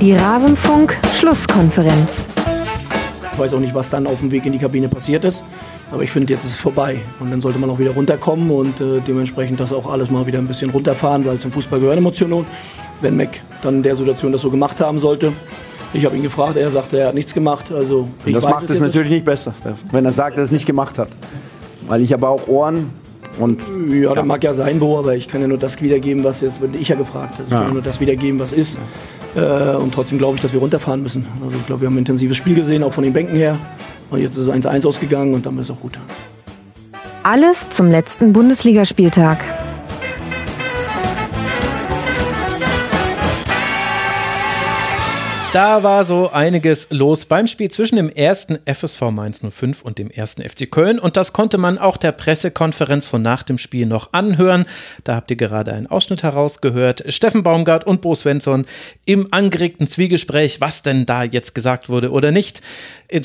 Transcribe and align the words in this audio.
Die 0.00 0.12
Rasenfunk-Schlusskonferenz. 0.12 2.28
Ich 3.32 3.38
weiß 3.38 3.52
auch 3.52 3.58
nicht, 3.58 3.74
was 3.74 3.90
dann 3.90 4.06
auf 4.06 4.20
dem 4.20 4.30
Weg 4.30 4.46
in 4.46 4.52
die 4.52 4.58
Kabine 4.58 4.88
passiert 4.88 5.24
ist. 5.24 5.42
Aber 5.90 6.04
ich 6.04 6.12
finde, 6.12 6.32
jetzt 6.32 6.44
ist 6.44 6.52
es 6.52 6.56
vorbei. 6.56 7.00
Und 7.18 7.32
dann 7.32 7.40
sollte 7.40 7.58
man 7.58 7.68
auch 7.68 7.80
wieder 7.80 7.90
runterkommen 7.90 8.48
und 8.48 8.80
äh, 8.80 9.00
dementsprechend 9.06 9.58
das 9.58 9.72
auch 9.72 9.90
alles 9.90 10.08
mal 10.08 10.24
wieder 10.24 10.38
ein 10.38 10.46
bisschen 10.46 10.70
runterfahren, 10.70 11.26
weil 11.26 11.40
zum 11.40 11.50
Fußball 11.50 11.80
gehören 11.80 11.98
Emotionen. 11.98 12.46
Wenn 13.00 13.16
Mac 13.16 13.40
dann 13.62 13.74
in 13.76 13.82
der 13.82 13.96
Situation 13.96 14.30
das 14.30 14.42
so 14.42 14.50
gemacht 14.50 14.78
haben 14.78 15.00
sollte. 15.00 15.32
Ich 15.92 16.04
habe 16.04 16.16
ihn 16.16 16.22
gefragt, 16.22 16.56
er 16.56 16.70
sagte, 16.70 17.00
er 17.00 17.08
hat 17.08 17.14
nichts 17.14 17.34
gemacht. 17.34 17.72
Also 17.72 18.08
ich 18.24 18.34
das 18.34 18.44
macht 18.44 18.70
es 18.70 18.78
natürlich 18.78 19.10
nicht 19.10 19.24
besser, 19.24 19.52
wenn 19.90 20.04
er 20.04 20.12
sagt, 20.12 20.36
dass 20.36 20.42
er 20.42 20.44
es 20.44 20.52
nicht 20.52 20.66
gemacht 20.66 20.96
hat. 20.96 21.08
Weil 21.88 22.02
ich 22.02 22.12
habe 22.12 22.28
auch 22.28 22.46
Ohren 22.46 22.90
und. 23.40 23.62
Ja, 23.90 24.14
das 24.14 24.24
mag 24.24 24.44
ja 24.44 24.54
sein, 24.54 24.78
Bo, 24.78 24.98
aber 24.98 25.16
ich 25.16 25.26
kann 25.26 25.40
ja 25.40 25.48
nur 25.48 25.58
das 25.58 25.80
wiedergeben, 25.80 26.22
was 26.22 26.40
jetzt, 26.40 26.62
wenn 26.62 26.74
ich 26.74 26.88
ja 26.88 26.94
gefragt 26.94 27.34
habe. 27.34 27.44
Ich 27.46 27.50
ja. 27.50 27.58
kann 27.58 27.68
ja 27.68 27.74
nur 27.74 27.82
das 27.82 28.00
wiedergeben, 28.00 28.38
was 28.38 28.52
ist. 28.52 28.78
Äh, 29.34 29.76
und 29.76 29.92
trotzdem 29.94 30.18
glaube 30.18 30.36
ich, 30.36 30.42
dass 30.42 30.52
wir 30.52 30.60
runterfahren 30.60 31.02
müssen. 31.02 31.26
Also 31.44 31.58
ich 31.58 31.66
glaube, 31.66 31.82
wir 31.82 31.86
haben 31.86 31.94
ein 31.94 31.98
intensives 31.98 32.36
Spiel 32.36 32.54
gesehen, 32.54 32.82
auch 32.82 32.92
von 32.92 33.04
den 33.04 33.12
Bänken 33.12 33.36
her. 33.36 33.58
Und 34.10 34.20
jetzt 34.20 34.36
ist 34.36 34.48
es 34.48 34.50
1-1 34.50 34.86
ausgegangen 34.86 35.34
und 35.34 35.44
dann 35.44 35.58
ist 35.58 35.66
es 35.66 35.76
auch 35.76 35.80
gut. 35.80 35.98
Alles 37.22 37.68
zum 37.70 37.90
letzten 37.90 38.32
Bundesligaspieltag. 38.32 39.38
Da 45.54 45.82
war 45.82 46.04
so 46.04 46.30
einiges 46.30 46.88
los 46.90 47.24
beim 47.24 47.46
Spiel 47.46 47.70
zwischen 47.70 47.96
dem 47.96 48.10
ersten 48.10 48.58
FSV 48.66 49.00
Mainz 49.10 49.40
05 49.40 49.80
und 49.80 49.96
dem 49.98 50.10
ersten 50.10 50.42
FC 50.42 50.70
Köln. 50.70 50.98
Und 50.98 51.16
das 51.16 51.32
konnte 51.32 51.56
man 51.56 51.78
auch 51.78 51.96
der 51.96 52.12
Pressekonferenz 52.12 53.06
von 53.06 53.22
nach 53.22 53.42
dem 53.42 53.56
Spiel 53.56 53.86
noch 53.86 54.12
anhören. 54.12 54.66
Da 55.04 55.14
habt 55.14 55.30
ihr 55.30 55.38
gerade 55.38 55.72
einen 55.72 55.86
Ausschnitt 55.86 56.22
herausgehört. 56.22 57.04
Steffen 57.08 57.44
Baumgart 57.44 57.86
und 57.86 58.02
Bo 58.02 58.14
Svensson 58.14 58.66
im 59.06 59.32
angeregten 59.32 59.86
Zwiegespräch, 59.86 60.60
was 60.60 60.82
denn 60.82 61.06
da 61.06 61.22
jetzt 61.22 61.54
gesagt 61.54 61.88
wurde 61.88 62.12
oder 62.12 62.30
nicht 62.30 62.60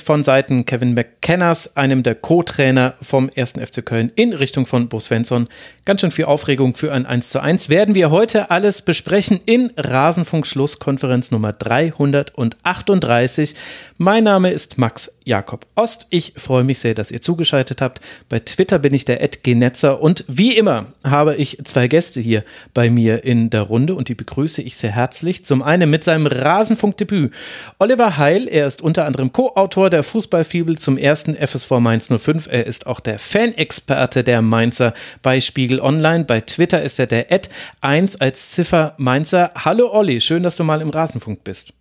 von 0.06 0.23
Seiten 0.23 0.66
Kevin 0.66 0.94
McKenners, 0.94 1.76
einem 1.76 2.03
der 2.03 2.16
Co-Trainer 2.16 2.94
vom 3.02 3.30
1. 3.36 3.53
FC 3.53 3.86
Köln, 3.86 4.14
in 4.16 4.31
Richtung 4.31 4.66
von 4.66 4.88
Bo 4.88 5.02
Svensson. 5.02 5.50
Ganz 5.84 6.00
schön 6.00 6.12
viel 6.12 6.25
Aufregung 6.25 6.73
für 6.73 6.94
ein 6.94 7.06
1 7.06 7.28
zu 7.28 7.42
1. 7.42 7.67
Werden 7.67 7.94
wir 7.94 8.09
heute 8.09 8.50
alles 8.50 8.81
besprechen 8.81 9.42
in 9.45 9.73
Rasenfunk 9.75 10.48
Schlusskonferenz 10.48 11.31
Nummer 11.31 11.52
338. 11.52 13.56
Mein 13.98 14.23
Name 14.23 14.52
ist 14.52 14.78
Max 14.78 15.17
Jakob 15.25 15.66
Ost. 15.75 16.08
Ich 16.12 16.34
freue 16.38 16.64
mich 16.64 16.80
sehr, 16.80 16.95
dass 16.95 17.12
ihr 17.12 17.22
zugeschaltet 17.22 17.81
habt. 17.81 18.00
Bei 18.30 18.40
Twitter 18.40 18.80
bin 18.80 18.94
ich 18.94 19.03
der 19.03 19.22
Ed 19.22 19.44
Genetzer 19.44 20.02
und 20.02 20.23
wie 20.30 20.56
immer 20.56 20.86
habe 21.06 21.36
ich 21.36 21.58
zwei 21.66 21.90
Gäste 21.90 22.22
hier 22.22 22.45
bei 22.73 22.90
mir 22.90 23.25
in 23.25 23.50
der 23.50 23.64
Runde 23.64 23.95
und 23.95 24.08
die 24.08 24.16
begrüße 24.16 24.62
ich 24.62 24.78
sehr 24.78 24.92
herzlich. 24.92 25.44
Zum 25.44 25.62
einen 25.62 25.90
mit 25.90 26.06
seinem 26.06 26.28
Rasenfunkdebüt 26.28 27.34
Oliver 27.80 28.18
Heil. 28.18 28.47
Er 28.47 28.68
ist 28.68 28.81
unter 28.81 29.06
anderem 29.06 29.34
Co-Autor 29.34 29.73
Autor 29.74 29.90
der 29.90 30.04
Fußballfibel 30.04 30.78
zum 30.78 31.00
ersten 31.00 31.34
FSV 31.34 31.80
Mainz 31.80 32.08
05. 32.08 32.46
Er 32.46 32.68
ist 32.68 32.86
auch 32.86 33.00
der 33.00 33.18
Fanexperte 33.18 34.24
der 34.24 34.44
Mainzer 34.44 34.94
bei 35.24 35.42
Spiegel 35.42 35.80
Online. 35.80 36.26
Bei 36.26 36.42
Twitter 36.42 36.84
ist 36.84 37.00
er 37.00 37.08
der 37.08 37.32
Ad 37.32 37.50
1 37.82 38.22
als 38.22 38.52
Ziffer 38.52 38.94
Mainzer. 38.98 39.50
Hallo 39.56 39.92
Olli, 39.92 40.22
schön, 40.22 40.44
dass 40.44 40.58
du 40.58 40.64
mal 40.64 40.80
im 40.80 40.92
Rasenfunk 40.92 41.44
bist. 41.44 41.74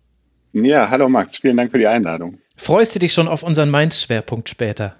Ja, 0.53 0.89
hallo 0.89 1.07
Max, 1.07 1.37
vielen 1.37 1.55
Dank 1.55 1.69
für 1.69 1.77
die 1.77 1.85
Einladung. 1.85 2.39
Freust 2.57 2.95
du 2.95 2.99
dich 2.99 3.13
schon 3.13 3.27
auf 3.27 3.43
unseren 3.43 3.69
Mainz-Schwerpunkt 3.69 4.49
später? 4.49 4.95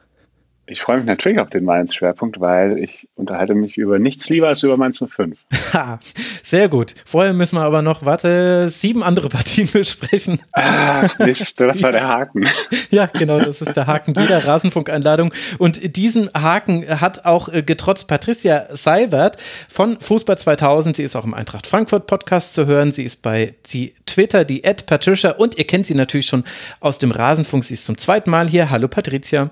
Ich 0.66 0.80
freue 0.82 0.98
mich 0.98 1.06
natürlich 1.06 1.40
auf 1.40 1.50
den 1.50 1.66
Mainz-Schwerpunkt, 1.66 2.40
weil 2.40 2.78
ich 2.80 3.10
unterhalte 3.16 3.54
mich 3.54 3.78
über 3.78 4.00
nichts 4.00 4.30
lieber 4.30 4.48
als 4.48 4.64
über 4.64 4.78
Mainz 4.78 5.04
05. 5.06 5.38
Ha, 5.74 6.00
sehr 6.44 6.70
gut. 6.70 6.94
Vorher 7.04 7.34
müssen 7.34 7.56
wir 7.56 7.64
aber 7.64 7.82
noch, 7.82 8.06
warte, 8.06 8.70
sieben 8.70 9.04
andere 9.04 9.28
Partien 9.28 9.68
besprechen. 9.74 10.40
Ach, 10.54 11.18
Mist, 11.20 11.60
das 11.60 11.82
war 11.82 11.92
der 11.92 12.08
Haken. 12.08 12.48
ja, 12.92 13.08
genau, 13.08 13.40
das 13.40 13.62
ist 13.62 13.76
der 13.76 13.88
Haken 13.88 14.14
jeder 14.16 14.46
Rasenfunk-Einladung. 14.46 15.34
Und 15.58 15.98
diesen 15.98 16.30
Haken 16.34 17.02
hat 17.02 17.26
auch 17.26 17.50
äh, 17.50 17.64
getrotzt 17.64 18.08
Patricia 18.08 18.68
Seibert 18.72 19.38
von 19.68 20.00
Fußball 20.00 20.38
2000. 20.38 20.96
Sie 20.96 21.04
ist 21.04 21.16
auch 21.16 21.26
im 21.26 21.34
Eintracht 21.34 21.66
Frankfurt 21.68 22.08
Podcast 22.08 22.54
zu 22.54 22.68
hören. 22.68 22.92
Sie 22.92 23.04
ist 23.04 23.24
bei 23.24 23.56
die 23.72 23.96
Twitter, 24.06 24.46
die 24.46 24.64
Ad 24.64 24.86
Patricia 24.86 25.32
und 25.32 25.58
ihr 25.58 25.66
kennt 25.66 25.88
sie 25.88 25.96
natürlich 25.96 26.28
schon 26.28 26.44
aus 26.80 27.00
dem 27.00 27.12
Rasenfunk. 27.12 27.64
Sie 27.64 27.74
ist 27.74 27.86
zum 27.86 27.98
zweiten 27.98 28.30
Mal 28.30 28.48
hier. 28.48 28.70
Hallo 28.70 28.88
Patricia. 28.88 29.50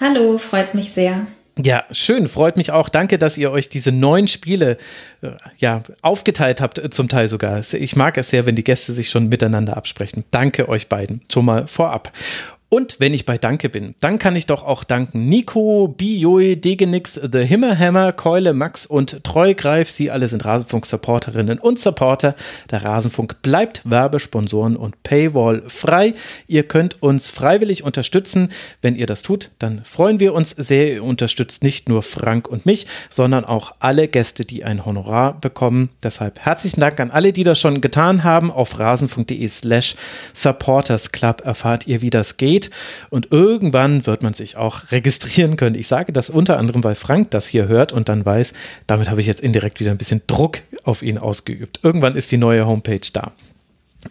Hallo, 0.00 0.38
freut 0.38 0.74
mich 0.74 0.92
sehr. 0.92 1.26
Ja, 1.56 1.84
schön, 1.92 2.26
freut 2.26 2.56
mich 2.56 2.72
auch. 2.72 2.88
Danke, 2.88 3.16
dass 3.16 3.38
ihr 3.38 3.52
euch 3.52 3.68
diese 3.68 3.92
neun 3.92 4.26
Spiele 4.26 4.76
äh, 5.22 5.28
ja, 5.58 5.84
aufgeteilt 6.02 6.60
habt, 6.60 6.80
äh, 6.80 6.90
zum 6.90 7.08
Teil 7.08 7.28
sogar. 7.28 7.60
Ich 7.72 7.94
mag 7.94 8.18
es 8.18 8.30
sehr, 8.30 8.44
wenn 8.44 8.56
die 8.56 8.64
Gäste 8.64 8.92
sich 8.92 9.08
schon 9.08 9.28
miteinander 9.28 9.76
absprechen. 9.76 10.24
Danke 10.32 10.68
euch 10.68 10.88
beiden 10.88 11.20
schon 11.32 11.44
mal 11.44 11.68
vorab. 11.68 12.12
Und 12.74 12.96
wenn 12.98 13.14
ich 13.14 13.24
bei 13.24 13.38
Danke 13.38 13.68
bin, 13.68 13.94
dann 14.00 14.18
kann 14.18 14.34
ich 14.34 14.46
doch 14.46 14.64
auch 14.64 14.82
danken 14.82 15.28
Nico, 15.28 15.86
Bijoy, 15.86 16.56
Degenix, 16.56 17.14
The 17.14 17.44
Himmelhammer, 17.44 18.10
Keule, 18.10 18.52
Max 18.52 18.84
und 18.84 19.22
Treugreif. 19.22 19.88
Sie 19.88 20.10
alle 20.10 20.26
sind 20.26 20.44
Rasenfunk-Supporterinnen 20.44 21.60
und 21.60 21.78
Supporter. 21.78 22.34
Der 22.72 22.82
Rasenfunk 22.82 23.42
bleibt 23.42 23.88
Werbesponsoren 23.88 24.74
und 24.74 25.00
Paywall 25.04 25.62
frei. 25.68 26.14
Ihr 26.48 26.64
könnt 26.64 27.00
uns 27.00 27.28
freiwillig 27.28 27.84
unterstützen. 27.84 28.48
Wenn 28.82 28.96
ihr 28.96 29.06
das 29.06 29.22
tut, 29.22 29.52
dann 29.60 29.84
freuen 29.84 30.18
wir 30.18 30.34
uns 30.34 30.50
sehr. 30.50 30.94
Ihr 30.94 31.04
unterstützt 31.04 31.62
nicht 31.62 31.88
nur 31.88 32.02
Frank 32.02 32.48
und 32.48 32.66
mich, 32.66 32.88
sondern 33.08 33.44
auch 33.44 33.70
alle 33.78 34.08
Gäste, 34.08 34.44
die 34.44 34.64
ein 34.64 34.84
Honorar 34.84 35.40
bekommen. 35.40 35.90
Deshalb 36.02 36.40
herzlichen 36.40 36.80
Dank 36.80 36.98
an 36.98 37.12
alle, 37.12 37.32
die 37.32 37.44
das 37.44 37.60
schon 37.60 37.80
getan 37.80 38.24
haben. 38.24 38.50
Auf 38.50 38.80
rasenfunk.de 38.80 39.46
slash 39.46 39.94
supportersclub 40.32 41.42
erfahrt 41.42 41.86
ihr, 41.86 42.02
wie 42.02 42.10
das 42.10 42.36
geht 42.36 42.63
geht. 42.64 42.74
Und 43.10 43.32
irgendwann 43.32 44.06
wird 44.06 44.22
man 44.22 44.34
sich 44.34 44.56
auch 44.56 44.90
registrieren 44.90 45.56
können. 45.56 45.76
Ich 45.76 45.88
sage 45.88 46.12
das 46.12 46.30
unter 46.30 46.58
anderem, 46.58 46.84
weil 46.84 46.94
Frank 46.94 47.30
das 47.30 47.46
hier 47.46 47.68
hört 47.68 47.92
und 47.92 48.08
dann 48.08 48.24
weiß, 48.24 48.54
damit 48.86 49.10
habe 49.10 49.20
ich 49.20 49.26
jetzt 49.26 49.40
indirekt 49.40 49.80
wieder 49.80 49.90
ein 49.90 49.98
bisschen 49.98 50.22
Druck 50.26 50.60
auf 50.84 51.02
ihn 51.02 51.18
ausgeübt. 51.18 51.80
Irgendwann 51.82 52.16
ist 52.16 52.30
die 52.32 52.38
neue 52.38 52.66
Homepage 52.66 53.00
da. 53.12 53.32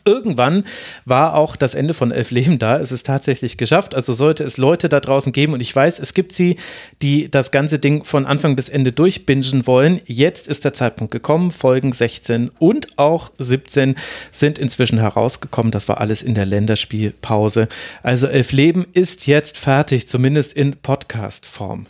Irgendwann 0.05 0.65
war 1.05 1.35
auch 1.35 1.55
das 1.55 1.75
Ende 1.75 1.93
von 1.93 2.11
Elf 2.11 2.31
Leben 2.31 2.59
da. 2.59 2.79
Es 2.79 2.91
ist 2.91 3.05
tatsächlich 3.05 3.57
geschafft. 3.57 3.95
Also 3.95 4.13
sollte 4.13 4.43
es 4.43 4.57
Leute 4.57 4.89
da 4.89 4.99
draußen 4.99 5.31
geben 5.31 5.53
und 5.53 5.61
ich 5.61 5.75
weiß, 5.75 5.99
es 5.99 6.13
gibt 6.13 6.33
sie, 6.33 6.57
die 7.01 7.29
das 7.29 7.51
ganze 7.51 7.79
Ding 7.79 8.03
von 8.03 8.25
Anfang 8.25 8.55
bis 8.55 8.69
Ende 8.69 8.91
durchbingen 8.91 9.65
wollen. 9.67 10.01
Jetzt 10.05 10.47
ist 10.47 10.65
der 10.65 10.73
Zeitpunkt 10.73 11.11
gekommen. 11.11 11.51
Folgen 11.51 11.91
16 11.91 12.51
und 12.59 12.97
auch 12.97 13.31
17 13.37 13.95
sind 14.31 14.59
inzwischen 14.59 14.99
herausgekommen. 14.99 15.71
Das 15.71 15.87
war 15.87 15.99
alles 15.99 16.21
in 16.21 16.35
der 16.35 16.45
Länderspielpause. 16.45 17.67
Also 18.01 18.27
Elf 18.27 18.51
Leben 18.51 18.85
ist 18.93 19.27
jetzt 19.27 19.57
fertig, 19.57 20.07
zumindest 20.07 20.53
in 20.53 20.75
Podcast-Form. 20.75 21.85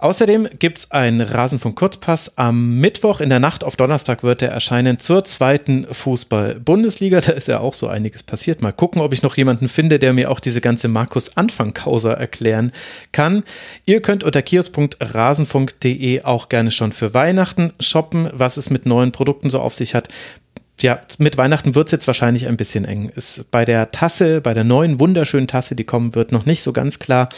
Außerdem 0.00 0.48
gibt 0.58 0.78
es 0.78 0.90
einen 0.92 1.20
Rasenfunk 1.20 1.76
Kurzpass. 1.76 2.38
Am 2.38 2.78
Mittwoch 2.78 3.20
in 3.20 3.30
der 3.30 3.40
Nacht 3.40 3.64
auf 3.64 3.74
Donnerstag 3.74 4.22
wird 4.22 4.42
er 4.42 4.50
erscheinen 4.50 5.00
zur 5.00 5.24
zweiten 5.24 5.86
Fußball-Bundesliga. 5.90 7.20
Da 7.20 7.32
ist 7.32 7.48
ja 7.48 7.58
auch 7.58 7.74
so 7.74 7.88
einiges 7.88 8.22
passiert. 8.22 8.62
Mal 8.62 8.72
gucken, 8.72 9.02
ob 9.02 9.12
ich 9.12 9.22
noch 9.22 9.36
jemanden 9.36 9.68
finde, 9.68 9.98
der 9.98 10.12
mir 10.12 10.30
auch 10.30 10.38
diese 10.40 10.60
ganze 10.60 10.86
Markus-Anfang-Causa 10.88 12.12
erklären 12.12 12.70
kann. 13.10 13.42
Ihr 13.86 14.00
könnt 14.00 14.22
unter 14.22 14.40
kiosk.rasenfunk.de 14.40 16.22
auch 16.22 16.48
gerne 16.48 16.70
schon 16.70 16.92
für 16.92 17.12
Weihnachten 17.12 17.72
shoppen, 17.80 18.30
was 18.32 18.56
es 18.56 18.70
mit 18.70 18.86
neuen 18.86 19.10
Produkten 19.10 19.50
so 19.50 19.60
auf 19.60 19.74
sich 19.74 19.94
hat 19.96 20.08
ja, 20.82 21.00
mit 21.18 21.36
Weihnachten 21.36 21.74
wird 21.74 21.88
es 21.88 21.92
jetzt 21.92 22.06
wahrscheinlich 22.06 22.46
ein 22.46 22.56
bisschen 22.56 22.84
eng. 22.84 23.08
Ist 23.08 23.50
bei 23.50 23.64
der 23.64 23.90
Tasse, 23.90 24.40
bei 24.40 24.54
der 24.54 24.64
neuen 24.64 25.00
wunderschönen 25.00 25.48
Tasse, 25.48 25.74
die 25.74 25.84
kommen 25.84 26.14
wird, 26.14 26.32
noch 26.32 26.46
nicht 26.46 26.62
so 26.62 26.72
ganz 26.72 26.98
klar. 26.98 27.28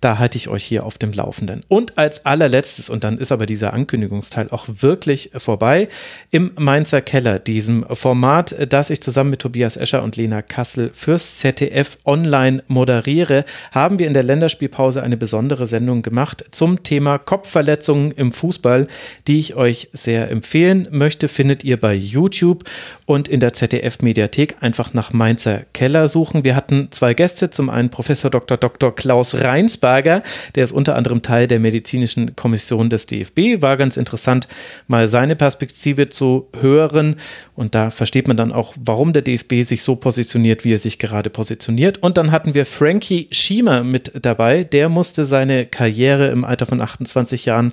Da 0.00 0.18
halte 0.18 0.38
ich 0.38 0.48
euch 0.48 0.64
hier 0.64 0.84
auf 0.86 0.96
dem 0.96 1.12
Laufenden. 1.12 1.62
Und 1.68 1.98
als 1.98 2.24
allerletztes, 2.24 2.88
und 2.88 3.04
dann 3.04 3.18
ist 3.18 3.32
aber 3.32 3.46
dieser 3.46 3.74
Ankündigungsteil 3.74 4.48
auch 4.50 4.66
wirklich 4.68 5.30
vorbei, 5.36 5.88
im 6.30 6.52
Mainzer 6.58 7.02
Keller, 7.02 7.38
diesem 7.38 7.84
Format, 7.84 8.54
das 8.68 8.90
ich 8.90 9.02
zusammen 9.02 9.30
mit 9.30 9.40
Tobias 9.40 9.76
Escher 9.76 10.02
und 10.02 10.16
Lena 10.16 10.42
Kassel 10.42 10.90
fürs 10.94 11.38
ZDF 11.38 11.98
online 12.04 12.62
moderiere, 12.66 13.44
haben 13.72 13.98
wir 13.98 14.06
in 14.06 14.14
der 14.14 14.22
Länderspielpause 14.22 15.02
eine 15.02 15.16
besondere 15.16 15.66
Sendung 15.66 16.02
gemacht 16.02 16.44
zum 16.50 16.82
Thema 16.82 17.18
Kopfverletzungen 17.18 18.12
im 18.12 18.32
Fußball, 18.32 18.88
die 19.26 19.38
ich 19.38 19.54
euch 19.54 19.88
sehr 19.92 20.30
empfehlen 20.30 20.88
möchte, 20.90 21.28
findet 21.28 21.64
ihr 21.64 21.78
bei 21.78 21.94
YouTube 21.94 22.64
und 23.10 23.26
in 23.26 23.40
der 23.40 23.52
ZDF-Mediathek 23.52 24.58
einfach 24.60 24.94
nach 24.94 25.12
Mainzer 25.12 25.62
Keller 25.72 26.06
suchen. 26.06 26.44
Wir 26.44 26.54
hatten 26.54 26.92
zwei 26.92 27.12
Gäste, 27.12 27.50
zum 27.50 27.68
einen 27.68 27.90
Professor 27.90 28.30
Dr. 28.30 28.56
Dr. 28.56 28.94
Klaus 28.94 29.34
Reinsberger, 29.34 30.22
der 30.54 30.62
ist 30.62 30.70
unter 30.70 30.94
anderem 30.94 31.20
Teil 31.20 31.48
der 31.48 31.58
medizinischen 31.58 32.36
Kommission 32.36 32.88
des 32.88 33.06
DFB, 33.06 33.62
war 33.62 33.76
ganz 33.76 33.96
interessant, 33.96 34.46
mal 34.86 35.08
seine 35.08 35.34
Perspektive 35.34 36.08
zu 36.08 36.50
hören 36.60 37.16
und 37.56 37.74
da 37.74 37.90
versteht 37.90 38.28
man 38.28 38.36
dann 38.36 38.52
auch, 38.52 38.74
warum 38.80 39.12
der 39.12 39.22
DFB 39.22 39.64
sich 39.64 39.82
so 39.82 39.96
positioniert, 39.96 40.64
wie 40.64 40.72
er 40.72 40.78
sich 40.78 40.98
gerade 40.98 41.30
positioniert. 41.30 41.98
Und 41.98 42.16
dann 42.16 42.30
hatten 42.30 42.54
wir 42.54 42.64
Frankie 42.64 43.28
Schiemer 43.32 43.84
mit 43.84 44.12
dabei, 44.22 44.64
der 44.64 44.88
musste 44.88 45.26
seine 45.26 45.66
Karriere 45.66 46.28
im 46.28 46.44
Alter 46.46 46.64
von 46.64 46.80
28 46.80 47.44
Jahren 47.44 47.72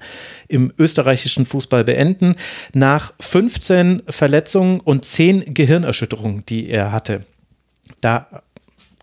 im 0.49 0.73
österreichischen 0.77 1.45
Fußball 1.45 1.83
beenden, 1.83 2.35
nach 2.73 3.13
15 3.21 4.01
Verletzungen 4.09 4.81
und 4.81 5.05
10 5.05 5.26
Gehirnerschütterungen, 5.33 6.43
die 6.47 6.69
er 6.69 6.91
hatte. 6.91 7.23
Da 8.01 8.27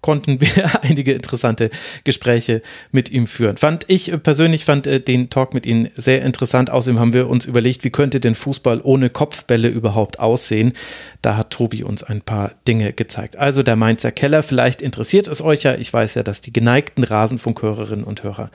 konnten 0.05 0.39
wir 0.39 0.83
einige 0.83 1.15
interessante 1.15 1.71
Gespräche 2.05 2.61
mit 2.93 3.11
ihm 3.11 3.27
führen. 3.27 3.57
Fand 3.57 3.87
ich 3.89 4.13
persönlich 4.23 4.67
fand 4.67 4.87
äh, 4.87 5.01
den 5.01 5.31
Talk 5.31 5.55
mit 5.55 5.65
ihm 5.65 5.89
sehr 5.95 6.21
interessant. 6.21 6.69
Außerdem 6.69 7.01
haben 7.01 7.15
wir 7.15 7.31
uns 7.31 7.47
überlegt, 7.47 7.85
wie 7.85 7.91
könnte 7.91 8.21
denn 8.21 8.35
Fußball 8.35 8.83
ohne 8.83 9.09
Kopfbälle 9.09 9.69
überhaupt 9.69 10.21
aussehen? 10.21 10.75
Da 11.23 11.39
hat 11.39 11.49
Tobi 11.49 11.85
uns 11.85 12.03
ein 12.03 12.21
paar 12.21 12.53
Dinge 12.69 12.93
gezeigt. 12.93 13.37
Also 13.37 13.63
der 13.63 13.77
Mainzer 13.77 14.13
Keller, 14.13 14.43
vielleicht 14.43 14.83
interessiert 14.83 15.27
es 15.27 15.41
euch 15.41 15.63
ja. 15.63 15.75
Ich 15.75 15.91
weiß 15.91 16.17
ja, 16.17 16.23
dass 16.23 16.43
die 16.43 16.53
geneigten 16.53 17.03
Rasenfunkhörerinnen 17.03 18.05
und 18.05 18.23
Hörer 18.25 18.51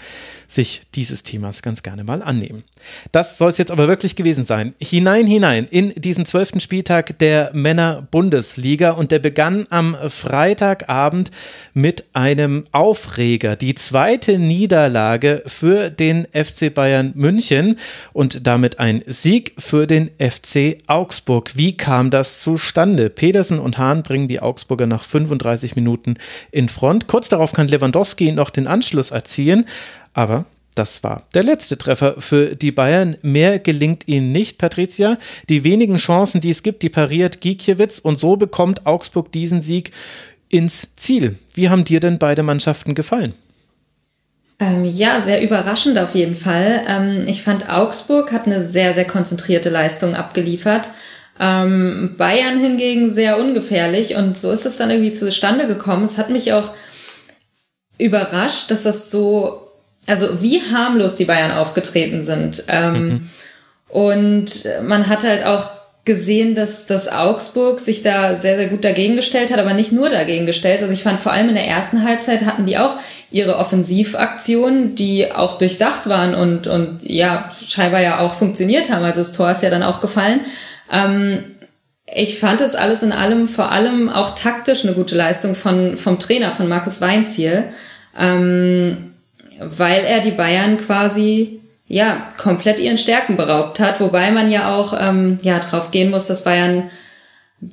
sich 0.50 0.82
dieses 0.96 1.24
Themas 1.24 1.62
ganz 1.62 1.84
gerne 1.84 2.04
mal 2.04 2.24
annehmen. 2.24 2.64
Das 3.12 3.38
soll 3.38 3.50
es 3.50 3.58
jetzt 3.60 3.72
aber 3.72 3.88
wirklich 3.88 4.16
gewesen 4.16 4.46
sein. 4.46 4.74
Hinein, 4.82 5.28
hinein 5.28 5.68
in 5.70 5.94
diesen 5.96 6.26
zwölften 6.26 6.60
Spieltag 6.60 7.20
der 7.20 7.52
Männer-Bundesliga 7.54 8.92
und 8.92 9.12
der 9.12 9.20
begann 9.20 9.68
am 9.70 9.96
Freitagabend 10.10 11.30
mit 11.74 12.06
einem 12.14 12.66
Aufreger. 12.72 13.56
Die 13.56 13.76
zweite 13.76 14.40
Niederlage 14.40 15.44
für 15.46 15.92
den 15.92 16.28
FC 16.34 16.74
Bayern 16.74 17.12
München 17.16 17.78
und 18.12 18.48
damit 18.48 18.80
ein 18.80 19.04
Sieg 19.06 19.54
für 19.60 19.86
den 19.86 20.10
FC 20.18 20.80
Augsburg. 20.88 21.52
Wie 21.56 21.78
kam 21.78 22.10
das 22.10 22.42
zustande? 22.42 23.12
Pedersen 23.12 23.60
und 23.60 23.78
Hahn 23.78 24.02
bringen 24.02 24.28
die 24.28 24.42
Augsburger 24.42 24.88
nach 24.88 25.04
35 25.04 25.76
Minuten 25.76 26.16
in 26.52 26.70
Front. 26.70 27.08
Kurz 27.08 27.30
darauf 27.30 27.54
kann 27.54 27.68
Lewandowski 27.68 28.32
noch 28.32 28.50
den 28.50 28.66
Anschluss 28.66 29.12
erzielen. 29.12 29.66
Aber 30.14 30.46
das 30.76 31.04
war 31.04 31.24
der 31.34 31.44
letzte 31.44 31.78
Treffer 31.78 32.16
für 32.20 32.56
die 32.56 32.72
Bayern. 32.72 33.18
Mehr 33.22 33.60
gelingt 33.60 34.08
ihnen 34.08 34.32
nicht, 34.32 34.58
Patricia. 34.58 35.18
Die 35.50 35.64
wenigen 35.64 35.98
Chancen, 35.98 36.42
die 36.42 36.52
es 36.52 36.64
gibt, 36.64 36.84
die 36.84 36.90
pariert 36.90 37.42
Gikiewicz 37.42 38.00
und 38.00 38.20
so 38.20 38.38
bekommt 38.38 38.86
Augsburg 38.86 39.32
diesen 39.32 39.62
Sieg 39.62 39.92
ins 40.48 40.96
Ziel. 40.96 41.38
Wie 41.54 41.70
haben 41.70 41.84
dir 41.84 42.00
denn 42.00 42.18
beide 42.18 42.44
Mannschaften 42.44 42.96
gefallen? 42.96 43.34
Ähm, 44.60 44.86
ja, 44.86 45.22
sehr 45.22 45.42
überraschend 45.42 45.98
auf 45.98 46.16
jeden 46.16 46.36
Fall. 46.36 46.82
Ähm, 46.88 47.24
ich 47.28 47.44
fand, 47.44 47.70
Augsburg 47.70 48.32
hat 48.32 48.46
eine 48.46 48.60
sehr, 48.60 48.94
sehr 48.94 49.06
konzentrierte 49.06 49.70
Leistung 49.70 50.16
abgeliefert. 50.16 50.90
Ähm, 51.40 52.16
Bayern 52.18 52.60
hingegen 52.60 53.10
sehr 53.10 53.40
ungefährlich 53.40 54.16
und 54.16 54.38
so 54.38 54.52
ist 54.52 54.66
es 54.66 54.78
dann 54.78 54.90
irgendwie 54.90 55.14
zustande 55.14 55.68
gekommen. 55.68 56.04
Es 56.04 56.18
hat 56.18 56.30
mich 56.30 56.52
auch 56.52 56.72
überrascht, 57.98 58.72
dass 58.72 58.84
das 58.84 59.12
so 59.12 59.69
also 60.10 60.42
wie 60.42 60.62
harmlos 60.74 61.16
die 61.16 61.26
Bayern 61.26 61.52
aufgetreten 61.52 62.24
sind. 62.24 62.64
Ähm, 62.68 63.08
mhm. 63.08 63.30
Und 63.88 64.68
man 64.84 65.08
hat 65.08 65.24
halt 65.24 65.46
auch 65.46 65.66
gesehen, 66.06 66.56
dass, 66.56 66.88
dass 66.88 67.12
Augsburg 67.12 67.80
sich 67.80 68.02
da 68.02 68.34
sehr, 68.34 68.58
sehr 68.58 68.68
gut 68.68 68.84
dagegen 68.84 69.16
gestellt 69.16 69.52
hat, 69.52 69.60
aber 69.60 69.74
nicht 69.74 69.92
nur 69.92 70.10
dagegen 70.10 70.48
gestellt. 70.48 70.82
Also 70.82 70.92
ich 70.92 71.04
fand 71.04 71.20
vor 71.20 71.32
allem 71.32 71.50
in 71.50 71.56
der 71.56 71.68
ersten 71.68 72.04
Halbzeit 72.04 72.46
hatten 72.46 72.66
die 72.66 72.80
auch 72.80 72.96
ihre 73.30 73.58
Offensivaktionen, 73.58 74.96
die 74.96 75.32
auch 75.32 75.60
durchdacht 75.60 76.10
waren 76.10 76.34
und, 76.34 76.66
und 76.66 77.02
ja, 77.04 77.52
scheinbar 77.64 78.02
ja 78.02 78.20
auch 78.20 78.34
funktioniert 78.34 78.90
haben. 78.90 79.06
Also 79.06 79.20
das 79.20 79.34
Tor 79.34 79.52
ist 79.52 79.62
ja 79.62 79.70
dann 79.70 79.84
auch 79.84 80.02
gefallen. 80.02 80.40
Ähm, 80.92 81.44
ich 82.12 82.40
fand 82.40 82.62
es 82.62 82.74
alles 82.74 83.04
in 83.04 83.12
allem, 83.12 83.48
vor 83.48 83.72
allem 83.72 84.10
auch 84.10 84.34
taktisch 84.34 84.86
eine 84.86 84.96
gute 84.96 85.16
Leistung 85.16 85.54
von, 85.54 85.96
vom 85.96 86.18
Trainer, 86.18 86.52
von 86.52 86.68
Markus 86.68 87.02
Weinziel. 87.02 87.66
Ähm, 88.20 89.09
weil 89.60 90.04
er 90.04 90.22
die 90.22 90.32
Bayern 90.32 90.78
quasi 90.78 91.60
ja 91.88 92.32
komplett 92.38 92.80
ihren 92.80 92.98
Stärken 92.98 93.36
beraubt 93.36 93.80
hat, 93.80 94.00
wobei 94.00 94.32
man 94.32 94.52
ja 94.52 94.76
auch 94.76 94.94
ähm, 95.00 95.38
ja 95.42 95.60
drauf 95.60 95.92
gehen 95.92 96.12
muss, 96.12 96.28
dass 96.28 96.44
Bayern 96.44 96.90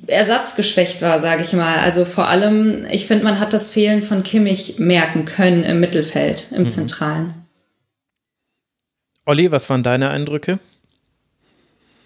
ersatzgeschwächt 0.07 1.01
war, 1.01 1.19
sage 1.19 1.43
ich 1.43 1.53
mal. 1.53 1.77
Also 1.79 2.03
vor 2.03 2.27
allem, 2.27 2.85
ich 2.91 3.07
finde, 3.07 3.23
man 3.23 3.39
hat 3.39 3.53
das 3.53 3.71
Fehlen 3.71 4.01
von 4.01 4.23
Kimmich 4.23 4.79
merken 4.79 5.25
können 5.25 5.63
im 5.63 5.79
Mittelfeld, 5.79 6.51
im 6.51 6.63
mhm. 6.63 6.69
Zentralen. 6.69 7.33
Olli, 9.25 9.51
was 9.51 9.69
waren 9.69 9.83
deine 9.83 10.09
Eindrücke? 10.09 10.59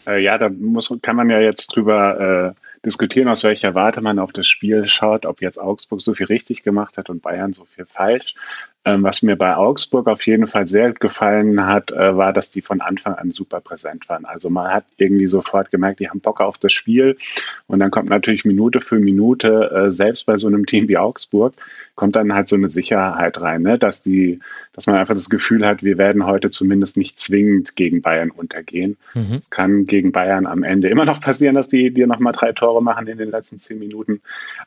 Äh, 0.07 0.21
ja, 0.23 0.37
da 0.37 0.49
muss, 0.49 0.93
kann 1.01 1.15
man 1.15 1.29
ja 1.29 1.39
jetzt 1.39 1.67
drüber 1.67 2.55
äh, 2.55 2.85
diskutieren, 2.85 3.27
aus 3.27 3.43
welcher 3.43 3.75
Warte 3.75 4.01
man 4.01 4.19
auf 4.19 4.31
das 4.31 4.47
Spiel 4.47 4.87
schaut, 4.89 5.25
ob 5.25 5.41
jetzt 5.41 5.59
Augsburg 5.59 6.01
so 6.01 6.13
viel 6.13 6.25
richtig 6.25 6.63
gemacht 6.63 6.97
hat 6.97 7.09
und 7.09 7.21
Bayern 7.21 7.53
so 7.53 7.65
viel 7.65 7.85
falsch. 7.85 8.35
Ähm, 8.83 9.03
was 9.03 9.21
mir 9.21 9.35
bei 9.35 9.55
Augsburg 9.55 10.07
auf 10.07 10.25
jeden 10.25 10.47
Fall 10.47 10.65
sehr 10.65 10.93
gefallen 10.93 11.65
hat, 11.67 11.91
äh, 11.91 12.17
war, 12.17 12.33
dass 12.33 12.49
die 12.49 12.61
von 12.61 12.81
Anfang 12.81 13.13
an 13.13 13.29
super 13.29 13.61
präsent 13.61 14.09
waren. 14.09 14.25
Also 14.25 14.49
man 14.49 14.73
hat 14.73 14.85
irgendwie 14.97 15.27
sofort 15.27 15.69
gemerkt, 15.69 15.99
die 15.99 16.09
haben 16.09 16.19
Bock 16.19 16.41
auf 16.41 16.57
das 16.57 16.73
Spiel. 16.73 17.17
Und 17.67 17.79
dann 17.79 17.91
kommt 17.91 18.09
natürlich 18.09 18.43
Minute 18.43 18.79
für 18.79 18.97
Minute, 18.97 19.71
äh, 19.71 19.91
selbst 19.91 20.25
bei 20.25 20.37
so 20.37 20.47
einem 20.47 20.65
Team 20.65 20.87
wie 20.87 20.97
Augsburg, 20.97 21.53
kommt 21.95 22.15
dann 22.15 22.33
halt 22.33 22.49
so 22.49 22.55
eine 22.55 22.69
Sicherheit 22.69 23.39
rein, 23.41 23.61
ne? 23.61 23.77
dass 23.77 24.01
die, 24.01 24.39
dass 24.73 24.87
man 24.87 24.95
einfach 24.95 25.13
das 25.13 25.29
Gefühl 25.29 25.65
hat, 25.65 25.83
wir 25.83 25.99
werden 25.99 26.25
heute 26.25 26.49
zumindest 26.49 26.97
nicht 26.97 27.19
zwingend 27.19 27.75
gegen 27.75 28.01
Bayern 28.01 28.31
untergehen. 28.31 28.97
Mhm. 29.13 29.35
Es 29.39 29.51
kann 29.51 29.85
gegen 29.85 30.11
Bayern 30.11 30.47
am 30.47 30.63
Ende 30.63 30.89
immer 30.89 31.05
noch 31.05 31.19
passieren, 31.19 31.53
dass 31.53 31.67
die 31.67 31.93
dir 31.93 32.07
nochmal 32.07 32.33
drei 32.33 32.53
Tore 32.53 32.81
machen 32.81 33.05
in 33.05 33.19
den 33.19 33.29
letzten 33.29 33.59
zehn 33.59 33.77
Minuten. 33.77 34.21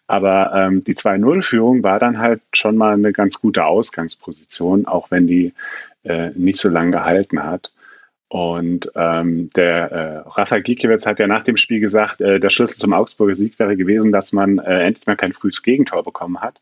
Aber 0.06 0.52
ähm, 0.54 0.84
die 0.84 0.94
2-0-Führung 0.94 1.82
war 1.82 1.98
dann 1.98 2.18
halt 2.18 2.40
schon 2.52 2.76
mal 2.76 2.94
eine 2.94 3.12
ganz 3.12 3.40
gute 3.40 3.64
Ausgangsposition, 4.04 4.86
auch 4.86 5.10
wenn 5.10 5.26
die 5.26 5.52
äh, 6.04 6.30
nicht 6.34 6.58
so 6.58 6.68
lange 6.68 6.92
gehalten 6.92 7.42
hat. 7.42 7.72
Und 8.28 8.90
ähm, 8.96 9.50
der 9.54 9.92
äh, 9.92 10.16
Rafa 10.28 10.58
Gikiewicz 10.58 11.06
hat 11.06 11.20
ja 11.20 11.26
nach 11.26 11.42
dem 11.42 11.56
Spiel 11.56 11.80
gesagt, 11.80 12.20
äh, 12.20 12.40
der 12.40 12.50
Schlüssel 12.50 12.78
zum 12.78 12.92
Augsburger 12.92 13.34
Sieg 13.34 13.58
wäre 13.58 13.76
gewesen, 13.76 14.12
dass 14.12 14.32
man 14.32 14.58
äh, 14.58 14.80
endlich 14.80 15.06
mal 15.06 15.16
kein 15.16 15.32
frühes 15.32 15.62
Gegentor 15.62 16.02
bekommen 16.02 16.40
hat. 16.40 16.60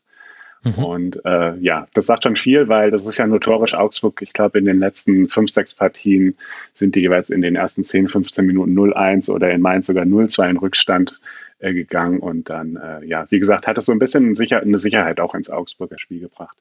Mhm. 0.63 0.83
Und 0.83 1.25
äh, 1.25 1.57
ja, 1.57 1.87
das 1.93 2.05
sagt 2.05 2.23
schon 2.23 2.35
viel, 2.35 2.67
weil 2.67 2.91
das 2.91 3.07
ist 3.07 3.17
ja 3.17 3.25
notorisch 3.25 3.73
Augsburg. 3.73 4.21
Ich 4.21 4.33
glaube, 4.33 4.59
in 4.59 4.65
den 4.65 4.79
letzten 4.79 5.27
fünf, 5.27 5.49
sechs 5.49 5.73
Partien 5.73 6.37
sind 6.73 6.95
die 6.95 7.01
jeweils 7.01 7.29
in 7.29 7.41
den 7.41 7.55
ersten 7.55 7.83
10, 7.83 8.07
15 8.07 8.45
Minuten 8.45 8.77
0-1 8.77 9.31
oder 9.31 9.49
in 9.49 9.61
Mainz 9.61 9.87
sogar 9.87 10.05
0-2 10.05 10.51
in 10.51 10.57
Rückstand 10.57 11.19
äh, 11.59 11.73
gegangen. 11.73 12.19
Und 12.19 12.49
dann, 12.49 12.75
äh, 12.75 13.03
ja, 13.05 13.25
wie 13.29 13.39
gesagt, 13.39 13.67
hat 13.67 13.77
es 13.77 13.85
so 13.85 13.91
ein 13.91 13.99
bisschen 13.99 14.35
sicher, 14.35 14.61
eine 14.61 14.77
Sicherheit 14.77 15.19
auch 15.19 15.33
ins 15.33 15.49
Augsburger 15.49 15.97
Spiel 15.97 16.19
gebracht 16.19 16.57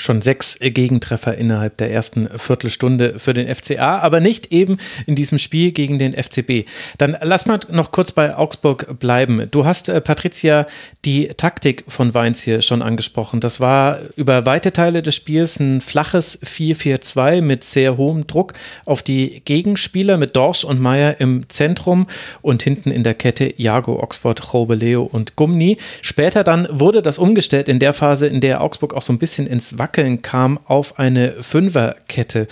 schon 0.00 0.22
sechs 0.22 0.56
Gegentreffer 0.60 1.36
innerhalb 1.36 1.76
der 1.76 1.92
ersten 1.92 2.28
Viertelstunde 2.36 3.18
für 3.18 3.34
den 3.34 3.54
FCA, 3.54 3.98
aber 3.98 4.20
nicht 4.20 4.52
eben 4.52 4.78
in 5.06 5.14
diesem 5.14 5.38
Spiel 5.38 5.72
gegen 5.72 5.98
den 5.98 6.14
FCB. 6.14 6.68
Dann 6.98 7.16
lass 7.20 7.46
mal 7.46 7.60
noch 7.70 7.92
kurz 7.92 8.12
bei 8.12 8.34
Augsburg 8.34 8.98
bleiben. 8.98 9.48
Du 9.50 9.64
hast, 9.64 9.88
äh, 9.88 10.00
Patricia, 10.00 10.66
die 11.04 11.28
Taktik 11.28 11.84
von 11.88 12.14
Weins 12.14 12.42
hier 12.42 12.62
schon 12.62 12.82
angesprochen. 12.82 13.40
Das 13.40 13.60
war 13.60 13.98
über 14.16 14.46
weite 14.46 14.72
Teile 14.72 15.02
des 15.02 15.14
Spiels 15.14 15.60
ein 15.60 15.80
flaches 15.80 16.40
4-4-2 16.42 17.42
mit 17.42 17.62
sehr 17.64 17.96
hohem 17.96 18.26
Druck 18.26 18.54
auf 18.86 19.02
die 19.02 19.42
Gegenspieler 19.44 20.16
mit 20.16 20.34
Dorsch 20.34 20.64
und 20.64 20.80
Meyer 20.80 21.20
im 21.20 21.48
Zentrum 21.48 22.06
und 22.40 22.62
hinten 22.62 22.90
in 22.90 23.04
der 23.04 23.14
Kette 23.14 23.52
Jago, 23.56 24.02
Oxford, 24.02 24.54
Robeleo 24.54 25.02
und 25.02 25.36
Gumni. 25.36 25.76
Später 26.00 26.42
dann 26.42 26.66
wurde 26.70 27.02
das 27.02 27.18
umgestellt 27.18 27.68
in 27.68 27.78
der 27.78 27.92
Phase, 27.92 28.26
in 28.26 28.40
der 28.40 28.62
Augsburg 28.62 28.94
auch 28.94 29.02
so 29.02 29.12
ein 29.12 29.18
bisschen 29.18 29.46
ins 29.46 29.78
Wackeln 29.90 30.22
kam 30.22 30.60
auf 30.66 31.00
eine 31.00 31.42
Fünferkette. 31.42 32.46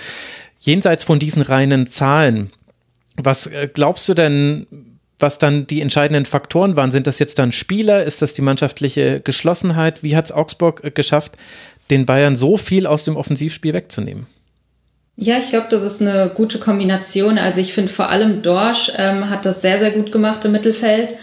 Jenseits 0.58 1.04
von 1.04 1.20
diesen 1.20 1.42
reinen 1.42 1.86
Zahlen, 1.86 2.50
was 3.16 3.46
äh, 3.46 3.68
glaubst 3.72 4.08
du 4.08 4.14
denn, 4.14 4.66
was 5.20 5.38
dann 5.38 5.68
die 5.68 5.80
entscheidenden 5.80 6.26
Faktoren 6.26 6.76
waren? 6.76 6.90
Sind 6.90 7.06
das 7.06 7.20
jetzt 7.20 7.38
dann 7.38 7.52
Spieler? 7.52 8.02
Ist 8.02 8.22
das 8.22 8.34
die 8.34 8.42
mannschaftliche 8.42 9.20
Geschlossenheit? 9.20 10.02
Wie 10.02 10.16
hat 10.16 10.24
es 10.26 10.32
Augsburg 10.32 10.82
äh, 10.82 10.90
geschafft, 10.90 11.36
den 11.90 12.06
Bayern 12.06 12.34
so 12.34 12.56
viel 12.56 12.88
aus 12.88 13.04
dem 13.04 13.16
Offensivspiel 13.16 13.72
wegzunehmen? 13.72 14.26
Ja, 15.14 15.38
ich 15.38 15.50
glaube, 15.50 15.66
das 15.70 15.84
ist 15.84 16.02
eine 16.02 16.32
gute 16.34 16.58
Kombination. 16.58 17.38
Also 17.38 17.60
ich 17.60 17.72
finde 17.72 17.92
vor 17.92 18.08
allem 18.08 18.42
Dorsch 18.42 18.90
ähm, 18.96 19.30
hat 19.30 19.46
das 19.46 19.62
sehr, 19.62 19.78
sehr 19.78 19.92
gut 19.92 20.10
gemacht 20.10 20.44
im 20.44 20.50
Mittelfeld 20.50 21.14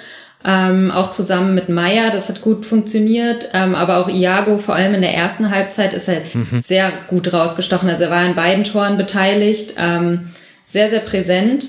ähm, 0.44 0.92
auch 0.92 1.10
zusammen 1.10 1.56
mit 1.56 1.70
Meier, 1.70 2.12
das 2.12 2.30
hat 2.30 2.42
gut 2.42 2.66
funktioniert, 2.66 3.50
ähm, 3.54 3.74
aber 3.74 3.98
auch 3.98 4.10
Iago, 4.10 4.58
vor 4.58 4.76
allem 4.76 4.94
in 4.94 5.02
der 5.02 5.16
ersten 5.16 5.50
Halbzeit, 5.50 5.94
ist 5.94 6.08
er 6.08 6.22
mhm. 6.34 6.62
sehr 6.62 6.92
gut 7.08 7.34
rausgestochen. 7.34 7.90
Also 7.90 8.06
er 8.06 8.12
war 8.12 8.26
in 8.26 8.36
beiden 8.36 8.64
Toren 8.64 8.98
beteiligt, 8.98 9.76
ähm, 9.78 10.30
sehr, 10.64 10.88
sehr 10.88 11.00
präsent. 11.00 11.68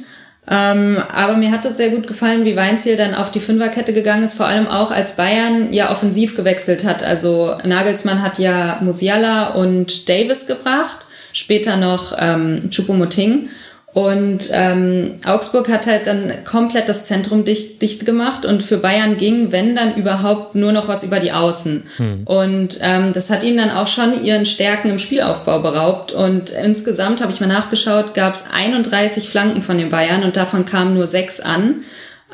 Ähm, 0.49 1.03
aber 1.13 1.37
mir 1.37 1.51
hat 1.51 1.65
es 1.65 1.77
sehr 1.77 1.91
gut 1.91 2.07
gefallen, 2.07 2.45
wie 2.45 2.55
Weinziel 2.55 2.97
dann 2.97 3.15
auf 3.15 3.31
die 3.31 3.41
Fünferkette 3.41 3.93
gegangen 3.93 4.23
ist, 4.23 4.35
vor 4.35 4.47
allem 4.47 4.69
auch 4.69 4.93
als 4.93 5.17
Bayern 5.17 5.73
ja 5.73 5.91
offensiv 5.91 6.37
gewechselt 6.37 6.85
hat. 6.85 7.03
Also 7.03 7.57
Nagelsmann 7.65 8.23
hat 8.23 8.39
ja 8.39 8.79
Musiala 8.81 9.49
und 9.49 10.09
Davis 10.09 10.47
gebracht, 10.47 11.07
später 11.33 11.77
noch 11.77 12.15
ähm, 12.19 12.61
Choupo-Moting. 12.71 13.49
Und 13.97 14.51
ähm, 14.53 15.15
Augsburg 15.25 15.71
hat 15.71 15.87
halt 15.87 16.07
dann 16.07 16.31
komplett 16.45 16.87
das 16.87 17.05
Zentrum 17.05 17.47
dicht, 17.47 17.81
dicht 17.81 18.05
gemacht 18.05 18.45
und 18.45 18.63
für 18.63 18.77
Bayern 18.77 19.17
ging, 19.17 19.53
wenn 19.53 19.75
dann 19.75 19.95
überhaupt, 19.95 20.55
nur 20.55 20.73
noch 20.73 20.87
was 20.87 21.03
über 21.03 21.19
die 21.19 21.33
Außen. 21.33 21.83
Hm. 21.97 22.25
Und 22.27 22.79
ähm, 22.83 23.15
das 23.15 23.31
hat 23.31 23.43
ihnen 23.43 23.57
dann 23.57 23.71
auch 23.71 23.87
schon 23.87 24.23
ihren 24.23 24.45
Stärken 24.45 24.91
im 24.91 24.99
Spielaufbau 24.99 25.61
beraubt. 25.61 26.13
Und 26.13 26.51
insgesamt, 26.51 27.23
habe 27.23 27.33
ich 27.33 27.41
mal 27.41 27.47
nachgeschaut, 27.47 28.13
gab 28.13 28.35
es 28.35 28.51
31 28.53 29.31
Flanken 29.31 29.63
von 29.63 29.79
den 29.79 29.89
Bayern 29.89 30.25
und 30.25 30.37
davon 30.37 30.67
kamen 30.67 30.93
nur 30.93 31.07
sechs 31.07 31.41
an. 31.41 31.77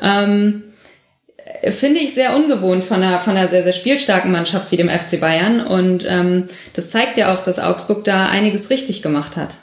Ähm, 0.01 0.63
finde 1.69 2.01
ich 2.01 2.13
sehr 2.13 2.35
ungewohnt 2.35 2.83
von 2.83 3.01
einer, 3.01 3.19
von 3.19 3.37
einer 3.37 3.47
sehr, 3.47 3.63
sehr 3.63 3.71
spielstarken 3.71 4.33
Mannschaft 4.33 4.69
wie 4.73 4.75
dem 4.77 4.89
FC 4.89 5.21
Bayern. 5.21 5.65
Und 5.65 6.03
ähm, 6.09 6.43
das 6.73 6.89
zeigt 6.89 7.17
ja 7.17 7.33
auch, 7.33 7.41
dass 7.41 7.59
Augsburg 7.59 8.03
da 8.03 8.25
einiges 8.25 8.69
richtig 8.69 9.01
gemacht 9.01 9.37
hat. 9.37 9.59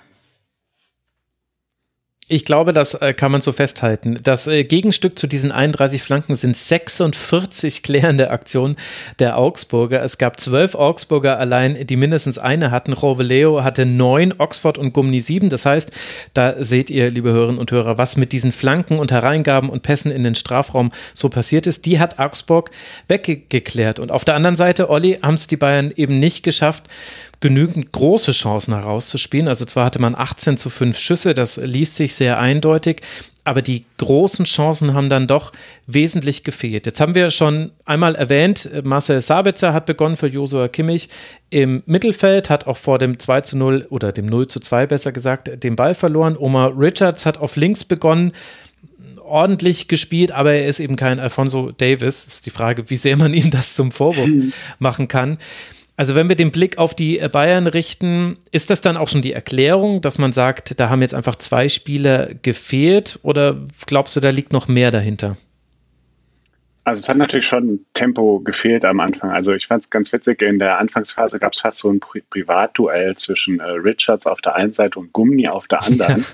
Ich 2.33 2.45
glaube, 2.45 2.73
das 2.73 2.95
äh, 2.95 3.13
kann 3.13 3.33
man 3.33 3.41
so 3.41 3.51
festhalten. 3.51 4.17
Das 4.23 4.47
äh, 4.47 4.63
Gegenstück 4.63 5.19
zu 5.19 5.27
diesen 5.27 5.51
31 5.51 6.01
Flanken 6.01 6.37
sind 6.37 6.57
46 6.57 7.83
klärende 7.83 8.31
Aktionen 8.31 8.77
der 9.19 9.37
Augsburger. 9.37 10.05
Es 10.05 10.17
gab 10.17 10.39
zwölf 10.39 10.77
Augsburger 10.77 11.41
allein, 11.41 11.89
die 11.89 11.97
mindestens 11.97 12.39
eine 12.39 12.71
hatten. 12.71 12.93
Roveleo 12.93 13.65
hatte 13.65 13.85
neun, 13.85 14.33
Oxford 14.39 14.79
und 14.79 14.93
Gumni 14.93 15.21
sieben. 15.21 15.49
Das 15.49 15.67
heißt, 15.67 15.91
da 16.33 16.63
seht 16.63 16.89
ihr, 16.89 17.11
liebe 17.11 17.33
Hörerinnen 17.33 17.59
und 17.59 17.73
Hörer, 17.73 17.99
was 17.99 18.17
mit 18.17 18.31
diesen 18.31 18.53
Flanken 18.53 19.01
und 19.01 19.11
Hereingaben 19.11 19.69
und 19.69 19.83
Pässen 19.83 20.13
in 20.13 20.23
den 20.23 20.37
Strafraum 20.37 20.93
so 21.15 21.31
passiert 21.31 21.67
ist. 21.67 21.85
Die 21.85 21.99
hat 21.99 22.21
Augsburg 22.21 22.71
weggeklärt. 23.09 23.99
Und 23.99 24.13
auf 24.13 24.25
der 24.25 24.37
anderen 24.37 24.55
Seite, 24.55 24.89
Olli, 24.89 25.19
haben 25.21 25.35
es 25.35 25.49
die 25.49 25.57
Bayern 25.57 25.93
eben 25.97 26.21
nicht 26.21 26.45
geschafft, 26.45 26.85
genügend 27.41 27.93
große 27.93 28.33
Chancen 28.33 28.75
herauszuspielen. 28.75 29.49
Also 29.49 29.65
zwar 29.65 29.87
hatte 29.87 30.01
man 30.01 30.15
18 30.15 30.57
zu 30.57 30.71
5 30.71 30.99
Schüsse, 30.99 31.35
das 31.35 31.57
liest 31.57 31.97
sich 31.97 32.15
sehr 32.15 32.39
eindeutig, 32.39 33.01
aber 33.45 33.63
die 33.63 33.87
großen 33.97 34.45
Chancen 34.45 34.93
haben 34.93 35.09
dann 35.09 35.27
doch 35.27 35.53
wesentlich 35.87 36.45
gefehlt. 36.45 36.85
Jetzt 36.85 37.01
haben 37.01 37.15
wir 37.15 37.31
schon 37.31 37.73
einmal 37.87 38.15
erwähnt, 38.15 38.69
Marcel 38.85 39.21
Sabitzer 39.21 39.73
hat 39.73 39.87
begonnen 39.87 40.17
für 40.17 40.27
Josua 40.27 40.69
Kimmich 40.69 41.09
im 41.49 41.83
Mittelfeld, 41.87 42.51
hat 42.51 42.67
auch 42.67 42.77
vor 42.77 42.99
dem 42.99 43.19
2 43.19 43.41
zu 43.41 43.57
0 43.57 43.87
oder 43.89 44.13
dem 44.13 44.27
0 44.27 44.47
zu 44.49 44.61
2 44.61 44.87
besser 44.87 45.11
gesagt, 45.11 45.65
den 45.65 45.77
Ball 45.77 45.95
verloren. 45.95 46.37
Omar 46.37 46.79
Richards 46.79 47.25
hat 47.25 47.39
auf 47.39 47.57
links 47.57 47.85
begonnen 47.85 48.33
ordentlich 49.25 49.89
gespielt, 49.89 50.33
aber 50.33 50.53
er 50.53 50.67
ist 50.67 50.81
eben 50.81 50.97
kein 50.97 51.21
Alfonso 51.21 51.71
Davis. 51.71 52.27
Das 52.27 52.35
ist 52.35 52.47
die 52.47 52.51
Frage, 52.51 52.91
wie 52.91 52.97
sehr 52.97 53.17
man 53.17 53.33
ihm 53.35 53.51
das 53.51 53.75
zum 53.75 53.93
Vorwurf 53.93 54.29
machen 54.79 55.09
kann. 55.09 55.39
Also 56.01 56.15
wenn 56.15 56.31
wir 56.31 56.37
den 56.37 56.51
Blick 56.51 56.79
auf 56.79 56.95
die 56.95 57.19
äh, 57.19 57.29
Bayern 57.29 57.67
richten, 57.67 58.39
ist 58.53 58.71
das 58.71 58.81
dann 58.81 58.97
auch 58.97 59.07
schon 59.11 59.21
die 59.21 59.35
Erklärung, 59.35 60.01
dass 60.01 60.17
man 60.17 60.33
sagt, 60.33 60.81
da 60.81 60.89
haben 60.89 61.03
jetzt 61.03 61.15
einfach 61.15 61.37
zwei 61.37 61.69
Spieler 61.69 62.31
gefehlt 62.41 63.19
oder 63.23 63.59
glaubst 63.85 64.17
du, 64.17 64.21
da 64.21 64.31
liegt 64.31 64.51
noch 64.51 64.67
mehr 64.67 64.91
dahinter? 64.93 65.37
Also 66.85 67.01
es 67.01 67.09
hat 67.11 67.19
natürlich 67.19 67.45
schon 67.45 67.81
Tempo 67.93 68.41
gefehlt 68.41 68.87
am 68.87 68.99
Anfang. 69.01 69.31
Also 69.31 69.53
ich 69.53 69.67
fand 69.67 69.83
es 69.83 69.91
ganz 69.91 70.11
witzig, 70.15 70.41
in 70.41 70.59
der 70.59 70.79
Anfangsphase 70.79 71.39
gab 71.39 71.53
es 71.53 71.61
fast 71.61 71.81
so 71.81 71.91
ein 71.91 72.01
Pri 72.01 72.23
Privatduell 72.31 73.15
zwischen 73.19 73.61
äh, 73.61 73.65
Richards 73.65 74.27
auf 74.27 74.41
der 74.41 74.55
einen 74.55 74.73
Seite 74.73 74.99
und 74.99 75.13
Gummi 75.13 75.49
auf 75.49 75.69
der 75.69 75.83
anderen. 75.87 76.23
Äh, 76.23 76.25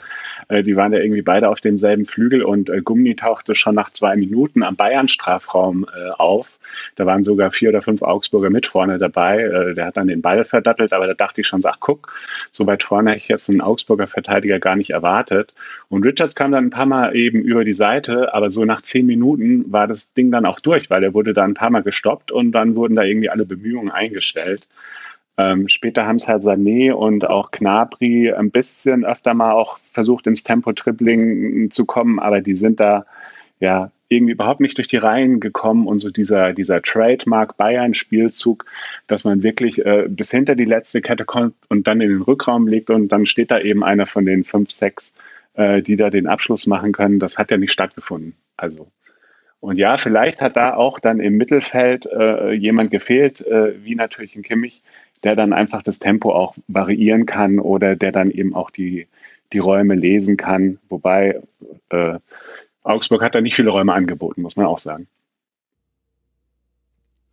die 0.50 0.76
waren 0.76 0.92
ja 0.92 1.00
irgendwie 1.00 1.22
beide 1.22 1.48
auf 1.48 1.60
demselben 1.60 2.04
Flügel 2.04 2.42
und 2.42 2.70
äh, 2.70 2.80
Gummi 2.80 3.16
tauchte 3.16 3.54
schon 3.54 3.74
nach 3.74 3.90
zwei 3.90 4.14
Minuten 4.16 4.62
am 4.62 4.76
Bayern-Strafraum 4.76 5.86
äh, 5.92 6.10
auf. 6.10 6.58
Da 6.94 7.06
waren 7.06 7.24
sogar 7.24 7.50
vier 7.50 7.70
oder 7.70 7.82
fünf 7.82 8.02
Augsburger 8.02 8.50
mit 8.50 8.66
vorne 8.66 8.98
dabei. 8.98 9.42
Äh, 9.42 9.74
der 9.74 9.86
hat 9.86 9.96
dann 9.96 10.06
den 10.06 10.22
Ball 10.22 10.44
verdattelt, 10.44 10.92
aber 10.92 11.06
da 11.06 11.14
dachte 11.14 11.40
ich 11.40 11.48
schon, 11.48 11.62
ach 11.64 11.78
guck, 11.80 12.12
so 12.52 12.66
weit 12.66 12.84
vorne 12.84 13.10
hätte 13.10 13.22
ich 13.22 13.28
jetzt 13.28 13.50
einen 13.50 13.60
Augsburger 13.60 14.06
Verteidiger 14.06 14.60
gar 14.60 14.76
nicht 14.76 14.90
erwartet. 14.90 15.52
Und 15.88 16.04
Richards 16.04 16.36
kam 16.36 16.52
dann 16.52 16.66
ein 16.66 16.70
paar 16.70 16.86
Mal 16.86 17.16
eben 17.16 17.40
über 17.42 17.64
die 17.64 17.74
Seite, 17.74 18.32
aber 18.32 18.50
so 18.50 18.64
nach 18.64 18.82
zehn 18.82 19.06
Minuten 19.06 19.72
war 19.72 19.88
das 19.88 20.12
Ding 20.14 20.30
dann 20.30 20.46
auch 20.46 20.60
durch, 20.60 20.90
weil 20.90 21.02
er 21.02 21.14
wurde 21.14 21.34
dann 21.34 21.52
ein 21.52 21.54
paar 21.54 21.70
Mal 21.70 21.82
gestoppt 21.82 22.30
und 22.30 22.52
dann 22.52 22.76
wurden 22.76 22.94
da 22.94 23.02
irgendwie 23.02 23.30
alle 23.30 23.46
Bemühungen 23.46 23.90
eingestellt. 23.90 24.68
Ähm, 25.38 25.69
später 25.69 26.07
haben 26.07 26.16
es 26.16 26.26
halt 26.26 26.43
Sané 26.43 26.93
und 26.93 27.28
auch 27.28 27.50
Knabri 27.50 28.33
ein 28.33 28.50
bisschen 28.50 29.05
öfter 29.05 29.35
mal 29.35 29.52
auch 29.52 29.78
versucht, 29.90 30.26
ins 30.26 30.45
Tempo-Tripling 30.45 31.71
zu 31.71 31.85
kommen, 31.85 32.19
aber 32.19 32.40
die 32.40 32.55
sind 32.55 32.81
da 32.81 33.05
ja 33.61 33.90
irgendwie 34.09 34.33
überhaupt 34.33 34.61
nicht 34.61 34.78
durch 34.78 34.88
die 34.88 34.97
Reihen 34.97 35.40
gekommen 35.40 35.87
und 35.87 35.99
so 35.99 36.11
dieser, 36.11 36.52
dieser 36.52 36.81
Trademark 36.81 37.57
Bayern-Spielzug, 37.57 38.64
dass 39.09 39.25
man 39.25 39.43
wirklich 39.43 39.85
äh, 39.85 40.07
bis 40.09 40.31
hinter 40.31 40.55
die 40.55 40.64
letzte 40.64 41.00
Kette 41.00 41.25
kommt 41.25 41.55
und 41.69 41.87
dann 41.87 42.00
in 42.00 42.11
den 42.11 42.23
Rückraum 42.23 42.69
legt 42.69 42.88
und 42.90 43.09
dann 43.09 43.26
steht 43.26 43.50
da 43.50 43.59
eben 43.59 43.83
einer 43.83 44.07
von 44.07 44.25
den 44.25 44.45
fünf, 44.45 44.71
sechs, 44.71 45.14
äh, 45.55 45.83
die 45.83 45.97
da 45.97 46.11
den 46.11 46.28
Abschluss 46.28 46.66
machen 46.66 46.93
können. 46.93 47.19
Das 47.19 47.37
hat 47.37 47.50
ja 47.50 47.57
nicht 47.57 47.73
stattgefunden. 47.73 48.37
Also 48.57 48.88
und 49.61 49.78
ja, 49.78 49.97
vielleicht 49.97 50.40
hat 50.40 50.57
da 50.57 50.75
auch 50.75 51.00
dann 51.00 51.19
im 51.19 51.37
Mittelfeld 51.37 52.07
äh, 52.07 52.52
jemand 52.52 52.90
gefehlt, 52.90 53.40
äh, 53.40 53.83
wie 53.83 53.95
natürlich 53.95 54.37
ein 54.37 54.43
Kimmich, 54.43 54.83
der 55.25 55.37
dann 55.37 55.52
einfach 55.52 55.82
das 55.82 55.99
Tempo 55.99 56.32
auch 56.32 56.56
variieren 56.68 57.26
kann 57.26 57.58
oder 57.58 57.96
der 57.96 58.12
dann 58.12 58.30
eben 58.30 58.54
auch 58.54 58.70
die, 58.70 59.06
die 59.52 59.58
Räume 59.58 59.94
lesen 59.94 60.37
kann. 60.37 60.78
Wobei 60.88 61.40
äh, 61.90 62.18
Augsburg 62.82 63.23
hat 63.23 63.35
da 63.35 63.40
nicht 63.40 63.56
viele 63.56 63.70
Räume 63.70 63.92
angeboten, 63.92 64.42
muss 64.42 64.56
man 64.56 64.66
auch 64.66 64.78
sagen. 64.78 65.06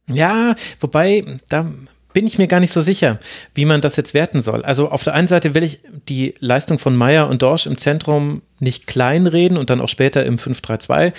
Ja, 0.08 0.56
wobei, 0.80 1.24
da 1.50 1.72
bin 2.14 2.28
ich 2.28 2.38
mir 2.38 2.48
gar 2.48 2.60
nicht 2.60 2.72
so 2.72 2.82
sicher, 2.82 3.20
wie 3.56 3.66
man 3.66 3.82
das 3.82 3.96
jetzt 3.96 4.14
werten 4.14 4.40
soll. 4.40 4.64
Also 4.64 4.90
auf 4.90 5.04
der 5.04 5.14
einen 5.14 5.28
Seite 5.28 5.56
will 5.56 5.64
ich 5.64 5.80
die 6.08 6.36
Leistung 6.40 6.78
von 6.78 6.96
Meyer 6.96 7.30
und 7.30 7.42
Dorsch 7.42 7.66
im 7.66 7.78
Zentrum 7.78 8.42
nicht 8.60 8.88
kleinreden 8.88 9.58
und 9.58 9.70
dann 9.70 9.82
auch 9.82 9.90
später 9.90 10.26
im 10.26 10.38
5-3-2 10.38 11.14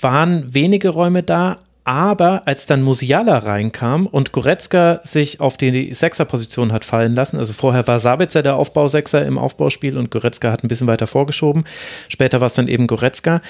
waren 0.00 0.52
wenige 0.52 0.88
Räume 0.88 1.22
da, 1.22 1.58
aber 1.84 2.42
als 2.46 2.66
dann 2.66 2.82
Musiala 2.82 3.38
reinkam 3.38 4.06
und 4.06 4.32
Goretzka 4.32 5.00
sich 5.02 5.40
auf 5.40 5.56
die 5.56 5.94
Sechserposition 5.94 6.72
hat 6.72 6.84
fallen 6.84 7.14
lassen, 7.14 7.38
also 7.38 7.52
vorher 7.52 7.86
war 7.86 7.98
Sabitzer 7.98 8.42
der 8.42 8.56
Aufbausechser 8.56 9.24
im 9.26 9.38
Aufbauspiel 9.38 9.98
und 9.98 10.10
Goretzka 10.10 10.52
hat 10.52 10.62
ein 10.62 10.68
bisschen 10.68 10.86
weiter 10.86 11.06
vorgeschoben. 11.06 11.64
Später 12.08 12.40
war 12.40 12.46
es 12.46 12.54
dann 12.54 12.68
eben 12.68 12.86
Goretzka. 12.86 13.40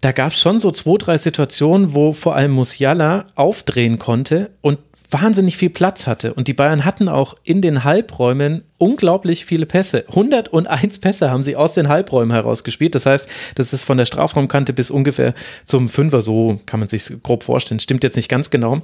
Da 0.00 0.12
gab 0.12 0.32
es 0.32 0.40
schon 0.40 0.60
so 0.60 0.70
zwei, 0.70 0.98
drei 0.98 1.18
Situationen, 1.18 1.94
wo 1.94 2.12
vor 2.12 2.34
allem 2.34 2.52
Musiala 2.52 3.24
aufdrehen 3.34 3.98
konnte 3.98 4.50
und 4.60 4.78
wahnsinnig 5.10 5.56
viel 5.56 5.70
Platz 5.70 6.06
hatte. 6.06 6.34
Und 6.34 6.48
die 6.48 6.52
Bayern 6.52 6.84
hatten 6.84 7.08
auch 7.08 7.36
in 7.42 7.62
den 7.62 7.84
Halbräumen 7.84 8.62
unglaublich 8.76 9.44
viele 9.44 9.66
Pässe. 9.66 10.04
101 10.08 10.98
Pässe 10.98 11.30
haben 11.30 11.42
sie 11.42 11.56
aus 11.56 11.72
den 11.72 11.88
Halbräumen 11.88 12.32
herausgespielt. 12.32 12.94
Das 12.94 13.06
heißt, 13.06 13.28
das 13.54 13.72
ist 13.72 13.84
von 13.84 13.98
der 13.98 14.04
Strafraumkante 14.04 14.72
bis 14.72 14.90
ungefähr 14.90 15.34
zum 15.64 15.88
Fünfer, 15.88 16.20
so 16.20 16.60
kann 16.66 16.80
man 16.80 16.88
sich 16.88 17.10
grob 17.22 17.42
vorstellen. 17.42 17.80
Stimmt 17.80 18.04
jetzt 18.04 18.16
nicht 18.16 18.28
ganz 18.28 18.50
genau. 18.50 18.82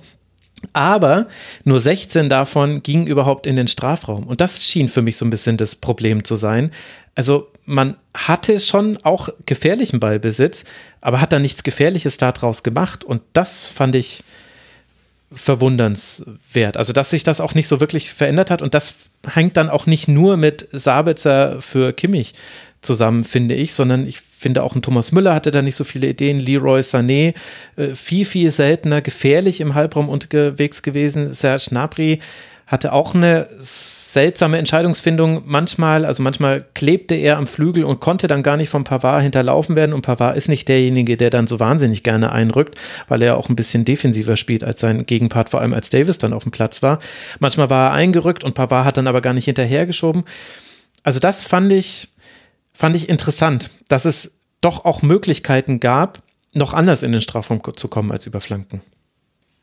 Aber 0.73 1.27
nur 1.65 1.81
16 1.81 2.29
davon 2.29 2.83
gingen 2.83 3.07
überhaupt 3.07 3.47
in 3.47 3.57
den 3.57 3.69
Strafraum. 3.69 4.25
Und 4.25 4.41
das 4.41 4.65
schien 4.65 4.89
für 4.89 5.03
mich 5.03 5.17
so 5.17 5.27
ein 5.27 5.31
bisschen 5.31 5.57
das 5.57 5.77
Problem 5.77 6.25
zu 6.25 6.37
sein. 6.37 6.71
Also 7.15 7.49
man 7.67 7.97
hatte 8.15 8.59
schon 8.59 8.99
auch 9.03 9.29
gefährlichen 9.47 10.01
Ballbesitz, 10.01 10.65
aber 11.01 11.21
hat 11.21 11.33
da 11.33 11.39
nichts 11.39 11.63
Gefährliches 11.63 12.17
daraus 12.17 12.63
gemacht. 12.63 13.05
Und 13.05 13.23
das 13.33 13.67
fand 13.67 13.95
ich, 13.95 14.25
verwundernswert. 15.35 16.77
Also, 16.77 16.93
dass 16.93 17.11
sich 17.11 17.23
das 17.23 17.41
auch 17.41 17.55
nicht 17.55 17.69
so 17.69 17.81
wirklich 17.81 18.13
verändert 18.13 18.51
hat. 18.51 18.63
Und 18.63 18.75
das 18.75 18.95
hängt 19.27 19.57
dann 19.57 19.71
auch 19.71 19.87
nicht 19.87 20.09
nur 20.09 20.37
mit 20.37 20.69
Sabitzer 20.73 21.61
für 21.61 21.93
Kimmich 21.93 22.35
zusammen, 22.83 23.25
finde 23.25 23.55
ich, 23.55 23.73
sondern 23.75 24.07
ich 24.07 24.21
finde 24.21 24.63
auch 24.63 24.75
ein 24.75 24.83
Thomas 24.83 25.11
Müller 25.11 25.35
hatte 25.35 25.51
da 25.51 25.63
nicht 25.63 25.77
so 25.77 25.85
viele 25.85 26.09
Ideen, 26.09 26.39
Leroy 26.39 26.81
Sané 26.81 27.35
äh, 27.77 27.95
viel, 27.95 28.27
viel 28.27 28.51
seltener 28.51 29.01
gefährlich 29.01 29.61
im 29.61 29.75
Halbraum 29.75 30.09
unterwegs 30.09 30.83
gewesen, 30.83 31.33
Serge 31.33 31.67
Gnabry 31.71 32.21
hatte 32.67 32.93
auch 32.95 33.15
eine 33.15 33.49
seltsame 33.59 34.59
Entscheidungsfindung 34.59 35.43
manchmal. 35.45 36.05
Also 36.05 36.23
manchmal 36.23 36.65
klebte 36.75 37.15
er 37.15 37.37
am 37.37 37.47
Flügel 37.47 37.85
und 37.85 38.01
konnte 38.01 38.27
dann 38.27 38.43
gar 38.43 38.57
nicht 38.57 38.71
vom 38.71 38.85
Pavard 38.85 39.23
hinterlaufen 39.23 39.77
werden. 39.77 39.93
Und 39.93 40.03
Pavard 40.03 40.37
ist 40.37 40.49
nicht 40.49 40.69
derjenige, 40.69 41.17
der 41.17 41.31
dann 41.31 41.47
so 41.47 41.61
wahnsinnig 41.61 42.03
gerne 42.03 42.33
einrückt, 42.33 42.77
weil 43.07 43.23
er 43.23 43.37
auch 43.37 43.49
ein 43.51 43.57
bisschen 43.57 43.85
defensiver 43.85 44.37
spielt 44.37 44.65
als 44.65 44.81
sein 44.81 45.05
Gegenpart, 45.05 45.51
vor 45.51 45.61
allem 45.61 45.75
als 45.75 45.91
Davis 45.91 46.19
dann 46.19 46.33
auf 46.33 46.45
dem 46.45 46.53
Platz 46.53 46.83
war. 46.83 47.01
Manchmal 47.39 47.69
war 47.69 47.91
er 47.91 47.93
eingerückt 47.93 48.45
und 48.45 48.55
Pavard 48.55 48.87
hat 48.87 48.97
dann 48.97 49.09
aber 49.09 49.21
gar 49.21 49.35
nicht 49.35 49.45
hinterhergeschoben. 49.45 50.25
Also 51.03 51.21
das 51.21 51.43
fand 51.43 51.71
ich, 51.71 52.09
fand 52.73 52.97
ich 52.97 53.11
interessant, 53.11 53.71
dass 53.89 54.07
es 54.07 54.39
doch 54.63 54.87
auch 54.87 55.03
Möglichkeiten 55.03 55.81
gab, 55.81 56.23
noch 56.55 56.73
anders 56.73 57.03
in 57.03 57.13
den 57.13 57.21
Strafraum 57.21 57.61
zu 57.77 57.89
kommen 57.89 58.11
als 58.11 58.27
über 58.27 58.41
Flanken. 58.41 58.81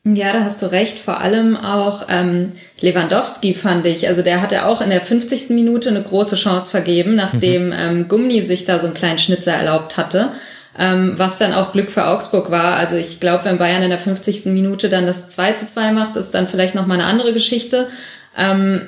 Ja, 0.03 0.33
da 0.33 0.43
hast 0.43 0.61
du 0.61 0.71
recht. 0.71 0.97
Vor 0.97 1.19
allem 1.19 1.55
auch 1.55 2.07
ähm, 2.09 2.51
Lewandowski 2.79 3.53
fand 3.53 3.85
ich. 3.85 4.07
Also 4.07 4.23
der 4.23 4.41
hatte 4.41 4.65
auch 4.65 4.81
in 4.81 4.89
der 4.89 5.01
50. 5.01 5.51
Minute 5.51 5.89
eine 5.89 6.01
große 6.01 6.37
Chance 6.37 6.71
vergeben, 6.71 7.15
nachdem 7.15 7.67
mhm. 7.67 7.73
ähm, 7.77 8.07
Gummi 8.07 8.41
sich 8.41 8.65
da 8.65 8.79
so 8.79 8.87
einen 8.87 8.95
kleinen 8.95 9.19
Schnitzer 9.19 9.53
erlaubt 9.53 9.97
hatte. 9.97 10.31
Ähm, 10.79 11.13
was 11.17 11.37
dann 11.37 11.53
auch 11.53 11.73
Glück 11.73 11.91
für 11.91 12.05
Augsburg 12.05 12.49
war. 12.49 12.77
Also 12.77 12.95
ich 12.95 13.19
glaube, 13.19 13.45
wenn 13.45 13.57
Bayern 13.57 13.83
in 13.83 13.89
der 13.89 13.99
50. 13.99 14.45
Minute 14.47 14.89
dann 14.89 15.05
das 15.05 15.29
2 15.29 15.51
zu 15.53 15.67
2 15.67 15.91
macht, 15.91 16.15
ist 16.15 16.33
dann 16.33 16.47
vielleicht 16.47 16.73
nochmal 16.73 16.99
eine 16.99 17.07
andere 17.07 17.33
Geschichte. 17.33 17.87
Ähm, 18.35 18.87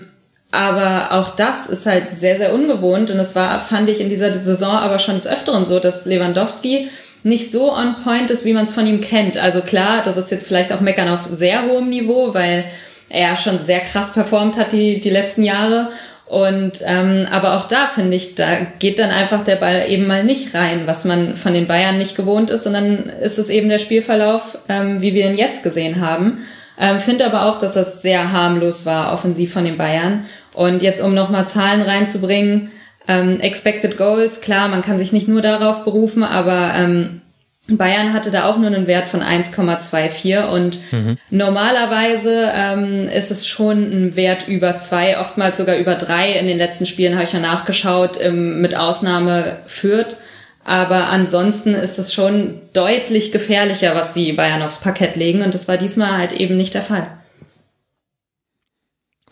aber 0.49 1.11
auch 1.11 1.35
das 1.35 1.67
ist 1.67 1.85
halt 1.85 2.17
sehr, 2.17 2.37
sehr 2.37 2.53
ungewohnt. 2.53 3.11
Und 3.11 3.19
es 3.19 3.35
war, 3.35 3.59
fand 3.59 3.89
ich 3.89 4.01
in 4.01 4.09
dieser 4.09 4.33
Saison 4.33 4.73
aber 4.73 4.97
schon 4.97 5.15
des 5.15 5.27
Öfteren 5.27 5.65
so, 5.65 5.79
dass 5.79 6.05
Lewandowski 6.05 6.89
nicht 7.23 7.51
so 7.51 7.73
on 7.73 7.95
point 8.03 8.29
ist, 8.31 8.45
wie 8.45 8.53
man 8.53 8.65
es 8.65 8.73
von 8.73 8.85
ihm 8.85 9.01
kennt. 9.01 9.37
Also 9.37 9.61
klar, 9.61 10.01
das 10.03 10.17
ist 10.17 10.31
jetzt 10.31 10.47
vielleicht 10.47 10.73
auch 10.73 10.81
Meckern 10.81 11.09
auf 11.09 11.21
sehr 11.29 11.65
hohem 11.65 11.89
Niveau, 11.89 12.33
weil 12.33 12.65
er 13.09 13.37
schon 13.37 13.59
sehr 13.59 13.79
krass 13.79 14.13
performt 14.13 14.57
hat 14.57 14.71
die, 14.71 14.99
die 14.99 15.09
letzten 15.09 15.43
Jahre. 15.43 15.89
Und 16.25 16.81
ähm, 16.85 17.27
aber 17.31 17.55
auch 17.55 17.67
da 17.67 17.87
finde 17.87 18.15
ich, 18.15 18.35
da 18.35 18.47
geht 18.79 18.97
dann 18.97 19.11
einfach 19.11 19.43
der 19.43 19.55
Ball 19.57 19.85
eben 19.87 20.07
mal 20.07 20.23
nicht 20.23 20.55
rein, 20.55 20.83
was 20.85 21.05
man 21.05 21.35
von 21.35 21.53
den 21.53 21.67
Bayern 21.67 21.97
nicht 21.97 22.15
gewohnt 22.15 22.49
ist, 22.49 22.63
sondern 22.63 23.09
ist 23.21 23.37
es 23.37 23.49
eben 23.49 23.69
der 23.69 23.77
Spielverlauf, 23.77 24.57
ähm, 24.67 25.01
wie 25.01 25.13
wir 25.13 25.27
ihn 25.27 25.37
jetzt 25.37 25.63
gesehen 25.63 26.01
haben. 26.01 26.39
Ähm, 26.79 26.99
finde 26.99 27.25
aber 27.25 27.45
auch, 27.45 27.59
dass 27.59 27.73
das 27.73 28.01
sehr 28.01 28.31
harmlos 28.31 28.85
war, 28.85 29.13
offensiv 29.13 29.53
von 29.53 29.63
den 29.63 29.77
Bayern. 29.77 30.25
Und 30.55 30.81
jetzt, 30.81 31.01
um 31.01 31.13
nochmal 31.13 31.47
Zahlen 31.47 31.81
reinzubringen, 31.81 32.71
ähm, 33.07 33.39
Expected 33.39 33.97
Goals, 33.97 34.41
klar, 34.41 34.67
man 34.67 34.81
kann 34.81 34.97
sich 34.97 35.11
nicht 35.11 35.27
nur 35.27 35.41
darauf 35.41 35.83
berufen, 35.83 36.23
aber 36.23 36.71
ähm, 36.75 37.21
Bayern 37.67 38.11
hatte 38.11 38.29
da 38.29 38.49
auch 38.49 38.57
nur 38.57 38.67
einen 38.67 38.87
Wert 38.87 39.07
von 39.07 39.21
1,24 39.21 40.49
und 40.49 40.79
mhm. 40.91 41.17
normalerweise 41.29 42.51
ähm, 42.53 43.07
ist 43.07 43.31
es 43.31 43.47
schon 43.47 43.83
ein 43.83 44.15
Wert 44.17 44.49
über 44.49 44.77
zwei, 44.77 45.17
oftmals 45.17 45.57
sogar 45.57 45.77
über 45.77 45.95
drei. 45.95 46.33
In 46.33 46.47
den 46.47 46.57
letzten 46.57 46.85
Spielen 46.85 47.13
habe 47.13 47.23
ich 47.23 47.31
ja 47.31 47.39
nachgeschaut, 47.39 48.19
ähm, 48.21 48.61
mit 48.61 48.75
Ausnahme 48.75 49.59
führt. 49.65 50.17
Aber 50.65 51.07
ansonsten 51.07 51.73
ist 51.73 51.99
es 51.99 52.13
schon 52.13 52.59
deutlich 52.73 53.31
gefährlicher, 53.31 53.95
was 53.95 54.13
die 54.13 54.33
Bayern 54.33 54.61
aufs 54.61 54.81
Parkett 54.81 55.15
legen 55.15 55.41
und 55.41 55.53
das 55.53 55.67
war 55.67 55.77
diesmal 55.77 56.17
halt 56.17 56.33
eben 56.33 56.57
nicht 56.57 56.73
der 56.73 56.81
Fall. 56.81 57.07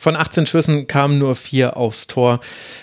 Von 0.01 0.15
18 0.15 0.47
Schüssen 0.47 0.87
kamen 0.87 1.19
nur 1.19 1.35
vier 1.35 1.77
aufs 1.77 2.07
Tor. 2.07 2.39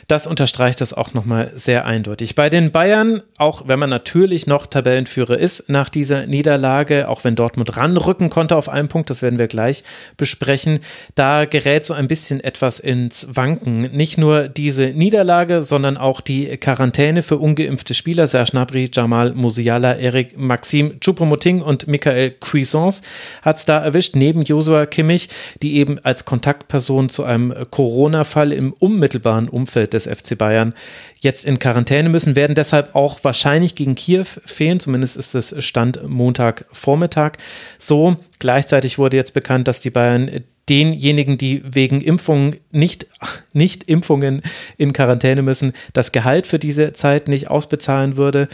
Das 0.07 0.29
unterstreicht 0.29 0.81
das 0.81 0.95
auch 0.95 1.15
nochmal 1.15 1.51
sehr 1.53 1.85
eindeutig. 1.85 2.37
Bei 2.37 2.49
den 2.49 2.71
Bayern, 2.71 3.25
auch 3.39 3.67
wenn 3.67 3.81
man 3.81 3.91
natürlich 3.91 4.47
noch 4.47 4.67
Tabellenführer 4.67 5.37
ist 5.37 5.69
nach 5.69 5.89
dieser 5.89 6.29
Niederlage, 6.29 7.09
auch 7.09 7.25
wenn 7.25 7.35
Dortmund 7.35 7.77
ranrücken 7.77 8.31
konnte 8.31 8.55
auf 8.55 8.69
einen 8.69 8.87
Punkt, 8.87 9.11
das 9.11 9.21
werden 9.21 9.37
wir 9.41 9.49
gleich 9.49 9.83
besprechen, 10.17 10.79
da 11.17 11.45
gerät 11.45 11.85
so 11.85 11.93
ein 11.93 12.07
bisschen 12.07 12.39
etwas 12.39 12.79
ins 12.79 13.27
Wanken. 13.35 13.81
Nicht 13.91 14.17
nur 14.17 14.47
diese 14.47 14.91
Niederlage, 14.91 15.63
sondern 15.63 15.97
auch 15.97 16.21
die 16.21 16.57
Quarantäne 16.57 17.25
für 17.25 17.39
ungeimpfte 17.39 17.95
Spieler. 17.95 18.29
Serge 18.29 18.53
Gnabry, 18.53 18.91
Jamal 18.93 19.35
Musiala, 19.35 19.95
Eric 19.95 20.39
Maxim 20.39 21.01
Choupo-Moting 21.01 21.63
und 21.63 21.89
Michael 21.89 22.37
Cuisance 22.39 23.03
hat 23.43 23.57
es 23.57 23.65
da 23.65 23.81
erwischt, 23.81 24.15
neben 24.15 24.45
Josua 24.45 24.87
Kimmich, 24.87 25.31
die 25.63 25.79
eben 25.79 25.99
als 25.99 26.25
Kontaktperson 26.25 27.08
zu 27.09 27.25
einem 27.25 27.55
Corona-Fall 27.71 28.53
im 28.53 28.73
unmittelbaren 28.73 29.49
Umfeld 29.49 29.93
des 29.93 30.07
FC 30.07 30.37
Bayern 30.37 30.75
jetzt 31.21 31.45
in 31.45 31.59
Quarantäne 31.59 32.09
müssen, 32.09 32.37
werden 32.37 32.55
deshalb 32.55 32.95
auch 32.95 33.23
wahrscheinlich 33.25 33.75
gegen 33.75 33.95
Kiew 33.95 34.25
fehlen. 34.25 34.81
Zumindest 34.81 35.17
ist 35.17 35.35
es 35.35 35.65
Stand 35.65 36.09
Montagvormittag 36.09 37.33
so. 37.77 38.17
Gleichzeitig 38.39 38.99
wurde 38.99 39.17
jetzt 39.17 39.35
bekannt, 39.35 39.69
dass 39.69 39.81
die 39.81 39.91
Bayern 39.91 40.31
denjenigen, 40.69 41.39
die 41.39 41.63
wegen 41.65 42.01
Impfungen 42.01 42.57
nicht, 42.71 43.07
nicht 43.53 43.85
Impfungen 43.85 44.43
in 44.77 44.93
Quarantäne 44.93 45.43
müssen, 45.43 45.73
das 45.93 46.13
Gehalt 46.13 46.47
für 46.47 46.59
diese 46.59 46.93
Zeit 46.93 47.29
nicht 47.29 47.51
ausbezahlen 47.51 48.17
würde. 48.17 48.49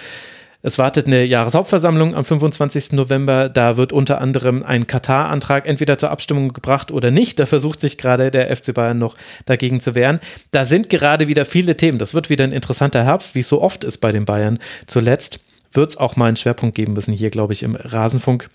Es 0.66 0.78
wartet 0.78 1.06
eine 1.06 1.24
Jahreshauptversammlung 1.24 2.14
am 2.14 2.24
25. 2.24 2.92
November. 2.92 3.50
Da 3.50 3.76
wird 3.76 3.92
unter 3.92 4.18
anderem 4.22 4.62
ein 4.62 4.86
Katar-Antrag 4.86 5.66
entweder 5.66 5.98
zur 5.98 6.10
Abstimmung 6.10 6.54
gebracht 6.54 6.90
oder 6.90 7.10
nicht. 7.10 7.38
Da 7.38 7.44
versucht 7.44 7.82
sich 7.82 7.98
gerade 7.98 8.30
der 8.30 8.56
FC 8.56 8.72
Bayern 8.72 8.98
noch 8.98 9.14
dagegen 9.44 9.82
zu 9.82 9.94
wehren. 9.94 10.20
Da 10.52 10.64
sind 10.64 10.88
gerade 10.88 11.28
wieder 11.28 11.44
viele 11.44 11.76
Themen. 11.76 11.98
Das 11.98 12.14
wird 12.14 12.30
wieder 12.30 12.44
ein 12.44 12.52
interessanter 12.52 13.04
Herbst, 13.04 13.34
wie 13.34 13.40
es 13.40 13.48
so 13.50 13.60
oft 13.60 13.84
ist 13.84 13.98
bei 13.98 14.10
den 14.10 14.24
Bayern. 14.24 14.58
Zuletzt 14.86 15.38
wird 15.74 15.90
es 15.90 15.98
auch 15.98 16.16
mal 16.16 16.28
einen 16.28 16.36
Schwerpunkt 16.36 16.74
geben 16.74 16.94
müssen 16.94 17.12
hier, 17.12 17.28
glaube 17.28 17.52
ich, 17.52 17.62
im 17.62 17.76
Rasenfunk 17.76 18.48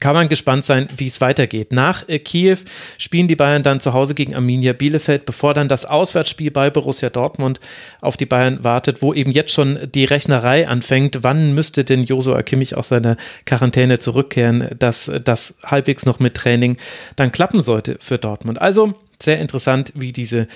kann 0.00 0.14
man 0.14 0.28
gespannt 0.28 0.64
sein, 0.64 0.88
wie 0.96 1.06
es 1.06 1.20
weitergeht. 1.20 1.70
Nach 1.70 2.08
äh, 2.08 2.18
Kiew 2.18 2.58
spielen 2.98 3.28
die 3.28 3.36
Bayern 3.36 3.62
dann 3.62 3.80
zu 3.80 3.92
Hause 3.92 4.14
gegen 4.14 4.34
Arminia 4.34 4.72
Bielefeld, 4.72 5.26
bevor 5.26 5.54
dann 5.54 5.68
das 5.68 5.84
Auswärtsspiel 5.84 6.50
bei 6.50 6.70
Borussia 6.70 7.08
Dortmund 7.08 7.60
auf 8.00 8.16
die 8.16 8.26
Bayern 8.26 8.64
wartet, 8.64 9.00
wo 9.00 9.14
eben 9.14 9.30
jetzt 9.30 9.52
schon 9.52 9.78
die 9.94 10.04
Rechnerei 10.04 10.66
anfängt. 10.66 11.18
Wann 11.22 11.54
müsste 11.54 11.84
denn 11.84 12.02
Josua 12.02 12.42
Kimmich 12.42 12.76
aus 12.76 12.88
seiner 12.88 13.16
Quarantäne 13.44 14.00
zurückkehren, 14.00 14.68
dass 14.76 15.10
das 15.24 15.58
halbwegs 15.64 16.04
noch 16.04 16.18
mit 16.18 16.34
Training 16.34 16.78
dann 17.14 17.30
klappen 17.30 17.62
sollte 17.62 17.96
für 18.00 18.18
Dortmund? 18.18 18.60
Also 18.60 18.94
sehr 19.22 19.38
interessant, 19.38 19.92
wie 19.94 20.12
diese 20.12 20.48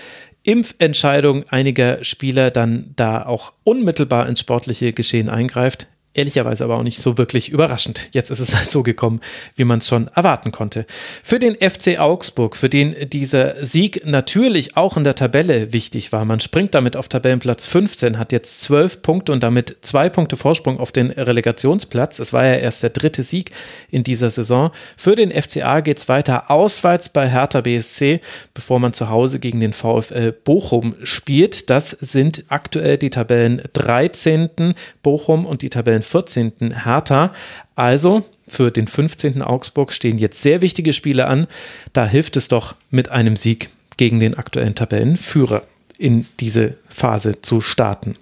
Impfentscheidung 0.43 1.45
einiger 1.51 2.03
Spieler 2.03 2.51
dann 2.51 2.95
da 2.97 3.25
auch 3.25 3.53
unmittelbar 3.63 4.29
ins 4.29 4.41
sportliche 4.41 4.93
Geschehen 4.93 5.29
eingreift 5.29 5.87
ehrlicherweise 6.13 6.65
aber 6.65 6.77
auch 6.77 6.83
nicht 6.83 7.01
so 7.01 7.19
wirklich 7.19 7.51
überraschend. 7.51 8.09
Jetzt 8.13 8.31
ist 8.31 8.41
es 8.41 8.55
halt 8.55 8.71
so 8.71 8.83
gekommen, 8.83 9.21
wie 9.55 9.65
man 9.65 9.79
es 9.79 9.87
schon 9.87 10.09
erwarten 10.09 10.51
konnte. 10.51 10.85
Für 11.23 11.39
den 11.39 11.55
FC 11.55 12.01
Augsburg, 12.01 12.57
für 12.57 12.69
den 12.69 12.97
dieser 13.11 13.65
Sieg 13.65 14.05
natürlich 14.05 14.77
auch 14.77 14.97
in 14.97 15.05
der 15.05 15.15
Tabelle 15.15 15.73
wichtig 15.73 16.11
war. 16.11 16.25
Man 16.25 16.41
springt 16.41 16.75
damit 16.75 16.97
auf 16.97 17.09
Tabellenplatz 17.09 17.67
15, 17.67 18.19
hat 18.19 18.33
jetzt 18.33 18.61
12 18.63 19.03
Punkte 19.03 19.33
und 19.33 19.43
damit 19.43 19.77
zwei 19.83 20.09
Punkte 20.09 20.37
Vorsprung 20.37 20.81
auf 20.81 20.91
den 20.91 21.13
Relegationsplatz. 21.13 22.19
Es 22.19 22.33
war 22.33 22.45
ja 22.45 22.55
erst 22.55 22.83
der 22.83 22.91
dritte 22.91 23.23
Sieg 23.23 23.53
in 23.91 24.03
dieser 24.03 24.31
Saison. 24.31 24.73
Für 24.97 25.15
den 25.15 25.31
FCA 25.31 25.79
geht 25.81 25.99
es 25.99 26.09
weiter 26.09 26.51
auswärts 26.51 27.09
bei 27.09 27.29
Hertha 27.29 27.61
BSC, 27.61 28.21
bevor 28.53 28.81
man 28.81 28.93
zu 28.95 29.11
Hause 29.11 29.39
gegen 29.39 29.61
den 29.61 29.73
VfL 29.73 30.33
Bochum 30.33 30.97
spielt. 31.05 31.71
Das 31.71 31.91
sind 31.91 32.45
aktuell 32.49 32.99
die 32.99 33.11
Tabellen 33.11 33.63
13. 33.75 34.75
Bochum 35.03 35.47
und 35.47 35.63
die 35.63 35.71
Tabellen 35.71 36.00
14. 36.03 36.83
Hertha. 36.85 37.33
Also 37.77 38.25
für 38.47 38.71
den 38.71 38.89
15. 38.89 39.43
Augsburg 39.43 39.93
stehen 39.93 40.19
jetzt 40.19 40.43
sehr 40.43 40.61
wichtige 40.61 40.93
Spiele 40.93 41.27
an. 41.27 41.47
Da 41.93 42.07
hilft 42.07 42.37
es 42.37 42.49
doch 42.49 42.75
mit 42.91 43.09
einem 43.11 43.37
Sieg 43.37 43.71
gegen 43.97 44.21
den 44.21 44.37
aktuellen 44.39 44.75
Tabellenführer 44.75 45.63
in 45.99 46.27
diese 46.41 46.77
Phase 46.89 47.43
zu 47.43 47.61
starten. 47.61 48.17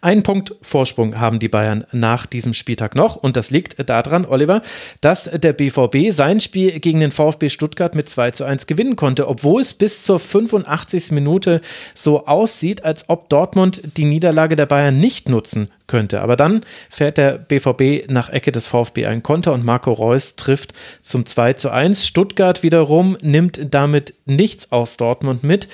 Ein 0.00 0.22
Punkt 0.22 0.54
Vorsprung 0.62 1.18
haben 1.20 1.38
die 1.38 1.48
Bayern 1.48 1.84
nach 1.92 2.26
diesem 2.26 2.54
Spieltag 2.54 2.94
noch 2.94 3.16
und 3.16 3.36
das 3.36 3.50
liegt 3.50 3.88
daran, 3.88 4.24
Oliver, 4.24 4.62
dass 5.00 5.24
der 5.24 5.52
BVB 5.52 6.10
sein 6.10 6.40
Spiel 6.40 6.80
gegen 6.80 7.00
den 7.00 7.12
VfB 7.12 7.48
Stuttgart 7.48 7.94
mit 7.94 8.08
2 8.08 8.32
zu 8.32 8.44
1 8.44 8.66
gewinnen 8.66 8.96
konnte, 8.96 9.28
obwohl 9.28 9.60
es 9.60 9.74
bis 9.74 10.02
zur 10.02 10.18
85. 10.18 11.12
Minute 11.12 11.60
so 11.94 12.26
aussieht, 12.26 12.84
als 12.84 13.08
ob 13.08 13.28
Dortmund 13.28 13.96
die 13.96 14.04
Niederlage 14.04 14.56
der 14.56 14.66
Bayern 14.66 15.00
nicht 15.00 15.28
nutzen 15.28 15.70
könnte. 15.86 16.20
Aber 16.20 16.36
dann 16.36 16.60
fährt 16.88 17.18
der 17.18 17.38
BVB 17.38 18.08
nach 18.10 18.28
Ecke 18.28 18.52
des 18.52 18.66
VfB 18.66 19.06
ein 19.06 19.24
Konter 19.24 19.52
und 19.52 19.64
Marco 19.64 19.92
Reus 19.92 20.36
trifft 20.36 20.72
zum 21.02 21.26
2 21.26 21.54
zu 21.54 21.70
1. 21.70 22.06
Stuttgart 22.06 22.62
wiederum 22.62 23.16
nimmt 23.20 23.74
damit 23.74 24.14
nichts 24.26 24.70
aus 24.70 24.96
Dortmund 24.96 25.42
mit. 25.42 25.68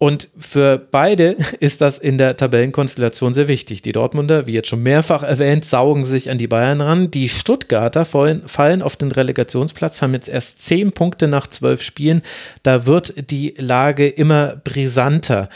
Und 0.00 0.28
für 0.38 0.78
beide 0.78 1.36
ist 1.60 1.80
das 1.80 1.98
in 1.98 2.18
der 2.18 2.36
Tabellenkonstellation 2.36 3.34
sehr 3.34 3.48
wichtig. 3.48 3.82
Die 3.82 3.90
Dortmunder, 3.90 4.46
wie 4.46 4.52
jetzt 4.52 4.68
schon 4.68 4.82
mehrfach 4.82 5.24
erwähnt, 5.24 5.64
saugen 5.64 6.06
sich 6.06 6.30
an 6.30 6.38
die 6.38 6.46
Bayern 6.46 6.80
ran. 6.80 7.10
Die 7.10 7.28
Stuttgarter 7.28 8.04
fallen 8.04 8.82
auf 8.82 8.94
den 8.94 9.10
Relegationsplatz, 9.10 10.00
haben 10.00 10.14
jetzt 10.14 10.28
erst 10.28 10.64
zehn 10.64 10.92
Punkte 10.92 11.26
nach 11.26 11.48
zwölf 11.48 11.82
Spielen. 11.82 12.22
Da 12.62 12.86
wird 12.86 13.30
die 13.30 13.54
Lage 13.58 14.08
immer 14.08 14.56
brisanter. 14.62 15.48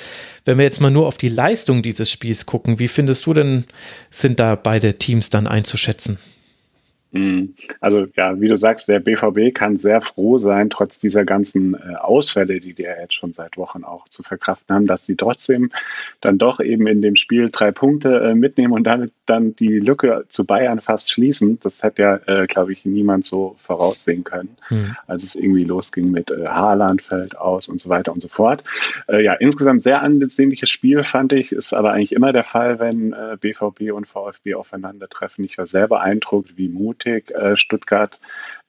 Wenn 0.45 0.59
wir 0.59 0.65
jetzt 0.65 0.81
mal 0.81 0.91
nur 0.91 1.07
auf 1.07 1.19
die 1.19 1.29
Leistung 1.29 1.83
dieses 1.83 2.11
Spiels 2.11 2.45
gucken, 2.45 2.81
wie 2.81 2.89
findest 2.89 3.25
du 3.27 3.35
denn, 3.35 3.65
sind 4.11 4.41
da 4.41 4.57
beide 4.57 4.99
Teams 4.99 5.31
dann 5.31 5.47
einzuschätzen? 5.47 6.19
Mhm. 7.13 7.55
Also 7.81 8.07
ja, 8.17 8.41
wie 8.41 8.49
du 8.49 8.57
sagst, 8.57 8.89
der 8.89 8.99
BVB 8.99 9.55
kann 9.55 9.77
sehr 9.77 10.01
froh 10.01 10.39
sein, 10.39 10.71
trotz 10.71 10.99
dieser 10.99 11.27
ganzen 11.27 11.75
äh, 11.75 11.97
Ausfälle, 11.97 12.59
die 12.59 12.73
die 12.73 12.85
ja 12.85 12.99
jetzt 12.99 13.13
schon 13.13 13.35
seit 13.35 13.59
Wochen 13.59 13.85
auch 13.85 14.09
zu 14.09 14.23
verkraften 14.23 14.75
haben, 14.75 14.87
dass 14.87 15.05
sie 15.05 15.17
trotzdem 15.17 15.71
dann 16.23 16.39
doch 16.39 16.59
eben 16.59 16.87
in 16.87 17.03
dem 17.03 17.17
Spiel 17.17 17.51
drei 17.51 17.71
Punkte 17.71 18.19
äh, 18.21 18.35
mitnehmen 18.35 18.73
und 18.73 18.85
damit 18.85 19.13
dann 19.27 19.55
die 19.55 19.79
Lücke 19.79 20.25
zu 20.29 20.47
Bayern 20.47 20.81
fast 20.81 21.13
schließen. 21.13 21.61
Das 21.61 21.83
hat 21.83 21.99
ja, 21.99 22.19
äh, 22.27 22.47
glaube 22.47 22.73
ich, 22.73 22.87
niemand 22.87 23.27
so 23.27 23.57
voraussehen 23.59 24.25
können, 24.25 24.57
mhm. 24.71 24.97
als 25.07 25.25
es 25.25 25.35
irgendwie 25.35 25.65
losging 25.65 26.11
mit 26.11 26.31
äh, 26.31 26.47
Haaland 26.47 27.03
fällt 27.03 27.37
aus 27.37 27.69
und 27.69 27.79
so 27.79 27.91
weiter 27.91 28.13
und 28.13 28.23
so 28.23 28.29
fort. 28.29 28.65
Äh, 29.07 29.23
ja, 29.23 29.35
insgesamt 29.35 29.83
sehr 29.83 30.01
ansehnliches 30.01 30.71
Spiel 30.71 31.03
fand 31.03 31.35
ich, 31.35 31.53
ist 31.53 31.75
aber 31.75 31.93
eigentlich 31.93 32.13
immer 32.13 32.33
der 32.33 32.43
Fall, 32.43 32.81
wenn 32.81 33.13
äh, 33.13 33.37
BVB 33.39 33.93
und 33.93 34.09
VfB 34.09 34.55
aufeinandertreffen. 34.55 35.45
Ich 35.45 35.59
war 35.59 35.67
sehr 35.67 35.89
beeindruckt, 35.89 36.57
wie 36.57 36.71
mutig 36.71 37.02
Athletik 37.03 37.31
äh, 37.31 37.57
Stuttgart 37.57 38.21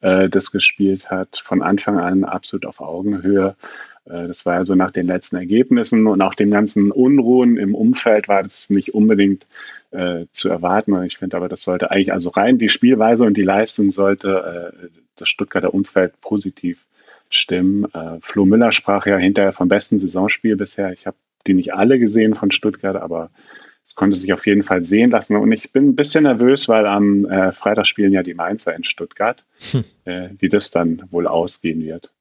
äh, 0.01 0.29
das 0.29 0.51
gespielt 0.51 1.09
hat, 1.09 1.41
von 1.43 1.61
Anfang 1.61 1.99
an 1.99 2.23
absolut 2.23 2.65
auf 2.65 2.81
Augenhöhe. 2.81 3.55
Äh, 4.05 4.27
das 4.27 4.45
war 4.45 4.65
so 4.65 4.75
nach 4.75 4.91
den 4.91 5.07
letzten 5.07 5.37
Ergebnissen 5.37 6.07
und 6.07 6.21
auch 6.21 6.35
den 6.35 6.51
ganzen 6.51 6.91
Unruhen 6.91 7.57
im 7.57 7.75
Umfeld 7.75 8.27
war 8.27 8.43
das 8.43 8.69
nicht 8.69 8.93
unbedingt 8.93 9.47
äh, 9.91 10.25
zu 10.31 10.49
erwarten. 10.49 11.01
Ich 11.03 11.17
finde 11.17 11.37
aber, 11.37 11.49
das 11.49 11.63
sollte 11.63 11.91
eigentlich 11.91 12.13
also 12.13 12.29
rein 12.29 12.57
die 12.57 12.69
Spielweise 12.69 13.23
und 13.23 13.37
die 13.37 13.43
Leistung 13.43 13.91
sollte 13.91 14.73
äh, 14.83 14.87
das 15.15 15.29
Stuttgarter 15.29 15.73
Umfeld 15.73 16.19
positiv 16.21 16.85
stimmen. 17.29 17.85
Äh, 17.93 18.17
Flo 18.21 18.45
Müller 18.45 18.71
sprach 18.71 19.05
ja 19.05 19.17
hinterher 19.17 19.51
vom 19.51 19.67
besten 19.67 19.99
Saisonspiel 19.99 20.55
bisher. 20.55 20.91
Ich 20.91 21.07
habe 21.07 21.17
die 21.45 21.53
nicht 21.53 21.73
alle 21.73 21.99
gesehen 21.99 22.35
von 22.35 22.51
Stuttgart, 22.51 22.95
aber 22.95 23.29
es 23.85 23.95
konnte 23.95 24.15
sich 24.15 24.33
auf 24.33 24.47
jeden 24.47 24.63
Fall 24.63 24.83
sehen 24.83 25.11
lassen. 25.11 25.35
Und 25.35 25.51
ich 25.51 25.71
bin 25.71 25.89
ein 25.89 25.95
bisschen 25.95 26.23
nervös, 26.23 26.69
weil 26.69 26.85
am 26.85 27.25
äh, 27.25 27.51
Freitag 27.51 27.85
spielen 27.85 28.13
ja 28.13 28.23
die 28.23 28.33
Mainzer 28.33 28.75
in 28.75 28.83
Stuttgart, 28.83 29.45
hm. 29.71 29.83
äh, 30.05 30.29
wie 30.39 30.49
das 30.49 30.71
dann 30.71 31.03
wohl 31.11 31.27
ausgehen 31.27 31.81
wird. 31.81 32.11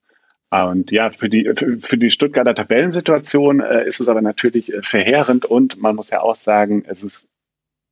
Und 0.50 0.90
ja, 0.90 1.08
für 1.08 1.30
die, 1.30 1.50
für 1.80 1.96
die 1.96 2.10
Stuttgarter 2.10 2.54
Tabellensituation 2.54 3.60
äh, 3.60 3.88
ist 3.88 4.00
es 4.00 4.08
aber 4.08 4.20
natürlich 4.20 4.72
äh, 4.72 4.82
verheerend 4.82 5.46
und 5.46 5.80
man 5.80 5.96
muss 5.96 6.10
ja 6.10 6.20
auch 6.20 6.36
sagen, 6.36 6.84
es 6.86 7.02
ist 7.02 7.30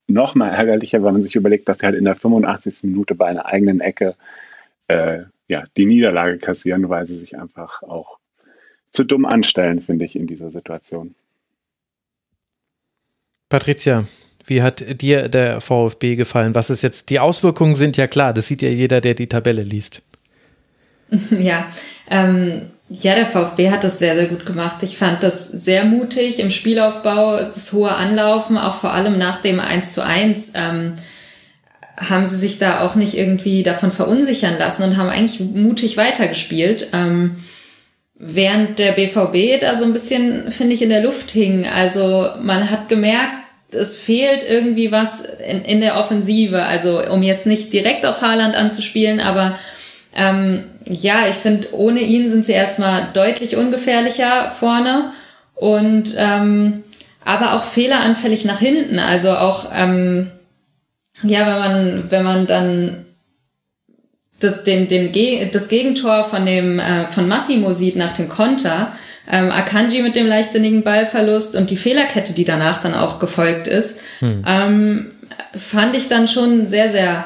noch 0.07 0.35
mal 0.35 0.51
ärgerlicher, 0.51 1.03
wenn 1.03 1.15
man 1.15 1.23
sich 1.23 1.37
überlegt, 1.37 1.69
dass 1.69 1.79
sie 1.79 1.87
halt 1.87 1.97
in 1.97 2.05
der 2.05 2.17
85. 2.17 2.83
Minute 2.83 3.15
bei 3.15 3.27
einer 3.27 3.47
eigenen 3.47 3.81
Ecke 3.81 4.15
äh, 4.89 5.21
ja, 5.49 5.65
die 5.77 5.87
Niederlage 5.87 6.39
kassieren, 6.39 6.89
weil 6.91 7.07
sie 7.07 7.17
sich 7.17 7.39
einfach 7.39 7.83
auch 7.83 8.19
zu 8.93 9.05
dumm 9.05 9.25
anstellen, 9.25 9.81
finde 9.81 10.05
ich, 10.05 10.17
in 10.17 10.27
dieser 10.27 10.51
Situation. 10.51 11.15
Patricia, 13.51 14.05
wie 14.47 14.63
hat 14.63 14.83
dir 15.03 15.29
der 15.29 15.61
VfB 15.61 16.17
gefallen? 16.17 16.55
Was 16.55 16.71
ist 16.71 16.83
jetzt, 16.83 17.11
die 17.11 17.19
Auswirkungen 17.19 17.75
sind 17.75 17.97
ja 17.99 18.07
klar, 18.07 18.33
das 18.33 18.47
sieht 18.47 18.63
ja 18.63 18.69
jeder, 18.69 19.03
der 19.03 19.13
die 19.15 19.29
Tabelle 19.29 19.63
liest. 19.63 20.03
Ja, 21.37 21.67
ähm, 22.09 22.63
ja, 22.89 23.17
der 23.17 23.27
VfB 23.27 23.71
hat 23.71 23.83
das 23.83 23.99
sehr, 23.99 24.15
sehr 24.15 24.27
gut 24.27 24.47
gemacht. 24.47 24.83
Ich 24.83 24.97
fand 24.97 25.25
das 25.25 25.49
sehr 25.49 25.85
mutig 25.85 26.39
im 26.39 26.53
Spielaufbau, 26.53 27.37
das 27.39 27.73
hohe 27.73 27.93
Anlaufen, 27.93 28.57
auch 28.57 28.77
vor 28.77 28.93
allem 28.93 29.19
nach 29.19 29.43
dem 29.43 29.59
1 29.59 29.93
zu 29.93 30.05
1. 30.05 30.53
Ähm, 30.55 30.93
haben 31.97 32.27
sie 32.27 32.37
sich 32.37 32.59
da 32.59 32.81
auch 32.81 32.95
nicht 32.95 33.15
irgendwie 33.15 33.65
davon 33.65 33.91
verunsichern 33.91 34.57
lassen 34.59 34.85
und 34.85 34.97
haben 34.97 35.09
eigentlich 35.09 35.41
mutig 35.41 35.97
weitergespielt. 35.97 36.89
Ähm, 36.93 37.37
während 38.15 38.79
der 38.79 38.93
BVB 38.93 39.61
da 39.61 39.75
so 39.75 39.85
ein 39.85 39.93
bisschen, 39.93 40.51
finde 40.51 40.75
ich, 40.75 40.83
in 40.83 40.91
der 40.91 41.03
Luft 41.03 41.31
hing. 41.31 41.67
Also 41.67 42.29
man 42.43 42.71
hat 42.71 42.89
gemerkt, 42.89 43.35
es 43.73 44.01
fehlt 44.01 44.49
irgendwie 44.49 44.93
was 44.93 45.23
in, 45.23 45.63
in 45.63 45.81
der 45.81 45.97
Offensive. 45.97 46.63
Also 46.63 47.03
um 47.11 47.23
jetzt 47.23 47.47
nicht 47.47 47.73
direkt 47.73 48.07
auf 48.07 48.23
Haaland 48.23 48.55
anzuspielen, 48.55 49.21
aber 49.21 49.59
ähm, 50.15 50.65
ja, 50.85 51.29
ich 51.29 51.37
finde, 51.37 51.69
ohne 51.73 52.01
ihn 52.01 52.29
sind 52.29 52.45
sie 52.45 52.53
erstmal 52.53 53.09
deutlich 53.13 53.57
ungefährlicher 53.57 54.49
vorne 54.49 55.13
und 55.55 56.15
ähm, 56.17 56.83
aber 57.25 57.55
auch 57.55 57.63
fehleranfällig 57.63 58.45
nach 58.45 58.59
hinten. 58.59 58.99
Also 58.99 59.33
auch 59.33 59.71
ähm, 59.77 60.31
ja, 61.23 61.47
wenn 61.47 61.59
man 61.59 62.11
wenn 62.11 62.25
man 62.25 62.47
dann 62.47 63.07
den, 64.67 64.89
den, 64.89 65.51
das 65.53 65.69
Gegentor 65.69 66.25
von 66.25 66.47
dem 66.47 66.79
äh, 66.79 67.07
von 67.07 67.29
Massimo 67.29 67.73
sieht 67.73 67.97
nach 67.97 68.13
dem 68.13 68.29
Konter, 68.29 68.93
ähm, 69.31 69.51
Akanji 69.51 70.03
mit 70.03 70.17
dem 70.17 70.27
leichtsinnigen 70.27 70.83
Ballverlust 70.83 71.57
und 71.57 71.71
die 71.71 71.77
Fehlerkette, 71.77 72.33
die 72.33 72.45
danach 72.45 72.83
dann 72.83 72.95
auch 72.95 73.19
gefolgt 73.19 73.69
ist, 73.69 74.03
hm. 74.21 74.45
ähm, 74.47 75.07
fand 75.57 75.97
ich 75.97 76.09
dann 76.09 76.29
schon 76.29 76.67
sehr, 76.67 76.91
sehr 76.91 77.25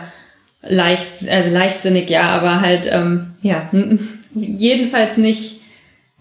leicht, 0.63 1.29
also 1.31 1.51
leichtsinnig, 1.51 2.09
ja, 2.11 2.31
aber 2.31 2.61
halt, 2.61 2.91
ähm, 2.93 3.33
ja, 3.43 3.69
jedenfalls 4.35 5.19
nicht, 5.19 5.61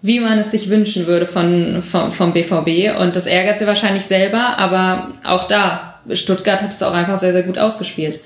wie 0.01 0.19
man 0.19 0.37
es 0.37 0.51
sich 0.51 0.69
wünschen 0.69 1.07
würde 1.07 1.25
von, 1.25 1.81
vom, 1.81 2.11
vom 2.11 2.33
BVB. 2.33 2.99
Und 2.99 3.15
das 3.15 3.25
ärgert 3.25 3.57
sie 3.57 3.67
wahrscheinlich 3.67 4.03
selber, 4.03 4.57
aber 4.57 5.11
auch 5.23 5.47
da, 5.47 6.01
Stuttgart 6.11 6.61
hat 6.61 6.71
es 6.71 6.83
auch 6.83 6.93
einfach 6.93 7.17
sehr, 7.17 7.31
sehr 7.31 7.43
gut 7.43 7.57
ausgespielt. 7.57 8.19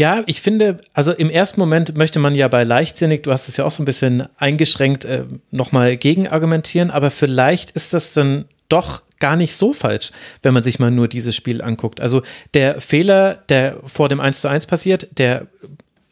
Ja, 0.00 0.22
ich 0.24 0.40
finde, 0.40 0.80
also 0.94 1.12
im 1.12 1.28
ersten 1.28 1.60
Moment 1.60 1.94
möchte 1.94 2.18
man 2.20 2.34
ja 2.34 2.48
bei 2.48 2.64
leichtsinnig, 2.64 3.22
du 3.22 3.32
hast 3.32 3.50
es 3.50 3.58
ja 3.58 3.66
auch 3.66 3.70
so 3.70 3.82
ein 3.82 3.84
bisschen 3.84 4.26
eingeschränkt, 4.38 5.04
äh, 5.04 5.24
nochmal 5.50 5.98
gegen 5.98 6.26
argumentieren, 6.26 6.90
aber 6.90 7.10
vielleicht 7.10 7.72
ist 7.72 7.92
das 7.92 8.14
dann 8.14 8.46
doch 8.70 9.02
gar 9.18 9.36
nicht 9.36 9.54
so 9.54 9.74
falsch, 9.74 10.12
wenn 10.42 10.54
man 10.54 10.62
sich 10.62 10.78
mal 10.78 10.90
nur 10.90 11.06
dieses 11.06 11.36
Spiel 11.36 11.60
anguckt. 11.60 12.00
Also 12.00 12.22
der 12.54 12.80
Fehler, 12.80 13.42
der 13.50 13.76
vor 13.84 14.08
dem 14.08 14.20
1 14.20 14.40
zu 14.40 14.48
1 14.48 14.64
passiert, 14.64 15.18
der 15.18 15.48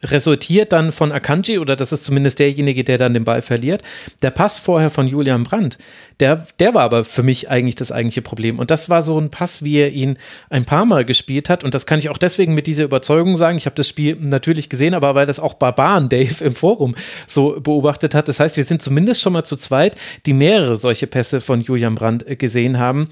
resultiert 0.03 0.71
dann 0.71 0.91
von 0.91 1.11
Akanji, 1.11 1.59
oder 1.59 1.75
das 1.75 1.91
ist 1.91 2.05
zumindest 2.05 2.39
derjenige, 2.39 2.83
der 2.83 2.97
dann 2.97 3.13
den 3.13 3.25
Ball 3.25 3.41
verliert. 3.41 3.83
Der 4.21 4.31
Pass 4.31 4.57
vorher 4.57 4.89
von 4.89 5.07
Julian 5.07 5.43
Brandt, 5.43 5.77
der, 6.19 6.47
der 6.59 6.73
war 6.73 6.83
aber 6.83 7.03
für 7.03 7.23
mich 7.23 7.49
eigentlich 7.49 7.75
das 7.75 7.91
eigentliche 7.91 8.21
Problem. 8.21 8.59
Und 8.59 8.71
das 8.71 8.89
war 8.89 9.01
so 9.01 9.19
ein 9.19 9.29
Pass, 9.29 9.63
wie 9.63 9.77
er 9.77 9.91
ihn 9.91 10.17
ein 10.49 10.65
paar 10.65 10.85
Mal 10.85 11.05
gespielt 11.05 11.49
hat. 11.49 11.63
Und 11.63 11.73
das 11.73 11.85
kann 11.85 11.99
ich 11.99 12.09
auch 12.09 12.17
deswegen 12.17 12.53
mit 12.53 12.67
dieser 12.67 12.83
Überzeugung 12.83 13.37
sagen. 13.37 13.57
Ich 13.57 13.65
habe 13.65 13.75
das 13.75 13.87
Spiel 13.87 14.15
natürlich 14.19 14.69
gesehen, 14.69 14.93
aber 14.93 15.15
weil 15.15 15.25
das 15.25 15.39
auch 15.39 15.55
Barbaren 15.55 16.09
Dave 16.09 16.43
im 16.43 16.55
Forum 16.55 16.95
so 17.27 17.59
beobachtet 17.59 18.15
hat. 18.15 18.27
Das 18.27 18.39
heißt, 18.39 18.57
wir 18.57 18.63
sind 18.63 18.81
zumindest 18.81 19.21
schon 19.21 19.33
mal 19.33 19.43
zu 19.43 19.57
zweit, 19.57 19.95
die 20.25 20.33
mehrere 20.33 20.75
solche 20.75 21.07
Pässe 21.07 21.41
von 21.41 21.61
Julian 21.61 21.95
Brandt 21.95 22.25
gesehen 22.39 22.79
haben 22.79 23.09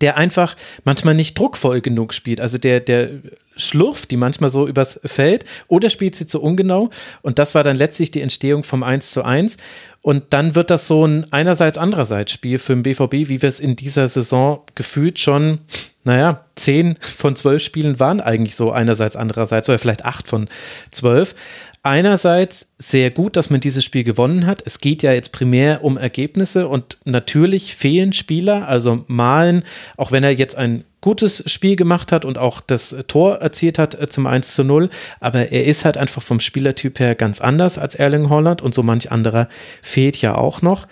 der 0.00 0.16
einfach 0.16 0.54
manchmal 0.84 1.14
nicht 1.14 1.38
druckvoll 1.38 1.80
genug 1.80 2.12
spielt. 2.12 2.40
Also 2.40 2.58
der, 2.58 2.80
der 2.80 3.10
schlurft 3.58 4.10
die 4.10 4.16
manchmal 4.16 4.50
so 4.50 4.66
übers 4.66 5.00
Feld 5.04 5.44
oder 5.66 5.90
spielt 5.90 6.16
sie 6.16 6.26
zu 6.26 6.42
ungenau. 6.42 6.90
Und 7.22 7.38
das 7.38 7.54
war 7.54 7.64
dann 7.64 7.76
letztlich 7.76 8.10
die 8.10 8.22
Entstehung 8.22 8.62
vom 8.62 8.82
1 8.82 9.12
zu 9.12 9.24
1. 9.24 9.58
Und 10.00 10.24
dann 10.30 10.54
wird 10.54 10.70
das 10.70 10.86
so 10.86 11.04
ein 11.04 11.30
einerseits, 11.32 11.76
andererseits 11.76 12.32
Spiel 12.32 12.58
für 12.58 12.74
den 12.74 12.82
BVB, 12.82 13.28
wie 13.28 13.42
wir 13.42 13.48
es 13.48 13.60
in 13.60 13.76
dieser 13.76 14.08
Saison 14.08 14.62
gefühlt 14.74 15.18
schon, 15.18 15.58
naja, 16.04 16.44
zehn 16.56 16.96
von 17.00 17.36
zwölf 17.36 17.62
Spielen 17.62 18.00
waren 18.00 18.20
eigentlich 18.20 18.56
so 18.56 18.72
einerseits, 18.72 19.16
andererseits 19.16 19.68
oder 19.68 19.78
vielleicht 19.78 20.04
acht 20.04 20.28
von 20.28 20.48
zwölf 20.90 21.34
einerseits 21.82 22.72
sehr 22.78 23.10
gut, 23.10 23.36
dass 23.36 23.50
man 23.50 23.60
dieses 23.60 23.84
Spiel 23.84 24.04
gewonnen 24.04 24.46
hat. 24.46 24.62
Es 24.64 24.80
geht 24.80 25.02
ja 25.02 25.12
jetzt 25.12 25.32
primär 25.32 25.84
um 25.84 25.96
Ergebnisse 25.96 26.68
und 26.68 26.98
natürlich 27.04 27.74
fehlen 27.76 28.12
Spieler, 28.12 28.68
also 28.68 29.04
Malen, 29.06 29.64
auch 29.96 30.12
wenn 30.12 30.24
er 30.24 30.32
jetzt 30.32 30.56
ein 30.56 30.84
gutes 31.00 31.44
Spiel 31.50 31.76
gemacht 31.76 32.12
hat 32.12 32.24
und 32.24 32.38
auch 32.38 32.60
das 32.60 32.96
Tor 33.06 33.36
erzielt 33.36 33.78
hat 33.78 34.00
äh, 34.00 34.08
zum 34.08 34.26
1 34.26 34.54
zu 34.54 34.64
0, 34.64 34.90
aber 35.20 35.52
er 35.52 35.64
ist 35.64 35.84
halt 35.84 35.96
einfach 35.96 36.22
vom 36.22 36.40
Spielertyp 36.40 36.98
her 36.98 37.14
ganz 37.14 37.40
anders 37.40 37.78
als 37.78 37.94
Erling 37.94 38.28
Holland 38.28 38.62
und 38.62 38.74
so 38.74 38.82
manch 38.82 39.12
anderer 39.12 39.48
fehlt 39.80 40.20
ja 40.20 40.34
auch 40.34 40.62
noch. 40.62 40.86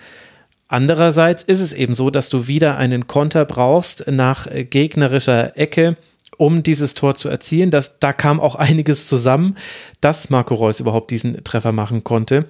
Andererseits 0.69 1.43
ist 1.43 1.61
es 1.61 1.73
eben 1.73 1.93
so, 1.93 2.09
dass 2.09 2.29
du 2.29 2.47
wieder 2.47 2.77
einen 2.77 3.07
Konter 3.07 3.45
brauchst 3.45 4.09
nach 4.09 4.47
äh, 4.47 4.63
gegnerischer 4.63 5.57
Ecke 5.57 5.97
um 6.37 6.63
dieses 6.63 6.93
Tor 6.93 7.15
zu 7.15 7.29
erzielen. 7.29 7.71
Das, 7.71 7.99
da 7.99 8.13
kam 8.13 8.39
auch 8.39 8.55
einiges 8.55 9.07
zusammen, 9.07 9.57
dass 10.01 10.29
Marco 10.29 10.55
Reus 10.55 10.79
überhaupt 10.79 11.11
diesen 11.11 11.43
Treffer 11.43 11.71
machen 11.71 12.03
konnte. 12.03 12.45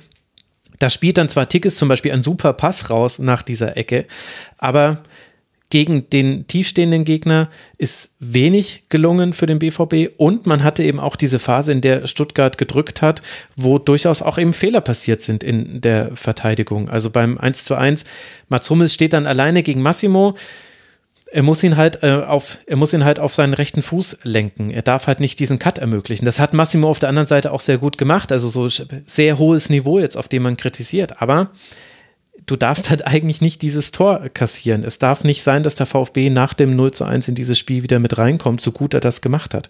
Da 0.80 0.90
spielt 0.90 1.18
dann 1.18 1.30
zwar 1.30 1.50
Tickets 1.50 1.78
zum 1.78 1.90
Beispiel 1.90 2.12
ein 2.12 2.22
super 2.22 2.54
Pass 2.54 2.90
raus 2.90 3.20
nach 3.20 3.42
dieser 3.42 3.78
Ecke, 3.78 4.06
aber 4.58 5.02
gegen 5.70 6.10
den 6.10 6.48
tiefstehenden 6.48 7.04
Gegner 7.04 7.50
ist 7.78 8.16
wenig 8.20 8.84
gelungen 8.88 9.34
für 9.34 9.48
den 9.48 9.60
BVB 9.60 10.14
und 10.18 10.46
man 10.46 10.64
hatte 10.64 10.84
eben 10.84 11.00
auch 11.00 11.18
diese 11.18 11.40
Phase, 11.40 11.74
in 11.74 11.82
der 11.82 12.08
Stuttgart 12.08 12.58
gedrückt 12.58 13.02
hat, 13.02 13.22
wo 13.58 13.78
durchaus 13.78 14.22
auch 14.22 14.38
eben 14.38 14.54
Fehler 14.54 14.80
passiert 14.80 15.22
sind 15.22 15.44
in 15.44 15.82
der 15.82 16.16
Verteidigung. 16.16 16.90
Also 16.90 17.10
beim 17.10 17.38
1 17.38 17.66
zu 17.66 17.76
1, 17.76 18.06
Mats 18.48 18.70
Hummels 18.70 18.94
steht 18.94 19.12
dann 19.12 19.28
alleine 19.28 19.62
gegen 19.62 19.82
Massimo, 19.82 20.36
er 21.32 21.44
muss 21.44 21.64
ihn 21.64 21.78
halt 21.78 22.04
äh, 22.04 22.12
auf, 22.12 22.60
er 22.68 22.78
muss 22.78 22.94
ihn 22.94 23.04
halt 23.04 23.20
auf 23.20 23.34
seinen 23.34 23.54
rechten 23.54 23.82
Fuß 23.82 24.20
lenken. 24.24 24.72
Er 24.72 24.82
darf 24.82 25.08
halt 25.08 25.20
nicht 25.20 25.40
diesen 25.40 25.60
Cut 25.60 25.78
ermöglichen. 25.78 26.26
Das 26.26 26.40
hat 26.40 26.54
Massimo 26.54 26.90
auf 26.90 27.00
der 27.00 27.10
anderen 27.10 27.28
Seite 27.28 27.52
auch 27.52 27.60
sehr 27.60 27.78
gut 27.78 27.98
gemacht. 27.98 28.32
Also 28.32 28.48
so 28.48 28.68
sehr 29.06 29.38
hohes 29.38 29.70
Niveau 29.70 30.00
jetzt, 30.00 30.18
auf 30.18 30.28
dem 30.28 30.44
man 30.44 30.58
kritisiert. 30.58 31.22
Aber 31.22 31.52
du 32.46 32.56
darfst 32.56 32.90
halt 32.90 33.06
eigentlich 33.06 33.42
nicht 33.42 33.62
dieses 33.62 33.92
Tor 33.92 34.30
kassieren. 34.34 34.84
Es 34.84 35.00
darf 35.00 35.24
nicht 35.24 35.44
sein, 35.44 35.64
dass 35.64 35.76
der 35.76 35.86
VfB 35.86 36.30
nach 36.30 36.54
dem 36.54 36.76
0 36.76 36.92
zu 36.92 37.04
1 37.04 37.28
in 37.28 37.36
dieses 37.36 37.60
Spiel 37.60 37.84
wieder 37.84 38.00
mit 38.00 38.18
reinkommt, 38.18 38.62
so 38.62 38.72
gut 38.72 38.94
er 38.94 39.02
das 39.02 39.22
gemacht 39.22 39.54
hat. 39.54 39.68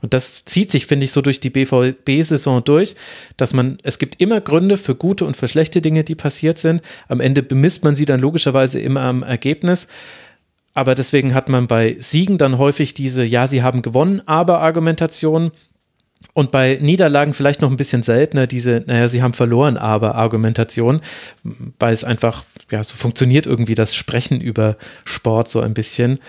Und 0.00 0.14
das 0.14 0.44
zieht 0.44 0.70
sich, 0.70 0.86
finde 0.86 1.04
ich, 1.04 1.12
so 1.12 1.22
durch 1.22 1.40
die 1.40 1.50
BVB-Saison 1.50 2.62
durch, 2.64 2.94
dass 3.36 3.52
man, 3.52 3.78
es 3.82 3.98
gibt 3.98 4.20
immer 4.20 4.40
Gründe 4.40 4.76
für 4.76 4.94
gute 4.94 5.24
und 5.24 5.36
für 5.36 5.48
schlechte 5.48 5.82
Dinge, 5.82 6.04
die 6.04 6.14
passiert 6.14 6.58
sind. 6.58 6.82
Am 7.08 7.20
Ende 7.20 7.42
bemisst 7.42 7.82
man 7.82 7.96
sie 7.96 8.06
dann 8.06 8.20
logischerweise 8.20 8.80
immer 8.80 9.00
am 9.02 9.22
Ergebnis 9.24 9.88
aber 10.74 10.94
deswegen 10.94 11.34
hat 11.34 11.48
man 11.48 11.66
bei 11.66 11.96
Siegen 11.98 12.38
dann 12.38 12.58
häufig 12.58 12.94
diese, 12.94 13.24
ja, 13.24 13.46
sie 13.46 13.62
haben 13.62 13.82
gewonnen, 13.82 14.22
aber 14.26 14.60
Argumentation. 14.60 15.50
Und 16.32 16.50
bei 16.52 16.78
Niederlagen 16.80 17.34
vielleicht 17.34 17.60
noch 17.60 17.70
ein 17.70 17.76
bisschen 17.76 18.02
seltener 18.02 18.46
diese, 18.46 18.84
naja, 18.86 19.08
sie 19.08 19.22
haben 19.22 19.32
verloren, 19.32 19.76
aber 19.76 20.14
Argumentation, 20.14 21.00
weil 21.78 21.92
es 21.92 22.04
einfach, 22.04 22.44
ja, 22.70 22.84
so 22.84 22.94
funktioniert 22.94 23.46
irgendwie 23.46 23.74
das 23.74 23.94
Sprechen 23.96 24.40
über 24.40 24.76
Sport 25.04 25.48
so 25.48 25.60
ein 25.60 25.74
bisschen 25.74 26.20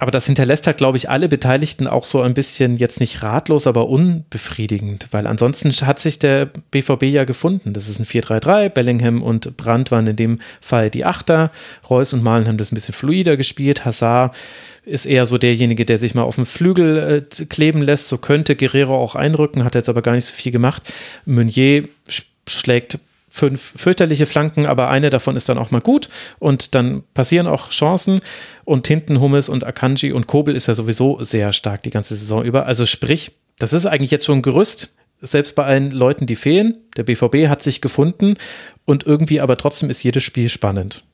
aber 0.00 0.12
das 0.12 0.26
hinterlässt 0.26 0.68
halt, 0.68 0.76
glaube 0.76 0.96
ich, 0.96 1.10
alle 1.10 1.28
Beteiligten 1.28 1.88
auch 1.88 2.04
so 2.04 2.22
ein 2.22 2.32
bisschen 2.32 2.76
jetzt 2.76 3.00
nicht 3.00 3.24
ratlos, 3.24 3.66
aber 3.66 3.88
unbefriedigend, 3.88 5.08
weil 5.10 5.26
ansonsten 5.26 5.72
hat 5.86 5.98
sich 5.98 6.20
der 6.20 6.46
BVB 6.70 7.02
ja 7.04 7.24
gefunden. 7.24 7.72
Das 7.72 7.88
ist 7.88 7.98
ein 7.98 8.06
4-3-3. 8.06 8.68
Bellingham 8.68 9.22
und 9.22 9.56
Brandt 9.56 9.90
waren 9.90 10.06
in 10.06 10.14
dem 10.14 10.38
Fall 10.60 10.88
die 10.90 11.04
Achter. 11.04 11.50
Reus 11.90 12.12
und 12.12 12.22
Malen 12.22 12.46
haben 12.46 12.58
das 12.58 12.70
ein 12.70 12.76
bisschen 12.76 12.94
fluider 12.94 13.36
gespielt. 13.36 13.84
Hazard 13.84 14.36
ist 14.84 15.04
eher 15.04 15.26
so 15.26 15.36
derjenige, 15.36 15.84
der 15.84 15.98
sich 15.98 16.14
mal 16.14 16.22
auf 16.22 16.36
dem 16.36 16.46
Flügel 16.46 17.26
äh, 17.32 17.44
kleben 17.46 17.82
lässt. 17.82 18.08
So 18.08 18.18
könnte 18.18 18.54
Guerrero 18.54 18.94
auch 18.94 19.16
einrücken, 19.16 19.64
hat 19.64 19.74
jetzt 19.74 19.88
aber 19.88 20.02
gar 20.02 20.14
nicht 20.14 20.26
so 20.26 20.34
viel 20.34 20.52
gemacht. 20.52 20.82
Meunier 21.26 21.88
schlägt 22.46 23.00
fünf 23.28 23.74
fürchterliche 23.76 24.26
Flanken, 24.26 24.66
aber 24.66 24.88
eine 24.88 25.10
davon 25.10 25.36
ist 25.36 25.48
dann 25.48 25.58
auch 25.58 25.70
mal 25.70 25.80
gut 25.80 26.08
und 26.38 26.74
dann 26.74 27.02
passieren 27.14 27.46
auch 27.46 27.70
Chancen 27.70 28.20
und 28.64 28.86
hinten 28.86 29.20
Hummes 29.20 29.48
und 29.48 29.64
Akanji 29.64 30.12
und 30.12 30.26
Kobel 30.26 30.56
ist 30.56 30.66
ja 30.66 30.74
sowieso 30.74 31.22
sehr 31.22 31.52
stark 31.52 31.82
die 31.82 31.90
ganze 31.90 32.14
Saison 32.14 32.44
über. 32.44 32.66
Also 32.66 32.86
sprich, 32.86 33.32
das 33.58 33.72
ist 33.72 33.86
eigentlich 33.86 34.10
jetzt 34.10 34.24
schon 34.24 34.38
ein 34.38 34.42
Gerüst 34.42 34.94
selbst 35.20 35.54
bei 35.54 35.64
allen 35.64 35.90
Leuten, 35.90 36.26
die 36.26 36.36
fehlen. 36.36 36.76
Der 36.96 37.02
BVB 37.02 37.48
hat 37.48 37.62
sich 37.62 37.80
gefunden 37.80 38.36
und 38.84 39.04
irgendwie 39.04 39.40
aber 39.40 39.56
trotzdem 39.56 39.90
ist 39.90 40.02
jedes 40.02 40.22
Spiel 40.22 40.48
spannend. 40.48 41.04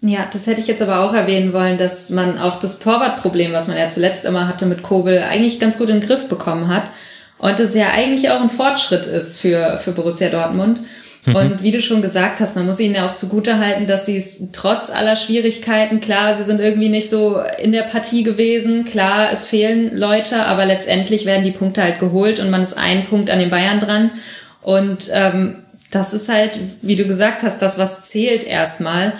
Ja, 0.00 0.28
das 0.32 0.46
hätte 0.46 0.60
ich 0.60 0.68
jetzt 0.68 0.82
aber 0.82 1.00
auch 1.00 1.12
erwähnen 1.12 1.52
wollen, 1.52 1.76
dass 1.76 2.10
man 2.10 2.38
auch 2.38 2.60
das 2.60 2.78
Torwartproblem, 2.78 3.52
was 3.52 3.66
man 3.66 3.76
ja 3.76 3.88
zuletzt 3.88 4.24
immer 4.24 4.46
hatte 4.46 4.66
mit 4.66 4.82
Kobel, 4.82 5.22
eigentlich 5.22 5.58
ganz 5.58 5.78
gut 5.78 5.88
in 5.88 6.00
den 6.00 6.06
Griff 6.06 6.28
bekommen 6.28 6.68
hat. 6.68 6.90
Und 7.38 7.60
das 7.60 7.74
ja 7.74 7.90
eigentlich 7.94 8.30
auch 8.30 8.40
ein 8.40 8.50
Fortschritt 8.50 9.06
ist 9.06 9.40
für, 9.40 9.78
für 9.78 9.92
Borussia 9.92 10.28
Dortmund. 10.28 10.80
Mhm. 11.24 11.36
Und 11.36 11.62
wie 11.62 11.70
du 11.70 11.80
schon 11.80 12.02
gesagt 12.02 12.40
hast, 12.40 12.56
man 12.56 12.66
muss 12.66 12.80
ihnen 12.80 12.94
ja 12.94 13.06
auch 13.06 13.14
zugute 13.14 13.58
halten, 13.58 13.86
dass 13.86 14.06
sie 14.06 14.16
es 14.16 14.50
trotz 14.52 14.90
aller 14.90 15.16
Schwierigkeiten, 15.16 16.00
klar, 16.00 16.34
sie 16.34 16.42
sind 16.42 16.60
irgendwie 16.60 16.88
nicht 16.88 17.08
so 17.08 17.40
in 17.62 17.72
der 17.72 17.82
Partie 17.82 18.22
gewesen, 18.22 18.84
klar, 18.84 19.30
es 19.32 19.46
fehlen 19.46 19.96
Leute, 19.96 20.46
aber 20.46 20.64
letztendlich 20.64 21.26
werden 21.26 21.44
die 21.44 21.52
Punkte 21.52 21.82
halt 21.82 22.00
geholt 22.00 22.40
und 22.40 22.50
man 22.50 22.62
ist 22.62 22.76
einen 22.76 23.04
Punkt 23.06 23.30
an 23.30 23.38
den 23.38 23.50
Bayern 23.50 23.80
dran. 23.80 24.10
Und 24.62 25.10
ähm, 25.12 25.56
das 25.90 26.14
ist 26.14 26.28
halt, 26.28 26.58
wie 26.82 26.96
du 26.96 27.04
gesagt 27.04 27.42
hast, 27.42 27.62
das, 27.62 27.78
was 27.78 28.02
zählt 28.02 28.44
erstmal. 28.44 29.12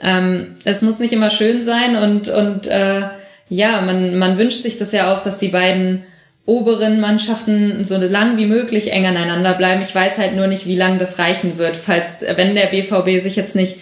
Ähm, 0.00 0.56
es 0.64 0.82
muss 0.82 0.98
nicht 0.98 1.12
immer 1.12 1.30
schön 1.30 1.62
sein 1.62 1.96
und, 1.96 2.28
und 2.28 2.66
äh, 2.66 3.02
ja, 3.48 3.80
man, 3.80 4.18
man 4.18 4.38
wünscht 4.38 4.62
sich 4.62 4.78
das 4.78 4.92
ja 4.92 5.12
auch, 5.12 5.22
dass 5.22 5.38
die 5.38 5.48
beiden 5.48 6.04
oberen 6.46 7.00
Mannschaften 7.00 7.84
so 7.84 7.96
lang 7.96 8.36
wie 8.36 8.46
möglich 8.46 8.92
eng 8.92 9.06
aneinander 9.06 9.54
bleiben. 9.54 9.82
Ich 9.82 9.94
weiß 9.94 10.18
halt 10.18 10.36
nur 10.36 10.46
nicht, 10.46 10.66
wie 10.66 10.76
lange 10.76 10.98
das 10.98 11.18
reichen 11.18 11.56
wird, 11.56 11.76
falls, 11.76 12.22
wenn 12.36 12.54
der 12.54 12.66
BVB 12.66 13.20
sich 13.20 13.36
jetzt 13.36 13.56
nicht, 13.56 13.76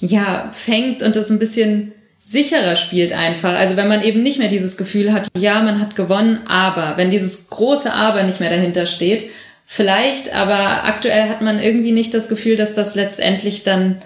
ja, 0.00 0.50
fängt 0.52 1.02
und 1.02 1.16
das 1.16 1.30
ein 1.30 1.38
bisschen 1.38 1.92
sicherer 2.22 2.76
spielt 2.76 3.12
einfach. 3.12 3.54
Also 3.54 3.76
wenn 3.76 3.88
man 3.88 4.02
eben 4.02 4.22
nicht 4.22 4.38
mehr 4.38 4.48
dieses 4.48 4.76
Gefühl 4.76 5.12
hat, 5.12 5.28
ja, 5.38 5.62
man 5.62 5.80
hat 5.80 5.96
gewonnen, 5.96 6.40
aber 6.48 6.94
wenn 6.96 7.10
dieses 7.10 7.48
große 7.48 7.92
Aber 7.92 8.24
nicht 8.24 8.40
mehr 8.40 8.50
dahinter 8.50 8.84
steht, 8.84 9.30
vielleicht, 9.64 10.34
aber 10.34 10.84
aktuell 10.84 11.28
hat 11.28 11.40
man 11.40 11.62
irgendwie 11.62 11.92
nicht 11.92 12.12
das 12.12 12.28
Gefühl, 12.28 12.56
dass 12.56 12.74
das 12.74 12.94
letztendlich 12.94 13.62
dann 13.62 14.02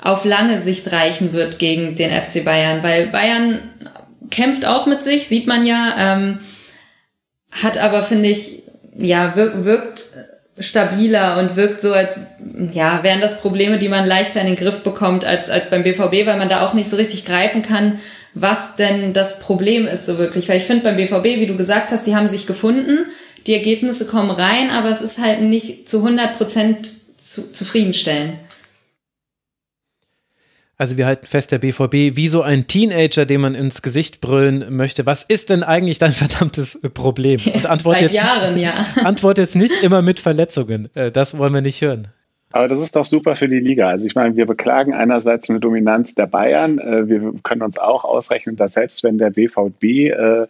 auf 0.00 0.24
lange 0.24 0.58
Sicht 0.58 0.92
reichen 0.92 1.32
wird 1.32 1.58
gegen 1.58 1.96
den 1.96 2.10
FC 2.10 2.44
Bayern, 2.44 2.82
weil 2.82 3.06
Bayern 3.06 3.60
kämpft 4.30 4.66
auch 4.66 4.86
mit 4.86 5.02
sich, 5.02 5.26
sieht 5.26 5.46
man 5.46 5.64
ja, 5.66 5.94
ähm, 5.98 6.38
hat 7.52 7.78
aber, 7.78 8.02
finde 8.02 8.28
ich, 8.28 8.62
ja, 8.94 9.36
wirkt, 9.36 9.64
wirkt 9.64 10.04
stabiler 10.58 11.38
und 11.38 11.56
wirkt 11.56 11.80
so, 11.80 11.92
als 11.92 12.32
ja, 12.72 13.02
wären 13.02 13.20
das 13.20 13.40
Probleme, 13.40 13.78
die 13.78 13.88
man 13.88 14.06
leichter 14.06 14.40
in 14.40 14.46
den 14.46 14.56
Griff 14.56 14.82
bekommt 14.82 15.24
als, 15.24 15.50
als 15.50 15.70
beim 15.70 15.82
BVB, 15.82 16.26
weil 16.26 16.38
man 16.38 16.48
da 16.48 16.64
auch 16.64 16.74
nicht 16.74 16.88
so 16.88 16.96
richtig 16.96 17.24
greifen 17.24 17.62
kann, 17.62 17.98
was 18.34 18.76
denn 18.76 19.12
das 19.12 19.40
Problem 19.40 19.86
ist 19.86 20.06
so 20.06 20.18
wirklich. 20.18 20.48
Weil 20.48 20.58
ich 20.58 20.64
finde 20.64 20.84
beim 20.84 20.96
BVB, 20.96 21.40
wie 21.40 21.46
du 21.46 21.56
gesagt 21.56 21.90
hast, 21.90 22.06
die 22.06 22.14
haben 22.14 22.28
sich 22.28 22.46
gefunden, 22.46 23.06
die 23.46 23.54
Ergebnisse 23.54 24.06
kommen 24.06 24.30
rein, 24.30 24.70
aber 24.70 24.90
es 24.90 25.02
ist 25.02 25.20
halt 25.20 25.40
nicht 25.42 25.88
zu 25.88 25.98
100 25.98 26.36
Prozent 26.36 26.88
zu, 27.18 27.52
zufriedenstellend. 27.52 28.34
Also 30.82 30.96
wir 30.96 31.06
halten 31.06 31.26
fest, 31.28 31.52
der 31.52 31.58
BVB, 31.58 32.16
wie 32.16 32.26
so 32.26 32.42
ein 32.42 32.66
Teenager, 32.66 33.24
dem 33.24 33.42
man 33.42 33.54
ins 33.54 33.82
Gesicht 33.82 34.20
brüllen 34.20 34.74
möchte, 34.74 35.06
was 35.06 35.22
ist 35.22 35.50
denn 35.50 35.62
eigentlich 35.62 36.00
dein 36.00 36.10
verdammtes 36.10 36.80
Problem? 36.92 37.40
Und 37.54 37.66
antwort 37.70 37.98
Seit 37.98 38.02
jetzt, 38.02 38.14
Jahren, 38.14 38.58
ja. 38.58 38.72
Antwort 39.04 39.38
jetzt 39.38 39.54
nicht 39.54 39.84
immer 39.84 40.02
mit 40.02 40.18
Verletzungen. 40.18 40.88
Äh, 40.96 41.12
das 41.12 41.38
wollen 41.38 41.54
wir 41.54 41.60
nicht 41.60 41.80
hören. 41.82 42.08
Aber 42.52 42.68
das 42.68 42.80
ist 42.80 42.96
doch 42.96 43.06
super 43.06 43.34
für 43.34 43.48
die 43.48 43.60
Liga. 43.60 43.88
Also 43.88 44.04
ich 44.04 44.14
meine, 44.14 44.36
wir 44.36 44.46
beklagen 44.46 44.92
einerseits 44.92 45.48
eine 45.48 45.58
Dominanz 45.58 46.14
der 46.14 46.26
Bayern. 46.26 46.78
Äh, 46.78 47.08
wir 47.08 47.32
können 47.42 47.62
uns 47.62 47.78
auch 47.78 48.04
ausrechnen, 48.04 48.56
dass 48.56 48.74
selbst 48.74 49.02
wenn 49.04 49.16
der 49.18 49.30
BVB 49.30 49.84
äh, 49.84 50.46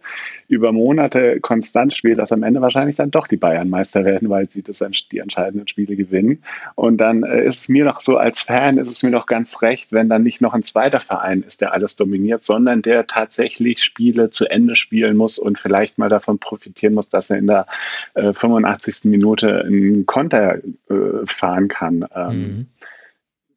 über 0.49 0.73
Monate 0.73 1.39
konstant 1.39 1.93
spielt, 1.93 2.19
dass 2.19 2.33
am 2.33 2.43
Ende 2.43 2.61
wahrscheinlich 2.61 2.97
dann 2.97 3.11
doch 3.11 3.27
die 3.27 3.37
Bayern 3.37 3.69
Meister 3.69 4.03
werden, 4.03 4.29
weil 4.29 4.49
sie 4.49 4.61
das, 4.61 4.83
die 5.11 5.19
entscheidenden 5.19 5.67
Spiele 5.67 5.95
gewinnen. 5.95 6.43
Und 6.75 6.97
dann 6.97 7.23
äh, 7.23 7.45
ist 7.45 7.61
es 7.61 7.69
mir 7.69 7.85
doch 7.85 8.01
so 8.01 8.17
als 8.17 8.41
Fan, 8.41 8.77
ist 8.77 8.91
es 8.91 9.01
mir 9.01 9.11
doch 9.11 9.25
ganz 9.25 9.61
recht, 9.61 9.93
wenn 9.93 10.09
dann 10.09 10.23
nicht 10.23 10.41
noch 10.41 10.53
ein 10.53 10.63
zweiter 10.63 10.99
Verein 10.99 11.43
ist, 11.47 11.61
der 11.61 11.73
alles 11.73 11.95
dominiert, 11.95 12.43
sondern 12.43 12.81
der 12.81 13.07
tatsächlich 13.07 13.81
Spiele 13.81 14.29
zu 14.29 14.49
Ende 14.49 14.75
spielen 14.75 15.15
muss 15.15 15.37
und 15.37 15.57
vielleicht 15.57 15.97
mal 15.97 16.09
davon 16.09 16.39
profitieren 16.39 16.93
muss, 16.93 17.07
dass 17.07 17.29
er 17.29 17.37
in 17.37 17.47
der 17.47 17.65
85. 18.15 19.05
Minute 19.05 19.63
einen 19.65 20.05
Konter 20.05 20.57
fahren 21.25 21.67
kann 21.67 21.92
kann. 22.01 22.09
Ähm, 22.15 22.37
mhm. 22.37 22.67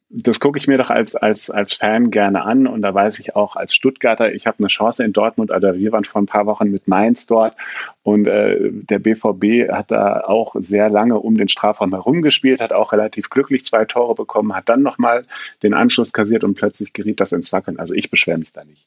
Das 0.09 0.39
gucke 0.39 0.57
ich 0.57 0.69
mir 0.69 0.79
doch 0.79 0.91
als, 0.91 1.17
als, 1.17 1.51
als 1.51 1.75
Fan 1.75 2.13
gerne 2.13 2.43
an 2.43 2.69
und 2.69 2.81
da 2.83 2.95
weiß 2.95 3.19
ich 3.19 3.35
auch 3.35 3.57
als 3.57 3.75
Stuttgarter, 3.75 4.33
ich 4.33 4.47
habe 4.47 4.61
eine 4.61 4.69
Chance 4.69 5.03
in 5.03 5.13
Dortmund, 5.13 5.51
oder 5.51 5.75
wir 5.75 5.91
waren 5.91 6.05
vor 6.05 6.23
ein 6.23 6.27
paar 6.27 6.47
Wochen 6.47 6.71
mit 6.71 6.87
Mainz 6.87 7.27
dort 7.27 7.57
und 8.05 8.29
äh, 8.29 8.71
der 8.71 9.01
BVB 9.01 9.69
hat 9.73 9.91
da 9.91 10.21
auch 10.21 10.55
sehr 10.61 10.91
lange 10.91 11.19
um 11.19 11.37
den 11.37 11.49
Strafraum 11.49 11.93
herumgespielt, 11.93 12.61
hat 12.61 12.73
auch 12.73 12.93
relativ 12.93 13.31
glücklich 13.31 13.65
zwei 13.65 13.85
Tore 13.85 14.15
bekommen, 14.15 14.55
hat 14.55 14.69
dann 14.69 14.83
nochmal 14.83 15.27
den 15.65 15.75
Anschluss 15.75 16.13
kassiert 16.13 16.45
und 16.45 16.55
plötzlich 16.55 16.93
geriet 16.93 17.21
das 17.21 17.33
ins 17.33 17.53
Wackeln. 17.53 17.81
Also 17.81 17.93
ich 17.93 18.09
beschwere 18.09 18.39
mich 18.39 18.53
da 18.53 18.65
nicht. 18.65 18.87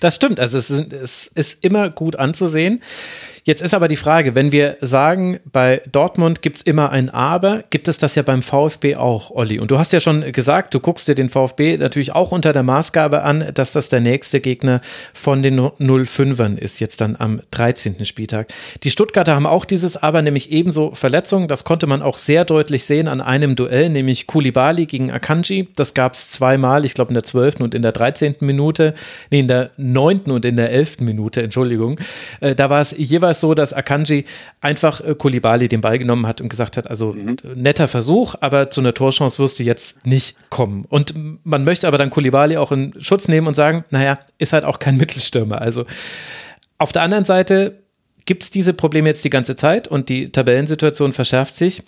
Das 0.00 0.16
stimmt, 0.16 0.40
also 0.40 0.58
es 0.58 0.70
ist, 0.70 0.92
es 0.92 1.30
ist 1.34 1.64
immer 1.64 1.90
gut 1.90 2.16
anzusehen. 2.16 2.80
Jetzt 3.48 3.62
ist 3.62 3.72
aber 3.72 3.88
die 3.88 3.96
Frage, 3.96 4.34
wenn 4.34 4.52
wir 4.52 4.76
sagen, 4.82 5.40
bei 5.50 5.80
Dortmund 5.90 6.42
gibt 6.42 6.58
es 6.58 6.62
immer 6.62 6.90
ein 6.90 7.08
Aber, 7.08 7.62
gibt 7.70 7.88
es 7.88 7.96
das 7.96 8.14
ja 8.14 8.22
beim 8.22 8.42
VfB 8.42 8.96
auch, 8.96 9.30
Olli. 9.30 9.58
Und 9.58 9.70
du 9.70 9.78
hast 9.78 9.90
ja 9.94 10.00
schon 10.00 10.32
gesagt, 10.32 10.74
du 10.74 10.80
guckst 10.80 11.08
dir 11.08 11.14
den 11.14 11.30
VfB 11.30 11.78
natürlich 11.78 12.14
auch 12.14 12.30
unter 12.30 12.52
der 12.52 12.62
Maßgabe 12.62 13.22
an, 13.22 13.46
dass 13.54 13.72
das 13.72 13.88
der 13.88 14.00
nächste 14.00 14.40
Gegner 14.40 14.82
von 15.14 15.42
den 15.42 15.58
05ern 15.60 16.58
ist, 16.58 16.78
jetzt 16.78 17.00
dann 17.00 17.16
am 17.18 17.40
13. 17.50 18.04
Spieltag. 18.04 18.48
Die 18.82 18.90
Stuttgarter 18.90 19.34
haben 19.34 19.46
auch 19.46 19.64
dieses 19.64 19.96
Aber, 19.96 20.20
nämlich 20.20 20.52
ebenso 20.52 20.92
Verletzungen. 20.94 21.48
Das 21.48 21.64
konnte 21.64 21.86
man 21.86 22.02
auch 22.02 22.18
sehr 22.18 22.44
deutlich 22.44 22.84
sehen 22.84 23.08
an 23.08 23.22
einem 23.22 23.56
Duell, 23.56 23.88
nämlich 23.88 24.26
Kulibali 24.26 24.84
gegen 24.84 25.10
Akanji. 25.10 25.68
Das 25.74 25.94
gab 25.94 26.12
es 26.12 26.30
zweimal, 26.30 26.84
ich 26.84 26.92
glaube 26.92 27.12
in 27.12 27.14
der 27.14 27.22
12. 27.22 27.60
und 27.60 27.74
in 27.74 27.80
der 27.80 27.92
13. 27.92 28.36
Minute, 28.40 28.87
nee, 29.30 29.40
in 29.40 29.48
der 29.48 29.70
9. 29.76 30.22
und 30.26 30.44
in 30.44 30.56
der 30.56 30.70
11. 30.70 31.00
Minute, 31.00 31.42
Entschuldigung. 31.42 32.00
Äh, 32.40 32.54
da 32.54 32.70
war 32.70 32.80
es 32.80 32.94
jeweils 32.96 33.40
so, 33.40 33.54
dass 33.54 33.72
Akanji 33.72 34.24
einfach 34.60 35.00
äh, 35.00 35.14
Kulibali 35.14 35.68
den 35.68 35.80
Ball 35.80 35.98
genommen 35.98 36.26
hat 36.26 36.40
und 36.40 36.48
gesagt 36.48 36.76
hat, 36.76 36.88
also 36.88 37.12
mhm. 37.12 37.36
netter 37.54 37.88
Versuch, 37.88 38.34
aber 38.40 38.70
zu 38.70 38.80
einer 38.80 38.94
Torchance 38.94 39.38
wirst 39.38 39.58
du 39.58 39.62
jetzt 39.62 40.06
nicht 40.06 40.36
kommen. 40.50 40.84
Und 40.88 41.14
man 41.44 41.64
möchte 41.64 41.86
aber 41.88 41.98
dann 41.98 42.10
Kulibali 42.10 42.56
auch 42.56 42.72
in 42.72 42.94
Schutz 43.00 43.28
nehmen 43.28 43.46
und 43.46 43.54
sagen, 43.54 43.84
naja, 43.90 44.18
ist 44.38 44.52
halt 44.52 44.64
auch 44.64 44.78
kein 44.78 44.96
Mittelstürmer. 44.98 45.60
Also 45.60 45.84
auf 46.78 46.92
der 46.92 47.02
anderen 47.02 47.24
Seite 47.24 47.82
gibt 48.24 48.42
es 48.42 48.50
diese 48.50 48.74
Probleme 48.74 49.08
jetzt 49.08 49.24
die 49.24 49.30
ganze 49.30 49.56
Zeit 49.56 49.88
und 49.88 50.08
die 50.08 50.30
Tabellensituation 50.30 51.12
verschärft 51.12 51.54
sich. 51.54 51.82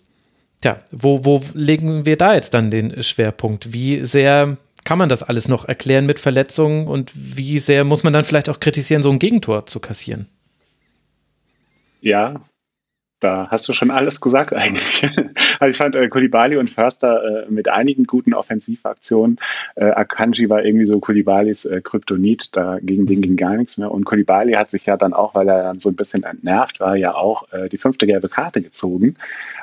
Tja, 0.63 0.81
wo, 0.91 1.25
wo 1.25 1.43
legen 1.55 2.05
wir 2.05 2.17
da 2.17 2.35
jetzt 2.35 2.55
dann 2.55 2.71
den 2.71 3.03
Schwerpunkt? 3.03 3.73
Wie 3.73 4.05
sehr 4.05 4.57
kann 4.91 4.99
man 4.99 5.09
das 5.09 5.23
alles 5.23 5.47
noch 5.47 5.67
erklären 5.67 6.05
mit 6.05 6.19
Verletzungen 6.19 6.89
und 6.89 7.13
wie 7.15 7.61
sehr 7.61 7.85
muss 7.85 8.03
man 8.03 8.13
dann 8.13 8.25
vielleicht 8.25 8.49
auch 8.49 8.59
kritisieren, 8.59 9.05
so 9.05 9.11
ein 9.13 9.21
Gegentor 9.21 9.67
zu 9.67 9.79
kassieren? 9.79 10.27
Ja, 12.01 12.41
da 13.21 13.47
hast 13.51 13.69
du 13.69 13.73
schon 13.73 13.93
alles 13.93 14.21
gesagt 14.21 14.53
eigentlich. 14.55 15.07
also 15.61 15.71
ich 15.71 15.77
fand 15.77 15.95
äh, 15.95 16.09
Kulibali 16.09 16.57
und 16.57 16.71
Förster 16.71 17.45
äh, 17.47 17.51
mit 17.51 17.69
einigen 17.69 18.03
guten 18.03 18.35
Offensivaktionen. 18.35 19.39
Äh, 19.77 19.91
Akanji 19.91 20.51
war 20.51 20.65
irgendwie 20.65 20.87
so 20.87 20.99
Kulibalis 20.99 21.67
äh, 21.67 21.83
Kryptonit, 21.83 22.49
da 22.57 22.79
gegen 22.81 23.07
ging 23.07 23.37
gar 23.37 23.57
nichts 23.57 23.79
mehr. 23.79 23.93
Und 23.93 24.05
Kulibali 24.05 24.55
hat 24.55 24.71
sich 24.71 24.87
ja 24.87 24.97
dann 24.97 25.13
auch, 25.13 25.37
weil 25.37 25.49
er 25.49 25.63
dann 25.63 25.79
so 25.79 25.91
ein 25.91 25.97
bisschen 25.97 26.25
entnervt 26.25 26.81
war, 26.81 26.97
ja 26.97 27.15
auch 27.15 27.53
äh, 27.53 27.69
die 27.69 27.79
fünfte 27.79 28.09
gelbe 28.09 28.29
Karte 28.29 28.61
gezogen 28.61 29.15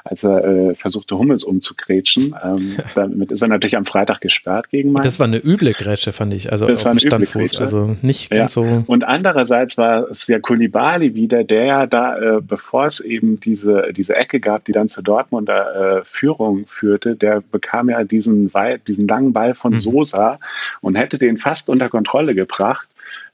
als 0.10 0.24
er 0.24 0.43
äh, 0.43 0.76
versuchte, 0.76 1.17
Hummels 1.17 1.43
umzugrätschen. 1.43 2.36
Ähm, 2.43 2.78
damit 2.96 3.32
ist 3.32 3.41
er 3.41 3.48
natürlich 3.48 3.78
am 3.78 3.86
Freitag 3.86 4.22
gesperrt 4.22 4.70
gegen 4.70 4.91
Mainz. 4.91 5.06
Das 5.06 5.20
war 5.20 5.28
eine 5.28 5.43
üble 5.43 5.74
Grätsche, 5.74 6.13
fand 6.13 6.34
ich. 6.34 6.52
Also 6.52 6.67
das 6.67 6.86
war 6.86 6.91
eine 6.91 7.00
Standfuß, 7.00 7.58
also 7.58 7.96
nicht 8.02 8.32
ja. 8.32 8.39
ganz 8.39 8.54
so. 8.54 8.84
Und 8.88 9.04
andererseits 9.04 9.78
war 9.78 10.10
es 10.10 10.28
ja 10.28 10.39
Kulibali 10.39 11.15
wieder, 11.15 11.43
der 11.43 11.65
ja 11.65 11.86
da, 11.86 12.38
äh, 12.38 12.41
bevor 12.41 12.86
es 12.86 13.00
eben 13.00 13.39
diese, 13.39 13.93
diese 13.96 14.15
Ecke 14.15 14.39
gab, 14.39 14.65
die 14.65 14.72
dann 14.72 14.89
zur 14.89 15.04
Dortmunder 15.04 16.00
äh, 16.00 16.06
Führung 16.06 16.65
führte, 16.67 17.15
der 17.15 17.41
bekam 17.41 17.89
ja 17.89 18.04
diesen, 18.04 18.52
diesen 18.88 19.08
langen 19.08 19.34
Ball 19.34 19.54
von 19.54 19.74
mhm. 19.74 19.80
Sosa 19.80 20.39
und 20.82 20.96
hätte 20.96 21.17
den 21.17 21.38
fast 21.38 21.70
unter 21.70 21.89
Kontrolle 21.89 22.34
gebracht 22.34 22.88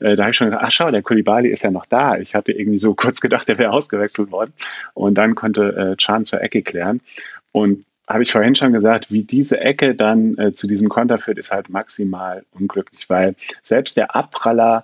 äh, 0.04 0.16
da 0.16 0.24
habe 0.24 0.32
ich 0.32 0.38
schon 0.38 0.48
gesagt, 0.48 0.66
ach 0.66 0.72
schau, 0.72 0.92
der 0.92 1.02
Kulibali 1.02 1.50
ist 1.50 1.64
ja 1.64 1.72
noch 1.72 1.86
da. 1.86 2.18
Ich 2.18 2.36
hatte 2.36 2.52
irgendwie 2.52 2.80
so 2.80 2.94
kurz 2.96 3.22
gedacht, 3.22 3.48
der 3.48 3.58
wäre 3.58 3.72
ausgewechselt 3.72 4.32
worden. 4.32 4.54
Und 4.94 5.16
dann 5.16 5.36
konnte 5.36 5.94
äh, 5.94 5.96
Chan 5.98 6.26
zur 6.26 6.42
Ecke 6.42 6.62
klären. 6.62 7.02
Und 7.52 7.86
habe 8.08 8.24
ich 8.24 8.32
vorhin 8.32 8.56
schon 8.56 8.74
gesagt, 8.74 9.12
wie 9.12 9.24
diese 9.24 9.60
Ecke 9.62 9.96
dann 9.96 10.38
äh, 10.38 10.54
zu 10.54 10.68
diesem 10.68 10.90
Konter 10.90 11.18
führt, 11.18 11.38
ist 11.38 11.52
halt 11.52 11.70
maximal 11.70 12.44
unglücklich, 12.52 13.10
weil 13.10 13.36
selbst 13.62 13.96
der 13.96 14.16
Abpraller 14.16 14.84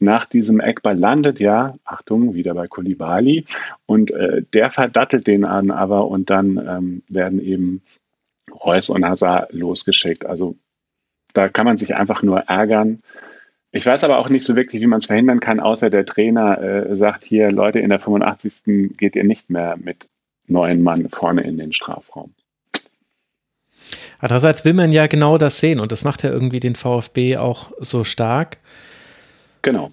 nach 0.00 0.26
diesem 0.26 0.60
Eckball 0.60 0.98
landet, 0.98 1.40
ja, 1.40 1.74
Achtung, 1.84 2.34
wieder 2.34 2.54
bei 2.54 2.66
Kulibali 2.66 3.44
und 3.86 4.10
äh, 4.10 4.42
der 4.52 4.70
verdattelt 4.70 5.26
den 5.26 5.44
an, 5.44 5.70
aber 5.70 6.08
und 6.08 6.30
dann 6.30 6.56
ähm, 6.56 7.02
werden 7.08 7.40
eben 7.40 7.82
Reus 8.50 8.88
und 8.88 9.04
Hazard 9.04 9.52
losgeschickt. 9.52 10.26
Also 10.26 10.56
da 11.32 11.48
kann 11.48 11.66
man 11.66 11.76
sich 11.76 11.94
einfach 11.94 12.22
nur 12.22 12.40
ärgern, 12.40 13.02
Ich 13.76 13.84
weiß 13.84 14.04
aber 14.04 14.18
auch 14.18 14.28
nicht 14.28 14.44
so 14.44 14.54
wirklich, 14.54 14.80
wie 14.80 14.86
man 14.86 15.00
es 15.00 15.06
verhindern 15.06 15.40
kann, 15.40 15.58
außer 15.58 15.90
der 15.90 16.06
Trainer 16.06 16.62
äh, 16.62 16.94
sagt 16.94 17.24
hier, 17.24 17.50
Leute, 17.50 17.80
in 17.80 17.90
der 17.90 17.98
85. 17.98 18.96
geht 18.96 19.16
ihr 19.16 19.24
nicht 19.24 19.50
mehr 19.50 19.76
mit 19.76 20.06
neun 20.46 20.80
Mann 20.80 21.08
vorne 21.08 21.42
in 21.42 21.58
den 21.58 21.72
Strafraum. 21.72 22.32
Andererseits 24.20 24.64
will 24.64 24.74
man 24.74 24.92
ja 24.92 25.08
genau 25.08 25.38
das 25.38 25.58
sehen 25.58 25.80
und 25.80 25.90
das 25.90 26.04
macht 26.04 26.22
ja 26.22 26.30
irgendwie 26.30 26.60
den 26.60 26.76
VfB 26.76 27.36
auch 27.36 27.72
so 27.78 28.04
stark. 28.04 28.58
Genau. 29.62 29.90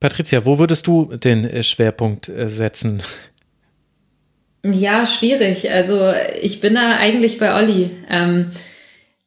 Patricia, 0.00 0.44
wo 0.44 0.58
würdest 0.58 0.88
du 0.88 1.04
den 1.04 1.44
äh, 1.44 1.62
Schwerpunkt 1.62 2.28
äh, 2.28 2.48
setzen? 2.48 3.04
Ja, 4.64 5.06
schwierig. 5.06 5.70
Also 5.70 6.12
ich 6.42 6.60
bin 6.60 6.74
da 6.74 6.96
eigentlich 6.96 7.38
bei 7.38 7.54
Olli. 7.54 7.90
Ähm, 8.10 8.50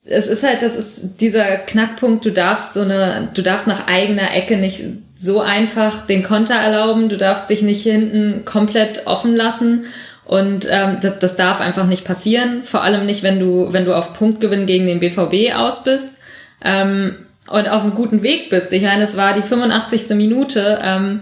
es 0.06 0.28
ist 0.28 0.44
halt, 0.44 0.62
das 0.62 0.76
ist 0.78 1.18
dieser 1.22 1.44
Knackpunkt, 1.58 2.26
du 2.26 2.32
darfst 2.32 2.74
so 2.74 2.82
eine, 2.82 3.30
du 3.34 3.42
darfst 3.42 3.68
nach 3.68 3.88
eigener 3.88 4.34
Ecke 4.34 4.58
nicht 4.58 4.82
so 5.16 5.42
einfach 5.42 6.08
den 6.08 6.24
Konter 6.24 6.56
erlauben, 6.56 7.10
du 7.10 7.18
darfst 7.18 7.50
dich 7.50 7.62
nicht 7.62 7.84
hinten 7.84 8.46
komplett 8.46 9.06
offen 9.08 9.36
lassen. 9.36 9.86
Und 10.26 10.68
ähm, 10.70 10.98
das, 11.02 11.18
das 11.18 11.36
darf 11.38 11.60
einfach 11.60 11.88
nicht 11.88 12.06
passieren, 12.06 12.64
vor 12.64 12.84
allem 12.84 13.08
nicht, 13.08 13.24
wenn 13.24 13.40
du, 13.40 13.74
wenn 13.74 13.86
du 13.86 13.96
auf 13.96 14.14
Punktgewinn 14.14 14.68
gegen 14.68 14.86
den 14.86 15.00
BVB 15.00 15.56
aus 15.56 15.84
bist 15.84 16.20
ähm, 16.64 17.16
und 17.48 17.68
auf 17.68 17.82
einem 17.82 17.96
guten 17.96 18.22
Weg 18.22 18.52
bist. 18.52 18.72
Ich 18.72 18.84
meine, 18.84 19.02
es 19.02 19.18
war 19.18 19.34
die 19.34 19.42
85. 19.42 20.10
Minute. 20.12 20.80
Ähm, 20.84 21.22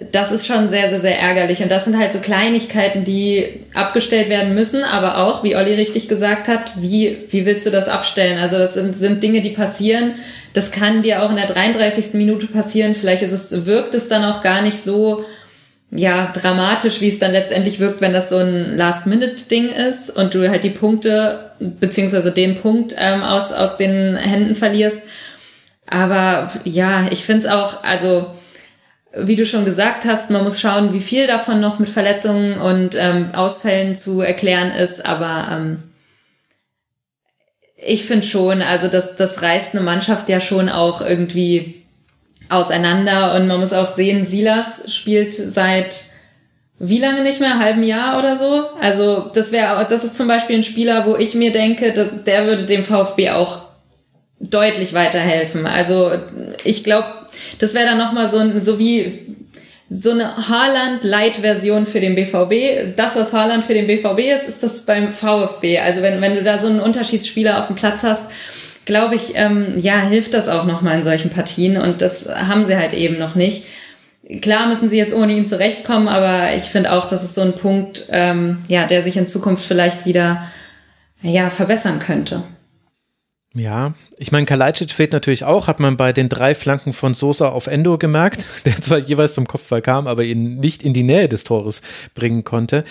das 0.00 0.32
ist 0.32 0.46
schon 0.46 0.68
sehr, 0.68 0.88
sehr, 0.88 0.98
sehr 0.98 1.20
ärgerlich. 1.20 1.62
Und 1.62 1.70
das 1.70 1.84
sind 1.84 1.98
halt 1.98 2.12
so 2.12 2.18
Kleinigkeiten, 2.18 3.04
die 3.04 3.60
abgestellt 3.74 4.28
werden 4.28 4.54
müssen, 4.54 4.82
aber 4.82 5.18
auch, 5.18 5.44
wie 5.44 5.54
Olli 5.54 5.74
richtig 5.74 6.08
gesagt 6.08 6.48
hat, 6.48 6.72
wie, 6.76 7.18
wie 7.28 7.46
willst 7.46 7.64
du 7.66 7.70
das 7.70 7.88
abstellen? 7.88 8.38
Also 8.38 8.58
das 8.58 8.74
sind, 8.74 8.96
sind 8.96 9.22
Dinge, 9.22 9.40
die 9.40 9.50
passieren. 9.50 10.14
Das 10.52 10.72
kann 10.72 11.02
dir 11.02 11.22
auch 11.22 11.30
in 11.30 11.36
der 11.36 11.46
33. 11.46 12.14
Minute 12.14 12.48
passieren. 12.48 12.96
Vielleicht 12.96 13.22
ist 13.22 13.32
es, 13.32 13.66
wirkt 13.66 13.94
es 13.94 14.08
dann 14.08 14.24
auch 14.24 14.42
gar 14.42 14.62
nicht 14.62 14.76
so, 14.76 15.24
ja, 15.92 16.32
dramatisch, 16.32 17.00
wie 17.00 17.08
es 17.08 17.20
dann 17.20 17.30
letztendlich 17.30 17.78
wirkt, 17.78 18.00
wenn 18.00 18.12
das 18.12 18.30
so 18.30 18.38
ein 18.38 18.76
Last-Minute-Ding 18.76 19.68
ist 19.68 20.10
und 20.10 20.34
du 20.34 20.50
halt 20.50 20.64
die 20.64 20.70
Punkte, 20.70 21.52
beziehungsweise 21.60 22.32
den 22.32 22.56
Punkt 22.56 22.96
ähm, 22.98 23.22
aus, 23.22 23.52
aus 23.52 23.76
den 23.76 24.16
Händen 24.16 24.56
verlierst. 24.56 25.04
Aber 25.86 26.50
ja, 26.64 27.06
ich 27.10 27.24
finde 27.24 27.46
es 27.46 27.52
auch, 27.52 27.84
also 27.84 28.26
wie 29.16 29.36
du 29.36 29.46
schon 29.46 29.64
gesagt 29.64 30.04
hast, 30.04 30.30
man 30.30 30.44
muss 30.44 30.60
schauen, 30.60 30.92
wie 30.92 31.00
viel 31.00 31.26
davon 31.26 31.60
noch 31.60 31.78
mit 31.78 31.88
Verletzungen 31.88 32.58
und 32.58 32.96
ähm, 32.98 33.34
Ausfällen 33.34 33.94
zu 33.94 34.20
erklären 34.20 34.70
ist. 34.70 35.06
Aber 35.06 35.48
ähm, 35.52 35.82
ich 37.76 38.04
finde 38.04 38.26
schon, 38.26 38.62
also 38.62 38.88
das, 38.88 39.16
das 39.16 39.42
reißt 39.42 39.74
eine 39.74 39.84
Mannschaft 39.84 40.28
ja 40.28 40.40
schon 40.40 40.68
auch 40.68 41.00
irgendwie 41.00 41.82
auseinander. 42.48 43.34
Und 43.34 43.46
man 43.46 43.60
muss 43.60 43.72
auch 43.72 43.88
sehen, 43.88 44.24
Silas 44.24 44.92
spielt 44.92 45.34
seit 45.34 46.14
wie 46.78 46.98
lange 46.98 47.22
nicht 47.22 47.40
mehr? 47.40 47.58
Halben 47.58 47.84
Jahr 47.84 48.18
oder 48.18 48.36
so? 48.36 48.64
Also 48.80 49.30
das 49.32 49.52
wäre, 49.52 49.86
das 49.88 50.04
ist 50.04 50.16
zum 50.16 50.26
Beispiel 50.26 50.56
ein 50.56 50.62
Spieler, 50.62 51.06
wo 51.06 51.16
ich 51.16 51.34
mir 51.34 51.52
denke, 51.52 51.92
der 51.92 52.46
würde 52.46 52.64
dem 52.64 52.84
VfB 52.84 53.30
auch 53.30 53.62
deutlich 54.40 54.92
weiterhelfen. 54.92 55.66
Also 55.66 56.10
ich 56.64 56.84
glaube, 56.84 57.06
das 57.58 57.74
wäre 57.74 57.86
dann 57.86 57.98
nochmal 57.98 58.28
so, 58.28 58.58
so 58.58 58.78
wie 58.78 59.36
so 59.90 60.10
eine 60.10 60.36
Haaland-Light-Version 60.48 61.86
für 61.86 62.00
den 62.00 62.14
BVB. 62.14 62.96
Das, 62.96 63.16
was 63.16 63.32
Haaland 63.32 63.64
für 63.64 63.74
den 63.74 63.86
BVB 63.86 64.34
ist, 64.34 64.48
ist 64.48 64.62
das 64.62 64.86
beim 64.86 65.12
VfB. 65.12 65.78
Also 65.78 66.02
wenn, 66.02 66.20
wenn 66.20 66.34
du 66.34 66.42
da 66.42 66.58
so 66.58 66.68
einen 66.68 66.80
Unterschiedsspieler 66.80 67.58
auf 67.58 67.66
dem 67.68 67.76
Platz 67.76 68.02
hast, 68.02 68.30
glaube 68.86 69.14
ich, 69.14 69.32
ähm, 69.34 69.74
ja, 69.76 70.00
hilft 70.00 70.34
das 70.34 70.48
auch 70.48 70.64
nochmal 70.64 70.96
in 70.96 71.02
solchen 71.02 71.30
Partien 71.30 71.76
und 71.76 72.02
das 72.02 72.28
haben 72.28 72.64
sie 72.64 72.76
halt 72.76 72.92
eben 72.92 73.18
noch 73.18 73.34
nicht. 73.34 73.64
Klar 74.40 74.68
müssen 74.68 74.88
sie 74.88 74.96
jetzt 74.96 75.14
ohne 75.14 75.34
ihn 75.34 75.46
zurechtkommen, 75.46 76.08
aber 76.08 76.54
ich 76.54 76.64
finde 76.64 76.92
auch, 76.92 77.06
das 77.06 77.24
ist 77.24 77.34
so 77.34 77.42
ein 77.42 77.52
Punkt, 77.52 78.06
ähm, 78.10 78.58
ja, 78.68 78.86
der 78.86 79.02
sich 79.02 79.16
in 79.16 79.26
Zukunft 79.26 79.64
vielleicht 79.64 80.06
wieder 80.06 80.42
ja, 81.22 81.50
verbessern 81.50 81.98
könnte. 81.98 82.42
Ja, 83.56 83.94
ich 84.18 84.32
meine, 84.32 84.46
Kalajdzic 84.46 84.90
fehlt 84.90 85.12
natürlich 85.12 85.44
auch, 85.44 85.68
hat 85.68 85.78
man 85.78 85.96
bei 85.96 86.12
den 86.12 86.28
drei 86.28 86.56
Flanken 86.56 86.92
von 86.92 87.14
Sosa 87.14 87.50
auf 87.50 87.68
Endo 87.68 87.98
gemerkt, 87.98 88.46
der 88.64 88.76
zwar 88.80 88.98
jeweils 88.98 89.34
zum 89.34 89.46
Kopfball 89.46 89.80
kam, 89.80 90.08
aber 90.08 90.24
ihn 90.24 90.56
nicht 90.56 90.82
in 90.82 90.92
die 90.92 91.04
Nähe 91.04 91.28
des 91.28 91.44
Tores 91.44 91.82
bringen 92.14 92.42
konnte. 92.42 92.82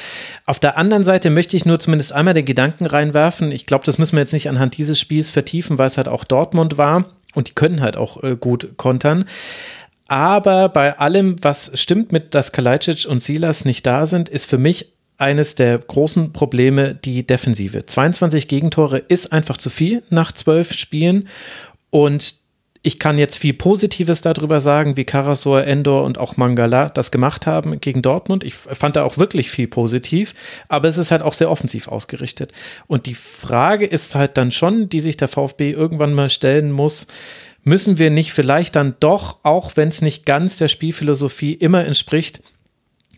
Auf 0.46 0.60
der 0.60 0.78
anderen 0.78 1.04
Seite 1.04 1.30
möchte 1.30 1.58
ich 1.58 1.66
nur 1.66 1.80
zumindest 1.80 2.14
einmal 2.14 2.34
den 2.34 2.46
Gedanken 2.46 2.86
reinwerfen. 2.86 3.52
Ich 3.52 3.66
glaube, 3.66 3.84
das 3.84 3.98
müssen 3.98 4.16
wir 4.16 4.22
jetzt 4.22 4.32
nicht 4.32 4.48
anhand 4.48 4.78
dieses 4.78 5.02
Spiels 5.02 5.30
vertiefen, 5.30 5.78
weil 5.78 5.88
es 5.88 5.98
halt 5.98 6.08
auch 6.08 6.24
Dortmund 6.24 6.78
war 6.78 7.06
und 7.36 7.50
die 7.50 7.56
können 7.56 7.82
halt 7.82 7.98
auch 7.98 8.24
äh, 8.24 8.38
gut 8.38 8.78
kontern. 8.78 9.26
Aber 10.08 10.70
bei 10.70 10.98
allem, 10.98 11.36
was 11.42 11.72
stimmt 11.74 12.14
mit, 12.14 12.36
dass 12.36 12.54
Kalajdzic 12.54 13.06
und 13.10 13.22
Silas 13.22 13.66
nicht 13.66 13.86
da 13.86 14.06
sind, 14.06 14.30
ist 14.30 14.46
für 14.46 14.58
mich 14.58 14.94
eines 15.24 15.56
der 15.56 15.78
großen 15.78 16.34
Probleme 16.34 16.96
die 16.96 17.26
Defensive. 17.26 17.86
22 17.86 18.48
Gegentore 18.48 19.00
ist 19.00 19.32
einfach 19.32 19.58
zu 19.58 19.70
viel 19.70 20.04
nach 20.10 20.32
zwölf 20.32 20.74
Spielen 20.74 21.28
und 21.90 22.44
ich 22.86 23.00
kann 23.00 23.18
jetzt 23.18 23.38
viel 23.38 23.54
Positives 23.54 24.20
darüber 24.20 24.60
sagen, 24.60 24.98
wie 24.98 25.06
Karasor, 25.06 25.64
Endor 25.64 26.04
und 26.04 26.18
auch 26.18 26.36
Mangala 26.36 26.90
das 26.90 27.12
gemacht 27.12 27.48
haben 27.48 27.80
gegen 27.80 28.02
Dortmund. 28.02 28.44
Ich 28.44 28.56
fand 28.56 28.98
da 28.98 29.04
auch 29.04 29.18
wirklich 29.18 29.50
viel 29.50 29.70
positiv, 29.70 30.36
aber 30.68 30.90
es 30.90 30.98
ist 30.98 31.10
halt 31.10 31.22
auch 31.22 31.32
sehr 31.32 31.50
offensiv 31.50 31.88
ausgerichtet. 31.88 32.52
Und 32.86 33.06
die 33.06 33.16
Frage 33.16 33.86
ist 33.86 34.16
halt 34.16 34.38
dann 34.38 34.52
schon, 34.52 34.90
die 34.90 35.00
sich 35.00 35.16
der 35.16 35.30
VfB 35.30 35.72
irgendwann 35.72 36.14
mal 36.14 36.30
stellen 36.30 36.74
muss, 36.74 37.08
müssen 37.64 37.98
wir 38.00 38.10
nicht 38.10 38.34
vielleicht 38.34 38.76
dann 38.76 38.96
doch, 39.00 39.40
auch 39.44 39.72
wenn 39.76 39.88
es 39.88 40.02
nicht 40.02 40.26
ganz 40.26 40.58
der 40.58 40.68
Spielphilosophie 40.68 41.54
immer 41.54 41.86
entspricht, 41.86 42.44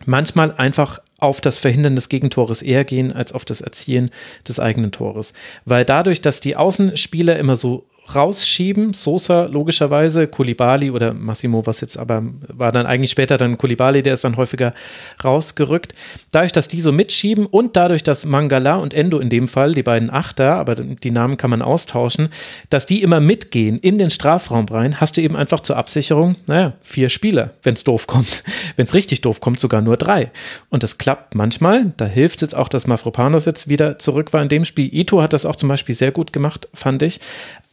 manchmal 0.04 0.52
einfach 0.52 1.00
auf 1.18 1.40
das 1.40 1.56
Verhindern 1.58 1.96
des 1.96 2.08
Gegentores 2.08 2.60
eher 2.62 2.84
gehen 2.84 3.12
als 3.12 3.32
auf 3.32 3.44
das 3.44 3.60
Erzielen 3.60 4.10
des 4.46 4.60
eigenen 4.60 4.92
Tores. 4.92 5.32
Weil 5.64 5.84
dadurch, 5.84 6.20
dass 6.20 6.40
die 6.40 6.56
Außenspieler 6.56 7.36
immer 7.38 7.56
so 7.56 7.86
rausschieben. 8.14 8.92
Sosa 8.92 9.46
logischerweise, 9.46 10.26
Kulibali 10.26 10.90
oder 10.90 11.12
Massimo, 11.12 11.66
was 11.66 11.80
jetzt 11.80 11.98
aber 11.98 12.22
war 12.48 12.72
dann 12.72 12.86
eigentlich 12.86 13.10
später 13.10 13.36
dann 13.36 13.58
Kulibali, 13.58 14.02
der 14.02 14.14
ist 14.14 14.24
dann 14.24 14.36
häufiger 14.36 14.74
rausgerückt. 15.22 15.94
Dadurch, 16.32 16.52
dass 16.52 16.68
die 16.68 16.80
so 16.80 16.92
mitschieben 16.92 17.46
und 17.46 17.76
dadurch, 17.76 18.02
dass 18.02 18.24
Mangala 18.24 18.76
und 18.76 18.94
Endo 18.94 19.18
in 19.18 19.30
dem 19.30 19.48
Fall, 19.48 19.74
die 19.74 19.82
beiden 19.82 20.10
Achter, 20.10 20.54
aber 20.54 20.74
die 20.74 21.10
Namen 21.10 21.36
kann 21.36 21.50
man 21.50 21.62
austauschen, 21.62 22.28
dass 22.70 22.86
die 22.86 23.02
immer 23.02 23.20
mitgehen 23.20 23.78
in 23.78 23.98
den 23.98 24.10
Strafraum 24.10 24.66
rein, 24.66 25.00
hast 25.00 25.16
du 25.16 25.20
eben 25.20 25.36
einfach 25.36 25.60
zur 25.60 25.76
Absicherung, 25.76 26.36
naja, 26.46 26.74
vier 26.82 27.08
Spieler, 27.08 27.50
wenn 27.62 27.74
es 27.74 27.84
doof 27.84 28.06
kommt. 28.06 28.44
Wenn 28.76 28.84
es 28.84 28.94
richtig 28.94 29.20
doof 29.22 29.40
kommt, 29.40 29.58
sogar 29.58 29.80
nur 29.80 29.96
drei. 29.96 30.30
Und 30.68 30.82
das 30.82 30.98
klappt 30.98 31.34
manchmal. 31.34 31.92
Da 31.96 32.04
hilft 32.04 32.36
es 32.36 32.42
jetzt 32.42 32.54
auch, 32.54 32.68
dass 32.68 32.86
Mafropanos 32.86 33.44
jetzt 33.44 33.68
wieder 33.68 33.98
zurück 33.98 34.32
war 34.32 34.42
in 34.42 34.48
dem 34.48 34.64
Spiel. 34.64 34.92
Ito 34.92 35.22
hat 35.22 35.32
das 35.32 35.46
auch 35.46 35.56
zum 35.56 35.68
Beispiel 35.68 35.94
sehr 35.94 36.12
gut 36.12 36.32
gemacht, 36.32 36.68
fand 36.74 37.02
ich 37.02 37.20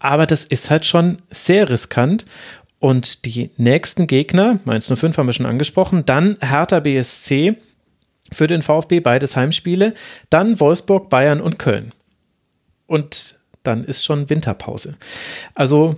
aber 0.03 0.22
das 0.25 0.43
ist 0.43 0.69
halt 0.69 0.85
schon 0.85 1.17
sehr 1.29 1.69
riskant. 1.69 2.25
Und 2.79 3.25
die 3.25 3.49
nächsten 3.55 4.07
Gegner, 4.07 4.59
Mainz 4.65 4.91
05 4.93 5.17
haben 5.17 5.27
wir 5.27 5.33
schon 5.33 5.45
angesprochen, 5.45 6.05
dann 6.05 6.37
Hertha 6.41 6.81
BSC 6.81 7.55
für 8.31 8.47
den 8.47 8.61
VfB, 8.61 8.99
beides 8.99 9.37
Heimspiele, 9.37 9.93
dann 10.29 10.59
Wolfsburg, 10.59 11.09
Bayern 11.09 11.39
und 11.39 11.59
Köln. 11.59 11.93
Und 12.85 13.39
dann 13.63 13.85
ist 13.85 14.03
schon 14.03 14.29
Winterpause. 14.29 14.97
Also 15.55 15.95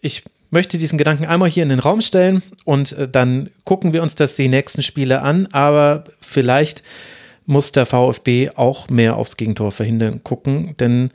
ich 0.00 0.22
möchte 0.50 0.78
diesen 0.78 0.98
Gedanken 0.98 1.26
einmal 1.26 1.48
hier 1.48 1.64
in 1.64 1.68
den 1.68 1.80
Raum 1.80 2.00
stellen 2.00 2.42
und 2.64 2.92
äh, 2.92 3.08
dann 3.08 3.50
gucken 3.64 3.92
wir 3.92 4.02
uns 4.02 4.14
das 4.14 4.34
die 4.34 4.48
nächsten 4.48 4.82
Spiele 4.82 5.22
an, 5.22 5.48
aber 5.48 6.04
vielleicht 6.20 6.82
muss 7.44 7.72
der 7.72 7.86
VfB 7.86 8.50
auch 8.54 8.88
mehr 8.88 9.16
aufs 9.16 9.36
Gegentor 9.36 9.72
verhindern 9.72 10.22
gucken, 10.22 10.76
denn 10.78 11.10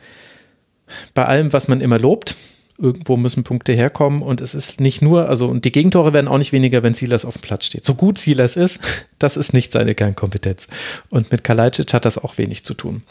bei 1.14 1.26
allem, 1.26 1.54
was 1.54 1.68
man 1.68 1.82
immer 1.82 2.00
lobt, 2.00 2.36
irgendwo 2.78 3.16
müssen 3.16 3.44
Punkte 3.44 3.74
herkommen 3.74 4.22
und 4.22 4.42
es 4.42 4.54
ist 4.54 4.82
nicht 4.82 5.02
nur, 5.02 5.30
also 5.30 5.48
und 5.48 5.66
die 5.66 5.72
Gegentore 5.72 6.14
werden 6.14 6.28
auch 6.28 6.38
nicht 6.38 6.52
weniger, 6.52 6.84
wenn 6.84 6.94
Silas 6.94 7.26
auf 7.26 7.36
dem 7.36 7.42
Platz 7.42 7.66
steht. 7.66 7.86
So 7.86 7.94
gut 7.94 8.18
Silas 8.18 8.58
ist, 8.58 8.80
das 9.20 9.38
ist 9.38 9.54
nicht 9.54 9.72
seine 9.72 9.96
Kernkompetenz. 9.96 10.68
Und 11.10 11.32
mit 11.32 11.44
Kalajdzic 11.44 11.94
hat 11.94 12.06
das 12.06 12.18
auch 12.18 12.38
wenig 12.38 12.66
zu 12.66 12.74
tun. 12.74 13.04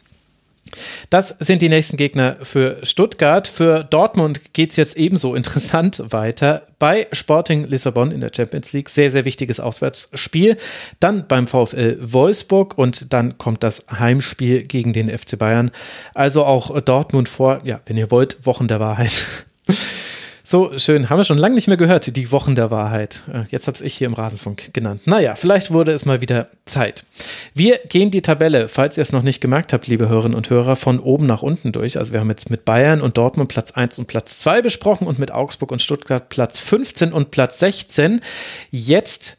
Das 1.10 1.30
sind 1.40 1.62
die 1.62 1.68
nächsten 1.68 1.96
Gegner 1.96 2.36
für 2.42 2.78
Stuttgart. 2.82 3.48
Für 3.48 3.84
Dortmund 3.84 4.52
geht 4.52 4.70
es 4.70 4.76
jetzt 4.76 4.96
ebenso 4.96 5.34
interessant 5.36 6.02
weiter 6.10 6.62
bei 6.78 7.08
Sporting 7.12 7.64
Lissabon 7.64 8.12
in 8.12 8.20
der 8.20 8.30
Champions 8.34 8.72
League. 8.72 8.88
Sehr, 8.88 9.10
sehr 9.10 9.24
wichtiges 9.24 9.60
Auswärtsspiel. 9.60 10.56
Dann 11.00 11.26
beim 11.26 11.46
VfL 11.46 11.98
Wolfsburg 12.00 12.78
und 12.78 13.12
dann 13.12 13.38
kommt 13.38 13.62
das 13.62 13.86
Heimspiel 13.90 14.62
gegen 14.62 14.92
den 14.92 15.08
FC 15.08 15.38
Bayern. 15.38 15.70
Also 16.14 16.44
auch 16.44 16.78
Dortmund 16.80 17.28
vor, 17.28 17.60
ja, 17.64 17.80
wenn 17.86 17.96
ihr 17.96 18.10
wollt, 18.10 18.46
Wochen 18.46 18.68
der 18.68 18.80
Wahrheit. 18.80 19.46
So 20.50 20.76
schön, 20.78 21.08
haben 21.08 21.18
wir 21.18 21.24
schon 21.24 21.38
lange 21.38 21.54
nicht 21.54 21.68
mehr 21.68 21.76
gehört, 21.76 22.16
die 22.16 22.32
Wochen 22.32 22.56
der 22.56 22.72
Wahrheit. 22.72 23.22
Äh, 23.32 23.44
jetzt 23.50 23.68
habe 23.68 23.78
ich 23.84 23.94
hier 23.94 24.08
im 24.08 24.14
Rasenfunk 24.14 24.74
genannt. 24.74 25.02
Naja, 25.04 25.36
vielleicht 25.36 25.70
wurde 25.70 25.92
es 25.92 26.06
mal 26.06 26.22
wieder 26.22 26.48
Zeit. 26.64 27.04
Wir 27.54 27.78
gehen 27.88 28.10
die 28.10 28.20
Tabelle, 28.20 28.66
falls 28.66 28.96
ihr 28.96 29.02
es 29.02 29.12
noch 29.12 29.22
nicht 29.22 29.40
gemerkt 29.40 29.72
habt, 29.72 29.86
liebe 29.86 30.08
Hörerinnen 30.08 30.36
und 30.36 30.50
Hörer, 30.50 30.74
von 30.74 30.98
oben 30.98 31.26
nach 31.26 31.42
unten 31.42 31.70
durch. 31.70 31.98
Also 31.98 32.12
wir 32.12 32.18
haben 32.18 32.30
jetzt 32.30 32.50
mit 32.50 32.64
Bayern 32.64 33.00
und 33.00 33.16
Dortmund 33.16 33.48
Platz 33.48 33.70
1 33.70 34.00
und 34.00 34.06
Platz 34.08 34.40
2 34.40 34.60
besprochen 34.60 35.06
und 35.06 35.20
mit 35.20 35.30
Augsburg 35.30 35.70
und 35.70 35.82
Stuttgart 35.82 36.28
Platz 36.30 36.58
15 36.58 37.12
und 37.12 37.30
Platz 37.30 37.60
16. 37.60 38.20
Jetzt 38.72 39.36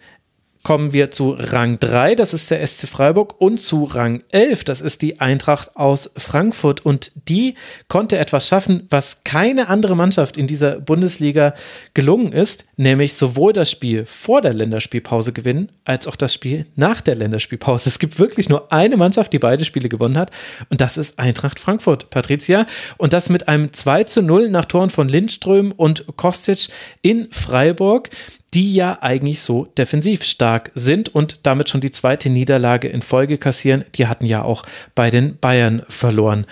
kommen 0.63 0.93
wir 0.93 1.11
zu 1.11 1.35
Rang 1.37 1.79
3, 1.79 2.15
das 2.15 2.33
ist 2.33 2.51
der 2.51 2.65
SC 2.65 2.87
Freiburg, 2.87 3.39
und 3.39 3.59
zu 3.59 3.83
Rang 3.83 4.23
11, 4.31 4.63
das 4.63 4.81
ist 4.81 5.01
die 5.01 5.19
Eintracht 5.19 5.75
aus 5.75 6.11
Frankfurt. 6.15 6.85
Und 6.85 7.11
die 7.27 7.55
konnte 7.87 8.17
etwas 8.17 8.47
schaffen, 8.47 8.87
was 8.89 9.23
keine 9.23 9.69
andere 9.69 9.95
Mannschaft 9.95 10.37
in 10.37 10.47
dieser 10.47 10.79
Bundesliga 10.79 11.53
gelungen 11.93 12.31
ist, 12.31 12.65
nämlich 12.77 13.15
sowohl 13.15 13.53
das 13.53 13.71
Spiel 13.71 14.05
vor 14.05 14.41
der 14.41 14.53
Länderspielpause 14.53 15.33
gewinnen, 15.33 15.71
als 15.85 16.07
auch 16.07 16.15
das 16.15 16.33
Spiel 16.33 16.67
nach 16.75 17.01
der 17.01 17.15
Länderspielpause. 17.15 17.89
Es 17.89 17.99
gibt 17.99 18.19
wirklich 18.19 18.49
nur 18.49 18.71
eine 18.71 18.97
Mannschaft, 18.97 19.33
die 19.33 19.39
beide 19.39 19.65
Spiele 19.65 19.89
gewonnen 19.89 20.17
hat, 20.17 20.31
und 20.69 20.81
das 20.81 20.97
ist 20.97 21.19
Eintracht 21.19 21.59
Frankfurt, 21.59 22.09
Patricia. 22.09 22.65
Und 22.97 23.13
das 23.13 23.29
mit 23.29 23.47
einem 23.47 23.73
2 23.73 24.03
zu 24.05 24.21
0 24.21 24.49
nach 24.49 24.65
Toren 24.65 24.89
von 24.89 25.09
Lindström 25.09 25.71
und 25.71 26.05
Kostic 26.15 26.69
in 27.01 27.31
Freiburg 27.31 28.09
die 28.53 28.73
ja 28.73 28.97
eigentlich 29.01 29.41
so 29.41 29.65
defensiv 29.77 30.23
stark 30.23 30.71
sind 30.75 31.13
und 31.13 31.39
damit 31.43 31.69
schon 31.69 31.81
die 31.81 31.91
zweite 31.91 32.29
Niederlage 32.29 32.89
in 32.89 33.01
Folge 33.01 33.37
kassieren. 33.37 33.85
Die 33.95 34.07
hatten 34.07 34.25
ja 34.25 34.41
auch 34.43 34.63
bei 34.93 35.09
den 35.09 35.37
Bayern 35.37 35.83
verloren. 35.87 36.45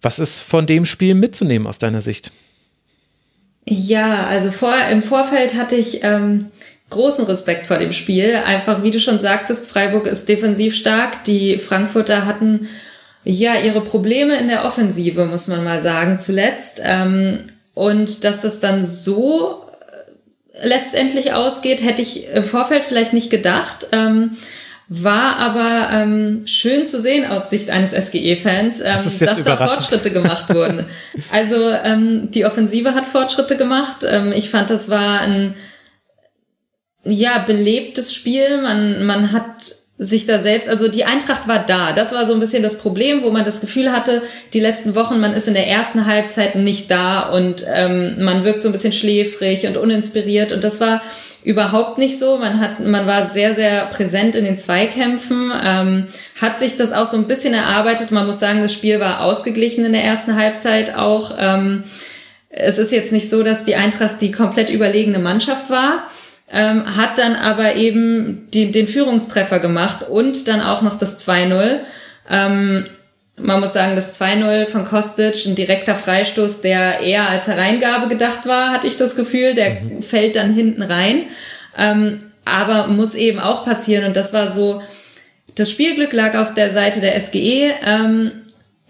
Was 0.00 0.18
ist 0.18 0.40
von 0.40 0.66
dem 0.66 0.84
Spiel 0.84 1.14
mitzunehmen 1.14 1.66
aus 1.66 1.78
deiner 1.78 2.00
Sicht? 2.00 2.30
Ja, 3.64 4.26
also 4.26 4.50
vor, 4.50 4.74
im 4.90 5.02
Vorfeld 5.02 5.54
hatte 5.54 5.76
ich 5.76 6.02
ähm, 6.02 6.46
großen 6.90 7.24
Respekt 7.26 7.66
vor 7.66 7.78
dem 7.78 7.92
Spiel. 7.92 8.36
Einfach, 8.36 8.82
wie 8.82 8.90
du 8.90 9.00
schon 9.00 9.18
sagtest, 9.18 9.70
Freiburg 9.70 10.06
ist 10.06 10.28
defensiv 10.28 10.76
stark. 10.76 11.24
Die 11.24 11.58
Frankfurter 11.58 12.26
hatten 12.26 12.68
ja 13.24 13.54
ihre 13.54 13.80
Probleme 13.80 14.36
in 14.38 14.48
der 14.48 14.64
Offensive, 14.64 15.26
muss 15.26 15.48
man 15.48 15.64
mal 15.64 15.80
sagen, 15.80 16.18
zuletzt. 16.18 16.80
Ähm, 16.84 17.38
und 17.74 18.24
dass 18.24 18.44
es 18.44 18.60
dann 18.60 18.84
so 18.84 19.62
letztendlich 20.62 21.32
ausgeht, 21.32 21.82
hätte 21.82 22.02
ich 22.02 22.28
im 22.28 22.44
Vorfeld 22.44 22.84
vielleicht 22.84 23.12
nicht 23.12 23.30
gedacht. 23.30 23.88
Ähm, 23.92 24.36
war 24.94 25.36
aber 25.38 25.88
ähm, 25.90 26.46
schön 26.46 26.84
zu 26.84 27.00
sehen 27.00 27.24
aus 27.24 27.48
Sicht 27.48 27.70
eines 27.70 27.92
SGE-Fans, 27.92 28.80
ähm, 28.80 28.86
das 28.92 29.18
dass 29.18 29.44
da 29.44 29.56
Fortschritte 29.56 30.10
gemacht 30.10 30.52
wurden. 30.54 30.86
Also 31.30 31.70
ähm, 31.70 32.30
die 32.30 32.44
Offensive 32.44 32.94
hat 32.94 33.06
Fortschritte 33.06 33.56
gemacht. 33.56 34.04
Ähm, 34.06 34.32
ich 34.32 34.50
fand, 34.50 34.68
das 34.68 34.90
war 34.90 35.20
ein 35.20 35.54
ja 37.04 37.38
belebtes 37.38 38.12
Spiel. 38.14 38.60
Man 38.60 39.06
man 39.06 39.32
hat 39.32 39.81
sich 39.98 40.26
da 40.26 40.38
selbst, 40.38 40.68
also 40.68 40.88
die 40.88 41.04
Eintracht 41.04 41.46
war 41.46 41.58
da. 41.58 41.92
Das 41.92 42.12
war 42.12 42.24
so 42.24 42.32
ein 42.32 42.40
bisschen 42.40 42.62
das 42.62 42.78
Problem, 42.78 43.22
wo 43.22 43.30
man 43.30 43.44
das 43.44 43.60
Gefühl 43.60 43.92
hatte, 43.92 44.22
die 44.54 44.60
letzten 44.60 44.94
Wochen, 44.94 45.20
man 45.20 45.34
ist 45.34 45.48
in 45.48 45.54
der 45.54 45.68
ersten 45.68 46.06
Halbzeit 46.06 46.56
nicht 46.56 46.90
da 46.90 47.28
und 47.28 47.64
ähm, 47.72 48.24
man 48.24 48.44
wirkt 48.44 48.62
so 48.62 48.70
ein 48.70 48.72
bisschen 48.72 48.92
schläfrig 48.92 49.66
und 49.66 49.76
uninspiriert. 49.76 50.50
Und 50.52 50.64
das 50.64 50.80
war 50.80 51.02
überhaupt 51.44 51.98
nicht 51.98 52.18
so. 52.18 52.38
Man 52.38 52.58
hat, 52.58 52.80
man 52.80 53.06
war 53.06 53.22
sehr, 53.22 53.54
sehr 53.54 53.84
präsent 53.86 54.34
in 54.34 54.44
den 54.44 54.56
Zweikämpfen, 54.56 55.52
ähm, 55.62 56.06
hat 56.40 56.58
sich 56.58 56.78
das 56.78 56.92
auch 56.92 57.06
so 57.06 57.18
ein 57.18 57.28
bisschen 57.28 57.52
erarbeitet. 57.52 58.10
Man 58.12 58.26
muss 58.26 58.40
sagen, 58.40 58.62
das 58.62 58.72
Spiel 58.72 58.98
war 58.98 59.20
ausgeglichen 59.20 59.84
in 59.84 59.92
der 59.92 60.04
ersten 60.04 60.36
Halbzeit 60.36 60.96
auch. 60.96 61.36
Ähm, 61.38 61.84
es 62.48 62.78
ist 62.78 62.92
jetzt 62.92 63.12
nicht 63.12 63.28
so, 63.28 63.42
dass 63.42 63.64
die 63.64 63.76
Eintracht 63.76 64.20
die 64.20 64.32
komplett 64.32 64.70
überlegene 64.70 65.18
Mannschaft 65.18 65.70
war 65.70 66.04
ähm, 66.52 66.96
hat 66.96 67.18
dann 67.18 67.34
aber 67.34 67.76
eben 67.76 68.48
die, 68.52 68.70
den 68.70 68.86
Führungstreffer 68.86 69.58
gemacht 69.58 70.08
und 70.08 70.48
dann 70.48 70.60
auch 70.60 70.82
noch 70.82 70.96
das 70.96 71.26
2-0. 71.26 71.78
Ähm, 72.30 72.86
man 73.36 73.60
muss 73.60 73.72
sagen, 73.72 73.96
das 73.96 74.20
2-0 74.20 74.66
von 74.66 74.84
Kostic, 74.84 75.46
ein 75.46 75.54
direkter 75.54 75.94
Freistoß, 75.94 76.60
der 76.60 77.00
eher 77.00 77.28
als 77.28 77.48
Hereingabe 77.48 78.08
gedacht 78.08 78.46
war, 78.46 78.70
hatte 78.70 78.86
ich 78.86 78.96
das 78.96 79.16
Gefühl. 79.16 79.54
Der 79.54 79.80
mhm. 79.80 80.02
fällt 80.02 80.36
dann 80.36 80.52
hinten 80.52 80.82
rein. 80.82 81.22
Ähm, 81.78 82.18
aber 82.44 82.88
muss 82.88 83.14
eben 83.14 83.38
auch 83.38 83.64
passieren. 83.64 84.04
Und 84.04 84.16
das 84.16 84.34
war 84.34 84.50
so, 84.50 84.82
das 85.54 85.70
Spielglück 85.70 86.12
lag 86.12 86.34
auf 86.34 86.54
der 86.54 86.70
Seite 86.70 87.00
der 87.00 87.18
SGE. 87.18 87.72
Ähm, 87.84 88.32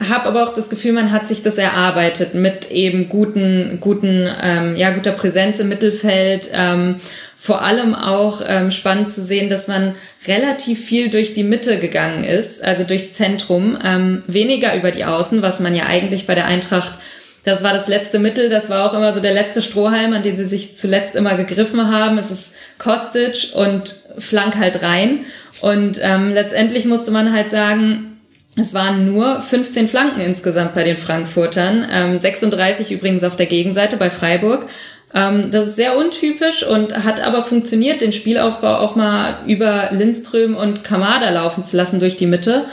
habe 0.09 0.27
aber 0.27 0.45
auch 0.45 0.55
das 0.55 0.71
Gefühl, 0.71 0.93
man 0.93 1.13
hat 1.13 1.27
sich 1.27 1.43
das 1.43 1.59
erarbeitet 1.59 2.35
mit 2.35 2.71
eben 2.71 3.09
guten, 3.09 3.79
guten, 3.81 4.29
ähm, 4.43 4.77
ja, 4.77 4.91
guter 4.91 5.13
Präsenz 5.13 5.59
im 5.59 5.69
Mittelfeld, 5.69 6.51
ähm, 6.55 6.97
vor 7.37 7.63
allem 7.63 7.95
auch 7.95 8.43
ähm, 8.47 8.71
spannend 8.71 9.11
zu 9.11 9.23
sehen, 9.23 9.51
dass 9.51 9.69
man 9.69 9.95
relativ 10.27 10.85
viel 10.85 11.11
durch 11.11 11.35
die 11.35 11.43
Mitte 11.43 11.79
gegangen 11.79 12.25
ist, 12.25 12.63
also 12.63 12.85
durchs 12.85 13.15
Zentrum, 13.15 13.77
ähm, 13.85 14.23
weniger 14.27 14.77
über 14.77 14.91
die 14.91 15.05
Außen, 15.05 15.43
was 15.43 15.61
man 15.61 15.75
ja 15.75 15.87
eigentlich 15.87 16.27
bei 16.27 16.35
der 16.35 16.47
Eintracht, 16.47 16.99
das 17.45 17.65
war 17.65 17.73
das 17.73 17.89
letzte 17.89 18.21
Mittel, 18.21 18.49
das 18.49 18.71
war 18.71 18.89
auch 18.89 18.95
immer 18.95 19.13
so 19.13 19.21
der 19.21 19.35
letzte 19.35 19.63
Strohhalm, 19.63 20.13
an 20.13 20.23
den 20.23 20.37
sie 20.37 20.47
sich 20.47 20.77
zuletzt 20.77 21.17
immer 21.17 21.35
gegriffen 21.35 21.91
haben. 21.91 22.17
Es 22.17 22.31
ist 22.31 22.57
Kostic 22.79 23.49
und 23.55 23.93
Flank 24.17 24.57
halt 24.57 24.83
rein. 24.83 25.25
Und 25.61 26.01
ähm, 26.03 26.33
letztendlich 26.33 26.87
musste 26.87 27.11
man 27.11 27.33
halt 27.33 27.51
sagen, 27.51 28.12
es 28.57 28.75
waren 28.75 29.07
nur 29.07 29.41
15 29.41 29.89
Flanken 29.89 30.21
insgesamt 30.21 30.75
bei 30.75 30.85
den 30.85 30.99
Frankfurtern, 30.99 31.87
ähm, 31.91 32.19
36 32.19 32.91
übrigens 32.91 33.25
auf 33.25 33.37
der 33.37 33.47
Gegenseite 33.47 33.97
bei 33.97 34.11
Freiburg. 34.11 34.67
Ähm, 35.15 35.51
das 35.51 35.69
ist 35.69 35.77
sehr 35.77 35.97
untypisch 35.97 36.67
und 36.67 37.05
hat 37.05 37.21
aber 37.21 37.45
funktioniert, 37.45 38.03
den 38.03 38.13
Spielaufbau 38.13 38.77
auch 38.77 38.95
mal 38.95 39.39
über 39.47 39.89
Lindström 39.93 40.55
und 40.57 40.85
Kamada 40.85 41.31
laufen 41.31 41.65
zu 41.65 41.77
lassen 41.79 41.99
durch 41.99 42.17
die 42.17 42.27
Mitte. 42.27 42.67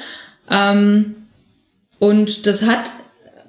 Ähm, 0.51 1.15
und 1.97 2.45
das 2.45 2.63
hat 2.63 2.91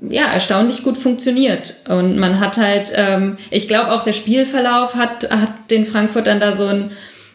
ja 0.01 0.27
erstaunlich 0.27 0.85
gut 0.85 0.99
funktioniert. 0.99 1.83
Und 1.89 2.17
man 2.17 2.39
hat 2.39 2.59
halt, 2.59 2.93
ähm, 2.95 3.39
ich 3.51 3.67
glaube 3.67 3.93
auch 3.93 4.03
der 4.03 4.13
Spielverlauf 4.13 4.95
hat, 4.95 5.31
hat 5.31 5.71
den 5.71 5.85
Frankfurtern 5.85 6.39
da 6.39 6.53
so 6.53 6.67
ein, 6.67 6.91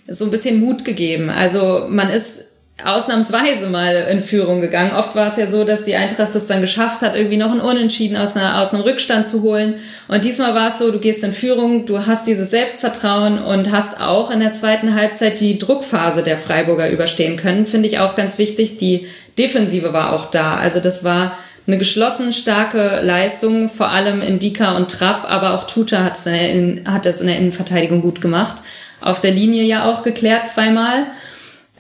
so 0.08 0.26
ein 0.26 0.32
bisschen 0.32 0.62
Mut 0.62 0.86
gegeben. 0.86 1.30
Also 1.30 1.88
man 1.90 2.10
ist 2.10 2.55
ausnahmsweise 2.84 3.68
mal 3.70 3.96
in 4.12 4.22
Führung 4.22 4.60
gegangen. 4.60 4.92
Oft 4.92 5.16
war 5.16 5.28
es 5.28 5.38
ja 5.38 5.48
so, 5.48 5.64
dass 5.64 5.86
die 5.86 5.96
Eintracht 5.96 6.36
es 6.36 6.48
dann 6.48 6.60
geschafft 6.60 7.02
hat, 7.02 7.16
irgendwie 7.16 7.38
noch 7.38 7.52
ein 7.52 7.62
Unentschieden 7.62 8.18
aus, 8.18 8.36
einer, 8.36 8.60
aus 8.62 8.74
einem 8.74 8.84
Rückstand 8.84 9.28
zu 9.30 9.44
holen. 9.44 9.76
Und 10.10 10.26
diesmal 10.26 10.56
war 10.56 10.68
es 10.68 10.80
so, 10.80 10.92
du 10.92 11.00
gehst 11.00 11.24
in 11.24 11.32
Führung, 11.32 11.86
du 11.86 12.06
hast 12.06 12.28
dieses 12.28 12.52
Selbstvertrauen 12.52 13.42
und 13.42 13.72
hast 13.72 14.02
auch 14.02 14.30
in 14.30 14.42
der 14.42 14.52
zweiten 14.52 14.94
Halbzeit 14.94 15.40
die 15.40 15.58
Druckphase 15.58 16.22
der 16.22 16.38
Freiburger 16.38 16.90
überstehen 16.90 17.38
können. 17.38 17.66
Finde 17.66 17.88
ich 17.88 18.00
auch 18.00 18.16
ganz 18.16 18.40
wichtig. 18.40 18.78
Die 18.78 19.08
Defensive 19.38 19.94
war 19.94 20.12
auch 20.12 20.30
da. 20.30 20.58
Also 20.58 20.82
das 20.82 21.06
war 21.06 21.38
eine 21.68 21.78
geschlossen 21.78 22.34
starke 22.34 23.00
Leistung, 23.02 23.70
vor 23.70 23.90
allem 23.90 24.22
in 24.22 24.38
Dika 24.38 24.76
und 24.76 24.92
Trapp, 24.92 25.26
aber 25.32 25.54
auch 25.54 25.66
Tuta 25.66 26.04
hat 26.04 26.18
es, 26.18 26.26
in 26.26 26.84
der, 26.84 26.94
hat 26.94 27.06
es 27.06 27.22
in 27.22 27.28
der 27.28 27.38
Innenverteidigung 27.38 28.02
gut 28.02 28.22
gemacht. 28.22 28.58
Auf 29.02 29.22
der 29.22 29.32
Linie 29.32 29.64
ja 29.64 29.90
auch 29.90 30.04
geklärt 30.04 30.50
zweimal. 30.50 31.06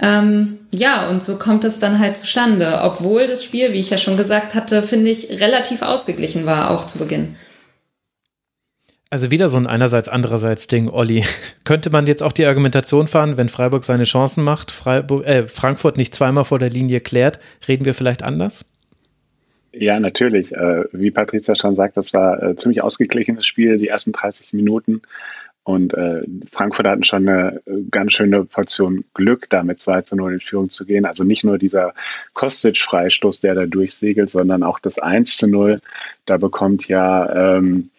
Ähm, 0.02 0.60
ja, 0.72 1.08
und 1.10 1.24
so 1.24 1.38
kommt 1.38 1.64
es 1.64 1.80
dann 1.80 2.00
halt 2.00 2.18
zustande, 2.18 2.80
obwohl 2.84 3.28
das 3.28 3.44
Spiel, 3.44 3.72
wie 3.72 3.80
ich 3.80 3.90
ja 3.90 3.98
schon 3.98 4.18
gesagt 4.18 4.54
hatte, 4.56 4.84
finde 4.84 5.10
ich, 5.10 5.42
relativ 5.42 5.82
ausgeglichen 5.82 6.46
war, 6.46 6.72
auch 6.72 6.86
zu 6.86 7.00
Beginn. 7.00 7.36
Also 9.10 9.32
wieder 9.32 9.48
so 9.48 9.56
ein 9.56 9.68
einerseits, 9.68 10.10
andererseits 10.10 10.68
Ding, 10.68 10.90
Olli. 10.90 11.24
Könnte 11.64 11.90
man 11.90 12.08
jetzt 12.08 12.22
auch 12.22 12.34
die 12.34 12.46
Argumentation 12.46 13.08
fahren, 13.08 13.38
wenn 13.38 13.48
Freiburg 13.48 13.86
seine 13.86 14.04
Chancen 14.04 14.44
macht, 14.44 14.72
Freiburg, 14.72 15.26
äh, 15.26 15.48
Frankfurt 15.48 15.96
nicht 15.96 16.14
zweimal 16.14 16.44
vor 16.44 16.60
der 16.60 16.70
Linie 16.70 17.00
klärt, 17.00 17.40
reden 17.68 17.86
wir 17.86 17.94
vielleicht 17.94 18.24
anders? 18.24 18.66
Ja, 19.72 20.00
natürlich. 20.00 20.54
Äh, 20.54 20.84
wie 20.92 21.12
Patricia 21.12 21.56
schon 21.56 21.76
sagt, 21.76 21.98
das 21.98 22.14
war 22.14 22.42
ein 22.42 22.52
äh, 22.52 22.56
ziemlich 22.56 22.82
ausgeglichenes 22.82 23.46
Spiel, 23.46 23.78
die 23.78 23.88
ersten 23.88 24.12
30 24.12 24.54
Minuten. 24.54 25.02
Und 25.66 25.96
äh, 25.96 26.22
Frankfurt 26.52 26.86
hatten 26.86 27.04
schon 27.04 27.28
eine 27.28 27.60
äh, 27.66 27.82
ganz 27.90 28.14
schöne 28.14 28.46
Portion 28.46 29.04
Glück, 29.16 29.50
da 29.50 29.64
mit 29.64 29.82
2 29.82 30.04
zu 30.04 30.16
0 30.16 30.34
in 30.34 30.40
Führung 30.40 30.70
zu 30.70 30.86
gehen. 30.86 31.06
Also 31.06 31.24
nicht 31.24 31.44
nur 31.44 31.58
dieser 31.58 31.96
Kostic-Freistoß, 32.36 33.42
der 33.42 33.56
da 33.56 33.66
durchsegelt, 33.66 34.30
sondern 34.30 34.62
auch 34.62 34.78
das 34.78 35.00
1 35.00 35.38
zu 35.38 35.48
0. 35.48 35.82
Da 36.28 36.38
bekommt 36.38 36.88
ja 36.88 37.58
ähm, 37.58 37.90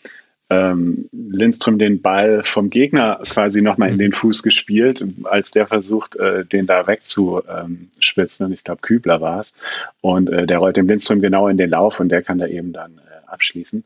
ähm, 0.49 1.09
Lindström 1.11 1.79
den 1.79 2.03
Ball 2.03 2.45
vom 2.45 2.71
Gegner 2.71 3.21
quasi 3.25 3.63
nochmal 3.63 3.91
in 3.91 3.99
den 3.99 4.13
Fuß 4.13 4.45
gespielt, 4.45 5.05
als 5.25 5.51
der 5.51 5.67
versucht, 5.67 6.15
äh, 6.17 6.45
den 6.45 6.67
da 6.67 6.87
wegzuspitzen. 6.87 8.47
Ähm, 8.47 8.53
ich 8.53 8.63
glaube, 8.63 8.81
Kübler 8.81 9.21
war 9.21 9.41
es. 9.41 9.55
Und 10.01 10.31
äh, 10.31 10.47
der 10.47 10.59
rollt 10.59 10.77
dem 10.77 10.87
Lindström 10.87 11.21
genau 11.21 11.49
in 11.49 11.57
den 11.57 11.71
Lauf 11.71 11.99
und 11.99 12.11
der 12.11 12.23
kann 12.23 12.39
da 12.39 12.47
eben 12.47 12.73
dann 12.73 12.93
äh, 12.99 13.27
abschließen. 13.27 13.83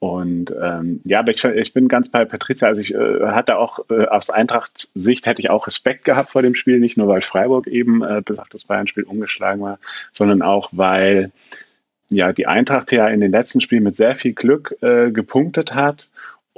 Und 0.00 0.54
ähm, 0.62 1.00
ja, 1.04 1.26
ich, 1.26 1.42
ich 1.42 1.72
bin 1.72 1.88
ganz 1.88 2.08
bei 2.08 2.24
Patricia. 2.24 2.68
Also 2.68 2.80
ich 2.80 2.94
äh, 2.94 3.26
hatte 3.26 3.58
auch 3.58 3.80
äh, 3.90 4.04
aus 4.04 4.30
Eintrachts 4.30 4.92
Sicht 4.94 5.26
hätte 5.26 5.42
ich 5.42 5.50
auch 5.50 5.66
Respekt 5.66 6.04
gehabt 6.04 6.30
vor 6.30 6.42
dem 6.42 6.54
Spiel, 6.54 6.78
nicht 6.78 6.96
nur 6.96 7.08
weil 7.08 7.20
Freiburg 7.20 7.66
eben 7.66 8.02
äh, 8.02 8.22
bis 8.24 8.38
auf 8.38 8.48
das 8.48 8.64
Bayern-Spiel 8.64 9.02
umgeschlagen 9.04 9.60
war, 9.60 9.78
sondern 10.12 10.42
auch 10.42 10.70
weil 10.72 11.32
ja 12.10 12.32
die 12.32 12.46
Eintracht 12.46 12.92
ja 12.92 13.08
in 13.08 13.20
den 13.20 13.32
letzten 13.32 13.60
Spielen 13.60 13.82
mit 13.82 13.96
sehr 13.96 14.14
viel 14.14 14.34
Glück 14.34 14.76
äh, 14.82 15.10
gepunktet 15.10 15.74
hat 15.74 16.08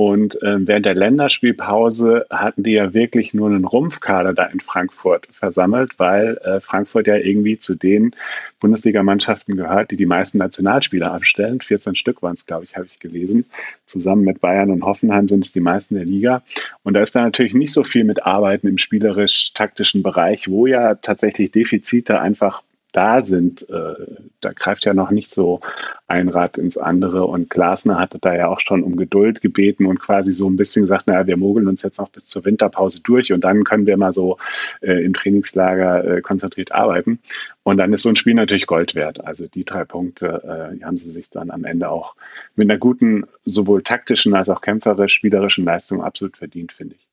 Und 0.01 0.41
äh, 0.41 0.67
während 0.67 0.87
der 0.87 0.95
Länderspielpause 0.95 2.25
hatten 2.31 2.63
die 2.63 2.71
ja 2.71 2.95
wirklich 2.95 3.35
nur 3.35 3.51
einen 3.51 3.67
Rumpfkader 3.67 4.33
da 4.33 4.47
in 4.47 4.61
Frankfurt 4.61 5.29
versammelt, 5.31 5.99
weil 5.99 6.39
äh, 6.39 6.59
Frankfurt 6.59 7.07
ja 7.07 7.17
irgendwie 7.17 7.59
zu 7.59 7.75
den 7.75 8.17
Bundesligamannschaften 8.61 9.59
gehört, 9.59 9.91
die 9.91 9.99
die 9.99 10.07
meisten 10.07 10.39
Nationalspieler 10.39 11.13
abstellen. 11.13 11.61
14 11.61 11.97
Stück 11.97 12.23
waren 12.23 12.33
es, 12.33 12.47
glaube 12.47 12.65
ich, 12.65 12.77
habe 12.77 12.87
ich 12.87 12.99
gelesen. 12.99 13.45
Zusammen 13.85 14.25
mit 14.25 14.41
Bayern 14.41 14.71
und 14.71 14.85
Hoffenheim 14.85 15.29
sind 15.29 15.45
es 15.45 15.53
die 15.53 15.61
meisten 15.61 15.97
der 15.97 16.07
Liga. 16.07 16.45
Und 16.83 16.95
da 16.95 17.03
ist 17.03 17.15
da 17.15 17.21
natürlich 17.21 17.53
nicht 17.53 17.75
so 17.75 17.85
viel 17.85 18.05
mit 18.05 18.25
Arbeiten 18.25 18.69
im 18.69 18.79
spielerisch-taktischen 18.79 20.03
Bereich, 20.03 20.49
wo 20.49 20.67
ja 20.67 20.95
tatsächlich 20.95 21.51
Defizite 21.51 22.23
einfach 22.23 22.63
da 22.93 23.22
sind, 23.22 23.68
äh, 23.70 23.95
da 24.41 24.53
greift 24.53 24.84
ja 24.84 24.95
noch 24.95 25.11
nicht 25.11 25.32
so 25.32 25.61
ein 26.07 26.28
Rad 26.28 26.59
ins 26.59 26.76
andere. 26.76 27.24
Und 27.24 27.51
Glasner 27.51 27.99
hatte 27.99 28.18
da 28.18 28.34
ja 28.34 28.49
auch 28.49 28.61
schon 28.61 28.82
um 28.82 28.97
Geduld 28.97 29.41
gebeten 29.41 29.86
und 29.86 30.01
quasi 30.01 30.32
so 30.32 30.49
ein 30.49 30.57
bisschen 30.57 30.82
gesagt, 30.82 31.07
naja, 31.07 31.26
wir 31.26 31.36
mogeln 31.36 31.68
uns 31.68 31.82
jetzt 31.82 31.99
noch 31.99 32.09
bis 32.11 32.26
zur 32.26 32.45
Winterpause 32.45 33.01
durch 33.01 33.32
und 33.32 33.45
dann 33.45 33.64
können 33.64 33.86
wir 33.86 33.97
mal 33.97 34.12
so 34.12 34.38
äh, 34.80 35.05
im 35.05 35.14
Trainingslager 35.14 36.16
äh, 36.16 36.20
konzentriert 36.20 36.72
arbeiten. 36.72 37.20
Und 37.62 37.76
dann 37.76 37.93
ist 37.93 38.03
so 38.03 38.09
ein 38.09 38.16
Spiel 38.16 38.34
natürlich 38.34 38.66
Gold 38.66 38.95
wert. 38.95 39.24
Also 39.24 39.47
die 39.47 39.64
drei 39.64 39.84
Punkte 39.84 40.78
äh, 40.80 40.84
haben 40.84 40.99
sie 40.99 41.11
sich 41.11 41.30
dann 41.30 41.51
am 41.51 41.64
Ende 41.64 41.91
auch 41.91 42.16
mit 42.57 42.70
einer 42.70 42.78
guten, 42.78 43.24
sowohl 43.45 43.82
taktischen 43.82 44.34
als 44.34 44.49
auch 44.49 44.61
kämpferisch, 44.61 45.12
spielerischen 45.12 45.64
Leistung 45.64 46.03
absolut 46.03 46.36
verdient, 46.36 46.72
finde 46.72 46.97
ich. 46.97 47.10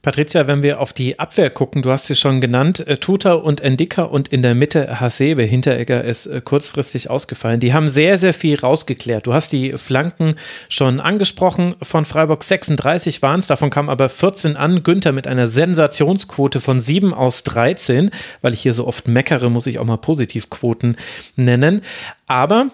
Patricia, 0.00 0.46
wenn 0.46 0.62
wir 0.62 0.80
auf 0.80 0.92
die 0.92 1.18
Abwehr 1.18 1.50
gucken, 1.50 1.82
du 1.82 1.90
hast 1.90 2.06
sie 2.06 2.14
schon 2.14 2.40
genannt, 2.40 2.86
äh, 2.86 2.98
Tuta 2.98 3.32
und 3.32 3.60
Endika 3.60 4.02
und 4.02 4.28
in 4.28 4.42
der 4.42 4.54
Mitte 4.54 5.00
Hasebe. 5.00 5.42
Hinteregger 5.42 6.04
ist 6.04 6.26
äh, 6.26 6.40
kurzfristig 6.40 7.10
ausgefallen. 7.10 7.58
Die 7.58 7.72
haben 7.72 7.88
sehr, 7.88 8.16
sehr 8.16 8.32
viel 8.32 8.58
rausgeklärt. 8.60 9.26
Du 9.26 9.34
hast 9.34 9.50
die 9.52 9.72
Flanken 9.72 10.36
schon 10.68 11.00
angesprochen. 11.00 11.74
Von 11.82 12.04
Freiburg 12.04 12.44
36 12.44 13.22
waren 13.22 13.40
es, 13.40 13.48
davon 13.48 13.70
kamen 13.70 13.88
aber 13.88 14.08
14 14.08 14.56
an. 14.56 14.84
Günther 14.84 15.12
mit 15.12 15.26
einer 15.26 15.48
Sensationsquote 15.48 16.60
von 16.60 16.78
7 16.78 17.12
aus 17.12 17.42
13. 17.42 18.10
Weil 18.40 18.54
ich 18.54 18.60
hier 18.60 18.74
so 18.74 18.86
oft 18.86 19.08
meckere, 19.08 19.50
muss 19.50 19.66
ich 19.66 19.80
auch 19.80 19.84
mal 19.84 19.96
Positivquoten 19.96 20.96
nennen. 21.34 21.82
Aber 22.28 22.68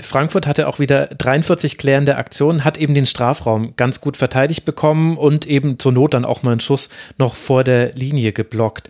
Frankfurt 0.00 0.46
hatte 0.46 0.68
auch 0.68 0.78
wieder 0.78 1.06
43 1.06 1.76
klärende 1.76 2.16
Aktionen, 2.16 2.64
hat 2.64 2.78
eben 2.78 2.94
den 2.94 3.06
Strafraum 3.06 3.74
ganz 3.76 4.00
gut 4.00 4.16
verteidigt 4.16 4.64
bekommen 4.64 5.16
und 5.18 5.46
eben 5.46 5.78
zur 5.78 5.92
Not 5.92 6.14
dann 6.14 6.24
auch 6.24 6.42
mal 6.42 6.52
einen 6.52 6.60
Schuss 6.60 6.88
noch 7.18 7.34
vor 7.34 7.62
der 7.62 7.92
Linie 7.92 8.32
geblockt. 8.32 8.88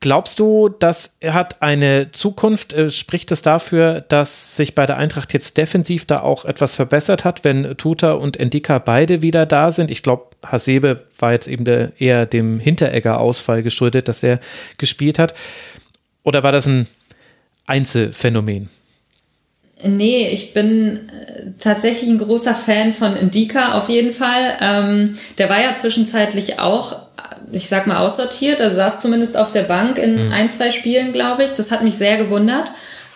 Glaubst 0.00 0.38
du, 0.38 0.68
das 0.68 1.18
hat 1.24 1.60
eine 1.60 2.12
Zukunft? 2.12 2.72
Äh, 2.72 2.90
spricht 2.90 3.32
es 3.32 3.42
dafür, 3.42 4.00
dass 4.00 4.56
sich 4.56 4.76
bei 4.76 4.86
der 4.86 4.96
Eintracht 4.96 5.32
jetzt 5.32 5.56
defensiv 5.56 6.06
da 6.06 6.20
auch 6.20 6.44
etwas 6.44 6.76
verbessert 6.76 7.24
hat, 7.24 7.42
wenn 7.42 7.76
Tuta 7.76 8.12
und 8.12 8.36
Endika 8.36 8.78
beide 8.78 9.22
wieder 9.22 9.44
da 9.44 9.72
sind? 9.72 9.90
Ich 9.90 10.04
glaube, 10.04 10.36
Hasebe 10.46 11.04
war 11.18 11.32
jetzt 11.32 11.48
eben 11.48 11.64
der, 11.64 12.00
eher 12.00 12.26
dem 12.26 12.60
Hinteregger-Ausfall 12.60 13.64
geschuldet, 13.64 14.06
dass 14.06 14.22
er 14.22 14.38
gespielt 14.76 15.18
hat. 15.18 15.34
Oder 16.22 16.44
war 16.44 16.52
das 16.52 16.68
ein 16.68 16.86
Einzelfänomen? 17.66 18.68
Nee, 19.84 20.28
ich 20.28 20.54
bin 20.54 21.08
äh, 21.08 21.52
tatsächlich 21.60 22.10
ein 22.10 22.18
großer 22.18 22.54
Fan 22.54 22.92
von 22.92 23.14
Indika 23.16 23.74
auf 23.74 23.88
jeden 23.88 24.12
Fall. 24.12 24.56
Ähm, 24.60 25.16
der 25.38 25.48
war 25.48 25.60
ja 25.60 25.74
zwischenzeitlich 25.74 26.58
auch, 26.58 26.96
ich 27.52 27.68
sag 27.68 27.86
mal, 27.86 27.98
aussortiert, 27.98 28.60
also 28.60 28.76
saß 28.76 28.98
zumindest 28.98 29.36
auf 29.36 29.52
der 29.52 29.62
Bank 29.62 29.98
in 29.98 30.26
mhm. 30.26 30.32
ein, 30.32 30.50
zwei 30.50 30.70
Spielen, 30.70 31.12
glaube 31.12 31.44
ich. 31.44 31.50
Das 31.50 31.70
hat 31.70 31.84
mich 31.84 31.94
sehr 31.94 32.16
gewundert. 32.16 32.72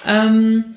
Ähm, 0.06 0.76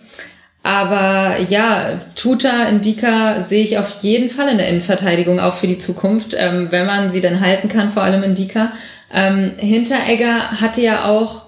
aber 0.63 1.35
ja, 1.49 1.99
Tuta, 2.15 2.63
Indika 2.63 3.39
sehe 3.39 3.63
ich 3.63 3.77
auf 3.77 4.01
jeden 4.01 4.31
Fall 4.31 4.49
in 4.49 4.57
der 4.57 4.67
Innenverteidigung 4.67 5.39
auch 5.39 5.53
für 5.53 5.67
die 5.67 5.77
Zukunft, 5.77 6.35
ähm, 6.35 6.71
wenn 6.71 6.87
man 6.87 7.11
sie 7.11 7.21
dann 7.21 7.41
halten 7.41 7.69
kann, 7.69 7.91
vor 7.91 8.01
allem 8.01 8.23
Indika. 8.23 8.71
Ähm, 9.13 9.51
Hinteregger 9.57 10.59
hatte 10.59 10.81
ja 10.81 11.05
auch 11.05 11.45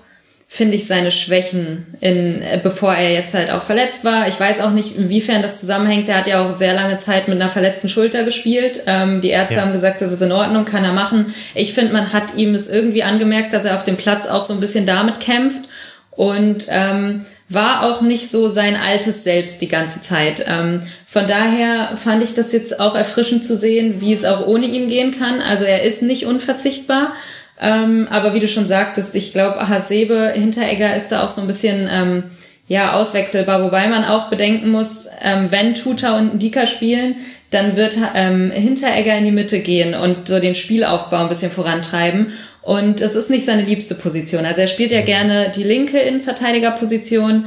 finde 0.50 0.76
ich 0.76 0.88
seine 0.88 1.12
Schwächen 1.12 1.86
in, 2.00 2.42
äh, 2.42 2.60
bevor 2.62 2.94
er 2.94 3.12
jetzt 3.12 3.34
halt 3.34 3.52
auch 3.52 3.62
verletzt 3.62 4.06
war. 4.06 4.28
Ich 4.30 4.40
weiß 4.40 4.62
auch 4.62 4.72
nicht, 4.72 4.96
inwiefern 4.96 5.42
das 5.42 5.60
zusammenhängt. 5.60 6.08
Er 6.08 6.20
hat 6.20 6.28
ja 6.28 6.44
auch 6.44 6.52
sehr 6.52 6.74
lange 6.74 6.98
Zeit 6.98 7.28
mit 7.28 7.40
einer 7.40 7.50
verletzten 7.50 7.90
Schulter 7.90 8.24
gespielt. 8.24 8.84
Ähm, 8.88 9.20
die 9.20 9.30
Ärzte 9.30 9.56
ja. 9.56 9.62
haben 9.62 9.74
gesagt, 9.74 10.02
das 10.02 10.12
ist 10.12 10.22
in 10.22 10.32
Ordnung, 10.32 10.64
kann 10.64 10.86
er 10.86 10.94
machen. 10.94 11.34
Ich 11.54 11.74
finde, 11.74 11.92
man 11.92 12.14
hat 12.14 12.36
ihm 12.36 12.56
es 12.56 12.70
irgendwie 12.70 13.04
angemerkt, 13.04 13.52
dass 13.52 13.66
er 13.66 13.76
auf 13.76 13.84
dem 13.84 13.98
Platz 13.98 14.26
auch 14.26 14.42
so 14.42 14.54
ein 14.54 14.62
bisschen 14.62 14.86
damit 14.86 15.20
kämpft 15.20 15.68
und 16.12 16.66
ähm, 16.70 17.26
war 17.50 17.84
auch 17.84 18.02
nicht 18.02 18.30
so 18.30 18.48
sein 18.50 18.76
altes 18.76 19.24
Selbst 19.24 19.62
die 19.62 19.68
ganze 19.68 20.02
Zeit. 20.02 20.46
Ähm, 20.48 20.82
von 21.06 21.28
daher 21.28 21.96
fand 21.98 22.24
ich 22.24 22.36
das 22.36 22.54
jetzt 22.54 22.80
auch 22.80 22.96
erfrischend 22.96 23.44
zu 23.44 23.56
sehen, 23.56 24.02
wie 24.02 24.14
es 24.14 24.26
auch 24.26 24.48
ohne 24.48 24.66
ihn 24.66 24.88
gehen 24.88 25.18
kann. 25.18 25.42
Also 25.42 25.66
er 25.66 25.84
ist 25.84 26.04
nicht 26.04 26.26
unverzichtbar. 26.26 27.14
Ähm, 27.60 28.08
aber 28.10 28.34
wie 28.34 28.40
du 28.40 28.48
schon 28.48 28.68
sagtest, 28.68 29.16
ich 29.16 29.34
glaube, 29.34 29.68
Hasebe, 29.68 30.34
Hinteregger 30.36 30.96
ist 30.96 31.10
da 31.10 31.24
auch 31.24 31.32
so 31.32 31.42
ein 31.42 31.48
bisschen 31.48 31.90
ähm, 31.92 32.24
ja, 32.68 32.94
auswechselbar, 32.94 33.64
wobei 33.64 33.88
man 33.88 34.04
auch 34.04 34.30
bedenken 34.30 34.70
muss, 34.70 35.08
ähm, 35.22 35.48
wenn 35.50 35.74
Tuta 35.74 36.18
und 36.18 36.42
Dika 36.42 36.66
spielen, 36.66 37.16
dann 37.50 37.78
wird 37.78 37.98
ähm, 38.14 38.52
Hinteregger 38.52 39.18
in 39.18 39.24
die 39.24 39.32
Mitte 39.32 39.60
gehen 39.60 39.96
und 39.96 40.28
so 40.28 40.40
den 40.40 40.54
Spielaufbau 40.54 41.18
ein 41.18 41.30
bisschen 41.30 41.52
vorantreiben. 41.52 42.34
Und 42.62 43.00
es 43.00 43.16
ist 43.16 43.30
nicht 43.30 43.46
seine 43.46 43.62
liebste 43.62 43.96
Position. 43.96 44.46
Also 44.46 44.62
er 44.62 44.68
spielt 44.68 44.92
ja 44.92 45.02
gerne 45.02 45.50
die 45.56 45.64
linke 45.64 46.00
Innenverteidigerposition. 46.00 47.46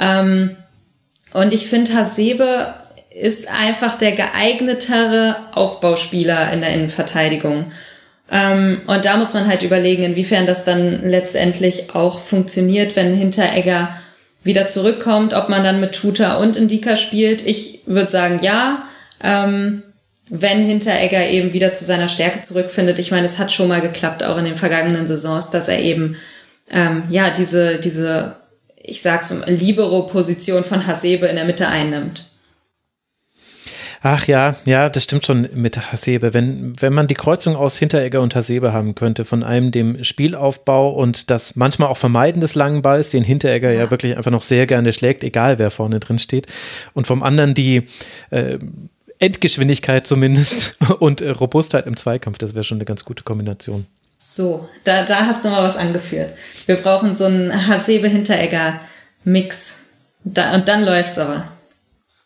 Ähm, 0.00 0.56
und 1.34 1.52
ich 1.52 1.66
finde, 1.66 1.94
Hasebe 1.94 2.74
ist 3.14 3.52
einfach 3.52 3.96
der 3.96 4.12
geeignetere 4.12 5.36
Aufbauspieler 5.52 6.50
in 6.54 6.62
der 6.62 6.70
Innenverteidigung. 6.70 7.66
Ähm, 8.30 8.80
und 8.86 9.04
da 9.04 9.16
muss 9.16 9.34
man 9.34 9.46
halt 9.46 9.62
überlegen, 9.62 10.02
inwiefern 10.02 10.46
das 10.46 10.64
dann 10.64 11.08
letztendlich 11.08 11.94
auch 11.94 12.18
funktioniert, 12.18 12.96
wenn 12.96 13.14
Hinteregger 13.14 13.88
wieder 14.44 14.66
zurückkommt, 14.66 15.34
ob 15.34 15.48
man 15.48 15.62
dann 15.64 15.80
mit 15.80 15.92
Tuta 15.92 16.36
und 16.36 16.56
Indika 16.56 16.96
spielt. 16.96 17.46
Ich 17.46 17.80
würde 17.86 18.10
sagen, 18.10 18.40
ja. 18.42 18.88
Ähm, 19.22 19.82
wenn 20.34 20.64
Hinteregger 20.64 21.28
eben 21.28 21.52
wieder 21.52 21.74
zu 21.74 21.84
seiner 21.84 22.08
Stärke 22.08 22.40
zurückfindet. 22.40 22.98
Ich 22.98 23.10
meine, 23.10 23.26
es 23.26 23.38
hat 23.38 23.52
schon 23.52 23.68
mal 23.68 23.82
geklappt, 23.82 24.24
auch 24.24 24.38
in 24.38 24.46
den 24.46 24.56
vergangenen 24.56 25.06
Saisons, 25.06 25.50
dass 25.50 25.68
er 25.68 25.80
eben 25.80 26.16
ähm, 26.70 27.02
ja 27.10 27.28
diese, 27.28 27.76
diese, 27.76 28.36
ich 28.76 29.02
sag's, 29.02 29.34
Libero-Position 29.46 30.64
von 30.64 30.86
Hasebe 30.86 31.26
in 31.26 31.36
der 31.36 31.44
Mitte 31.44 31.68
einnimmt. 31.68 32.24
Ach 34.04 34.26
ja, 34.26 34.56
ja, 34.64 34.88
das 34.88 35.04
stimmt 35.04 35.24
schon 35.24 35.48
mit 35.54 35.92
Hasebe. 35.92 36.34
Wenn, 36.34 36.72
wenn 36.80 36.92
man 36.92 37.06
die 37.06 37.14
Kreuzung 37.14 37.54
aus 37.54 37.78
Hinteregger 37.78 38.20
und 38.20 38.34
Hasebe 38.34 38.72
haben 38.72 38.96
könnte, 38.96 39.24
von 39.24 39.44
einem 39.44 39.70
dem 39.70 40.02
Spielaufbau 40.02 40.90
und 40.90 41.30
das 41.30 41.54
manchmal 41.54 41.86
auch 41.88 41.96
Vermeiden 41.96 42.40
des 42.40 42.56
langen 42.56 42.82
Balls, 42.82 43.10
den 43.10 43.22
Hinteregger 43.22 43.70
ja, 43.70 43.82
ja 43.82 43.92
wirklich 43.92 44.16
einfach 44.16 44.32
noch 44.32 44.42
sehr 44.42 44.66
gerne 44.66 44.92
schlägt, 44.92 45.22
egal 45.22 45.60
wer 45.60 45.70
vorne 45.70 46.00
drin 46.00 46.18
steht, 46.18 46.48
und 46.94 47.06
vom 47.06 47.22
anderen 47.22 47.54
die 47.54 47.86
äh, 48.30 48.58
Endgeschwindigkeit 49.20 50.04
zumindest 50.04 50.78
und 50.98 51.20
äh, 51.20 51.30
Robustheit 51.30 51.86
im 51.86 51.96
Zweikampf, 51.96 52.38
das 52.38 52.54
wäre 52.54 52.64
schon 52.64 52.78
eine 52.78 52.86
ganz 52.86 53.04
gute 53.04 53.22
Kombination. 53.22 53.86
So, 54.18 54.68
da, 54.82 55.04
da 55.04 55.26
hast 55.26 55.44
du 55.44 55.50
mal 55.50 55.62
was 55.62 55.76
angeführt. 55.76 56.32
Wir 56.66 56.74
brauchen 56.74 57.14
so 57.14 57.26
einen 57.26 57.68
Hasebe-Hinteregger-Mix. 57.68 59.78
Da, 60.24 60.54
und 60.54 60.66
dann 60.66 60.84
läuft's 60.84 61.18
aber. 61.18 61.44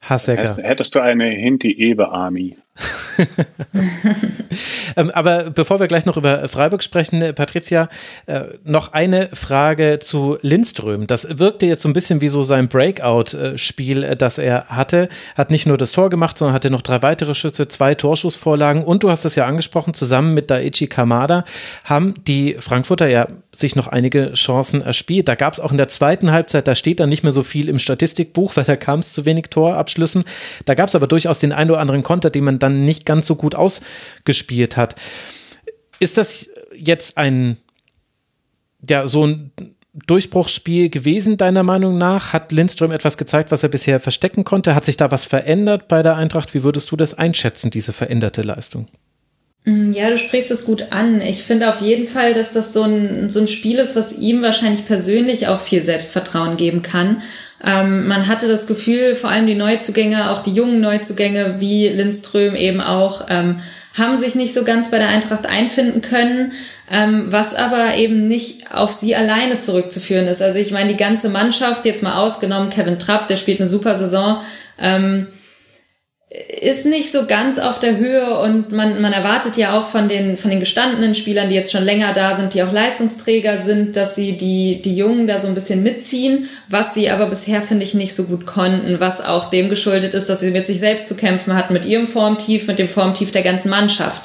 Hassecker. 0.08 0.62
Hättest 0.62 0.94
du 0.94 1.00
eine 1.00 1.26
Hinti-Ebe-Army? 1.30 2.56
Ähm, 4.96 5.10
aber 5.10 5.50
bevor 5.50 5.78
wir 5.78 5.88
gleich 5.88 6.06
noch 6.06 6.16
über 6.16 6.48
Freiburg 6.48 6.82
sprechen, 6.82 7.20
äh, 7.20 7.32
Patricia, 7.34 7.88
äh, 8.26 8.44
noch 8.64 8.92
eine 8.92 9.28
Frage 9.32 9.98
zu 10.00 10.38
Lindström. 10.40 11.06
Das 11.06 11.38
wirkte 11.38 11.66
jetzt 11.66 11.82
so 11.82 11.88
ein 11.88 11.92
bisschen 11.92 12.22
wie 12.22 12.28
so 12.28 12.42
sein 12.42 12.68
Breakout-Spiel, 12.68 14.02
äh, 14.02 14.16
das 14.16 14.38
er 14.38 14.66
hatte. 14.68 15.08
Hat 15.34 15.50
nicht 15.50 15.66
nur 15.66 15.76
das 15.76 15.92
Tor 15.92 16.08
gemacht, 16.08 16.38
sondern 16.38 16.54
hatte 16.54 16.70
noch 16.70 16.82
drei 16.82 17.02
weitere 17.02 17.34
Schüsse, 17.34 17.68
zwei 17.68 17.94
Torschussvorlagen 17.94 18.84
und 18.84 19.02
du 19.02 19.10
hast 19.10 19.24
das 19.24 19.34
ja 19.34 19.46
angesprochen, 19.46 19.92
zusammen 19.92 20.32
mit 20.32 20.50
Daichi 20.50 20.86
Kamada 20.86 21.44
haben 21.84 22.14
die 22.26 22.56
Frankfurter 22.58 23.08
ja 23.08 23.28
sich 23.52 23.76
noch 23.76 23.88
einige 23.88 24.32
Chancen 24.34 24.82
erspielt. 24.82 25.28
Da 25.28 25.34
gab 25.34 25.52
es 25.52 25.60
auch 25.60 25.72
in 25.72 25.78
der 25.78 25.88
zweiten 25.88 26.30
Halbzeit, 26.30 26.68
da 26.68 26.74
steht 26.74 27.00
dann 27.00 27.08
nicht 27.08 27.22
mehr 27.22 27.32
so 27.32 27.42
viel 27.42 27.68
im 27.68 27.78
Statistikbuch, 27.78 28.52
weil 28.56 28.64
da 28.64 28.76
kam 28.76 29.00
es 29.00 29.12
zu 29.12 29.24
wenig 29.24 29.46
Torabschlüssen. 29.50 30.24
Da 30.64 30.74
gab 30.74 30.88
es 30.88 30.94
aber 30.94 31.06
durchaus 31.06 31.38
den 31.38 31.52
ein 31.52 31.70
oder 31.70 31.80
anderen 31.80 32.02
Konter, 32.02 32.30
den 32.30 32.44
man 32.44 32.58
dann 32.66 32.84
nicht 32.84 33.06
ganz 33.06 33.26
so 33.26 33.36
gut 33.36 33.54
ausgespielt 33.54 34.76
hat. 34.76 34.96
Ist 35.98 36.18
das 36.18 36.50
jetzt 36.74 37.16
ein, 37.16 37.56
ja, 38.88 39.06
so 39.06 39.26
ein 39.26 39.52
Durchbruchsspiel 40.06 40.90
gewesen, 40.90 41.38
deiner 41.38 41.62
Meinung 41.62 41.96
nach? 41.96 42.32
Hat 42.32 42.52
Lindström 42.52 42.92
etwas 42.92 43.16
gezeigt, 43.16 43.50
was 43.50 43.62
er 43.62 43.70
bisher 43.70 43.98
verstecken 43.98 44.44
konnte? 44.44 44.74
Hat 44.74 44.84
sich 44.84 44.96
da 44.98 45.10
was 45.10 45.24
verändert 45.24 45.88
bei 45.88 46.02
der 46.02 46.16
Eintracht? 46.16 46.52
Wie 46.52 46.62
würdest 46.62 46.90
du 46.90 46.96
das 46.96 47.14
einschätzen, 47.14 47.70
diese 47.70 47.94
veränderte 47.94 48.42
Leistung? 48.42 48.88
Mm, 49.64 49.92
ja, 49.92 50.10
du 50.10 50.18
sprichst 50.18 50.50
es 50.50 50.66
gut 50.66 50.92
an. 50.92 51.22
Ich 51.22 51.42
finde 51.42 51.70
auf 51.70 51.80
jeden 51.80 52.06
Fall, 52.06 52.34
dass 52.34 52.52
das 52.52 52.74
so 52.74 52.82
ein, 52.82 53.30
so 53.30 53.40
ein 53.40 53.48
Spiel 53.48 53.78
ist, 53.78 53.96
was 53.96 54.18
ihm 54.18 54.42
wahrscheinlich 54.42 54.84
persönlich 54.84 55.48
auch 55.48 55.60
viel 55.60 55.80
Selbstvertrauen 55.82 56.58
geben 56.58 56.82
kann. 56.82 57.22
Ähm, 57.64 58.06
man 58.06 58.26
hatte 58.26 58.48
das 58.48 58.66
Gefühl, 58.66 59.14
vor 59.14 59.30
allem 59.30 59.46
die 59.46 59.54
Neuzugänge, 59.54 60.30
auch 60.30 60.42
die 60.42 60.52
jungen 60.52 60.80
Neuzugänge 60.80 61.56
wie 61.58 61.88
Lindström 61.88 62.54
eben 62.54 62.80
auch, 62.80 63.26
ähm, 63.28 63.60
haben 63.98 64.16
sich 64.18 64.34
nicht 64.34 64.52
so 64.52 64.64
ganz 64.64 64.90
bei 64.90 64.98
der 64.98 65.08
Eintracht 65.08 65.46
einfinden 65.46 66.02
können, 66.02 66.52
ähm, 66.90 67.26
was 67.28 67.54
aber 67.54 67.96
eben 67.96 68.28
nicht 68.28 68.74
auf 68.74 68.92
sie 68.92 69.16
alleine 69.16 69.58
zurückzuführen 69.58 70.26
ist. 70.26 70.42
Also 70.42 70.58
ich 70.58 70.70
meine, 70.70 70.90
die 70.90 70.98
ganze 70.98 71.30
Mannschaft, 71.30 71.86
jetzt 71.86 72.02
mal 72.02 72.16
ausgenommen 72.16 72.70
Kevin 72.70 72.98
Trapp, 72.98 73.26
der 73.28 73.36
spielt 73.36 73.58
eine 73.58 73.66
super 73.66 73.94
Saison, 73.94 74.40
ähm, 74.78 75.26
ist 76.28 76.86
nicht 76.86 77.12
so 77.12 77.26
ganz 77.26 77.60
auf 77.60 77.78
der 77.78 77.98
Höhe 77.98 78.40
und 78.40 78.72
man, 78.72 79.00
man 79.00 79.12
erwartet 79.12 79.56
ja 79.56 79.78
auch 79.78 79.86
von 79.86 80.08
den, 80.08 80.36
von 80.36 80.50
den 80.50 80.58
gestandenen 80.58 81.14
Spielern, 81.14 81.48
die 81.48 81.54
jetzt 81.54 81.70
schon 81.70 81.84
länger 81.84 82.12
da 82.12 82.34
sind, 82.34 82.52
die 82.52 82.64
auch 82.64 82.72
Leistungsträger 82.72 83.58
sind, 83.58 83.94
dass 83.94 84.16
sie 84.16 84.36
die, 84.36 84.82
die 84.82 84.96
Jungen 84.96 85.28
da 85.28 85.38
so 85.38 85.46
ein 85.46 85.54
bisschen 85.54 85.84
mitziehen, 85.84 86.48
was 86.68 86.94
sie 86.94 87.10
aber 87.10 87.26
bisher, 87.26 87.62
finde 87.62 87.84
ich, 87.84 87.94
nicht 87.94 88.12
so 88.12 88.24
gut 88.24 88.44
konnten, 88.44 88.98
was 88.98 89.24
auch 89.24 89.50
dem 89.50 89.68
geschuldet 89.68 90.14
ist, 90.14 90.28
dass 90.28 90.40
sie 90.40 90.50
mit 90.50 90.66
sich 90.66 90.80
selbst 90.80 91.06
zu 91.06 91.14
kämpfen 91.14 91.54
hatten, 91.54 91.72
mit 91.72 91.84
ihrem 91.84 92.08
Formtief, 92.08 92.66
mit 92.66 92.80
dem 92.80 92.88
Formtief 92.88 93.30
der 93.30 93.42
ganzen 93.42 93.70
Mannschaft. 93.70 94.22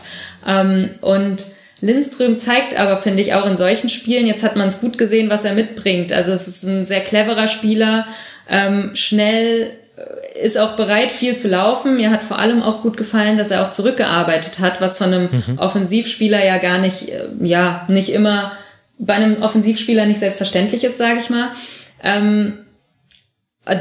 Ähm, 0.47 0.89
und 1.02 1.45
Lindström 1.82 2.39
zeigt 2.39 2.80
aber, 2.80 2.97
finde 2.97 3.22
ich, 3.22 3.36
auch 3.36 3.45
in 3.45 3.56
solchen 3.56 3.89
Spielen, 3.89 4.26
jetzt 4.26 4.43
hat 4.43 4.56
man 4.56 4.68
es 4.68 4.82
gut 4.82 4.97
gesehen, 4.97 5.30
was 5.30 5.45
er 5.45 5.54
mitbringt. 5.54 6.12
Also 6.14 6.32
es 6.32 6.47
ist 6.47 6.64
ein 6.64 6.84
sehr 6.84 7.02
cleverer 7.02 7.47
Spieler, 7.47 8.08
ähm, 8.49 8.91
schnell, 8.95 9.72
ist 10.41 10.58
auch 10.58 10.76
bereit, 10.76 11.12
viel 11.12 11.36
zu 11.36 11.47
laufen. 11.47 11.97
Mir 11.97 12.12
hat 12.12 12.24
vor 12.24 12.39
allem 12.39 12.64
auch 12.64 12.82
gut 12.82 12.97
gefallen, 12.97 13.38
dass 13.38 13.52
er 13.52 13.64
auch 13.64 13.70
zurückgearbeitet 13.70 14.60
hat, 14.60 14.82
was 14.82 14.97
von 14.97 15.14
einem 15.14 15.30
mhm. 15.32 15.58
Offensivspieler 15.58 16.43
ja 16.43 16.58
gar 16.58 16.80
nicht, 16.80 17.10
äh, 17.10 17.28
ja, 17.41 17.86
nicht 17.88 18.10
immer 18.10 18.52
bei 18.97 19.16
einem 19.16 19.41
Offensivspieler 19.41 20.06
nicht 20.06 20.20
selbstverständlich 20.20 20.84
ist, 20.84 20.97
sage 20.97 21.20
ich 21.20 21.30
mal. 21.30 21.49
Ähm, 22.04 22.54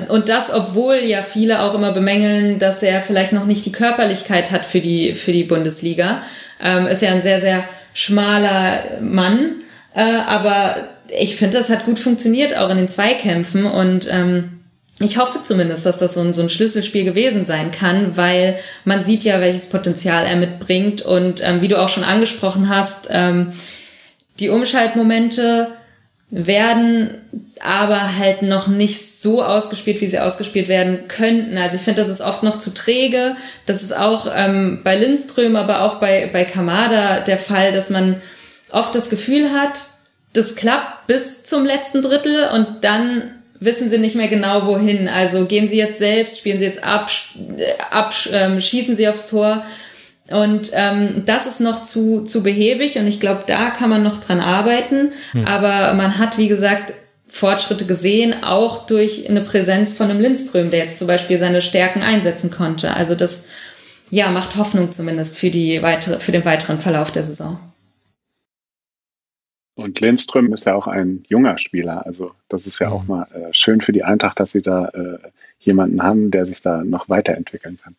und 0.09 0.29
das, 0.29 0.53
obwohl 0.53 0.97
ja 0.97 1.23
viele 1.23 1.63
auch 1.63 1.75
immer 1.75 1.93
bemängeln, 1.93 2.59
dass 2.59 2.83
er 2.83 3.01
vielleicht 3.01 3.33
noch 3.33 3.47
nicht 3.47 3.65
die 3.65 3.73
Körperlichkeit 3.73 4.51
hat 4.51 4.67
für 4.67 4.81
die, 4.81 5.15
für 5.15 5.33
die 5.33 5.45
Bundesliga. 5.45 6.23
Ähm, 6.63 6.87
ist 6.87 7.03
ja 7.03 7.11
ein 7.11 7.23
sehr, 7.23 7.41
sehr 7.41 7.65
schmaler 7.95 9.01
Mann. 9.01 9.55
Äh, 9.95 10.03
aber 10.27 10.77
ich 11.19 11.37
finde, 11.37 11.57
das 11.57 11.71
hat 11.71 11.87
gut 11.87 11.99
funktioniert, 11.99 12.57
auch 12.57 12.69
in 12.71 12.77
den 12.77 12.89
Zweikämpfen. 12.89 13.65
Und 13.65 14.09
ähm, 14.11 14.60
ich 15.03 15.17
hoffe 15.17 15.41
zumindest, 15.41 15.87
dass 15.87 15.99
das 15.99 16.15
so 16.15 16.21
ein, 16.21 16.35
so 16.35 16.43
ein 16.43 16.51
Schlüsselspiel 16.51 17.05
gewesen 17.05 17.47
sein 17.47 17.71
kann, 17.71 18.19
weil 18.19 18.59
man 18.85 19.03
sieht 19.03 19.25
ja, 19.25 19.41
welches 19.41 19.71
Potenzial 19.71 20.27
er 20.27 20.37
mitbringt. 20.37 21.01
Und 21.01 21.41
ähm, 21.43 21.63
wie 21.63 21.69
du 21.69 21.81
auch 21.81 21.89
schon 21.89 22.05
angesprochen 22.05 22.69
hast, 22.69 23.09
ähm, 23.11 23.53
die 24.41 24.51
Umschaltmomente 24.51 25.69
werden 26.31 27.15
aber 27.61 28.19
halt 28.19 28.43
noch 28.43 28.69
nicht 28.69 29.01
so 29.01 29.43
ausgespielt, 29.43 30.01
wie 30.03 30.07
sie 30.07 30.21
ausgespielt 30.21 30.69
werden 30.69 31.09
könnten. 31.09 31.57
Also 31.57 31.77
ich 31.77 31.83
finde, 31.83 32.03
das 32.03 32.11
ist 32.11 32.21
oft 32.21 32.43
noch 32.43 32.59
zu 32.59 32.75
träge. 32.75 33.37
Das 33.65 33.83
ist 33.83 33.97
auch 33.97 34.29
ähm, 34.35 34.81
bei 34.85 34.97
Lindström, 34.97 35.57
aber 35.57 35.81
auch 35.81 35.97
bei, 35.97 36.29
bei 36.31 36.45
Kamada 36.45 37.21
der 37.21 37.39
Fall, 37.39 37.73
dass 37.73 37.89
man 37.89 38.21
oft 38.71 38.95
das 38.95 39.09
Gefühl 39.09 39.51
hat, 39.53 39.81
das 40.35 40.57
klappt 40.57 41.07
bis 41.07 41.45
zum 41.45 41.65
letzten 41.65 42.03
Drittel 42.03 42.51
und 42.55 42.85
dann 42.85 43.31
wissen 43.61 43.89
sie 43.89 43.99
nicht 43.99 44.17
mehr 44.17 44.29
genau 44.29 44.67
wohin. 44.67 45.07
Also 45.09 45.45
gehen 45.45 45.69
sie 45.69 45.77
jetzt 45.77 45.99
selbst, 45.99 46.39
spielen 46.39 46.59
sie 46.59 46.65
jetzt 46.65 46.83
ab, 46.83 47.11
ab 47.91 48.15
ähm, 48.33 48.61
schießen 48.61 48.97
sie 48.97 49.09
aufs 49.09 49.29
Tor. 49.29 49.63
Und 50.31 50.71
ähm, 50.75 51.25
das 51.27 51.47
ist 51.47 51.61
noch 51.61 51.83
zu, 51.83 52.23
zu 52.23 52.43
behäbig 52.43 52.99
und 52.99 53.07
ich 53.07 53.19
glaube, 53.19 53.43
da 53.47 53.71
kann 53.71 53.91
man 53.91 54.03
noch 54.03 54.19
dran 54.19 54.41
arbeiten. 54.41 55.13
Hm. 55.33 55.45
Aber 55.45 55.93
man 55.95 56.19
hat, 56.19 56.39
wie 56.39 56.49
gesagt, 56.49 56.95
Fortschritte 57.27 57.87
gesehen, 57.87 58.43
auch 58.43 58.87
durch 58.87 59.29
eine 59.29 59.41
Präsenz 59.41 59.95
von 59.95 60.11
einem 60.11 60.21
Lindström, 60.21 60.71
der 60.71 60.81
jetzt 60.81 60.99
zum 60.99 61.07
Beispiel 61.07 61.39
seine 61.39 61.63
Stärken 61.63 62.03
einsetzen 62.03 62.51
konnte. 62.51 62.95
Also 62.95 63.15
das 63.15 63.49
ja, 64.11 64.31
macht 64.31 64.57
Hoffnung 64.57 64.91
zumindest 64.91 65.39
für, 65.39 65.51
die 65.51 65.83
weitere, 65.83 66.19
für 66.19 66.33
den 66.33 66.45
weiteren 66.45 66.79
Verlauf 66.79 67.11
der 67.13 67.23
Saison. 67.23 67.59
Und 69.75 70.01
Lindström 70.01 70.53
ist 70.53 70.67
ja 70.67 70.75
auch 70.75 70.87
ein 70.87 71.25
junger 71.29 71.57
Spieler. 71.59 72.05
Also 72.05 72.33
das 72.49 72.67
ist 72.67 72.81
ja 72.81 72.89
mhm. 72.89 72.93
auch 72.93 73.05
mal 73.05 73.23
äh, 73.33 73.53
schön 73.53 73.81
für 73.81 73.93
die 73.93 74.05
Eintracht, 74.05 74.41
dass 74.41 74.53
sie 74.53 74.63
da 74.63 74.89
äh, 74.89 75.19
jemanden 75.59 76.03
haben, 76.03 76.31
der 76.31 76.45
sich 76.47 76.61
da 76.63 76.85
noch 76.85 77.09
weiterentwickeln 77.09 77.79
kann. 77.83 77.97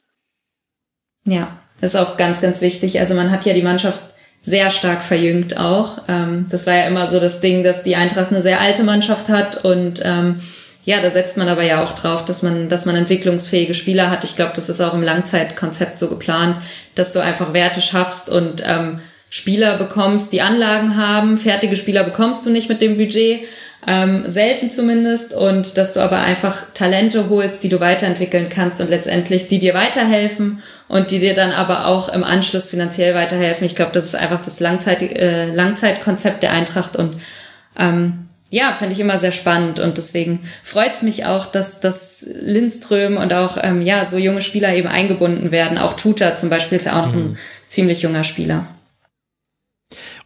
Ja, 1.26 1.48
das 1.80 1.94
ist 1.94 2.00
auch 2.00 2.18
ganz, 2.18 2.42
ganz 2.42 2.62
wichtig. 2.62 3.00
Also 3.00 3.16
man 3.16 3.32
hat 3.32 3.46
ja 3.46 3.54
die 3.54 3.62
Mannschaft 3.62 4.02
sehr 4.42 4.72
stark 4.72 5.04
verjüngt 5.04 5.58
auch. 5.58 6.04
Ähm, 6.08 6.48
das 6.50 6.68
war 6.68 6.74
ja 6.74 6.88
immer 6.88 7.06
so 7.06 7.20
das 7.20 7.42
Ding, 7.42 7.64
dass 7.64 7.84
die 7.84 7.96
Eintracht 7.96 8.32
eine 8.32 8.42
sehr 8.42 8.60
alte 8.60 8.84
Mannschaft 8.84 9.30
hat 9.30 9.64
und 9.64 10.02
ähm, 10.04 10.40
ja, 10.84 11.00
da 11.00 11.12
setzt 11.12 11.38
man 11.38 11.48
aber 11.48 11.64
ja 11.64 11.84
auch 11.84 11.92
drauf, 11.92 12.26
dass 12.26 12.42
man, 12.42 12.68
dass 12.68 12.88
man 12.88 12.96
entwicklungsfähige 12.96 13.76
Spieler 13.76 14.10
hat. 14.10 14.24
Ich 14.24 14.36
glaube, 14.36 14.54
das 14.56 14.68
ist 14.68 14.82
auch 14.82 14.96
im 14.96 15.04
Langzeitkonzept 15.04 16.00
so 16.00 16.10
geplant, 16.10 16.58
dass 16.96 17.14
du 17.14 17.20
einfach 17.20 17.54
Werte 17.54 17.82
schaffst 17.82 18.30
und 18.30 18.64
ähm, 18.66 19.00
Spieler 19.32 19.78
bekommst, 19.78 20.34
die 20.34 20.42
Anlagen 20.42 20.98
haben. 20.98 21.38
Fertige 21.38 21.78
Spieler 21.78 22.04
bekommst 22.04 22.46
du 22.46 22.50
nicht 22.50 22.68
mit 22.68 22.82
dem 22.82 22.98
Budget, 22.98 23.40
ähm, 23.88 24.24
selten 24.28 24.70
zumindest. 24.70 25.34
Und 25.34 25.78
dass 25.78 25.94
du 25.94 26.02
aber 26.02 26.20
einfach 26.20 26.66
Talente 26.74 27.30
holst, 27.30 27.64
die 27.64 27.70
du 27.70 27.80
weiterentwickeln 27.80 28.50
kannst 28.50 28.82
und 28.82 28.90
letztendlich 28.90 29.48
die 29.48 29.58
dir 29.58 29.74
weiterhelfen 29.74 30.62
und 30.90 31.12
die 31.12 31.20
dir 31.20 31.34
dann 31.34 31.54
aber 31.54 31.88
auch 31.88 32.10
im 32.10 32.26
Anschluss 32.26 32.70
finanziell 32.70 33.16
weiterhelfen. 33.16 33.66
Ich 33.66 33.76
glaube, 33.76 33.94
das 33.94 34.06
ist 34.06 34.16
einfach 34.16 34.42
das 34.42 34.60
Langzeit, 34.60 35.02
äh, 35.02 35.46
Langzeitkonzept 35.46 36.44
der 36.44 36.52
Eintracht 36.52 36.98
und 36.98 37.16
ähm, 37.80 38.28
ja, 38.50 38.74
finde 38.74 38.94
ich 38.94 39.00
immer 39.00 39.18
sehr 39.18 39.32
spannend 39.32 39.80
und 39.80 39.98
deswegen 39.98 40.42
freut 40.62 40.94
es 40.94 41.04
mich 41.04 41.26
auch, 41.26 41.46
dass, 41.46 41.80
dass 41.80 42.28
Lindström 42.42 43.16
und 43.16 43.34
auch 43.34 43.58
ähm, 43.64 43.82
ja 43.82 44.04
so 44.04 44.18
junge 44.18 44.42
Spieler 44.42 44.76
eben 44.76 44.90
eingebunden 44.90 45.52
werden. 45.52 45.78
Auch 45.78 45.94
Tuta 45.94 46.36
zum 46.36 46.50
Beispiel 46.50 46.76
ist 46.76 46.88
ja 46.88 47.00
auch 47.00 47.06
noch 47.06 47.14
ein 47.14 47.30
mhm. 47.30 47.38
ziemlich 47.70 48.02
junger 48.02 48.26
Spieler. 48.26 48.68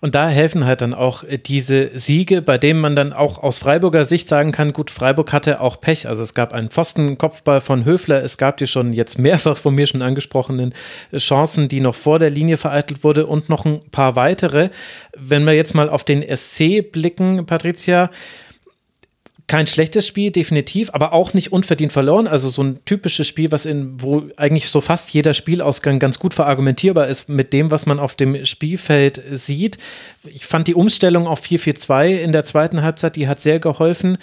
Und 0.01 0.13
da 0.13 0.27
helfen 0.27 0.65
halt 0.65 0.81
dann 0.81 0.93
auch 0.93 1.23
äh, 1.23 1.37
diese 1.37 1.89
Siege, 1.97 2.41
bei 2.41 2.57
denen 2.57 2.79
man 2.79 2.95
dann 2.95 3.13
auch 3.13 3.41
aus 3.41 3.57
Freiburger 3.57 4.05
Sicht 4.05 4.27
sagen 4.27 4.51
kann, 4.51 4.73
gut, 4.73 4.91
Freiburg 4.91 5.31
hatte 5.33 5.61
auch 5.61 5.79
Pech. 5.79 6.07
Also 6.07 6.23
es 6.23 6.33
gab 6.33 6.53
einen 6.53 6.69
Pfostenkopfball 6.69 7.61
von 7.61 7.85
Höfler, 7.85 8.23
es 8.23 8.37
gab 8.37 8.57
die 8.57 8.67
schon 8.67 8.93
jetzt 8.93 9.17
mehrfach 9.19 9.57
von 9.57 9.73
mir 9.73 9.87
schon 9.87 10.01
angesprochenen 10.01 10.73
äh, 11.11 11.17
Chancen, 11.17 11.67
die 11.67 11.79
noch 11.79 11.95
vor 11.95 12.19
der 12.19 12.29
Linie 12.29 12.57
vereitelt 12.57 13.03
wurde 13.03 13.25
und 13.25 13.49
noch 13.49 13.65
ein 13.65 13.79
paar 13.91 14.15
weitere. 14.15 14.69
Wenn 15.17 15.43
wir 15.45 15.53
jetzt 15.53 15.75
mal 15.75 15.89
auf 15.89 16.03
den 16.03 16.23
SC 16.23 16.91
blicken, 16.91 17.45
Patricia, 17.45 18.09
kein 19.47 19.67
schlechtes 19.67 20.07
Spiel, 20.07 20.31
definitiv, 20.31 20.89
aber 20.93 21.13
auch 21.13 21.33
nicht 21.33 21.51
unverdient 21.51 21.93
verloren. 21.93 22.27
Also 22.27 22.49
so 22.49 22.63
ein 22.63 22.79
typisches 22.85 23.27
Spiel, 23.27 23.51
was 23.51 23.65
in, 23.65 24.01
wo 24.01 24.23
eigentlich 24.37 24.69
so 24.69 24.81
fast 24.81 25.13
jeder 25.13 25.33
Spielausgang 25.33 25.99
ganz 25.99 26.17
gut 26.17 26.33
verargumentierbar 26.33 27.07
ist 27.07 27.29
mit 27.29 27.53
dem, 27.53 27.69
was 27.69 27.85
man 27.85 27.99
auf 27.99 28.15
dem 28.15 28.45
Spielfeld 28.45 29.21
sieht. 29.33 29.77
Ich 30.25 30.45
fand 30.47 30.67
die 30.67 30.73
Umstellung 30.73 31.27
auf 31.27 31.43
4-4-2 31.43 32.15
in 32.17 32.31
der 32.31 32.43
zweiten 32.43 32.81
Halbzeit, 32.81 33.15
die 33.15 33.27
hat 33.27 33.39
sehr 33.39 33.59
geholfen, 33.59 34.17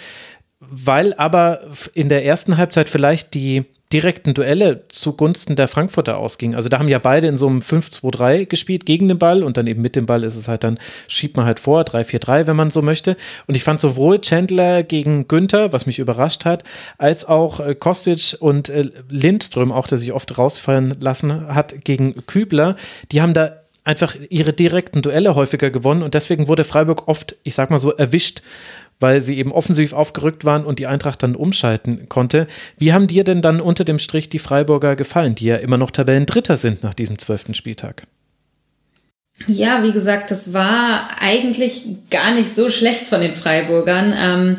weil 0.59 1.13
aber 1.13 1.61
in 1.93 2.09
der 2.09 2.25
ersten 2.25 2.57
Halbzeit 2.57 2.89
vielleicht 2.89 3.33
die 3.33 3.63
direkten 3.93 4.33
Duelle 4.33 4.87
zugunsten 4.89 5.55
der 5.55 5.67
Frankfurter 5.67 6.17
ausging. 6.17 6.55
Also 6.55 6.67
da 6.67 6.79
haben 6.79 6.89
ja 6.89 6.97
beide 6.97 7.27
in 7.27 7.37
so 7.37 7.47
einem 7.47 7.59
5-2-3 7.59 8.47
gespielt 8.47 8.87
gegen 8.87 9.07
den 9.07 9.19
Ball 9.19 9.43
und 9.43 9.55
dann 9.55 9.67
eben 9.67 9.83
mit 9.83 9.95
dem 9.95 10.07
Ball 10.07 10.23
ist 10.23 10.35
es 10.35 10.47
halt 10.47 10.63
dann, 10.63 10.79
schiebt 11.07 11.37
man 11.37 11.45
halt 11.45 11.59
vor, 11.59 11.83
3-4-3, 11.83 12.47
wenn 12.47 12.55
man 12.55 12.71
so 12.71 12.81
möchte. 12.81 13.15
Und 13.45 13.53
ich 13.55 13.63
fand 13.63 13.79
sowohl 13.79 14.19
Chandler 14.19 14.81
gegen 14.81 15.27
Günther, 15.27 15.71
was 15.71 15.85
mich 15.85 15.99
überrascht 15.99 16.43
hat, 16.43 16.63
als 16.97 17.25
auch 17.25 17.59
äh, 17.59 17.75
Kostic 17.75 18.37
und 18.39 18.69
äh, 18.69 18.89
Lindström, 19.09 19.71
auch 19.71 19.87
der 19.87 19.99
sich 19.99 20.11
oft 20.11 20.37
rausfallen 20.37 20.97
lassen 20.99 21.53
hat, 21.53 21.85
gegen 21.85 22.25
Kübler, 22.25 22.75
die 23.11 23.21
haben 23.21 23.33
da 23.33 23.63
einfach 23.83 24.15
ihre 24.29 24.53
direkten 24.53 25.01
Duelle 25.01 25.35
häufiger 25.35 25.69
gewonnen 25.69 26.03
und 26.03 26.13
deswegen 26.13 26.47
wurde 26.47 26.63
Freiburg 26.63 27.07
oft, 27.07 27.35
ich 27.43 27.53
sag 27.53 27.69
mal 27.69 27.79
so, 27.79 27.91
erwischt 27.91 28.41
weil 28.99 29.21
sie 29.21 29.37
eben 29.37 29.51
offensiv 29.51 29.93
aufgerückt 29.93 30.45
waren 30.45 30.65
und 30.65 30.79
die 30.79 30.87
Eintracht 30.87 31.23
dann 31.23 31.35
umschalten 31.35 32.07
konnte. 32.09 32.47
Wie 32.77 32.93
haben 32.93 33.07
dir 33.07 33.23
denn 33.23 33.41
dann 33.41 33.61
unter 33.61 33.83
dem 33.83 33.99
Strich 33.99 34.29
die 34.29 34.39
Freiburger 34.39 34.95
gefallen, 34.95 35.35
die 35.35 35.45
ja 35.45 35.57
immer 35.57 35.77
noch 35.77 35.91
Tabellendritter 35.91 36.57
sind 36.57 36.83
nach 36.83 36.93
diesem 36.93 37.19
zwölften 37.19 37.53
Spieltag? 37.53 38.03
Ja, 39.47 39.83
wie 39.83 39.91
gesagt, 39.91 40.31
das 40.31 40.53
war 40.53 41.09
eigentlich 41.19 41.85
gar 42.11 42.33
nicht 42.33 42.53
so 42.53 42.69
schlecht 42.69 43.01
von 43.01 43.19
den 43.19 43.33
Freiburgern. 43.33 44.13
Ähm, 44.15 44.57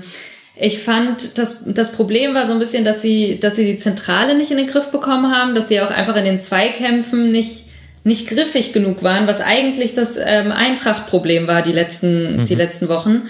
ich 0.57 0.81
fand, 0.81 1.39
das, 1.39 1.65
das 1.73 1.93
Problem 1.97 2.35
war 2.35 2.47
so 2.47 2.53
ein 2.53 2.59
bisschen, 2.59 2.85
dass 2.85 3.03
sie, 3.03 3.39
dass 3.41 3.57
sie 3.57 3.65
die 3.65 3.77
Zentrale 3.77 4.37
nicht 4.37 4.51
in 4.51 4.57
den 4.57 4.67
Griff 4.67 4.91
bekommen 4.91 5.35
haben, 5.35 5.55
dass 5.55 5.69
sie 5.69 5.81
auch 5.81 5.91
einfach 5.91 6.17
in 6.17 6.25
den 6.25 6.41
Zweikämpfen 6.41 7.33
nicht, 7.33 7.65
nicht 8.05 8.29
griffig 8.29 8.73
genug 8.73 9.03
waren, 9.03 9.27
was 9.27 9.41
eigentlich 9.41 9.95
das 9.95 10.17
ähm, 10.17 10.53
Eintracht-Problem 10.53 11.47
war 11.47 11.63
die 11.63 11.73
letzten, 11.73 12.41
mhm. 12.41 12.45
die 12.47 12.55
letzten 12.55 12.89
Wochen. 12.89 13.23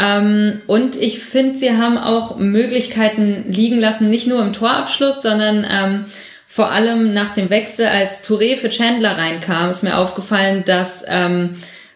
Ähm, 0.00 0.62
und 0.66 0.96
ich 0.96 1.18
finde, 1.18 1.54
sie 1.54 1.76
haben 1.76 1.98
auch 1.98 2.36
Möglichkeiten 2.36 3.44
liegen 3.48 3.78
lassen, 3.78 4.08
nicht 4.08 4.26
nur 4.26 4.40
im 4.40 4.52
Torabschluss, 4.52 5.20
sondern 5.20 5.66
ähm, 5.70 6.04
vor 6.46 6.70
allem 6.70 7.12
nach 7.12 7.34
dem 7.34 7.50
Wechsel, 7.50 7.86
als 7.86 8.24
Touré 8.24 8.56
für 8.56 8.70
Chandler 8.70 9.18
reinkam, 9.18 9.70
ist 9.70 9.84
mir 9.84 9.98
aufgefallen, 9.98 10.64
dass 10.64 11.04
ähm, 11.08 11.50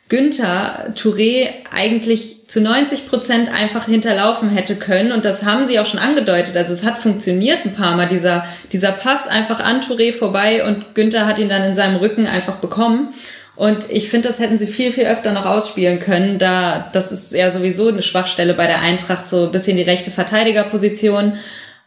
Günther 0.09 0.93
Touré 0.95 1.49
eigentlich 1.73 2.47
zu 2.47 2.61
90 2.61 3.09
Prozent 3.09 3.53
einfach 3.53 3.87
hinterlaufen 3.87 4.51
hätte 4.51 4.77
können. 4.77 5.13
Und 5.13 5.25
das 5.25 5.45
haben 5.45 5.65
sie 5.65 5.81
auch 5.81 5.87
schon 5.87 5.99
angedeutet. 5.99 6.57
Also 6.57 6.75
es 6.75 6.85
hat 6.85 6.99
funktioniert 6.99 7.65
ein 7.65 7.73
paar 7.73 7.97
Mal, 7.97 8.07
dieser, 8.07 8.45
dieser 8.71 8.93
Pass 8.93 9.27
einfach 9.27 9.61
an 9.61 9.81
Touré 9.81 10.13
vorbei 10.13 10.63
und 10.65 10.95
Günther 10.95 11.27
hat 11.27 11.39
ihn 11.39 11.49
dann 11.49 11.65
in 11.65 11.75
seinem 11.75 11.97
Rücken 11.97 12.27
einfach 12.27 12.57
bekommen. 12.57 13.09
Und 13.57 13.89
ich 13.91 14.09
finde, 14.09 14.29
das 14.29 14.41
hätten 14.41 14.57
sie 14.57 14.67
viel, 14.67 14.91
viel 14.91 15.07
öfter 15.07 15.33
noch 15.33 15.47
ausspielen 15.47 16.01
können, 16.01 16.39
da 16.39 16.91
das 16.93 17.13
ist 17.13 17.33
ja 17.35 17.51
sowieso 17.51 17.89
eine 17.89 18.03
Schwachstelle 18.03 18.55
bei 18.55 18.67
der 18.67 18.81
Eintracht, 18.81 19.29
so 19.29 19.45
ein 19.45 19.53
bisschen 19.53 19.77
die 19.77 19.85
rechte 19.85 20.11
Verteidigerposition. 20.11 21.35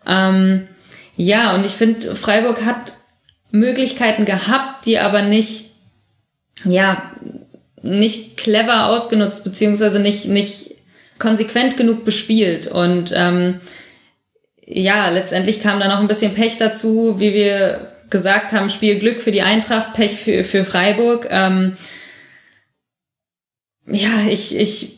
Ähm, 0.07 0.67
ja, 1.17 1.53
und 1.55 1.65
ich 1.65 1.73
finde, 1.73 2.15
Freiburg 2.15 2.65
hat 2.65 2.93
Möglichkeiten 3.51 4.23
gehabt, 4.23 4.85
die 4.85 4.99
aber 4.99 5.23
nicht, 5.23 5.71
ja, 6.63 7.01
nicht 7.81 8.37
clever 8.37 8.87
ausgenutzt, 8.87 9.43
beziehungsweise 9.43 9.99
nicht, 9.99 10.25
nicht 10.25 10.75
konsequent 11.19 11.75
genug 11.75 12.05
bespielt. 12.05 12.67
Und 12.67 13.11
ähm, 13.15 13.55
ja, 14.65 15.09
letztendlich 15.09 15.61
kam 15.61 15.79
da 15.79 15.87
noch 15.87 15.99
ein 15.99 16.07
bisschen 16.07 16.33
Pech 16.33 16.57
dazu, 16.57 17.19
wie 17.19 17.33
wir 17.33 17.91
gesagt 18.09 18.53
haben, 18.53 18.69
Spiel 18.69 18.99
Glück 18.99 19.21
für 19.21 19.31
die 19.31 19.41
Eintracht, 19.41 19.93
Pech 19.93 20.19
für, 20.19 20.43
für 20.43 20.63
Freiburg. 20.63 21.27
Ähm, 21.29 21.73
ja, 23.85 24.09
ich, 24.29 24.57
ich 24.57 24.97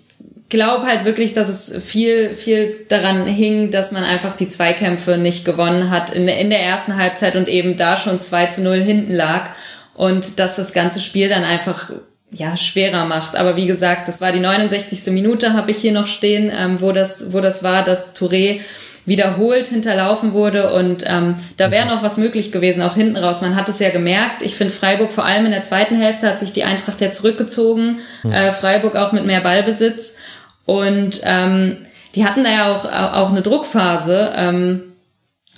glaube 0.50 0.88
halt 0.88 1.06
wirklich, 1.06 1.34
dass 1.34 1.48
es 1.48 1.84
viel, 1.84 2.34
viel 2.36 2.86
daran 2.90 3.26
hing, 3.28 3.72
dass 3.72 3.92
man 3.92 4.04
einfach 4.04 4.34
die 4.36 4.48
Zweikämpfe 4.48 5.18
nicht 5.18 5.46
gewonnen 5.46 5.92
hat 5.92 6.12
in, 6.12 6.28
in 6.28 6.50
der 6.50 6.62
ersten 6.62 6.98
Halbzeit 6.98 7.36
und 7.36 7.48
eben 7.48 7.78
da 7.78 7.98
schon 7.98 8.20
2 8.20 8.48
zu 8.48 8.64
0 8.64 8.78
hinten 8.78 9.14
lag 9.14 9.52
und 9.94 10.40
dass 10.40 10.56
das 10.56 10.74
ganze 10.74 11.00
Spiel 11.00 11.30
dann 11.30 11.44
einfach 11.44 11.92
ja, 12.32 12.56
schwerer 12.56 13.06
macht. 13.06 13.36
Aber 13.36 13.56
wie 13.56 13.66
gesagt, 13.66 14.08
das 14.08 14.22
war 14.22 14.32
die 14.32 14.40
69. 14.40 15.12
Minute, 15.14 15.54
habe 15.54 15.72
ich 15.72 15.78
hier 15.78 15.92
noch 15.92 16.08
stehen, 16.08 16.52
ähm, 16.56 16.80
wo, 16.82 16.92
das, 16.92 17.34
wo 17.34 17.42
das 17.42 17.64
war, 17.64 17.84
dass 17.84 18.16
Touré 18.16 18.62
wiederholt 19.06 19.68
hinterlaufen 19.68 20.34
wurde 20.34 20.72
und 20.72 21.04
ähm, 21.08 21.34
da 21.58 21.72
wäre 21.72 21.88
noch 21.88 22.04
was 22.04 22.20
möglich 22.20 22.52
gewesen, 22.52 22.84
auch 22.84 22.94
hinten 22.94 23.18
raus. 23.18 23.42
Man 23.42 23.56
hat 23.56 23.68
es 23.68 23.80
ja 23.80 23.90
gemerkt. 23.90 24.44
Ich 24.44 24.56
finde 24.56 24.72
Freiburg 24.72 25.12
vor 25.12 25.26
allem 25.26 25.46
in 25.46 25.52
der 25.52 25.64
zweiten 25.64 25.96
Hälfte 25.96 26.28
hat 26.28 26.38
sich 26.38 26.54
die 26.54 26.64
Eintracht 26.64 27.02
ja 27.02 27.10
zurückgezogen. 27.10 28.00
Mhm. 28.22 28.32
Äh, 28.32 28.52
Freiburg 28.52 28.96
auch 28.96 29.12
mit 29.12 29.26
mehr 29.26 29.42
Ballbesitz 29.42 30.18
und 30.66 31.22
ähm, 31.24 31.78
die 32.14 32.26
hatten 32.26 32.44
da 32.44 32.52
ja 32.52 32.74
auch, 32.74 32.86
auch 32.86 33.32
eine 33.32 33.42
Druckphase. 33.42 34.34
Ähm, 34.36 34.82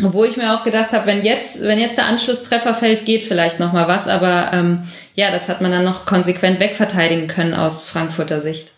wo 0.02 0.24
ich 0.26 0.38
mir 0.38 0.54
auch 0.54 0.64
gedacht 0.64 0.92
habe, 0.92 1.06
wenn 1.08 1.24
jetzt, 1.24 1.64
wenn 1.64 1.80
jetzt 1.80 1.98
der 1.98 2.08
Anschlusstreffer 2.08 2.74
fällt, 2.74 3.06
geht 3.06 3.24
vielleicht 3.24 3.60
noch 3.60 3.74
mal 3.74 3.88
was, 3.88 4.08
aber 4.08 4.52
ähm, 4.54 4.84
ja, 5.16 5.32
das 5.32 5.50
hat 5.50 5.62
man 5.62 5.72
dann 5.72 5.84
noch 5.84 6.06
konsequent 6.06 6.60
wegverteidigen 6.60 7.28
können 7.28 7.54
aus 7.54 7.86
Frankfurter 7.86 8.40
Sicht. 8.40 8.74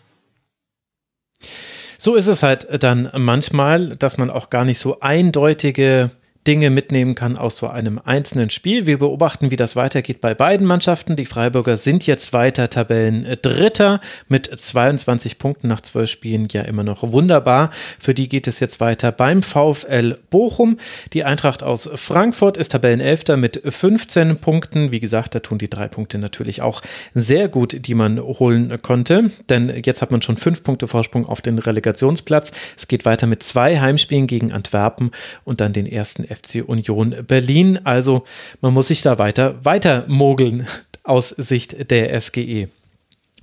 So 1.98 2.16
ist 2.16 2.26
es 2.26 2.42
halt 2.42 2.66
dann 2.82 3.10
manchmal, 3.16 3.90
dass 3.90 4.18
man 4.18 4.30
auch 4.30 4.50
gar 4.50 4.64
nicht 4.64 4.78
so 4.78 5.00
eindeutige 5.00 6.10
Dinge 6.46 6.68
mitnehmen 6.68 7.14
kann 7.14 7.38
aus 7.38 7.56
so 7.56 7.68
einem 7.68 7.98
einzelnen 8.04 8.50
Spiel. 8.50 8.86
Wir 8.86 8.98
beobachten, 8.98 9.50
wie 9.50 9.56
das 9.56 9.76
weitergeht 9.76 10.20
bei 10.20 10.34
beiden 10.34 10.66
Mannschaften. 10.66 11.16
Die 11.16 11.24
Freiburger 11.24 11.76
sind 11.76 12.06
jetzt 12.06 12.32
weiter 12.34 12.68
Tabellendritter 12.68 14.00
mit 14.28 14.46
22 14.46 15.38
Punkten 15.38 15.68
nach 15.68 15.80
zwölf 15.80 16.10
Spielen. 16.10 16.46
Ja, 16.50 16.62
immer 16.62 16.84
noch 16.84 17.12
wunderbar. 17.12 17.70
Für 17.98 18.12
die 18.12 18.28
geht 18.28 18.46
es 18.46 18.60
jetzt 18.60 18.80
weiter 18.80 19.10
beim 19.10 19.42
VfL 19.42 20.18
Bochum. 20.28 20.76
Die 21.14 21.24
Eintracht 21.24 21.62
aus 21.62 21.88
Frankfurt 21.94 22.58
ist 22.58 22.72
Tabellenelfter 22.72 23.38
mit 23.38 23.62
15 23.66 24.36
Punkten. 24.36 24.92
Wie 24.92 25.00
gesagt, 25.00 25.34
da 25.34 25.40
tun 25.40 25.56
die 25.56 25.70
drei 25.70 25.88
Punkte 25.88 26.18
natürlich 26.18 26.60
auch 26.60 26.82
sehr 27.14 27.48
gut, 27.48 27.86
die 27.86 27.94
man 27.94 28.20
holen 28.20 28.82
konnte. 28.82 29.30
Denn 29.48 29.72
jetzt 29.82 30.02
hat 30.02 30.10
man 30.10 30.20
schon 30.20 30.36
fünf 30.36 30.62
Punkte 30.62 30.88
Vorsprung 30.88 31.24
auf 31.24 31.40
den 31.40 31.58
Relegationsplatz. 31.58 32.52
Es 32.76 32.86
geht 32.86 33.06
weiter 33.06 33.26
mit 33.26 33.42
zwei 33.42 33.80
Heimspielen 33.80 34.26
gegen 34.26 34.52
Antwerpen 34.52 35.10
und 35.44 35.62
dann 35.62 35.72
den 35.72 35.86
ersten 35.86 36.33
FC 36.34 36.64
Union 36.66 37.14
Berlin. 37.26 37.80
Also 37.84 38.24
man 38.60 38.74
muss 38.74 38.88
sich 38.88 39.02
da 39.02 39.18
weiter, 39.18 39.64
weiter 39.64 40.04
mogeln 40.08 40.66
aus 41.02 41.30
Sicht 41.30 41.90
der 41.90 42.20
SGE. 42.20 42.68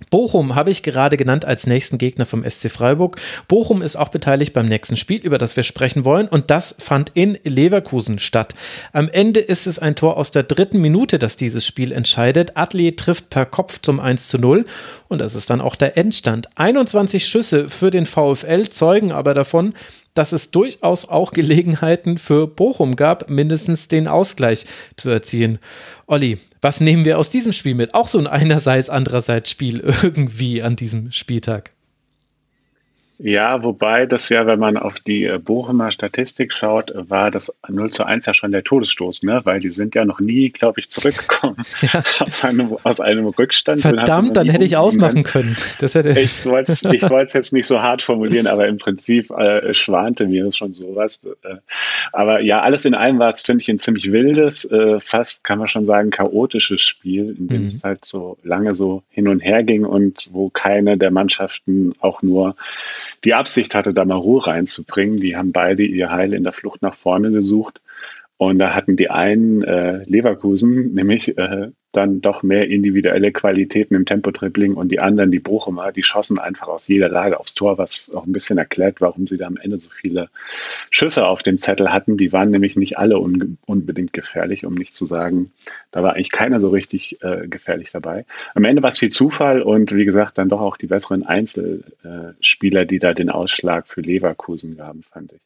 Bochum 0.09 0.55
habe 0.55 0.71
ich 0.71 0.83
gerade 0.83 1.15
genannt 1.15 1.45
als 1.45 1.67
nächsten 1.67 1.97
Gegner 1.97 2.25
vom 2.25 2.43
SC 2.49 2.69
Freiburg. 2.71 3.17
Bochum 3.47 3.81
ist 3.81 3.95
auch 3.95 4.09
beteiligt 4.09 4.53
beim 4.53 4.65
nächsten 4.65 4.97
Spiel, 4.97 5.21
über 5.21 5.37
das 5.37 5.55
wir 5.55 5.63
sprechen 5.63 6.05
wollen. 6.05 6.27
Und 6.27 6.49
das 6.49 6.75
fand 6.79 7.11
in 7.13 7.37
Leverkusen 7.43 8.17
statt. 8.17 8.55
Am 8.93 9.09
Ende 9.09 9.39
ist 9.39 9.67
es 9.67 9.79
ein 9.79 9.95
Tor 9.95 10.17
aus 10.17 10.31
der 10.31 10.43
dritten 10.43 10.81
Minute, 10.81 11.19
das 11.19 11.37
dieses 11.37 11.65
Spiel 11.65 11.91
entscheidet. 11.91 12.57
Adli 12.57 12.95
trifft 12.95 13.29
per 13.29 13.45
Kopf 13.45 13.79
zum 13.81 13.99
1 13.99 14.27
zu 14.27 14.39
0. 14.39 14.65
Und 15.07 15.19
das 15.19 15.35
ist 15.35 15.49
dann 15.49 15.61
auch 15.61 15.75
der 15.75 15.97
Endstand. 15.97 16.47
21 16.55 17.25
Schüsse 17.25 17.69
für 17.69 17.91
den 17.91 18.05
VfL 18.05 18.69
zeugen 18.69 19.11
aber 19.11 19.33
davon, 19.33 19.73
dass 20.14 20.32
es 20.32 20.51
durchaus 20.51 21.07
auch 21.07 21.32
Gelegenheiten 21.32 22.18
für 22.18 22.47
Bochum 22.47 22.95
gab, 22.95 23.30
mindestens 23.30 23.88
den 23.88 24.07
Ausgleich 24.07 24.66
zu 24.97 25.09
erzielen. 25.09 25.59
Olli, 26.07 26.38
was 26.62 26.82
nehmen 26.82 27.05
wir 27.05 27.18
aus 27.18 27.30
diesem 27.30 27.53
Spiel 27.53 27.76
mit? 27.76 27.93
Auch 27.93 28.07
so 28.07 28.20
ein 28.20 28.28
einerseits, 28.28 28.89
andererseits 28.89 29.49
Spiel 29.49 29.80
irgendwie 30.03 30.62
an 30.62 30.76
diesem 30.76 31.12
Spieltag. 31.12 31.72
Ja, 33.24 33.61
wobei 33.61 34.07
das 34.07 34.30
ja, 34.30 34.47
wenn 34.47 34.57
man 34.57 34.78
auf 34.78 34.99
die 34.99 35.26
äh, 35.26 35.38
Bochumer 35.38 35.91
Statistik 35.91 36.51
schaut, 36.53 36.91
war 36.95 37.30
das 37.30 37.55
0 37.67 37.91
zu 37.91 38.03
1 38.03 38.26
ja 38.26 38.34
schon 38.34 38.51
der 38.51 38.63
Todesstoß, 38.63 39.22
ne? 39.24 39.41
Weil 39.43 39.59
die 39.59 39.67
sind 39.67 39.93
ja 39.93 40.05
noch 40.05 40.19
nie, 40.19 40.49
glaube 40.49 40.80
ich, 40.80 40.89
zurückgekommen 40.89 41.57
ja. 41.82 42.01
aus, 42.19 42.43
einem, 42.43 42.76
aus 42.82 42.99
einem 42.99 43.28
Rückstand. 43.28 43.82
Verdammt, 43.82 44.36
dann 44.36 44.49
hätte 44.49 44.65
ich 44.65 44.76
ausmachen 44.76 45.22
können. 45.22 45.55
Das 45.78 45.93
hätte 45.93 46.19
ich 46.19 46.45
wollte 46.47 46.72
es 46.72 46.84
ich 46.84 47.34
jetzt 47.36 47.53
nicht 47.53 47.67
so 47.67 47.80
hart 47.80 48.01
formulieren, 48.01 48.47
aber 48.47 48.67
im 48.67 48.80
Prinzip 48.80 49.30
äh, 49.30 49.72
schwante 49.76 50.26
mir 50.26 50.51
schon 50.51 50.72
sowas. 50.72 51.24
Äh, 51.43 51.57
aber 52.11 52.41
ja, 52.41 52.61
alles 52.61 52.86
in 52.86 52.95
allem 52.95 53.19
war 53.19 53.30
es, 53.30 53.43
finde 53.43 53.61
ich, 53.61 53.69
ein 53.69 53.78
ziemlich 53.78 54.11
wildes, 54.11 54.65
äh, 54.65 54.99
fast 54.99 55.43
kann 55.43 55.59
man 55.59 55.67
schon 55.67 55.86
sagen, 55.86 56.09
chaotisches 56.09 56.82
Spiel, 56.82 57.36
in 57.38 57.47
dem 57.47 57.61
mhm. 57.61 57.67
es 57.67 57.84
halt 57.84 58.03
so 58.03 58.39
lange 58.41 58.74
so 58.74 59.03
hin 59.11 59.28
und 59.28 59.41
her 59.41 59.61
ging 59.61 59.86
und 59.86 60.30
wo 60.32 60.49
keine 60.49 60.97
der 60.97 61.11
Mannschaften 61.11 61.93
auch 61.99 62.24
nur 62.24 62.55
die 63.24 63.34
Absicht 63.34 63.76
hatte, 63.76 63.93
da 63.93 64.05
mal 64.05 64.15
Ruhe 64.15 64.47
reinzubringen. 64.47 65.17
Die 65.17 65.36
haben 65.36 65.51
beide 65.51 65.84
ihr 65.84 66.11
Heil 66.11 66.34
in 66.34 66.43
der 66.43 66.53
Flucht 66.53 66.82
nach 66.82 66.95
vorne 66.95 67.32
gesucht. 67.32 67.82
Und 68.38 68.57
da 68.59 68.74
hatten 68.74 68.95
die 68.95 69.09
einen 69.09 69.61
äh, 69.63 70.03
Leverkusen, 70.05 70.93
nämlich 70.93 71.38
äh, 71.38 71.69
dann 71.91 72.21
doch 72.21 72.43
mehr 72.43 72.69
individuelle 72.69 73.31
Qualitäten 73.31 73.95
im 73.95 74.05
Tempo-Dribbling 74.05 74.75
und 74.75 74.89
die 74.89 74.99
anderen, 74.99 75.31
die 75.31 75.39
Bochumer, 75.39 75.91
die 75.91 76.03
schossen 76.03 76.39
einfach 76.39 76.67
aus 76.67 76.87
jeder 76.87 77.09
Lage 77.09 77.39
aufs 77.39 77.55
Tor, 77.55 77.77
was 77.77 78.11
auch 78.13 78.25
ein 78.25 78.31
bisschen 78.31 78.57
erklärt, 78.57 79.01
warum 79.01 79.27
sie 79.27 79.37
da 79.37 79.47
am 79.47 79.57
Ende 79.57 79.77
so 79.77 79.89
viele 79.89 80.29
Schüsse 80.89 81.27
auf 81.27 81.43
dem 81.43 81.59
Zettel 81.59 81.91
hatten. 81.91 82.17
Die 82.17 82.31
waren 82.31 82.51
nämlich 82.51 82.75
nicht 82.75 82.97
alle 82.97 83.19
un 83.19 83.57
unbedingt 83.65 84.13
gefährlich, 84.13 84.65
um 84.65 84.73
nicht 84.73 84.95
zu 84.95 85.05
sagen, 85.05 85.51
da 85.91 86.03
war 86.03 86.13
eigentlich 86.13 86.31
keiner 86.31 86.59
so 86.59 86.69
richtig 86.69 87.21
äh, 87.21 87.47
gefährlich 87.47 87.91
dabei. 87.91 88.25
Am 88.55 88.63
Ende 88.63 88.83
war 88.83 88.89
es 88.89 88.99
viel 88.99 89.09
Zufall 89.09 89.61
und 89.61 89.93
wie 89.93 90.05
gesagt, 90.05 90.37
dann 90.37 90.49
doch 90.49 90.61
auch 90.61 90.77
die 90.77 90.87
besseren 90.87 91.23
Einzelspieler, 91.23 92.85
die 92.85 92.99
da 92.99 93.13
den 93.13 93.29
Ausschlag 93.29 93.87
für 93.87 94.01
Leverkusen 94.01 94.77
gaben, 94.77 95.03
fand 95.03 95.33
ich. 95.33 95.41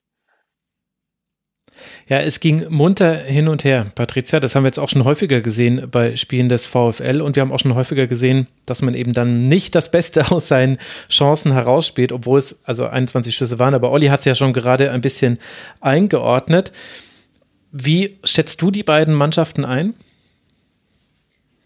Ja, 2.07 2.19
es 2.19 2.39
ging 2.39 2.65
munter 2.69 3.15
hin 3.15 3.47
und 3.47 3.63
her, 3.63 3.85
Patricia. 3.95 4.39
Das 4.39 4.55
haben 4.55 4.63
wir 4.63 4.67
jetzt 4.67 4.79
auch 4.79 4.89
schon 4.89 5.03
häufiger 5.03 5.41
gesehen 5.41 5.87
bei 5.89 6.15
Spielen 6.15 6.49
des 6.49 6.65
VfL 6.65 7.21
und 7.21 7.35
wir 7.35 7.41
haben 7.41 7.51
auch 7.51 7.59
schon 7.59 7.75
häufiger 7.75 8.07
gesehen, 8.07 8.47
dass 8.65 8.81
man 8.81 8.93
eben 8.93 9.13
dann 9.13 9.43
nicht 9.43 9.75
das 9.75 9.91
Beste 9.91 10.31
aus 10.31 10.47
seinen 10.47 10.77
Chancen 11.09 11.51
herausspielt, 11.51 12.11
obwohl 12.11 12.39
es 12.39 12.61
also 12.65 12.87
21 12.87 13.35
Schüsse 13.35 13.59
waren. 13.59 13.73
Aber 13.73 13.91
Olli 13.91 14.07
hat 14.07 14.19
es 14.19 14.25
ja 14.25 14.35
schon 14.35 14.53
gerade 14.53 14.91
ein 14.91 15.01
bisschen 15.01 15.39
eingeordnet. 15.81 16.71
Wie 17.71 18.19
schätzt 18.23 18.61
du 18.61 18.71
die 18.71 18.83
beiden 18.83 19.13
Mannschaften 19.13 19.65
ein? 19.65 19.93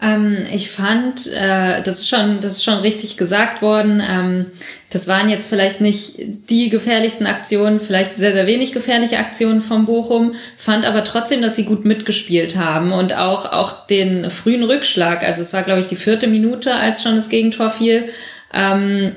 Ähm, 0.02 0.38
ich 0.52 0.72
fand, 0.72 1.28
äh, 1.34 1.82
das, 1.84 2.00
ist 2.00 2.10
schon, 2.10 2.40
das 2.40 2.54
ist 2.54 2.64
schon 2.64 2.80
richtig 2.80 3.18
gesagt 3.18 3.62
worden. 3.62 4.02
Ähm, 4.08 4.46
das 4.90 5.08
waren 5.08 5.30
jetzt 5.30 5.48
vielleicht 5.48 5.82
nicht 5.82 6.16
die 6.18 6.70
gefährlichsten 6.70 7.28
Aktionen, 7.28 7.80
vielleicht 7.80 8.18
sehr, 8.18 8.34
sehr 8.34 8.48
wenig 8.48 8.72
gefährliche 8.72 9.20
Aktionen 9.20 9.62
von 9.62 9.86
Bochum, 9.86 10.34
fand 10.58 10.86
aber 10.86 11.04
trotzdem, 11.04 11.42
dass 11.42 11.56
sie 11.56 11.66
gut 11.66 11.86
mitgespielt 11.86 12.58
haben 12.58 12.92
und 12.92 13.16
auch, 13.16 13.52
auch 13.52 13.86
den 13.86 14.32
frühen 14.32 14.64
Rückschlag, 14.64 15.24
also 15.24 15.42
es 15.42 15.54
war, 15.54 15.64
glaube 15.64 15.82
ich, 15.82 15.88
die 15.88 15.96
vierte 15.96 16.28
Minute, 16.28 16.74
als 16.76 17.04
schon 17.04 17.16
das 17.16 17.30
Gegentor 17.30 17.70
fiel, 17.70 18.10
ähm, 18.54 19.12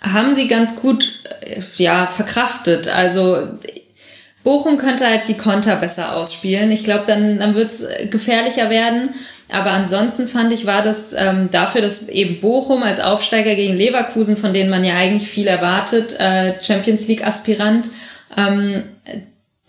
haben 0.00 0.34
sie 0.34 0.48
ganz 0.48 0.80
gut 0.80 1.20
äh, 1.40 1.60
ja, 1.78 2.06
verkraftet. 2.06 2.88
Also 2.88 3.58
Bochum 4.42 4.76
könnte 4.76 5.06
halt 5.06 5.28
die 5.28 5.36
Konter 5.36 5.76
besser 5.76 6.16
ausspielen. 6.16 6.70
Ich 6.70 6.84
glaube, 6.84 7.04
dann, 7.06 7.38
dann 7.38 7.54
wird 7.54 7.70
es 7.70 7.88
gefährlicher 8.10 8.70
werden. 8.70 9.10
Aber 9.50 9.70
ansonsten 9.70 10.26
fand 10.26 10.52
ich, 10.52 10.66
war 10.66 10.82
das 10.82 11.12
ähm, 11.12 11.50
dafür, 11.50 11.80
dass 11.80 12.08
eben 12.08 12.40
Bochum 12.40 12.82
als 12.82 13.00
Aufsteiger 13.00 13.54
gegen 13.54 13.76
Leverkusen, 13.76 14.36
von 14.36 14.52
denen 14.52 14.70
man 14.70 14.82
ja 14.82 14.94
eigentlich 14.94 15.28
viel 15.28 15.46
erwartet, 15.46 16.18
äh, 16.18 16.54
Champions 16.60 17.06
League-Aspirant, 17.06 17.88
ähm, 18.36 18.82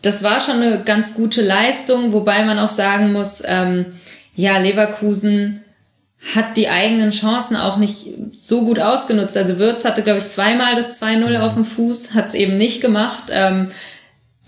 das 0.01 0.23
war 0.23 0.39
schon 0.39 0.61
eine 0.61 0.83
ganz 0.83 1.15
gute 1.15 1.41
Leistung, 1.41 2.13
wobei 2.13 2.43
man 2.43 2.59
auch 2.59 2.69
sagen 2.69 3.13
muss, 3.13 3.43
ähm, 3.45 3.85
ja, 4.35 4.57
Leverkusen 4.57 5.61
hat 6.35 6.57
die 6.57 6.69
eigenen 6.69 7.11
Chancen 7.11 7.55
auch 7.55 7.77
nicht 7.77 8.07
so 8.31 8.65
gut 8.65 8.79
ausgenutzt. 8.79 9.37
Also 9.37 9.59
Würz 9.59 9.85
hatte, 9.85 10.03
glaube 10.03 10.19
ich, 10.19 10.27
zweimal 10.27 10.75
das 10.75 11.01
2-0 11.01 11.29
mhm. 11.29 11.35
auf 11.37 11.53
dem 11.53 11.65
Fuß, 11.65 12.15
hat 12.15 12.25
es 12.25 12.33
eben 12.33 12.57
nicht 12.57 12.81
gemacht. 12.81 13.25
Ähm, 13.29 13.69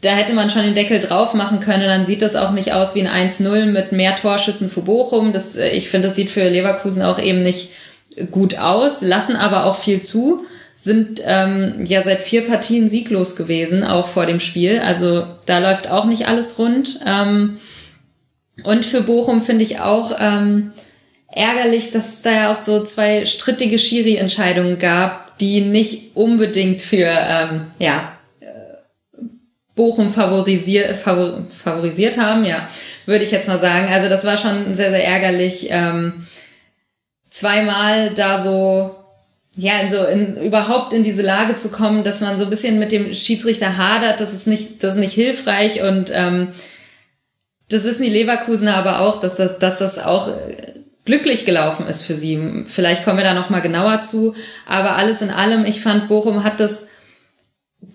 da 0.02 0.12
hätte 0.12 0.34
man 0.34 0.50
schon 0.50 0.64
den 0.64 0.76
Deckel 0.76 1.00
drauf 1.00 1.34
machen 1.34 1.60
können, 1.60 1.88
dann 1.88 2.06
sieht 2.06 2.22
das 2.22 2.36
auch 2.36 2.52
nicht 2.52 2.74
aus 2.74 2.96
wie 2.96 3.06
ein 3.06 3.30
1-0 3.30 3.66
mit 3.66 3.92
mehr 3.92 4.16
Torschüssen 4.16 4.70
für 4.70 4.82
Bochum. 4.82 5.34
Das, 5.34 5.58
äh, 5.58 5.70
ich 5.70 5.90
finde, 5.90 6.08
das 6.08 6.16
sieht 6.16 6.32
für 6.32 6.48
Leverkusen 6.48 7.04
auch 7.04 7.20
eben 7.20 7.44
nicht 7.44 7.72
gut 8.32 8.58
aus, 8.58 9.02
lassen 9.02 9.36
aber 9.36 9.66
auch 9.66 9.76
viel 9.76 10.02
zu, 10.02 10.46
sind 10.76 11.22
ähm, 11.26 11.86
ja 11.86 12.02
seit 12.02 12.22
vier 12.22 12.48
Partien 12.48 12.88
sieglos 12.88 13.36
gewesen, 13.36 13.84
auch 13.84 14.08
vor 14.08 14.26
dem 14.26 14.40
Spiel. 14.40 14.80
Also 14.80 15.26
da 15.46 15.60
läuft 15.60 15.90
auch 15.90 16.06
nicht 16.06 16.28
alles 16.28 16.58
rund. 16.58 17.02
Ähm, 17.06 17.60
und 18.64 18.86
für 18.86 19.02
Bochum 19.02 19.42
finde 19.42 19.64
ich 19.64 19.80
auch 19.80 20.16
ähm, 20.20 20.72
ärgerlich, 21.32 21.92
dass 21.92 22.14
es 22.14 22.22
da 22.22 22.32
ja 22.32 22.52
auch 22.52 22.62
so 22.62 22.84
zwei 22.84 23.26
strittige 23.26 23.78
Schiri-Entscheidungen 23.78 24.80
gab, 24.80 25.38
die 25.40 25.62
nicht 25.62 26.16
unbedingt 26.16 26.82
für 26.82 27.08
ähm, 27.08 27.62
ja, 27.78 28.14
Bochum 29.80 30.12
favorisiert, 30.12 30.98
favor, 30.98 31.40
favorisiert 31.56 32.18
haben, 32.18 32.44
ja, 32.44 32.68
würde 33.06 33.24
ich 33.24 33.32
jetzt 33.32 33.48
mal 33.48 33.58
sagen. 33.58 33.88
Also 33.88 34.10
das 34.10 34.26
war 34.26 34.36
schon 34.36 34.74
sehr, 34.74 34.90
sehr 34.90 35.08
ärgerlich, 35.08 35.68
ähm, 35.70 36.28
zweimal 37.30 38.14
da 38.14 38.38
so, 38.38 38.94
ja, 39.56 39.80
in 39.80 39.90
so, 39.90 40.04
in, 40.04 40.36
überhaupt 40.44 40.92
in 40.92 41.04
diese 41.04 41.22
Lage 41.22 41.56
zu 41.56 41.72
kommen, 41.72 42.04
dass 42.04 42.20
man 42.20 42.38
so 42.38 42.44
ein 42.44 42.50
bisschen 42.50 42.78
mit 42.78 42.92
dem 42.92 43.14
Schiedsrichter 43.14 43.78
hadert, 43.78 44.20
das 44.20 44.34
ist 44.34 44.48
nicht, 44.48 44.84
das 44.84 44.96
ist 44.96 45.00
nicht 45.00 45.14
hilfreich 45.14 45.82
und 45.82 46.12
ähm, 46.14 46.50
das 47.70 47.86
wissen 47.86 48.04
die 48.04 48.12
Leverkusener 48.12 48.76
aber 48.76 49.00
auch, 49.00 49.22
dass 49.22 49.38
das, 49.38 49.60
dass 49.60 49.80
das 49.80 50.04
auch 50.04 50.28
glücklich 51.06 51.46
gelaufen 51.46 51.88
ist 51.88 52.04
für 52.04 52.16
sie. 52.16 52.66
Vielleicht 52.66 53.06
kommen 53.06 53.18
wir 53.18 53.24
da 53.24 53.34
noch 53.34 53.50
mal 53.50 53.62
genauer 53.62 54.02
zu, 54.02 54.36
aber 54.68 54.98
alles 54.98 55.22
in 55.22 55.30
allem, 55.30 55.66
ich 55.66 55.80
fand 55.80 56.10
Bochum 56.10 56.44
hat 56.44 56.60
das 56.60 56.90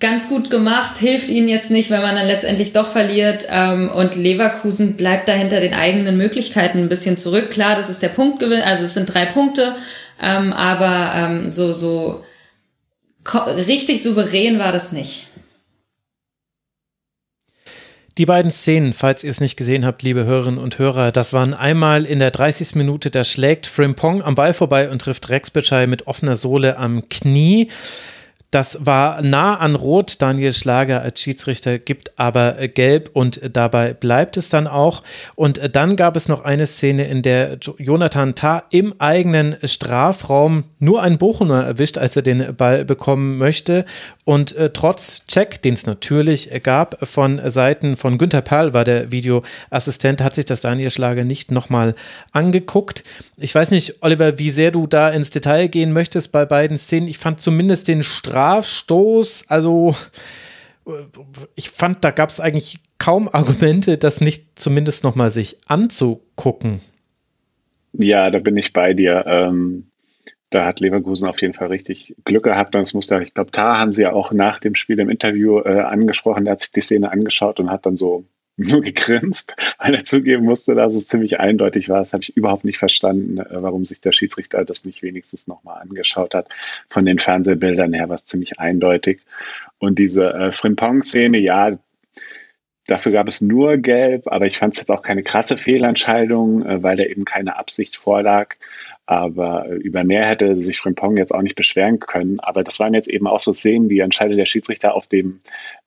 ganz 0.00 0.28
gut 0.28 0.50
gemacht, 0.50 0.98
hilft 0.98 1.28
ihnen 1.28 1.48
jetzt 1.48 1.70
nicht, 1.70 1.90
wenn 1.90 2.02
man 2.02 2.14
dann 2.14 2.26
letztendlich 2.26 2.72
doch 2.72 2.86
verliert. 2.86 3.46
Ähm, 3.50 3.90
und 3.90 4.16
Leverkusen 4.16 4.96
bleibt 4.96 5.28
da 5.28 5.32
hinter 5.32 5.60
den 5.60 5.74
eigenen 5.74 6.16
Möglichkeiten 6.16 6.78
ein 6.78 6.88
bisschen 6.88 7.16
zurück. 7.16 7.50
Klar, 7.50 7.76
das 7.76 7.90
ist 7.90 8.02
der 8.02 8.08
Punktgewinn, 8.08 8.62
also 8.62 8.84
es 8.84 8.94
sind 8.94 9.12
drei 9.12 9.26
Punkte, 9.26 9.74
ähm, 10.22 10.52
aber 10.52 11.12
ähm, 11.14 11.50
so, 11.50 11.72
so 11.72 12.24
richtig 13.66 14.02
souverän 14.02 14.58
war 14.58 14.72
das 14.72 14.92
nicht. 14.92 15.28
Die 18.16 18.26
beiden 18.26 18.52
Szenen, 18.52 18.92
falls 18.92 19.24
ihr 19.24 19.30
es 19.30 19.40
nicht 19.40 19.56
gesehen 19.56 19.84
habt, 19.84 20.02
liebe 20.02 20.24
Hörerinnen 20.24 20.60
und 20.60 20.78
Hörer, 20.78 21.10
das 21.10 21.32
waren 21.32 21.52
einmal 21.52 22.04
in 22.04 22.20
der 22.20 22.30
30. 22.30 22.76
Minute, 22.76 23.10
da 23.10 23.24
schlägt 23.24 23.66
Frimpong 23.66 24.22
am 24.22 24.36
Ball 24.36 24.54
vorbei 24.54 24.88
und 24.88 25.00
trifft 25.00 25.30
Rex 25.30 25.50
Bitschei 25.50 25.88
mit 25.88 26.06
offener 26.06 26.36
Sohle 26.36 26.76
am 26.76 27.08
Knie. 27.08 27.70
Das 28.54 28.86
war 28.86 29.20
nah 29.20 29.56
an 29.56 29.74
Rot. 29.74 30.22
Daniel 30.22 30.52
Schlager 30.52 31.02
als 31.02 31.20
Schiedsrichter 31.20 31.80
gibt 31.80 32.12
aber 32.20 32.52
Gelb 32.68 33.10
und 33.12 33.40
dabei 33.52 33.94
bleibt 33.94 34.36
es 34.36 34.48
dann 34.48 34.68
auch. 34.68 35.02
Und 35.34 35.74
dann 35.74 35.96
gab 35.96 36.14
es 36.14 36.28
noch 36.28 36.44
eine 36.44 36.66
Szene, 36.66 37.08
in 37.08 37.22
der 37.22 37.58
Jonathan 37.78 38.36
Tah 38.36 38.62
im 38.70 38.94
eigenen 39.00 39.56
Strafraum 39.64 40.62
nur 40.78 41.02
einen 41.02 41.18
Bochumer 41.18 41.64
erwischt, 41.64 41.98
als 41.98 42.14
er 42.14 42.22
den 42.22 42.54
Ball 42.54 42.84
bekommen 42.84 43.38
möchte. 43.38 43.86
Und 44.22 44.54
äh, 44.54 44.70
trotz 44.70 45.26
Check, 45.26 45.60
den 45.60 45.74
es 45.74 45.86
natürlich 45.86 46.48
gab 46.62 47.04
von 47.06 47.40
Seiten 47.50 47.96
von 47.96 48.18
Günther 48.18 48.40
Perl, 48.40 48.72
war 48.72 48.84
der 48.84 49.10
Videoassistent, 49.10 50.22
hat 50.22 50.36
sich 50.36 50.44
das 50.44 50.60
Daniel 50.60 50.90
Schlager 50.90 51.24
nicht 51.24 51.50
nochmal 51.50 51.96
angeguckt. 52.30 53.02
Ich 53.36 53.52
weiß 53.52 53.72
nicht, 53.72 53.96
Oliver, 54.00 54.38
wie 54.38 54.50
sehr 54.50 54.70
du 54.70 54.86
da 54.86 55.08
ins 55.08 55.30
Detail 55.30 55.66
gehen 55.66 55.92
möchtest 55.92 56.30
bei 56.30 56.46
beiden 56.46 56.78
Szenen. 56.78 57.08
Ich 57.08 57.18
fand 57.18 57.40
zumindest 57.40 57.88
den 57.88 58.04
Strafraum 58.04 58.43
Strafstoß, 58.44 59.46
also 59.48 59.94
ich 61.54 61.70
fand, 61.70 62.04
da 62.04 62.10
gab 62.10 62.28
es 62.28 62.40
eigentlich 62.40 62.80
kaum 62.98 63.28
Argumente, 63.32 63.96
das 63.96 64.20
nicht 64.20 64.58
zumindest 64.58 65.02
nochmal 65.02 65.30
sich 65.30 65.58
anzugucken. 65.66 66.80
Ja, 67.94 68.30
da 68.30 68.38
bin 68.40 68.56
ich 68.56 68.72
bei 68.72 68.92
dir. 68.92 69.24
Ähm, 69.26 69.86
da 70.50 70.66
hat 70.66 70.80
Leverkusen 70.80 71.26
auf 71.26 71.40
jeden 71.40 71.54
Fall 71.54 71.68
richtig 71.68 72.14
Glück 72.24 72.44
gehabt. 72.44 72.74
Und 72.76 72.82
es 72.82 72.92
musste, 72.92 73.22
ich 73.22 73.32
glaube, 73.32 73.50
Tar 73.50 73.78
haben 73.78 73.92
sie 73.92 74.02
ja 74.02 74.12
auch 74.12 74.30
nach 74.32 74.58
dem 74.58 74.74
Spiel 74.74 74.98
im 75.00 75.08
Interview 75.08 75.60
äh, 75.60 75.80
angesprochen. 75.80 76.44
Der 76.44 76.52
hat 76.52 76.60
sich 76.60 76.72
die 76.72 76.80
Szene 76.82 77.10
angeschaut 77.10 77.60
und 77.60 77.70
hat 77.70 77.86
dann 77.86 77.96
so 77.96 78.24
nur 78.56 78.82
gegrinst, 78.82 79.56
weil 79.78 79.94
er 79.94 80.04
zugeben 80.04 80.44
musste, 80.44 80.74
dass 80.74 80.94
es 80.94 81.08
ziemlich 81.08 81.40
eindeutig 81.40 81.88
war. 81.88 81.98
Das 81.98 82.12
habe 82.12 82.22
ich 82.22 82.36
überhaupt 82.36 82.64
nicht 82.64 82.78
verstanden, 82.78 83.38
äh, 83.38 83.62
warum 83.62 83.84
sich 83.84 84.00
der 84.00 84.12
Schiedsrichter 84.12 84.64
das 84.64 84.84
nicht 84.84 85.02
wenigstens 85.02 85.48
nochmal 85.48 85.82
angeschaut 85.82 86.34
hat. 86.34 86.48
Von 86.88 87.04
den 87.04 87.18
Fernsehbildern 87.18 87.92
her 87.92 88.08
war 88.08 88.14
es 88.14 88.26
ziemlich 88.26 88.60
eindeutig. 88.60 89.20
Und 89.78 89.98
diese 89.98 90.32
äh, 90.32 90.52
Frimpong-Szene, 90.52 91.38
ja, 91.38 91.78
dafür 92.86 93.10
gab 93.10 93.26
es 93.26 93.40
nur 93.40 93.76
Gelb, 93.78 94.28
aber 94.28 94.46
ich 94.46 94.58
fand 94.58 94.74
es 94.74 94.80
jetzt 94.80 94.90
auch 94.90 95.02
keine 95.02 95.24
krasse 95.24 95.56
Fehlentscheidung, 95.56 96.64
äh, 96.64 96.82
weil 96.82 96.96
da 96.96 97.02
eben 97.02 97.24
keine 97.24 97.56
Absicht 97.56 97.96
vorlag. 97.96 98.54
Aber 99.04 99.68
äh, 99.68 99.74
über 99.74 100.04
mehr 100.04 100.28
hätte 100.28 100.54
sich 100.56 100.78
Frimpong 100.78 101.16
jetzt 101.16 101.34
auch 101.34 101.42
nicht 101.42 101.56
beschweren 101.56 101.98
können. 101.98 102.38
Aber 102.38 102.62
das 102.62 102.78
waren 102.78 102.94
jetzt 102.94 103.08
eben 103.08 103.26
auch 103.26 103.40
so 103.40 103.52
Szenen, 103.52 103.88
die 103.88 103.98
entscheidet 103.98 104.38
der 104.38 104.46
Schiedsrichter 104.46 104.94
auf 104.94 105.08
dem 105.08 105.40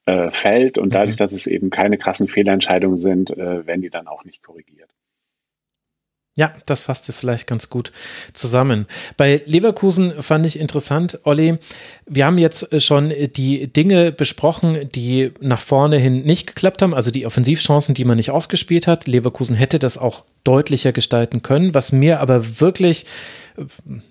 äh, 0.07 0.29
fällt 0.29 0.77
und 0.77 0.93
dadurch, 0.93 1.17
mhm. 1.17 1.19
dass 1.19 1.33
es 1.33 1.47
eben 1.47 1.69
keine 1.69 1.97
krassen 1.97 2.27
Fehlentscheidungen 2.27 2.97
sind, 2.97 3.29
äh, 3.31 3.67
werden 3.67 3.81
die 3.81 3.89
dann 3.89 4.07
auch 4.07 4.23
nicht 4.23 4.41
korrigiert. 4.41 4.89
Ja, 6.37 6.53
das 6.67 6.83
fasste 6.83 7.13
vielleicht 7.13 7.47
ganz 7.47 7.69
gut 7.69 7.91
zusammen. 8.31 8.85
Bei 9.17 9.41
Leverkusen 9.45 10.21
fand 10.21 10.45
ich 10.45 10.59
interessant, 10.59 11.19
Olli, 11.23 11.57
wir 12.05 12.27
haben 12.27 12.37
jetzt 12.37 12.71
äh, 12.71 12.79
schon 12.79 13.11
die 13.35 13.67
Dinge 13.73 14.11
besprochen, 14.11 14.87
die 14.93 15.31
nach 15.41 15.59
vorne 15.59 15.97
hin 15.97 16.23
nicht 16.23 16.47
geklappt 16.47 16.83
haben, 16.83 16.93
also 16.93 17.09
die 17.09 17.25
Offensivchancen, 17.25 17.95
die 17.95 18.05
man 18.05 18.17
nicht 18.17 18.31
ausgespielt 18.31 18.87
hat. 18.87 19.07
Leverkusen 19.07 19.55
hätte 19.55 19.79
das 19.79 19.97
auch 19.97 20.25
deutlicher 20.43 20.93
gestalten 20.93 21.41
können. 21.41 21.73
Was 21.73 21.91
mir 21.91 22.21
aber 22.21 22.61
wirklich 22.61 23.07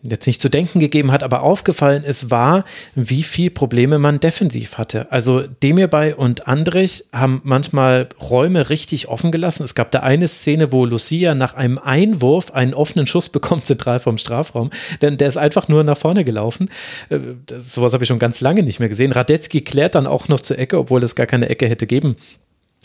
jetzt 0.03 0.27
nicht 0.27 0.41
zu 0.41 0.49
denken 0.49 0.81
gegeben 0.81 1.13
hat, 1.13 1.23
aber 1.23 1.43
aufgefallen 1.43 2.05
ist, 2.05 2.31
war, 2.31 2.65
wie 2.95 3.23
viel 3.23 3.51
Probleme 3.51 3.99
man 3.99 4.21
defensiv 4.21 4.79
hatte. 4.79 5.11
Also 5.13 5.43
Demirbay 5.63 6.15
und 6.15 6.49
Andrich 6.49 7.05
haben 7.13 7.41
manchmal 7.45 8.09
Räume 8.21 8.71
richtig 8.71 9.09
offen 9.09 9.31
gelassen. 9.31 9.63
Es 9.65 9.75
gab 9.75 9.91
da 9.93 10.01
eine 10.01 10.29
Szene, 10.29 10.73
wo 10.73 10.85
Lucia 10.85 11.35
nach 11.35 11.55
einem 11.55 11.79
Einwurf 11.79 12.53
einen 12.53 12.75
offenen 12.75 13.07
Schuss 13.07 13.29
bekommt, 13.29 13.67
zentral 13.67 14.01
vom 14.01 14.19
Strafraum, 14.19 14.71
denn 15.03 15.17
der 15.17 15.29
ist 15.29 15.37
einfach 15.37 15.69
nur 15.69 15.85
nach 15.85 15.99
vorne 15.99 16.25
gelaufen. 16.25 16.71
Äh, 17.09 17.19
sowas 17.59 17.93
habe 17.93 18.05
ich 18.05 18.09
schon 18.09 18.19
ganz 18.19 18.41
lange 18.41 18.63
nicht 18.63 18.81
mehr 18.81 18.89
gesehen. 18.89 19.13
Radetzky 19.13 19.61
klärt 19.61 19.95
dann 19.95 20.07
auch 20.07 20.29
noch 20.29 20.41
zur 20.41 20.59
Ecke, 20.59 20.79
obwohl 20.79 21.03
es 21.03 21.15
gar 21.15 21.27
keine 21.27 21.49
Ecke 21.49 21.69
hätte 21.69 21.87
geben 21.87 22.17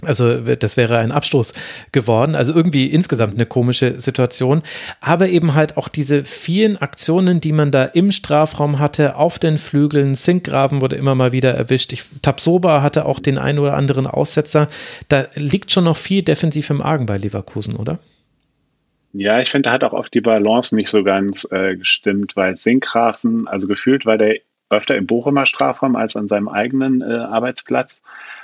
also 0.03 0.37
das 0.55 0.77
wäre 0.77 0.97
ein 0.97 1.11
Abstoß 1.11 1.53
geworden. 1.91 2.35
Also 2.35 2.53
irgendwie 2.53 2.87
insgesamt 2.87 3.35
eine 3.35 3.45
komische 3.45 3.99
Situation. 3.99 4.61
Aber 4.99 5.29
eben 5.29 5.53
halt 5.53 5.77
auch 5.77 5.87
diese 5.87 6.23
vielen 6.23 6.77
Aktionen, 6.77 7.41
die 7.41 7.53
man 7.53 7.71
da 7.71 7.85
im 7.85 8.11
Strafraum 8.11 8.79
hatte, 8.79 9.15
auf 9.15 9.39
den 9.39 9.57
Flügeln. 9.57 10.15
Sinkgraben 10.15 10.81
wurde 10.81 10.95
immer 10.95 11.15
mal 11.15 11.31
wieder 11.31 11.53
erwischt. 11.53 11.93
Ich, 11.93 12.03
Tabsoba 12.21 12.81
hatte 12.81 13.05
auch 13.05 13.19
den 13.19 13.37
einen 13.37 13.59
oder 13.59 13.75
anderen 13.75 14.07
Aussetzer. 14.07 14.67
Da 15.07 15.25
liegt 15.35 15.71
schon 15.71 15.83
noch 15.83 15.97
viel 15.97 16.23
defensiv 16.23 16.69
im 16.69 16.81
Argen 16.81 17.05
bei 17.05 17.17
Leverkusen, 17.17 17.75
oder? 17.75 17.99
Ja, 19.13 19.41
ich 19.41 19.49
finde, 19.49 19.69
da 19.69 19.73
hat 19.73 19.83
auch 19.83 19.93
oft 19.93 20.13
die 20.13 20.21
Balance 20.21 20.75
nicht 20.75 20.87
so 20.87 21.03
ganz 21.03 21.45
äh, 21.51 21.75
gestimmt, 21.75 22.35
weil 22.35 22.55
Sinkgrafen, 22.55 23.47
also 23.47 23.67
gefühlt 23.67 24.05
war 24.05 24.17
der 24.17 24.39
öfter 24.69 24.95
im 24.95 25.05
Bochumer 25.05 25.45
Strafraum 25.45 25.95
als 25.95 26.15
an 26.15 26.27
seinem 26.27 26.47
eigenen 26.47 27.01
äh, 27.01 27.13
Arbeitsplatz 27.13 28.01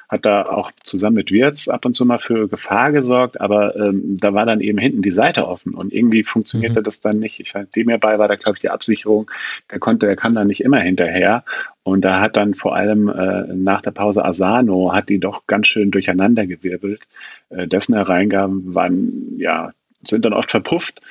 hat 0.09 0.25
da 0.25 0.45
auch 0.45 0.71
zusammen 0.83 1.17
mit 1.17 1.31
Wirtz 1.31 1.67
ab 1.67 1.85
und 1.85 1.93
zu 1.93 2.05
mal 2.05 2.17
für 2.17 2.47
Gefahr 2.47 2.91
gesorgt, 2.91 3.41
aber 3.41 3.75
ähm, 3.75 4.17
da 4.19 4.33
war 4.33 4.45
dann 4.45 4.61
eben 4.61 4.77
hinten 4.77 5.01
die 5.01 5.11
Seite 5.11 5.47
offen 5.47 5.73
und 5.73 5.93
irgendwie 5.93 6.23
funktionierte 6.23 6.79
mhm. 6.79 6.83
das 6.83 7.01
dann 7.01 7.19
nicht. 7.19 7.39
Ich 7.41 7.53
dem 7.53 7.89
hierbei 7.89 8.17
war 8.17 8.27
da, 8.27 8.35
glaube 8.35 8.55
ich, 8.55 8.61
die 8.61 8.69
Absicherung, 8.69 9.29
der 9.69 9.79
konnte, 9.79 10.05
der 10.05 10.15
kam 10.15 10.33
dann 10.33 10.47
nicht 10.47 10.61
immer 10.61 10.79
hinterher. 10.79 11.43
Und 11.83 12.01
da 12.01 12.21
hat 12.21 12.37
dann 12.37 12.53
vor 12.53 12.75
allem 12.75 13.09
äh, 13.09 13.53
nach 13.53 13.81
der 13.81 13.91
Pause 13.91 14.23
Asano 14.23 14.93
hat 14.93 15.09
die 15.09 15.19
doch 15.19 15.45
ganz 15.45 15.67
schön 15.67 15.91
durcheinandergewirbelt. 15.91 17.01
Äh, 17.49 17.67
dessen 17.67 17.95
Hereingaben 17.95 18.73
waren, 18.73 19.37
ja, 19.37 19.71
sind 20.03 20.23
dann 20.23 20.33
oft 20.33 20.51
verpufft 20.51 21.01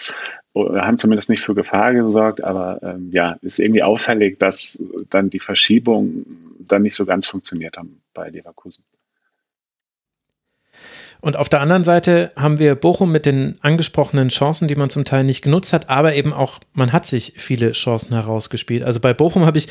haben 0.55 0.97
zumindest 0.97 1.29
nicht 1.29 1.43
für 1.43 1.55
Gefahr 1.55 1.93
gesorgt, 1.93 2.43
aber 2.43 2.81
ähm, 2.83 3.11
ja, 3.13 3.37
ist 3.43 3.59
irgendwie 3.59 3.83
auffällig, 3.83 4.39
dass 4.39 4.83
dann 5.11 5.29
die 5.29 5.39
Verschiebung 5.39 6.25
dann 6.61 6.81
nicht 6.81 6.95
so 6.95 7.05
ganz 7.05 7.27
funktioniert 7.27 7.77
haben 7.77 8.01
bei 8.17 8.29
Leverkusen. 8.31 8.85
Und 11.21 11.37
auf 11.37 11.49
der 11.49 11.61
anderen 11.61 11.85
Seite 11.85 12.31
haben 12.37 12.59
wir 12.59 12.75
Bochum 12.75 13.11
mit 13.11 13.27
den 13.27 13.57
angesprochenen 13.63 14.29
Chancen, 14.29 14.69
die 14.69 14.75
man 14.75 14.91
zum 14.91 15.05
Teil 15.05 15.25
nicht 15.25 15.43
genutzt 15.43 15.73
hat, 15.73 15.89
aber 15.89 16.15
eben 16.15 16.33
auch, 16.33 16.61
man 16.73 16.93
hat 16.93 17.07
sich 17.07 17.35
viele 17.37 17.73
Chancen 17.73 18.13
herausgespielt. 18.15 18.83
Also 18.83 19.01
bei 19.01 19.15
Bochum 19.15 19.47
habe 19.47 19.59
ich 19.59 19.69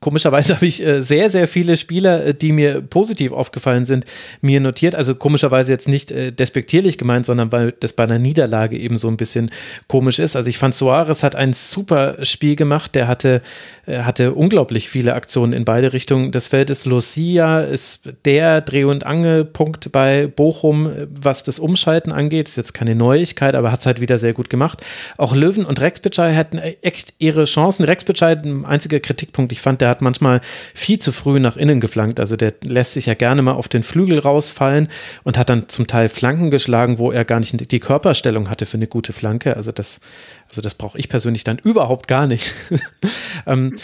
komischerweise 0.00 0.54
habe 0.56 0.66
ich 0.66 0.84
äh, 0.84 1.00
sehr, 1.00 1.30
sehr 1.30 1.48
viele 1.48 1.76
Spieler, 1.76 2.26
äh, 2.26 2.34
die 2.34 2.52
mir 2.52 2.80
positiv 2.82 3.32
aufgefallen 3.32 3.84
sind, 3.84 4.04
mir 4.40 4.60
notiert. 4.60 4.94
Also 4.94 5.14
komischerweise 5.14 5.72
jetzt 5.72 5.88
nicht 5.88 6.10
äh, 6.10 6.32
despektierlich 6.32 6.98
gemeint, 6.98 7.26
sondern 7.26 7.52
weil 7.52 7.72
das 7.72 7.92
bei 7.92 8.04
einer 8.04 8.18
Niederlage 8.18 8.78
eben 8.78 8.98
so 8.98 9.08
ein 9.08 9.16
bisschen 9.16 9.50
komisch 9.86 10.18
ist. 10.18 10.36
Also 10.36 10.48
ich 10.48 10.58
fand, 10.58 10.74
Soares 10.74 11.22
hat 11.22 11.34
ein 11.34 11.52
super 11.52 12.24
Spiel 12.24 12.56
gemacht. 12.56 12.94
Der 12.94 13.08
hatte, 13.08 13.42
äh, 13.86 14.02
hatte 14.02 14.34
unglaublich 14.34 14.88
viele 14.88 15.14
Aktionen 15.14 15.52
in 15.52 15.64
beide 15.64 15.92
Richtungen 15.92 16.32
des 16.32 16.46
Feldes. 16.46 16.84
Lucia 16.86 17.60
ist 17.60 18.12
der 18.24 18.60
Dreh- 18.60 18.84
und 18.84 19.04
Angelpunkt 19.04 19.90
bei 19.92 20.26
Bochum, 20.26 20.90
was 21.10 21.42
das 21.44 21.58
Umschalten 21.58 22.12
angeht. 22.12 22.48
Ist 22.48 22.56
jetzt 22.56 22.74
keine 22.74 22.94
Neuigkeit, 22.94 23.54
aber 23.54 23.72
hat 23.72 23.80
es 23.80 23.86
halt 23.86 24.00
wieder 24.00 24.18
sehr 24.18 24.32
gut 24.32 24.50
gemacht. 24.50 24.84
Auch 25.16 25.34
Löwen 25.34 25.64
und 25.64 25.80
Rex 25.80 26.00
Bitschei 26.00 26.34
hatten 26.34 26.58
echt 26.58 27.14
ihre 27.18 27.44
Chancen. 27.44 27.84
Rex 27.84 28.04
Bitschei, 28.04 28.32
ein 28.32 28.64
einziger 28.64 29.00
Kritikpunkt, 29.00 29.52
ich 29.52 29.60
fand, 29.60 29.80
der 29.80 29.87
hat 29.88 30.02
manchmal 30.02 30.40
viel 30.74 30.98
zu 30.98 31.12
früh 31.12 31.40
nach 31.40 31.56
innen 31.56 31.80
geflankt. 31.80 32.20
Also 32.20 32.36
der 32.36 32.54
lässt 32.62 32.92
sich 32.92 33.06
ja 33.06 33.14
gerne 33.14 33.42
mal 33.42 33.52
auf 33.52 33.68
den 33.68 33.82
Flügel 33.82 34.18
rausfallen 34.18 34.88
und 35.24 35.38
hat 35.38 35.50
dann 35.50 35.68
zum 35.68 35.86
Teil 35.86 36.08
Flanken 36.08 36.50
geschlagen, 36.50 36.98
wo 36.98 37.10
er 37.10 37.24
gar 37.24 37.40
nicht 37.40 37.70
die 37.70 37.80
Körperstellung 37.80 38.50
hatte 38.50 38.66
für 38.66 38.76
eine 38.76 38.86
gute 38.86 39.12
Flanke. 39.12 39.56
Also 39.56 39.72
das, 39.72 40.00
also 40.48 40.62
das 40.62 40.74
brauche 40.74 40.98
ich 40.98 41.08
persönlich 41.08 41.44
dann 41.44 41.58
überhaupt 41.58 42.08
gar 42.08 42.26
nicht. 42.26 42.54
ähm, 43.46 43.76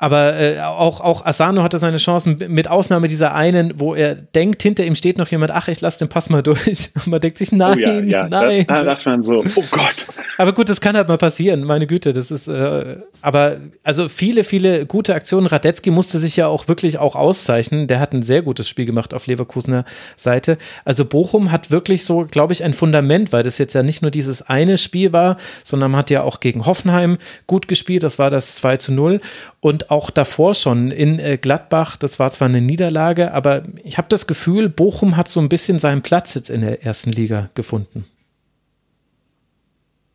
aber 0.00 0.38
äh, 0.38 0.60
auch, 0.60 1.00
auch 1.00 1.26
Asano 1.26 1.64
hatte 1.64 1.78
seine 1.78 1.96
Chancen, 1.96 2.38
mit 2.48 2.70
Ausnahme 2.70 3.08
dieser 3.08 3.34
einen, 3.34 3.80
wo 3.80 3.96
er 3.96 4.14
denkt, 4.14 4.62
hinter 4.62 4.84
ihm 4.84 4.94
steht 4.94 5.18
noch 5.18 5.28
jemand, 5.28 5.50
ach, 5.50 5.66
ich 5.66 5.80
lasse 5.80 5.98
den 5.98 6.08
Pass 6.08 6.30
mal 6.30 6.42
durch. 6.42 6.90
Und 6.94 7.08
man 7.08 7.20
denkt 7.20 7.38
sich, 7.38 7.50
nein, 7.50 7.78
oh 7.78 7.80
ja, 7.80 8.00
ja, 8.00 8.28
nein. 8.28 8.64
Da, 8.68 8.78
da 8.78 8.94
dachte 8.94 9.10
man 9.10 9.22
so, 9.22 9.44
oh 9.56 9.64
Gott. 9.70 10.06
Aber 10.38 10.52
gut, 10.52 10.68
das 10.68 10.80
kann 10.80 10.96
halt 10.96 11.08
mal 11.08 11.18
passieren, 11.18 11.66
meine 11.66 11.88
Güte. 11.88 12.12
Das 12.12 12.30
ist, 12.30 12.46
äh, 12.46 12.96
aber 13.22 13.56
also 13.82 14.08
viele, 14.08 14.44
viele 14.44 14.86
gute 14.86 15.14
Aktionen. 15.14 15.48
Radetzky 15.48 15.90
musste 15.90 16.18
sich 16.18 16.36
ja 16.36 16.46
auch 16.46 16.68
wirklich 16.68 16.98
auch 16.98 17.16
auszeichnen. 17.16 17.88
Der 17.88 17.98
hat 17.98 18.12
ein 18.12 18.22
sehr 18.22 18.42
gutes 18.42 18.68
Spiel 18.68 18.86
gemacht 18.86 19.12
auf 19.14 19.26
Leverkusener 19.26 19.84
Seite. 20.16 20.58
Also 20.84 21.04
Bochum 21.04 21.50
hat 21.50 21.72
wirklich 21.72 22.04
so, 22.04 22.24
glaube 22.30 22.52
ich, 22.52 22.62
ein 22.62 22.72
Fundament, 22.72 23.32
weil 23.32 23.42
das 23.42 23.58
jetzt 23.58 23.74
ja 23.74 23.82
nicht 23.82 24.02
nur 24.02 24.12
dieses 24.12 24.42
eine 24.42 24.78
Spiel 24.78 25.12
war, 25.12 25.38
sondern 25.64 25.90
man 25.90 25.98
hat 25.98 26.07
ja 26.10 26.22
auch 26.22 26.40
gegen 26.40 26.66
Hoffenheim 26.66 27.18
gut 27.46 27.68
gespielt. 27.68 28.02
Das 28.02 28.18
war 28.18 28.30
das 28.30 28.56
2 28.56 28.76
zu 28.78 28.92
0. 28.92 29.20
Und 29.60 29.90
auch 29.90 30.10
davor 30.10 30.54
schon 30.54 30.90
in 30.90 31.18
äh, 31.18 31.38
Gladbach, 31.40 31.96
das 31.96 32.18
war 32.18 32.30
zwar 32.30 32.48
eine 32.48 32.60
Niederlage, 32.60 33.32
aber 33.32 33.62
ich 33.84 33.98
habe 33.98 34.08
das 34.08 34.26
Gefühl, 34.26 34.68
Bochum 34.68 35.16
hat 35.16 35.28
so 35.28 35.40
ein 35.40 35.48
bisschen 35.48 35.78
seinen 35.78 36.02
Platz 36.02 36.34
jetzt 36.34 36.50
in 36.50 36.60
der 36.60 36.84
ersten 36.84 37.10
Liga 37.10 37.50
gefunden. 37.54 38.04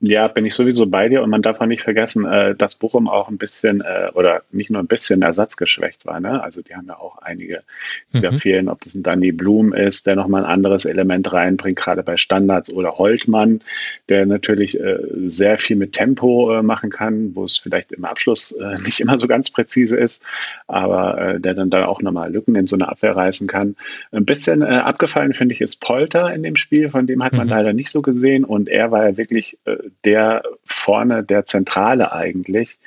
Ja, 0.06 0.28
bin 0.28 0.46
ich 0.46 0.54
sowieso 0.54 0.86
bei 0.86 1.08
dir 1.08 1.24
und 1.24 1.30
man 1.30 1.42
darf 1.42 1.62
auch 1.62 1.66
nicht 1.66 1.82
vergessen, 1.82 2.26
äh, 2.26 2.56
dass 2.56 2.76
Bochum 2.76 3.08
auch 3.08 3.30
ein 3.30 3.38
bisschen 3.38 3.80
äh, 3.80 4.12
oder 4.14 4.42
nicht 4.52 4.70
nur 4.70 4.84
ein 4.84 4.88
bisschen 4.88 5.22
ersatzgeschwächt 5.22 6.06
war. 6.06 6.20
Ne? 6.20 6.44
Also 6.44 6.62
die 6.62 6.76
haben 6.76 6.88
ja 6.88 6.98
auch 6.98 7.20
einige, 7.20 7.64
die 8.12 8.18
mhm. 8.18 8.22
da 8.22 8.32
fehlen, 8.32 8.68
ob 8.68 8.82
das 8.82 8.96
ein 8.96 9.04
Danny 9.04 9.32
Blum 9.32 9.72
ist, 9.72 10.06
der 10.06 10.18
nochmal 10.18 10.44
ein 10.44 10.52
anderes 10.52 10.84
Element 10.84 11.32
reinbringt, 11.32 11.78
gerade 11.78 12.04
bei 12.04 12.18
Standards 12.18 12.70
oder 12.70 12.98
Holtmann, 12.98 13.62
der 14.10 14.26
natürlich 14.26 14.78
äh, 14.78 15.00
sehr 15.24 15.56
viel 15.56 15.78
mit 15.78 15.94
Tempo 15.94 16.62
machen 16.62 16.90
kann, 16.90 17.34
wo 17.34 17.46
es 17.46 17.58
vielleicht 17.58 17.94
im 17.94 18.04
Abschluss 18.04 18.54
nicht 18.84 19.00
immer 19.00 19.18
so 19.18 19.28
ganz 19.28 19.52
präzise 19.52 19.96
ist, 19.96 20.26
aber 20.68 21.36
der 21.40 21.54
dann 21.54 21.70
da 21.70 21.86
auch 21.86 22.02
nochmal 22.02 22.30
Lücken 22.30 22.56
in 22.56 22.66
so 22.66 22.76
eine 22.76 22.90
Abwehr 22.90 23.16
reißen 23.16 23.48
kann. 23.48 23.78
Ein 24.12 24.26
bisschen 24.26 24.64
abgefallen, 24.64 25.34
finde 25.34 25.54
ich, 25.54 25.62
ist 25.62 25.80
Polter 25.80 26.34
in 26.34 26.44
dem 26.44 26.58
Spiel, 26.58 26.90
von 26.90 27.08
dem 27.08 27.24
hat 27.24 27.32
man 27.34 27.48
mhm. 27.48 27.52
leider 27.52 27.72
nicht 27.72 27.90
so 27.90 28.02
gesehen 28.02 28.44
und 28.44 28.68
er 28.68 28.92
war 28.92 29.08
ja 29.08 29.18
wirklich 29.18 29.58
der 30.06 30.44
vorne, 30.64 31.24
der 31.24 31.46
Zentrale 31.46 32.12
eigentlich. 32.12 32.80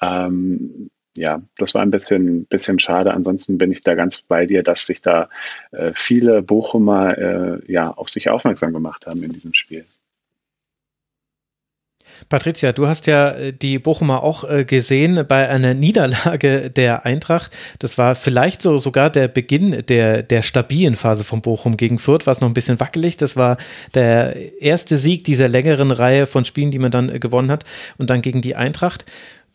Ähm, 0.00 0.90
ja, 1.16 1.42
das 1.58 1.74
war 1.74 1.82
ein 1.82 1.90
bisschen, 1.90 2.46
bisschen 2.46 2.78
schade. 2.78 3.14
Ansonsten 3.14 3.58
bin 3.58 3.70
ich 3.70 3.82
da 3.82 3.94
ganz 3.94 4.22
bei 4.22 4.46
dir, 4.46 4.62
dass 4.62 4.86
sich 4.86 5.00
da 5.00 5.28
äh, 5.70 5.92
viele 5.94 6.42
Bochumer 6.42 7.16
äh, 7.16 7.72
ja, 7.72 7.90
auf 7.90 8.10
sich 8.10 8.30
aufmerksam 8.30 8.72
gemacht 8.72 9.06
haben 9.06 9.22
in 9.22 9.32
diesem 9.32 9.54
Spiel. 9.54 9.84
Patricia, 12.28 12.72
du 12.72 12.86
hast 12.86 13.06
ja 13.06 13.30
äh, 13.30 13.52
die 13.52 13.78
Bochumer 13.78 14.22
auch 14.22 14.48
äh, 14.48 14.64
gesehen 14.64 15.24
bei 15.28 15.48
einer 15.48 15.74
Niederlage 15.74 16.70
der 16.70 17.04
Eintracht. 17.04 17.52
Das 17.78 17.98
war 17.98 18.14
vielleicht 18.14 18.62
so 18.62 18.78
sogar 18.78 19.10
der 19.10 19.28
Beginn 19.28 19.84
der, 19.88 20.22
der 20.22 20.42
stabilen 20.42 20.96
Phase 20.96 21.24
von 21.24 21.42
Bochum 21.42 21.76
gegen 21.76 21.98
Fürth, 21.98 22.26
war 22.26 22.32
es 22.32 22.40
noch 22.40 22.48
ein 22.48 22.54
bisschen 22.54 22.80
wackelig. 22.80 23.16
Das 23.16 23.36
war 23.36 23.56
der 23.94 24.60
erste 24.60 24.96
Sieg 24.96 25.24
dieser 25.24 25.48
längeren 25.48 25.90
Reihe 25.90 26.26
von 26.26 26.44
Spielen, 26.44 26.70
die 26.70 26.78
man 26.78 26.90
dann 26.90 27.08
äh, 27.08 27.18
gewonnen 27.18 27.50
hat 27.50 27.64
und 27.98 28.10
dann 28.10 28.22
gegen 28.22 28.42
die 28.42 28.56
Eintracht. 28.56 29.04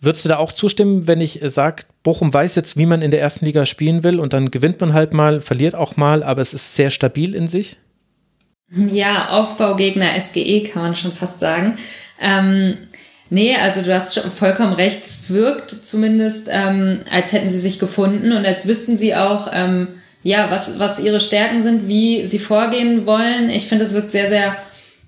Würdest 0.01 0.23
du 0.23 0.29
da 0.29 0.37
auch 0.37 0.53
zustimmen, 0.53 1.07
wenn 1.07 1.19
ich 1.19 1.39
sage, 1.43 1.83
Bochum 2.03 2.33
weiß 2.33 2.55
jetzt, 2.55 2.77
wie 2.77 2.85
man 2.85 3.01
in 3.01 3.11
der 3.11 3.19
ersten 3.19 3.45
Liga 3.45 3.65
spielen 3.65 4.03
will 4.05 4.19
und 4.19 4.31
dann 4.31 4.49
gewinnt 4.49 4.79
man 4.79 4.93
halt 4.93 5.13
mal, 5.13 5.41
verliert 5.41 5.75
auch 5.75 5.97
mal, 5.97 6.23
aber 6.23 6.41
es 6.41 6.53
ist 6.53 6.75
sehr 6.75 6.89
stabil 6.89 7.35
in 7.35 7.49
sich? 7.49 7.77
Ja, 8.71 9.29
Aufbaugegner 9.29 10.19
SGE 10.19 10.63
kann 10.63 10.83
man 10.83 10.95
schon 10.95 11.11
fast 11.11 11.39
sagen. 11.39 11.77
Ähm, 12.21 12.77
nee, 13.29 13.55
also 13.55 13.81
du 13.81 13.93
hast 13.93 14.19
vollkommen 14.19 14.73
recht. 14.73 15.05
Es 15.05 15.31
wirkt 15.31 15.71
zumindest, 15.71 16.49
ähm, 16.51 16.99
als 17.11 17.33
hätten 17.33 17.49
sie 17.49 17.59
sich 17.59 17.79
gefunden 17.79 18.31
und 18.31 18.45
als 18.45 18.67
wüssten 18.67 18.95
sie 18.95 19.15
auch, 19.15 19.49
ähm, 19.53 19.87
ja, 20.21 20.51
was, 20.51 20.77
was 20.79 20.99
ihre 20.99 21.19
Stärken 21.19 21.61
sind, 21.61 21.87
wie 21.87 22.25
sie 22.25 22.39
vorgehen 22.39 23.05
wollen. 23.05 23.49
Ich 23.49 23.67
finde, 23.67 23.85
es 23.85 23.93
wirkt 23.93 24.11
sehr, 24.11 24.27
sehr, 24.27 24.55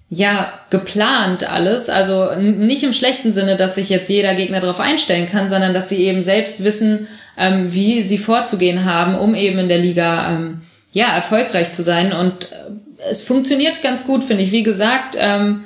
ja, 0.09 0.51
geplant 0.69 1.43
alles. 1.43 1.89
Also 1.89 2.31
nicht 2.39 2.83
im 2.83 2.93
schlechten 2.93 3.31
Sinne, 3.31 3.57
dass 3.57 3.75
sich 3.75 3.89
jetzt 3.89 4.09
jeder 4.09 4.33
Gegner 4.33 4.59
darauf 4.59 4.79
einstellen 4.79 5.29
kann, 5.29 5.49
sondern 5.49 5.73
dass 5.73 5.89
sie 5.89 6.03
eben 6.05 6.21
selbst 6.21 6.63
wissen, 6.63 7.07
ähm, 7.37 7.71
wie 7.71 8.01
sie 8.01 8.17
vorzugehen 8.17 8.85
haben, 8.85 9.15
um 9.15 9.35
eben 9.35 9.59
in 9.59 9.69
der 9.69 9.77
Liga, 9.77 10.31
ähm, 10.31 10.61
ja, 10.93 11.13
erfolgreich 11.13 11.71
zu 11.71 11.83
sein. 11.83 12.11
Und 12.11 12.49
es 13.09 13.23
funktioniert 13.23 13.81
ganz 13.81 14.05
gut, 14.05 14.23
finde 14.23 14.43
ich. 14.43 14.51
Wie 14.51 14.63
gesagt, 14.63 15.15
ähm, 15.17 15.65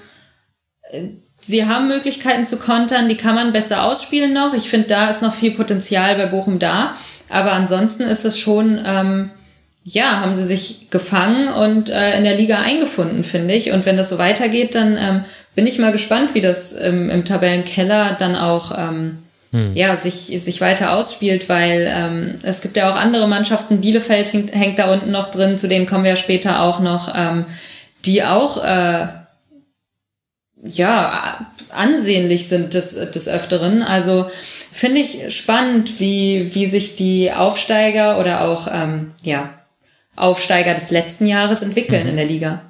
sie 1.39 1.65
haben 1.65 1.87
Möglichkeiten 1.87 2.45
zu 2.45 2.57
kontern, 2.57 3.09
die 3.09 3.17
kann 3.17 3.35
man 3.35 3.53
besser 3.53 3.83
ausspielen 3.83 4.33
noch. 4.33 4.53
Ich 4.53 4.69
finde, 4.69 4.87
da 4.87 5.09
ist 5.09 5.21
noch 5.21 5.33
viel 5.33 5.51
Potenzial 5.51 6.15
bei 6.15 6.25
Bochum 6.25 6.59
da. 6.59 6.95
Aber 7.29 7.53
ansonsten 7.53 8.03
ist 8.03 8.25
es 8.25 8.39
schon, 8.39 8.81
ähm, 8.85 9.31
ja, 9.83 10.19
haben 10.19 10.33
sie 10.33 10.43
sich 10.43 10.89
gefangen 10.89 11.47
und 11.47 11.89
äh, 11.89 12.17
in 12.17 12.23
der 12.23 12.37
Liga 12.37 12.59
eingefunden, 12.59 13.23
finde 13.23 13.53
ich. 13.53 13.71
Und 13.71 13.85
wenn 13.85 13.97
das 13.97 14.09
so 14.09 14.17
weitergeht, 14.17 14.75
dann 14.75 14.97
ähm, 14.97 15.25
bin 15.53 15.67
ich 15.67 15.79
mal 15.79 15.91
gespannt, 15.91 16.33
wie 16.33 16.41
das 16.41 16.73
im 16.73 17.23
Tabellenkeller 17.23 18.15
dann 18.19 18.35
auch 18.35 18.77
ähm, 18.77 19.19
hm. 19.55 19.73
ja, 19.73 19.95
sich, 19.95 20.33
sich 20.43 20.59
weiter 20.59 20.97
ausspielt, 20.97 21.47
weil 21.47 21.89
ähm, 21.89 22.35
es 22.43 22.61
gibt 22.61 22.75
ja 22.75 22.91
auch 22.91 22.97
andere 22.97 23.25
Mannschaften, 23.25 23.79
Bielefeld 23.79 24.33
hängt, 24.33 24.53
hängt 24.53 24.79
da 24.79 24.91
unten 24.91 25.11
noch 25.11 25.31
drin, 25.31 25.57
zu 25.57 25.69
denen 25.69 25.85
kommen 25.85 26.03
wir 26.03 26.17
später 26.17 26.61
auch 26.61 26.81
noch, 26.81 27.13
ähm, 27.15 27.45
die 28.03 28.21
auch 28.25 28.61
äh, 28.61 29.07
ja, 30.61 31.47
ansehnlich 31.71 32.49
sind 32.49 32.73
des, 32.73 33.11
des 33.11 33.29
Öfteren. 33.29 33.81
Also 33.81 34.25
finde 34.73 34.99
ich 34.99 35.33
spannend, 35.33 36.01
wie, 36.01 36.53
wie 36.53 36.65
sich 36.65 36.97
die 36.97 37.31
Aufsteiger 37.31 38.19
oder 38.19 38.41
auch 38.41 38.67
ähm, 38.69 39.13
ja, 39.23 39.49
Aufsteiger 40.17 40.73
des 40.73 40.91
letzten 40.91 41.27
Jahres 41.27 41.61
entwickeln 41.61 42.03
mhm. 42.03 42.09
in 42.09 42.15
der 42.17 42.25
Liga. 42.25 42.61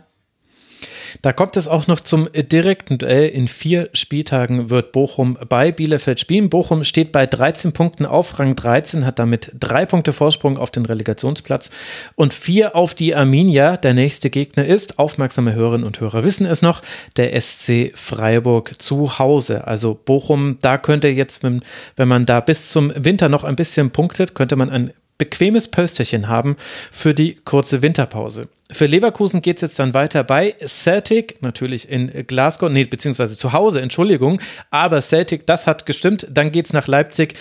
Da 1.25 1.33
kommt 1.33 1.57
es 1.57 1.67
auch 1.67 1.87
noch 1.87 2.01
zum 2.01 2.29
direkten 2.35 2.99
Duell. 2.99 3.27
In 3.29 3.47
vier 3.47 3.89
Spieltagen 3.93 4.69
wird 4.69 4.91
Bochum 4.91 5.39
bei 5.49 5.71
Bielefeld 5.71 6.19
spielen. 6.19 6.51
Bochum 6.51 6.83
steht 6.83 7.11
bei 7.11 7.25
13 7.25 7.73
Punkten 7.73 8.05
auf 8.05 8.37
Rang 8.37 8.55
13, 8.55 9.07
hat 9.07 9.17
damit 9.17 9.51
drei 9.59 9.87
Punkte 9.87 10.13
Vorsprung 10.13 10.59
auf 10.59 10.69
den 10.69 10.85
Relegationsplatz 10.85 11.71
und 12.13 12.35
vier 12.35 12.75
auf 12.75 12.93
die 12.93 13.15
Arminia. 13.15 13.75
Der 13.75 13.95
nächste 13.95 14.29
Gegner 14.29 14.65
ist, 14.65 14.99
aufmerksame 14.99 15.55
Hörerinnen 15.55 15.87
und 15.87 15.99
Hörer 15.99 16.23
wissen 16.23 16.45
es 16.45 16.61
noch, 16.61 16.83
der 17.17 17.41
SC 17.41 17.91
Freiburg 17.95 18.79
zu 18.79 19.17
Hause. 19.17 19.65
Also 19.65 19.95
Bochum, 19.95 20.59
da 20.61 20.77
könnte 20.77 21.07
jetzt, 21.07 21.41
wenn, 21.41 21.63
man 21.97 22.27
da 22.27 22.39
bis 22.39 22.69
zum 22.69 22.93
Winter 22.95 23.29
noch 23.29 23.43
ein 23.43 23.55
bisschen 23.55 23.89
punktet, 23.89 24.35
könnte 24.35 24.57
man 24.57 24.69
ein 24.69 24.93
bequemes 25.17 25.69
Pösterchen 25.69 26.27
haben 26.27 26.55
für 26.91 27.15
die 27.15 27.33
kurze 27.33 27.81
Winterpause. 27.81 28.47
Für 28.71 28.87
Leverkusen 28.87 29.43
geht 29.43 29.57
es 29.57 29.61
jetzt 29.61 29.79
dann 29.79 29.93
weiter 29.93 30.23
bei 30.23 30.55
Celtic, 30.65 31.41
natürlich 31.41 31.87
in 31.87 32.11
Glasgow, 32.25 32.69
nee, 32.69 32.85
beziehungsweise 32.85 33.37
zu 33.37 33.53
Hause, 33.53 33.79
Entschuldigung, 33.79 34.41
aber 34.71 35.01
Celtic, 35.01 35.45
das 35.45 35.67
hat 35.67 35.85
gestimmt. 35.85 36.27
Dann 36.31 36.51
geht 36.51 36.65
es 36.65 36.73
nach 36.73 36.87
Leipzig 36.87 37.35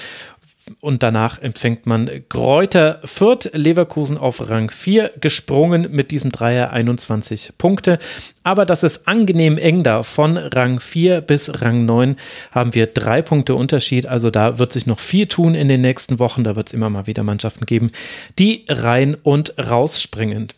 und 0.81 1.03
danach 1.03 1.41
empfängt 1.41 1.87
man 1.87 2.11
Kräuter 2.29 3.01
Fürth, 3.05 3.51
Leverkusen 3.53 4.17
auf 4.17 4.49
Rang 4.51 4.71
4 4.71 5.13
gesprungen 5.21 5.89
mit 5.91 6.11
diesem 6.11 6.33
Dreier 6.33 6.71
21 6.73 7.53
Punkte. 7.59 7.99
Aber 8.43 8.67
das 8.67 8.83
ist 8.83 9.09
angenehm 9.09 9.59
eng 9.59 9.83
da. 9.83 10.03
Von 10.03 10.37
Rang 10.37 10.81
4 10.81 11.21
bis 11.21 11.63
Rang 11.63 11.85
9 11.85 12.17
haben 12.51 12.75
wir 12.75 12.87
drei 12.87 13.23
Punkte 13.23 13.55
Unterschied. 13.55 14.07
Also 14.07 14.31
da 14.31 14.59
wird 14.59 14.73
sich 14.73 14.87
noch 14.87 14.99
viel 14.99 15.27
tun 15.27 15.55
in 15.55 15.69
den 15.69 15.81
nächsten 15.81 16.19
Wochen. 16.19 16.45
Da 16.45 16.57
wird 16.57 16.69
es 16.69 16.73
immer 16.75 16.91
mal 16.91 17.07
wieder 17.07 17.23
Mannschaften 17.23 17.67
geben, 17.67 17.91
die 18.39 18.65
rein 18.69 19.15
und 19.15 19.55
rausspringen. 19.59 20.49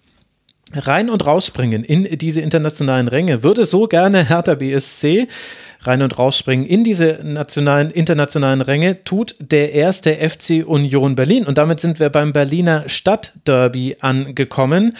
Rein 0.78 1.10
und 1.10 1.26
rausspringen 1.26 1.84
in 1.84 2.04
diese 2.18 2.40
internationalen 2.40 3.08
Ränge 3.08 3.42
würde 3.42 3.64
so 3.64 3.86
gerne 3.86 4.28
Hertha 4.28 4.54
BSC 4.54 5.28
rein 5.86 6.02
und 6.02 6.18
rausspringen 6.18 6.66
in 6.66 6.84
diese 6.84 7.20
nationalen, 7.22 7.90
internationalen 7.90 8.60
Ränge, 8.60 9.04
tut 9.04 9.36
der 9.38 9.72
erste 9.72 10.14
FC 10.14 10.66
Union 10.66 11.14
Berlin. 11.14 11.46
Und 11.46 11.58
damit 11.58 11.80
sind 11.80 12.00
wir 12.00 12.10
beim 12.10 12.32
Berliner 12.32 12.88
Stadtderby 12.88 13.96
angekommen. 14.00 14.96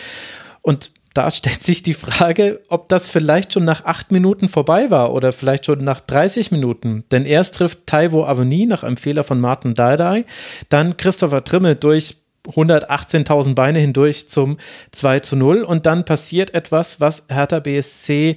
Und 0.63 0.91
da 1.15 1.31
stellt 1.31 1.63
sich 1.63 1.83
die 1.83 1.95
Frage, 1.95 2.61
ob 2.69 2.89
das 2.89 3.09
vielleicht 3.09 3.53
schon 3.53 3.65
nach 3.65 3.85
acht 3.85 4.13
Minuten 4.13 4.49
vorbei 4.49 4.91
war 4.91 5.13
oder 5.13 5.33
vielleicht 5.33 5.67
schon 5.67 5.83
nach 5.85 6.01
30 6.01 6.51
Minuten. 6.53 7.05
Denn 7.11 7.25
erst 7.25 7.57
trifft 7.57 7.87
Taiwo 7.87 8.25
Avoni 8.25 8.67
nach 8.67 8.83
einem 8.83 8.97
Fehler 8.97 9.25
von 9.25 9.41
Martin 9.41 9.75
Dardai, 9.75 10.25
dann 10.69 10.97
Christopher 10.97 11.45
Trimmel 11.45 11.77
durch 11.77 12.17
118.000 12.49 13.55
Beine 13.55 13.79
hindurch 13.79 14.29
zum 14.29 14.59
2 14.93 15.21
zu 15.21 15.37
0 15.37 15.63
und 15.63 15.87
dann 15.87 16.05
passiert 16.05 16.55
etwas, 16.55 17.01
was 17.01 17.27
Hertha 17.29 17.61
BSC 17.61 18.37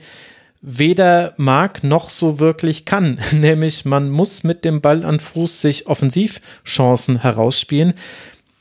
weder 0.62 1.34
mag 1.38 1.84
noch 1.84 2.10
so 2.10 2.40
wirklich 2.40 2.86
kann, 2.86 3.20
nämlich 3.32 3.86
man 3.86 4.10
muss 4.10 4.44
mit 4.44 4.66
dem 4.66 4.82
Ball 4.82 5.06
an 5.06 5.20
Fuß 5.20 5.62
sich 5.62 5.88
Offensivchancen 5.88 7.22
herausspielen. 7.22 7.94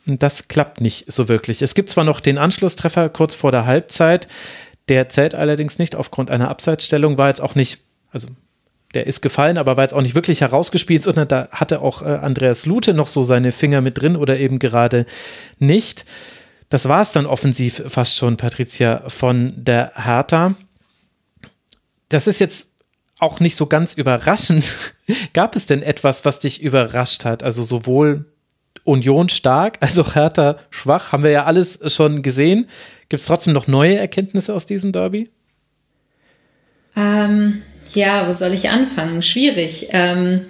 Das 0.07 0.49
klappt 0.49 0.81
nicht 0.81 1.11
so 1.13 1.29
wirklich. 1.29 1.61
Es 1.61 1.75
gibt 1.75 1.91
zwar 1.91 2.05
noch 2.05 2.21
den 2.21 2.39
Anschlusstreffer 2.39 3.09
kurz 3.11 3.35
vor 3.35 3.53
der 3.53 3.67
Halbzeit, 3.67 4.29
der 4.89 5.09
zählt 5.11 5.35
allerdings 5.35 5.79
nicht 5.79 5.97
aufgrund 5.97 6.31
einer 6.31 6.49
Abseitsstellung, 6.49 7.19
war 7.19 7.29
jetzt 7.29 7.43
auch 7.43 7.55
nicht, 7.55 7.81
also 8.11 8.29
der 8.95 9.07
ist 9.07 9.21
gefallen, 9.21 9.59
aber 9.59 9.77
war 9.77 9.85
jetzt 9.85 9.95
auch 9.95 10.03
nicht 10.03 10.15
wirklich 10.15 10.41
herausgespielt, 10.41 11.03
sondern 11.03 11.29
da 11.29 11.49
hatte 11.51 11.83
auch 11.83 12.03
äh, 12.03 12.07
Andreas 12.07 12.67
Lute 12.67 12.95
noch 12.95 13.07
so 13.07 13.23
seine 13.23 13.53
Finger 13.53 13.81
mit 13.81 14.01
drin 14.01 14.17
oder 14.17 14.39
eben 14.39 14.59
gerade 14.59 15.05
nicht. 15.59 16.05
Das 16.71 16.89
war 16.89 17.03
es 17.03 17.13
dann 17.13 17.27
offensiv 17.27 17.83
fast 17.87 18.17
schon, 18.17 18.37
Patricia, 18.37 19.03
von 19.09 19.53
der 19.57 19.93
Hertha. 19.95 20.55
Das 22.09 22.27
ist 22.27 22.39
jetzt 22.41 22.73
auch 23.19 23.41
nicht 23.41 23.57
so 23.57 23.67
ganz 23.67 23.95
überraschend. 23.95 24.95
Gab 25.33 25.57
es 25.57 25.67
denn 25.67 25.83
etwas, 25.83 26.25
was 26.25 26.41
dich 26.41 26.63
überrascht 26.63 27.25
hat? 27.25 27.43
Also 27.43 27.63
sowohl 27.63 28.27
Union 28.85 29.29
stark, 29.29 29.79
also 29.81 30.15
Hertha 30.15 30.57
schwach, 30.71 31.13
haben 31.13 31.23
wir 31.23 31.31
ja 31.31 31.45
alles 31.45 31.81
schon 31.93 32.23
gesehen. 32.23 32.67
Gibt 33.09 33.21
es 33.21 33.27
trotzdem 33.27 33.53
noch 33.53 33.67
neue 33.67 33.99
Erkenntnisse 33.99 34.55
aus 34.55 34.67
diesem 34.67 34.93
Derby? 34.93 35.31
Ähm, 36.97 37.63
ja, 37.95 38.27
wo 38.27 38.33
soll 38.33 38.53
ich 38.55 38.71
anfangen? 38.71 39.23
Schwierig. 39.23 39.89
Ähm, 39.93 40.43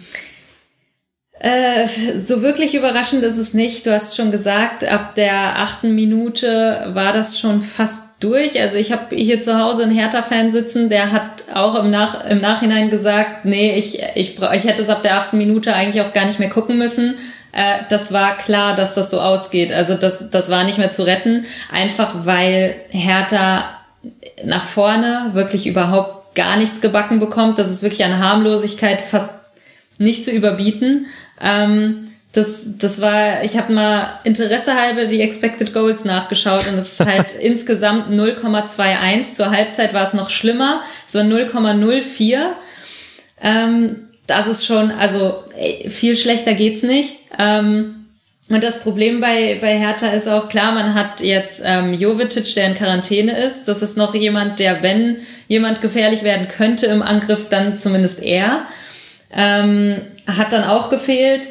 äh, 1.41 1.87
so 1.87 2.43
wirklich 2.43 2.75
überraschend 2.75 3.23
ist 3.23 3.37
es 3.37 3.55
nicht. 3.55 3.87
Du 3.87 3.93
hast 3.93 4.17
schon 4.17 4.33
gesagt, 4.33 4.87
ab 4.89 5.15
der 5.15 5.61
achten 5.61 5.95
Minute 5.95 6.91
war 6.95 7.13
das 7.13 7.39
schon 7.39 7.63
fast 7.63 8.25
durch. 8.25 8.61
Also 8.61 8.77
ich 8.77 8.91
habe 8.91 9.15
hier 9.15 9.39
zu 9.39 9.61
Hause 9.61 9.85
einen 9.85 9.97
Hertha-Fan 9.97 10.51
sitzen, 10.51 10.89
der 10.89 11.13
hat 11.13 11.45
auch 11.55 11.77
im, 11.77 11.91
Nach 11.91 12.25
im 12.29 12.41
Nachhinein 12.41 12.91
gesagt, 12.91 13.45
nee, 13.45 13.77
ich, 13.77 14.03
ich, 14.17 14.39
ich 14.41 14.65
hätte 14.65 14.83
es 14.83 14.91
ab 14.91 15.05
der 15.05 15.17
achten 15.17 15.39
Minute 15.39 15.75
eigentlich 15.75 16.03
auch 16.05 16.13
gar 16.13 16.25
nicht 16.25 16.41
mehr 16.41 16.51
gucken 16.51 16.77
müssen. 16.77 17.15
Äh, 17.53 17.85
das 17.89 18.13
war 18.13 18.37
klar, 18.37 18.75
dass 18.75 18.97
das 18.97 19.13
so 19.13 19.21
ausgeht. 19.21 19.73
Also 19.73 19.95
das, 19.95 20.31
das 20.31 20.51
war 20.51 20.65
nicht 20.65 20.79
mehr 20.79 20.91
zu 20.91 21.05
retten, 21.05 21.47
einfach 21.71 22.27
weil 22.27 22.75
Hertha 22.91 23.65
nach 24.45 24.65
vorne 24.65 25.31
wirklich 25.35 25.69
überhaupt 25.69 26.18
gar 26.35 26.57
nichts 26.57 26.81
gebacken 26.81 27.19
bekommt. 27.19 27.59
Das 27.59 27.71
ist 27.71 27.83
wirklich 27.83 28.05
eine 28.05 28.19
Harmlosigkeit 28.19 29.01
fast 29.01 29.47
nicht 29.99 30.25
zu 30.25 30.31
überbieten. 30.31 31.07
Ähm, 31.41 32.09
das, 32.33 32.79
das 32.79 33.01
war, 33.01 33.43
ich 33.43 33.57
habe 33.57 33.73
mal 33.73 34.21
Interesse 34.25 34.75
halber 34.75 35.07
die 35.07 35.23
Expected 35.23 35.73
Goals 35.73 36.05
nachgeschaut 36.05 36.69
und 36.69 36.75
es 36.75 36.93
ist 36.93 37.01
halt 37.01 37.35
insgesamt 37.41 38.11
0,21. 38.11 39.33
Zur 39.33 39.51
Halbzeit 39.51 39.95
war 39.95 40.03
es 40.03 40.15
noch 40.15 40.31
schlimmer, 40.31 40.83
so 41.07 41.21
0,04. 41.21 42.39
Ähm, 43.41 43.97
das 44.27 44.47
ist 44.47 44.67
schon, 44.67 44.91
also 44.91 45.43
viel 45.89 46.15
schlechter 46.15 46.53
geht's 46.53 46.83
nicht. 46.83 47.17
Ähm, 47.39 47.98
und 48.49 48.65
das 48.65 48.83
Problem 48.83 49.21
bei, 49.21 49.59
bei 49.61 49.79
Hertha 49.79 50.09
ist 50.09 50.27
auch 50.27 50.49
klar, 50.49 50.73
man 50.73 50.95
hat 50.95 51.21
jetzt 51.21 51.63
ähm, 51.67 51.93
Jovetic, 51.93 52.55
der 52.55 52.69
in 52.69 52.75
Quarantäne 52.75 53.37
ist. 53.37 53.69
Das 53.69 53.83
ist 53.83 53.99
noch 53.99 54.15
jemand, 54.15 54.59
der, 54.59 54.83
wenn 54.83 55.19
jemand 55.49 55.83
gefährlich 55.83 56.23
werden 56.23 56.49
könnte 56.49 56.87
im 56.87 57.03
Angriff, 57.03 57.49
dann 57.51 57.77
zumindest 57.77 58.23
er. 58.23 58.63
Ähm, 59.37 59.97
hat 60.27 60.53
dann 60.53 60.65
auch 60.65 60.89
gefehlt. 60.89 61.47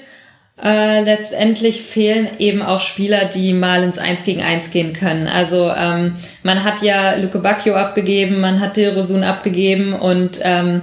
Äh, 0.63 1.03
letztendlich 1.03 1.81
fehlen 1.83 2.27
eben 2.39 2.63
auch 2.63 2.79
Spieler, 2.79 3.25
die 3.25 3.53
mal 3.53 3.83
ins 3.83 3.99
Eins 3.99 4.25
gegen 4.25 4.41
Eins 4.41 4.71
gehen 4.71 4.93
können. 4.93 5.27
Also 5.27 5.71
ähm, 5.71 6.15
man 6.41 6.63
hat 6.63 6.81
ja 6.81 7.13
Luke 7.15 7.37
Bacchio 7.37 7.75
abgegeben, 7.75 8.41
man 8.41 8.59
hat 8.59 8.75
Dilrosun 8.75 9.23
abgegeben 9.23 9.93
und 9.93 10.39
ähm, 10.41 10.81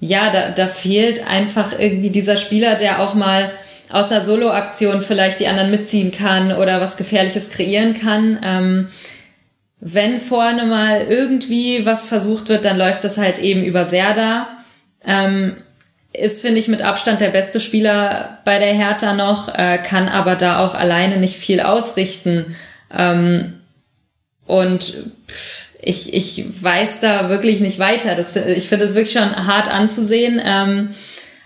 ja, 0.00 0.30
da, 0.30 0.48
da 0.48 0.66
fehlt 0.66 1.24
einfach 1.28 1.78
irgendwie 1.78 2.10
dieser 2.10 2.36
Spieler, 2.36 2.74
der 2.74 3.00
auch 3.00 3.14
mal 3.14 3.48
aus 3.92 4.10
einer 4.10 4.22
Solo-Aktion 4.22 5.02
vielleicht 5.02 5.38
die 5.38 5.46
anderen 5.46 5.70
mitziehen 5.70 6.10
kann 6.10 6.50
oder 6.50 6.80
was 6.80 6.96
Gefährliches 6.96 7.50
kreieren 7.50 7.94
kann. 7.94 8.40
Ähm, 8.42 8.88
wenn 9.80 10.18
vorne 10.18 10.64
mal 10.64 11.02
irgendwie 11.08 11.84
was 11.84 12.06
versucht 12.06 12.48
wird, 12.48 12.64
dann 12.64 12.78
läuft 12.78 13.04
das 13.04 13.18
halt 13.18 13.38
eben 13.38 13.62
über 13.64 13.84
Serda. 13.84 14.48
Ähm, 15.04 15.56
ist, 16.14 16.40
finde 16.40 16.58
ich, 16.60 16.68
mit 16.68 16.82
Abstand 16.82 17.20
der 17.20 17.28
beste 17.28 17.60
Spieler 17.60 18.38
bei 18.44 18.58
der 18.58 18.72
Hertha 18.72 19.14
noch, 19.14 19.48
äh, 19.54 19.78
kann 19.78 20.08
aber 20.08 20.36
da 20.36 20.58
auch 20.60 20.74
alleine 20.74 21.16
nicht 21.18 21.36
viel 21.36 21.60
ausrichten. 21.60 22.56
Ähm, 22.96 23.54
und 24.46 24.94
ich, 25.82 26.14
ich 26.14 26.62
weiß 26.62 27.00
da 27.00 27.28
wirklich 27.28 27.60
nicht 27.60 27.78
weiter. 27.78 28.14
Das, 28.14 28.36
ich 28.36 28.68
finde 28.68 28.84
es 28.84 28.94
wirklich 28.94 29.14
schon 29.14 29.46
hart 29.46 29.68
anzusehen. 29.72 30.40
Ähm, 30.44 30.90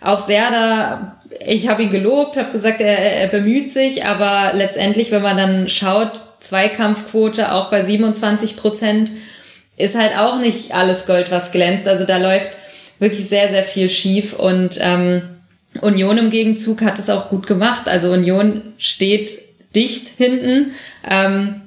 auch 0.01 0.20
sehr 0.20 0.51
da, 0.51 1.16
ich 1.45 1.68
habe 1.68 1.83
ihn 1.83 1.91
gelobt, 1.91 2.37
habe 2.37 2.53
gesagt, 2.53 2.81
er, 2.81 2.99
er 2.99 3.27
bemüht 3.29 3.70
sich, 3.70 4.05
aber 4.05 4.57
letztendlich, 4.57 5.11
wenn 5.11 5.22
man 5.22 5.37
dann 5.37 5.68
schaut, 5.68 6.20
Zweikampfquote 6.41 7.53
auch 7.53 7.70
bei 7.70 7.81
27 7.81 8.57
Prozent, 8.57 9.11
ist 9.77 9.99
halt 9.99 10.16
auch 10.16 10.39
nicht 10.39 10.74
alles 10.74 11.07
Gold, 11.07 11.31
was 11.31 11.53
glänzt. 11.53 11.87
Also 11.87 12.05
da 12.05 12.18
läuft 12.18 12.49
wirklich 12.99 13.29
sehr, 13.29 13.49
sehr 13.49 13.64
viel 13.64 13.91
schief 13.91 14.35
und 14.35 14.79
ähm, 14.81 15.22
Union 15.83 16.16
im 16.16 16.31
Gegenzug 16.31 16.83
hat 16.83 16.99
es 16.99 17.11
auch 17.11 17.29
gut 17.29 17.47
gemacht. 17.47 17.89
Also 17.89 18.12
Union 18.12 18.62
steht 18.79 19.31
dicht 19.74 20.09
hinten. 20.16 20.72
Ähm, 21.09 21.61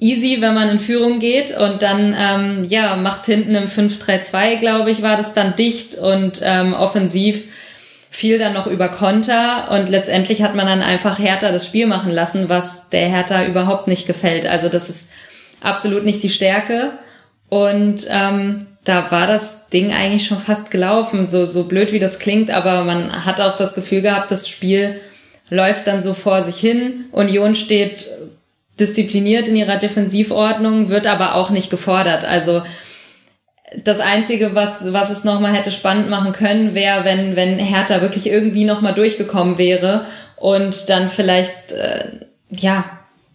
easy, 0.00 0.38
wenn 0.40 0.54
man 0.54 0.68
in 0.68 0.78
Führung 0.78 1.20
geht 1.20 1.56
und 1.56 1.82
dann 1.82 2.14
ähm, 2.18 2.66
ja 2.68 2.96
macht 2.96 3.26
hinten 3.26 3.54
im 3.54 3.66
5-3-2, 3.66 4.56
glaube 4.56 4.90
ich, 4.90 5.02
war 5.02 5.16
das 5.16 5.34
dann 5.34 5.54
dicht 5.54 5.96
und 5.96 6.40
ähm, 6.42 6.74
offensiv 6.74 7.44
fiel 8.16 8.38
dann 8.38 8.54
noch 8.54 8.66
über 8.66 8.88
Konter 8.88 9.70
und 9.70 9.90
letztendlich 9.90 10.42
hat 10.42 10.54
man 10.54 10.66
dann 10.66 10.80
einfach 10.80 11.18
Hertha 11.18 11.52
das 11.52 11.66
Spiel 11.66 11.86
machen 11.86 12.10
lassen, 12.10 12.48
was 12.48 12.88
der 12.88 13.08
Hertha 13.10 13.44
überhaupt 13.44 13.88
nicht 13.88 14.06
gefällt. 14.06 14.46
Also 14.46 14.70
das 14.70 14.88
ist 14.88 15.12
absolut 15.60 16.02
nicht 16.04 16.22
die 16.22 16.30
Stärke 16.30 16.92
und 17.50 18.06
ähm, 18.08 18.64
da 18.84 19.10
war 19.10 19.26
das 19.26 19.68
Ding 19.68 19.92
eigentlich 19.92 20.26
schon 20.26 20.40
fast 20.40 20.70
gelaufen, 20.70 21.26
so, 21.26 21.44
so 21.44 21.64
blöd 21.68 21.92
wie 21.92 21.98
das 21.98 22.18
klingt, 22.18 22.50
aber 22.50 22.84
man 22.84 23.26
hat 23.26 23.42
auch 23.42 23.54
das 23.54 23.74
Gefühl 23.74 24.00
gehabt, 24.00 24.30
das 24.30 24.48
Spiel 24.48 24.98
läuft 25.50 25.86
dann 25.86 26.00
so 26.00 26.14
vor 26.14 26.40
sich 26.40 26.56
hin. 26.56 27.04
Union 27.12 27.54
steht 27.54 28.08
diszipliniert 28.80 29.48
in 29.48 29.56
ihrer 29.56 29.76
Defensivordnung, 29.76 30.88
wird 30.88 31.06
aber 31.06 31.34
auch 31.34 31.50
nicht 31.50 31.68
gefordert. 31.68 32.24
Also 32.24 32.62
das 33.84 34.00
Einzige, 34.00 34.54
was, 34.54 34.92
was 34.92 35.10
es 35.10 35.24
nochmal 35.24 35.52
hätte 35.54 35.70
spannend 35.70 36.08
machen 36.10 36.32
können, 36.32 36.74
wäre, 36.74 37.04
wenn, 37.04 37.36
wenn 37.36 37.58
Hertha 37.58 38.00
wirklich 38.00 38.28
irgendwie 38.28 38.64
nochmal 38.64 38.94
durchgekommen 38.94 39.58
wäre 39.58 40.04
und 40.36 40.88
dann 40.88 41.08
vielleicht 41.08 41.72
äh, 41.72 42.12
ja 42.50 42.84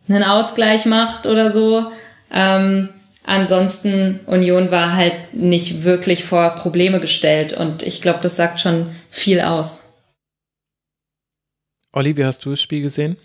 einen 0.10 0.24
Ausgleich 0.24 0.86
macht 0.86 1.26
oder 1.26 1.50
so. 1.50 1.92
Ähm, 2.34 2.90
ansonsten 3.26 4.20
Union 4.26 4.72
war 4.72 4.96
halt 4.96 5.34
nicht 5.34 5.84
wirklich 5.84 6.24
vor 6.24 6.56
Probleme 6.56 7.00
gestellt 7.00 7.54
und 7.54 7.84
ich 7.84 8.02
glaube, 8.02 8.20
das 8.22 8.36
sagt 8.36 8.60
schon 8.60 8.88
viel 9.10 9.42
aus. 9.42 9.94
Olli, 11.94 12.16
wie 12.16 12.26
hast 12.26 12.46
du 12.46 12.52
das 12.52 12.62
Spiel 12.62 12.82
gesehen? 12.82 13.18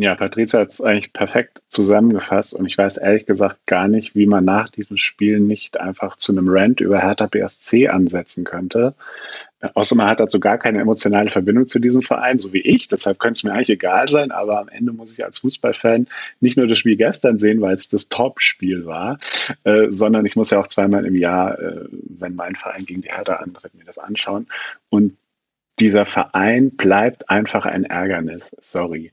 Ja, 0.00 0.14
Patricia 0.14 0.60
hat 0.60 0.70
es 0.70 0.80
eigentlich 0.80 1.12
perfekt 1.12 1.60
zusammengefasst 1.66 2.54
und 2.54 2.66
ich 2.66 2.78
weiß 2.78 2.98
ehrlich 2.98 3.26
gesagt 3.26 3.66
gar 3.66 3.88
nicht, 3.88 4.14
wie 4.14 4.26
man 4.26 4.44
nach 4.44 4.68
diesem 4.68 4.96
Spiel 4.96 5.40
nicht 5.40 5.80
einfach 5.80 6.16
zu 6.16 6.30
einem 6.30 6.48
Rant 6.48 6.80
über 6.80 7.00
Hertha 7.00 7.26
BSC 7.26 7.88
ansetzen 7.88 8.44
könnte. 8.44 8.94
Außer 9.74 9.96
man 9.96 10.06
hat 10.06 10.20
dazu 10.20 10.38
gar 10.38 10.56
keine 10.56 10.80
emotionale 10.80 11.30
Verbindung 11.30 11.66
zu 11.66 11.80
diesem 11.80 12.02
Verein, 12.02 12.38
so 12.38 12.52
wie 12.52 12.60
ich. 12.60 12.86
Deshalb 12.86 13.18
könnte 13.18 13.38
es 13.38 13.42
mir 13.42 13.52
eigentlich 13.52 13.70
egal 13.70 14.08
sein, 14.08 14.30
aber 14.30 14.60
am 14.60 14.68
Ende 14.68 14.92
muss 14.92 15.10
ich 15.10 15.24
als 15.24 15.40
Fußballfan 15.40 16.06
nicht 16.38 16.56
nur 16.56 16.68
das 16.68 16.78
Spiel 16.78 16.94
gestern 16.94 17.40
sehen, 17.40 17.60
weil 17.60 17.74
es 17.74 17.88
das 17.88 18.08
Top-Spiel 18.08 18.86
war, 18.86 19.18
äh, 19.64 19.88
sondern 19.90 20.24
ich 20.26 20.36
muss 20.36 20.50
ja 20.50 20.60
auch 20.60 20.68
zweimal 20.68 21.06
im 21.06 21.16
Jahr, 21.16 21.58
äh, 21.58 21.86
wenn 21.90 22.36
mein 22.36 22.54
Verein 22.54 22.84
gegen 22.84 23.00
die 23.00 23.10
Hertha 23.10 23.34
antritt, 23.38 23.74
mir 23.74 23.84
das 23.84 23.98
anschauen. 23.98 24.46
Und 24.90 25.16
dieser 25.80 26.04
Verein 26.04 26.70
bleibt 26.76 27.30
einfach 27.30 27.66
ein 27.66 27.82
Ärgernis. 27.82 28.54
Sorry. 28.60 29.10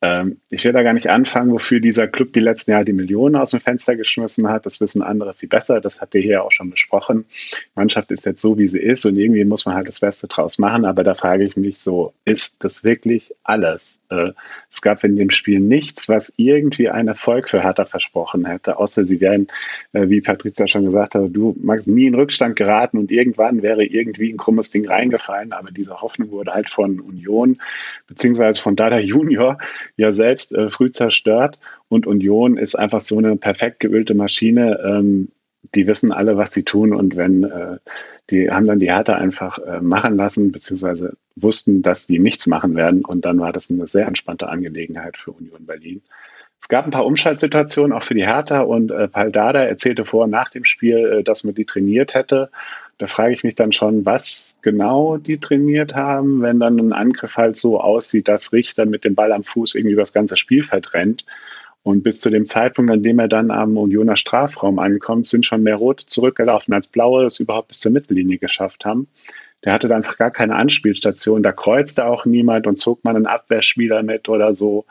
Ähm, 0.00 0.40
ich 0.48 0.64
will 0.64 0.72
da 0.72 0.82
gar 0.82 0.92
nicht 0.92 1.10
anfangen, 1.10 1.50
wofür 1.50 1.80
dieser 1.80 2.06
Club 2.06 2.32
die 2.32 2.40
letzten 2.40 2.70
Jahre 2.70 2.84
die 2.84 2.92
Millionen 2.92 3.36
aus 3.36 3.50
dem 3.50 3.60
Fenster 3.60 3.96
geschmissen 3.96 4.48
hat. 4.48 4.66
Das 4.66 4.80
wissen 4.80 5.02
andere 5.02 5.34
viel 5.34 5.48
besser. 5.48 5.80
Das 5.80 6.00
habt 6.00 6.14
ihr 6.14 6.20
hier 6.20 6.44
auch 6.44 6.52
schon 6.52 6.70
besprochen. 6.70 7.24
Die 7.28 7.70
Mannschaft 7.74 8.12
ist 8.12 8.24
jetzt 8.24 8.40
so, 8.40 8.58
wie 8.58 8.68
sie 8.68 8.80
ist 8.80 9.04
und 9.06 9.16
irgendwie 9.16 9.44
muss 9.44 9.66
man 9.66 9.74
halt 9.74 9.88
das 9.88 10.00
Beste 10.00 10.28
draus 10.28 10.58
machen. 10.58 10.84
Aber 10.84 11.02
da 11.02 11.14
frage 11.14 11.44
ich 11.44 11.56
mich 11.56 11.78
so, 11.78 12.14
ist 12.24 12.62
das 12.62 12.84
wirklich 12.84 13.34
alles? 13.42 13.97
Äh, 14.10 14.32
es 14.70 14.82
gab 14.82 15.04
in 15.04 15.16
dem 15.16 15.30
Spiel 15.30 15.60
nichts, 15.60 16.08
was 16.08 16.32
irgendwie 16.36 16.88
einen 16.88 17.08
Erfolg 17.08 17.48
für 17.48 17.62
Hertha 17.62 17.84
versprochen 17.84 18.46
hätte, 18.46 18.78
außer 18.78 19.04
sie 19.04 19.20
wären, 19.20 19.48
äh, 19.92 20.08
wie 20.08 20.20
Patrizia 20.20 20.66
schon 20.66 20.84
gesagt 20.84 21.14
hat, 21.14 21.24
du 21.30 21.56
magst 21.60 21.88
nie 21.88 22.06
in 22.06 22.14
Rückstand 22.14 22.56
geraten 22.56 22.98
und 22.98 23.10
irgendwann 23.10 23.62
wäre 23.62 23.84
irgendwie 23.84 24.32
ein 24.32 24.36
krummes 24.36 24.70
Ding 24.70 24.86
reingefallen. 24.86 25.52
Aber 25.52 25.70
diese 25.70 26.00
Hoffnung 26.00 26.30
wurde 26.30 26.54
halt 26.54 26.70
von 26.70 27.00
Union 27.00 27.58
beziehungsweise 28.06 28.60
von 28.60 28.76
Dada 28.76 28.98
Junior 28.98 29.58
ja 29.96 30.12
selbst 30.12 30.52
äh, 30.52 30.68
früh 30.68 30.90
zerstört. 30.90 31.58
Und 31.88 32.06
Union 32.06 32.58
ist 32.58 32.74
einfach 32.74 33.00
so 33.00 33.18
eine 33.18 33.36
perfekt 33.36 33.80
geölte 33.80 34.14
Maschine. 34.14 34.78
Ähm, 34.84 35.28
die 35.74 35.86
wissen 35.86 36.12
alle, 36.12 36.36
was 36.36 36.52
sie 36.52 36.64
tun. 36.64 36.94
Und 36.94 37.16
wenn 37.16 37.44
äh, 37.44 37.78
die 38.30 38.50
haben 38.50 38.66
dann 38.66 38.78
die 38.78 38.92
Hertha 38.92 39.14
einfach 39.14 39.58
äh, 39.58 39.80
machen 39.80 40.16
lassen, 40.16 40.52
beziehungsweise 40.52 41.16
wussten, 41.34 41.82
dass 41.82 42.06
die 42.06 42.18
nichts 42.18 42.46
machen 42.46 42.74
werden. 42.76 43.04
Und 43.04 43.24
dann 43.24 43.40
war 43.40 43.52
das 43.52 43.70
eine 43.70 43.86
sehr 43.86 44.06
entspannte 44.06 44.48
Angelegenheit 44.48 45.16
für 45.16 45.32
Union 45.32 45.66
Berlin. 45.66 46.02
Es 46.60 46.68
gab 46.68 46.84
ein 46.84 46.90
paar 46.90 47.06
Umschaltsituationen 47.06 47.96
auch 47.96 48.02
für 48.02 48.14
die 48.14 48.26
Hertha 48.26 48.60
und 48.60 48.90
äh, 48.90 49.08
Paul 49.08 49.30
Dada 49.30 49.60
erzählte 49.60 50.04
vor 50.04 50.26
nach 50.26 50.50
dem 50.50 50.64
Spiel, 50.64 51.18
äh, 51.20 51.22
dass 51.22 51.44
man 51.44 51.54
die 51.54 51.64
trainiert 51.64 52.14
hätte. 52.14 52.50
Da 52.98 53.06
frage 53.06 53.32
ich 53.32 53.44
mich 53.44 53.54
dann 53.54 53.72
schon, 53.72 54.04
was 54.04 54.58
genau 54.60 55.18
die 55.18 55.38
trainiert 55.38 55.94
haben, 55.94 56.42
wenn 56.42 56.58
dann 56.58 56.78
ein 56.78 56.92
Angriff 56.92 57.36
halt 57.36 57.56
so 57.56 57.80
aussieht, 57.80 58.26
dass 58.26 58.52
Richter 58.52 58.86
mit 58.86 59.04
dem 59.04 59.14
Ball 59.14 59.32
am 59.32 59.44
Fuß 59.44 59.76
irgendwie 59.76 59.94
das 59.94 60.12
ganze 60.12 60.36
Spielfeld 60.36 60.94
rennt. 60.94 61.24
Und 61.82 62.02
bis 62.02 62.20
zu 62.20 62.30
dem 62.30 62.46
Zeitpunkt, 62.46 62.90
an 62.90 63.02
dem 63.02 63.18
er 63.18 63.28
dann 63.28 63.50
am 63.50 63.76
Unioner 63.76 64.16
Strafraum 64.16 64.78
ankommt, 64.78 65.26
sind 65.28 65.46
schon 65.46 65.62
mehr 65.62 65.76
Rote 65.76 66.06
zurückgelaufen 66.06 66.74
als 66.74 66.88
Blaue, 66.88 67.22
das 67.22 67.40
überhaupt 67.40 67.68
bis 67.68 67.80
zur 67.80 67.92
Mittellinie 67.92 68.38
geschafft 68.38 68.84
haben. 68.84 69.08
Der 69.64 69.72
hatte 69.72 69.88
da 69.88 69.96
einfach 69.96 70.18
gar 70.18 70.30
keine 70.30 70.56
Anspielstation. 70.56 71.42
Da 71.42 71.52
kreuzte 71.52 72.04
auch 72.04 72.26
niemand 72.26 72.66
und 72.66 72.78
zog 72.78 73.04
man 73.04 73.16
einen 73.16 73.26
Abwehrspieler 73.26 74.02
mit 74.02 74.28
oder 74.28 74.54
so. 74.54 74.86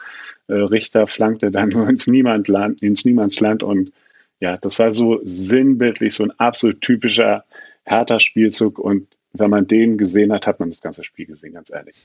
Äh, 0.48 0.54
Richter 0.54 1.08
flankte 1.08 1.52
dann 1.52 1.72
ins 1.90 2.08
Niemandland, 2.08 2.82
ins 2.82 3.06
Niemandsland. 3.06 3.64
Und 3.64 3.92
ja, 4.40 4.58
das 4.58 4.80
war 4.80 4.92
so 4.92 5.22
sinnbildlich, 5.24 6.16
so 6.16 6.24
ein 6.24 6.40
absolut 6.40 6.82
typischer 6.82 7.46
härter 7.84 8.20
Spielzug 8.20 8.80
und 8.80 9.08
wenn 9.34 9.50
man 9.50 9.68
den 9.68 9.98
gesehen 9.98 10.34
hat, 10.34 10.48
hat 10.48 10.60
man 10.60 10.70
das 10.70 10.82
ganze 10.82 11.04
Spiel 11.04 11.26
gesehen, 11.26 11.54
ganz 11.54 11.72
ehrlich. 11.72 11.96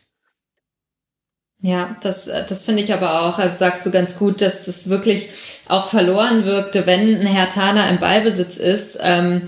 Ja, 1.64 1.96
das, 2.02 2.28
das 2.48 2.64
finde 2.64 2.82
ich 2.82 2.92
aber 2.92 3.22
auch, 3.22 3.38
also 3.38 3.56
sagst 3.56 3.86
du 3.86 3.92
ganz 3.92 4.18
gut, 4.18 4.40
dass 4.40 4.66
es 4.66 4.88
wirklich 4.88 5.28
auch 5.68 5.86
verloren 5.86 6.44
wirkte, 6.44 6.86
wenn 6.86 7.20
ein 7.20 7.26
Herr 7.26 7.48
Tana 7.48 7.88
im 7.88 7.98
Ballbesitz 7.98 8.56
ist. 8.56 8.98
Ähm, 9.00 9.42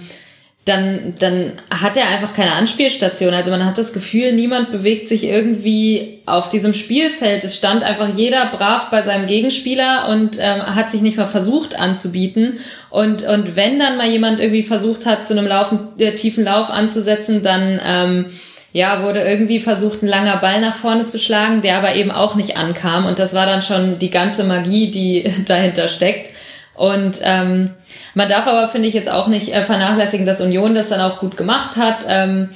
dann, 0.65 1.15
dann 1.19 1.53
hat 1.70 1.97
er 1.97 2.09
einfach 2.09 2.32
keine 2.32 2.53
Anspielstation. 2.53 3.35
Also 3.35 3.51
man 3.51 3.65
hat 3.66 3.77
das 3.77 3.93
Gefühl, 3.93 4.32
niemand 4.32 4.70
bewegt 4.70 5.09
sich 5.09 5.24
irgendwie 5.24 6.20
auf 6.24 6.49
diesem 6.49 6.73
Spielfeld. 6.73 7.45
Es 7.45 7.57
stand 7.57 7.82
einfach 7.82 8.09
jeder 8.16 8.47
brav 8.47 8.91
bei 8.91 9.03
seinem 9.03 9.27
Gegenspieler 9.27 10.09
und 10.09 10.39
ähm, 10.41 10.62
hat 10.74 10.91
sich 10.91 11.03
nicht 11.03 11.19
mal 11.19 11.27
versucht 11.27 11.78
anzubieten. 11.78 12.61
Und, 12.91 13.24
und 13.24 13.57
wenn 13.57 13.78
dann 13.78 13.99
mal 13.99 14.09
jemand 14.09 14.41
irgendwie 14.41 14.62
versucht 14.62 15.05
hat, 15.05 15.27
zu 15.27 15.36
einem 15.36 15.49
Laufen, 15.49 15.81
äh, 15.99 16.12
tiefen 16.12 16.45
Lauf 16.45 16.70
anzusetzen, 16.70 17.43
dann 17.43 17.81
ähm, 17.85 18.27
ja, 18.75 19.05
wurde 19.05 19.23
irgendwie 19.23 19.61
versucht, 19.61 20.03
ein 20.03 20.09
langer 20.09 20.37
Ball 20.39 20.61
nach 20.61 20.75
vorne 20.75 21.07
zu 21.07 21.21
schlagen, 21.21 21.63
der 21.63 21.79
aber 21.79 21.95
eben 21.95 22.11
auch 22.11 22.35
nicht 22.35 22.57
ankam. 22.57 23.07
Und 23.07 23.21
das 23.21 23.33
war 23.33 23.47
dann 23.47 23.63
schon 23.63 24.01
die 24.01 24.11
ganze 24.11 24.43
Magie, 24.43 24.91
die 24.91 25.33
dahinter 25.47 25.87
steckt. 25.87 26.31
Und 26.75 27.21
ähm, 27.23 27.71
man 28.15 28.29
darf 28.29 28.49
aber, 28.49 28.67
finde 28.67 28.89
ich, 28.89 28.95
jetzt 28.95 29.09
auch 29.09 29.29
nicht 29.29 29.55
äh, 29.55 29.63
vernachlässigen, 29.63 30.27
dass 30.27 30.41
Union 30.41 30.75
das 30.75 30.89
dann 30.89 31.01
auch 31.01 31.21
gut 31.21 31.37
gemacht 31.37 31.77
hat. 31.77 32.05
Ähm, 32.09 32.49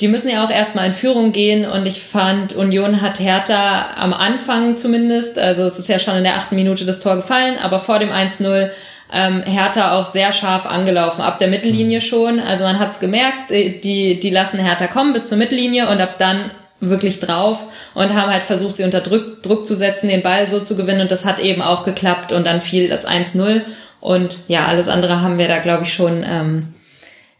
die 0.00 0.08
müssen 0.08 0.32
ja 0.32 0.44
auch 0.44 0.50
erstmal 0.50 0.86
in 0.86 0.92
Führung 0.92 1.30
gehen 1.30 1.64
und 1.64 1.86
ich 1.86 2.02
fand, 2.02 2.56
Union 2.56 3.00
hat 3.00 3.20
Hertha 3.20 3.94
am 3.94 4.12
Anfang 4.12 4.74
zumindest, 4.74 5.38
also 5.38 5.62
es 5.64 5.78
ist 5.78 5.88
ja 5.88 6.00
schon 6.00 6.16
in 6.16 6.24
der 6.24 6.34
achten 6.34 6.56
Minute 6.56 6.84
das 6.84 7.00
Tor 7.00 7.16
gefallen, 7.16 7.58
aber 7.62 7.78
vor 7.78 8.00
dem 8.00 8.10
1-0 8.10 8.70
ähm, 9.12 9.42
Hertha 9.42 9.92
auch 9.92 10.04
sehr 10.04 10.32
scharf 10.32 10.66
angelaufen, 10.66 11.22
ab 11.22 11.38
der 11.38 11.48
Mittellinie 11.48 11.98
mhm. 11.98 12.04
schon. 12.04 12.40
Also 12.40 12.64
man 12.64 12.78
hat's 12.78 13.00
gemerkt, 13.00 13.50
die, 13.50 14.20
die 14.20 14.30
lassen 14.30 14.58
Hertha 14.60 14.86
kommen 14.86 15.12
bis 15.12 15.28
zur 15.28 15.38
Mittellinie 15.38 15.88
und 15.88 16.00
ab 16.00 16.16
dann 16.18 16.50
wirklich 16.80 17.20
drauf 17.20 17.64
und 17.94 18.14
haben 18.14 18.32
halt 18.32 18.42
versucht, 18.42 18.76
sie 18.76 18.84
unter 18.84 19.00
Druck, 19.00 19.42
Druck 19.42 19.66
zu 19.66 19.76
setzen, 19.76 20.08
den 20.08 20.22
Ball 20.22 20.48
so 20.48 20.60
zu 20.60 20.76
gewinnen 20.76 21.02
und 21.02 21.10
das 21.10 21.26
hat 21.26 21.38
eben 21.38 21.60
auch 21.60 21.84
geklappt 21.84 22.32
und 22.32 22.46
dann 22.46 22.60
fiel 22.60 22.88
das 22.88 23.06
1-0 23.06 23.60
und 24.00 24.36
ja, 24.48 24.66
alles 24.66 24.88
andere 24.88 25.20
haben 25.20 25.38
wir 25.38 25.46
da, 25.46 25.58
glaube 25.58 25.82
ich, 25.82 25.92
schon 25.92 26.24
ähm, 26.26 26.72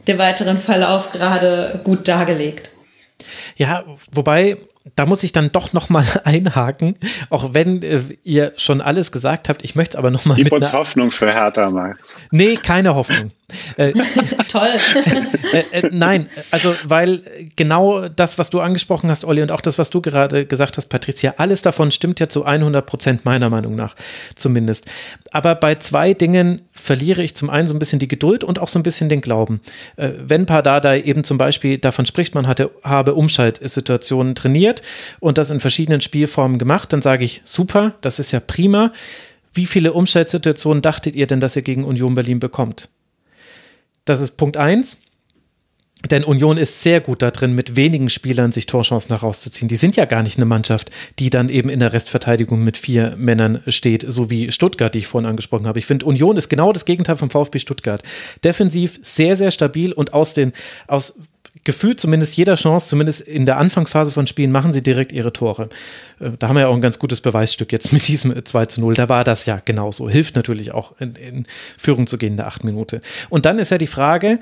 den 0.07 0.19
weiteren 0.19 0.59
Verlauf 0.59 1.13
gerade 1.13 1.81
gut 1.85 2.07
dargelegt. 2.07 2.71
Ja, 3.57 3.85
wobei 4.13 4.59
da 4.95 5.07
muss 5.07 5.23
ich 5.23 5.33
dann 5.33 5.53
doch 5.53 5.73
noch 5.73 5.89
mal 5.89 6.05
einhaken, 6.25 6.97
auch 7.29 7.53
wenn 7.53 7.83
äh, 7.83 8.03
ihr 8.25 8.53
schon 8.57 8.81
alles 8.81 9.13
gesagt 9.13 9.49
habt. 9.49 9.65
Ich 9.65 9.75
möchte 9.75 9.95
es 9.95 9.97
aber 9.97 10.11
noch 10.11 10.25
mal 10.25 10.35
Gib 10.35 10.53
uns 10.53 10.73
Hoffnung 10.73 11.13
für 11.13 11.33
Hertha, 11.33 11.71
Max. 11.71 12.19
Nee, 12.31 12.57
keine 12.57 12.95
Hoffnung. 12.95 13.33
Äh, 13.77 13.93
Toll. 14.49 14.69
äh, 15.53 15.79
äh, 15.79 15.89
nein, 15.93 16.29
also 16.51 16.75
weil 16.85 17.23
genau 17.57 18.09
das, 18.09 18.39
was 18.39 18.51
du 18.51 18.61
angesprochen 18.61 19.11
hast, 19.11 19.25
Olli, 19.25 19.43
und 19.43 19.53
auch 19.53 19.61
das, 19.61 19.79
was 19.79 19.91
du 19.91 20.01
gerade 20.01 20.47
gesagt 20.47 20.77
hast, 20.77 20.87
Patricia, 20.87 21.35
alles 21.37 21.63
davon 21.63 21.91
stimmt 21.91 22.21
ja 22.21 22.29
zu 22.29 22.45
100 22.45 22.85
Prozent 22.85 23.25
meiner 23.25 23.51
Meinung 23.51 23.75
nach 23.75 23.95
zumindest. 24.35 24.87
Aber 25.33 25.55
bei 25.55 25.77
zwei 25.77 26.15
Dingen 26.15 26.63
verliere 26.73 27.23
ich 27.23 27.37
zum 27.37 27.51
einen 27.51 27.69
so 27.69 27.75
ein 27.75 27.79
bisschen 27.79 27.99
die 27.99 28.09
Geduld 28.09 28.43
und 28.43 28.59
auch 28.59 28.69
so 28.69 28.79
ein 28.79 28.83
bisschen 28.83 29.09
den 29.09 29.21
Glauben. 29.21 29.61
Äh, 29.97 30.11
wenn 30.19 30.47
Pardada 30.47 30.97
eben 30.97 31.25
zum 31.25 31.39
Beispiel 31.39 31.79
davon 31.79 32.07
spricht, 32.07 32.35
man 32.35 32.47
hatte, 32.47 32.71
habe 32.83 33.15
Umschaltsituationen 33.15 34.35
trainiert 34.35 34.83
und 35.21 35.39
das 35.39 35.51
in 35.51 35.61
verschiedenen 35.61 36.01
Spielformen 36.01 36.59
gemacht, 36.59 36.93
dann 36.93 37.03
sage 37.03 37.25
ich, 37.25 37.43
super, 37.45 37.95
das 38.01 38.19
ist 38.19 38.33
ja 38.33 38.41
prima. 38.41 38.93
Wie 39.53 39.67
viele 39.67 39.93
Umschaltsituationen 39.93 40.83
dachtet 40.83 41.17
ihr 41.17 41.27
denn, 41.27 41.41
dass 41.41 41.57
ihr 41.57 41.63
gegen 41.63 41.85
Union 41.85 42.15
Berlin 42.15 42.41
bekommt? 42.41 42.89
Das 44.05 44.21
ist 44.21 44.37
Punkt 44.37 44.57
eins. 44.57 45.03
Denn 46.09 46.25
Union 46.25 46.57
ist 46.57 46.81
sehr 46.83 47.01
gut 47.01 47.21
da 47.21 47.31
drin, 47.31 47.55
mit 47.55 47.77
wenigen 47.77 48.09
Spielern 48.09 48.53
sich 48.53 48.65
Torchancen 48.65 49.11
herauszuziehen. 49.11 49.69
Die 49.69 49.77
sind 49.77 49.97
ja 49.97 50.07
gar 50.07 50.23
nicht 50.23 50.39
eine 50.39 50.47
Mannschaft, 50.47 50.91
die 51.19 51.29
dann 51.29 51.51
eben 51.51 51.69
in 51.69 51.81
der 51.81 51.93
Restverteidigung 51.93 52.65
mit 52.65 52.79
vier 52.79 53.17
Männern 53.19 53.63
steht, 53.67 54.05
so 54.09 54.31
wie 54.31 54.51
Stuttgart, 54.51 54.95
die 54.95 55.01
ich 55.01 55.07
vorhin 55.07 55.29
angesprochen 55.29 55.67
habe. 55.67 55.79
Ich 55.79 55.85
finde, 55.85 56.07
Union 56.07 56.39
ist 56.39 56.49
genau 56.49 56.73
das 56.73 56.87
Gegenteil 56.87 57.17
vom 57.17 57.29
VfB 57.29 57.59
Stuttgart. 57.59 58.03
Defensiv 58.45 58.99
sehr, 59.03 59.37
sehr 59.37 59.51
stabil 59.51 59.93
und 59.93 60.15
aus 60.15 60.33
den, 60.33 60.55
aus 60.87 61.19
gefühlt 61.65 62.01
zumindest 62.01 62.37
jeder 62.37 62.55
Chance, 62.55 62.89
zumindest 62.89 63.21
in 63.23 63.47
der 63.47 63.59
Anfangsphase 63.59 64.13
von 64.13 64.27
Spielen, 64.27 64.53
machen 64.53 64.73
sie 64.73 64.83
direkt 64.83 65.13
ihre 65.13 65.33
Tore. 65.33 65.69
Äh, 66.19 66.31
da 66.39 66.49
haben 66.49 66.57
wir 66.57 66.63
ja 66.63 66.69
auch 66.69 66.75
ein 66.75 66.81
ganz 66.81 66.99
gutes 66.99 67.21
Beweisstück 67.21 67.73
jetzt 67.73 67.93
mit 67.93 68.09
diesem 68.09 68.45
2 68.45 68.67
zu 68.67 68.81
0. 68.81 68.95
Da 68.95 69.09
war 69.09 69.25
das 69.25 69.47
ja 69.47 69.61
genauso. 69.65 70.09
Hilft 70.09 70.37
natürlich 70.37 70.73
auch 70.73 70.99
in, 71.01 71.15
in 71.17 71.47
Führung 71.79 72.07
zu 72.07 72.19
gehen 72.19 72.33
in 72.33 72.37
der 72.37 72.47
acht 72.47 72.65
Minute. 72.65 73.01
Und 73.29 73.47
dann 73.47 73.59
ist 73.59 73.71
ja 73.71 73.79
die 73.79 73.87
Frage, 73.87 74.41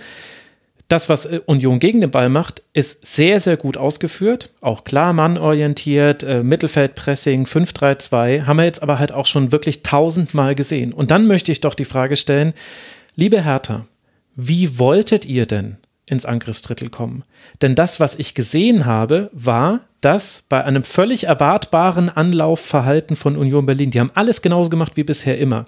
das, 0.88 1.08
was 1.08 1.26
äh, 1.26 1.40
Union 1.44 1.78
gegen 1.80 2.00
den 2.00 2.10
Ball 2.10 2.28
macht, 2.28 2.62
ist 2.72 3.04
sehr, 3.04 3.40
sehr 3.40 3.56
gut 3.56 3.76
ausgeführt. 3.76 4.50
Auch 4.60 4.84
klar 4.84 5.12
mannorientiert, 5.12 6.22
äh, 6.22 6.42
Mittelfeldpressing, 6.42 7.44
5-3-2, 7.44 8.46
haben 8.46 8.56
wir 8.56 8.64
jetzt 8.64 8.82
aber 8.82 8.98
halt 8.98 9.12
auch 9.12 9.26
schon 9.26 9.52
wirklich 9.52 9.82
tausendmal 9.82 10.54
gesehen. 10.54 10.92
Und 10.92 11.10
dann 11.10 11.26
möchte 11.26 11.52
ich 11.52 11.60
doch 11.60 11.74
die 11.74 11.84
Frage 11.84 12.16
stellen, 12.16 12.54
liebe 13.16 13.44
Hertha, 13.44 13.86
wie 14.34 14.78
wolltet 14.78 15.26
ihr 15.26 15.46
denn 15.46 15.76
ins 16.10 16.26
Angriffsdrittel 16.26 16.90
kommen? 16.90 17.24
Denn 17.62 17.74
das, 17.74 18.00
was 18.00 18.14
ich 18.14 18.34
gesehen 18.34 18.86
habe, 18.86 19.30
war, 19.32 19.80
dass 20.00 20.44
bei 20.48 20.64
einem 20.64 20.84
völlig 20.84 21.24
erwartbaren 21.24 22.08
Anlaufverhalten 22.08 23.16
von 23.16 23.36
Union 23.36 23.66
Berlin, 23.66 23.90
die 23.90 24.00
haben 24.00 24.12
alles 24.14 24.42
genauso 24.42 24.70
gemacht 24.70 24.92
wie 24.96 25.04
bisher 25.04 25.38
immer, 25.38 25.66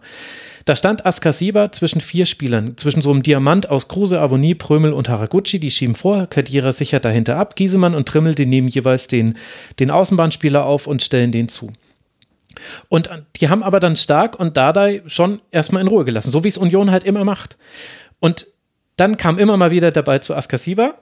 da 0.64 0.76
stand 0.76 1.06
Askasiba 1.06 1.72
zwischen 1.72 2.00
vier 2.00 2.26
Spielern, 2.26 2.76
zwischen 2.76 3.02
so 3.02 3.10
einem 3.10 3.22
Diamant 3.22 3.70
aus 3.70 3.88
Kruse, 3.88 4.20
Avonie, 4.20 4.54
Prömel 4.54 4.92
und 4.92 5.08
Haraguchi. 5.08 5.58
Die 5.58 5.70
schieben 5.70 5.94
vor, 5.94 6.26
Kadira 6.26 6.72
sichert 6.72 7.04
dahinter 7.04 7.36
ab. 7.36 7.56
Giesemann 7.56 7.94
und 7.94 8.06
Trimmel, 8.06 8.34
die 8.34 8.46
nehmen 8.46 8.68
jeweils 8.68 9.08
den, 9.08 9.36
den 9.78 9.90
Außenbahnspieler 9.90 10.64
auf 10.64 10.86
und 10.86 11.02
stellen 11.02 11.32
den 11.32 11.48
zu. 11.48 11.72
Und 12.88 13.08
die 13.36 13.48
haben 13.48 13.62
aber 13.62 13.80
dann 13.80 13.96
Stark 13.96 14.38
und 14.38 14.56
Dardai 14.56 15.02
schon 15.06 15.40
erstmal 15.50 15.82
in 15.82 15.88
Ruhe 15.88 16.04
gelassen, 16.04 16.30
so 16.30 16.44
wie 16.44 16.48
es 16.48 16.58
Union 16.58 16.90
halt 16.90 17.04
immer 17.04 17.24
macht. 17.24 17.56
Und 18.18 18.46
dann 19.00 19.16
kam 19.16 19.38
immer 19.38 19.56
mal 19.56 19.70
wieder 19.70 19.90
dabei 19.90 20.18
zu 20.18 20.34
Askasiba 20.34 20.94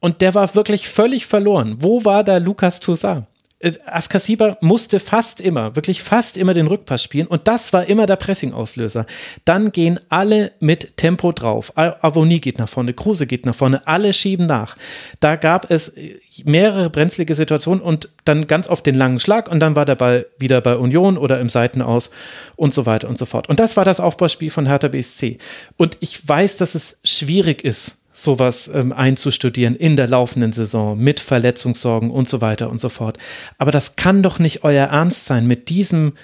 und 0.00 0.20
der 0.20 0.34
war 0.34 0.54
wirklich 0.56 0.88
völlig 0.88 1.26
verloren. 1.26 1.76
Wo 1.78 2.04
war 2.04 2.24
da 2.24 2.38
Lukas 2.38 2.80
Toussaint? 2.80 3.26
Äh, 3.64 3.72
Askasiba 3.86 4.58
musste 4.60 5.00
fast 5.00 5.40
immer, 5.40 5.74
wirklich 5.74 6.02
fast 6.02 6.36
immer 6.36 6.54
den 6.54 6.66
Rückpass 6.66 7.02
spielen 7.02 7.26
und 7.26 7.48
das 7.48 7.72
war 7.72 7.86
immer 7.86 8.06
der 8.06 8.16
Pressing-Auslöser. 8.16 9.06
Dann 9.44 9.72
gehen 9.72 9.98
alle 10.08 10.52
mit 10.60 10.96
Tempo 10.96 11.32
drauf. 11.32 11.72
Avoni 11.76 12.40
geht 12.40 12.58
nach 12.58 12.68
vorne, 12.68 12.92
Kruse 12.92 13.26
geht 13.26 13.46
nach 13.46 13.54
vorne, 13.54 13.86
alle 13.86 14.12
schieben 14.12 14.46
nach. 14.46 14.76
Da 15.20 15.36
gab 15.36 15.70
es 15.70 15.88
äh, 15.88 16.18
mehrere 16.44 16.90
brenzlige 16.90 17.34
Situationen 17.34 17.82
und 17.82 18.10
dann 18.24 18.46
ganz 18.46 18.68
oft 18.68 18.84
den 18.86 18.94
langen 18.94 19.18
Schlag 19.18 19.50
und 19.50 19.60
dann 19.60 19.76
war 19.76 19.84
der 19.84 19.96
Ball 19.96 20.26
wieder 20.38 20.60
bei 20.60 20.76
Union 20.76 21.16
oder 21.16 21.40
im 21.40 21.48
Seitenaus 21.48 22.10
und 22.56 22.74
so 22.74 22.86
weiter 22.86 23.08
und 23.08 23.18
so 23.18 23.26
fort. 23.26 23.48
Und 23.48 23.60
das 23.60 23.76
war 23.76 23.84
das 23.84 24.00
Aufbauspiel 24.00 24.50
von 24.50 24.66
Hertha 24.66 24.88
BSC. 24.88 25.38
Und 25.76 25.96
ich 26.00 26.28
weiß, 26.28 26.56
dass 26.56 26.74
es 26.74 26.98
schwierig 27.04 27.64
ist, 27.64 28.03
sowas 28.14 28.70
ähm, 28.72 28.92
einzustudieren 28.92 29.74
in 29.74 29.96
der 29.96 30.08
laufenden 30.08 30.52
Saison 30.52 30.96
mit 30.96 31.20
Verletzungssorgen 31.20 32.10
und 32.10 32.28
so 32.28 32.40
weiter 32.40 32.70
und 32.70 32.80
so 32.80 32.88
fort. 32.88 33.18
Aber 33.58 33.72
das 33.72 33.96
kann 33.96 34.22
doch 34.22 34.38
nicht 34.38 34.64
euer 34.64 34.86
Ernst 34.86 35.26
sein, 35.26 35.46
mit 35.46 35.68
diesem 35.68 36.14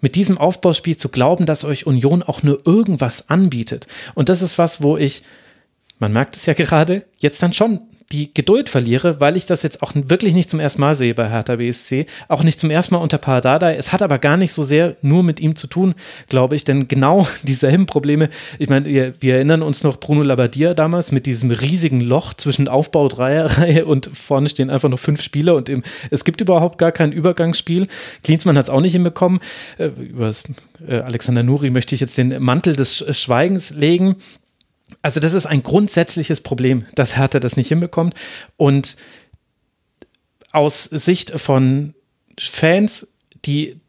mit 0.00 0.14
diesem 0.14 0.36
Aufbauspiel 0.36 0.96
zu 0.96 1.08
glauben, 1.08 1.46
dass 1.46 1.64
euch 1.64 1.86
Union 1.86 2.22
auch 2.22 2.42
nur 2.42 2.66
irgendwas 2.66 3.30
anbietet. 3.30 3.86
Und 4.14 4.28
das 4.28 4.42
ist 4.42 4.58
was, 4.58 4.82
wo 4.82 4.98
ich, 4.98 5.22
man 5.98 6.12
merkt 6.12 6.36
es 6.36 6.44
ja 6.44 6.52
gerade, 6.54 7.04
jetzt 7.18 7.42
dann 7.42 7.52
schon 7.52 7.80
die 8.12 8.32
Geduld 8.32 8.68
verliere, 8.68 9.20
weil 9.20 9.36
ich 9.36 9.46
das 9.46 9.62
jetzt 9.62 9.82
auch 9.82 9.92
wirklich 9.94 10.34
nicht 10.34 10.48
zum 10.48 10.60
ersten 10.60 10.80
Mal 10.80 10.94
sehe 10.94 11.14
bei 11.14 11.28
Hertha 11.28 11.56
BSC, 11.56 12.06
auch 12.28 12.44
nicht 12.44 12.60
zum 12.60 12.70
ersten 12.70 12.94
Mal 12.94 13.00
unter 13.00 13.18
Pardada. 13.18 13.72
Es 13.72 13.92
hat 13.92 14.02
aber 14.02 14.18
gar 14.18 14.36
nicht 14.36 14.52
so 14.52 14.62
sehr 14.62 14.96
nur 15.02 15.24
mit 15.24 15.40
ihm 15.40 15.56
zu 15.56 15.66
tun, 15.66 15.94
glaube 16.28 16.54
ich, 16.54 16.64
denn 16.64 16.86
genau 16.86 17.26
dieselben 17.42 17.86
Probleme, 17.86 18.28
ich 18.58 18.68
meine, 18.68 18.86
wir, 18.86 19.14
wir 19.20 19.36
erinnern 19.36 19.62
uns 19.62 19.82
noch 19.82 19.98
Bruno 19.98 20.22
Labbadia 20.22 20.74
damals 20.74 21.10
mit 21.10 21.26
diesem 21.26 21.50
riesigen 21.50 22.00
Loch 22.00 22.34
zwischen 22.34 22.68
Aufbau 22.68 23.08
Dreierreihe 23.08 23.84
und 23.84 24.08
vorne 24.12 24.48
stehen 24.48 24.70
einfach 24.70 24.88
noch 24.88 24.98
fünf 24.98 25.20
Spieler 25.20 25.56
und 25.56 25.68
im, 25.68 25.82
es 26.10 26.24
gibt 26.24 26.40
überhaupt 26.40 26.78
gar 26.78 26.92
kein 26.92 27.10
Übergangsspiel. 27.10 27.88
Klinsmann 28.22 28.56
hat 28.56 28.66
es 28.66 28.70
auch 28.70 28.80
nicht 28.80 28.92
hinbekommen. 28.92 29.40
Äh, 29.78 29.86
über 29.86 30.30
äh, 30.86 30.98
Alexander 30.98 31.42
Nuri 31.42 31.70
möchte 31.70 31.94
ich 31.94 32.00
jetzt 32.00 32.16
den 32.16 32.40
Mantel 32.42 32.76
des 32.76 33.04
Schweigens 33.18 33.70
legen. 33.70 34.16
Also 35.02 35.20
das 35.20 35.34
ist 35.34 35.46
ein 35.46 35.62
grundsätzliches 35.62 36.40
Problem, 36.40 36.84
dass 36.94 37.16
Hertha 37.16 37.40
das 37.40 37.56
nicht 37.56 37.68
hinbekommt. 37.68 38.14
Und 38.56 38.96
aus 40.52 40.84
Sicht 40.84 41.38
von 41.38 41.94
Fans, 42.38 43.14
die 43.44 43.80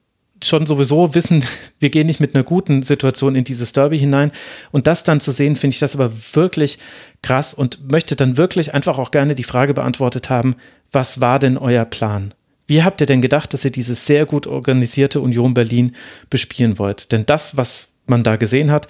schon 0.43 0.65
sowieso 0.65 1.15
wissen, 1.15 1.43
wir 1.79 1.89
gehen 1.89 2.07
nicht 2.07 2.19
mit 2.19 2.35
einer 2.35 2.43
guten 2.43 2.83
Situation 2.83 3.35
in 3.35 3.43
dieses 3.43 3.73
Derby 3.73 3.99
hinein. 3.99 4.31
Und 4.71 4.87
das 4.87 5.03
dann 5.03 5.19
zu 5.19 5.31
sehen, 5.31 5.55
finde 5.55 5.75
ich 5.75 5.79
das 5.79 5.95
aber 5.95 6.11
wirklich 6.33 6.79
krass 7.21 7.53
und 7.53 7.91
möchte 7.91 8.15
dann 8.15 8.37
wirklich 8.37 8.73
einfach 8.73 8.97
auch 8.97 9.11
gerne 9.11 9.35
die 9.35 9.43
Frage 9.43 9.73
beantwortet 9.73 10.29
haben, 10.29 10.55
was 10.91 11.21
war 11.21 11.39
denn 11.39 11.57
euer 11.57 11.85
Plan? 11.85 12.33
Wie 12.67 12.83
habt 12.83 13.01
ihr 13.01 13.07
denn 13.07 13.21
gedacht, 13.21 13.53
dass 13.53 13.65
ihr 13.65 13.71
dieses 13.71 14.05
sehr 14.05 14.25
gut 14.25 14.45
organisierte 14.45 15.21
Union 15.21 15.53
Berlin 15.53 15.95
bespielen 16.29 16.77
wollt? 16.77 17.11
Denn 17.11 17.25
das, 17.25 17.55
was 17.55 17.93
man 18.07 18.23
da 18.23 18.35
gesehen 18.35 18.71
hat, 18.71 18.87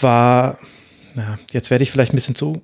war 0.00 0.58
na, 1.14 1.38
jetzt 1.52 1.70
werde 1.70 1.82
ich 1.82 1.90
vielleicht 1.90 2.12
ein 2.12 2.16
bisschen 2.16 2.34
zu. 2.34 2.62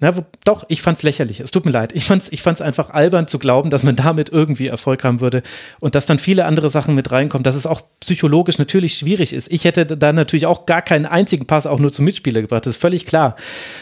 Na, 0.00 0.16
wo, 0.16 0.24
doch, 0.44 0.64
ich 0.68 0.82
fand 0.82 0.96
es 0.96 1.02
lächerlich. 1.04 1.38
Es 1.38 1.52
tut 1.52 1.64
mir 1.64 1.70
leid. 1.70 1.92
Ich 1.94 2.04
fand 2.04 2.24
ich 2.32 2.42
fand's 2.42 2.60
einfach 2.60 2.90
albern 2.90 3.28
zu 3.28 3.38
glauben, 3.38 3.70
dass 3.70 3.84
man 3.84 3.94
damit 3.94 4.28
irgendwie 4.28 4.66
Erfolg 4.66 5.04
haben 5.04 5.20
würde 5.20 5.42
und 5.78 5.94
dass 5.94 6.04
dann 6.04 6.18
viele 6.18 6.46
andere 6.46 6.68
Sachen 6.68 6.96
mit 6.96 7.12
reinkommen, 7.12 7.44
dass 7.44 7.54
es 7.54 7.66
auch 7.66 7.82
psychologisch 8.00 8.58
natürlich 8.58 8.96
schwierig 8.96 9.32
ist. 9.32 9.50
Ich 9.52 9.64
hätte 9.64 9.86
da 9.86 10.12
natürlich 10.12 10.46
auch 10.46 10.66
gar 10.66 10.82
keinen 10.82 11.06
einzigen 11.06 11.46
Pass 11.46 11.66
auch 11.66 11.78
nur 11.78 11.92
zum 11.92 12.04
Mitspieler 12.04 12.40
gebracht. 12.42 12.66
Das 12.66 12.74
ist 12.74 12.80
völlig 12.80 13.06
klar. 13.06 13.36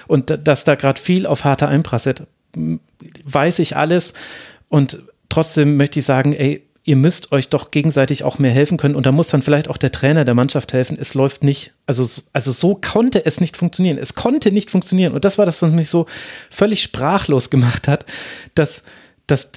Und 0.07 0.39
dass 0.45 0.65
da 0.65 0.75
gerade 0.75 1.01
viel 1.01 1.27
auf 1.27 1.45
harter 1.45 1.69
einprasselt, 1.69 2.27
weiß 3.25 3.59
ich 3.61 3.77
alles. 3.77 4.13
Und 4.69 5.03
trotzdem 5.31 5.79
möchte 5.79 5.99
ich 5.99 6.05
sagen, 6.05 6.35
ey, 6.35 6.69
ihr 6.85 6.97
müsst 6.97 7.31
euch 7.31 7.49
doch 7.49 7.71
gegenseitig 7.71 8.25
auch 8.25 8.39
mehr 8.39 8.51
helfen 8.51 8.77
können 8.77 8.97
und 8.97 9.07
da 9.07 9.13
muss 9.13 9.29
dann 9.29 9.43
vielleicht 9.43 9.69
auch 9.69 9.77
der 9.77 9.93
Trainer 9.93 10.25
der 10.25 10.35
Mannschaft 10.35 10.73
helfen. 10.73 10.97
Es 11.01 11.15
läuft 11.15 11.45
nicht, 11.45 11.73
also, 11.87 12.05
also 12.33 12.51
so 12.51 12.75
konnte 12.75 13.25
es 13.25 13.41
nicht 13.41 13.57
funktionieren. 13.57 13.99
Es 13.99 14.15
konnte 14.15 14.51
nicht 14.51 14.71
funktionieren 14.71 15.13
und 15.13 15.25
das 15.25 15.39
war 15.39 15.47
das, 15.47 15.63
was 15.63 15.71
mich 15.71 15.91
so 15.91 16.07
völlig 16.51 16.83
sprachlos 16.83 17.51
gemacht 17.51 17.87
hat, 17.87 18.07
dass, 18.55 18.83
dass, 19.27 19.51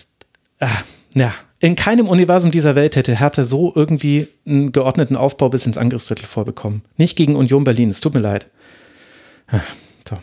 ah, 0.59 0.69
ja, 1.15 1.33
in 1.59 1.75
keinem 1.75 2.07
Universum 2.07 2.51
dieser 2.51 2.75
Welt 2.75 2.95
hätte 2.95 3.17
Hertha 3.17 3.43
so 3.43 3.73
irgendwie 3.75 4.27
einen 4.45 4.71
geordneten 4.71 5.15
Aufbau 5.15 5.49
bis 5.49 5.65
ins 5.65 5.77
Angriffsdrittel 5.79 6.27
vorbekommen. 6.27 6.83
Nicht 6.97 7.15
gegen 7.15 7.35
Union 7.35 7.63
Berlin, 7.63 7.89
es 7.89 8.01
tut 8.01 8.13
mir 8.13 8.19
leid. 8.19 8.45
Ah, 9.47 9.61
so. 10.07 10.17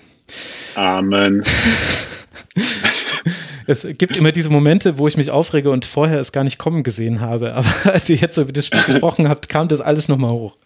Amen. 0.81 1.43
es 3.67 3.87
gibt 3.99 4.17
immer 4.17 4.33
diese 4.33 4.51
Momente, 4.51 4.99
wo 4.99 5.09
ich 5.09 5.17
mich 5.17 5.31
aufrege 5.31 5.71
und 5.71 5.85
vorher 5.85 6.21
es 6.21 6.33
gar 6.33 6.45
nicht 6.45 6.59
kommen 6.59 6.83
gesehen 6.83 7.21
habe. 7.21 7.55
Aber 7.55 7.69
als 7.93 8.09
ihr 8.09 8.17
jetzt 8.17 8.35
so 8.35 8.43
über 8.43 8.53
das 8.53 8.67
Spiel 8.67 8.83
gesprochen 8.83 9.29
habt, 9.29 9.49
kam 9.49 9.69
das 9.69 9.81
alles 9.81 10.09
nochmal 10.09 10.33
hoch. 10.33 10.57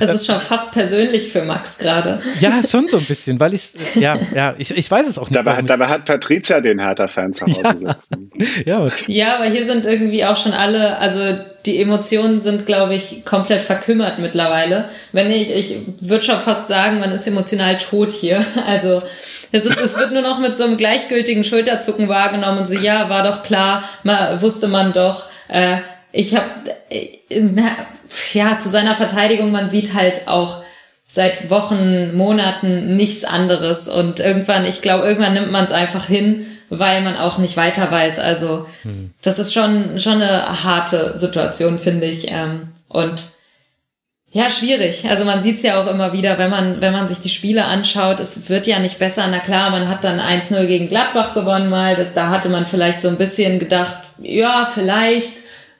Es 0.00 0.12
ist 0.12 0.26
schon 0.26 0.40
fast 0.40 0.72
persönlich 0.72 1.32
für 1.32 1.44
Max 1.44 1.78
gerade. 1.78 2.20
Ja, 2.40 2.62
schon 2.66 2.88
so 2.88 2.96
ein 2.96 3.04
bisschen, 3.04 3.38
weil 3.40 3.54
ich 3.54 3.72
ja, 3.94 4.16
ja, 4.34 4.54
ich, 4.58 4.76
ich 4.76 4.90
weiß 4.90 5.08
es 5.08 5.18
auch 5.18 5.28
nicht. 5.28 5.36
Dabei, 5.36 5.56
hat, 5.56 5.70
dabei 5.70 5.88
hat 5.88 6.04
Patricia 6.04 6.60
den 6.60 6.78
Hertha-Fan 6.78 7.32
zu 7.32 7.46
Hause 7.46 7.62
ja. 7.62 7.94
sitzen. 7.94 8.30
Ja, 8.64 8.90
ja, 9.06 9.36
aber 9.36 9.46
hier 9.46 9.64
sind 9.64 9.84
irgendwie 9.84 10.24
auch 10.24 10.36
schon 10.36 10.52
alle, 10.52 10.98
also 10.98 11.20
die 11.66 11.80
Emotionen 11.80 12.40
sind, 12.40 12.66
glaube 12.66 12.94
ich, 12.94 13.24
komplett 13.24 13.62
verkümmert 13.62 14.18
mittlerweile. 14.18 14.88
Wenn 15.12 15.30
ich, 15.30 15.54
ich 15.54 15.76
würde 16.00 16.24
schon 16.24 16.40
fast 16.40 16.68
sagen, 16.68 16.98
man 16.98 17.12
ist 17.12 17.26
emotional 17.26 17.76
tot 17.76 18.12
hier. 18.12 18.44
Also 18.64 19.02
es, 19.50 19.66
ist, 19.66 19.78
es 19.78 19.98
wird 19.98 20.12
nur 20.12 20.22
noch 20.22 20.38
mit 20.38 20.56
so 20.56 20.64
einem 20.64 20.76
gleichgültigen 20.76 21.42
Schulterzucken 21.42 22.08
wahrgenommen 22.22 22.58
und 22.58 22.66
so, 22.66 22.78
ja, 22.78 23.08
war 23.08 23.22
doch 23.22 23.42
klar, 23.42 23.84
mal, 24.02 24.40
wusste 24.40 24.68
man 24.68 24.92
doch. 24.92 25.26
Äh, 25.48 25.78
ich 26.12 26.36
habe, 26.36 26.46
äh, 26.90 27.08
ja, 28.32 28.58
zu 28.58 28.68
seiner 28.68 28.94
Verteidigung, 28.94 29.50
man 29.50 29.68
sieht 29.68 29.94
halt 29.94 30.28
auch 30.28 30.62
seit 31.06 31.50
Wochen, 31.50 32.16
Monaten 32.16 32.96
nichts 32.96 33.24
anderes 33.24 33.88
und 33.88 34.20
irgendwann, 34.20 34.64
ich 34.64 34.80
glaube, 34.82 35.06
irgendwann 35.06 35.34
nimmt 35.34 35.52
man 35.52 35.64
es 35.64 35.72
einfach 35.72 36.06
hin, 36.06 36.46
weil 36.70 37.02
man 37.02 37.18
auch 37.18 37.38
nicht 37.38 37.56
weiter 37.56 37.90
weiß. 37.90 38.18
Also 38.18 38.66
hm. 38.82 39.12
das 39.22 39.38
ist 39.38 39.52
schon, 39.52 39.98
schon 39.98 40.22
eine 40.22 40.64
harte 40.64 41.18
Situation, 41.18 41.78
finde 41.78 42.06
ich. 42.06 42.30
Ähm, 42.30 42.68
und 42.88 43.24
ja, 44.34 44.48
schwierig. 44.48 45.08
Also 45.10 45.26
man 45.26 45.40
sieht 45.42 45.56
es 45.56 45.62
ja 45.62 45.78
auch 45.78 45.86
immer 45.86 46.14
wieder, 46.14 46.38
wenn 46.38 46.48
man, 46.48 46.80
wenn 46.80 46.94
man 46.94 47.06
sich 47.06 47.20
die 47.20 47.28
Spiele 47.28 47.66
anschaut, 47.66 48.18
es 48.18 48.48
wird 48.48 48.66
ja 48.66 48.78
nicht 48.78 48.98
besser. 48.98 49.26
Na 49.30 49.40
klar, 49.40 49.68
man 49.70 49.88
hat 49.88 50.04
dann 50.04 50.20
1-0 50.20 50.64
gegen 50.66 50.88
Gladbach 50.88 51.34
gewonnen 51.34 51.68
mal. 51.68 51.96
Das, 51.96 52.14
da 52.14 52.30
hatte 52.30 52.48
man 52.48 52.64
vielleicht 52.64 53.02
so 53.02 53.08
ein 53.08 53.18
bisschen 53.18 53.58
gedacht, 53.58 53.94
ja, 54.22 54.66
vielleicht 54.72 55.34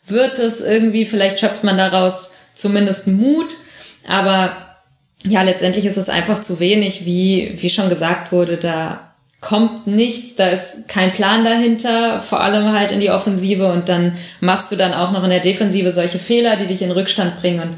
wird 0.06 0.38
es 0.38 0.60
irgendwie, 0.60 1.06
vielleicht 1.06 1.40
schöpft 1.40 1.64
man 1.64 1.78
daraus 1.78 2.34
zumindest 2.54 3.08
Mut. 3.08 3.54
Aber 4.06 4.54
ja, 5.24 5.40
letztendlich 5.40 5.86
ist 5.86 5.96
es 5.96 6.10
einfach 6.10 6.38
zu 6.38 6.60
wenig, 6.60 7.06
wie, 7.06 7.54
wie 7.56 7.70
schon 7.70 7.88
gesagt 7.88 8.32
wurde, 8.32 8.58
da 8.58 9.12
kommt 9.40 9.86
nichts, 9.86 10.36
da 10.36 10.48
ist 10.48 10.88
kein 10.88 11.12
Plan 11.12 11.42
dahinter, 11.42 12.20
vor 12.20 12.40
allem 12.40 12.72
halt 12.72 12.92
in 12.92 13.00
die 13.00 13.10
Offensive 13.10 13.72
und 13.72 13.88
dann 13.88 14.16
machst 14.40 14.70
du 14.70 14.76
dann 14.76 14.92
auch 14.92 15.10
noch 15.10 15.24
in 15.24 15.30
der 15.30 15.40
Defensive 15.40 15.90
solche 15.90 16.18
Fehler, 16.18 16.56
die 16.56 16.66
dich 16.66 16.82
in 16.82 16.90
Rückstand 16.90 17.40
bringen 17.40 17.60
und 17.60 17.74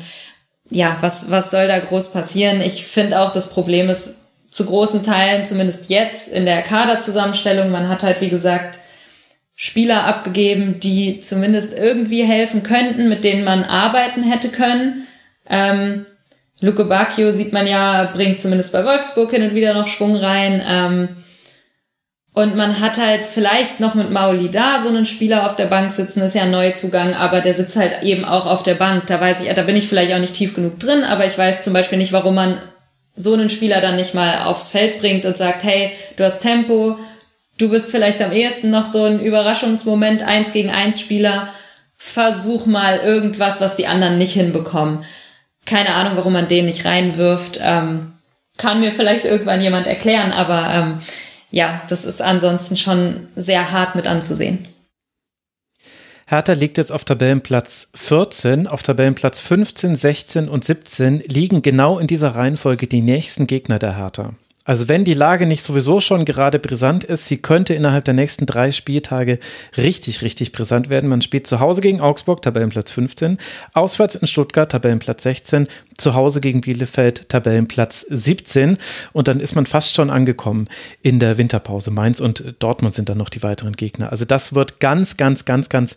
ja, 0.70 0.96
was, 1.00 1.30
was 1.30 1.50
soll 1.50 1.68
da 1.68 1.78
groß 1.78 2.12
passieren? 2.12 2.60
Ich 2.60 2.86
finde 2.86 3.20
auch, 3.20 3.32
das 3.32 3.50
Problem 3.50 3.90
ist 3.90 4.24
zu 4.50 4.66
großen 4.66 5.02
Teilen, 5.02 5.44
zumindest 5.44 5.90
jetzt 5.90 6.32
in 6.32 6.44
der 6.44 6.62
Kaderzusammenstellung, 6.62 7.70
man 7.70 7.88
hat 7.88 8.02
halt, 8.02 8.20
wie 8.20 8.28
gesagt, 8.28 8.78
Spieler 9.56 10.04
abgegeben, 10.04 10.80
die 10.80 11.20
zumindest 11.20 11.76
irgendwie 11.76 12.24
helfen 12.24 12.62
könnten, 12.62 13.08
mit 13.08 13.24
denen 13.24 13.44
man 13.44 13.64
arbeiten 13.64 14.22
hätte 14.22 14.48
können. 14.48 15.06
Ähm, 15.48 16.06
Luke 16.60 16.84
Bacchio 16.84 17.30
sieht 17.30 17.52
man 17.52 17.66
ja, 17.66 18.10
bringt 18.12 18.40
zumindest 18.40 18.72
bei 18.72 18.84
Wolfsburg 18.84 19.30
hin 19.30 19.42
und 19.42 19.54
wieder 19.54 19.74
noch 19.74 19.86
Schwung 19.86 20.16
rein. 20.16 20.62
Ähm, 20.66 21.08
und 22.34 22.56
man 22.56 22.80
hat 22.80 22.98
halt 22.98 23.24
vielleicht 23.24 23.78
noch 23.78 23.94
mit 23.94 24.10
Mauli 24.10 24.50
da 24.50 24.80
so 24.80 24.88
einen 24.88 25.06
Spieler 25.06 25.46
auf 25.46 25.54
der 25.54 25.66
Bank 25.66 25.92
sitzen, 25.92 26.20
ist 26.20 26.34
ja 26.34 26.42
ein 26.42 26.50
Neuzugang, 26.50 27.14
aber 27.14 27.40
der 27.40 27.54
sitzt 27.54 27.76
halt 27.76 28.02
eben 28.02 28.24
auch 28.24 28.46
auf 28.46 28.64
der 28.64 28.74
Bank. 28.74 29.06
Da 29.06 29.20
weiß 29.20 29.42
ich, 29.42 29.54
da 29.54 29.62
bin 29.62 29.76
ich 29.76 29.86
vielleicht 29.86 30.12
auch 30.12 30.18
nicht 30.18 30.34
tief 30.34 30.52
genug 30.52 30.80
drin, 30.80 31.04
aber 31.04 31.24
ich 31.26 31.38
weiß 31.38 31.62
zum 31.62 31.72
Beispiel 31.72 31.96
nicht, 31.96 32.12
warum 32.12 32.34
man 32.34 32.58
so 33.14 33.34
einen 33.34 33.50
Spieler 33.50 33.80
dann 33.80 33.94
nicht 33.94 34.14
mal 34.14 34.46
aufs 34.46 34.70
Feld 34.70 34.98
bringt 34.98 35.24
und 35.24 35.36
sagt, 35.36 35.62
hey, 35.62 35.92
du 36.16 36.24
hast 36.24 36.40
Tempo, 36.40 36.98
du 37.58 37.68
bist 37.68 37.92
vielleicht 37.92 38.20
am 38.20 38.32
ehesten 38.32 38.70
noch 38.70 38.84
so 38.84 39.04
ein 39.04 39.20
Überraschungsmoment, 39.20 40.24
eins 40.24 40.52
gegen 40.52 40.70
eins 40.70 41.00
Spieler, 41.00 41.54
versuch 41.96 42.66
mal 42.66 42.98
irgendwas, 42.98 43.60
was 43.60 43.76
die 43.76 43.86
anderen 43.86 44.18
nicht 44.18 44.32
hinbekommen. 44.32 45.04
Keine 45.66 45.94
Ahnung, 45.94 46.14
warum 46.16 46.32
man 46.32 46.48
den 46.48 46.66
nicht 46.66 46.84
reinwirft. 46.84 47.60
Ähm, 47.62 48.12
kann 48.58 48.80
mir 48.80 48.90
vielleicht 48.90 49.24
irgendwann 49.24 49.60
jemand 49.60 49.86
erklären, 49.86 50.32
aber 50.32 50.68
ähm, 50.74 50.98
ja, 51.54 51.80
das 51.88 52.04
ist 52.04 52.20
ansonsten 52.20 52.76
schon 52.76 53.28
sehr 53.36 53.70
hart 53.70 53.94
mit 53.94 54.08
anzusehen. 54.08 54.58
Hertha 56.26 56.52
liegt 56.54 56.78
jetzt 56.78 56.90
auf 56.90 57.04
Tabellenplatz 57.04 57.90
14, 57.94 58.66
auf 58.66 58.82
Tabellenplatz 58.82 59.38
15, 59.38 59.94
16 59.94 60.48
und 60.48 60.64
17 60.64 61.20
liegen 61.20 61.62
genau 61.62 61.98
in 62.00 62.08
dieser 62.08 62.34
Reihenfolge 62.34 62.88
die 62.88 63.02
nächsten 63.02 63.46
Gegner 63.46 63.78
der 63.78 63.96
Hertha. 63.96 64.34
Also 64.64 64.88
wenn 64.88 65.04
die 65.04 65.12
Lage 65.12 65.44
nicht 65.44 65.62
sowieso 65.62 66.00
schon 66.00 66.24
gerade 66.24 66.58
brisant 66.58 67.04
ist, 67.04 67.26
sie 67.26 67.36
könnte 67.36 67.74
innerhalb 67.74 68.06
der 68.06 68.14
nächsten 68.14 68.46
drei 68.46 68.72
Spieltage 68.72 69.38
richtig, 69.76 70.22
richtig 70.22 70.52
brisant 70.52 70.88
werden. 70.88 71.10
Man 71.10 71.20
spielt 71.20 71.46
zu 71.46 71.60
Hause 71.60 71.82
gegen 71.82 72.00
Augsburg, 72.00 72.40
Tabellenplatz 72.40 72.90
15, 72.90 73.36
auswärts 73.74 74.14
in 74.14 74.26
Stuttgart, 74.26 74.72
Tabellenplatz 74.72 75.22
16, 75.22 75.68
zu 75.98 76.14
Hause 76.14 76.40
gegen 76.40 76.62
Bielefeld, 76.62 77.28
Tabellenplatz 77.28 78.06
17 78.08 78.78
und 79.12 79.28
dann 79.28 79.38
ist 79.38 79.54
man 79.54 79.66
fast 79.66 79.94
schon 79.94 80.08
angekommen 80.08 80.64
in 81.02 81.18
der 81.20 81.36
Winterpause. 81.36 81.90
Mainz 81.90 82.20
und 82.20 82.54
Dortmund 82.58 82.94
sind 82.94 83.10
dann 83.10 83.18
noch 83.18 83.28
die 83.28 83.42
weiteren 83.42 83.74
Gegner. 83.74 84.10
Also 84.10 84.24
das 84.24 84.54
wird 84.54 84.80
ganz, 84.80 85.18
ganz, 85.18 85.44
ganz, 85.44 85.68
ganz 85.68 85.96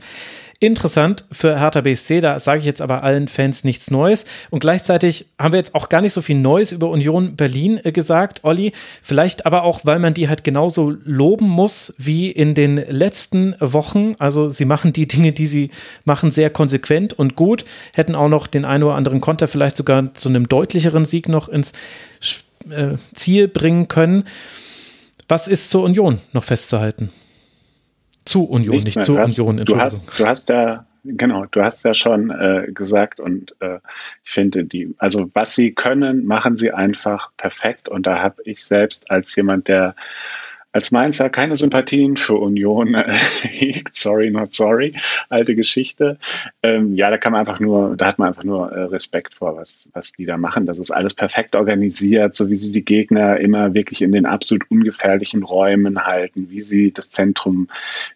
Interessant 0.59 1.25
für 1.31 1.59
Hertha 1.59 1.81
BSC, 1.81 2.19
da 2.19 2.39
sage 2.39 2.59
ich 2.59 2.65
jetzt 2.65 2.81
aber 2.81 3.03
allen 3.03 3.27
Fans 3.27 3.63
nichts 3.63 3.91
Neues. 3.91 4.25
Und 4.49 4.61
gleichzeitig 4.61 5.27
haben 5.37 5.53
wir 5.53 5.59
jetzt 5.59 5.75
auch 5.75 5.87
gar 5.87 6.01
nicht 6.01 6.13
so 6.13 6.23
viel 6.23 6.35
Neues 6.35 6.71
über 6.71 6.89
Union 6.89 7.35
Berlin 7.35 7.79
äh, 7.83 7.91
gesagt, 7.91 8.43
Olli. 8.43 8.71
Vielleicht 9.03 9.45
aber 9.45 9.63
auch, 9.63 9.81
weil 9.83 9.99
man 9.99 10.15
die 10.15 10.29
halt 10.29 10.43
genauso 10.43 10.95
loben 11.03 11.47
muss 11.47 11.93
wie 11.99 12.31
in 12.31 12.55
den 12.55 12.77
letzten 12.77 13.55
Wochen. 13.59 14.15
Also 14.17 14.49
sie 14.49 14.65
machen 14.65 14.93
die 14.93 15.07
Dinge, 15.07 15.31
die 15.31 15.45
sie 15.45 15.69
machen, 16.05 16.31
sehr 16.31 16.49
konsequent 16.49 17.13
und 17.13 17.35
gut. 17.35 17.63
Hätten 17.93 18.15
auch 18.15 18.29
noch 18.29 18.47
den 18.47 18.65
einen 18.65 18.83
oder 18.83 18.95
anderen 18.95 19.21
Konter 19.21 19.47
vielleicht 19.47 19.77
sogar 19.77 20.11
zu 20.15 20.27
einem 20.27 20.49
deutlicheren 20.49 21.05
Sieg 21.05 21.29
noch 21.29 21.49
ins 21.49 21.73
äh, 22.71 22.95
Ziel 23.13 23.47
bringen 23.47 23.89
können. 23.89 24.23
Was 25.27 25.47
ist 25.47 25.69
zur 25.69 25.83
Union 25.83 26.19
noch 26.33 26.43
festzuhalten? 26.43 27.11
Zu 28.27 28.43
Union, 28.43 28.75
Nichts 28.75 28.95
nicht 28.95 29.05
zu 29.05 29.17
hast, 29.17 29.39
Union. 29.39 29.65
Du 29.65 29.79
hast, 29.79 30.19
du 30.19 30.25
hast 30.27 30.49
da, 30.49 30.85
genau, 31.03 31.45
du 31.45 31.61
hast 31.61 31.83
ja 31.83 31.93
schon 31.93 32.29
äh, 32.29 32.67
gesagt 32.71 33.19
und 33.19 33.55
äh, 33.59 33.79
ich 34.23 34.31
finde 34.31 34.65
die, 34.65 34.93
also 34.97 35.29
was 35.33 35.55
sie 35.55 35.73
können, 35.73 36.25
machen 36.25 36.57
sie 36.57 36.71
einfach 36.71 37.31
perfekt 37.37 37.89
und 37.89 38.05
da 38.05 38.21
habe 38.21 38.41
ich 38.43 38.63
selbst 38.65 39.11
als 39.11 39.35
jemand, 39.35 39.67
der 39.67 39.95
als 40.71 40.91
Mainzer 40.91 41.29
keine 41.29 41.55
Sympathien 41.55 42.17
für 42.17 42.35
Union 42.35 42.93
äh, 42.93 43.11
hegt, 43.41 43.95
sorry, 43.95 44.29
not 44.29 44.53
sorry, 44.53 44.93
alte 45.29 45.55
Geschichte. 45.55 46.17
Ähm, 46.61 46.93
ja, 46.95 47.09
da 47.09 47.17
kann 47.17 47.31
man 47.31 47.39
einfach 47.39 47.59
nur, 47.59 47.95
da 47.95 48.07
hat 48.07 48.19
man 48.19 48.27
einfach 48.27 48.43
nur 48.43 48.71
äh, 48.71 48.83
Respekt 48.83 49.33
vor, 49.33 49.55
was, 49.55 49.89
was 49.93 50.11
die 50.11 50.25
da 50.25 50.37
machen. 50.37 50.65
Das 50.65 50.77
ist 50.77 50.91
alles 50.91 51.13
perfekt 51.13 51.55
organisiert, 51.55 52.35
so 52.35 52.49
wie 52.49 52.55
sie 52.55 52.71
die 52.71 52.85
Gegner 52.85 53.39
immer 53.39 53.73
wirklich 53.73 54.01
in 54.01 54.11
den 54.11 54.25
absolut 54.25 54.69
ungefährlichen 54.69 55.43
Räumen 55.43 56.05
halten, 56.05 56.49
wie 56.49 56.61
sie 56.61 56.91
das 56.91 57.09
Zentrum 57.09 57.69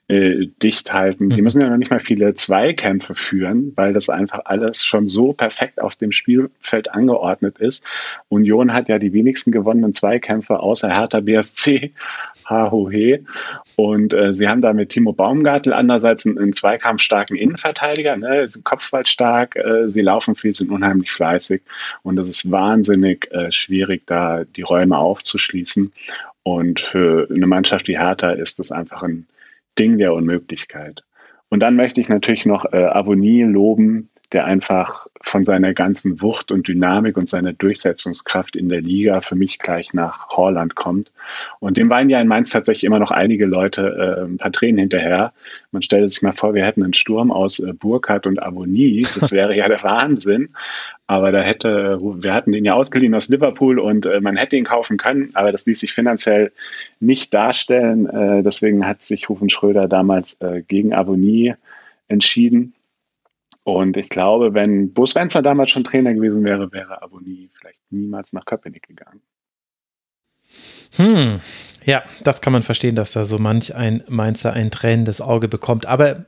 äh, 0.07 0.47
dicht 0.61 0.93
halten. 0.93 1.29
Die 1.29 1.37
mhm. 1.37 1.43
müssen 1.43 1.61
ja 1.61 1.69
noch 1.69 1.77
nicht 1.77 1.91
mal 1.91 1.99
viele 1.99 2.35
Zweikämpfe 2.35 3.15
führen, 3.15 3.73
weil 3.75 3.93
das 3.93 4.09
einfach 4.09 4.41
alles 4.45 4.83
schon 4.83 5.07
so 5.07 5.33
perfekt 5.33 5.81
auf 5.81 5.95
dem 5.95 6.11
Spielfeld 6.11 6.93
angeordnet 6.93 7.57
ist. 7.59 7.83
Union 8.29 8.73
hat 8.73 8.89
ja 8.89 8.99
die 8.99 9.13
wenigsten 9.13 9.51
gewonnenen 9.51 9.93
Zweikämpfe 9.93 10.59
außer 10.59 10.89
Hertha 10.89 11.21
BSC 11.21 11.93
Hahohe. 12.49 13.23
Und 13.75 14.13
äh, 14.13 14.33
sie 14.33 14.47
haben 14.47 14.61
da 14.61 14.73
mit 14.73 14.89
Timo 14.89 15.13
Baumgartel 15.13 15.73
andererseits 15.73 16.25
einen, 16.25 16.37
einen 16.37 16.53
zweikampfstarken 16.53 17.35
Innenverteidiger, 17.35 18.17
ne, 18.17 18.47
sind 18.47 18.65
kopfballstark, 18.65 19.55
äh, 19.55 19.89
sie 19.89 20.01
laufen 20.01 20.35
viel, 20.35 20.53
sind 20.53 20.71
unheimlich 20.71 21.11
fleißig 21.11 21.61
und 22.03 22.17
es 22.19 22.27
ist 22.27 22.51
wahnsinnig 22.51 23.31
äh, 23.31 23.51
schwierig, 23.51 24.03
da 24.05 24.43
die 24.43 24.63
Räume 24.63 24.97
aufzuschließen. 24.97 25.91
Und 26.43 26.79
für 26.79 27.27
eine 27.29 27.47
Mannschaft 27.47 27.87
wie 27.87 27.97
Hertha 27.97 28.31
ist 28.31 28.59
das 28.59 28.71
einfach 28.71 29.03
ein 29.03 29.27
Ding 29.77 29.97
der 29.97 30.13
Unmöglichkeit. 30.13 31.03
Und 31.49 31.59
dann 31.59 31.75
möchte 31.75 32.01
ich 32.01 32.09
natürlich 32.09 32.45
noch 32.45 32.71
äh, 32.71 32.77
Avonie 32.77 33.43
loben, 33.43 34.09
der 34.33 34.45
einfach 34.45 35.07
von 35.21 35.43
seiner 35.43 35.73
ganzen 35.73 36.21
Wucht 36.21 36.51
und 36.51 36.67
Dynamik 36.67 37.17
und 37.17 37.27
seiner 37.27 37.53
Durchsetzungskraft 37.53 38.55
in 38.55 38.69
der 38.69 38.81
Liga 38.81 39.21
für 39.21 39.35
mich 39.35 39.59
gleich 39.59 39.93
nach 39.93 40.29
Horland 40.29 40.75
kommt. 40.75 41.11
Und 41.59 41.77
dem 41.77 41.89
weinen 41.89 42.09
ja 42.09 42.21
in 42.21 42.27
Mainz 42.27 42.49
tatsächlich 42.51 42.85
immer 42.85 42.99
noch 42.99 43.11
einige 43.11 43.45
Leute 43.45 43.81
äh, 43.81 44.25
ein 44.25 44.37
paar 44.37 44.51
Tränen 44.51 44.79
hinterher. 44.79 45.33
Man 45.71 45.81
stellt 45.81 46.09
sich 46.09 46.21
mal 46.21 46.31
vor, 46.31 46.53
wir 46.53 46.65
hätten 46.65 46.83
einen 46.83 46.93
Sturm 46.93 47.31
aus 47.31 47.59
äh, 47.59 47.73
Burkhardt 47.73 48.25
und 48.25 48.41
Avonie. 48.41 49.05
Das 49.19 49.31
wäre 49.33 49.55
ja 49.55 49.67
der 49.67 49.83
Wahnsinn. 49.83 50.49
Aber 51.07 51.33
da 51.33 51.41
hätte, 51.41 51.99
wir 52.01 52.33
hatten 52.33 52.53
den 52.53 52.63
ja 52.63 52.73
ausgeliehen 52.73 53.13
aus 53.13 53.27
Liverpool 53.27 53.79
und 53.79 54.05
äh, 54.05 54.21
man 54.21 54.37
hätte 54.37 54.55
ihn 54.55 54.63
kaufen 54.63 54.95
können, 54.95 55.31
aber 55.33 55.51
das 55.51 55.65
ließ 55.65 55.81
sich 55.81 55.91
finanziell 55.91 56.53
nicht 57.01 57.33
darstellen. 57.33 58.05
Äh, 58.05 58.43
deswegen 58.43 58.87
hat 58.87 59.01
sich 59.01 59.27
Rufen 59.29 59.49
Schröder 59.49 59.89
damals 59.89 60.39
äh, 60.39 60.61
gegen 60.65 60.93
Avonie 60.93 61.55
entschieden. 62.07 62.73
Und 63.63 63.95
ich 63.97 64.09
glaube, 64.09 64.53
wenn 64.53 64.93
Bo 64.93 65.05
Svensson 65.05 65.43
damals 65.43 65.69
schon 65.69 65.83
Trainer 65.83 66.13
gewesen 66.13 66.43
wäre, 66.43 66.71
wäre 66.71 67.01
Aboni 67.01 67.49
vielleicht 67.53 67.79
niemals 67.91 68.33
nach 68.33 68.45
Köpenick 68.45 68.87
gegangen. 68.87 69.21
Hm, 70.95 71.39
ja, 71.85 72.03
das 72.23 72.41
kann 72.41 72.53
man 72.53 72.63
verstehen, 72.63 72.95
dass 72.95 73.13
da 73.13 73.23
so 73.23 73.37
manch 73.37 73.75
ein 73.75 74.03
Mainzer 74.09 74.53
ein 74.53 74.71
tränendes 74.71 75.21
Auge 75.21 75.47
bekommt. 75.47 75.85
Aber 75.85 76.25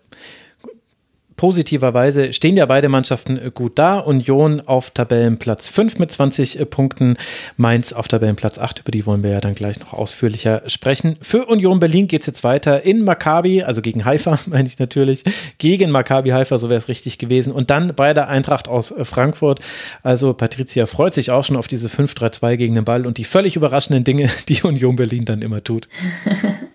positiverweise 1.35 2.33
stehen 2.33 2.55
ja 2.55 2.65
beide 2.65 2.89
Mannschaften 2.89 3.37
äh, 3.37 3.51
gut 3.53 3.79
da. 3.79 3.99
Union 3.99 4.61
auf 4.61 4.91
Tabellenplatz 4.91 5.67
5 5.67 5.99
mit 5.99 6.11
20 6.11 6.59
äh, 6.59 6.65
Punkten, 6.65 7.17
Mainz 7.57 7.93
auf 7.93 8.07
Tabellenplatz 8.07 8.59
8, 8.59 8.79
über 8.79 8.91
die 8.91 9.05
wollen 9.05 9.23
wir 9.23 9.31
ja 9.31 9.41
dann 9.41 9.55
gleich 9.55 9.79
noch 9.79 9.93
ausführlicher 9.93 10.63
sprechen. 10.67 11.17
Für 11.21 11.45
Union 11.45 11.79
Berlin 11.79 12.07
geht 12.07 12.21
es 12.21 12.27
jetzt 12.27 12.43
weiter 12.43 12.83
in 12.83 13.03
Maccabi, 13.03 13.63
also 13.63 13.81
gegen 13.81 14.05
Haifa, 14.05 14.39
meine 14.47 14.67
ich 14.67 14.79
natürlich, 14.79 15.23
gegen 15.57 15.91
Maccabi 15.91 16.29
Haifa, 16.29 16.57
so 16.57 16.69
wäre 16.69 16.77
es 16.77 16.87
richtig 16.87 17.17
gewesen. 17.17 17.51
Und 17.51 17.69
dann 17.69 17.93
bei 17.95 18.13
der 18.13 18.27
Eintracht 18.27 18.67
aus 18.67 18.91
äh, 18.91 19.05
Frankfurt. 19.05 19.59
Also 20.01 20.33
Patricia 20.33 20.85
freut 20.85 21.13
sich 21.13 21.31
auch 21.31 21.43
schon 21.43 21.55
auf 21.55 21.67
diese 21.67 21.87
5-3-2 21.87 22.57
gegen 22.57 22.75
den 22.75 22.85
Ball 22.85 23.05
und 23.05 23.17
die 23.17 23.23
völlig 23.23 23.55
überraschenden 23.55 24.03
Dinge, 24.03 24.29
die 24.49 24.61
Union 24.63 24.95
Berlin 24.95 25.25
dann 25.25 25.41
immer 25.41 25.63
tut. 25.63 25.87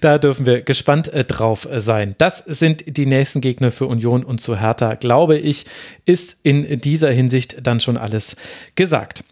da 0.00 0.18
dürfen 0.18 0.46
wir 0.46 0.62
gespannt 0.62 1.08
äh, 1.08 1.24
drauf 1.24 1.66
äh, 1.70 1.80
sein. 1.80 2.14
Das 2.18 2.38
sind 2.38 2.96
die 2.96 3.06
nächsten 3.06 3.40
Gegner 3.40 3.70
für 3.70 3.86
Union 3.86 4.24
und 4.24 4.40
zu 4.40 4.60
Hertha, 4.60 4.94
glaube 4.94 5.38
ich, 5.38 5.66
ist 6.04 6.38
in 6.42 6.80
dieser 6.80 7.10
Hinsicht 7.10 7.66
dann 7.66 7.80
schon 7.80 7.96
alles 7.96 8.36
gesagt. 8.74 9.24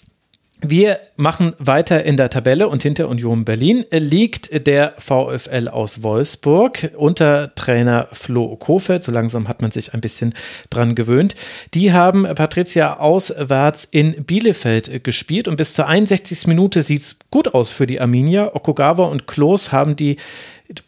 Wir 0.62 1.00
machen 1.16 1.54
weiter 1.58 2.04
in 2.04 2.18
der 2.18 2.28
Tabelle 2.28 2.68
und 2.68 2.82
hinter 2.82 3.08
Union 3.08 3.46
Berlin 3.46 3.86
liegt 3.90 4.66
der 4.66 4.92
VfL 4.98 5.68
aus 5.68 6.02
Wolfsburg 6.02 6.92
unter 6.96 7.54
Trainer 7.54 8.08
Flo 8.12 8.56
Kofeld. 8.56 9.02
So 9.02 9.10
langsam 9.10 9.48
hat 9.48 9.62
man 9.62 9.70
sich 9.70 9.94
ein 9.94 10.02
bisschen 10.02 10.34
dran 10.68 10.94
gewöhnt. 10.94 11.34
Die 11.72 11.92
haben 11.94 12.26
Patricia 12.34 12.98
auswärts 12.98 13.88
in 13.90 14.24
Bielefeld 14.24 15.02
gespielt 15.02 15.48
und 15.48 15.56
bis 15.56 15.72
zur 15.72 15.86
61. 15.86 16.46
Minute 16.46 16.82
sieht 16.82 17.02
es 17.02 17.18
gut 17.30 17.54
aus 17.54 17.70
für 17.70 17.86
die 17.86 18.00
Arminia. 18.00 18.54
Okugawa 18.54 19.06
und 19.06 19.26
Klos 19.26 19.72
haben 19.72 19.96
die 19.96 20.16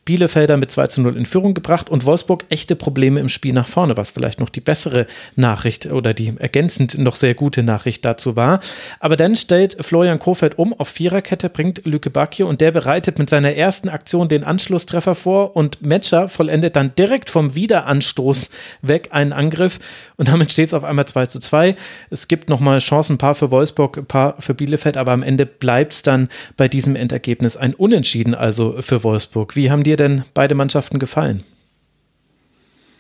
Bielefelder 0.05 0.57
mit 0.57 0.71
2 0.71 0.87
zu 0.89 1.01
0 1.01 1.17
in 1.17 1.27
Führung 1.27 1.55
gebracht 1.55 1.91
und 1.91 2.05
Wolfsburg 2.05 2.45
echte 2.49 2.77
Probleme 2.77 3.21
im 3.21 3.29
Spiel 3.29 3.53
nach 3.53 3.69
vorne, 3.69 3.97
was 3.97 4.11
vielleicht 4.11 4.41
noch 4.41 4.49
die 4.49 4.61
bessere 4.61 5.07
Nachricht 5.37 5.87
oder 5.87 6.15
die 6.15 6.35
ergänzend 6.39 6.99
noch 6.99 7.17
sehr 7.17 7.35
gute 7.35 7.63
Nachricht 7.63 8.05
dazu 8.05 8.37
war. 8.37 8.61
Aber 9.01 9.17
dann 9.17 9.37
stellt 9.37 9.77
Florian 9.85 10.19
Kofeld 10.19 10.59
um 10.59 10.73
auf 10.73 10.89
Viererkette, 10.89 11.49
bringt 11.49 11.85
Lücke 11.85 12.11
Bacchio 12.11 12.49
und 12.49 12.61
der 12.61 12.71
bereitet 12.71 13.19
mit 13.19 13.31
seiner 13.31 13.55
ersten 13.55 13.89
Aktion 13.89 14.29
den 14.29 14.45
Anschlusstreffer 14.45 15.15
vor 15.15 15.57
und 15.57 15.83
Metscher 15.83 16.29
vollendet 16.29 16.77
dann 16.77 16.95
direkt 16.95 17.31
vom 17.31 17.55
Wiederanstoß 17.55 18.51
weg 18.83 19.09
einen 19.13 19.33
Angriff 19.33 19.79
und 20.23 20.29
damit 20.29 20.53
steht 20.53 20.69
es 20.69 20.75
auf 20.75 20.85
einmal 20.85 21.05
2 21.05 21.27
zu 21.27 21.41
2. 21.41 21.75
Es 22.09 22.29
gibt 22.29 22.49
nochmal 22.49 22.79
Chancen, 22.79 23.15
ein 23.15 23.19
paar 23.19 23.35
für 23.35 23.51
Wolfsburg, 23.51 23.97
ein 23.97 24.07
paar 24.07 24.41
für 24.41 24.55
Bielefeld, 24.55 24.97
aber 24.97 25.11
am 25.11 25.25
Ende 25.25 25.47
bleibt 25.47 25.95
es 25.95 26.03
dann 26.03 26.29
bei 26.57 26.69
diesem 26.69 26.95
Endergebnis 26.95 27.57
ein 27.57 27.75
Unentschieden, 27.75 28.33
also 28.33 28.81
für 28.83 29.03
Wolfsburg. 29.03 29.57
Wie 29.57 29.73
haben 29.73 29.83
dir 29.83 29.97
denn 29.97 30.23
beide 30.33 30.55
Mannschaften 30.55 31.01
gefallen? 31.01 31.43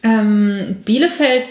Ähm, 0.03 0.78
Bielefeld 0.85 1.44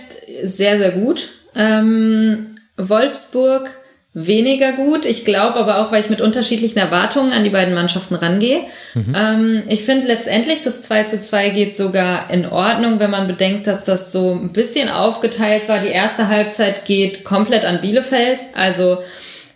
sehr, 0.43 0.77
sehr 0.77 0.91
gut. 0.91 1.29
Ähm, 1.55 2.47
Wolfsburg 2.75 3.69
weniger 4.13 4.73
gut. 4.73 5.05
Ich 5.05 5.23
glaube 5.23 5.57
aber 5.57 5.77
auch, 5.77 5.91
weil 5.91 6.01
ich 6.01 6.09
mit 6.09 6.19
unterschiedlichen 6.19 6.79
Erwartungen 6.79 7.31
an 7.31 7.45
die 7.45 7.49
beiden 7.49 7.73
Mannschaften 7.73 8.15
rangehe. 8.15 8.61
Mhm. 8.93 9.15
Ähm, 9.15 9.63
ich 9.69 9.83
finde 9.85 10.07
letztendlich, 10.07 10.63
das 10.63 10.81
2 10.81 11.03
zu 11.03 11.19
2 11.19 11.49
geht 11.49 11.77
sogar 11.77 12.29
in 12.29 12.45
Ordnung, 12.45 12.99
wenn 12.99 13.09
man 13.09 13.27
bedenkt, 13.27 13.67
dass 13.67 13.85
das 13.85 14.11
so 14.11 14.33
ein 14.33 14.49
bisschen 14.49 14.89
aufgeteilt 14.89 15.69
war. 15.69 15.79
Die 15.79 15.87
erste 15.87 16.27
Halbzeit 16.27 16.83
geht 16.83 17.23
komplett 17.23 17.63
an 17.63 17.79
Bielefeld. 17.79 18.43
Also 18.53 18.97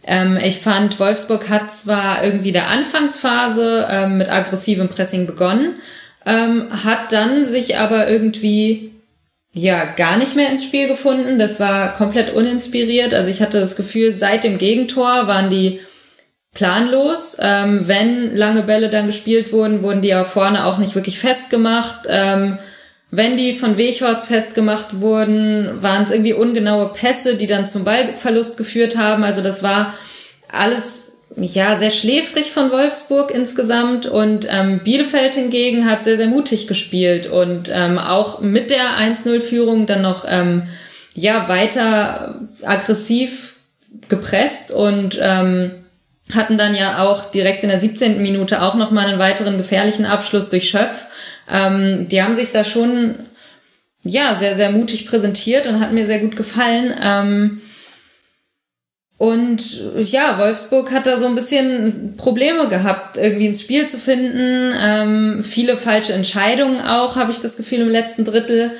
ähm, 0.07 0.37
ich 0.37 0.59
fand, 0.59 0.99
Wolfsburg 0.99 1.49
hat 1.49 1.73
zwar 1.73 2.23
irgendwie 2.23 2.53
der 2.53 2.69
Anfangsphase 2.69 3.87
ähm, 3.89 4.17
mit 4.17 4.29
aggressivem 4.29 4.87
Pressing 4.87 5.27
begonnen, 5.27 5.75
ähm, 6.25 6.67
hat 6.85 7.11
dann 7.11 7.43
sich 7.43 7.77
aber 7.77 8.07
irgendwie 8.07 8.94
ja 9.55 9.85
gar 9.85 10.17
nicht 10.17 10.35
mehr 10.35 10.49
ins 10.49 10.65
Spiel 10.65 10.87
gefunden. 10.87 11.39
Das 11.39 11.59
war 11.59 11.93
komplett 11.93 12.31
uninspiriert. 12.31 13.13
Also 13.13 13.31
ich 13.31 13.41
hatte 13.41 13.59
das 13.59 13.77
Gefühl, 13.77 14.11
seit 14.11 14.43
dem 14.43 14.57
Gegentor 14.57 15.27
waren 15.27 15.49
die 15.49 15.79
planlos. 16.53 17.37
Ähm, 17.41 17.87
wenn 17.87 18.35
lange 18.35 18.63
Bälle 18.63 18.89
dann 18.89 19.07
gespielt 19.07 19.51
wurden, 19.53 19.81
wurden 19.81 20.01
die 20.01 20.13
auch 20.13 20.25
vorne 20.25 20.65
auch 20.65 20.77
nicht 20.77 20.95
wirklich 20.95 21.19
festgemacht. 21.19 22.05
Ähm, 22.09 22.57
wenn 23.11 23.37
die 23.37 23.53
von 23.53 23.77
Weghorst 23.77 24.27
festgemacht 24.27 24.99
wurden, 24.99 25.81
waren 25.81 26.03
es 26.03 26.11
irgendwie 26.11 26.33
ungenaue 26.33 26.89
Pässe, 26.89 27.35
die 27.35 27.47
dann 27.47 27.67
zum 27.67 27.85
Ballverlust 27.85 28.57
geführt 28.57 28.97
haben. 28.97 29.23
Also 29.23 29.41
das 29.41 29.63
war 29.63 29.93
alles 30.51 31.14
ja 31.37 31.75
sehr 31.75 31.91
schläfrig 31.91 32.51
von 32.51 32.71
Wolfsburg 32.71 33.31
insgesamt 33.31 34.05
und 34.05 34.47
ähm, 34.49 34.79
Bielefeld 34.79 35.33
hingegen 35.33 35.89
hat 35.89 36.03
sehr, 36.03 36.17
sehr 36.17 36.27
mutig 36.27 36.67
gespielt 36.67 37.27
und 37.27 37.69
ähm, 37.73 37.97
auch 37.97 38.41
mit 38.41 38.69
der 38.69 38.97
1-0-Führung 38.99 39.85
dann 39.85 40.01
noch 40.01 40.25
ähm, 40.29 40.63
ja 41.13 41.47
weiter 41.49 42.39
aggressiv 42.63 43.57
gepresst 44.07 44.71
und 44.71 45.19
ähm, 45.21 45.71
hatten 46.33 46.57
dann 46.57 46.75
ja 46.75 47.03
auch 47.03 47.31
direkt 47.31 47.63
in 47.63 47.69
der 47.69 47.79
17. 47.79 48.21
Minute 48.21 48.61
auch 48.61 48.75
nochmal 48.75 49.07
einen 49.07 49.19
weiteren 49.19 49.57
gefährlichen 49.57 50.05
Abschluss 50.05 50.49
durch 50.49 50.69
Schöpf. 50.69 51.05
Ähm, 51.51 52.07
die 52.07 52.23
haben 52.23 52.35
sich 52.35 52.51
da 52.51 52.63
schon 52.63 53.15
ja 54.03 54.33
sehr, 54.33 54.55
sehr 54.55 54.71
mutig 54.71 55.07
präsentiert 55.07 55.67
und 55.67 55.79
hat 55.79 55.91
mir 55.91 56.05
sehr 56.05 56.19
gut 56.19 56.35
gefallen. 56.35 56.93
Ähm, 57.01 57.61
und 59.17 59.61
ja, 59.97 60.37
Wolfsburg 60.39 60.91
hat 60.91 61.07
da 61.07 61.17
so 61.17 61.27
ein 61.27 61.35
bisschen 61.35 62.15
Probleme 62.17 62.67
gehabt, 62.67 63.15
irgendwie 63.17 63.45
ins 63.45 63.61
Spiel 63.61 63.85
zu 63.87 63.97
finden. 63.97 64.73
Ähm, 64.77 65.43
viele 65.43 65.77
falsche 65.77 66.13
Entscheidungen 66.13 66.81
auch, 66.81 67.15
habe 67.15 67.31
ich 67.31 67.39
das 67.39 67.55
Gefühl, 67.55 67.81
im 67.81 67.89
letzten 67.89 68.25
Drittel. 68.25 68.71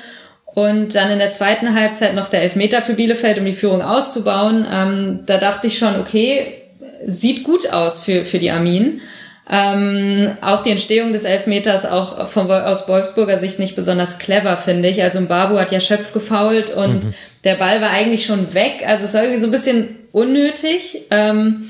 Und 0.44 0.94
dann 0.94 1.10
in 1.10 1.18
der 1.18 1.30
zweiten 1.30 1.74
Halbzeit 1.74 2.14
noch 2.14 2.28
der 2.28 2.42
Elfmeter 2.42 2.82
für 2.82 2.94
Bielefeld, 2.94 3.38
um 3.38 3.44
die 3.46 3.52
Führung 3.52 3.82
auszubauen. 3.82 4.66
Ähm, 4.70 5.20
da 5.24 5.38
dachte 5.38 5.68
ich 5.68 5.78
schon, 5.78 6.00
okay, 6.00 6.62
sieht 7.06 7.44
gut 7.44 7.70
aus 7.72 8.04
für, 8.04 8.24
für 8.24 8.38
die 8.38 8.50
Armin. 8.50 9.00
Ähm, 9.48 10.36
auch 10.40 10.62
die 10.62 10.70
Entstehung 10.70 11.12
des 11.12 11.24
Elfmeters 11.24 11.86
auch 11.86 12.26
von, 12.26 12.50
aus 12.50 12.88
Wolfsburger 12.88 13.38
Sicht 13.38 13.58
nicht 13.58 13.76
besonders 13.76 14.18
clever, 14.18 14.56
finde 14.56 14.88
ich. 14.88 15.02
Also 15.02 15.24
Babu 15.26 15.56
hat 15.58 15.72
ja 15.72 15.80
Schöpf 15.80 16.12
gefault 16.12 16.70
und 16.70 17.04
mhm. 17.04 17.14
der 17.44 17.54
Ball 17.54 17.80
war 17.80 17.90
eigentlich 17.90 18.26
schon 18.26 18.54
weg. 18.54 18.82
Also 18.86 19.04
es 19.04 19.14
war 19.14 19.22
irgendwie 19.22 19.40
so 19.40 19.46
ein 19.46 19.52
bisschen 19.52 19.95
unnötig. 20.16 21.02
Ähm, 21.10 21.68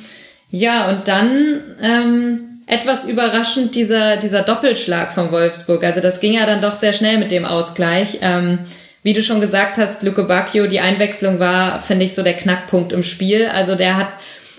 ja, 0.51 0.89
und 0.89 1.09
dann 1.09 1.61
ähm, 1.83 2.41
etwas 2.67 3.09
überraschend 3.09 3.75
dieser, 3.75 4.17
dieser 4.17 4.43
Doppelschlag 4.43 5.13
von 5.13 5.33
Wolfsburg. 5.33 5.83
Also 5.83 6.01
das 6.01 6.21
ging 6.21 6.35
ja 6.35 6.47
dann 6.47 6.61
doch 6.61 6.77
sehr 6.77 6.93
schnell 6.93 7.19
mit 7.19 7.33
dem 7.33 7.45
Ausgleich. 7.45 8.19
Ähm, 8.23 8.61
wie 9.03 9.13
du 9.13 9.21
schon 9.21 9.41
gesagt 9.41 9.79
hast, 9.79 10.05
Luke 10.05 10.23
Bacchio, 10.23 10.69
die 10.69 10.79
Einwechslung 10.79 11.41
war, 11.41 11.81
finde 11.81 12.05
ich, 12.05 12.15
so 12.15 12.23
der 12.23 12.35
Knackpunkt 12.35 12.93
im 12.93 13.03
Spiel. 13.03 13.49
Also 13.49 13.75
der 13.75 13.97
hat 13.97 14.09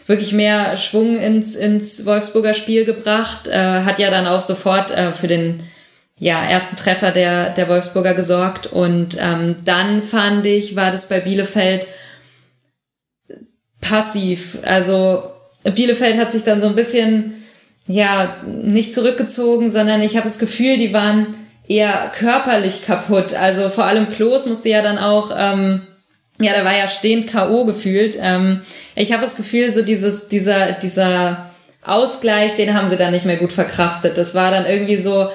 wirklich 0.06 0.34
mehr 0.34 0.76
Schwung 0.76 1.18
ins, 1.18 1.56
ins 1.56 2.06
Wolfsburger 2.06 2.54
Spiel 2.54 2.84
gebracht, 2.84 3.48
äh, 3.48 3.84
hat 3.84 4.00
ja 4.00 4.10
dann 4.10 4.28
auch 4.28 4.42
sofort 4.42 4.92
äh, 4.92 5.14
für 5.14 5.28
den 5.28 5.64
ja, 6.20 6.44
ersten 6.44 6.76
Treffer 6.76 7.12
der, 7.12 7.52
der 7.52 7.70
Wolfsburger 7.70 8.14
gesorgt. 8.14 8.68
Und 8.68 9.18
ähm, 9.20 9.56
dann 9.64 10.04
fand 10.04 10.46
ich, 10.46 10.76
war 10.76 10.92
das 10.92 11.08
bei 11.08 11.22
Bielefeld 11.22 11.88
passiv. 13.82 14.58
Also 14.64 15.24
Bielefeld 15.64 16.18
hat 16.18 16.32
sich 16.32 16.44
dann 16.44 16.62
so 16.62 16.68
ein 16.68 16.76
bisschen, 16.76 17.44
ja, 17.88 18.38
nicht 18.46 18.94
zurückgezogen, 18.94 19.70
sondern 19.70 20.02
ich 20.02 20.16
habe 20.16 20.28
das 20.28 20.40
Gefühl, 20.40 20.78
die 20.78 20.94
waren 20.94 21.36
eher 21.68 22.12
körperlich 22.18 22.86
kaputt. 22.86 23.34
Also 23.34 23.70
vor 23.70 23.86
allem 23.86 24.10
Klos 24.10 24.48
musste 24.48 24.70
ja 24.70 24.82
dann 24.82 24.98
auch 24.98 25.32
ähm, 25.38 25.82
ja, 26.40 26.54
der 26.54 26.66
war 26.66 26.78
ja 26.78 26.88
stehend 26.88 27.28
K.O. 27.28 27.66
gefühlt. 27.66 28.18
Ähm, 28.22 28.62
ich 28.96 29.12
habe 29.12 29.22
das 29.22 29.38
Gefühl, 29.38 29.72
so 29.72 29.82
dieses, 29.82 30.30
dieser, 30.30 30.74
dieser 30.74 31.50
Ausgleich, 31.84 32.56
den 32.56 32.74
haben 32.74 32.88
sie 32.88 32.98
dann 32.98 33.12
nicht 33.12 33.26
mehr 33.26 33.38
gut 33.38 33.52
verkraftet. 33.52 34.18
Das 34.18 34.36
war 34.36 34.52
dann 34.52 34.66
irgendwie 34.66 34.98
so, 34.98 35.30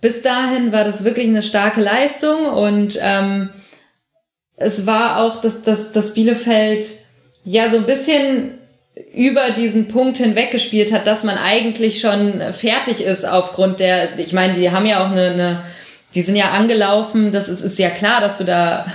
bis 0.00 0.22
dahin 0.22 0.72
war 0.72 0.84
das 0.84 1.04
wirklich 1.04 1.28
eine 1.28 1.42
starke 1.42 1.80
Leistung 1.80 2.46
und 2.46 2.98
ähm, 3.00 3.50
es 4.56 4.86
war 4.86 5.18
auch, 5.18 5.40
dass, 5.40 5.62
dass, 5.62 5.92
dass 5.92 6.14
Bielefeld 6.14 6.88
ja 7.44 7.68
so 7.68 7.78
ein 7.78 7.84
bisschen 7.84 8.58
über 9.14 9.50
diesen 9.50 9.88
Punkt 9.88 10.18
hinweg 10.18 10.50
gespielt 10.50 10.92
hat, 10.92 11.06
dass 11.06 11.24
man 11.24 11.38
eigentlich 11.38 12.00
schon 12.00 12.40
fertig 12.52 13.02
ist 13.02 13.24
aufgrund 13.24 13.80
der, 13.80 14.18
ich 14.18 14.32
meine, 14.32 14.52
die 14.52 14.70
haben 14.70 14.86
ja 14.86 15.04
auch 15.04 15.10
eine, 15.10 15.30
eine 15.30 15.62
die 16.14 16.22
sind 16.22 16.36
ja 16.36 16.50
angelaufen, 16.50 17.32
das 17.32 17.48
ist, 17.48 17.62
ist 17.62 17.78
ja 17.78 17.90
klar, 17.90 18.20
dass 18.20 18.38
du 18.38 18.44
da 18.44 18.86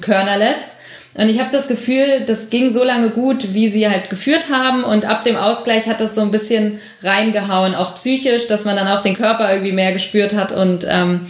Körner 0.00 0.36
lässt. 0.36 0.72
Und 1.16 1.28
ich 1.28 1.40
habe 1.40 1.48
das 1.50 1.68
Gefühl, 1.68 2.24
das 2.26 2.50
ging 2.50 2.70
so 2.70 2.84
lange 2.84 3.10
gut, 3.10 3.54
wie 3.54 3.68
sie 3.68 3.88
halt 3.88 4.10
geführt 4.10 4.50
haben. 4.52 4.84
Und 4.84 5.06
ab 5.06 5.24
dem 5.24 5.36
Ausgleich 5.36 5.88
hat 5.88 6.00
das 6.00 6.14
so 6.14 6.20
ein 6.20 6.30
bisschen 6.30 6.78
reingehauen, 7.02 7.74
auch 7.74 7.94
psychisch, 7.94 8.46
dass 8.46 8.66
man 8.66 8.76
dann 8.76 8.88
auch 8.88 9.02
den 9.02 9.16
Körper 9.16 9.50
irgendwie 9.50 9.72
mehr 9.72 9.92
gespürt 9.92 10.34
hat. 10.34 10.52
Und 10.52 10.86
ähm, 10.88 11.22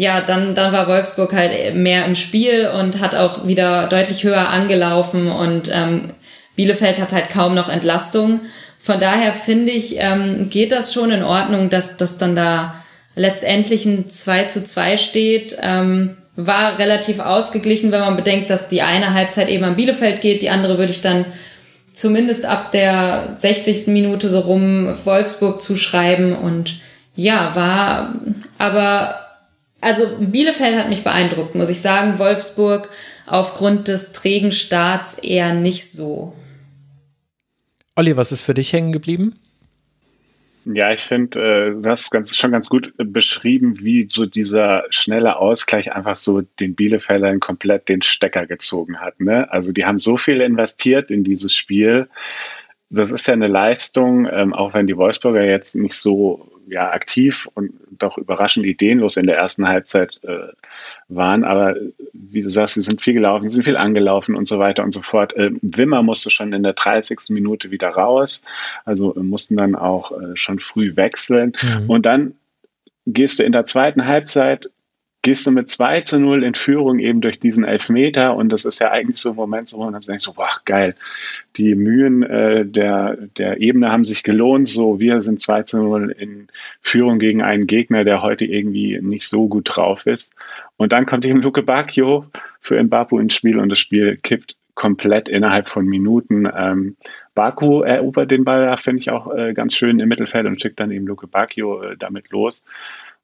ja, 0.00 0.22
dann, 0.22 0.54
dann 0.54 0.72
war 0.72 0.88
Wolfsburg 0.88 1.34
halt 1.34 1.74
mehr 1.74 2.06
im 2.06 2.16
Spiel 2.16 2.68
und 2.68 3.00
hat 3.00 3.14
auch 3.14 3.46
wieder 3.46 3.86
deutlich 3.86 4.24
höher 4.24 4.48
angelaufen. 4.48 5.30
Und 5.30 5.70
ähm, 5.70 6.14
Bielefeld 6.56 7.02
hat 7.02 7.12
halt 7.12 7.28
kaum 7.28 7.54
noch 7.54 7.68
Entlastung. 7.68 8.40
Von 8.78 8.98
daher 8.98 9.34
finde 9.34 9.72
ich, 9.72 9.96
ähm, 9.98 10.48
geht 10.48 10.72
das 10.72 10.94
schon 10.94 11.10
in 11.10 11.22
Ordnung, 11.22 11.68
dass 11.68 11.98
das 11.98 12.16
dann 12.16 12.34
da 12.34 12.76
letztendlich 13.14 13.84
ein 13.84 14.08
2 14.08 14.44
zu 14.44 14.64
2 14.64 14.96
steht. 14.96 15.58
Ähm, 15.60 16.16
war 16.34 16.78
relativ 16.78 17.18
ausgeglichen, 17.20 17.92
wenn 17.92 18.00
man 18.00 18.16
bedenkt, 18.16 18.48
dass 18.48 18.68
die 18.68 18.80
eine 18.80 19.12
Halbzeit 19.12 19.50
eben 19.50 19.64
an 19.64 19.76
Bielefeld 19.76 20.22
geht, 20.22 20.40
die 20.40 20.48
andere 20.48 20.78
würde 20.78 20.92
ich 20.92 21.02
dann 21.02 21.26
zumindest 21.92 22.46
ab 22.46 22.72
der 22.72 23.34
60. 23.36 23.88
Minute 23.88 24.30
so 24.30 24.40
rum 24.40 24.96
Wolfsburg 25.04 25.60
zuschreiben 25.60 26.34
und 26.34 26.80
ja, 27.16 27.54
war 27.54 28.14
aber 28.56 29.29
also 29.80 30.04
Bielefeld 30.20 30.76
hat 30.76 30.88
mich 30.88 31.04
beeindruckt, 31.04 31.54
muss 31.54 31.70
ich 31.70 31.80
sagen, 31.80 32.18
Wolfsburg 32.18 32.88
aufgrund 33.26 33.88
des 33.88 34.12
trägen 34.12 34.52
Starts 34.52 35.18
eher 35.18 35.54
nicht 35.54 35.90
so. 35.90 36.34
Olli, 37.96 38.16
was 38.16 38.32
ist 38.32 38.42
für 38.42 38.54
dich 38.54 38.72
hängen 38.72 38.92
geblieben? 38.92 39.38
Ja, 40.66 40.92
ich 40.92 41.00
finde, 41.00 41.40
äh, 41.40 41.82
das 41.82 42.02
ist 42.02 42.10
ganz, 42.10 42.36
schon 42.36 42.52
ganz 42.52 42.68
gut 42.68 42.92
beschrieben, 42.96 43.80
wie 43.80 44.06
so 44.08 44.26
dieser 44.26 44.84
schnelle 44.90 45.36
Ausgleich 45.36 45.92
einfach 45.92 46.16
so 46.16 46.42
den 46.42 46.74
Bielefeldern 46.74 47.40
komplett 47.40 47.88
den 47.88 48.02
Stecker 48.02 48.46
gezogen 48.46 49.00
hat. 49.00 49.20
Ne? 49.20 49.50
Also 49.50 49.72
die 49.72 49.86
haben 49.86 49.98
so 49.98 50.16
viel 50.16 50.40
investiert 50.42 51.10
in 51.10 51.24
dieses 51.24 51.54
Spiel. 51.54 52.08
Das 52.90 53.10
ist 53.12 53.26
ja 53.26 53.34
eine 53.34 53.48
Leistung, 53.48 54.28
ähm, 54.30 54.52
auch 54.52 54.74
wenn 54.74 54.86
die 54.86 54.96
Wolfsburger 54.96 55.44
jetzt 55.44 55.76
nicht 55.76 55.94
so 55.94 56.49
ja, 56.70 56.90
aktiv 56.92 57.48
und 57.54 57.72
doch 57.90 58.16
überraschend 58.16 58.64
ideenlos 58.64 59.16
in 59.16 59.26
der 59.26 59.36
ersten 59.36 59.66
Halbzeit 59.66 60.20
äh, 60.22 60.52
waren. 61.08 61.44
Aber 61.44 61.74
wie 62.12 62.42
du 62.42 62.50
sagst, 62.50 62.74
sie 62.74 62.82
sind 62.82 63.02
viel 63.02 63.14
gelaufen, 63.14 63.48
sie 63.48 63.54
sind 63.54 63.64
viel 63.64 63.76
angelaufen 63.76 64.36
und 64.36 64.46
so 64.46 64.58
weiter 64.58 64.84
und 64.84 64.92
so 64.92 65.02
fort. 65.02 65.36
Äh, 65.36 65.50
Wimmer 65.62 66.02
musste 66.02 66.30
schon 66.30 66.52
in 66.52 66.62
der 66.62 66.74
30. 66.74 67.18
Minute 67.30 67.70
wieder 67.70 67.88
raus, 67.88 68.42
also 68.84 69.14
äh, 69.14 69.20
mussten 69.20 69.56
dann 69.56 69.74
auch 69.74 70.12
äh, 70.12 70.36
schon 70.36 70.60
früh 70.60 70.96
wechseln. 70.96 71.56
Mhm. 71.60 71.90
Und 71.90 72.06
dann 72.06 72.34
gehst 73.06 73.40
du 73.40 73.42
in 73.42 73.52
der 73.52 73.64
zweiten 73.64 74.06
Halbzeit 74.06 74.70
gehst 75.22 75.46
du 75.46 75.50
mit 75.50 75.68
2 75.68 76.00
zu 76.02 76.18
0 76.18 76.44
in 76.44 76.54
Führung 76.54 76.98
eben 76.98 77.20
durch 77.20 77.38
diesen 77.38 77.64
Elfmeter 77.64 78.34
und 78.34 78.48
das 78.48 78.64
ist 78.64 78.80
ja 78.80 78.90
eigentlich 78.90 79.18
so 79.18 79.30
ein 79.30 79.36
Moment, 79.36 79.72
wo 79.72 79.84
man 79.84 79.92
dann 79.92 80.00
denkt 80.00 80.22
so, 80.22 80.36
wow, 80.36 80.60
geil, 80.64 80.94
die 81.56 81.74
Mühen 81.74 82.22
äh, 82.22 82.64
der, 82.64 83.16
der 83.36 83.60
Ebene 83.60 83.90
haben 83.92 84.04
sich 84.04 84.22
gelohnt, 84.22 84.66
so 84.66 84.98
wir 84.98 85.20
sind 85.20 85.40
2 85.40 85.62
zu 85.64 85.82
0 85.82 86.14
in 86.18 86.48
Führung 86.80 87.18
gegen 87.18 87.42
einen 87.42 87.66
Gegner, 87.66 88.04
der 88.04 88.22
heute 88.22 88.44
irgendwie 88.44 88.98
nicht 89.02 89.28
so 89.28 89.48
gut 89.48 89.64
drauf 89.66 90.06
ist 90.06 90.34
und 90.76 90.92
dann 90.92 91.06
kommt 91.06 91.24
eben 91.24 91.42
Luke 91.42 91.62
Bacchio 91.62 92.26
für 92.60 92.82
Mbapu 92.82 93.18
ins 93.18 93.34
Spiel 93.34 93.58
und 93.58 93.68
das 93.68 93.78
Spiel 93.78 94.16
kippt 94.16 94.56
komplett 94.80 95.28
innerhalb 95.28 95.68
von 95.68 95.84
Minuten. 95.84 96.48
Ähm, 96.56 96.96
Baku 97.34 97.82
erobert 97.82 98.30
den 98.30 98.44
Ball, 98.44 98.74
finde 98.78 99.00
ich 99.00 99.10
auch 99.10 99.30
äh, 99.30 99.52
ganz 99.52 99.74
schön 99.74 100.00
im 100.00 100.08
Mittelfeld 100.08 100.46
und 100.46 100.60
schickt 100.60 100.80
dann 100.80 100.90
eben 100.90 101.06
Luke 101.06 101.26
Bacchio 101.26 101.82
äh, 101.82 101.96
damit 101.98 102.30
los. 102.30 102.62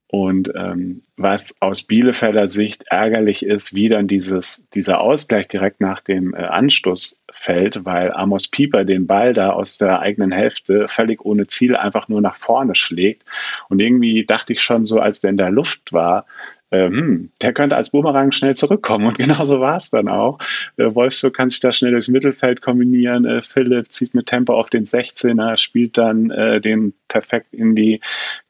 Und 0.09 0.53
ähm, 0.55 1.03
was 1.17 1.55
aus 1.61 1.83
Bielefelder 1.83 2.47
Sicht 2.47 2.85
ärgerlich 2.89 3.45
ist, 3.45 3.75
wie 3.75 3.89
dann 3.89 4.07
dieses, 4.07 4.69
dieser 4.71 5.01
Ausgleich 5.01 5.49
direkt 5.49 5.81
nach 5.81 5.99
dem 5.99 6.33
äh, 6.33 6.39
Anstoß 6.39 7.25
fällt, 7.33 7.85
weil 7.85 8.13
Amos 8.13 8.47
Pieper 8.47 8.85
den 8.85 9.09
Ball 9.09 9.35
da 9.35 9.51
aus 9.51 9.79
der 9.79 9.99
eigenen 9.99 10.31
Hälfte 10.31 10.87
völlig 10.87 11.25
ohne 11.25 11.49
Ziel 11.49 11.75
einfach 11.75 12.07
nur 12.07 12.21
nach 12.21 12.37
vorne 12.37 12.77
schlägt. 12.77 13.25
Und 13.69 13.81
irgendwie 13.81 14.25
dachte 14.25 14.53
ich 14.53 14.63
schon 14.63 14.87
so, 14.87 15.01
als 15.01 15.21
der 15.23 15.31
in 15.31 15.37
der 15.37 15.51
Luft 15.51 15.93
war, 15.93 16.27
ähm, 16.73 17.31
der 17.43 17.53
könnte 17.53 17.77
als 17.77 17.91
Boomerang 17.91 18.33
schnell 18.33 18.57
zurückkommen. 18.57 19.07
Und 19.07 19.19
genauso 19.19 19.61
war 19.61 19.77
es 19.77 19.91
dann 19.91 20.09
auch. 20.09 20.39
Äh, 20.77 20.95
Wolfsburg 20.95 21.35
kann 21.35 21.51
sich 21.51 21.61
da 21.61 21.73
schnell 21.73 21.93
durchs 21.93 22.09
Mittelfeld 22.09 22.61
kombinieren. 22.61 23.25
Äh, 23.25 23.41
Philipp 23.41 23.93
zieht 23.93 24.15
mit 24.15 24.27
Tempo 24.27 24.55
auf 24.55 24.71
den 24.71 24.85
16er, 24.85 25.57
spielt 25.57 25.97
dann 25.97 26.31
äh, 26.31 26.61
den 26.61 26.95
perfekt 27.09 27.53
in 27.53 27.77
die 27.77 28.01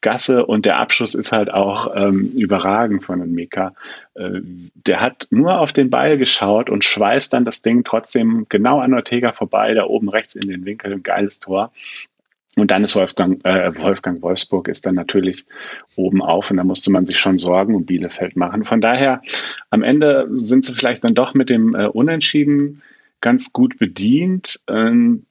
Gasse 0.00 0.46
und 0.46 0.66
der 0.66 0.78
Abschluss 0.78 1.14
ist 1.14 1.32
halt 1.32 1.52
auch 1.52 1.94
ähm, 1.94 2.32
überragend 2.34 3.04
von 3.04 3.20
den 3.20 3.32
Mika. 3.32 3.74
Äh, 4.14 4.40
der 4.74 5.00
hat 5.00 5.28
nur 5.30 5.60
auf 5.60 5.72
den 5.72 5.90
Ball 5.90 6.16
geschaut 6.16 6.70
und 6.70 6.84
schweißt 6.84 7.32
dann 7.32 7.44
das 7.44 7.60
Ding 7.60 7.84
trotzdem 7.84 8.46
genau 8.48 8.80
an 8.80 8.94
Ortega 8.94 9.32
vorbei, 9.32 9.74
da 9.74 9.84
oben 9.84 10.08
rechts 10.08 10.34
in 10.34 10.48
den 10.48 10.64
Winkel, 10.64 10.92
ein 10.92 11.02
geiles 11.02 11.38
Tor. 11.38 11.70
Und 12.58 12.70
dann 12.70 12.84
ist 12.84 12.96
Wolfgang, 12.96 13.44
äh, 13.44 13.76
Wolfgang 13.76 14.22
Wolfsburg 14.22 14.68
ist 14.68 14.86
dann 14.86 14.94
natürlich 14.94 15.44
oben 15.94 16.22
auf 16.22 16.50
und 16.50 16.56
da 16.56 16.64
musste 16.64 16.90
man 16.90 17.04
sich 17.04 17.18
schon 17.18 17.36
Sorgen 17.36 17.74
um 17.74 17.84
Bielefeld 17.84 18.34
machen. 18.34 18.64
Von 18.64 18.80
daher, 18.80 19.20
am 19.68 19.82
Ende 19.82 20.26
sind 20.32 20.64
sie 20.64 20.74
vielleicht 20.74 21.04
dann 21.04 21.14
doch 21.14 21.34
mit 21.34 21.50
dem 21.50 21.74
äh, 21.74 21.86
Unentschieden 21.86 22.82
ganz 23.20 23.52
gut 23.52 23.78
bedient. 23.78 24.60
Ähm, 24.68 25.26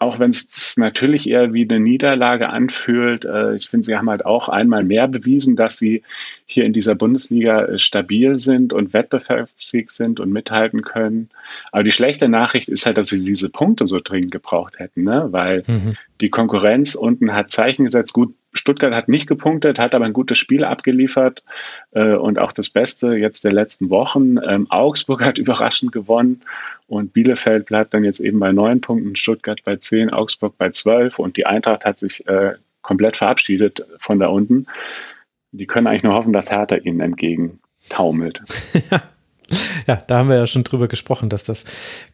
auch 0.00 0.18
wenn 0.18 0.30
es 0.30 0.76
natürlich 0.76 1.28
eher 1.28 1.52
wie 1.52 1.68
eine 1.68 1.78
Niederlage 1.78 2.48
anfühlt, 2.48 3.26
äh, 3.26 3.54
ich 3.54 3.68
finde, 3.68 3.84
sie 3.84 3.96
haben 3.96 4.08
halt 4.10 4.24
auch 4.24 4.48
einmal 4.48 4.82
mehr 4.82 5.06
bewiesen, 5.08 5.56
dass 5.56 5.76
sie 5.76 6.02
hier 6.46 6.64
in 6.64 6.74
dieser 6.74 6.94
Bundesliga 6.94 7.64
äh, 7.64 7.78
stabil 7.78 8.38
sind 8.38 8.72
und 8.72 8.92
wettbewerbsfähig 8.92 9.90
sind 9.90 10.20
und 10.20 10.30
mithalten 10.30 10.82
können. 10.82 11.30
Aber 11.72 11.84
die 11.84 11.92
schlechte 11.92 12.28
Nachricht 12.28 12.68
ist 12.68 12.84
halt, 12.84 12.98
dass 12.98 13.08
sie 13.08 13.18
diese 13.18 13.48
Punkte 13.48 13.86
so 13.86 13.98
dringend 14.02 14.30
gebraucht 14.30 14.78
hätten, 14.78 15.04
ne? 15.04 15.28
weil 15.30 15.64
mhm. 15.66 15.96
die 16.20 16.28
Konkurrenz 16.28 16.94
unten 16.94 17.32
hat 17.32 17.50
Zeichen 17.50 17.84
gesetzt. 17.84 18.12
Gut, 18.12 18.34
Stuttgart 18.52 18.92
hat 18.92 19.08
nicht 19.08 19.26
gepunktet, 19.26 19.78
hat 19.78 19.94
aber 19.94 20.04
ein 20.04 20.12
gutes 20.12 20.36
Spiel 20.36 20.64
abgeliefert 20.64 21.42
äh, 21.92 22.14
und 22.14 22.38
auch 22.38 22.52
das 22.52 22.68
Beste 22.68 23.14
jetzt 23.14 23.44
der 23.44 23.52
letzten 23.52 23.88
Wochen. 23.88 24.36
Ähm, 24.46 24.66
Augsburg 24.68 25.24
hat 25.24 25.38
überraschend 25.38 25.92
gewonnen 25.92 26.42
und 26.88 27.14
Bielefeld 27.14 27.64
bleibt 27.64 27.94
dann 27.94 28.04
jetzt 28.04 28.20
eben 28.20 28.38
bei 28.38 28.52
neun 28.52 28.82
Punkten, 28.82 29.16
Stuttgart 29.16 29.64
bei 29.64 29.76
zehn, 29.76 30.10
Augsburg 30.10 30.58
bei 30.58 30.68
zwölf 30.70 31.18
und 31.18 31.38
die 31.38 31.46
Eintracht 31.46 31.86
hat 31.86 31.98
sich 31.98 32.26
äh, 32.28 32.54
komplett 32.82 33.16
verabschiedet 33.16 33.86
von 33.98 34.18
da 34.18 34.26
unten. 34.26 34.66
Die 35.56 35.66
können 35.66 35.86
eigentlich 35.86 36.02
nur 36.02 36.14
hoffen, 36.14 36.32
dass 36.32 36.50
Hertha 36.50 36.76
ihnen 36.76 37.00
entgegen 37.00 37.60
taumelt. 37.88 38.42
Ja, 39.86 39.96
da 40.06 40.18
haben 40.18 40.30
wir 40.30 40.36
ja 40.36 40.46
schon 40.46 40.64
drüber 40.64 40.88
gesprochen, 40.88 41.28
dass 41.28 41.44
das 41.44 41.64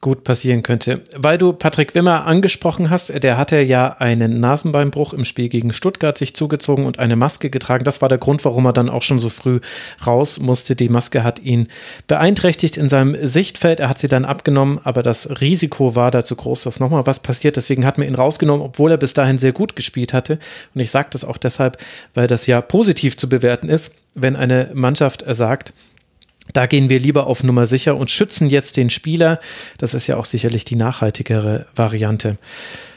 gut 0.00 0.24
passieren 0.24 0.62
könnte. 0.62 1.02
Weil 1.14 1.38
du 1.38 1.52
Patrick 1.52 1.94
Wimmer 1.94 2.26
angesprochen 2.26 2.90
hast, 2.90 3.10
der 3.22 3.36
hatte 3.36 3.60
ja 3.60 3.96
einen 3.98 4.40
Nasenbeinbruch 4.40 5.12
im 5.12 5.24
Spiel 5.24 5.48
gegen 5.48 5.72
Stuttgart 5.72 6.18
sich 6.18 6.34
zugezogen 6.34 6.86
und 6.86 6.98
eine 6.98 7.14
Maske 7.14 7.48
getragen. 7.48 7.84
Das 7.84 8.02
war 8.02 8.08
der 8.08 8.18
Grund, 8.18 8.44
warum 8.44 8.66
er 8.66 8.72
dann 8.72 8.88
auch 8.88 9.02
schon 9.02 9.20
so 9.20 9.28
früh 9.28 9.60
raus 10.04 10.40
musste. 10.40 10.74
Die 10.74 10.88
Maske 10.88 11.22
hat 11.22 11.38
ihn 11.38 11.68
beeinträchtigt 12.08 12.76
in 12.76 12.88
seinem 12.88 13.16
Sichtfeld. 13.26 13.78
Er 13.78 13.88
hat 13.88 13.98
sie 13.98 14.08
dann 14.08 14.24
abgenommen, 14.24 14.80
aber 14.82 15.02
das 15.02 15.40
Risiko 15.40 15.94
war 15.94 16.10
da 16.10 16.24
zu 16.24 16.34
groß, 16.34 16.64
dass 16.64 16.80
nochmal 16.80 17.06
was 17.06 17.20
passiert. 17.20 17.56
Deswegen 17.56 17.86
hat 17.86 17.98
man 17.98 18.08
ihn 18.08 18.16
rausgenommen, 18.16 18.62
obwohl 18.62 18.90
er 18.90 18.96
bis 18.96 19.14
dahin 19.14 19.38
sehr 19.38 19.52
gut 19.52 19.76
gespielt 19.76 20.12
hatte. 20.12 20.40
Und 20.74 20.80
ich 20.80 20.90
sage 20.90 21.08
das 21.12 21.24
auch 21.24 21.38
deshalb, 21.38 21.78
weil 22.14 22.26
das 22.26 22.46
ja 22.46 22.60
positiv 22.60 23.16
zu 23.16 23.28
bewerten 23.28 23.68
ist, 23.68 23.96
wenn 24.14 24.34
eine 24.34 24.70
Mannschaft 24.74 25.24
sagt, 25.28 25.72
da 26.52 26.66
gehen 26.66 26.88
wir 26.88 26.98
lieber 26.98 27.26
auf 27.26 27.42
Nummer 27.42 27.66
sicher 27.66 27.96
und 27.96 28.10
schützen 28.10 28.48
jetzt 28.48 28.76
den 28.76 28.90
Spieler. 28.90 29.40
Das 29.78 29.94
ist 29.94 30.06
ja 30.06 30.16
auch 30.16 30.24
sicherlich 30.24 30.64
die 30.64 30.76
nachhaltigere 30.76 31.66
Variante. 31.74 32.38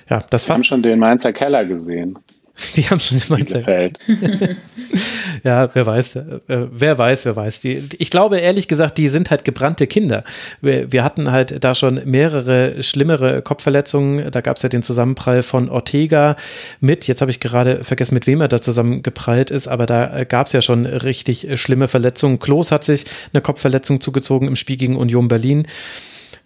Ja, 0.09 0.23
das 0.29 0.47
Wir 0.47 0.55
haben 0.55 0.63
schon 0.63 0.81
den 0.81 0.99
Mainzer 0.99 1.33
Keller 1.33 1.65
gesehen. 1.65 2.19
Die 2.75 2.83
haben 2.83 2.99
schon 2.99 3.19
immer 3.27 3.45
Zeit. 3.45 3.97
ja, 5.43 5.69
wer 5.73 5.85
weiß, 5.85 6.17
äh, 6.17 6.39
wer 6.47 6.97
weiß, 6.97 7.25
wer 7.25 7.35
weiß. 7.35 7.61
Die, 7.61 7.89
ich 7.97 8.11
glaube 8.11 8.37
ehrlich 8.37 8.67
gesagt, 8.67 8.99
die 8.99 9.09
sind 9.09 9.31
halt 9.31 9.43
gebrannte 9.43 9.87
Kinder. 9.87 10.23
Wir, 10.61 10.91
wir 10.91 11.03
hatten 11.03 11.31
halt 11.31 11.63
da 11.63 11.73
schon 11.73 12.01
mehrere 12.05 12.83
schlimmere 12.83 13.41
Kopfverletzungen. 13.41 14.29
Da 14.29 14.41
gab 14.41 14.57
es 14.57 14.63
ja 14.63 14.69
den 14.69 14.83
Zusammenprall 14.83 15.41
von 15.41 15.67
Ortega 15.67 16.35
mit, 16.79 17.07
jetzt 17.07 17.21
habe 17.21 17.31
ich 17.31 17.39
gerade 17.39 17.83
vergessen, 17.83 18.13
mit 18.13 18.27
wem 18.27 18.39
er 18.41 18.49
da 18.49 18.61
zusammengeprallt 18.61 19.49
ist, 19.49 19.67
aber 19.67 19.87
da 19.87 20.19
äh, 20.19 20.25
gab 20.25 20.45
es 20.47 20.53
ja 20.53 20.61
schon 20.61 20.85
richtig 20.85 21.49
äh, 21.49 21.57
schlimme 21.57 21.87
Verletzungen. 21.87 22.37
Klos 22.37 22.71
hat 22.71 22.83
sich 22.83 23.05
eine 23.33 23.41
Kopfverletzung 23.41 23.99
zugezogen 23.99 24.47
im 24.47 24.55
Spiel 24.55 24.77
gegen 24.77 24.95
Union 24.95 25.27
Berlin. 25.27 25.65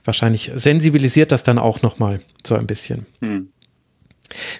Wahrscheinlich 0.06 0.52
sensibilisiert 0.56 1.34
das 1.34 1.44
dann 1.44 1.60
auch 1.60 1.82
nochmal 1.82 2.22
so 2.46 2.56
ein 2.56 2.66
bisschen. 2.66 3.06
Hm. 3.20 3.50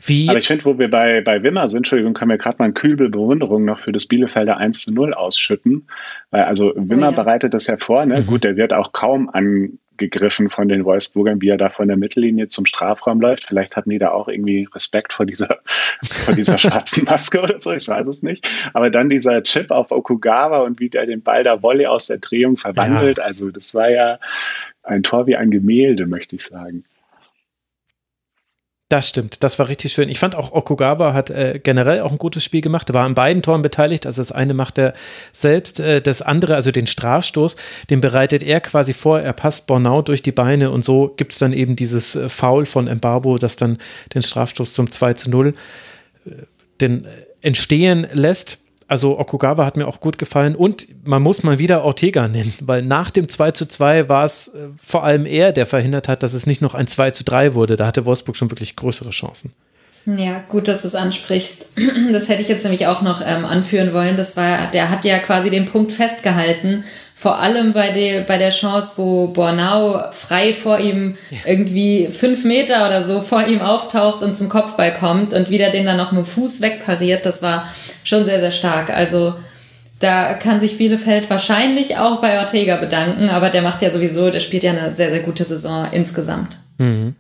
Wie 0.06 0.30
Aber 0.30 0.40
ich 0.40 0.48
finde, 0.48 0.66
wo 0.66 0.80
wir 0.80 0.90
bei, 0.90 1.22
bei 1.22 1.44
Wimmer 1.44 1.68
sind, 1.70 1.80
Entschuldigung, 1.80 2.14
können 2.14 2.32
wir 2.32 2.38
gerade 2.38 2.58
mal 2.60 2.66
ein 2.66 2.74
Kübel 2.74 3.10
Bewunderung 3.10 3.66
noch 3.66 3.80
für 3.80 3.92
das 3.92 4.06
Bielefelder 4.06 4.58
1 4.58 4.82
zu 4.82 4.94
0 4.94 5.14
ausschütten. 5.14 5.88
Weil 6.32 6.44
also 6.44 6.74
Wimmer 6.76 7.10
oh 7.10 7.12
ja. 7.12 7.24
bereitet 7.24 7.54
das 7.54 7.68
ja 7.68 7.78
vor, 7.78 8.06
ne? 8.06 8.22
Mhm. 8.22 8.28
Gut, 8.28 8.44
der 8.44 8.56
wird 8.56 8.74
auch 8.74 8.94
kaum 8.94 9.30
angegriffen 9.30 10.50
von 10.50 10.70
den 10.70 10.86
Wolfsburgern, 10.86 11.42
wie 11.42 11.50
er 11.50 11.58
da 11.58 11.70
von 11.70 11.88
der 11.88 11.98
Mittellinie 11.98 12.48
zum 12.48 12.66
Strafraum 12.66 13.20
läuft. 13.20 13.46
Vielleicht 13.46 13.76
hatten 13.76 13.90
die 13.90 13.98
da 13.98 14.12
auch 14.12 14.28
irgendwie 14.28 14.68
Respekt 14.74 15.14
vor 15.14 15.26
dieser, 15.26 15.60
vor 16.04 16.34
dieser 16.34 16.58
schwarzen 16.58 17.04
Maske 17.04 17.42
oder 17.42 17.60
so, 17.60 17.72
ich 17.72 17.88
weiß 17.88 18.08
es 18.08 18.24
nicht. 18.24 18.50
Aber 18.74 18.90
dann 18.90 19.10
dieser 19.10 19.44
Chip 19.44 19.72
auf 19.72 19.92
Okugawa 19.92 20.60
und 20.60 20.80
wie 20.80 20.90
der 20.90 21.06
den 21.06 21.22
Ball 21.22 21.44
da 21.44 21.62
Volley 21.62 21.88
aus 21.88 22.08
der 22.08 22.20
Drehung 22.20 22.56
verwandelt. 22.56 23.18
Ja. 23.18 23.26
Also 23.26 23.52
das 23.52 23.76
war 23.76 23.90
ja 23.90 24.20
ein 24.84 25.04
Tor 25.04 25.28
wie 25.28 25.36
ein 25.36 25.52
Gemälde, 25.52 26.08
möchte 26.08 26.38
ich 26.38 26.44
sagen. 26.44 26.86
Das 28.90 29.10
stimmt, 29.10 29.44
das 29.44 29.60
war 29.60 29.68
richtig 29.68 29.92
schön. 29.92 30.08
Ich 30.08 30.18
fand 30.18 30.34
auch 30.34 30.54
Okugawa 30.54 31.14
hat 31.14 31.30
äh, 31.30 31.60
generell 31.62 32.00
auch 32.00 32.12
ein 32.14 32.18
gutes 32.18 32.46
Spiel 32.46 32.62
gemacht. 32.62 32.90
Er 32.90 32.94
war 32.94 33.06
an 33.06 33.16
beiden 33.16 33.44
Toren 33.44 33.62
beteiligt. 33.62 34.06
Also 34.06 34.22
das 34.22 34.32
eine 34.32 34.54
macht 34.54 34.78
er 34.78 34.94
selbst, 35.34 35.82
äh, 35.82 36.02
das 36.02 36.22
andere, 36.22 36.56
also 36.56 36.72
den 36.72 36.88
Strafstoß, 36.88 37.58
den 37.90 38.00
bereitet 38.00 38.44
er 38.44 38.62
quasi 38.62 38.94
vor. 38.94 39.20
Er 39.20 39.34
passt 39.34 39.68
Bornau 39.68 40.02
durch 40.02 40.22
die 40.22 40.32
Beine 40.32 40.72
und 40.72 40.86
so 40.86 41.14
gibt 41.18 41.34
es 41.34 41.40
dann 41.40 41.52
eben 41.52 41.76
dieses 41.76 42.16
äh, 42.16 42.30
Foul 42.30 42.66
von 42.66 42.88
Embarbo, 42.88 43.38
das 43.38 43.58
dann 43.58 43.78
den 44.14 44.24
Strafstoß 44.24 44.72
zum 44.72 44.90
2 44.90 45.14
zu 45.16 45.32
0 45.32 45.54
äh, 46.26 46.30
den, 46.80 47.04
äh, 47.04 47.10
entstehen 47.42 48.08
lässt 48.14 48.62
also 48.88 49.20
Okugawa 49.20 49.66
hat 49.66 49.78
mir 49.78 49.88
auch 49.88 50.00
gut 50.00 50.18
gefallen 50.18 50.56
und 50.56 50.88
man 51.06 51.22
muss 51.22 51.44
mal 51.44 51.60
wieder 51.60 51.84
Ortega 51.84 52.28
nennen, 52.28 52.54
weil 52.62 52.82
nach 52.82 53.12
dem 53.12 53.28
2 53.28 53.52
zu 53.52 53.68
2 53.68 54.08
war 54.10 54.26
es 54.26 54.48
äh, 54.50 54.70
vor 54.82 55.04
allem 55.04 55.26
er, 55.26 55.52
der 55.52 55.66
verhindert 55.66 56.08
hat, 56.08 56.24
dass 56.24 56.34
es 56.34 56.48
nicht 56.48 56.62
noch 56.62 56.74
ein 56.74 56.88
2 56.88 57.12
zu 57.12 57.24
3 57.24 57.54
wurde. 57.54 57.76
Da 57.76 57.86
hatte 57.86 58.06
Wolfsburg 58.06 58.36
schon 58.36 58.50
wirklich 58.50 58.76
größere 58.76 59.10
Chancen. 59.10 59.54
Ja, 60.16 60.42
gut, 60.48 60.70
dass 60.70 60.84
du 60.84 60.88
es 60.88 60.96
ansprichst. 60.96 61.74
Das 62.14 62.30
hätte 62.30 62.42
ich 62.42 62.48
jetzt 62.48 62.64
nämlich 62.64 62.88
auch 62.88 63.02
noch 63.02 63.22
ähm, 63.26 63.44
anführen 63.44 63.94
wollen. 63.94 64.16
Das 64.16 64.38
war, 64.38 64.68
der 64.72 64.90
hat 64.90 65.04
ja 65.04 65.20
quasi 65.20 65.50
den 65.50 65.66
Punkt 65.66 65.92
festgehalten. 65.92 66.86
Vor 67.14 67.40
allem 67.40 67.74
bei 67.74 67.90
der, 67.90 68.22
bei 68.22 68.38
der 68.38 68.50
Chance, 68.50 68.94
wo 68.98 69.28
Bornau 69.28 70.02
frei 70.12 70.54
vor 70.54 70.80
ihm 70.80 71.18
irgendwie 71.46 72.08
fünf 72.10 72.46
Meter 72.46 72.88
oder 72.88 73.04
so 73.04 73.22
vor 73.22 73.46
ihm 73.46 73.62
auftaucht 73.62 74.24
und 74.24 74.36
zum 74.36 74.48
Kopfball 74.48 74.94
kommt 74.94 75.34
und 75.34 75.50
wieder 75.50 75.70
den 75.70 75.86
dann 75.86 75.98
noch 75.98 76.14
mit 76.14 76.26
dem 76.26 76.26
Fuß 76.26 76.62
wegpariert. 76.62 77.26
Das 77.26 77.42
war 77.42 77.68
schon 78.04 78.24
sehr, 78.24 78.40
sehr 78.40 78.52
stark. 78.52 78.90
Also, 78.90 79.34
da 80.00 80.36
kann 80.36 80.60
sich 80.60 80.78
Bielefeld 80.78 81.30
wahrscheinlich 81.30 81.98
auch 81.98 82.22
bei 82.22 82.40
Ortega 82.40 82.78
bedanken, 82.78 83.30
aber 83.30 83.50
der 83.50 83.64
macht 83.64 83.82
ja 83.82 83.90
sowieso, 83.90 84.30
der 84.30 84.40
spielt 84.40 84.64
ja 84.64 84.72
eine 84.72 84.94
sehr, 84.94 85.10
sehr 85.10 85.22
gute 85.22 85.44
Saison 85.44 85.88
insgesamt. 85.92 86.60
Mhm. 86.78 87.16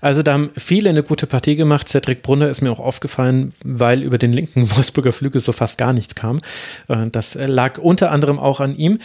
Also 0.00 0.22
da 0.22 0.32
haben 0.32 0.50
viele 0.56 0.90
eine 0.90 1.02
gute 1.02 1.26
Partie 1.26 1.56
gemacht. 1.56 1.88
Cedric 1.88 2.22
Brunner 2.22 2.48
ist 2.48 2.60
mir 2.60 2.70
auch 2.70 2.78
aufgefallen, 2.78 3.52
weil 3.64 4.02
über 4.02 4.18
den 4.18 4.32
linken 4.32 4.70
Wolfsburger 4.76 5.12
Flügel 5.12 5.40
so 5.40 5.52
fast 5.52 5.78
gar 5.78 5.92
nichts 5.92 6.14
kam. 6.14 6.40
Äh, 6.88 7.08
das 7.10 7.34
lag 7.34 7.78
unter 7.78 8.10
anderem 8.10 8.38
auch 8.38 8.60
an 8.60 8.76
ihm. 8.76 8.98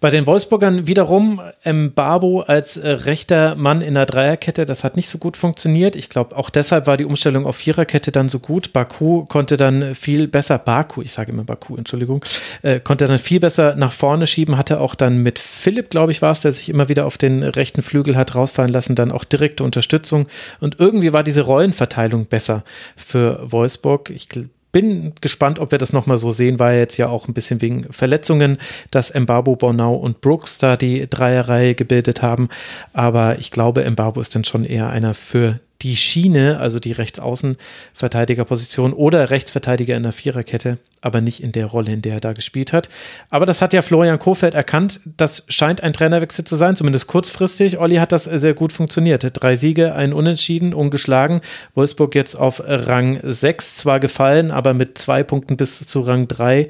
Bei 0.00 0.10
den 0.10 0.26
Wolfsburgern 0.26 0.86
wiederum 0.86 1.40
Mbabo 1.64 2.40
als 2.40 2.76
äh, 2.76 2.88
rechter 2.88 3.54
Mann 3.56 3.80
in 3.80 3.94
der 3.94 4.06
Dreierkette, 4.06 4.66
das 4.66 4.84
hat 4.84 4.96
nicht 4.96 5.08
so 5.08 5.18
gut 5.18 5.36
funktioniert. 5.36 5.96
Ich 5.96 6.08
glaube, 6.08 6.36
auch 6.36 6.50
deshalb 6.50 6.86
war 6.86 6.96
die 6.96 7.04
Umstellung 7.04 7.46
auf 7.46 7.56
Viererkette 7.56 8.12
dann 8.12 8.28
so 8.28 8.38
gut. 8.38 8.72
Baku 8.72 9.24
konnte 9.24 9.56
dann 9.56 9.94
viel 9.94 10.28
besser, 10.28 10.58
Baku, 10.58 11.02
ich 11.02 11.12
sage 11.12 11.32
immer 11.32 11.44
Baku, 11.44 11.76
Entschuldigung, 11.76 12.24
äh, 12.62 12.80
konnte 12.80 13.06
dann 13.06 13.18
viel 13.18 13.40
besser 13.40 13.74
nach 13.76 13.92
vorne 13.92 14.26
schieben, 14.26 14.58
hatte 14.58 14.80
auch 14.80 14.94
dann 14.94 15.22
mit 15.22 15.38
Philipp, 15.38 15.90
glaube 15.90 16.12
ich, 16.12 16.22
war 16.22 16.32
es, 16.32 16.42
der 16.42 16.52
sich 16.52 16.68
immer 16.68 16.88
wieder 16.88 17.06
auf 17.06 17.18
den 17.18 17.42
rechten 17.42 17.82
Flügel 17.82 18.16
hat 18.16 18.34
rausfallen 18.34 18.72
lassen, 18.72 18.96
dann 18.96 19.12
auch 19.12 19.24
direkte 19.24 19.64
Unterstützung. 19.64 20.26
Und 20.60 20.78
irgendwie 20.78 21.12
war 21.12 21.22
diese 21.22 21.42
Rollenverteilung 21.42 22.26
besser 22.26 22.64
für 22.96 23.40
Wolfsburg. 23.50 24.10
Ich 24.10 24.28
bin 24.76 25.14
gespannt, 25.22 25.58
ob 25.58 25.70
wir 25.70 25.78
das 25.78 25.94
nochmal 25.94 26.18
so 26.18 26.32
sehen, 26.32 26.60
weil 26.60 26.78
jetzt 26.78 26.98
ja 26.98 27.08
auch 27.08 27.28
ein 27.28 27.32
bisschen 27.32 27.62
wegen 27.62 27.90
Verletzungen, 27.90 28.58
dass 28.90 29.14
Mbabo, 29.14 29.56
Bornau 29.56 29.94
und 29.94 30.20
Brooks 30.20 30.58
da 30.58 30.76
die 30.76 31.08
Dreierreihe 31.08 31.74
gebildet 31.74 32.20
haben. 32.20 32.50
Aber 32.92 33.38
ich 33.38 33.50
glaube, 33.50 33.90
Mbabo 33.90 34.20
ist 34.20 34.34
dann 34.34 34.44
schon 34.44 34.64
eher 34.66 34.90
einer 34.90 35.14
für 35.14 35.60
die 35.82 35.96
Schiene, 35.96 36.58
also 36.58 36.80
die 36.80 36.92
Rechtsaußenverteidigerposition 36.92 38.92
oder 38.92 39.30
Rechtsverteidiger 39.30 39.96
in 39.96 40.02
der 40.02 40.12
Viererkette, 40.12 40.78
aber 41.00 41.20
nicht 41.20 41.42
in 41.42 41.52
der 41.52 41.66
Rolle, 41.66 41.92
in 41.92 42.02
der 42.02 42.14
er 42.14 42.20
da 42.20 42.32
gespielt 42.32 42.72
hat. 42.72 42.88
Aber 43.30 43.46
das 43.46 43.62
hat 43.62 43.72
ja 43.72 43.82
Florian 43.82 44.18
Kofeld 44.18 44.54
erkannt. 44.54 45.00
Das 45.04 45.44
scheint 45.48 45.82
ein 45.82 45.92
Trainerwechsel 45.92 46.44
zu 46.44 46.56
sein, 46.56 46.76
zumindest 46.76 47.06
kurzfristig. 47.06 47.78
Olli 47.78 47.96
hat 47.96 48.12
das 48.12 48.24
sehr 48.24 48.54
gut 48.54 48.72
funktioniert. 48.72 49.26
Drei 49.32 49.54
Siege, 49.54 49.94
ein 49.94 50.12
Unentschieden, 50.12 50.74
ungeschlagen. 50.74 51.40
Wolfsburg 51.74 52.14
jetzt 52.14 52.34
auf 52.34 52.62
Rang 52.64 53.18
6 53.22 53.76
zwar 53.76 54.00
gefallen, 54.00 54.50
aber 54.50 54.74
mit 54.74 54.98
zwei 54.98 55.22
Punkten 55.22 55.56
bis 55.56 55.86
zu 55.86 56.00
Rang 56.00 56.28
3 56.28 56.68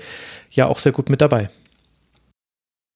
ja 0.51 0.67
auch 0.67 0.79
sehr 0.79 0.93
gut 0.93 1.11
mit 1.11 1.21
dabei. 1.21 1.49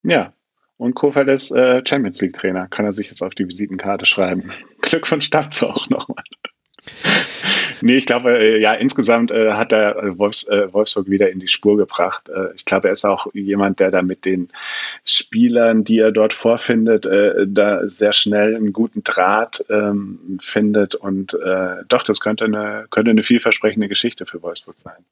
Ja, 0.02 0.32
und 0.80 0.94
Kofeld 0.94 1.28
ist 1.28 1.50
äh, 1.50 1.82
Champions 1.86 2.22
League 2.22 2.32
Trainer. 2.32 2.66
Kann 2.66 2.86
er 2.86 2.92
sich 2.92 3.08
jetzt 3.08 3.22
auf 3.22 3.34
die 3.34 3.46
Visitenkarte 3.46 4.06
schreiben. 4.06 4.50
Glückwunsch 4.90 5.30
dazu 5.30 5.68
auch 5.68 5.88
nochmal. 5.88 6.24
nee, 7.82 7.96
ich 7.96 8.06
glaube, 8.06 8.38
äh, 8.38 8.60
ja, 8.60 8.74
insgesamt 8.74 9.30
äh, 9.30 9.52
hat 9.52 9.72
er 9.72 9.96
äh, 9.96 10.18
Wolfs, 10.18 10.44
äh, 10.48 10.72
Wolfsburg 10.72 11.08
wieder 11.08 11.30
in 11.30 11.38
die 11.38 11.48
Spur 11.48 11.76
gebracht. 11.76 12.28
Äh, 12.28 12.54
ich 12.54 12.64
glaube, 12.64 12.88
er 12.88 12.92
ist 12.92 13.04
auch 13.04 13.32
jemand, 13.32 13.80
der 13.80 13.90
da 13.90 14.02
mit 14.02 14.24
den 14.24 14.48
Spielern, 15.04 15.84
die 15.84 15.98
er 15.98 16.10
dort 16.10 16.34
vorfindet, 16.34 17.06
äh, 17.06 17.46
da 17.46 17.88
sehr 17.88 18.12
schnell 18.12 18.56
einen 18.56 18.72
guten 18.72 19.04
Draht 19.04 19.64
ähm, 19.70 20.38
findet. 20.42 20.94
Und 20.94 21.36
doch, 21.88 22.02
das 22.02 22.20
könnte 22.20 22.44
eine, 22.46 22.86
könnte 22.90 23.10
eine 23.10 23.22
vielversprechende 23.22 23.88
Geschichte 23.88 24.26
für 24.26 24.42
Wolfsburg 24.42 24.76
sein. 24.78 25.04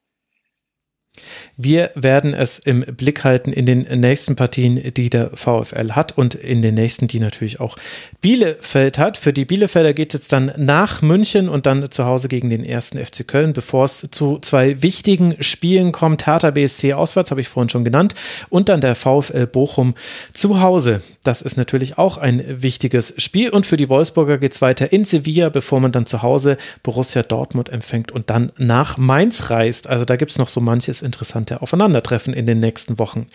Wir 1.57 1.91
werden 1.95 2.33
es 2.33 2.59
im 2.59 2.81
Blick 2.81 3.23
halten 3.23 3.51
in 3.51 3.65
den 3.65 3.81
nächsten 3.99 4.35
Partien, 4.35 4.93
die 4.93 5.09
der 5.09 5.31
VfL 5.33 5.91
hat 5.91 6.17
und 6.17 6.35
in 6.35 6.61
den 6.61 6.75
nächsten, 6.75 7.07
die 7.07 7.19
natürlich 7.19 7.59
auch 7.59 7.75
Bielefeld 8.21 8.97
hat. 8.97 9.17
Für 9.17 9.33
die 9.33 9.45
Bielefelder 9.45 9.93
geht 9.93 10.13
es 10.13 10.21
jetzt 10.21 10.31
dann 10.31 10.51
nach 10.57 11.01
München 11.01 11.49
und 11.49 11.65
dann 11.65 11.89
zu 11.91 12.05
Hause 12.05 12.27
gegen 12.27 12.49
den 12.49 12.63
ersten 12.63 13.03
FC 13.03 13.27
Köln, 13.27 13.53
bevor 13.53 13.85
es 13.85 14.07
zu 14.11 14.39
zwei 14.39 14.81
wichtigen 14.81 15.35
Spielen 15.41 15.91
kommt. 15.91 16.27
Hertha 16.27 16.51
BSC 16.51 16.93
auswärts, 16.93 17.31
habe 17.31 17.41
ich 17.41 17.47
vorhin 17.47 17.69
schon 17.69 17.83
genannt, 17.83 18.15
und 18.49 18.69
dann 18.69 18.81
der 18.81 18.95
VfL 18.95 19.47
Bochum 19.47 19.95
zu 20.33 20.61
Hause. 20.61 21.01
Das 21.23 21.41
ist 21.41 21.57
natürlich 21.57 21.97
auch 21.97 22.17
ein 22.17 22.43
wichtiges 22.61 23.13
Spiel 23.17 23.49
und 23.49 23.65
für 23.65 23.77
die 23.77 23.89
Wolfsburger 23.89 24.37
geht 24.37 24.53
es 24.53 24.61
weiter 24.61 24.91
in 24.91 25.05
Sevilla, 25.05 25.49
bevor 25.49 25.79
man 25.79 25.91
dann 25.91 26.05
zu 26.05 26.21
Hause 26.21 26.57
Borussia 26.83 27.23
Dortmund 27.23 27.69
empfängt 27.69 28.11
und 28.11 28.29
dann 28.29 28.51
nach 28.57 28.97
Mainz 28.97 29.49
reist. 29.49 29.87
Also 29.87 30.05
da 30.05 30.15
gibt 30.15 30.31
es 30.31 30.37
noch 30.37 30.47
so 30.47 30.61
manches 30.61 31.01
interessante 31.09 31.63
Aufeinandertreffen 31.63 32.35
in 32.35 32.45
den 32.45 32.59
nächsten 32.59 32.99
Wochen. 32.99 33.25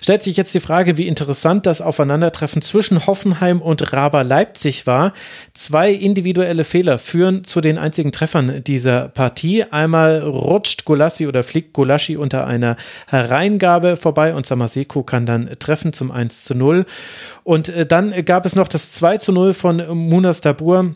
Stellt 0.00 0.22
sich 0.22 0.38
jetzt 0.38 0.54
die 0.54 0.60
Frage, 0.60 0.96
wie 0.96 1.06
interessant 1.06 1.66
das 1.66 1.82
Aufeinandertreffen 1.82 2.62
zwischen 2.62 3.06
Hoffenheim 3.06 3.60
und 3.60 3.92
Raber 3.92 4.24
Leipzig 4.24 4.86
war. 4.86 5.12
Zwei 5.52 5.92
individuelle 5.92 6.64
Fehler 6.64 6.98
führen 6.98 7.44
zu 7.44 7.60
den 7.60 7.76
einzigen 7.76 8.10
Treffern 8.10 8.64
dieser 8.64 9.08
Partie. 9.08 9.64
Einmal 9.64 10.22
rutscht 10.22 10.86
Golassi 10.86 11.26
oder 11.26 11.42
fliegt 11.42 11.74
Golaschi 11.74 12.16
unter 12.16 12.46
einer 12.46 12.76
Hereingabe 13.06 13.98
vorbei 13.98 14.34
und 14.34 14.46
Samaseko 14.46 15.02
kann 15.02 15.26
dann 15.26 15.50
treffen 15.58 15.92
zum 15.92 16.10
1 16.10 16.44
zu 16.44 16.54
0. 16.54 16.86
Und 17.44 17.68
äh, 17.68 17.84
dann 17.84 18.24
gab 18.24 18.46
es 18.46 18.56
noch 18.56 18.68
das 18.68 18.92
2 18.92 19.18
zu 19.18 19.32
0 19.32 19.52
von 19.52 19.86
Munas 19.94 20.40
Dabur 20.40 20.94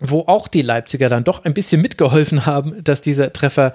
wo 0.00 0.24
auch 0.26 0.48
die 0.48 0.62
Leipziger 0.62 1.08
dann 1.08 1.24
doch 1.24 1.44
ein 1.44 1.54
bisschen 1.54 1.80
mitgeholfen 1.80 2.46
haben, 2.46 2.82
dass 2.82 3.00
dieser 3.00 3.32
Treffer 3.32 3.72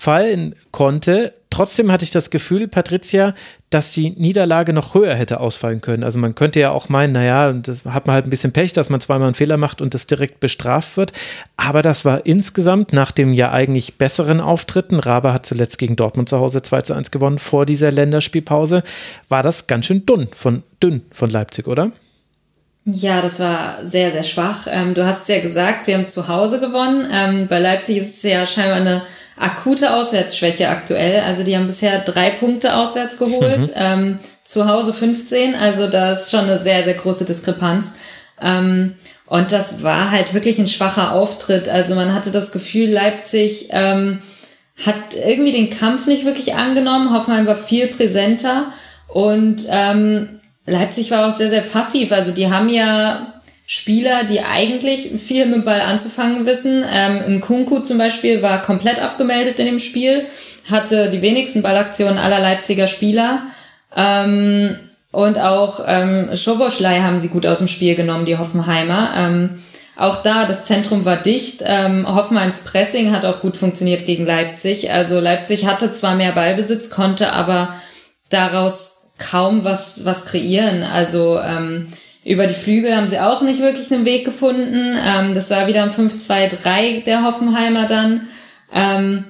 fallen 0.00 0.54
konnte. 0.70 1.34
Trotzdem 1.50 1.92
hatte 1.92 2.04
ich 2.04 2.10
das 2.10 2.30
Gefühl, 2.30 2.68
Patricia, 2.68 3.34
dass 3.68 3.92
die 3.92 4.10
Niederlage 4.10 4.72
noch 4.72 4.94
höher 4.94 5.14
hätte 5.14 5.40
ausfallen 5.40 5.82
können. 5.82 6.04
Also 6.04 6.18
man 6.18 6.34
könnte 6.34 6.58
ja 6.58 6.70
auch 6.70 6.88
meinen, 6.88 7.12
naja, 7.12 7.52
das 7.52 7.84
hat 7.84 8.06
man 8.06 8.14
halt 8.14 8.26
ein 8.26 8.30
bisschen 8.30 8.52
Pech, 8.52 8.72
dass 8.72 8.88
man 8.88 9.02
zweimal 9.02 9.26
einen 9.28 9.34
Fehler 9.34 9.58
macht 9.58 9.82
und 9.82 9.92
das 9.92 10.06
direkt 10.06 10.40
bestraft 10.40 10.96
wird. 10.96 11.12
Aber 11.58 11.82
das 11.82 12.06
war 12.06 12.24
insgesamt 12.24 12.94
nach 12.94 13.10
dem 13.10 13.34
ja 13.34 13.52
eigentlich 13.52 13.98
besseren 13.98 14.40
Auftritten, 14.40 15.00
Rabe 15.00 15.34
hat 15.34 15.44
zuletzt 15.44 15.76
gegen 15.76 15.96
Dortmund 15.96 16.30
zu 16.30 16.38
Hause 16.38 16.62
2 16.62 16.80
zu 16.80 16.94
1 16.94 17.10
gewonnen 17.10 17.38
vor 17.38 17.66
dieser 17.66 17.92
Länderspielpause, 17.92 18.82
war 19.28 19.42
das 19.42 19.66
ganz 19.66 19.84
schön 19.84 20.06
dünn 20.06 20.28
von, 20.28 20.62
dünn 20.82 21.02
von 21.12 21.28
Leipzig, 21.28 21.66
oder? 21.66 21.92
Ja, 22.86 23.20
das 23.20 23.40
war 23.40 23.84
sehr, 23.84 24.10
sehr 24.10 24.22
schwach. 24.22 24.66
Ähm, 24.70 24.94
du 24.94 25.04
hast 25.04 25.22
es 25.22 25.28
ja 25.28 25.40
gesagt, 25.40 25.84
sie 25.84 25.94
haben 25.94 26.08
zu 26.08 26.28
Hause 26.28 26.58
gewonnen. 26.58 27.06
Ähm, 27.12 27.46
bei 27.48 27.58
Leipzig 27.58 27.98
ist 27.98 28.16
es 28.16 28.22
ja 28.22 28.46
scheinbar 28.46 28.78
eine 28.78 29.02
akute 29.40 29.94
Auswärtsschwäche 29.94 30.68
aktuell. 30.68 31.22
Also 31.22 31.42
die 31.42 31.56
haben 31.56 31.66
bisher 31.66 31.98
drei 32.00 32.30
Punkte 32.30 32.76
auswärts 32.76 33.18
geholt, 33.18 33.68
mhm. 33.68 33.72
ähm, 33.74 34.18
zu 34.44 34.68
Hause 34.68 34.92
15. 34.92 35.54
Also 35.54 35.86
das 35.86 36.24
ist 36.24 36.30
schon 36.30 36.44
eine 36.44 36.58
sehr, 36.58 36.84
sehr 36.84 36.94
große 36.94 37.24
Diskrepanz. 37.24 37.96
Ähm, 38.40 38.94
und 39.26 39.52
das 39.52 39.82
war 39.82 40.10
halt 40.10 40.34
wirklich 40.34 40.58
ein 40.58 40.68
schwacher 40.68 41.12
Auftritt. 41.12 41.68
Also 41.68 41.94
man 41.94 42.12
hatte 42.14 42.30
das 42.30 42.52
Gefühl, 42.52 42.90
Leipzig 42.90 43.68
ähm, 43.70 44.18
hat 44.84 45.14
irgendwie 45.24 45.52
den 45.52 45.70
Kampf 45.70 46.06
nicht 46.06 46.24
wirklich 46.24 46.54
angenommen. 46.54 47.14
Hoffenheim 47.14 47.46
war 47.46 47.54
viel 47.54 47.86
präsenter 47.86 48.72
und 49.08 49.66
ähm, 49.70 50.40
Leipzig 50.66 51.10
war 51.10 51.26
auch 51.26 51.32
sehr, 51.32 51.50
sehr 51.50 51.62
passiv. 51.62 52.12
Also 52.12 52.32
die 52.32 52.50
haben 52.50 52.68
ja 52.68 53.34
Spieler, 53.72 54.24
die 54.24 54.40
eigentlich 54.40 55.10
viel 55.24 55.46
mit 55.46 55.54
dem 55.54 55.64
Ball 55.64 55.80
anzufangen 55.80 56.44
wissen. 56.44 56.84
Ähm, 56.92 57.40
Kunku 57.40 57.78
zum 57.78 57.98
Beispiel 57.98 58.42
war 58.42 58.62
komplett 58.62 59.00
abgemeldet 59.00 59.60
in 59.60 59.66
dem 59.66 59.78
Spiel, 59.78 60.26
hatte 60.68 61.08
die 61.08 61.22
wenigsten 61.22 61.62
Ballaktionen 61.62 62.18
aller 62.18 62.40
Leipziger 62.40 62.88
Spieler. 62.88 63.44
Ähm, 63.96 64.76
und 65.12 65.38
auch 65.38 65.84
ähm, 65.86 66.34
Schoboschlei 66.34 66.98
haben 66.98 67.20
sie 67.20 67.28
gut 67.28 67.46
aus 67.46 67.58
dem 67.58 67.68
Spiel 67.68 67.94
genommen, 67.94 68.24
die 68.24 68.38
Hoffenheimer. 68.38 69.12
Ähm, 69.16 69.50
auch 69.94 70.24
da, 70.24 70.46
das 70.46 70.64
Zentrum 70.64 71.04
war 71.04 71.18
dicht. 71.18 71.62
Ähm, 71.64 72.12
Hoffenheims 72.12 72.64
Pressing 72.64 73.12
hat 73.12 73.24
auch 73.24 73.40
gut 73.40 73.56
funktioniert 73.56 74.04
gegen 74.04 74.24
Leipzig. 74.24 74.90
Also 74.90 75.20
Leipzig 75.20 75.66
hatte 75.66 75.92
zwar 75.92 76.16
mehr 76.16 76.32
Ballbesitz, 76.32 76.90
konnte 76.90 77.32
aber 77.32 77.76
daraus 78.30 79.12
kaum 79.18 79.62
was, 79.62 80.04
was 80.04 80.26
kreieren. 80.26 80.82
Also 80.82 81.38
ähm, 81.38 81.86
über 82.24 82.46
die 82.46 82.54
Flügel 82.54 82.94
haben 82.94 83.08
sie 83.08 83.18
auch 83.18 83.40
nicht 83.40 83.60
wirklich 83.60 83.92
einen 83.92 84.04
Weg 84.04 84.24
gefunden. 84.24 84.98
Ähm, 85.04 85.34
das 85.34 85.50
war 85.50 85.66
wieder 85.66 85.82
ein 85.82 85.90
5-2-3 85.90 87.04
der 87.04 87.24
Hoffenheimer 87.24 87.86
dann. 87.86 88.28
Ähm, 88.74 89.24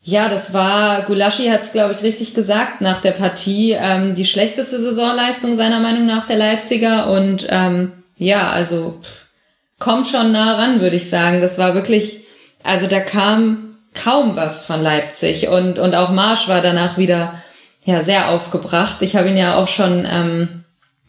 ja, 0.00 0.28
das 0.28 0.54
war, 0.54 1.02
Gulaschi 1.02 1.48
hat 1.48 1.62
es, 1.62 1.72
glaube 1.72 1.92
ich, 1.92 2.02
richtig 2.02 2.34
gesagt 2.34 2.80
nach 2.80 3.00
der 3.00 3.12
Partie, 3.12 3.72
ähm, 3.72 4.14
die 4.14 4.24
schlechteste 4.24 4.78
Saisonleistung 4.80 5.54
seiner 5.54 5.80
Meinung 5.80 6.06
nach 6.06 6.26
der 6.26 6.36
Leipziger. 6.36 7.08
Und 7.08 7.46
ähm, 7.50 7.92
ja, 8.16 8.50
also 8.50 8.98
pff, 9.02 9.26
kommt 9.78 10.08
schon 10.08 10.32
nah 10.32 10.56
ran, 10.56 10.80
würde 10.80 10.96
ich 10.96 11.08
sagen. 11.08 11.40
Das 11.40 11.58
war 11.58 11.74
wirklich, 11.74 12.24
also 12.62 12.86
da 12.86 13.00
kam 13.00 13.76
kaum 13.94 14.36
was 14.36 14.66
von 14.66 14.82
Leipzig. 14.82 15.48
Und, 15.48 15.78
und 15.78 15.94
auch 15.94 16.10
Marsch 16.10 16.48
war 16.48 16.60
danach 16.60 16.98
wieder 16.98 17.34
ja 17.84 18.02
sehr 18.02 18.28
aufgebracht. 18.28 19.00
Ich 19.00 19.16
habe 19.16 19.28
ihn 19.28 19.36
ja 19.36 19.56
auch 19.56 19.68
schon 19.68 20.06
ähm, 20.10 20.57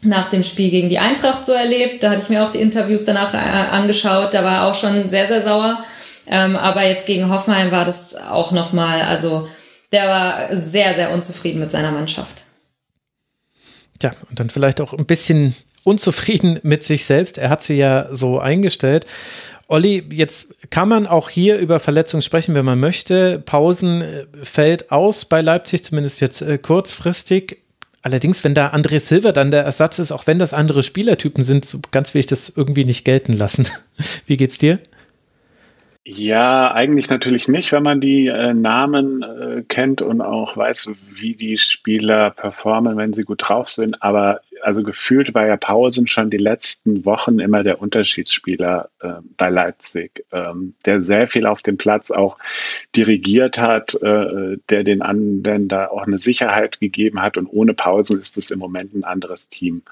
nach 0.02 0.30
dem 0.30 0.44
Spiel 0.44 0.70
gegen 0.70 0.90
die 0.90 1.00
Eintracht 1.00 1.46
so 1.46 1.52
erlebt. 1.52 2.04
Da 2.04 2.12
hatte 2.12 2.22
ich 2.22 2.30
mir 2.30 2.44
auch 2.44 2.52
die 2.52 2.62
Interviews 2.62 3.06
danach 3.06 3.34
äh, 3.34 3.38
angeschaut. 3.38 4.34
Da 4.34 4.44
war 4.44 4.58
er 4.58 4.68
auch 4.68 4.76
schon 4.76 5.08
sehr, 5.08 5.28
sehr 5.28 5.42
sauer. 5.42 5.84
Ähm, 6.28 6.56
aber 6.56 6.88
jetzt 6.88 7.08
gegen 7.08 7.30
Hoffenheim 7.30 7.72
war 7.72 7.86
das 7.86 8.16
auch 8.30 8.52
nochmal, 8.52 9.02
also 9.02 9.48
der 9.92 10.08
war 10.08 10.56
sehr, 10.56 10.94
sehr 10.94 11.12
unzufrieden 11.12 11.60
mit 11.60 11.72
seiner 11.72 11.92
Mannschaft. 11.92 12.44
Ja, 14.02 14.12
und 14.30 14.40
dann 14.40 14.50
vielleicht 14.50 14.80
auch 14.80 14.94
ein 14.94 15.06
bisschen 15.06 15.56
unzufrieden 15.84 16.60
mit 16.64 16.84
sich 16.84 17.06
selbst. 17.06 17.38
Er 17.38 17.50
hat 17.50 17.64
sie 17.64 17.76
ja 17.76 18.08
so 18.12 18.40
eingestellt. 18.40 19.06
Olli, 19.68 20.04
jetzt 20.12 20.72
kann 20.72 20.90
man 20.90 21.06
auch 21.06 21.30
hier 21.30 21.58
über 21.58 21.80
Verletzungen 21.80 22.22
sprechen, 22.22 22.56
wenn 22.56 22.66
man 22.66 22.80
möchte. 22.80 23.40
Pausen 23.40 24.02
äh, 24.02 24.26
fällt 24.44 24.92
aus 24.92 25.26
bei 25.26 25.42
Leipzig, 25.42 25.84
zumindest 25.84 26.22
jetzt 26.22 26.42
äh, 26.42 26.58
kurzfristig. 26.58 27.58
Allerdings, 28.02 28.44
wenn 28.44 28.54
da 28.54 28.74
André 28.74 29.00
Silva 29.00 29.32
dann 29.32 29.52
der 29.52 29.64
Ersatz 29.64 30.00
ist, 30.00 30.12
auch 30.12 30.26
wenn 30.26 30.40
das 30.40 30.54
andere 30.54 30.84
Spielertypen 30.84 31.44
sind, 31.44 31.66
so 31.66 31.80
ganz 31.92 32.14
will 32.14 32.22
ich 32.22 32.28
das 32.28 32.50
irgendwie 32.56 32.86
nicht 32.86 33.04
gelten 33.04 33.34
lassen. 33.34 33.68
Wie 34.26 34.38
geht's 34.38 34.58
dir? 34.58 34.80
Ja, 36.06 36.72
eigentlich 36.72 37.10
natürlich 37.10 37.48
nicht, 37.48 37.72
wenn 37.72 37.84
man 37.84 38.02
die 38.02 38.28
äh, 38.28 38.54
Namen 38.54 39.22
äh, 39.22 39.64
kennt 39.68 40.02
und 40.02 40.22
auch 40.22 40.58
weiß, 40.58 40.90
wie 41.12 41.36
die 41.36 41.58
Spieler 41.58 42.32
performen, 42.32 42.98
wenn 42.98 43.14
sie 43.14 43.24
gut 43.24 43.48
drauf 43.48 43.70
sind. 43.70 44.02
Aber 44.02 44.42
also 44.64 44.82
gefühlt 44.82 45.34
war 45.34 45.46
ja 45.46 45.58
Pausen 45.58 46.08
schon 46.08 46.30
die 46.30 46.38
letzten 46.38 47.06
Wochen 47.06 47.40
immer 47.40 47.64
der 47.64 47.82
Unterschiedsspieler 47.82 48.90
äh, 49.02 49.14
bei 49.38 49.50
Leipzig, 49.50 50.26
ähm, 50.32 50.74
der 50.86 51.02
sehr 51.02 51.28
viel 51.28 51.46
auf 51.46 51.62
dem 51.62 51.78
Platz 51.78 52.12
auch 52.12 52.38
dirigiert 52.96 53.60
hat, 53.60 53.94
äh, 54.02 54.58
der 54.70 54.84
den 54.84 55.02
anderen 55.02 55.68
da 55.68 55.88
auch 55.88 56.08
eine 56.08 56.18
Sicherheit 56.20 56.80
gegeben 56.80 57.22
hat. 57.22 57.38
Und 57.38 57.48
ohne 57.48 57.74
Pausen 57.74 58.20
ist 58.20 58.38
es 58.38 58.52
im 58.52 58.60
Moment 58.60 58.96
ein 58.96 59.04
anderes 59.04 59.50
Team. 59.50 59.84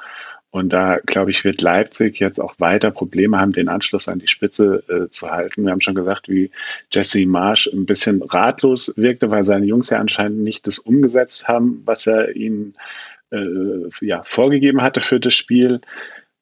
Und 0.57 0.69
da, 0.73 0.97
glaube 1.05 1.29
ich, 1.29 1.45
wird 1.45 1.61
Leipzig 1.61 2.19
jetzt 2.19 2.39
auch 2.39 2.55
weiter 2.57 2.89
Probleme 2.89 3.37
haben, 3.37 3.51
den 3.51 3.69
Anschluss 3.69 4.07
an 4.07 4.17
die 4.17 4.27
Spitze 4.27 4.83
äh, 4.89 5.07
zu 5.07 5.29
halten. 5.29 5.63
Wir 5.63 5.71
haben 5.71 5.81
schon 5.81 5.93
gesagt, 5.93 6.29
wie 6.29 6.49
Jesse 6.91 7.27
Marsch 7.27 7.67
ein 7.67 7.85
bisschen 7.85 8.23
ratlos 8.23 8.91
wirkte, 8.97 9.29
weil 9.29 9.43
seine 9.43 9.67
Jungs 9.67 9.91
ja 9.91 9.99
anscheinend 9.99 10.39
nicht 10.39 10.65
das 10.65 10.79
umgesetzt 10.79 11.47
haben, 11.47 11.83
was 11.85 12.07
er 12.07 12.35
ihnen 12.35 12.73
äh, 13.29 13.89
ja, 14.01 14.23
vorgegeben 14.23 14.81
hatte 14.81 15.01
für 15.01 15.19
das 15.19 15.35
Spiel. 15.35 15.79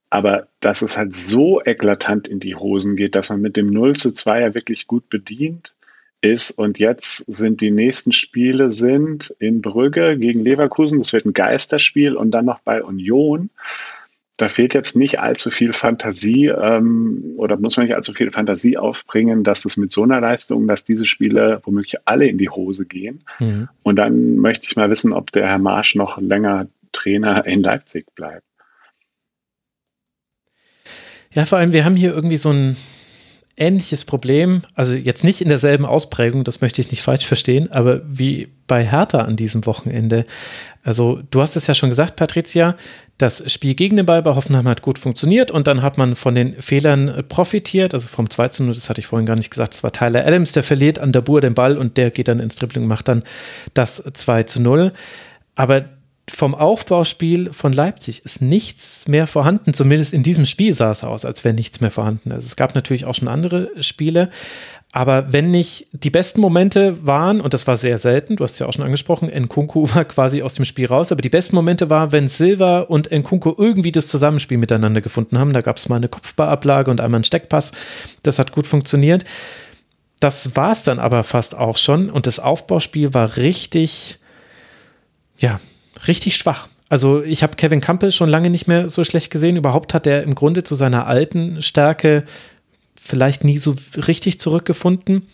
Aber 0.10 0.48
dass 0.62 0.82
es 0.82 0.96
halt 0.96 1.14
so 1.14 1.62
eklatant 1.62 2.30
in 2.30 2.40
die 2.40 2.56
Hosen 2.56 2.96
geht, 2.96 3.16
dass 3.16 3.30
man 3.30 3.42
mit 3.42 3.58
dem 3.58 3.68
0 3.68 3.98
zu 3.98 4.14
2 4.14 4.40
ja 4.40 4.54
wirklich 4.54 4.88
gut 4.88 5.10
bedient 5.10 5.76
ist. 6.22 6.52
Und 6.52 6.80
jetzt 6.80 7.18
sind 7.18 7.60
die 7.60 7.72
nächsten 7.72 8.14
Spiele 8.14 8.72
sind 8.72 9.36
in 9.40 9.62
Brügge 9.62 10.18
gegen 10.18 10.40
Leverkusen. 10.40 11.00
Das 11.00 11.12
wird 11.12 11.26
ein 11.26 11.34
Geisterspiel 11.34 12.16
und 12.16 12.32
dann 12.32 12.46
noch 12.46 12.60
bei 12.60 12.82
Union. 12.82 13.50
Da 14.38 14.50
fehlt 14.50 14.74
jetzt 14.74 14.98
nicht 14.98 15.20
allzu 15.20 15.50
viel 15.50 15.72
Fantasie 15.72 16.48
ähm, 16.48 17.36
oder 17.38 17.58
muss 17.58 17.78
man 17.78 17.86
nicht 17.86 17.96
allzu 17.96 18.12
viel 18.12 18.32
Fantasie 18.32 18.78
aufbringen, 18.78 19.44
dass 19.44 19.64
es 19.64 19.78
mit 19.78 19.92
so 19.92 20.04
einer 20.04 20.20
Leistung, 20.20 20.68
dass 20.68 20.84
diese 20.84 21.06
Spiele 21.06 21.62
womöglich 21.64 21.96
alle 22.06 22.28
in 22.28 22.38
die 22.38 22.50
Hose 22.50 22.86
gehen. 22.86 23.24
Mhm. 23.40 23.70
Und 23.84 23.96
dann 23.96 24.36
möchte 24.36 24.68
ich 24.70 24.76
mal 24.76 24.90
wissen, 24.90 25.14
ob 25.14 25.32
der 25.32 25.48
Herr 25.48 25.58
Marsch 25.58 25.96
noch 25.96 26.20
länger 26.20 26.68
Trainer 26.92 27.46
in 27.46 27.64
Leipzig 27.64 28.14
bleibt. 28.14 28.44
Ja, 31.32 31.46
vor 31.46 31.58
allem, 31.58 31.74
wir 31.74 31.86
haben 31.86 31.96
hier 31.96 32.14
irgendwie 32.14 32.38
so 32.38 32.50
ein 32.52 32.76
ähnliches 33.58 34.04
Problem, 34.06 34.64
also 34.74 34.96
jetzt 34.96 35.24
nicht 35.24 35.42
in 35.42 35.50
derselben 35.50 35.86
Ausprägung, 35.86 36.44
das 36.44 36.62
möchte 36.62 36.82
ich 36.82 36.92
nicht 36.92 37.02
falsch 37.02 37.26
verstehen, 37.26 37.72
aber 37.72 38.02
wie 38.06 38.50
bei 38.68 38.86
Hertha 38.86 39.20
an 39.20 39.36
diesem 39.36 39.66
Wochenende. 39.66 40.26
Also 40.84 41.22
du 41.32 41.42
hast 41.42 41.56
es 41.56 41.68
ja 41.68 41.74
schon 41.74 41.90
gesagt, 41.90 42.16
Patricia, 42.16 42.76
Das 43.18 43.50
Spiel 43.52 43.76
gegen 43.76 43.96
den 43.96 44.06
Ball 44.06 44.22
bei 44.22 44.36
Hoffenheim 44.36 44.68
hat 44.68 44.82
gut 44.82 45.00
funktioniert 45.00 45.50
und 45.50 45.68
dann 45.68 45.82
hat 45.82 45.98
man 45.98 46.16
von 46.16 46.36
den 46.36 46.62
Fehlern 46.62 47.24
profitiert. 47.30 47.94
Also 47.94 48.08
vom 48.08 48.30
2 48.30 48.48
zu 48.50 48.64
0, 48.64 48.74
das 48.74 48.90
hatte 48.90 49.00
ich 49.00 49.08
vorhin 49.08 49.26
gar 49.26 49.38
nicht 49.38 49.50
gesagt, 49.50 49.74
es 49.74 49.84
war 49.84 49.94
Tyler 49.94 50.28
Adams, 50.28 50.52
der 50.52 50.64
verliert 50.64 51.00
an 51.00 51.14
der 51.14 51.22
Bur 51.22 51.40
den 51.40 51.54
Ball 51.54 51.78
und 51.78 51.96
der 51.96 52.12
geht 52.12 52.28
dann 52.28 52.42
ins 52.42 52.56
Dribbling 52.56 52.84
und 52.84 52.90
macht 52.90 53.08
dann 53.08 53.24
das 53.74 54.04
2 54.14 54.44
zu 54.44 54.62
0. 54.62 54.92
Aber 55.56 55.86
vom 56.30 56.56
Aufbauspiel 56.56 57.54
von 57.54 57.72
Leipzig 57.72 58.26
ist 58.26 58.42
nichts 58.42 59.08
mehr 59.08 59.28
vorhanden. 59.28 59.74
Zumindest 59.74 60.14
in 60.14 60.24
diesem 60.24 60.46
Spiel 60.46 60.74
sah 60.74 60.92
es 60.92 61.04
aus, 61.04 61.24
als 61.24 61.44
wäre 61.44 61.54
nichts 61.54 61.82
mehr 61.82 61.92
vorhanden. 61.92 62.32
Also 62.32 62.48
es 62.48 62.56
gab 62.56 62.76
natürlich 62.76 63.06
auch 63.06 63.16
schon 63.16 63.28
andere 63.28 63.72
Spiele, 63.82 64.30
aber 64.96 65.34
wenn 65.34 65.52
nicht 65.52 65.88
die 65.92 66.10
besten 66.10 66.40
Momente 66.40 67.06
waren, 67.06 67.42
und 67.42 67.54
das 67.54 67.68
war 67.68 67.76
sehr 67.76 67.98
selten, 67.98 68.38
du 68.38 68.46
hast 68.46 68.54
es 68.54 68.60
ja 68.60 68.66
auch 68.66 68.72
schon 68.72 68.86
angesprochen, 68.86 69.28
Nkunku 69.28 69.90
war 69.94 70.06
quasi 70.06 70.42
aus 70.42 70.54
dem 70.54 70.64
Spiel 70.64 70.86
raus, 70.86 71.12
aber 71.12 71.22
die 71.22 71.28
besten 71.28 71.54
Momente 71.58 71.90
waren, 71.90 72.14
wenn 72.14 72.30
Silva 72.30 72.80
und 72.80 73.12
Nkunku 73.12 73.56
irgendwie 73.58 73.92
das 73.92 74.08
Zusammenspiel 74.08 74.58
miteinander 74.58 75.02
gefunden 75.02 75.38
haben. 75.38 75.52
Da 75.52 75.60
gab 75.60 75.76
es 75.76 75.90
mal 75.90 75.98
eine 75.98 76.08
Kopfballablage 76.08 76.90
und 76.90 77.02
einmal 77.02 77.18
einen 77.18 77.24
Steckpass. 77.26 77.74
Das 78.24 78.40
hat 78.40 78.54
gut 78.54 78.68
funktioniert. 78.68 79.26
Das 80.22 80.56
war 80.56 80.72
es 80.72 80.84
dann 80.84 81.00
aber 81.00 81.26
fast 81.26 81.56
auch 81.56 81.76
schon. 81.76 82.10
Und 82.10 82.26
das 82.26 82.40
Aufbauspiel 82.40 83.14
war 83.14 83.36
richtig, 83.36 84.20
ja, 85.38 85.60
richtig 86.08 86.38
schwach. 86.38 86.70
Also 86.88 87.22
ich 87.22 87.44
habe 87.44 87.58
Kevin 87.58 87.82
Campbell 87.82 88.12
schon 88.12 88.30
lange 88.30 88.50
nicht 88.50 88.68
mehr 88.68 88.88
so 88.88 89.04
schlecht 89.04 89.30
gesehen. 89.30 89.58
Überhaupt 89.58 89.94
hat 89.94 90.08
er 90.08 90.24
im 90.24 90.36
Grunde 90.36 90.64
zu 90.64 90.74
seiner 90.74 91.06
alten 91.06 91.62
Stärke 91.62 92.24
vielleicht 93.06 93.44
nie 93.44 93.58
so 93.58 93.76
richtig 93.96 94.40
zurückgefunden. 94.40 95.28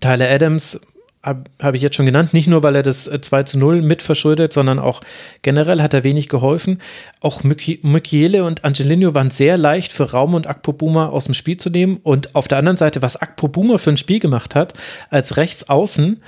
Tyler 0.00 0.28
Adams 0.28 0.80
habe 1.22 1.44
hab 1.60 1.74
ich 1.74 1.82
jetzt 1.82 1.96
schon 1.96 2.06
genannt, 2.06 2.34
nicht 2.34 2.48
nur, 2.48 2.62
weil 2.62 2.76
er 2.76 2.82
das 2.82 3.04
2 3.04 3.40
äh, 3.40 3.44
zu 3.44 3.58
0 3.58 3.82
mit 3.82 4.02
verschuldet, 4.02 4.52
sondern 4.52 4.78
auch 4.78 5.00
generell 5.42 5.82
hat 5.82 5.94
er 5.94 6.04
wenig 6.04 6.28
geholfen. 6.28 6.80
Auch 7.20 7.42
Mukiele 7.42 8.44
und 8.44 8.64
Angelino 8.64 9.14
waren 9.14 9.30
sehr 9.30 9.56
leicht 9.56 9.92
für 9.92 10.10
Raum 10.10 10.34
und 10.34 10.46
Akpo 10.46 10.72
Buma 10.72 11.08
aus 11.08 11.24
dem 11.24 11.34
Spiel 11.34 11.56
zu 11.56 11.70
nehmen. 11.70 11.98
Und 12.02 12.34
auf 12.34 12.48
der 12.48 12.58
anderen 12.58 12.76
Seite, 12.76 13.02
was 13.02 13.16
Akpo 13.16 13.48
Buma 13.48 13.78
für 13.78 13.90
ein 13.90 13.96
Spiel 13.96 14.20
gemacht 14.20 14.54
hat, 14.54 14.74
als 15.10 15.36
Rechtsaußen, 15.36 16.20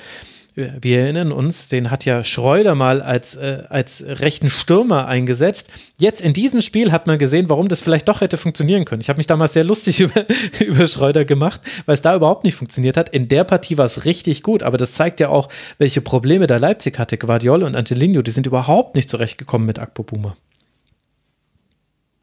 wir 0.81 1.01
erinnern 1.01 1.31
uns, 1.31 1.69
den 1.69 1.91
hat 1.91 2.05
ja 2.05 2.25
Schreuder 2.25 2.75
mal 2.75 3.01
als, 3.01 3.37
äh, 3.37 3.63
als 3.69 4.03
rechten 4.05 4.51
Stürmer 4.51 5.07
eingesetzt. 5.07 5.71
Jetzt 5.99 6.21
in 6.21 6.33
diesem 6.33 6.63
Spiel 6.63 6.91
hat 6.91 7.07
man 7.07 7.19
gesehen, 7.19 7.49
warum 7.49 7.69
das 7.69 7.81
vielleicht 7.81 8.09
doch 8.09 8.21
hätte 8.21 8.37
funktionieren 8.37 8.85
können. 8.85 9.01
Ich 9.01 9.09
habe 9.09 9.19
mich 9.19 9.29
damals 9.29 9.53
sehr 9.53 9.63
lustig 9.63 10.01
über, 10.01 10.27
über 10.59 10.87
Schreuder 10.89 11.25
gemacht, 11.25 11.61
weil 11.87 11.95
es 11.95 12.03
da 12.03 12.17
überhaupt 12.17 12.45
nicht 12.45 12.57
funktioniert 12.57 12.97
hat. 12.97 13.09
In 13.09 13.29
der 13.29 13.45
Partie 13.45 13.79
war 13.79 13.85
es 13.85 14.05
richtig 14.05 14.43
gut, 14.43 14.63
aber 14.63 14.79
das 14.79 14.93
zeigt 14.93 15.21
ja 15.21 15.29
auch, 15.29 15.49
welche 15.79 16.01
Probleme 16.01 16.47
da 16.47 16.57
Leipzig 16.57 16.99
hatte. 16.99 17.19
Guardiola 17.19 17.67
und 17.67 17.77
Angelino, 17.77 18.23
die 18.23 18.33
sind 18.33 18.47
überhaupt 18.47 18.97
nicht 18.97 19.09
zurechtgekommen 19.09 19.67
mit 19.67 19.79
Akpo 19.79 20.03
Buma. 20.03 20.35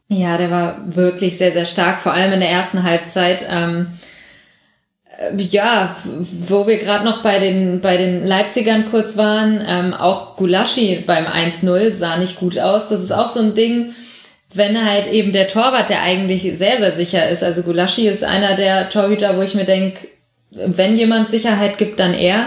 Ja, 0.08 0.36
der 0.36 0.50
war 0.50 0.94
wirklich 0.94 1.38
sehr, 1.38 1.52
sehr 1.52 1.66
stark, 1.66 2.00
vor 2.00 2.12
allem 2.12 2.32
in 2.32 2.40
der 2.40 2.50
ersten 2.50 2.82
Halbzeit. 2.82 3.48
Ähm 3.50 3.86
äh, 3.86 4.15
ja, 5.50 5.94
wo 6.46 6.66
wir 6.66 6.76
gerade 6.78 7.04
noch 7.04 7.22
bei 7.22 7.38
den, 7.38 7.80
bei 7.80 7.96
den 7.96 8.26
Leipzigern 8.26 8.84
kurz 8.90 9.16
waren, 9.16 9.64
ähm, 9.66 9.94
auch 9.94 10.36
Gulaschi 10.36 11.02
beim 11.06 11.26
1-0 11.26 11.92
sah 11.92 12.16
nicht 12.16 12.36
gut 12.36 12.58
aus. 12.58 12.88
Das 12.88 13.02
ist 13.02 13.12
auch 13.12 13.28
so 13.28 13.40
ein 13.40 13.54
Ding, 13.54 13.94
wenn 14.52 14.84
halt 14.84 15.06
eben 15.06 15.32
der 15.32 15.48
Torwart, 15.48 15.88
der 15.88 16.02
eigentlich 16.02 16.42
sehr, 16.42 16.78
sehr 16.78 16.92
sicher 16.92 17.28
ist. 17.28 17.42
Also 17.42 17.62
Gulaschi 17.62 18.08
ist 18.08 18.24
einer 18.24 18.54
der 18.54 18.90
Torhüter, 18.90 19.36
wo 19.36 19.42
ich 19.42 19.54
mir 19.54 19.64
denke, 19.64 20.06
wenn 20.50 20.96
jemand 20.96 21.28
Sicherheit 21.28 21.78
gibt, 21.78 21.98
dann 21.98 22.14
er. 22.14 22.46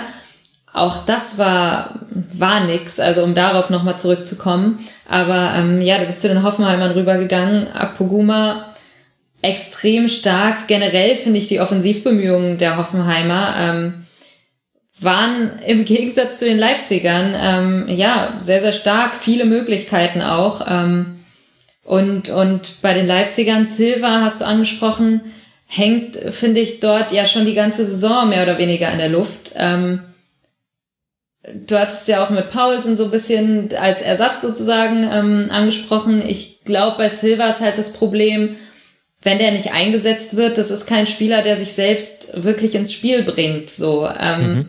Auch 0.72 1.06
das 1.06 1.40
war, 1.40 1.96
war 2.12 2.64
nix, 2.64 3.00
also 3.00 3.24
um 3.24 3.34
darauf 3.34 3.72
nochmal 3.72 3.98
zurückzukommen. 3.98 4.80
Aber 5.10 5.54
ähm, 5.58 5.82
ja, 5.82 5.98
du 5.98 6.06
bist 6.06 6.22
zu 6.22 6.28
den 6.28 6.44
Hoffenheimern 6.44 6.92
rübergegangen. 6.92 7.68
Akpoguma 7.74 8.66
extrem 9.42 10.08
stark. 10.08 10.68
Generell 10.68 11.16
finde 11.18 11.40
ich 11.40 11.48
die 11.48 11.60
Offensivbemühungen 11.60 12.58
der 12.58 12.78
Hoffenheimer 12.78 13.56
ähm, 13.58 13.94
waren 15.00 15.60
im 15.66 15.86
Gegensatz 15.86 16.40
zu 16.40 16.46
den 16.46 16.60
Leipzigern 16.60 17.34
ähm, 17.38 17.86
ja 17.90 18.36
sehr, 18.40 18.62
sehr 18.62 18.74
stark, 18.74 19.16
viele 19.16 19.46
Möglichkeiten 19.46 20.22
auch. 20.22 20.66
Ähm, 20.70 21.20
und, 21.84 22.30
und 22.30 22.82
bei 22.82 22.94
den 22.94 23.08
Leipzigern, 23.08 23.66
Silva 23.66 24.22
hast 24.22 24.42
du 24.42 24.46
angesprochen, 24.46 25.22
hängt, 25.66 26.16
finde 26.16 26.60
ich, 26.60 26.82
dort 26.82 27.12
ja 27.12 27.26
schon 27.26 27.46
die 27.46 27.56
ganze 27.56 27.86
Saison 27.86 28.30
mehr 28.30 28.44
oder 28.44 28.58
weniger 28.58 28.92
in 28.92 29.00
der 29.00 29.10
Luft. 29.10 29.54
Ähm, 29.56 30.02
du 31.54 31.80
hattest 31.80 32.08
ja 32.08 32.24
auch 32.24 32.30
mit 32.30 32.52
Paulsen 32.52 32.98
so 32.98 33.06
ein 33.06 33.12
bisschen 33.12 33.70
als 33.80 34.02
Ersatz 34.02 34.42
sozusagen 34.42 35.10
ähm, 35.12 35.48
angesprochen. 35.50 36.22
Ich 36.28 36.64
glaube, 36.64 36.98
bei 36.98 37.10
Silva 37.10 37.48
ist 37.48 37.62
halt 37.62 37.78
das 37.78 37.94
Problem, 37.94 38.56
wenn 39.22 39.38
der 39.38 39.52
nicht 39.52 39.74
eingesetzt 39.74 40.38
wird, 40.38 40.58
das 40.58 40.72
ist 40.72 40.88
kein 40.88 41.06
Spieler, 41.06 41.42
der 41.42 41.58
sich 41.58 41.74
selbst 41.74 42.44
wirklich 42.44 42.76
ins 42.76 42.94
Spiel 42.94 43.24
bringt. 43.24 43.70
So. 43.70 44.10
Ähm, 44.20 44.54
mhm. 44.54 44.66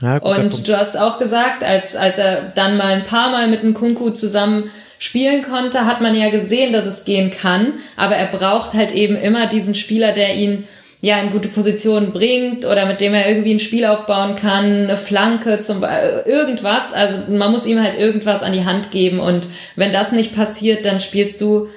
ja, 0.00 0.16
und 0.18 0.66
du 0.66 0.76
hast 0.76 0.98
auch 0.98 1.18
gesagt, 1.18 1.62
als, 1.62 1.96
als 1.96 2.18
er 2.18 2.52
dann 2.54 2.76
mal 2.76 2.94
ein 2.94 3.04
paar 3.04 3.30
Mal 3.30 3.48
mit 3.48 3.62
dem 3.62 3.74
Kunku 3.74 4.10
zusammen 4.10 4.70
spielen 4.98 5.42
konnte, 5.42 5.86
hat 5.86 6.00
man 6.00 6.14
ja 6.14 6.30
gesehen, 6.30 6.72
dass 6.72 6.86
es 6.86 7.04
gehen 7.04 7.30
kann. 7.30 7.74
Aber 7.96 8.16
er 8.16 8.26
braucht 8.26 8.72
halt 8.74 8.92
eben 8.92 9.16
immer 9.16 9.46
diesen 9.46 9.74
Spieler, 9.74 10.12
der 10.12 10.34
ihn 10.34 10.66
ja 11.02 11.18
in 11.20 11.30
gute 11.30 11.48
Positionen 11.48 12.12
bringt 12.12 12.66
oder 12.66 12.84
mit 12.86 13.00
dem 13.00 13.14
er 13.14 13.26
irgendwie 13.28 13.54
ein 13.54 13.58
Spiel 13.58 13.86
aufbauen 13.86 14.36
kann, 14.36 14.84
eine 14.84 14.96
Flanke 14.96 15.60
zum 15.60 15.80
Beispiel, 15.80 16.22
irgendwas. 16.26 16.92
Also 16.92 17.30
man 17.30 17.50
muss 17.50 17.66
ihm 17.66 17.82
halt 17.82 17.98
irgendwas 17.98 18.42
an 18.42 18.52
die 18.52 18.66
Hand 18.66 18.90
geben 18.90 19.18
und 19.18 19.46
wenn 19.76 19.92
das 19.92 20.12
nicht 20.12 20.34
passiert, 20.34 20.84
dann 20.84 21.00
spielst 21.00 21.40
du 21.40 21.68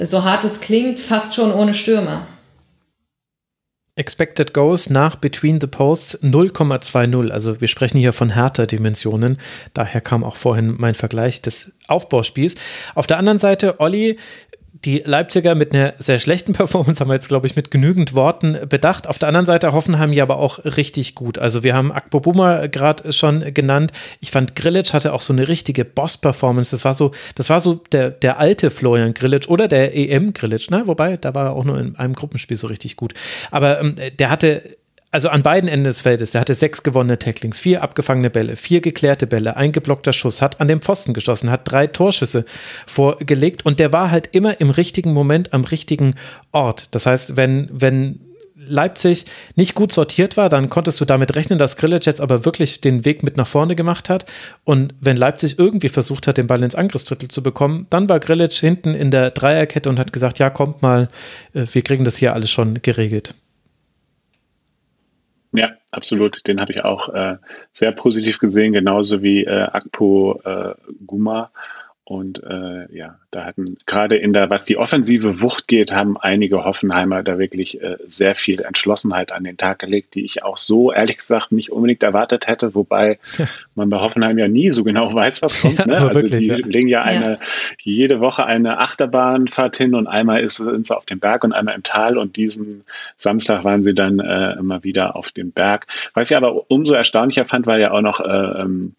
so 0.00 0.24
hart 0.24 0.44
es 0.44 0.60
klingt, 0.60 0.98
fast 0.98 1.34
schon 1.34 1.52
ohne 1.52 1.74
Stürmer. 1.74 2.26
Expected 3.96 4.52
Goals 4.52 4.90
nach 4.90 5.14
Between 5.14 5.60
the 5.60 5.68
Posts 5.68 6.24
0,20. 6.24 7.30
Also 7.30 7.60
wir 7.60 7.68
sprechen 7.68 7.98
hier 7.98 8.12
von 8.12 8.30
härter 8.30 8.66
Dimensionen. 8.66 9.38
Daher 9.72 10.00
kam 10.00 10.24
auch 10.24 10.34
vorhin 10.34 10.74
mein 10.78 10.96
Vergleich 10.96 11.42
des 11.42 11.70
Aufbauspiels. 11.86 12.56
Auf 12.96 13.06
der 13.06 13.18
anderen 13.18 13.38
Seite, 13.38 13.78
Olli, 13.78 14.18
die 14.84 14.98
Leipziger 15.04 15.54
mit 15.54 15.74
einer 15.74 15.94
sehr 15.96 16.18
schlechten 16.18 16.52
Performance 16.52 17.00
haben 17.00 17.08
wir 17.08 17.14
jetzt, 17.14 17.28
glaube 17.28 17.46
ich, 17.46 17.56
mit 17.56 17.70
genügend 17.70 18.14
Worten 18.14 18.58
bedacht. 18.68 19.06
Auf 19.06 19.18
der 19.18 19.28
anderen 19.28 19.46
Seite 19.46 19.72
Hoffenheim 19.72 20.12
ja 20.12 20.24
aber 20.24 20.36
auch 20.36 20.64
richtig 20.64 21.14
gut. 21.14 21.38
Also 21.38 21.62
wir 21.62 21.74
haben 21.74 21.92
Akpo 21.92 22.20
Buma 22.20 22.66
gerade 22.66 23.12
schon 23.12 23.54
genannt. 23.54 23.92
Ich 24.20 24.30
fand 24.30 24.54
Grillitsch 24.54 24.92
hatte 24.92 25.12
auch 25.12 25.20
so 25.20 25.32
eine 25.32 25.48
richtige 25.48 25.84
Boss-Performance. 25.84 26.70
Das 26.72 26.84
war 26.84 26.94
so, 26.94 27.12
das 27.34 27.50
war 27.50 27.60
so 27.60 27.74
der, 27.92 28.10
der 28.10 28.38
alte 28.38 28.70
Florian 28.70 29.14
Grillitsch 29.14 29.48
oder 29.48 29.68
der 29.68 29.96
EM 29.96 30.32
Grillitsch, 30.34 30.70
ne? 30.70 30.82
Wobei, 30.86 31.16
da 31.16 31.34
war 31.34 31.46
er 31.46 31.52
auch 31.52 31.64
nur 31.64 31.78
in 31.78 31.96
einem 31.96 32.14
Gruppenspiel 32.14 32.56
so 32.56 32.66
richtig 32.66 32.96
gut. 32.96 33.14
Aber 33.50 33.80
ähm, 33.80 33.96
der 34.18 34.30
hatte 34.30 34.62
also 35.14 35.28
an 35.28 35.44
beiden 35.44 35.68
Enden 35.68 35.84
des 35.84 36.00
Feldes, 36.00 36.32
der 36.32 36.40
hatte 36.40 36.54
sechs 36.54 36.82
gewonnene 36.82 37.20
Tacklings, 37.20 37.60
vier 37.60 37.84
abgefangene 37.84 38.30
Bälle, 38.30 38.56
vier 38.56 38.80
geklärte 38.80 39.28
Bälle, 39.28 39.56
ein 39.56 39.70
geblockter 39.70 40.12
Schuss, 40.12 40.42
hat 40.42 40.60
an 40.60 40.66
den 40.66 40.80
Pfosten 40.80 41.14
geschossen, 41.14 41.52
hat 41.52 41.70
drei 41.70 41.86
Torschüsse 41.86 42.44
vorgelegt 42.84 43.64
und 43.64 43.78
der 43.78 43.92
war 43.92 44.10
halt 44.10 44.30
immer 44.32 44.60
im 44.60 44.70
richtigen 44.70 45.12
Moment 45.12 45.52
am 45.52 45.62
richtigen 45.62 46.16
Ort. 46.50 46.88
Das 46.96 47.06
heißt, 47.06 47.36
wenn, 47.36 47.68
wenn 47.70 48.18
Leipzig 48.56 49.26
nicht 49.54 49.76
gut 49.76 49.92
sortiert 49.92 50.36
war, 50.36 50.48
dann 50.48 50.68
konntest 50.68 51.00
du 51.00 51.04
damit 51.04 51.36
rechnen, 51.36 51.60
dass 51.60 51.76
Grillitsch 51.76 52.06
jetzt 52.06 52.20
aber 52.20 52.44
wirklich 52.44 52.80
den 52.80 53.04
Weg 53.04 53.22
mit 53.22 53.36
nach 53.36 53.46
vorne 53.46 53.76
gemacht 53.76 54.10
hat. 54.10 54.26
Und 54.64 54.94
wenn 55.00 55.16
Leipzig 55.16 55.60
irgendwie 55.60 55.90
versucht 55.90 56.26
hat, 56.26 56.38
den 56.38 56.48
Ball 56.48 56.64
ins 56.64 56.74
Angriffsdrittel 56.74 57.28
zu 57.28 57.40
bekommen, 57.40 57.86
dann 57.88 58.08
war 58.08 58.18
Grillitsch 58.18 58.58
hinten 58.58 58.96
in 58.96 59.12
der 59.12 59.30
Dreierkette 59.30 59.88
und 59.88 60.00
hat 60.00 60.12
gesagt, 60.12 60.40
ja, 60.40 60.50
kommt 60.50 60.82
mal, 60.82 61.08
äh, 61.52 61.66
wir 61.72 61.82
kriegen 61.82 62.02
das 62.02 62.16
hier 62.16 62.34
alles 62.34 62.50
schon 62.50 62.82
geregelt. 62.82 63.34
Ja, 65.56 65.70
absolut. 65.92 66.46
Den 66.48 66.60
habe 66.60 66.72
ich 66.72 66.84
auch 66.84 67.08
äh, 67.10 67.36
sehr 67.72 67.92
positiv 67.92 68.40
gesehen, 68.40 68.72
genauso 68.72 69.22
wie 69.22 69.44
äh, 69.44 69.62
Akpo 69.62 70.40
äh, 70.44 70.74
Guma. 71.06 71.52
Und 72.06 72.42
äh, 72.44 72.94
ja, 72.94 73.18
da 73.30 73.46
hatten 73.46 73.78
gerade 73.86 74.16
in 74.16 74.34
der, 74.34 74.50
was 74.50 74.66
die 74.66 74.76
offensive 74.76 75.40
Wucht 75.40 75.66
geht, 75.68 75.90
haben 75.90 76.18
einige 76.18 76.62
Hoffenheimer 76.62 77.22
da 77.22 77.38
wirklich 77.38 77.80
äh, 77.80 77.96
sehr 78.06 78.34
viel 78.34 78.60
Entschlossenheit 78.60 79.32
an 79.32 79.42
den 79.44 79.56
Tag 79.56 79.78
gelegt, 79.78 80.14
die 80.14 80.22
ich 80.22 80.42
auch 80.42 80.58
so 80.58 80.92
ehrlich 80.92 81.16
gesagt 81.16 81.50
nicht 81.50 81.72
unbedingt 81.72 82.02
erwartet 82.02 82.46
hätte, 82.46 82.74
wobei 82.74 83.18
man 83.74 83.88
bei 83.88 84.00
Hoffenheim 84.00 84.36
ja 84.36 84.48
nie 84.48 84.70
so 84.70 84.84
genau 84.84 85.14
weiß, 85.14 85.40
was 85.40 85.62
kommt. 85.62 85.78
Ja, 85.78 85.86
ne? 85.86 85.96
Also 85.96 86.14
wirklich, 86.14 86.40
die 86.40 86.46
ja. 86.46 86.56
legen 86.56 86.88
ja 86.88 87.02
eine 87.02 87.32
ja. 87.32 87.38
jede 87.80 88.20
Woche 88.20 88.44
eine 88.44 88.80
Achterbahnfahrt 88.80 89.78
hin 89.78 89.94
und 89.94 90.06
einmal 90.06 90.42
ist, 90.42 90.56
sind 90.56 90.86
sie 90.86 90.94
auf 90.94 91.06
dem 91.06 91.20
Berg 91.20 91.42
und 91.42 91.54
einmal 91.54 91.74
im 91.74 91.84
Tal 91.84 92.18
und 92.18 92.36
diesen 92.36 92.84
Samstag 93.16 93.64
waren 93.64 93.82
sie 93.82 93.94
dann 93.94 94.20
äh, 94.20 94.52
immer 94.58 94.84
wieder 94.84 95.16
auf 95.16 95.30
dem 95.30 95.52
Berg. 95.52 95.86
Was 96.12 96.30
ich 96.30 96.36
aber 96.36 96.70
umso 96.70 96.92
erstaunlicher 96.92 97.46
fand, 97.46 97.66
war 97.66 97.78
ja 97.78 97.92
auch 97.92 98.02
noch 98.02 98.20
äh, 98.20 98.60
ähm, 98.60 98.94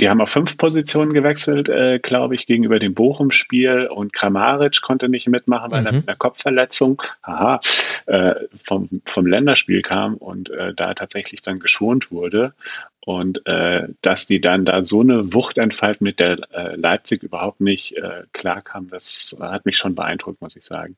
die 0.00 0.08
haben 0.08 0.20
auf 0.20 0.30
fünf 0.30 0.56
Positionen 0.56 1.12
gewechselt, 1.12 1.68
äh, 1.68 1.98
glaube 1.98 2.34
ich, 2.34 2.46
gegenüber 2.46 2.78
dem 2.78 2.94
Bochum-Spiel 2.94 3.86
und 3.86 4.12
Kramaric 4.12 4.80
konnte 4.80 5.08
nicht 5.08 5.28
mitmachen, 5.28 5.70
weil 5.70 5.82
mhm. 5.82 5.86
er 5.86 5.92
mit 5.92 6.08
einer 6.08 6.16
Kopfverletzung 6.16 7.02
aha, 7.22 7.60
äh, 8.06 8.34
vom, 8.64 8.88
vom 9.04 9.26
Länderspiel 9.26 9.82
kam 9.82 10.16
und 10.16 10.50
äh, 10.50 10.74
da 10.74 10.94
tatsächlich 10.94 11.42
dann 11.42 11.60
geschont 11.60 12.10
wurde. 12.10 12.54
Und 13.02 13.46
äh, 13.46 13.88
dass 14.02 14.26
die 14.26 14.40
dann 14.40 14.64
da 14.64 14.82
so 14.82 15.00
eine 15.00 15.32
Wucht 15.32 15.58
entfalten, 15.58 16.04
mit 16.04 16.20
der 16.20 16.38
äh, 16.52 16.76
Leipzig 16.76 17.22
überhaupt 17.22 17.60
nicht 17.60 17.96
äh, 17.96 18.24
klarkam, 18.32 18.88
das 18.88 19.36
hat 19.40 19.64
mich 19.64 19.78
schon 19.78 19.94
beeindruckt, 19.94 20.40
muss 20.40 20.56
ich 20.56 20.64
sagen. 20.64 20.96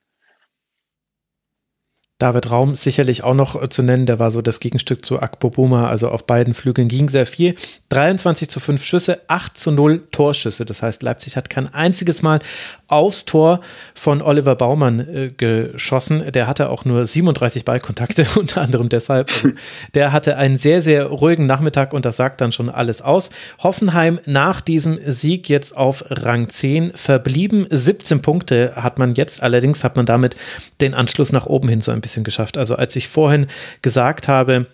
David 2.23 2.53
Raum 2.53 2.77
sicherlich 2.77 3.25
auch 3.25 3.35
noch 3.35 3.61
äh, 3.61 3.69
zu 3.69 3.83
nennen, 3.83 4.07
der 4.07 4.21
war 4.21 4.31
so 4.31 4.43
das 4.43 4.61
Gegenstück 4.61 5.05
zu 5.05 5.21
Akpobuma, 5.21 5.89
also 5.89 6.09
auf 6.09 6.25
beiden 6.25 6.55
Flügeln 6.55 6.87
ging 6.87 7.09
sehr 7.09 7.27
viel. 7.27 7.57
23 7.89 8.49
zu 8.49 8.61
5 8.61 8.85
Schüsse, 8.85 9.21
8 9.27 9.57
zu 9.57 9.73
0 9.73 10.05
Torschüsse. 10.13 10.65
Das 10.65 10.83
heißt, 10.83 11.03
Leipzig 11.03 11.37
hat 11.37 11.51
kein 11.51 11.75
einziges 11.75 12.23
Mal 12.23 12.39
aufs 12.87 13.25
Tor 13.25 13.61
von 13.95 14.23
Oliver 14.23 14.55
Baumann 14.55 15.01
äh, 15.01 15.31
geschossen. 15.37 16.31
Der 16.31 16.47
hatte 16.47 16.71
auch 16.71 16.85
nur 16.85 17.07
37 17.07 17.65
Ballkontakte, 17.65 18.25
unter 18.39 18.63
anderem 18.63 18.89
deshalb. 18.89 19.29
Also, 19.29 19.49
der 19.95 20.13
hatte 20.13 20.37
einen 20.37 20.59
sehr, 20.59 20.81
sehr 20.81 21.07
ruhigen 21.07 21.47
Nachmittag 21.47 21.93
und 21.93 22.05
das 22.05 22.19
sagt 22.19 22.41
dann 22.41 22.53
schon 22.53 22.71
alles 22.71 23.03
aus. 23.03 23.31
Hoffenheim 23.65 24.21
nach 24.27 24.61
diesem 24.61 25.01
Sieg 25.05 25.49
jetzt 25.49 25.77
auf 25.77 26.05
Rang 26.09 26.49
10 26.49 26.93
verblieben. 26.95 27.67
17 27.69 28.23
Punkte 28.23 28.75
hat 28.77 29.01
man 29.01 29.15
jetzt, 29.15 29.43
allerdings 29.43 29.83
hat 29.83 29.97
man 29.97 30.07
damit 30.07 30.37
den 30.81 30.95
Anschluss 30.95 31.33
nach 31.33 31.47
oben 31.47 31.69
hin 31.69 31.81
so 31.81 31.91
ein 31.91 32.01
bisschen 32.01 32.12
bisschen 32.13 32.25
geschafft. 32.25 32.59
Also 32.59 32.77
als 32.77 32.95
ich 32.97 33.09
vorhin 33.09 33.47
gesagt 33.81 34.29
habe, 34.29 34.67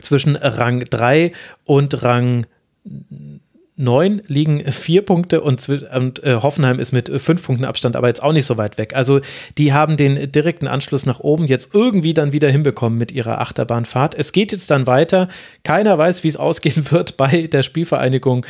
zwischen 0.00 0.36
Rang 0.36 0.84
3 0.88 1.32
und 1.64 2.02
Rang 2.02 2.46
9 3.76 4.22
liegen 4.26 4.60
vier 4.72 5.02
Punkte 5.02 5.40
und, 5.40 5.66
und 5.68 6.22
äh, 6.22 6.36
Hoffenheim 6.36 6.78
ist 6.78 6.92
mit 6.92 7.10
fünf 7.20 7.42
Punkten 7.42 7.64
Abstand 7.64 7.96
aber 7.96 8.08
jetzt 8.08 8.22
auch 8.22 8.32
nicht 8.32 8.46
so 8.46 8.56
weit 8.56 8.78
weg. 8.78 8.94
Also 8.94 9.20
die 9.58 9.72
haben 9.72 9.96
den 9.96 10.30
direkten 10.30 10.68
Anschluss 10.68 11.06
nach 11.06 11.20
oben 11.20 11.46
jetzt 11.46 11.74
irgendwie 11.74 12.14
dann 12.14 12.32
wieder 12.32 12.50
hinbekommen 12.50 12.98
mit 12.98 13.10
ihrer 13.10 13.40
Achterbahnfahrt. 13.40 14.14
Es 14.14 14.32
geht 14.32 14.52
jetzt 14.52 14.70
dann 14.70 14.86
weiter. 14.86 15.28
Keiner 15.64 15.98
weiß, 15.98 16.22
wie 16.24 16.28
es 16.28 16.36
ausgehen 16.36 16.90
wird 16.90 17.16
bei 17.16 17.46
der 17.46 17.62
Spielvereinigung 17.62 18.46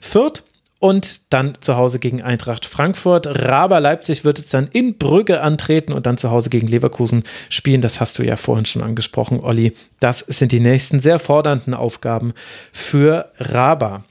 Fürth 0.00 0.42
und 0.84 1.32
dann 1.32 1.54
zu 1.60 1.76
Hause 1.76 1.98
gegen 1.98 2.20
Eintracht 2.20 2.66
Frankfurt. 2.66 3.26
Raber 3.26 3.80
Leipzig 3.80 4.22
wird 4.26 4.38
jetzt 4.38 4.52
dann 4.52 4.68
in 4.70 4.98
Brügge 4.98 5.40
antreten 5.40 5.94
und 5.94 6.04
dann 6.04 6.18
zu 6.18 6.30
Hause 6.30 6.50
gegen 6.50 6.66
Leverkusen 6.66 7.24
spielen. 7.48 7.80
Das 7.80 8.00
hast 8.00 8.18
du 8.18 8.22
ja 8.22 8.36
vorhin 8.36 8.66
schon 8.66 8.82
angesprochen, 8.82 9.40
Olli. 9.40 9.72
Das 9.98 10.18
sind 10.18 10.52
die 10.52 10.60
nächsten 10.60 11.00
sehr 11.00 11.18
fordernden 11.18 11.72
Aufgaben 11.72 12.34
für 12.70 13.30
Raber. 13.38 14.04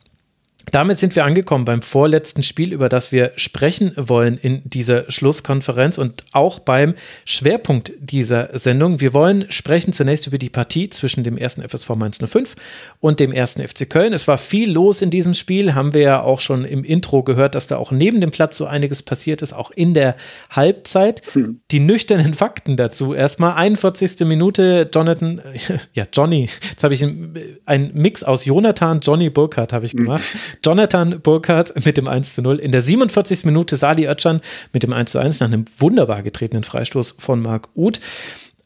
Damit 0.71 0.97
sind 0.97 1.15
wir 1.15 1.25
angekommen 1.25 1.65
beim 1.65 1.81
vorletzten 1.81 2.41
Spiel, 2.41 2.73
über 2.73 2.89
das 2.89 3.11
wir 3.11 3.33
sprechen 3.35 3.91
wollen 3.95 4.37
in 4.37 4.61
dieser 4.63 5.09
Schlusskonferenz 5.11 5.97
und 5.97 6.23
auch 6.31 6.59
beim 6.59 6.95
Schwerpunkt 7.25 7.93
dieser 7.99 8.57
Sendung. 8.57 8.99
Wir 8.99 9.13
wollen 9.13 9.45
sprechen 9.49 9.93
zunächst 9.93 10.25
über 10.25 10.37
die 10.37 10.49
Partie 10.49 10.89
zwischen 10.89 11.23
dem 11.23 11.37
ersten 11.37 11.67
FSV 11.67 11.89
Mainz 11.95 12.19
05 12.25 12.55
und 12.99 13.19
dem 13.19 13.33
ersten 13.33 13.65
FC 13.67 13.89
Köln. 13.89 14.13
Es 14.13 14.27
war 14.27 14.37
viel 14.37 14.71
los 14.71 15.01
in 15.01 15.09
diesem 15.09 15.33
Spiel, 15.33 15.75
haben 15.75 15.93
wir 15.93 16.01
ja 16.01 16.21
auch 16.21 16.39
schon 16.39 16.65
im 16.65 16.83
Intro 16.83 17.23
gehört, 17.23 17.55
dass 17.55 17.67
da 17.67 17.77
auch 17.77 17.91
neben 17.91 18.21
dem 18.21 18.31
Platz 18.31 18.57
so 18.57 18.65
einiges 18.65 19.03
passiert 19.03 19.41
ist, 19.41 19.53
auch 19.53 19.69
in 19.71 19.93
der 19.93 20.15
Halbzeit. 20.49 21.21
Hm. 21.33 21.59
Die 21.71 21.81
nüchternen 21.81 22.33
Fakten 22.33 22.77
dazu. 22.77 23.13
Erstmal 23.13 23.53
41. 23.55 24.21
Minute, 24.21 24.89
Jonathan, 24.93 25.41
ja, 25.93 26.05
Johnny, 26.11 26.49
jetzt 26.69 26.83
habe 26.83 26.93
ich 26.93 27.03
einen 27.03 27.91
Mix 27.93 28.23
aus 28.23 28.45
Jonathan, 28.45 29.01
Johnny 29.01 29.29
Burkhardt 29.29 29.73
habe 29.73 29.85
ich 29.85 29.95
gemacht. 29.95 30.23
Jonathan 30.63 31.21
Burkhardt 31.21 31.85
mit 31.85 31.97
dem 31.97 32.07
1 32.07 32.33
zu 32.33 32.41
0. 32.41 32.57
In 32.57 32.71
der 32.71 32.81
47. 32.81 33.45
Minute 33.45 33.75
Sali 33.75 34.07
Özcan 34.07 34.41
mit 34.71 34.83
dem 34.83 34.93
1 34.93 35.11
zu 35.11 35.19
1 35.19 35.39
nach 35.39 35.47
einem 35.47 35.65
wunderbar 35.77 36.23
getretenen 36.23 36.63
Freistoß 36.63 37.15
von 37.19 37.41
Marc 37.41 37.69
Uth. 37.75 37.99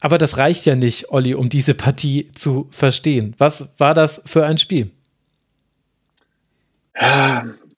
Aber 0.01 0.17
das 0.17 0.37
reicht 0.37 0.65
ja 0.65 0.75
nicht, 0.75 1.09
Olli, 1.11 1.33
um 1.33 1.49
diese 1.49 1.73
Partie 1.73 2.31
zu 2.33 2.67
verstehen. 2.71 3.33
Was 3.37 3.73
war 3.77 3.93
das 3.93 4.21
für 4.25 4.45
ein 4.45 4.57
Spiel? 4.57 4.91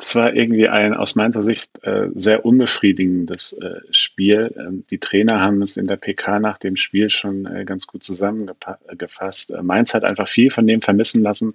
Es 0.01 0.15
war 0.15 0.33
irgendwie 0.33 0.69
ein 0.69 0.93
aus 0.93 1.15
meiner 1.15 1.41
Sicht 1.41 1.83
äh, 1.83 2.07
sehr 2.15 2.45
unbefriedigendes 2.45 3.51
äh, 3.51 3.81
Spiel. 3.91 4.55
Ähm, 4.57 4.85
die 4.89 4.97
Trainer 4.97 5.41
haben 5.41 5.61
es 5.61 5.75
in 5.75 5.87
der 5.87 5.97
PK 5.97 6.39
nach 6.39 6.57
dem 6.57 6.77
Spiel 6.77 7.09
schon 7.09 7.45
äh, 7.45 7.65
ganz 7.65 7.85
gut 7.85 8.01
zusammengefasst. 8.01 9.51
Äh, 9.51 9.61
Mainz 9.61 9.93
hat 9.93 10.05
einfach 10.05 10.29
viel 10.29 10.51
von 10.51 10.65
dem 10.65 10.81
vermissen 10.81 11.21
lassen, 11.21 11.53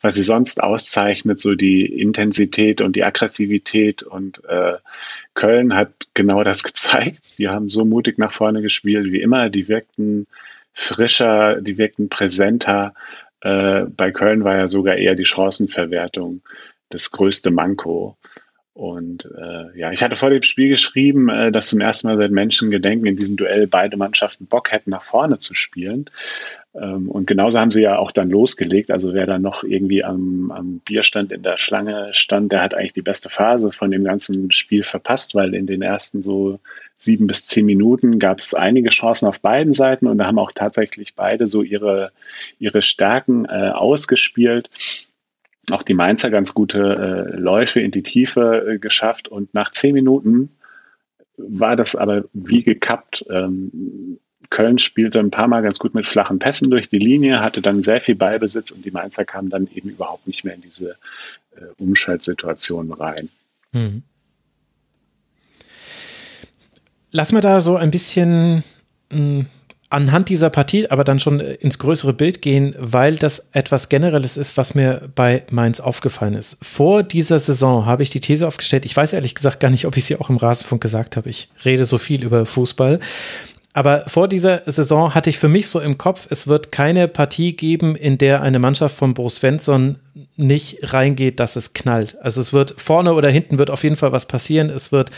was 0.00 0.16
sie 0.16 0.24
sonst 0.24 0.60
auszeichnet, 0.60 1.38
so 1.38 1.54
die 1.54 1.86
Intensität 1.86 2.80
und 2.80 2.96
die 2.96 3.04
Aggressivität. 3.04 4.02
Und 4.02 4.44
äh, 4.46 4.78
Köln 5.34 5.76
hat 5.76 5.92
genau 6.12 6.42
das 6.42 6.64
gezeigt. 6.64 7.38
Die 7.38 7.48
haben 7.48 7.68
so 7.68 7.84
mutig 7.84 8.18
nach 8.18 8.32
vorne 8.32 8.62
gespielt 8.62 9.12
wie 9.12 9.20
immer. 9.20 9.48
Die 9.48 9.68
wirkten 9.68 10.26
frischer, 10.72 11.60
die 11.60 11.78
wirkten 11.78 12.08
präsenter. 12.08 12.94
Äh, 13.42 13.82
bei 13.82 14.10
Köln 14.10 14.42
war 14.42 14.56
ja 14.56 14.66
sogar 14.66 14.96
eher 14.96 15.14
die 15.14 15.24
Chancenverwertung 15.24 16.42
das 16.88 17.10
größte 17.10 17.50
Manko. 17.50 18.16
Und 18.76 19.26
äh, 19.38 19.78
ja, 19.78 19.90
ich 19.90 20.02
hatte 20.02 20.16
vor 20.16 20.28
dem 20.28 20.42
Spiel 20.42 20.68
geschrieben, 20.68 21.30
äh, 21.30 21.50
dass 21.50 21.68
zum 21.68 21.80
ersten 21.80 22.08
Mal 22.08 22.18
seit 22.18 22.30
Menschengedenken 22.30 23.06
in 23.06 23.16
diesem 23.16 23.36
Duell 23.36 23.66
beide 23.66 23.96
Mannschaften 23.96 24.44
Bock 24.44 24.70
hätten, 24.70 24.90
nach 24.90 25.02
vorne 25.02 25.38
zu 25.38 25.54
spielen. 25.54 26.10
Ähm, 26.74 27.10
und 27.10 27.26
genauso 27.26 27.58
haben 27.58 27.70
sie 27.70 27.80
ja 27.80 27.96
auch 27.96 28.12
dann 28.12 28.28
losgelegt. 28.28 28.90
Also 28.90 29.14
wer 29.14 29.24
da 29.24 29.38
noch 29.38 29.64
irgendwie 29.64 30.04
am, 30.04 30.50
am 30.50 30.80
Bierstand 30.80 31.32
in 31.32 31.42
der 31.42 31.56
Schlange 31.56 32.10
stand, 32.12 32.52
der 32.52 32.60
hat 32.60 32.74
eigentlich 32.74 32.92
die 32.92 33.00
beste 33.00 33.30
Phase 33.30 33.72
von 33.72 33.90
dem 33.90 34.04
ganzen 34.04 34.50
Spiel 34.52 34.82
verpasst, 34.82 35.34
weil 35.34 35.54
in 35.54 35.66
den 35.66 35.80
ersten 35.80 36.20
so 36.20 36.60
sieben 36.98 37.26
bis 37.26 37.46
zehn 37.46 37.64
Minuten 37.64 38.18
gab 38.18 38.40
es 38.40 38.52
einige 38.52 38.90
Chancen 38.90 39.26
auf 39.26 39.40
beiden 39.40 39.72
Seiten 39.72 40.06
und 40.06 40.18
da 40.18 40.26
haben 40.26 40.38
auch 40.38 40.52
tatsächlich 40.52 41.14
beide 41.14 41.46
so 41.46 41.62
ihre, 41.62 42.10
ihre 42.58 42.82
Stärken 42.82 43.46
äh, 43.46 43.70
ausgespielt 43.70 44.68
auch 45.70 45.82
die 45.82 45.94
Mainzer 45.94 46.30
ganz 46.30 46.54
gute 46.54 47.32
äh, 47.34 47.36
Läufe 47.36 47.80
in 47.80 47.90
die 47.90 48.02
Tiefe 48.02 48.66
äh, 48.66 48.78
geschafft 48.78 49.28
und 49.28 49.52
nach 49.54 49.70
zehn 49.72 49.94
Minuten 49.94 50.50
war 51.36 51.76
das 51.76 51.96
aber 51.96 52.24
wie 52.32 52.62
gekappt. 52.62 53.26
Ähm, 53.30 54.18
Köln 54.48 54.78
spielte 54.78 55.18
ein 55.18 55.30
paar 55.30 55.48
Mal 55.48 55.62
ganz 55.62 55.78
gut 55.78 55.94
mit 55.94 56.06
flachen 56.06 56.38
Pässen 56.38 56.70
durch 56.70 56.88
die 56.88 56.98
Linie, 56.98 57.42
hatte 57.42 57.62
dann 57.62 57.82
sehr 57.82 58.00
viel 58.00 58.14
Ballbesitz 58.14 58.70
und 58.70 58.84
die 58.84 58.90
Mainzer 58.90 59.24
kamen 59.24 59.50
dann 59.50 59.68
eben 59.74 59.90
überhaupt 59.90 60.26
nicht 60.26 60.44
mehr 60.44 60.54
in 60.54 60.60
diese 60.60 60.92
äh, 61.56 61.64
Umschaltsituation 61.78 62.92
rein. 62.92 63.28
Hm. 63.72 64.02
Lass 67.10 67.32
mal 67.32 67.40
da 67.40 67.60
so 67.60 67.76
ein 67.76 67.90
bisschen 67.90 68.62
hm, 69.12 69.46
anhand 69.88 70.28
dieser 70.28 70.50
Partie 70.50 70.90
aber 70.90 71.04
dann 71.04 71.20
schon 71.20 71.40
ins 71.40 71.78
größere 71.78 72.12
Bild 72.12 72.42
gehen, 72.42 72.74
weil 72.78 73.16
das 73.16 73.48
etwas 73.52 73.88
Generelles 73.88 74.36
ist, 74.36 74.56
was 74.56 74.74
mir 74.74 75.08
bei 75.14 75.44
Mainz 75.50 75.80
aufgefallen 75.80 76.34
ist. 76.34 76.58
Vor 76.60 77.02
dieser 77.02 77.38
Saison 77.38 77.86
habe 77.86 78.02
ich 78.02 78.10
die 78.10 78.20
These 78.20 78.46
aufgestellt, 78.46 78.84
ich 78.84 78.96
weiß 78.96 79.12
ehrlich 79.12 79.34
gesagt 79.34 79.60
gar 79.60 79.70
nicht, 79.70 79.86
ob 79.86 79.96
ich 79.96 80.04
sie 80.04 80.16
auch 80.16 80.28
im 80.28 80.36
Rasenfunk 80.36 80.82
gesagt 80.82 81.16
habe, 81.16 81.30
ich 81.30 81.48
rede 81.64 81.84
so 81.84 81.98
viel 81.98 82.24
über 82.24 82.44
Fußball, 82.46 83.00
aber 83.76 84.04
vor 84.06 84.26
dieser 84.26 84.62
Saison 84.64 85.14
hatte 85.14 85.28
ich 85.28 85.38
für 85.38 85.50
mich 85.50 85.68
so 85.68 85.80
im 85.80 85.98
Kopf, 85.98 86.28
es 86.30 86.46
wird 86.46 86.72
keine 86.72 87.08
Partie 87.08 87.54
geben, 87.54 87.94
in 87.94 88.16
der 88.16 88.40
eine 88.40 88.58
Mannschaft 88.58 88.96
von 88.96 89.12
Bo 89.12 89.28
Svensson 89.28 89.96
nicht 90.36 90.78
reingeht, 90.94 91.40
dass 91.40 91.56
es 91.56 91.74
knallt. 91.74 92.16
Also 92.22 92.40
es 92.40 92.54
wird 92.54 92.74
vorne 92.78 93.12
oder 93.12 93.28
hinten 93.28 93.58
wird 93.58 93.68
auf 93.68 93.84
jeden 93.84 93.96
Fall 93.96 94.12
was 94.12 94.28
passieren. 94.28 94.70
Es 94.70 94.92
wird 94.92 95.10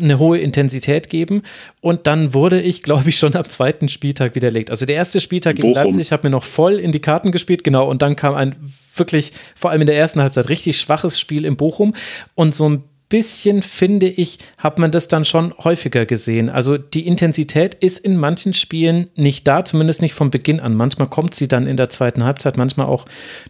eine 0.00 0.18
hohe 0.18 0.38
Intensität 0.38 1.10
geben. 1.10 1.42
Und 1.82 2.06
dann 2.06 2.32
wurde 2.32 2.62
ich, 2.62 2.82
glaube 2.84 3.10
ich, 3.10 3.18
schon 3.18 3.36
am 3.36 3.46
zweiten 3.46 3.90
Spieltag 3.90 4.34
widerlegt. 4.34 4.70
Also 4.70 4.86
der 4.86 4.96
erste 4.96 5.20
Spieltag 5.20 5.58
in 5.58 5.74
Leipzig 5.74 6.10
hat 6.10 6.24
mir 6.24 6.30
noch 6.30 6.44
voll 6.44 6.78
in 6.78 6.92
die 6.92 7.00
Karten 7.00 7.32
gespielt, 7.32 7.64
genau. 7.64 7.86
Und 7.86 8.00
dann 8.00 8.16
kam 8.16 8.34
ein 8.34 8.56
wirklich, 8.96 9.32
vor 9.54 9.72
allem 9.72 9.82
in 9.82 9.86
der 9.86 9.98
ersten 9.98 10.22
Halbzeit, 10.22 10.48
richtig 10.48 10.80
schwaches 10.80 11.20
Spiel 11.20 11.44
in 11.44 11.58
Bochum. 11.58 11.94
Und 12.34 12.54
so 12.54 12.66
ein 12.66 12.84
bisschen, 13.10 13.60
finde 13.60 14.06
ich, 14.06 14.38
hat 14.56 14.78
man 14.78 14.90
das 14.90 15.08
dann 15.08 15.26
schon 15.26 15.52
häufiger 15.58 16.06
gesehen. 16.06 16.48
Also 16.48 16.78
die 16.78 17.06
Intensität 17.06 17.74
ist 17.74 17.98
in 17.98 18.16
manchen 18.16 18.54
Spielen 18.54 19.10
nicht 19.16 19.46
da, 19.46 19.64
zumindest 19.66 20.00
nicht 20.00 20.14
von 20.14 20.30
Beginn 20.30 20.60
an. 20.60 20.74
Manchmal 20.74 21.08
kommt 21.08 21.34
sie 21.34 21.48
dann 21.48 21.66
in 21.66 21.76
der 21.76 21.90
zweiten 21.90 22.24
Halbzeit, 22.24 22.56
manchmal 22.56 22.86
auch 22.86 23.04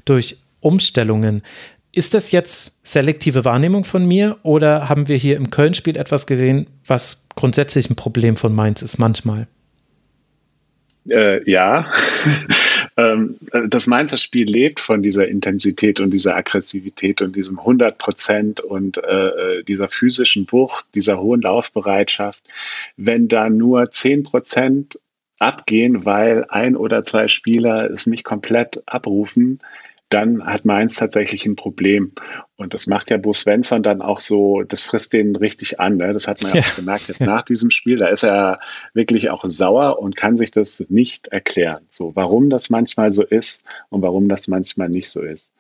durch 0.05 0.39
Umstellungen. 0.59 1.43
Ist 1.93 2.15
das 2.15 2.33
jetzt 2.33 2.87
selektive 2.87 3.45
Wahrnehmung 3.45 3.85
von 3.85 4.07
mir 4.07 4.39
oder 4.43 4.89
haben 4.89 5.09
wir 5.09 5.17
hier 5.17 5.37
im 5.37 5.51
Köln-Spiel 5.51 5.97
etwas 5.97 6.27
gesehen, 6.27 6.67
was 6.87 7.27
grundsätzlich 7.37 7.91
ein 7.91 7.97
Problem 7.97 8.37
von 8.37 8.55
Mainz 8.55 8.83
ist 8.83 8.99
manchmal? 8.99 9.47
Äh, 11.09 11.49
ja, 11.51 11.87
das 13.69 13.87
Mainzer 13.87 14.19
Spiel 14.19 14.51
lebt 14.51 14.81
von 14.81 15.03
dieser 15.03 15.29
Intensität 15.29 16.01
und 16.01 16.13
dieser 16.13 16.37
Aggressivität 16.37 17.23
und 17.23 17.37
diesem 17.37 17.59
100 17.59 17.99
Prozent 17.99 18.61
und 18.61 18.99
äh, 18.99 19.29
äh, 19.59 19.63
dieser 19.65 19.89
physischen 19.89 20.51
Wucht, 20.51 20.87
dieser 20.95 21.21
hohen 21.21 21.41
Laufbereitschaft. 21.41 22.43
Wenn 22.97 23.29
da 23.29 23.49
nur 23.49 23.91
10 23.91 24.25
Prozent 24.25 24.99
abgehen, 25.39 26.05
weil 26.05 26.45
ein 26.49 26.77
oder 26.77 27.03
zwei 27.03 27.29
Spieler 27.29 27.91
es 27.91 28.07
nicht 28.07 28.25
komplett 28.25 28.83
abrufen, 28.87 29.61
dann 30.11 30.45
hat 30.45 30.65
Mainz 30.65 30.97
tatsächlich 30.97 31.47
ein 31.47 31.57
Problem. 31.57 32.13
Und 32.57 32.75
das 32.75 32.87
macht 32.87 33.11
ja 33.11 33.17
Bo 33.17 33.33
Svensson 33.33 33.83
dann 33.83 34.03
auch 34.03 34.21
so, 34.21 34.63
das 34.63 34.83
frisst 34.83 35.13
den 35.13 35.37
richtig 35.37 35.81
an. 35.81 35.97
Ne? 35.97 36.13
Das 36.13 36.29
hat 36.29 36.43
man 36.43 36.53
ja, 36.53 36.61
auch 36.61 36.77
gemerkt 36.77 37.09
jetzt 37.09 37.21
ja. 37.21 37.27
nach 37.27 37.43
diesem 37.43 37.71
Spiel. 37.71 37.97
Da 37.97 38.09
ist 38.09 38.25
er 38.25 38.61
wirklich 38.93 39.31
auch 39.31 39.45
sauer 39.45 39.99
und 39.99 40.17
kann 40.17 40.37
sich 40.37 40.51
das 40.51 40.85
nicht 40.89 41.29
erklären. 41.29 41.87
So, 41.89 42.15
warum 42.15 42.51
das 42.51 42.69
manchmal 42.69 43.13
so 43.13 43.23
ist 43.23 43.63
und 43.89 44.03
warum 44.03 44.29
das 44.29 44.49
manchmal 44.49 44.89
nicht 44.89 45.09
so 45.09 45.23
ist 45.23 45.51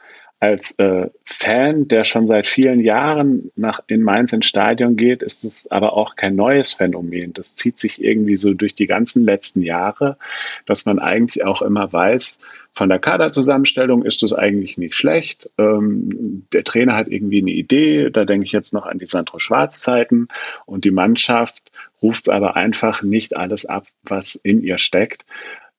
als 0.40 0.72
äh, 0.78 1.10
Fan, 1.22 1.86
der 1.86 2.04
schon 2.04 2.26
seit 2.26 2.46
vielen 2.46 2.80
Jahren 2.80 3.52
nach, 3.56 3.80
in 3.86 4.02
Mainz 4.02 4.32
ins 4.32 4.46
Stadion 4.46 4.96
geht, 4.96 5.22
ist 5.22 5.44
es 5.44 5.70
aber 5.70 5.92
auch 5.92 6.16
kein 6.16 6.34
neues 6.34 6.72
Phänomen. 6.72 7.34
Das 7.34 7.54
zieht 7.54 7.78
sich 7.78 8.02
irgendwie 8.02 8.36
so 8.36 8.54
durch 8.54 8.74
die 8.74 8.86
ganzen 8.86 9.26
letzten 9.26 9.60
Jahre, 9.60 10.16
dass 10.64 10.86
man 10.86 10.98
eigentlich 10.98 11.44
auch 11.44 11.60
immer 11.60 11.92
weiß, 11.92 12.38
von 12.72 12.88
der 12.88 12.98
Kaderzusammenstellung 12.98 14.02
ist 14.02 14.22
es 14.22 14.32
eigentlich 14.32 14.78
nicht 14.78 14.94
schlecht. 14.94 15.50
Ähm, 15.58 16.46
der 16.54 16.64
Trainer 16.64 16.96
hat 16.96 17.08
irgendwie 17.08 17.42
eine 17.42 17.50
Idee, 17.50 18.08
da 18.10 18.24
denke 18.24 18.46
ich 18.46 18.52
jetzt 18.52 18.72
noch 18.72 18.86
an 18.86 18.98
die 18.98 19.06
Sandro 19.06 19.38
Schwarz 19.38 19.80
Zeiten 19.80 20.28
und 20.64 20.86
die 20.86 20.90
Mannschaft 20.90 21.70
ruft 22.00 22.22
es 22.22 22.28
aber 22.30 22.56
einfach 22.56 23.02
nicht 23.02 23.36
alles 23.36 23.66
ab, 23.66 23.86
was 24.04 24.36
in 24.36 24.62
ihr 24.62 24.78
steckt. 24.78 25.26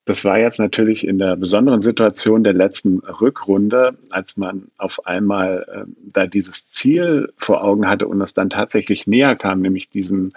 Das 0.05 0.25
war 0.25 0.39
jetzt 0.39 0.59
natürlich 0.59 1.05
in 1.07 1.19
der 1.19 1.35
besonderen 1.35 1.81
Situation 1.81 2.43
der 2.43 2.53
letzten 2.53 2.99
Rückrunde, 2.99 3.97
als 4.09 4.35
man 4.35 4.71
auf 4.77 5.05
einmal 5.05 5.65
äh, 5.71 5.91
da 6.11 6.25
dieses 6.25 6.71
Ziel 6.71 7.31
vor 7.37 7.63
Augen 7.63 7.87
hatte 7.87 8.07
und 8.07 8.19
das 8.19 8.33
dann 8.33 8.49
tatsächlich 8.49 9.05
näher 9.05 9.35
kam, 9.35 9.61
nämlich 9.61 9.89
diesen 9.89 10.33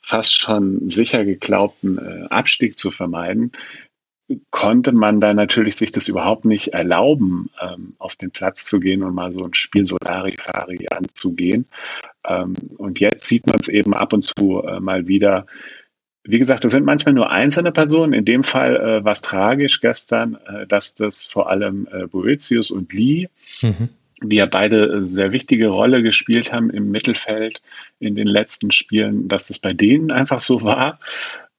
fast 0.00 0.38
schon 0.38 0.88
sicher 0.88 1.24
geglaubten 1.24 1.98
äh, 1.98 2.26
Abstieg 2.28 2.78
zu 2.78 2.90
vermeiden, 2.90 3.52
konnte 4.50 4.92
man 4.92 5.20
da 5.20 5.32
natürlich 5.34 5.76
sich 5.76 5.92
das 5.92 6.08
überhaupt 6.08 6.44
nicht 6.44 6.68
erlauben, 6.68 7.50
ähm, 7.60 7.94
auf 7.98 8.16
den 8.16 8.32
Platz 8.32 8.64
zu 8.64 8.80
gehen 8.80 9.02
und 9.02 9.14
mal 9.14 9.32
so 9.32 9.44
ein 9.44 9.54
Spiel 9.54 9.84
Solari-Fari 9.84 10.88
anzugehen. 10.90 11.66
Ähm, 12.24 12.54
und 12.76 13.00
jetzt 13.00 13.26
sieht 13.26 13.46
man 13.46 13.58
es 13.58 13.68
eben 13.68 13.94
ab 13.94 14.12
und 14.12 14.22
zu 14.22 14.62
äh, 14.62 14.80
mal 14.80 15.06
wieder, 15.06 15.46
wie 16.26 16.38
gesagt, 16.38 16.64
das 16.64 16.72
sind 16.72 16.84
manchmal 16.84 17.14
nur 17.14 17.30
einzelne 17.30 17.72
Personen. 17.72 18.12
In 18.12 18.24
dem 18.24 18.44
Fall 18.44 18.76
äh, 18.76 19.04
war 19.04 19.12
es 19.12 19.22
tragisch 19.22 19.80
gestern, 19.80 20.36
äh, 20.46 20.66
dass 20.66 20.94
das 20.94 21.26
vor 21.26 21.50
allem 21.50 21.88
äh, 21.90 22.06
Boetius 22.06 22.70
und 22.70 22.92
Lee, 22.92 23.28
mhm. 23.62 23.88
die 24.22 24.36
ja 24.36 24.46
beide 24.46 24.86
äh, 24.86 25.06
sehr 25.06 25.32
wichtige 25.32 25.68
Rolle 25.68 26.02
gespielt 26.02 26.52
haben 26.52 26.70
im 26.70 26.90
Mittelfeld 26.90 27.62
in 28.00 28.14
den 28.14 28.26
letzten 28.26 28.72
Spielen, 28.72 29.28
dass 29.28 29.48
das 29.48 29.58
bei 29.58 29.72
denen 29.72 30.10
einfach 30.10 30.40
so 30.40 30.62
war. 30.62 30.98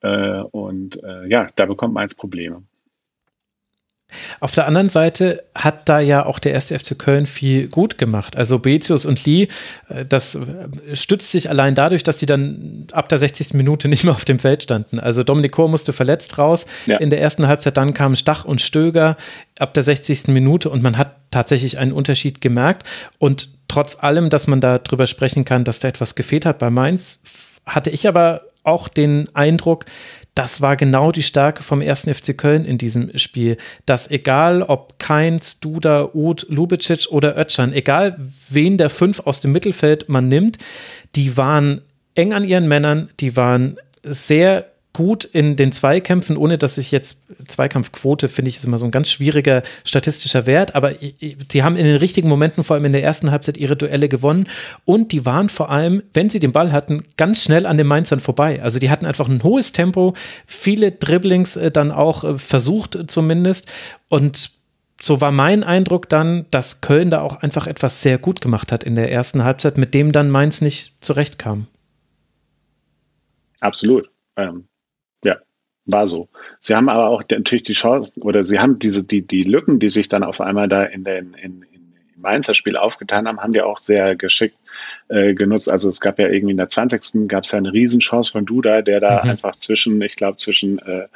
Äh, 0.01 0.41
und 0.51 1.01
äh, 1.03 1.27
ja, 1.27 1.49
da 1.55 1.65
bekommt 1.65 1.93
man 1.93 2.03
jetzt 2.03 2.17
Probleme. 2.17 2.63
Auf 4.39 4.55
der 4.55 4.67
anderen 4.67 4.87
Seite 4.87 5.43
hat 5.53 5.89
da 5.89 5.99
ja 5.99 6.25
auch 6.25 6.39
der 6.39 6.53
erste 6.53 6.77
FC 6.77 6.97
Köln 6.97 7.25
viel 7.25 7.67
gut 7.67 7.97
gemacht. 7.97 8.37
Also 8.37 8.59
Bezius 8.59 9.05
und 9.05 9.25
Lee, 9.25 9.47
äh, 9.89 10.05
das 10.05 10.35
äh, 10.35 10.95
stützt 10.95 11.31
sich 11.31 11.49
allein 11.49 11.75
dadurch, 11.75 12.03
dass 12.03 12.17
die 12.17 12.25
dann 12.25 12.87
ab 12.93 13.09
der 13.09 13.19
60. 13.19 13.53
Minute 13.53 13.89
nicht 13.89 14.05
mehr 14.05 14.13
auf 14.13 14.25
dem 14.25 14.39
Feld 14.39 14.63
standen. 14.63 14.99
Also 14.99 15.23
Dominik 15.23 15.51
Kor 15.51 15.67
musste 15.67 15.91
verletzt 15.91 16.37
raus. 16.37 16.65
Ja. 16.85 16.97
In 16.97 17.09
der 17.09 17.21
ersten 17.21 17.47
Halbzeit 17.47 17.75
dann 17.75 17.93
kamen 17.93 18.15
Stach 18.15 18.45
und 18.45 18.61
Stöger 18.61 19.17
ab 19.59 19.73
der 19.73 19.83
60. 19.83 20.27
Minute 20.27 20.69
und 20.69 20.81
man 20.81 20.97
hat 20.97 21.15
tatsächlich 21.31 21.77
einen 21.77 21.91
Unterschied 21.91 22.39
gemerkt. 22.39 22.87
Und 23.19 23.49
trotz 23.67 24.01
allem, 24.01 24.29
dass 24.29 24.47
man 24.47 24.61
da 24.61 24.79
drüber 24.79 25.07
sprechen 25.07 25.43
kann, 25.43 25.65
dass 25.65 25.79
da 25.79 25.89
etwas 25.89 26.15
gefehlt 26.15 26.45
hat 26.45 26.59
bei 26.59 26.69
Mainz, 26.69 27.21
hatte 27.65 27.89
ich 27.89 28.07
aber 28.07 28.43
auch 28.63 28.87
den 28.87 29.27
Eindruck, 29.35 29.85
das 30.37 30.61
war 30.61 30.75
genau 30.75 31.11
die 31.11 31.23
Stärke 31.23 31.63
vom 31.63 31.81
ersten 31.81 32.13
FC 32.13 32.37
Köln 32.37 32.63
in 32.63 32.77
diesem 32.77 33.17
Spiel, 33.17 33.57
dass 33.87 34.11
egal 34.11 34.61
ob 34.61 34.99
Keins, 34.99 35.59
Duda, 35.59 36.11
Uth, 36.13 36.45
Lubicic 36.49 37.07
oder 37.09 37.35
Ötschan, 37.35 37.73
egal 37.73 38.19
wen 38.47 38.77
der 38.77 38.91
fünf 38.91 39.21
aus 39.21 39.39
dem 39.39 39.51
Mittelfeld 39.51 40.09
man 40.09 40.27
nimmt, 40.27 40.59
die 41.15 41.37
waren 41.37 41.81
eng 42.13 42.33
an 42.33 42.43
ihren 42.43 42.67
Männern, 42.67 43.09
die 43.19 43.35
waren 43.35 43.77
sehr 44.03 44.71
gut 44.97 45.25
in 45.25 45.55
den 45.55 45.71
Zweikämpfen, 45.71 46.37
ohne 46.37 46.57
dass 46.57 46.79
ich 46.79 46.91
jetzt 46.91 47.21
Zweikampfquote 47.47 48.29
finde 48.29 48.49
ich 48.49 48.57
ist 48.57 48.65
immer 48.65 48.79
so 48.79 48.85
ein 48.85 48.91
ganz 48.91 49.11
schwieriger 49.11 49.61
statistischer 49.83 50.47
Wert, 50.47 50.73
aber 50.73 50.93
sie 51.51 51.61
haben 51.61 51.75
in 51.75 51.85
den 51.85 51.97
richtigen 51.97 52.27
Momenten, 52.27 52.63
vor 52.63 52.73
allem 52.73 52.85
in 52.85 52.93
der 52.93 53.03
ersten 53.03 53.29
Halbzeit, 53.29 53.57
ihre 53.57 53.75
Duelle 53.75 54.09
gewonnen 54.09 54.49
und 54.85 55.11
die 55.11 55.23
waren 55.23 55.49
vor 55.49 55.69
allem, 55.69 56.01
wenn 56.15 56.31
sie 56.31 56.39
den 56.39 56.51
Ball 56.51 56.71
hatten, 56.71 57.03
ganz 57.15 57.43
schnell 57.43 57.67
an 57.67 57.77
den 57.77 57.85
Mainzern 57.85 58.19
vorbei. 58.19 58.59
Also 58.63 58.79
die 58.79 58.89
hatten 58.89 59.05
einfach 59.05 59.29
ein 59.29 59.43
hohes 59.43 59.71
Tempo, 59.71 60.15
viele 60.47 60.91
Dribblings 60.91 61.57
äh, 61.57 61.69
dann 61.69 61.91
auch 61.91 62.23
äh, 62.23 62.39
versucht 62.39 62.97
zumindest 63.05 63.67
und 64.09 64.49
so 64.99 65.21
war 65.21 65.31
mein 65.31 65.63
Eindruck 65.63 66.09
dann, 66.09 66.47
dass 66.49 66.81
Köln 66.81 67.11
da 67.11 67.21
auch 67.21 67.35
einfach 67.43 67.67
etwas 67.67 68.01
sehr 68.01 68.17
gut 68.17 68.41
gemacht 68.41 68.71
hat 68.71 68.83
in 68.83 68.95
der 68.95 69.11
ersten 69.11 69.43
Halbzeit, 69.43 69.77
mit 69.77 69.93
dem 69.93 70.11
dann 70.11 70.31
Mainz 70.31 70.61
nicht 70.61 70.95
zurechtkam. 71.05 71.67
Absolut. 73.59 74.09
Ähm, 74.37 74.67
war 75.87 76.07
so. 76.07 76.27
Sie 76.59 76.75
haben 76.75 76.89
aber 76.89 77.07
auch 77.07 77.23
natürlich 77.29 77.63
die 77.63 77.73
Chancen 77.73 78.21
oder 78.21 78.43
sie 78.43 78.59
haben 78.59 78.79
diese, 78.79 79.03
die, 79.03 79.25
die 79.25 79.41
Lücken, 79.41 79.79
die 79.79 79.89
sich 79.89 80.09
dann 80.09 80.23
auf 80.23 80.41
einmal 80.41 80.67
da 80.67 80.83
in 80.83 81.03
den, 81.03 81.33
in, 81.33 81.63
in 81.71 81.87
im 82.17 82.21
Mainzer 82.21 82.55
Spiel 82.55 82.75
aufgetan 82.75 83.27
haben, 83.27 83.39
haben 83.39 83.53
die 83.53 83.61
auch 83.61 83.79
sehr 83.79 84.15
geschickt 84.15 84.57
äh, 85.07 85.33
genutzt. 85.33 85.71
Also 85.71 85.87
es 85.87 86.01
gab 86.01 86.19
ja 86.19 86.27
irgendwie 86.27 86.51
in 86.51 86.57
der 86.57 86.69
20. 86.69 87.27
gab 87.27 87.43
es 87.43 87.51
ja 87.51 87.57
eine 87.57 87.73
Riesenchance 87.73 88.31
von 88.31 88.45
Duda, 88.45 88.81
der 88.81 88.99
da 88.99 89.23
mhm. 89.23 89.29
einfach 89.29 89.55
zwischen, 89.55 90.01
ich 90.01 90.15
glaube, 90.15 90.37
zwischen 90.37 90.79
äh, 90.79 91.07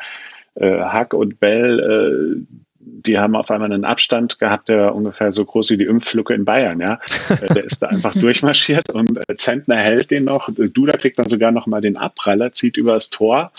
äh, 0.56 0.82
Hack 0.84 1.14
und 1.14 1.40
Bell, 1.40 2.46
äh, 2.48 2.56
die 2.84 3.20
haben 3.20 3.36
auf 3.36 3.52
einmal 3.52 3.72
einen 3.72 3.86
Abstand 3.86 4.40
gehabt, 4.40 4.70
der 4.70 4.78
war 4.78 4.96
ungefähr 4.96 5.32
so 5.32 5.46
groß 5.46 5.70
wie 5.70 5.78
die 5.78 5.86
Impflücke 5.86 6.34
in 6.34 6.46
Bayern, 6.46 6.80
ja. 6.80 7.00
Äh, 7.30 7.54
der 7.54 7.64
ist 7.64 7.84
da 7.84 7.88
einfach 7.88 8.14
durchmarschiert 8.20 8.90
und 8.90 9.20
äh, 9.28 9.36
Zentner 9.36 9.78
hält 9.78 10.12
den 10.12 10.26
noch. 10.26 10.50
Duda 10.52 10.94
kriegt 10.94 11.20
dann 11.20 11.28
sogar 11.28 11.52
noch 11.52 11.68
mal 11.68 11.82
den 11.82 11.98
Abpraller, 11.98 12.54
zieht 12.54 12.78
übers 12.78 13.10
Tor 13.10 13.52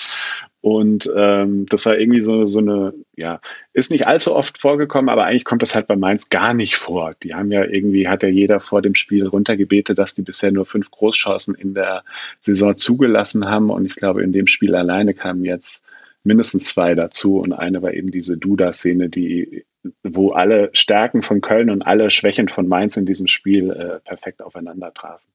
und 0.62 1.12
ähm, 1.16 1.66
das 1.66 1.86
war 1.86 1.98
irgendwie 1.98 2.20
so, 2.20 2.46
so 2.46 2.60
eine, 2.60 2.94
ja, 3.16 3.40
ist 3.72 3.90
nicht 3.90 4.06
allzu 4.06 4.32
oft 4.32 4.58
vorgekommen, 4.58 5.08
aber 5.08 5.24
eigentlich 5.24 5.44
kommt 5.44 5.60
das 5.60 5.74
halt 5.74 5.88
bei 5.88 5.96
Mainz 5.96 6.28
gar 6.28 6.54
nicht 6.54 6.76
vor. 6.76 7.16
Die 7.20 7.34
haben 7.34 7.50
ja 7.50 7.64
irgendwie, 7.64 8.06
hat 8.06 8.22
ja 8.22 8.28
jeder 8.28 8.60
vor 8.60 8.80
dem 8.80 8.94
Spiel 8.94 9.26
runtergebetet, 9.26 9.98
dass 9.98 10.14
die 10.14 10.22
bisher 10.22 10.52
nur 10.52 10.64
fünf 10.64 10.92
Großchancen 10.92 11.56
in 11.56 11.74
der 11.74 12.04
Saison 12.40 12.76
zugelassen 12.76 13.46
haben. 13.46 13.70
Und 13.70 13.86
ich 13.86 13.96
glaube, 13.96 14.22
in 14.22 14.30
dem 14.30 14.46
Spiel 14.46 14.76
alleine 14.76 15.14
kamen 15.14 15.44
jetzt 15.44 15.84
mindestens 16.22 16.72
zwei 16.72 16.94
dazu. 16.94 17.38
Und 17.38 17.52
eine 17.52 17.82
war 17.82 17.92
eben 17.92 18.12
diese 18.12 18.36
Duda-Szene, 18.36 19.08
die, 19.08 19.64
wo 20.04 20.30
alle 20.30 20.70
Stärken 20.74 21.22
von 21.22 21.40
Köln 21.40 21.70
und 21.70 21.82
alle 21.82 22.08
Schwächen 22.08 22.46
von 22.46 22.68
Mainz 22.68 22.96
in 22.96 23.04
diesem 23.04 23.26
Spiel 23.26 23.70
äh, 23.70 23.98
perfekt 23.98 24.40
aufeinander 24.40 24.94
trafen. 24.94 25.31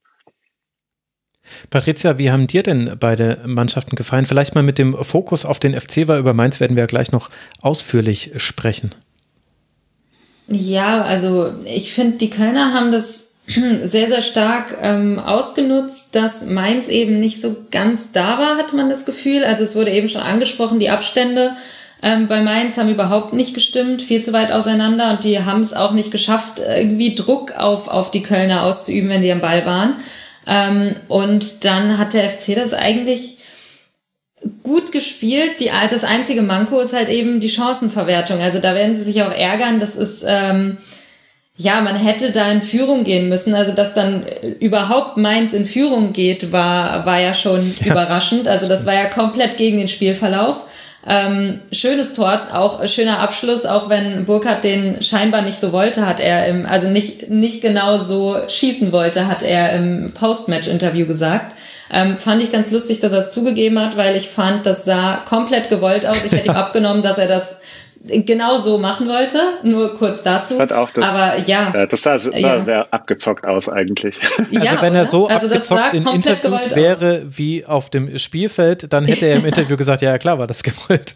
Patricia, 1.69 2.17
wie 2.17 2.31
haben 2.31 2.47
dir 2.47 2.63
denn 2.63 2.95
beide 2.99 3.39
Mannschaften 3.45 3.95
gefallen? 3.95 4.25
Vielleicht 4.25 4.55
mal 4.55 4.63
mit 4.63 4.77
dem 4.77 4.95
Fokus 5.03 5.45
auf 5.45 5.59
den 5.59 5.79
FC, 5.79 6.07
weil 6.07 6.19
über 6.19 6.33
Mainz 6.33 6.59
werden 6.59 6.75
wir 6.75 6.83
ja 6.83 6.87
gleich 6.87 7.11
noch 7.11 7.29
ausführlich 7.61 8.31
sprechen. 8.37 8.91
Ja, 10.47 11.01
also 11.01 11.51
ich 11.65 11.93
finde, 11.93 12.17
die 12.17 12.29
Kölner 12.29 12.73
haben 12.73 12.91
das 12.91 13.41
sehr, 13.83 14.07
sehr 14.07 14.21
stark 14.21 14.77
ähm, 14.81 15.19
ausgenutzt, 15.19 16.15
dass 16.15 16.47
Mainz 16.47 16.87
eben 16.87 17.19
nicht 17.19 17.39
so 17.41 17.55
ganz 17.71 18.11
da 18.11 18.39
war, 18.39 18.57
hat 18.57 18.73
man 18.73 18.89
das 18.89 19.05
Gefühl. 19.05 19.43
Also 19.43 19.63
es 19.63 19.75
wurde 19.75 19.91
eben 19.91 20.09
schon 20.09 20.21
angesprochen, 20.21 20.79
die 20.79 20.89
Abstände 20.89 21.51
ähm, 22.03 22.27
bei 22.27 22.41
Mainz 22.41 22.77
haben 22.77 22.89
überhaupt 22.89 23.33
nicht 23.33 23.53
gestimmt, 23.53 24.01
viel 24.01 24.23
zu 24.23 24.31
weit 24.31 24.51
auseinander 24.51 25.11
und 25.11 25.23
die 25.23 25.43
haben 25.43 25.61
es 25.61 25.73
auch 25.73 25.93
nicht 25.93 26.11
geschafft, 26.11 26.59
irgendwie 26.59 27.15
Druck 27.15 27.53
auf, 27.57 27.87
auf 27.87 28.11
die 28.11 28.21
Kölner 28.21 28.63
auszuüben, 28.63 29.09
wenn 29.09 29.21
die 29.21 29.31
am 29.31 29.41
Ball 29.41 29.65
waren. 29.65 29.95
Ähm, 30.47 30.95
und 31.07 31.65
dann 31.65 31.97
hat 31.97 32.13
der 32.13 32.29
FC 32.29 32.55
das 32.55 32.73
eigentlich 32.73 33.37
gut 34.63 34.91
gespielt. 34.91 35.59
Die, 35.59 35.71
das 35.89 36.03
einzige 36.03 36.41
Manko 36.41 36.79
ist 36.79 36.93
halt 36.93 37.09
eben 37.09 37.39
die 37.39 37.49
Chancenverwertung. 37.49 38.39
Also 38.39 38.59
da 38.59 38.75
werden 38.75 38.95
sie 38.95 39.03
sich 39.03 39.21
auch 39.23 39.31
ärgern. 39.31 39.79
Das 39.79 39.95
ist, 39.95 40.23
ähm, 40.27 40.77
ja, 41.57 41.81
man 41.81 41.95
hätte 41.95 42.31
da 42.31 42.51
in 42.51 42.61
Führung 42.61 43.03
gehen 43.03 43.29
müssen. 43.29 43.55
Also 43.55 43.73
dass 43.73 43.93
dann 43.93 44.25
überhaupt 44.59 45.17
Mainz 45.17 45.53
in 45.53 45.65
Führung 45.65 46.13
geht, 46.13 46.51
war, 46.51 47.05
war 47.05 47.19
ja 47.19 47.33
schon 47.33 47.61
ja. 47.81 47.91
überraschend. 47.91 48.47
Also 48.47 48.67
das 48.67 48.85
war 48.85 48.93
ja 48.93 49.05
komplett 49.05 49.57
gegen 49.57 49.79
den 49.79 49.87
Spielverlauf. 49.87 50.66
Ähm, 51.09 51.61
schönes 51.71 52.13
Tor, 52.13 52.47
auch 52.51 52.85
schöner 52.85 53.19
Abschluss, 53.19 53.65
auch 53.65 53.88
wenn 53.88 54.25
Burkhardt 54.25 54.65
den 54.65 55.01
scheinbar 55.01 55.41
nicht 55.41 55.57
so 55.57 55.71
wollte, 55.71 56.05
hat 56.05 56.19
er 56.19 56.47
im, 56.47 56.65
also 56.65 56.89
nicht, 56.89 57.29
nicht 57.29 57.61
genau 57.61 57.97
so 57.97 58.35
schießen 58.45 58.91
wollte, 58.91 59.27
hat 59.27 59.41
er 59.41 59.71
im 59.71 60.11
Postmatch-Interview 60.11 61.05
gesagt. 61.05 61.55
Ähm, 61.93 62.17
fand 62.17 62.43
ich 62.43 62.51
ganz 62.51 62.71
lustig, 62.71 62.99
dass 62.99 63.13
er 63.13 63.19
es 63.19 63.31
zugegeben 63.31 63.79
hat, 63.79 63.95
weil 63.95 64.17
ich 64.17 64.27
fand, 64.27 64.65
das 64.65 64.84
sah 64.84 65.23
komplett 65.25 65.69
gewollt 65.69 66.05
aus. 66.05 66.25
Ich 66.25 66.31
hätte 66.34 66.49
ihm 66.49 66.55
abgenommen, 66.55 67.01
dass 67.01 67.17
er 67.17 67.27
das 67.27 67.61
genau 68.07 68.57
so 68.57 68.77
machen 68.77 69.07
wollte. 69.07 69.39
Nur 69.63 69.95
kurz 69.95 70.23
dazu. 70.23 70.59
Hat 70.59 70.71
auch 70.71 70.91
das, 70.91 71.05
Aber 71.05 71.39
ja. 71.45 71.85
das 71.85 72.01
sah, 72.03 72.17
sah 72.17 72.38
ja. 72.38 72.61
sehr 72.61 72.88
abgezockt 72.91 73.45
aus 73.45 73.69
eigentlich. 73.69 74.19
Also 74.38 74.65
ja, 74.65 74.81
wenn 74.81 74.95
er 74.95 75.05
so 75.05 75.27
also 75.27 75.47
abgezockt 75.47 75.93
in 75.93 76.07
Interviews 76.07 76.73
wäre 76.73 77.23
aus. 77.25 77.38
wie 77.38 77.65
auf 77.65 77.89
dem 77.89 78.17
Spielfeld, 78.17 78.91
dann 78.93 79.05
hätte 79.05 79.25
er 79.25 79.38
im 79.38 79.45
Interview 79.45 79.75
gesagt, 79.75 80.01
ja 80.01 80.17
klar 80.17 80.39
war 80.39 80.47
das 80.47 80.63
gewollt. 80.63 81.15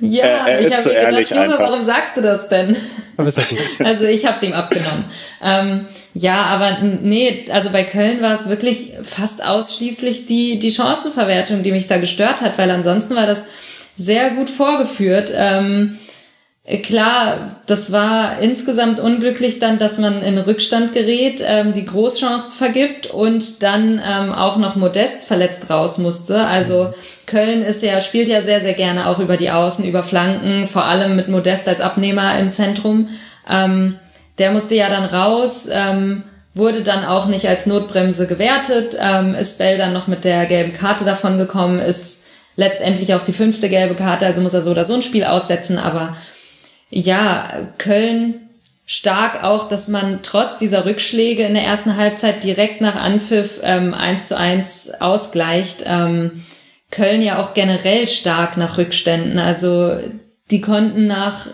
Ja, 0.00 0.24
er, 0.24 0.46
er 0.46 0.66
ich 0.66 0.72
habe 0.72 0.82
so 0.82 0.90
mir 0.90 1.06
gedacht, 1.06 1.30
Junge, 1.30 1.58
warum 1.58 1.80
sagst 1.80 2.16
du 2.16 2.22
das 2.22 2.48
denn? 2.48 2.76
Also 3.84 4.06
ich 4.06 4.26
habe 4.26 4.36
es 4.36 4.42
ihm 4.42 4.52
abgenommen. 4.52 5.04
ähm, 5.42 5.86
ja, 6.14 6.44
aber 6.44 6.78
nee, 6.80 7.44
also 7.50 7.70
bei 7.70 7.84
Köln 7.84 8.20
war 8.20 8.32
es 8.32 8.48
wirklich 8.48 8.92
fast 9.02 9.44
ausschließlich 9.44 10.26
die, 10.26 10.58
die 10.58 10.70
Chancenverwertung, 10.70 11.62
die 11.62 11.72
mich 11.72 11.86
da 11.86 11.98
gestört 11.98 12.42
hat, 12.42 12.58
weil 12.58 12.70
ansonsten 12.70 13.14
war 13.14 13.26
das 13.26 13.48
sehr 13.96 14.30
gut 14.30 14.50
vorgeführt. 14.50 15.32
Ähm, 15.34 15.96
Klar, 16.64 17.56
das 17.66 17.90
war 17.90 18.38
insgesamt 18.38 19.00
unglücklich 19.00 19.58
dann, 19.58 19.78
dass 19.78 19.98
man 19.98 20.22
in 20.22 20.38
Rückstand 20.38 20.94
gerät, 20.94 21.42
ähm, 21.44 21.72
die 21.72 21.84
Großchance 21.84 22.56
vergibt 22.56 23.08
und 23.08 23.64
dann 23.64 24.00
ähm, 24.00 24.32
auch 24.32 24.58
noch 24.58 24.76
Modest 24.76 25.26
verletzt 25.26 25.70
raus 25.70 25.98
musste. 25.98 26.46
Also 26.46 26.94
Köln 27.26 27.62
ist 27.62 27.82
ja, 27.82 28.00
spielt 28.00 28.28
ja 28.28 28.42
sehr, 28.42 28.60
sehr 28.60 28.74
gerne 28.74 29.08
auch 29.08 29.18
über 29.18 29.36
die 29.36 29.50
Außen, 29.50 29.84
über 29.84 30.04
Flanken, 30.04 30.68
vor 30.68 30.84
allem 30.84 31.16
mit 31.16 31.26
Modest 31.26 31.66
als 31.66 31.80
Abnehmer 31.80 32.38
im 32.38 32.52
Zentrum. 32.52 33.08
Ähm, 33.50 33.98
der 34.38 34.52
musste 34.52 34.76
ja 34.76 34.88
dann 34.88 35.06
raus, 35.06 35.68
ähm, 35.72 36.22
wurde 36.54 36.82
dann 36.82 37.04
auch 37.04 37.26
nicht 37.26 37.48
als 37.48 37.66
Notbremse 37.66 38.28
gewertet, 38.28 38.96
ähm, 39.00 39.34
ist 39.34 39.58
Bell 39.58 39.78
dann 39.78 39.92
noch 39.92 40.06
mit 40.06 40.24
der 40.24 40.46
gelben 40.46 40.74
Karte 40.74 41.04
davon 41.04 41.38
gekommen, 41.38 41.80
ist 41.80 42.26
letztendlich 42.54 43.14
auch 43.14 43.24
die 43.24 43.32
fünfte 43.32 43.68
gelbe 43.68 43.96
Karte, 43.96 44.26
also 44.26 44.42
muss 44.42 44.54
er 44.54 44.62
so 44.62 44.70
oder 44.70 44.84
so 44.84 44.94
ein 44.94 45.02
Spiel 45.02 45.24
aussetzen, 45.24 45.78
aber 45.78 46.14
ja, 46.92 47.68
Köln 47.78 48.34
stark 48.84 49.42
auch, 49.42 49.68
dass 49.68 49.88
man 49.88 50.20
trotz 50.22 50.58
dieser 50.58 50.84
Rückschläge 50.84 51.44
in 51.44 51.54
der 51.54 51.64
ersten 51.64 51.96
Halbzeit 51.96 52.44
direkt 52.44 52.82
nach 52.82 52.96
Anpfiff 52.96 53.60
ähm, 53.62 53.94
1 53.94 54.26
zu 54.26 54.36
1 54.36 55.00
ausgleicht. 55.00 55.84
Ähm, 55.86 56.30
Köln 56.90 57.22
ja 57.22 57.38
auch 57.38 57.54
generell 57.54 58.06
stark 58.06 58.58
nach 58.58 58.76
Rückständen. 58.76 59.38
Also 59.38 59.96
die 60.50 60.60
konnten 60.60 61.06
nach 61.06 61.46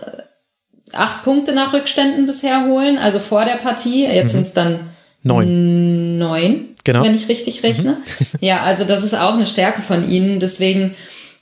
acht 0.91 1.23
Punkte 1.23 1.53
nach 1.53 1.71
Rückständen 1.71 2.25
bisher 2.25 2.65
holen, 2.65 2.97
also 2.97 3.19
vor 3.19 3.45
der 3.45 3.53
Partie. 3.53 4.05
Jetzt 4.05 4.33
mhm. 4.33 4.37
sind 4.37 4.47
es 4.47 4.53
dann 4.53 4.79
neun. 5.23 6.17
neun, 6.17 6.65
genau. 6.83 7.03
wenn 7.03 7.15
ich 7.15 7.29
richtig 7.29 7.63
rechne. 7.63 7.91
Mhm. 7.91 8.25
ja, 8.41 8.63
also 8.63 8.83
das 8.83 9.05
ist 9.05 9.13
auch 9.13 9.35
eine 9.35 9.45
Stärke 9.45 9.81
von 9.81 10.09
ihnen. 10.09 10.41
Deswegen 10.41 10.93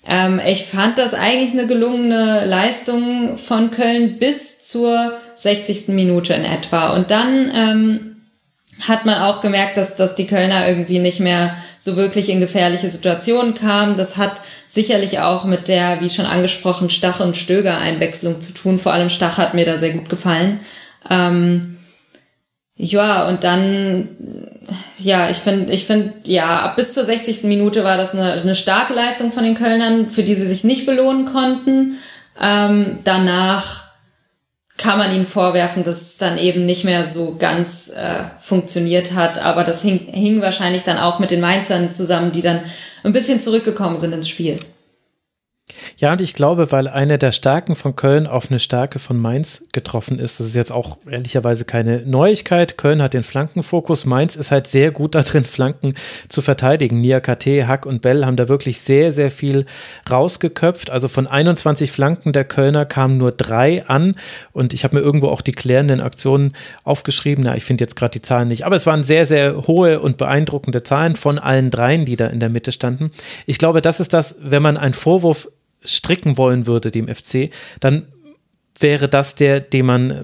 ähm, 0.07 0.39
ich 0.45 0.65
fand 0.65 0.97
das 0.97 1.13
eigentlich 1.13 1.51
eine 1.51 1.67
gelungene 1.67 2.45
Leistung 2.45 3.37
von 3.37 3.71
Köln 3.71 4.17
bis 4.19 4.61
zur 4.61 5.13
60. 5.35 5.89
Minute 5.89 6.33
in 6.33 6.45
etwa. 6.45 6.93
Und 6.93 7.11
dann 7.11 7.51
ähm, 7.53 8.15
hat 8.87 9.05
man 9.05 9.21
auch 9.21 9.41
gemerkt, 9.41 9.75
dass, 9.75 9.97
dass 9.97 10.15
die 10.15 10.27
Kölner 10.27 10.67
irgendwie 10.67 10.99
nicht 10.99 11.19
mehr 11.19 11.55
so 11.79 11.97
wirklich 11.97 12.29
in 12.29 12.39
gefährliche 12.39 12.89
Situationen 12.89 13.53
kamen. 13.53 13.97
Das 13.97 14.17
hat 14.17 14.41
sicherlich 14.65 15.19
auch 15.19 15.43
mit 15.43 15.67
der, 15.67 15.99
wie 15.99 16.09
schon 16.09 16.25
angesprochen, 16.25 16.89
Stach- 16.89 17.19
und 17.19 17.35
Stöger-Einwechslung 17.35 18.39
zu 18.39 18.53
tun. 18.53 18.79
Vor 18.79 18.93
allem 18.93 19.09
Stach 19.09 19.37
hat 19.37 19.53
mir 19.53 19.65
da 19.65 19.77
sehr 19.77 19.93
gut 19.93 20.09
gefallen. 20.09 20.61
Ähm, 21.09 21.77
ja, 22.75 23.27
und 23.27 23.43
dann 23.43 24.07
ja, 24.97 25.29
ich 25.29 25.37
finde, 25.37 25.71
ich 25.71 25.85
finde, 25.85 26.13
ja, 26.25 26.61
ab 26.61 26.75
bis 26.75 26.93
zur 26.93 27.03
60. 27.03 27.43
Minute 27.43 27.83
war 27.83 27.97
das 27.97 28.13
eine, 28.13 28.33
eine 28.33 28.55
starke 28.55 28.93
Leistung 28.93 29.31
von 29.31 29.43
den 29.43 29.55
Kölnern, 29.55 30.09
für 30.09 30.23
die 30.23 30.35
sie 30.35 30.47
sich 30.47 30.63
nicht 30.63 30.85
belohnen 30.85 31.25
konnten. 31.25 31.97
Ähm, 32.41 32.99
danach 33.03 33.87
kann 34.77 34.99
man 34.99 35.13
ihnen 35.13 35.25
vorwerfen, 35.25 35.83
dass 35.83 36.01
es 36.01 36.17
dann 36.17 36.37
eben 36.37 36.65
nicht 36.65 36.83
mehr 36.83 37.03
so 37.03 37.37
ganz 37.37 37.89
äh, 37.89 38.25
funktioniert 38.39 39.15
hat. 39.15 39.39
Aber 39.39 39.63
das 39.63 39.81
hing, 39.81 39.99
hing 39.99 40.41
wahrscheinlich 40.41 40.83
dann 40.83 40.97
auch 40.97 41.19
mit 41.19 41.31
den 41.31 41.41
Mainzern 41.41 41.91
zusammen, 41.91 42.31
die 42.31 42.43
dann 42.43 42.61
ein 43.03 43.11
bisschen 43.11 43.39
zurückgekommen 43.39 43.97
sind 43.97 44.13
ins 44.13 44.29
Spiel. 44.29 44.57
Ja, 45.97 46.13
und 46.13 46.21
ich 46.21 46.33
glaube, 46.33 46.71
weil 46.71 46.87
eine 46.87 47.17
der 47.17 47.31
Stärken 47.31 47.75
von 47.75 47.95
Köln 47.95 48.25
auf 48.25 48.49
eine 48.49 48.59
Stärke 48.59 48.99
von 48.99 49.19
Mainz 49.19 49.67
getroffen 49.73 50.19
ist, 50.19 50.39
das 50.39 50.47
ist 50.47 50.55
jetzt 50.55 50.71
auch 50.71 50.97
ehrlicherweise 51.09 51.65
keine 51.65 52.03
Neuigkeit. 52.05 52.77
Köln 52.77 53.01
hat 53.01 53.13
den 53.13 53.23
Flankenfokus. 53.23 54.05
Mainz 54.05 54.35
ist 54.35 54.51
halt 54.51 54.67
sehr 54.67 54.91
gut 54.91 55.15
darin, 55.15 55.43
Flanken 55.43 55.93
zu 56.29 56.41
verteidigen. 56.41 57.01
Nia 57.01 57.19
KT, 57.19 57.67
Hack 57.67 57.85
und 57.85 58.01
Bell 58.01 58.25
haben 58.25 58.37
da 58.37 58.47
wirklich 58.47 58.79
sehr, 58.79 59.11
sehr 59.11 59.29
viel 59.29 59.65
rausgeköpft. 60.09 60.89
Also 60.89 61.07
von 61.07 61.27
21 61.27 61.91
Flanken 61.91 62.31
der 62.31 62.45
Kölner 62.45 62.85
kamen 62.85 63.17
nur 63.17 63.31
drei 63.31 63.85
an. 63.87 64.15
Und 64.53 64.73
ich 64.73 64.83
habe 64.83 64.95
mir 64.95 65.01
irgendwo 65.01 65.27
auch 65.27 65.41
die 65.41 65.51
klärenden 65.51 65.99
Aktionen 65.99 66.53
aufgeschrieben. 66.83 67.43
Na, 67.43 67.55
ich 67.57 67.65
finde 67.65 67.83
jetzt 67.83 67.95
gerade 67.95 68.11
die 68.11 68.21
Zahlen 68.21 68.47
nicht. 68.47 68.65
Aber 68.65 68.75
es 68.75 68.85
waren 68.85 69.03
sehr, 69.03 69.25
sehr 69.25 69.67
hohe 69.67 69.99
und 69.99 70.17
beeindruckende 70.17 70.83
Zahlen 70.83 71.15
von 71.15 71.39
allen 71.39 71.71
dreien, 71.71 72.05
die 72.05 72.15
da 72.15 72.27
in 72.27 72.39
der 72.39 72.49
Mitte 72.49 72.71
standen. 72.71 73.11
Ich 73.45 73.57
glaube, 73.57 73.81
das 73.81 73.99
ist 73.99 74.13
das, 74.13 74.37
wenn 74.41 74.61
man 74.61 74.77
einen 74.77 74.93
Vorwurf 74.93 75.49
stricken 75.87 76.37
wollen 76.37 76.67
würde, 76.67 76.91
dem 76.91 77.07
FC, 77.07 77.49
dann 77.79 78.07
wäre 78.79 79.09
das 79.09 79.35
der, 79.35 79.59
den 79.59 79.85
man 79.85 80.11
äh, 80.11 80.23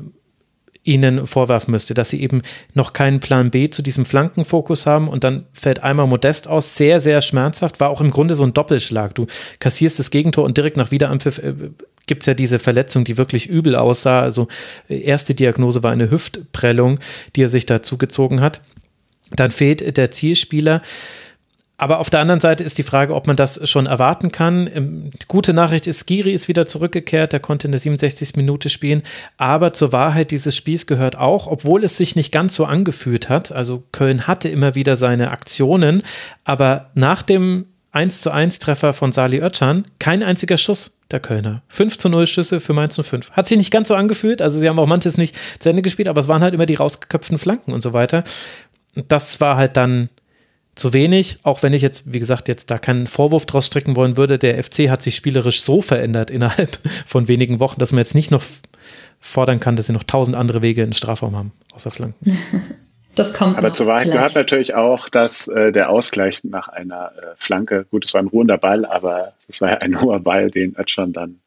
ihnen 0.83 1.25
vorwerfen 1.25 1.71
müsste, 1.71 1.93
dass 1.93 2.09
sie 2.09 2.21
eben 2.21 2.41
noch 2.73 2.91
keinen 2.91 3.21
Plan 3.21 3.51
B 3.51 3.69
zu 3.69 3.81
diesem 3.81 4.05
Flankenfokus 4.05 4.85
haben 4.85 5.07
und 5.07 5.23
dann 5.23 5.45
fällt 5.53 5.81
einmal 5.81 6.07
Modest 6.07 6.47
aus, 6.47 6.75
sehr, 6.75 6.99
sehr 6.99 7.21
schmerzhaft, 7.21 7.79
war 7.79 7.89
auch 7.89 8.01
im 8.01 8.11
Grunde 8.11 8.35
so 8.35 8.43
ein 8.43 8.53
Doppelschlag. 8.53 9.15
Du 9.15 9.27
kassierst 9.59 9.97
das 9.97 10.11
Gegentor 10.11 10.43
und 10.43 10.57
direkt 10.57 10.75
nach 10.75 10.91
Wiederanpfiff 10.91 11.37
äh, 11.39 11.53
gibt 12.05 12.23
es 12.23 12.27
ja 12.27 12.33
diese 12.33 12.59
Verletzung, 12.59 13.05
die 13.05 13.17
wirklich 13.17 13.47
übel 13.47 13.75
aussah. 13.75 14.21
Also 14.21 14.47
äh, 14.89 14.99
erste 14.99 15.33
Diagnose 15.33 15.83
war 15.83 15.91
eine 15.91 16.11
Hüftprellung, 16.11 16.99
die 17.35 17.43
er 17.43 17.49
sich 17.49 17.65
da 17.65 17.81
zugezogen 17.81 18.41
hat. 18.41 18.61
Dann 19.35 19.51
fehlt 19.51 19.97
der 19.97 20.11
Zielspieler. 20.11 20.81
Aber 21.77 21.99
auf 21.99 22.09
der 22.09 22.19
anderen 22.19 22.39
Seite 22.39 22.63
ist 22.63 22.77
die 22.77 22.83
Frage, 22.83 23.15
ob 23.15 23.25
man 23.25 23.35
das 23.35 23.67
schon 23.67 23.87
erwarten 23.87 24.31
kann. 24.31 24.69
Ähm, 24.73 25.11
gute 25.27 25.53
Nachricht 25.53 25.87
ist, 25.87 26.07
Skiri 26.07 26.31
ist 26.31 26.47
wieder 26.47 26.67
zurückgekehrt, 26.67 27.33
der 27.33 27.39
konnte 27.39 27.67
in 27.67 27.71
der 27.71 27.79
67. 27.79 28.35
Minute 28.35 28.69
spielen. 28.69 29.01
Aber 29.37 29.73
zur 29.73 29.91
Wahrheit 29.91 30.31
dieses 30.31 30.55
Spiels 30.55 30.85
gehört 30.85 31.17
auch, 31.17 31.47
obwohl 31.47 31.83
es 31.83 31.97
sich 31.97 32.15
nicht 32.15 32.31
ganz 32.31 32.53
so 32.55 32.65
angefühlt 32.65 33.27
hat, 33.27 33.51
also 33.51 33.83
Köln 33.91 34.27
hatte 34.27 34.49
immer 34.49 34.75
wieder 34.75 34.95
seine 34.95 35.31
Aktionen, 35.31 36.03
aber 36.43 36.91
nach 36.93 37.23
dem 37.23 37.65
1 37.91 38.21
zu 38.21 38.31
1 38.31 38.59
Treffer 38.59 38.93
von 38.93 39.11
Sali 39.11 39.39
Özcan, 39.39 39.85
kein 39.99 40.23
einziger 40.23 40.57
Schuss 40.57 41.01
der 41.11 41.19
Kölner. 41.19 41.61
5 41.67 41.97
zu 41.97 42.09
0 42.09 42.25
Schüsse 42.25 42.59
für 42.59 42.73
Mainz 42.73 42.99
05. 42.99 43.31
Hat 43.31 43.47
sich 43.47 43.57
nicht 43.57 43.71
ganz 43.71 43.87
so 43.87 43.95
angefühlt, 43.95 44.41
also 44.41 44.59
sie 44.59 44.67
haben 44.67 44.79
auch 44.79 44.87
manches 44.87 45.17
nicht 45.17 45.35
zu 45.59 45.69
Ende 45.69 45.83
gespielt, 45.83 46.07
aber 46.07 46.19
es 46.19 46.27
waren 46.27 46.41
halt 46.41 46.55
immer 46.55 46.65
die 46.65 46.75
rausgeköpften 46.75 47.37
Flanken 47.37 47.71
und 47.71 47.81
so 47.81 47.93
weiter. 47.93 48.23
Das 49.07 49.41
war 49.41 49.57
halt 49.57 49.77
dann 49.77 50.09
zu 50.75 50.93
wenig, 50.93 51.39
auch 51.43 51.61
wenn 51.63 51.73
ich 51.73 51.81
jetzt, 51.81 52.13
wie 52.13 52.19
gesagt, 52.19 52.47
jetzt 52.47 52.71
da 52.71 52.77
keinen 52.77 53.07
Vorwurf 53.07 53.45
draus 53.45 53.67
stricken 53.67 53.95
wollen 53.95 54.17
würde. 54.17 54.39
Der 54.39 54.61
FC 54.63 54.89
hat 54.89 55.01
sich 55.01 55.15
spielerisch 55.15 55.61
so 55.61 55.81
verändert 55.81 56.31
innerhalb 56.31 56.79
von 57.05 57.27
wenigen 57.27 57.59
Wochen, 57.59 57.79
dass 57.79 57.91
man 57.91 57.99
jetzt 57.99 58.15
nicht 58.15 58.31
noch 58.31 58.43
fordern 59.19 59.59
kann, 59.59 59.75
dass 59.75 59.87
sie 59.87 59.93
noch 59.93 60.03
tausend 60.03 60.35
andere 60.35 60.61
Wege 60.61 60.81
in 60.81 60.89
den 60.89 60.93
Strafraum 60.93 61.35
haben, 61.35 61.51
außer 61.73 61.91
Flanken. 61.91 62.15
Das 63.15 63.35
kommt. 63.35 63.59
Aber 63.59 63.71
zur 63.73 63.85
Wahrheit 63.85 64.11
gehört 64.11 64.33
natürlich 64.33 64.73
auch, 64.73 65.07
dass 65.07 65.47
äh, 65.47 65.71
der 65.71 65.89
Ausgleich 65.89 66.43
nach 66.43 66.67
einer 66.67 67.11
äh, 67.15 67.35
Flanke, 67.35 67.85
gut, 67.91 68.05
es 68.05 68.13
war 68.15 68.21
ein 68.21 68.27
ruhender 68.27 68.57
Ball, 68.57 68.85
aber 68.85 69.33
es 69.47 69.61
war 69.61 69.69
ja 69.69 69.77
ein 69.77 70.01
hoher 70.01 70.19
Ball, 70.19 70.49
den 70.49 70.75
Ötschern 70.75 71.13
dann 71.13 71.39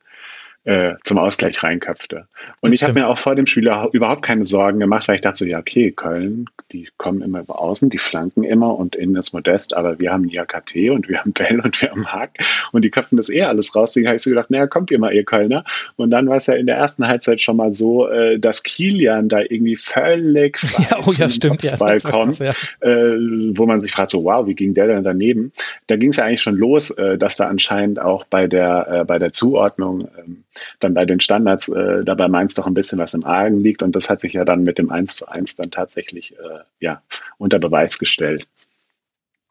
äh, 0.67 0.97
zum 1.05 1.19
Ausgleich 1.19 1.63
reinköpfte. 1.63 2.27
Und 2.61 2.73
ich 2.73 2.83
habe 2.83 2.93
mir 2.93 3.09
auch 3.09 3.19
vor 3.19 3.37
dem 3.37 3.47
Spiel 3.47 3.71
überhaupt 3.93 4.23
keine 4.23 4.43
Sorgen 4.43 4.81
gemacht, 4.81 5.07
weil 5.07 5.15
ich 5.15 5.21
dachte, 5.21 5.49
ja, 5.49 5.61
okay, 5.61 5.93
Köln, 5.93 6.47
die 6.73 6.89
kommen 6.97 7.23
immer 7.23 7.41
über 7.41 7.61
außen, 7.61 7.89
die 7.89 7.99
flanken 7.99 8.43
immer 8.43 8.77
und 8.77 8.97
innen 8.97 9.15
ist 9.15 9.33
Modest, 9.33 9.77
aber 9.77 10.01
wir 10.01 10.13
haben 10.13 10.29
KT 10.29 10.91
und 10.91 11.09
wir 11.09 11.21
haben 11.21 11.33
Bell 11.33 11.61
und 11.61 11.81
wir 11.81 11.91
haben 11.91 12.13
Hack 12.13 12.39
und 12.73 12.83
die 12.83 12.91
köpfen 12.91 13.17
das 13.17 13.31
eh 13.31 13.43
alles 13.43 13.77
raus. 13.77 13.93
Deswegen 13.93 14.09
habe 14.09 14.17
ich 14.17 14.23
so 14.23 14.31
gedacht, 14.31 14.51
naja, 14.51 14.67
kommt 14.67 14.91
ihr 14.91 14.99
mal, 14.99 15.15
ihr 15.15 15.25
Kölner. 15.25 15.63
Und 15.95 16.11
dann 16.11 16.29
war 16.29 16.37
es 16.37 16.47
ja 16.47 16.55
in 16.55 16.67
der 16.67 16.77
ersten 16.77 17.07
Halbzeit 17.07 17.41
schon 17.41 17.57
mal 17.57 17.73
so, 17.73 18.09
äh, 18.09 18.41
dass 18.41 18.65
Kilian 18.65 19.29
da 19.29 19.39
irgendwie 19.41 19.77
völlig 19.77 20.59
ja, 20.91 20.99
oh, 21.07 21.13
ja, 21.13 21.29
stimmt, 21.29 21.63
ja, 21.63 21.77
kommt, 21.77 22.41
ja. 22.41 22.51
äh, 22.81 23.17
wo 23.57 23.67
man 23.67 23.81
sich 23.81 23.93
fragt, 23.93 24.11
so 24.11 24.25
wow, 24.25 24.49
wie 24.49 24.55
ging 24.57 24.75
der 24.75 24.89
denn 24.89 25.05
daneben? 25.05 25.53
Da 25.87 25.95
ging 25.95 26.11
es 26.11 26.17
ja 26.17 26.25
eigentlich 26.25 26.43
schon 26.43 26.57
los, 26.57 26.95
dass 27.19 27.37
da 27.37 27.47
anscheinend 27.47 28.01
auch 28.01 28.25
bei 28.25 28.49
der, 28.49 29.05
bei 29.07 29.19
der 29.19 29.33
Zuordnung 29.33 30.09
ähm, 30.19 30.45
dann 30.81 30.95
bei 30.95 31.05
den 31.05 31.21
Standards 31.21 31.69
äh, 31.69 32.05
dabei 32.05 32.29
Mainz 32.29 32.55
doch 32.55 32.67
ein 32.67 32.75
bisschen 32.75 32.99
was 32.99 33.15
im 33.15 33.25
Argen 33.25 33.63
liegt. 33.63 33.83
Und 33.83 33.97
das 33.97 34.11
hat 34.11 34.21
sich 34.21 34.33
ja 34.33 34.45
dann 34.45 34.63
mit 34.63 34.79
dem 34.79 34.91
1 34.91 35.17
zu 35.17 35.29
1 35.29 35.57
dann 35.57 35.71
tatsächlich 35.71 36.33
äh, 36.33 36.61
ja, 36.81 37.03
unter 37.39 37.59
Beweis 37.59 37.99
gestellt. 37.99 38.47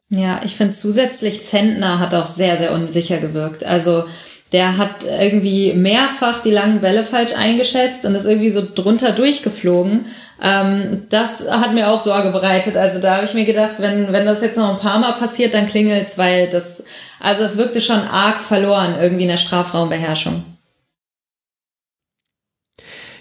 Ja, 0.09 0.41
ich 0.43 0.55
finde 0.55 0.73
zusätzlich 0.73 1.43
Zentner 1.43 1.99
hat 1.99 2.13
auch 2.13 2.27
sehr, 2.27 2.57
sehr 2.57 2.73
unsicher 2.73 3.17
gewirkt. 3.17 3.65
Also 3.65 4.05
der 4.51 4.77
hat 4.77 5.03
irgendwie 5.19 5.73
mehrfach 5.73 6.41
die 6.43 6.51
langen 6.51 6.79
Bälle 6.79 7.03
falsch 7.03 7.35
eingeschätzt 7.35 8.05
und 8.05 8.15
ist 8.15 8.27
irgendwie 8.27 8.51
so 8.51 8.61
drunter 8.73 9.11
durchgeflogen. 9.11 10.05
Ähm, 10.41 11.03
das 11.09 11.51
hat 11.51 11.73
mir 11.73 11.89
auch 11.89 11.99
Sorge 11.99 12.29
bereitet. 12.29 12.77
Also 12.77 13.01
da 13.01 13.15
habe 13.15 13.25
ich 13.25 13.33
mir 13.33 13.45
gedacht, 13.45 13.75
wenn, 13.79 14.13
wenn 14.13 14.25
das 14.25 14.41
jetzt 14.41 14.57
noch 14.57 14.69
ein 14.69 14.79
paar 14.79 14.99
Mal 14.99 15.13
passiert, 15.13 15.53
dann 15.53 15.65
klingelt's, 15.65 16.17
weil 16.17 16.47
das, 16.47 16.85
also 17.19 17.43
es 17.43 17.57
wirkte 17.57 17.81
schon 17.81 17.99
arg 17.99 18.39
verloren 18.39 18.95
irgendwie 19.01 19.23
in 19.23 19.29
der 19.29 19.37
Strafraumbeherrschung. 19.37 20.43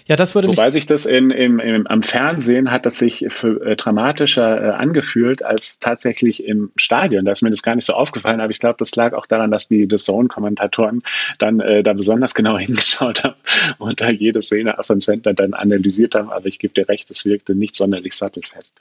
Ja, 0.07 0.15
das 0.15 0.35
würde 0.35 0.49
Wobei 0.49 0.69
sich 0.69 0.85
das 0.85 1.07
in, 1.07 1.31
im, 1.31 1.59
im, 1.59 1.87
am 1.87 2.03
Fernsehen 2.03 2.69
hat 2.69 2.85
das 2.85 2.99
sich 2.99 3.25
für, 3.29 3.65
äh, 3.65 3.75
dramatischer 3.75 4.63
äh, 4.63 4.69
angefühlt 4.69 5.43
als 5.43 5.79
tatsächlich 5.79 6.43
im 6.43 6.71
Stadion. 6.75 7.25
Da 7.25 7.31
ist 7.31 7.41
mir 7.41 7.49
das 7.49 7.63
gar 7.63 7.73
nicht 7.73 7.85
so 7.85 7.93
aufgefallen, 7.93 8.39
aber 8.39 8.51
ich 8.51 8.59
glaube, 8.59 8.75
das 8.77 8.95
lag 8.95 9.13
auch 9.13 9.25
daran, 9.25 9.49
dass 9.49 9.67
die 9.67 9.87
The 9.89 9.95
Zone-Kommentatoren 9.95 11.01
dann 11.39 11.59
äh, 11.59 11.81
da 11.81 11.93
besonders 11.93 12.33
genau 12.35 12.55
hingeschaut 12.55 13.23
haben 13.23 13.35
und 13.79 13.99
da 13.99 14.11
jede 14.11 14.43
Szene 14.43 14.75
von 14.81 15.01
Center 15.01 15.33
dann 15.33 15.55
analysiert 15.55 16.13
haben. 16.13 16.29
Aber 16.29 16.45
ich 16.45 16.59
gebe 16.59 16.75
dir 16.75 16.87
recht, 16.87 17.09
es 17.09 17.25
wirkte 17.25 17.55
nicht 17.55 17.75
sonderlich 17.75 18.13
sattelfest. 18.13 18.75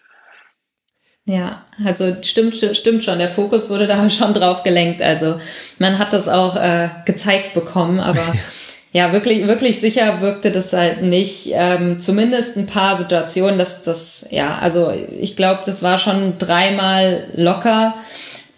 Ja, 1.24 1.64
also 1.82 2.14
stimmt, 2.22 2.54
stimmt 2.54 3.02
schon. 3.02 3.18
Der 3.18 3.28
Fokus 3.28 3.70
wurde 3.70 3.86
da 3.86 4.10
schon 4.10 4.34
drauf 4.34 4.62
gelenkt. 4.62 5.00
Also 5.00 5.40
man 5.78 5.98
hat 5.98 6.12
das 6.12 6.28
auch 6.28 6.56
äh, 6.56 6.90
gezeigt 7.06 7.54
bekommen, 7.54 7.98
aber 7.98 8.20
ja, 8.94 9.12
wirklich, 9.12 9.48
wirklich 9.48 9.80
sicher 9.80 10.20
wirkte 10.20 10.52
das 10.52 10.72
halt 10.72 11.02
nicht. 11.02 11.50
Ähm, 11.52 12.00
zumindest 12.00 12.56
ein 12.56 12.66
paar 12.66 12.94
Situationen, 12.94 13.58
dass 13.58 13.82
das, 13.82 14.28
ja, 14.30 14.56
also 14.58 14.92
ich 14.92 15.34
glaube, 15.34 15.62
das 15.66 15.82
war 15.82 15.98
schon 15.98 16.38
dreimal 16.38 17.26
locker. 17.34 17.94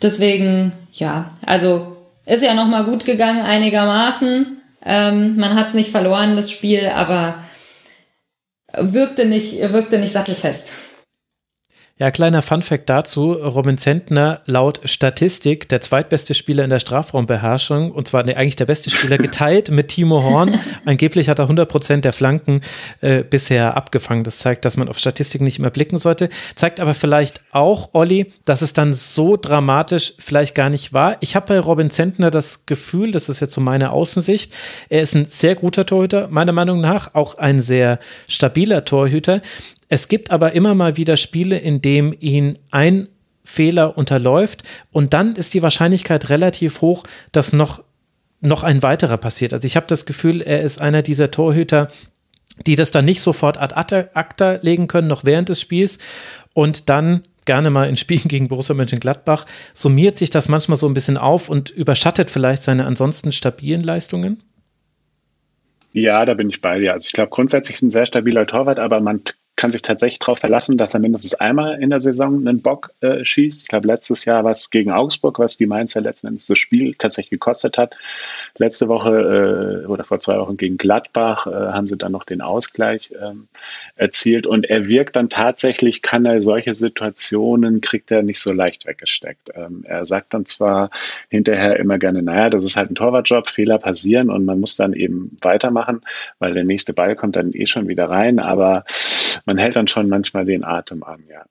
Deswegen, 0.02 0.72
ja, 0.92 1.30
also 1.46 1.96
ist 2.26 2.42
ja 2.42 2.52
nochmal 2.52 2.84
gut 2.84 3.06
gegangen 3.06 3.40
einigermaßen. 3.40 4.60
Ähm, 4.84 5.36
man 5.36 5.54
hat 5.54 5.68
es 5.68 5.74
nicht 5.74 5.90
verloren, 5.90 6.36
das 6.36 6.50
Spiel, 6.50 6.86
aber 6.94 7.36
wirkte 8.76 9.24
nicht, 9.24 9.72
wirkte 9.72 9.98
nicht 9.98 10.12
sattelfest. 10.12 10.85
Ja, 11.98 12.10
kleiner 12.10 12.42
Funfact 12.42 12.90
dazu. 12.90 13.32
Robin 13.32 13.78
Zentner 13.78 14.42
laut 14.44 14.80
Statistik 14.84 15.66
der 15.70 15.80
zweitbeste 15.80 16.34
Spieler 16.34 16.62
in 16.62 16.68
der 16.68 16.78
Strafraumbeherrschung 16.78 17.90
und 17.90 18.06
zwar 18.06 18.22
nee, 18.22 18.34
eigentlich 18.34 18.56
der 18.56 18.66
beste 18.66 18.90
Spieler 18.90 19.16
geteilt 19.26 19.70
mit 19.70 19.88
Timo 19.88 20.22
Horn. 20.22 20.60
Angeblich 20.84 21.30
hat 21.30 21.38
er 21.38 21.46
100 21.46 21.66
Prozent 21.66 22.04
der 22.04 22.12
Flanken 22.12 22.60
äh, 23.00 23.24
bisher 23.24 23.78
abgefangen. 23.78 24.24
Das 24.24 24.40
zeigt, 24.40 24.66
dass 24.66 24.76
man 24.76 24.90
auf 24.90 24.98
Statistik 24.98 25.40
nicht 25.40 25.58
immer 25.58 25.70
blicken 25.70 25.96
sollte. 25.96 26.28
Zeigt 26.54 26.80
aber 26.80 26.92
vielleicht 26.92 27.42
auch, 27.52 27.94
Olli, 27.94 28.30
dass 28.44 28.60
es 28.60 28.74
dann 28.74 28.92
so 28.92 29.38
dramatisch 29.38 30.12
vielleicht 30.18 30.54
gar 30.54 30.68
nicht 30.68 30.92
war. 30.92 31.16
Ich 31.20 31.34
habe 31.34 31.46
bei 31.46 31.58
Robin 31.58 31.88
Zentner 31.90 32.30
das 32.30 32.66
Gefühl, 32.66 33.10
das 33.10 33.30
ist 33.30 33.40
jetzt 33.40 33.54
so 33.54 33.62
meine 33.62 33.92
Außensicht, 33.92 34.52
er 34.90 35.00
ist 35.00 35.14
ein 35.14 35.24
sehr 35.24 35.54
guter 35.54 35.86
Torhüter, 35.86 36.28
meiner 36.28 36.52
Meinung 36.52 36.82
nach, 36.82 37.14
auch 37.14 37.38
ein 37.38 37.58
sehr 37.58 38.00
stabiler 38.28 38.84
Torhüter. 38.84 39.40
Es 39.88 40.08
gibt 40.08 40.30
aber 40.30 40.52
immer 40.52 40.74
mal 40.74 40.96
wieder 40.96 41.16
Spiele, 41.16 41.58
in 41.58 41.80
dem 41.80 42.14
ihn 42.18 42.58
ein 42.70 43.08
Fehler 43.44 43.96
unterläuft 43.96 44.64
und 44.90 45.14
dann 45.14 45.36
ist 45.36 45.54
die 45.54 45.62
Wahrscheinlichkeit 45.62 46.28
relativ 46.30 46.80
hoch, 46.80 47.04
dass 47.30 47.52
noch, 47.52 47.84
noch 48.40 48.64
ein 48.64 48.82
weiterer 48.82 49.16
passiert. 49.16 49.52
Also 49.52 49.66
ich 49.66 49.76
habe 49.76 49.86
das 49.86 50.04
Gefühl, 50.04 50.42
er 50.42 50.62
ist 50.62 50.80
einer 50.80 51.02
dieser 51.02 51.30
Torhüter, 51.30 51.88
die 52.66 52.74
das 52.74 52.90
dann 52.90 53.04
nicht 53.04 53.20
sofort 53.20 53.58
ad 53.58 53.74
acta 54.14 54.58
legen 54.62 54.88
können, 54.88 55.08
noch 55.08 55.24
während 55.24 55.48
des 55.48 55.60
Spiels 55.60 55.98
und 56.54 56.88
dann 56.88 57.22
gerne 57.44 57.70
mal 57.70 57.88
in 57.88 57.96
Spielen 57.96 58.22
gegen 58.28 58.48
Borussia 58.48 58.74
Mönchengladbach, 58.74 59.46
summiert 59.72 60.18
sich 60.18 60.30
das 60.30 60.48
manchmal 60.48 60.76
so 60.76 60.88
ein 60.88 60.94
bisschen 60.94 61.16
auf 61.16 61.48
und 61.48 61.70
überschattet 61.70 62.30
vielleicht 62.30 62.64
seine 62.64 62.84
ansonsten 62.84 63.30
stabilen 63.30 63.82
Leistungen? 63.82 64.42
Ja, 65.92 66.26
da 66.26 66.34
bin 66.34 66.50
ich 66.50 66.60
bei 66.60 66.80
dir. 66.80 66.92
Also 66.92 67.06
ich 67.06 67.12
glaube 67.12 67.30
grundsätzlich 67.30 67.76
ist 67.76 67.82
ein 67.82 67.90
sehr 67.90 68.04
stabiler 68.04 68.46
Torwart, 68.46 68.78
aber 68.78 69.00
man 69.00 69.22
kann 69.56 69.72
sich 69.72 69.82
tatsächlich 69.82 70.18
darauf 70.18 70.38
verlassen, 70.38 70.76
dass 70.76 70.94
er 70.94 71.00
mindestens 71.00 71.34
einmal 71.34 71.80
in 71.82 71.90
der 71.90 72.00
Saison 72.00 72.46
einen 72.46 72.60
Bock 72.60 72.92
äh, 73.00 73.24
schießt. 73.24 73.62
Ich 73.62 73.68
glaube, 73.68 73.88
letztes 73.88 74.26
Jahr 74.26 74.44
war 74.44 74.52
es 74.52 74.70
gegen 74.70 74.92
Augsburg, 74.92 75.38
was 75.38 75.56
die 75.56 75.66
Mainzer 75.66 76.02
letzten 76.02 76.28
Endes 76.28 76.46
das 76.46 76.58
Spiel 76.58 76.94
tatsächlich 76.94 77.30
gekostet 77.30 77.78
hat. 77.78 77.96
Letzte 78.58 78.88
Woche 78.88 79.82
äh, 79.84 79.86
oder 79.86 80.04
vor 80.04 80.20
zwei 80.20 80.38
Wochen 80.38 80.56
gegen 80.56 80.78
Gladbach 80.78 81.46
äh, 81.46 81.50
haben 81.50 81.88
sie 81.88 81.96
dann 81.96 82.12
noch 82.12 82.24
den 82.24 82.40
Ausgleich 82.40 83.12
ähm, 83.20 83.48
erzielt. 83.96 84.46
Und 84.46 84.64
er 84.64 84.88
wirkt 84.88 85.16
dann 85.16 85.28
tatsächlich, 85.28 86.00
kann 86.00 86.24
er 86.24 86.40
solche 86.40 86.74
Situationen, 86.74 87.80
kriegt 87.80 88.10
er 88.10 88.22
nicht 88.22 88.40
so 88.40 88.52
leicht 88.52 88.86
weggesteckt. 88.86 89.50
Ähm, 89.54 89.84
er 89.86 90.04
sagt 90.04 90.32
dann 90.32 90.46
zwar 90.46 90.90
hinterher 91.28 91.78
immer 91.78 91.98
gerne, 91.98 92.22
naja, 92.22 92.48
das 92.48 92.64
ist 92.64 92.76
halt 92.76 92.90
ein 92.90 92.94
Torwartjob, 92.94 93.50
Fehler 93.50 93.78
passieren 93.78 94.30
und 94.30 94.44
man 94.44 94.58
muss 94.58 94.76
dann 94.76 94.94
eben 94.94 95.36
weitermachen, 95.42 96.00
weil 96.38 96.54
der 96.54 96.64
nächste 96.64 96.94
Ball 96.94 97.14
kommt 97.14 97.36
dann 97.36 97.52
eh 97.52 97.66
schon 97.66 97.88
wieder 97.88 98.08
rein. 98.08 98.38
Aber 98.38 98.84
man 99.44 99.58
hält 99.58 99.76
dann 99.76 99.88
schon 99.88 100.08
manchmal 100.08 100.46
den 100.46 100.64
Atem 100.64 101.02
an, 101.02 101.24
ja. 101.30 101.44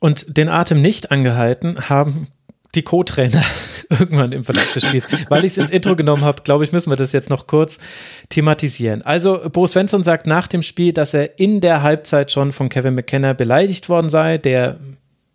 Und 0.00 0.36
den 0.36 0.48
Atem 0.48 0.82
nicht 0.82 1.12
angehalten 1.12 1.88
haben 1.88 2.26
die 2.74 2.82
Co-Trainer 2.82 3.42
irgendwann 3.90 4.32
im 4.32 4.44
Verlauf 4.44 4.72
des 4.72 4.84
Spiels. 4.84 5.06
Weil 5.28 5.44
ich 5.44 5.52
es 5.52 5.58
ins 5.58 5.70
Intro 5.70 5.94
genommen 5.96 6.24
habe, 6.24 6.42
glaube 6.42 6.64
ich, 6.64 6.72
müssen 6.72 6.90
wir 6.90 6.96
das 6.96 7.12
jetzt 7.12 7.30
noch 7.30 7.46
kurz 7.46 7.78
thematisieren. 8.28 9.02
Also, 9.02 9.40
Bo 9.52 9.66
Svensson 9.66 10.04
sagt 10.04 10.26
nach 10.26 10.46
dem 10.46 10.62
Spiel, 10.62 10.92
dass 10.92 11.14
er 11.14 11.38
in 11.38 11.60
der 11.60 11.82
Halbzeit 11.82 12.30
schon 12.30 12.52
von 12.52 12.68
Kevin 12.68 12.94
McKenna 12.94 13.34
beleidigt 13.34 13.88
worden 13.88 14.08
sei. 14.08 14.38
Der 14.38 14.78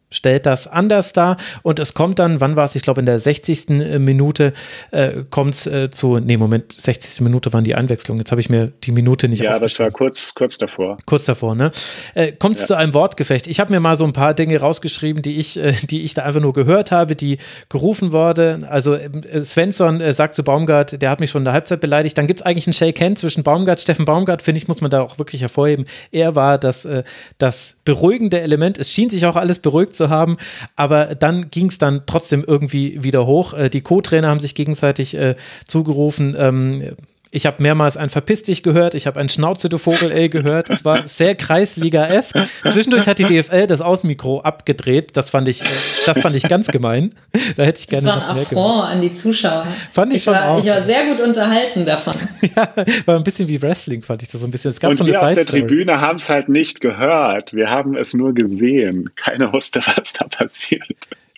stellt 0.09 0.45
das 0.45 0.67
anders 0.67 1.13
dar 1.13 1.37
und 1.63 1.79
es 1.79 1.93
kommt 1.93 2.19
dann, 2.19 2.39
wann 2.39 2.55
war 2.55 2.65
es, 2.65 2.75
ich 2.75 2.81
glaube 2.81 3.01
in 3.01 3.05
der 3.05 3.19
60. 3.19 3.69
Äh, 3.69 3.99
Minute 3.99 4.53
äh, 4.91 5.23
kommt 5.29 5.53
es 5.53 5.67
äh, 5.67 5.89
zu, 5.89 6.19
nee, 6.19 6.37
Moment, 6.37 6.73
60. 6.77 7.21
Minute 7.21 7.51
waren 7.53 7.63
die 7.63 7.75
Einwechslungen, 7.75 8.19
jetzt 8.19 8.31
habe 8.31 8.41
ich 8.41 8.49
mir 8.49 8.67
die 8.83 8.91
Minute 8.91 9.27
nicht 9.27 9.41
Ja, 9.41 9.59
das 9.59 9.79
war 9.79 9.91
kurz, 9.91 10.33
kurz 10.33 10.57
davor. 10.57 10.97
Kurz 11.05 11.25
davor, 11.25 11.55
ne? 11.55 11.71
Äh, 12.13 12.31
kommt 12.33 12.55
es 12.55 12.61
ja. 12.61 12.67
zu 12.67 12.75
einem 12.75 12.93
Wortgefecht. 12.93 13.47
Ich 13.47 13.59
habe 13.59 13.71
mir 13.71 13.79
mal 13.79 13.97
so 13.97 14.05
ein 14.05 14.13
paar 14.13 14.33
Dinge 14.33 14.59
rausgeschrieben, 14.59 15.21
die 15.21 15.37
ich, 15.37 15.57
äh, 15.57 15.73
die 15.89 16.03
ich 16.03 16.13
da 16.13 16.23
einfach 16.23 16.41
nur 16.41 16.53
gehört 16.53 16.91
habe, 16.91 17.15
die 17.15 17.37
gerufen 17.69 18.11
wurden. 18.13 18.63
Also 18.63 18.93
äh, 18.95 19.43
Svensson 19.43 19.99
äh, 19.99 20.13
sagt 20.13 20.35
zu 20.35 20.43
Baumgart, 20.43 21.01
der 21.01 21.09
hat 21.09 21.19
mich 21.19 21.31
schon 21.31 21.41
in 21.41 21.45
der 21.45 21.53
Halbzeit 21.53 21.81
beleidigt. 21.81 22.17
Dann 22.17 22.27
gibt 22.27 22.41
es 22.41 22.45
eigentlich 22.45 22.67
einen 22.67 22.73
Shake 22.73 23.01
Hand 23.01 23.19
zwischen 23.19 23.43
Baumgart, 23.43 23.81
Steffen 23.81 24.05
Baumgart, 24.05 24.41
finde 24.41 24.59
ich, 24.59 24.67
muss 24.67 24.79
man 24.79 24.89
da 24.89 25.01
auch 25.01 25.19
wirklich 25.19 25.41
hervorheben. 25.41 25.85
Er 26.11 26.35
war 26.35 26.57
das, 26.57 26.85
äh, 26.85 27.03
das 27.37 27.77
beruhigende 27.83 28.39
Element. 28.39 28.77
Es 28.77 28.93
schien 28.93 29.09
sich 29.09 29.25
auch 29.25 29.35
alles 29.35 29.59
beruhigt 29.59 29.96
zu 29.97 30.09
haben. 30.09 30.37
Aber 30.75 31.15
dann 31.15 31.49
ging 31.49 31.67
es 31.67 31.77
dann 31.77 32.03
trotzdem 32.05 32.43
irgendwie 32.45 33.03
wieder 33.03 33.25
hoch. 33.25 33.53
Äh, 33.53 33.69
die 33.69 33.81
Co-Trainer 33.81 34.29
haben 34.29 34.39
sich 34.39 34.55
gegenseitig 34.55 35.17
äh, 35.17 35.35
zugerufen. 35.65 36.97
Ich 37.31 37.45
habe 37.45 37.61
mehrmals 37.61 37.97
ein 37.97 38.09
Verpiss 38.09 38.43
dich 38.43 38.63
gehört, 38.63 38.93
ich 38.93 39.05
habe 39.05 39.19
ein 39.19 39.29
Schnauze 39.29 39.69
du 39.69 39.77
Vogel 39.77 40.11
ey 40.11 40.29
gehört. 40.29 40.69
Es 40.69 40.85
war 40.85 41.07
sehr 41.07 41.35
Kreisliga-esk. 41.35 42.35
Zwischendurch 42.69 43.07
hat 43.07 43.19
die 43.19 43.25
DFL 43.25 43.67
das 43.67 43.81
Außenmikro 43.81 44.41
abgedreht. 44.41 45.17
Das 45.17 45.29
fand 45.29 45.47
ich, 45.47 45.61
äh, 45.61 45.65
das 46.05 46.19
fand 46.19 46.35
ich 46.35 46.43
ganz 46.43 46.67
gemein. 46.67 47.13
Da 47.55 47.63
hätte 47.63 47.81
ich 47.81 47.87
gerne 47.87 48.05
Das 48.05 48.15
war 48.15 48.29
ein 48.29 48.37
Affront 48.37 48.89
an 48.91 49.01
die 49.01 49.11
Zuschauer. 49.11 49.67
Fand 49.91 50.13
ich, 50.13 50.17
ich 50.17 50.23
schon 50.23 50.33
war, 50.33 50.51
auch. 50.51 50.59
Ich 50.59 50.69
war 50.69 50.81
sehr 50.81 51.05
gut 51.05 51.19
unterhalten 51.19 51.85
davon. 51.85 52.13
ja, 52.55 52.69
war 53.05 53.17
ein 53.17 53.23
bisschen 53.23 53.47
wie 53.47 53.61
Wrestling, 53.61 54.01
fand 54.01 54.23
ich 54.23 54.29
das 54.29 54.41
so 54.41 54.47
ein 54.47 54.51
bisschen. 54.51 54.71
Es 54.71 54.79
gab 54.79 54.91
Und 54.91 54.97
so 54.97 55.05
wir 55.05 55.19
eine 55.19 55.27
auf 55.27 55.33
der 55.33 55.45
Tribüne 55.45 55.99
haben 55.99 56.15
es 56.15 56.29
halt 56.29 56.49
nicht 56.49 56.81
gehört. 56.81 57.53
Wir 57.53 57.69
haben 57.69 57.95
es 57.97 58.13
nur 58.13 58.33
gesehen. 58.33 59.11
Keiner 59.15 59.51
wusste, 59.53 59.81
was 59.95 60.13
da 60.13 60.25
passiert. 60.25 60.87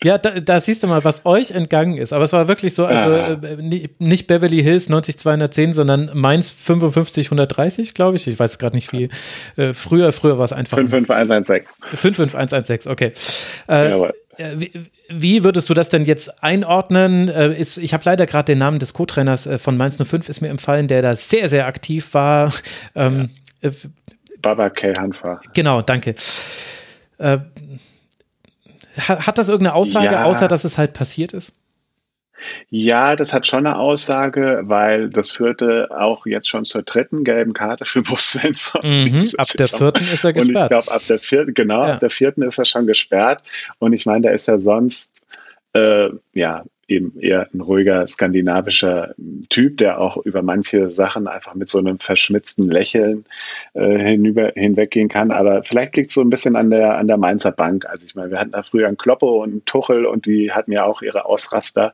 Ja, 0.03 0.17
da, 0.17 0.39
da, 0.39 0.61
siehst 0.61 0.81
du 0.81 0.87
mal, 0.87 1.03
was 1.03 1.25
euch 1.25 1.51
entgangen 1.51 1.97
ist. 1.97 2.13
Aber 2.13 2.23
es 2.23 2.31
war 2.31 2.47
wirklich 2.47 2.73
so, 2.73 2.85
also 2.85 3.13
äh, 3.45 3.89
nicht 3.99 4.27
Beverly 4.27 4.63
Hills 4.63 4.87
90210, 4.87 5.73
sondern 5.73 6.11
Mainz 6.13 6.49
55130, 6.51 7.93
glaube 7.93 8.15
ich. 8.15 8.25
Ich 8.25 8.39
weiß 8.39 8.59
gerade 8.59 8.75
nicht 8.75 8.93
wie. 8.93 9.09
Äh, 9.57 9.73
früher, 9.73 10.13
früher 10.13 10.37
war 10.37 10.45
es 10.45 10.53
einfach. 10.53 10.77
55116. 10.77 11.65
55116, 11.97 12.91
okay. 12.91 13.11
Äh, 13.67 13.89
Jawohl. 13.89 14.13
Wie, 14.55 14.71
wie, 15.09 15.43
würdest 15.43 15.69
du 15.69 15.73
das 15.73 15.89
denn 15.89 16.05
jetzt 16.05 16.41
einordnen? 16.41 17.27
Äh, 17.27 17.59
ist, 17.59 17.77
ich 17.77 17.93
habe 17.93 18.03
leider 18.05 18.25
gerade 18.25 18.45
den 18.45 18.57
Namen 18.57 18.79
des 18.79 18.93
Co-Trainers 18.93 19.47
äh, 19.47 19.57
von 19.57 19.75
Mainz 19.75 19.97
05 20.01 20.29
ist 20.29 20.39
mir 20.39 20.47
empfallen, 20.47 20.87
der 20.87 21.01
da 21.01 21.13
sehr, 21.13 21.49
sehr 21.49 21.67
aktiv 21.67 22.13
war. 22.13 22.53
Ähm, 22.95 23.29
ja. 23.61 23.71
Baba 24.41 24.69
K. 24.69 24.93
Hanfa. 24.97 25.41
Genau, 25.53 25.81
danke. 25.81 26.15
Äh, 27.17 27.39
hat, 28.97 29.37
das 29.37 29.49
irgendeine 29.49 29.75
Aussage, 29.75 30.13
ja. 30.13 30.23
außer 30.23 30.47
dass 30.47 30.63
es 30.63 30.77
halt 30.77 30.93
passiert 30.93 31.33
ist? 31.33 31.53
Ja, 32.69 33.15
das 33.15 33.33
hat 33.33 33.47
schon 33.47 33.65
eine 33.65 33.77
Aussage, 33.77 34.61
weil 34.63 35.09
das 35.09 35.31
führte 35.31 35.89
auch 35.91 36.25
jetzt 36.25 36.47
schon 36.47 36.65
zur 36.65 36.83
dritten 36.83 37.23
gelben 37.23 37.53
Karte 37.53 37.85
für 37.85 38.03
Svensson. 38.17 38.81
Mhm, 38.83 39.27
ab 39.37 39.47
der 39.57 39.67
vierten 39.67 40.03
ist 40.03 40.23
er 40.23 40.33
gesperrt. 40.33 40.37
Und 40.37 40.49
ich 40.49 40.67
glaube, 40.67 40.91
ab 40.91 41.01
der 41.07 41.19
vierten, 41.19 41.53
genau, 41.53 41.85
ja. 41.85 41.93
ab 41.93 41.99
der 41.99 42.09
vierten 42.09 42.41
ist 42.43 42.57
er 42.57 42.65
schon 42.65 42.87
gesperrt. 42.87 43.43
Und 43.79 43.93
ich 43.93 44.05
meine, 44.05 44.27
da 44.27 44.31
ist 44.31 44.47
er 44.47 44.59
sonst, 44.59 45.25
äh, 45.73 46.09
ja, 46.33 46.63
eben 46.89 47.19
eher 47.19 47.47
ein 47.53 47.61
ruhiger 47.61 48.05
skandinavischer 48.07 49.13
Typ, 49.49 49.77
der 49.77 49.99
auch 49.99 50.17
über 50.17 50.41
manche 50.41 50.91
Sachen 50.91 51.27
einfach 51.27 51.55
mit 51.55 51.69
so 51.69 51.79
einem 51.79 51.99
verschmitzten 51.99 52.69
Lächeln 52.69 53.25
äh, 53.73 53.97
hinüber, 53.97 54.51
hinweggehen 54.55 55.07
kann. 55.07 55.31
Aber 55.31 55.63
vielleicht 55.63 55.95
liegt 55.97 56.09
es 56.09 56.15
so 56.15 56.21
ein 56.21 56.29
bisschen 56.29 56.55
an 56.55 56.69
der, 56.69 56.97
an 56.97 57.07
der 57.07 57.17
Mainzer 57.17 57.51
Bank. 57.51 57.85
Also 57.85 58.05
ich 58.05 58.15
meine, 58.15 58.31
wir 58.31 58.39
hatten 58.39 58.51
da 58.51 58.63
früher 58.63 58.87
einen 58.87 58.97
Kloppo 58.97 59.43
und 59.43 59.51
einen 59.51 59.65
Tuchel 59.65 60.05
und 60.05 60.25
die 60.25 60.51
hatten 60.51 60.71
ja 60.71 60.83
auch 60.83 61.01
ihre 61.01 61.25
Ausraster. 61.25 61.93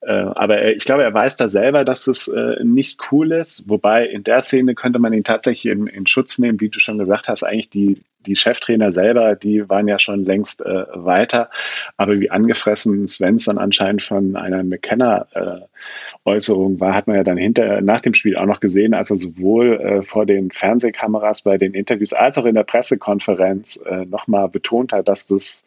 Äh, 0.00 0.12
aber 0.12 0.58
er, 0.58 0.74
ich 0.74 0.84
glaube, 0.84 1.04
er 1.04 1.14
weiß 1.14 1.36
da 1.36 1.48
selber, 1.48 1.84
dass 1.84 2.06
es 2.06 2.28
äh, 2.28 2.62
nicht 2.64 3.00
cool 3.10 3.32
ist. 3.32 3.68
Wobei 3.68 4.06
in 4.06 4.24
der 4.24 4.42
Szene 4.42 4.74
könnte 4.74 4.98
man 4.98 5.12
ihn 5.12 5.24
tatsächlich 5.24 5.72
in, 5.72 5.86
in 5.86 6.06
Schutz 6.06 6.38
nehmen, 6.38 6.60
wie 6.60 6.68
du 6.68 6.80
schon 6.80 6.98
gesagt 6.98 7.28
hast, 7.28 7.44
eigentlich 7.44 7.70
die 7.70 8.02
die 8.26 8.36
Cheftrainer 8.36 8.92
selber, 8.92 9.34
die 9.34 9.68
waren 9.68 9.88
ja 9.88 9.98
schon 9.98 10.24
längst 10.24 10.62
äh, 10.62 10.84
weiter. 10.92 11.50
Aber 11.96 12.20
wie 12.20 12.30
angefressen 12.30 13.08
Svensson 13.08 13.58
anscheinend 13.58 14.02
von 14.02 14.36
einer 14.36 14.62
McKenna-Äußerung 14.64 16.76
äh, 16.76 16.80
war, 16.80 16.94
hat 16.94 17.06
man 17.06 17.16
ja 17.16 17.24
dann 17.24 17.36
hinter, 17.36 17.80
nach 17.80 18.00
dem 18.00 18.14
Spiel 18.14 18.36
auch 18.36 18.46
noch 18.46 18.60
gesehen, 18.60 18.94
als 18.94 19.10
er 19.10 19.16
sowohl 19.16 19.80
äh, 19.80 20.02
vor 20.02 20.26
den 20.26 20.50
Fernsehkameras 20.50 21.42
bei 21.42 21.58
den 21.58 21.74
Interviews 21.74 22.12
als 22.12 22.38
auch 22.38 22.46
in 22.46 22.54
der 22.54 22.64
Pressekonferenz 22.64 23.82
äh, 23.84 24.04
nochmal 24.06 24.48
betont 24.48 24.92
hat, 24.92 25.08
dass 25.08 25.26
das 25.26 25.64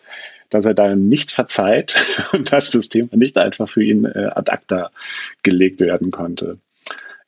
dass 0.50 0.66
er 0.66 0.76
da 0.76 0.96
nichts 0.96 1.34
verzeiht 1.34 1.98
und 2.34 2.52
dass 2.52 2.72
das 2.72 2.90
Thema 2.90 3.10
nicht 3.14 3.38
einfach 3.38 3.68
für 3.68 3.84
ihn 3.84 4.06
äh, 4.06 4.30
ad 4.32 4.52
acta 4.52 4.92
gelegt 5.44 5.82
werden 5.82 6.12
konnte. 6.12 6.58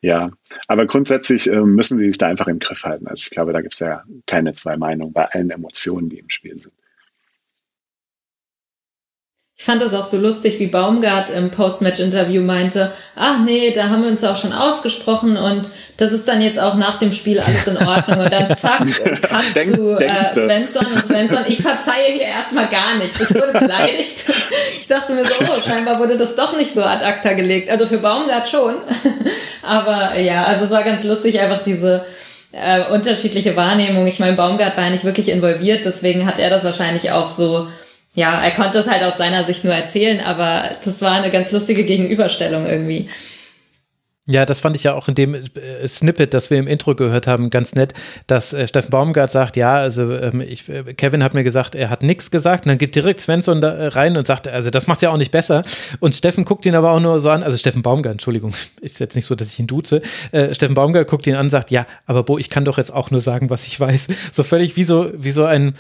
Ja, 0.01 0.27
aber 0.67 0.85
grundsätzlich 0.85 1.47
äh, 1.49 1.61
müssen 1.61 1.97
sie 1.97 2.05
sich 2.05 2.17
da 2.17 2.27
einfach 2.27 2.47
im 2.47 2.59
Griff 2.59 2.83
halten. 2.83 3.07
Also 3.07 3.21
ich 3.23 3.29
glaube, 3.31 3.53
da 3.53 3.61
gibt 3.61 3.73
es 3.73 3.79
ja 3.79 4.03
keine 4.27 4.53
zwei 4.53 4.77
Meinungen 4.77 5.13
bei 5.13 5.25
allen 5.25 5.49
Emotionen, 5.49 6.09
die 6.09 6.19
im 6.19 6.29
Spiel 6.29 6.57
sind. 6.59 6.75
Ich 9.59 9.65
fand 9.65 9.81
das 9.81 9.95
auch 9.95 10.05
so 10.05 10.17
lustig, 10.17 10.59
wie 10.59 10.67
Baumgart 10.67 11.31
im 11.31 11.49
Postmatch-Interview 11.49 12.43
meinte, 12.43 12.91
ach 13.15 13.39
nee, 13.43 13.71
da 13.71 13.89
haben 13.89 14.03
wir 14.03 14.11
uns 14.11 14.23
auch 14.23 14.37
schon 14.37 14.53
ausgesprochen 14.53 15.35
und 15.35 15.67
das 15.97 16.13
ist 16.13 16.27
dann 16.27 16.43
jetzt 16.43 16.59
auch 16.59 16.75
nach 16.75 16.99
dem 16.99 17.11
Spiel 17.11 17.39
alles 17.39 17.65
in 17.65 17.77
Ordnung. 17.77 18.19
Und 18.19 18.31
dann 18.31 18.55
zack, 18.55 18.81
kam 19.23 19.41
denk, 19.55 19.75
zu 19.75 19.99
äh, 19.99 20.35
Svensson 20.35 20.85
und 20.85 21.03
Svensson, 21.03 21.39
ich 21.47 21.59
verzeihe 21.59 22.13
hier 22.13 22.27
erstmal 22.27 22.67
gar 22.69 22.97
nicht. 22.97 23.19
Ich 23.19 23.33
wurde 23.33 23.51
beleidigt. 23.51 24.31
Ich 24.79 24.87
dachte 24.87 25.15
mir 25.15 25.25
so, 25.25 25.33
oh, 25.41 25.59
scheinbar 25.59 25.99
wurde 25.99 26.17
das 26.17 26.35
doch 26.35 26.55
nicht 26.55 26.71
so 26.71 26.83
ad 26.83 27.03
acta 27.03 27.33
gelegt. 27.33 27.71
Also 27.71 27.87
für 27.87 27.97
Baumgart 27.97 28.47
schon. 28.47 28.75
Aber 29.63 30.19
ja, 30.19 30.43
also 30.43 30.65
es 30.65 30.71
war 30.71 30.83
ganz 30.83 31.03
lustig, 31.03 31.39
einfach 31.39 31.63
diese 31.63 32.05
äh, 32.51 32.83
unterschiedliche 32.91 33.55
Wahrnehmung. 33.55 34.05
Ich 34.05 34.19
meine, 34.19 34.37
Baumgart 34.37 34.77
war 34.77 34.83
ja 34.83 34.91
nicht 34.91 35.03
wirklich 35.03 35.29
involviert, 35.29 35.83
deswegen 35.83 36.27
hat 36.27 36.37
er 36.37 36.51
das 36.51 36.63
wahrscheinlich 36.63 37.09
auch 37.09 37.29
so 37.31 37.67
ja, 38.17 38.41
er 38.41 38.49
konnte 38.49 38.79
es 38.79 38.89
halt 38.89 39.03
aus 39.03 39.19
seiner 39.19 39.43
Sicht 39.43 39.63
nur 39.63 39.75
erzählen, 39.75 40.19
aber 40.21 40.63
das 40.83 41.03
war 41.03 41.11
eine 41.11 41.29
ganz 41.29 41.51
lustige 41.51 41.83
Gegenüberstellung 41.83 42.65
irgendwie. 42.65 43.07
Ja, 44.25 44.43
das 44.43 44.59
fand 44.59 44.75
ich 44.75 44.83
ja 44.83 44.95
auch 44.95 45.07
in 45.07 45.13
dem 45.13 45.35
äh, 45.35 45.87
Snippet, 45.87 46.33
das 46.33 46.49
wir 46.49 46.57
im 46.57 46.65
Intro 46.65 46.95
gehört 46.95 47.27
haben, 47.27 47.51
ganz 47.51 47.75
nett, 47.75 47.93
dass 48.25 48.53
äh, 48.53 48.67
Steffen 48.67 48.89
Baumgart 48.89 49.29
sagt, 49.29 49.55
ja, 49.55 49.75
also 49.75 50.11
ähm, 50.15 50.41
ich, 50.41 50.67
äh, 50.67 50.95
Kevin 50.95 51.23
hat 51.23 51.35
mir 51.35 51.43
gesagt, 51.43 51.75
er 51.75 51.91
hat 51.91 52.01
nichts 52.01 52.31
gesagt 52.31 52.65
und 52.65 52.69
dann 52.69 52.79
geht 52.79 52.95
direkt 52.95 53.21
Svensson 53.21 53.61
da 53.61 53.89
rein 53.89 54.17
und 54.17 54.25
sagt, 54.25 54.47
also 54.47 54.71
das 54.71 54.87
macht 54.87 55.03
ja 55.03 55.11
auch 55.11 55.17
nicht 55.17 55.31
besser 55.31 55.61
und 55.99 56.15
Steffen 56.15 56.43
guckt 56.43 56.65
ihn 56.65 56.73
aber 56.73 56.93
auch 56.93 56.99
nur 56.99 57.19
so 57.19 57.29
an, 57.29 57.43
also 57.43 57.55
Steffen 57.55 57.83
Baumgart, 57.83 58.13
Entschuldigung, 58.13 58.51
ist 58.81 58.99
jetzt 58.99 59.15
nicht 59.15 59.27
so, 59.27 59.35
dass 59.35 59.53
ich 59.53 59.59
ihn 59.59 59.67
duze, 59.67 60.01
Steffen 60.53 60.73
Baumgart 60.73 61.07
guckt 61.07 61.27
ihn 61.27 61.35
an 61.35 61.45
und 61.45 61.49
sagt, 61.51 61.69
ja, 61.69 61.85
aber 62.07 62.23
Bo, 62.23 62.39
ich 62.39 62.49
kann 62.49 62.65
doch 62.65 62.79
jetzt 62.79 62.91
auch 62.91 63.11
nur 63.11 63.21
sagen, 63.21 63.51
was 63.51 63.67
ich 63.67 63.79
weiß. 63.79 64.07
So 64.31 64.43
völlig 64.43 64.75
wie 64.75 64.85
so, 64.85 65.11
wie 65.15 65.31
so 65.31 65.45
ein 65.45 65.75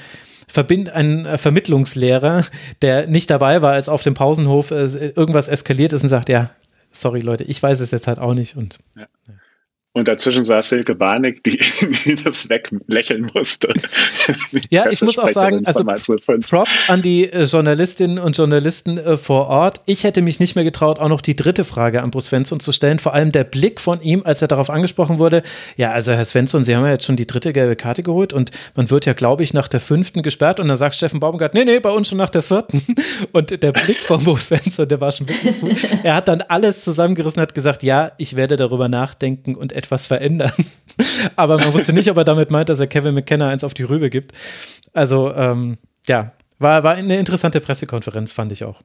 Verbind 0.47 0.89
ein 0.89 1.25
äh, 1.25 1.37
Vermittlungslehrer, 1.37 2.45
der 2.81 3.07
nicht 3.07 3.29
dabei 3.29 3.61
war, 3.61 3.73
als 3.73 3.89
auf 3.89 4.03
dem 4.03 4.13
Pausenhof 4.13 4.71
äh, 4.71 4.85
irgendwas 5.15 5.47
eskaliert 5.47 5.93
ist 5.93 6.03
und 6.03 6.09
sagt, 6.09 6.29
ja, 6.29 6.49
sorry 6.91 7.19
Leute, 7.19 7.43
ich 7.43 7.61
weiß 7.61 7.79
es 7.79 7.91
jetzt 7.91 8.07
halt 8.07 8.19
auch 8.19 8.33
nicht 8.33 8.55
und 8.55 8.79
ja. 8.95 9.07
Und 9.97 10.07
dazwischen 10.07 10.43
saß 10.43 10.69
Silke 10.69 10.93
Barnick, 10.93 11.43
die, 11.43 11.57
die 12.05 12.15
das 12.23 12.51
weglächeln 12.51 13.31
musste. 13.33 13.69
ja, 14.69 14.87
ich 14.91 15.01
muss 15.01 15.17
auch 15.17 15.31
sagen, 15.31 15.65
also 15.65 15.83
Props 16.47 16.87
an 16.87 17.01
die 17.01 17.23
äh, 17.23 17.45
Journalistinnen 17.45 18.19
und 18.19 18.37
Journalisten 18.37 18.99
äh, 18.99 19.17
vor 19.17 19.47
Ort. 19.47 19.81
Ich 19.87 20.03
hätte 20.03 20.21
mich 20.21 20.39
nicht 20.39 20.53
mehr 20.53 20.63
getraut, 20.63 20.99
auch 20.99 21.09
noch 21.09 21.21
die 21.21 21.35
dritte 21.35 21.63
Frage 21.63 22.03
an 22.03 22.11
Bruce 22.11 22.27
Svensson 22.27 22.59
zu 22.59 22.71
stellen. 22.73 22.99
Vor 22.99 23.15
allem 23.15 23.31
der 23.31 23.43
Blick 23.43 23.81
von 23.81 23.99
ihm, 24.01 24.21
als 24.23 24.43
er 24.43 24.47
darauf 24.47 24.69
angesprochen 24.69 25.17
wurde. 25.17 25.41
Ja, 25.77 25.93
also 25.93 26.13
Herr 26.13 26.25
Svensson, 26.25 26.63
Sie 26.63 26.75
haben 26.75 26.85
ja 26.85 26.91
jetzt 26.91 27.05
schon 27.05 27.15
die 27.15 27.25
dritte 27.25 27.51
gelbe 27.51 27.75
Karte 27.75 28.03
geholt 28.03 28.33
und 28.33 28.51
man 28.75 28.91
wird 28.91 29.07
ja, 29.07 29.13
glaube 29.13 29.41
ich, 29.41 29.55
nach 29.55 29.67
der 29.67 29.79
fünften 29.79 30.21
gesperrt. 30.21 30.59
Und 30.59 30.67
dann 30.67 30.77
sagt 30.77 30.93
Steffen 30.93 31.19
Baumgart, 31.19 31.55
nee, 31.55 31.65
nee, 31.65 31.79
bei 31.79 31.89
uns 31.89 32.07
schon 32.09 32.19
nach 32.19 32.29
der 32.29 32.43
vierten. 32.43 32.83
Und 33.31 33.63
der 33.63 33.71
Blick 33.71 33.97
von 33.97 34.23
Bruce 34.23 34.49
Svensson, 34.49 34.87
der 34.87 35.01
war 35.01 35.11
schon 35.11 35.27
wirklich 35.27 35.59
gut. 35.59 36.03
Er 36.03 36.13
hat 36.13 36.27
dann 36.27 36.41
alles 36.41 36.83
zusammengerissen, 36.83 37.41
hat 37.41 37.55
gesagt, 37.55 37.81
ja, 37.81 38.11
ich 38.19 38.35
werde 38.35 38.57
darüber 38.57 38.89
nachdenken 38.89 39.55
und 39.55 39.73
etwas 39.73 39.86
etwas 39.87 40.05
verändern. 40.05 40.51
Aber 41.35 41.57
man 41.57 41.73
wusste 41.73 41.93
nicht, 41.93 42.09
ob 42.11 42.17
er 42.17 42.23
damit 42.23 42.51
meint, 42.51 42.69
dass 42.69 42.79
er 42.79 42.87
Kevin 42.87 43.15
McKenna 43.15 43.49
eins 43.49 43.63
auf 43.63 43.73
die 43.73 43.83
Rübe 43.83 44.09
gibt. 44.09 44.33
Also, 44.93 45.33
ähm, 45.33 45.77
ja, 46.07 46.33
war, 46.59 46.83
war 46.83 46.95
eine 46.95 47.17
interessante 47.17 47.59
Pressekonferenz, 47.59 48.31
fand 48.31 48.51
ich 48.51 48.63
auch. 48.63 48.81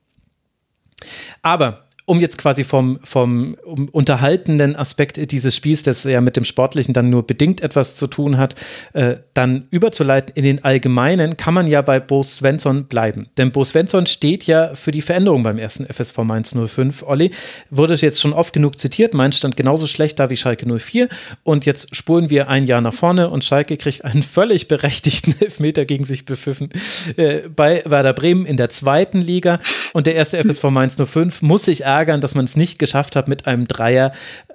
Aber 1.43 1.85
um 2.05 2.21
jetzt 2.21 2.39
quasi 2.39 2.65
vom, 2.65 2.99
vom 3.05 3.55
unterhaltenden 3.93 4.75
Aspekt 4.77 5.31
dieses 5.31 5.55
Spiels, 5.55 5.83
das 5.83 6.05
ja 6.05 6.21
mit 6.21 6.37
dem 6.37 6.45
Sportlichen 6.45 6.95
dann 6.95 7.11
nur 7.11 7.27
bedingt 7.27 7.61
etwas 7.61 7.97
zu 7.97 8.07
tun 8.07 8.39
hat, 8.39 8.57
äh, 8.93 9.17
dann 9.35 9.69
überzuleiten 9.71 10.33
in 10.35 10.43
den 10.43 10.65
Allgemeinen, 10.65 11.37
kann 11.37 11.55
man 11.55 11.67
ja 11.69 11.81
bei 11.83 12.01
Bo 12.01 12.23
Svensson 12.23 12.85
bleiben. 12.85 13.29
Denn 13.37 13.53
Bo 13.53 13.63
Svensson 13.65 14.07
steht 14.07 14.47
ja 14.47 14.75
für 14.75 14.91
die 14.91 15.03
Veränderung 15.03 15.43
beim 15.43 15.59
ersten 15.59 15.87
FSV 15.87 16.19
Mainz 16.19 16.55
05. 16.55 17.05
Olli 17.05 17.31
wurde 17.71 17.95
jetzt 17.95 18.21
schon 18.21 18.33
oft 18.33 18.53
genug 18.53 18.79
zitiert. 18.79 19.15
Mainz 19.15 19.37
stand 19.37 19.57
genauso 19.57 19.87
schlecht 19.87 20.19
da 20.19 20.29
wie 20.29 20.37
Schalke 20.37 20.67
04. 20.67 21.09
Und 21.45 21.67
jetzt 21.67 21.95
spulen 21.95 22.31
wir 22.31 22.49
ein 22.49 22.65
Jahr 22.65 22.81
nach 22.81 22.95
vorne 22.95 23.31
und 23.31 23.45
Schalke 23.45 23.77
kriegt 23.77 24.05
einen 24.05 24.23
völlig 24.23 24.67
berechtigten 24.67 25.35
Elfmeter 25.41 25.85
gegen 25.85 26.05
sich 26.05 26.25
bepfiffen 26.25 26.71
äh, 27.17 27.49
bei 27.49 27.83
Werder 27.85 28.13
Bremen 28.13 28.45
in 28.45 28.57
der 28.57 28.71
zweiten 28.71 29.21
Liga. 29.21 29.61
Und 29.93 30.07
der 30.07 30.15
erste 30.15 30.43
FSV 30.43 30.65
Mainz 30.65 30.97
05 30.97 31.43
muss 31.43 31.65
sich 31.65 31.87
ärgern, 31.93 32.21
dass 32.21 32.35
man 32.35 32.45
es 32.45 32.57
nicht 32.57 32.79
geschafft 32.79 33.17
hat, 33.17 33.29
mit 33.29 33.47
einem 33.47 33.67
Dreier 33.67 34.13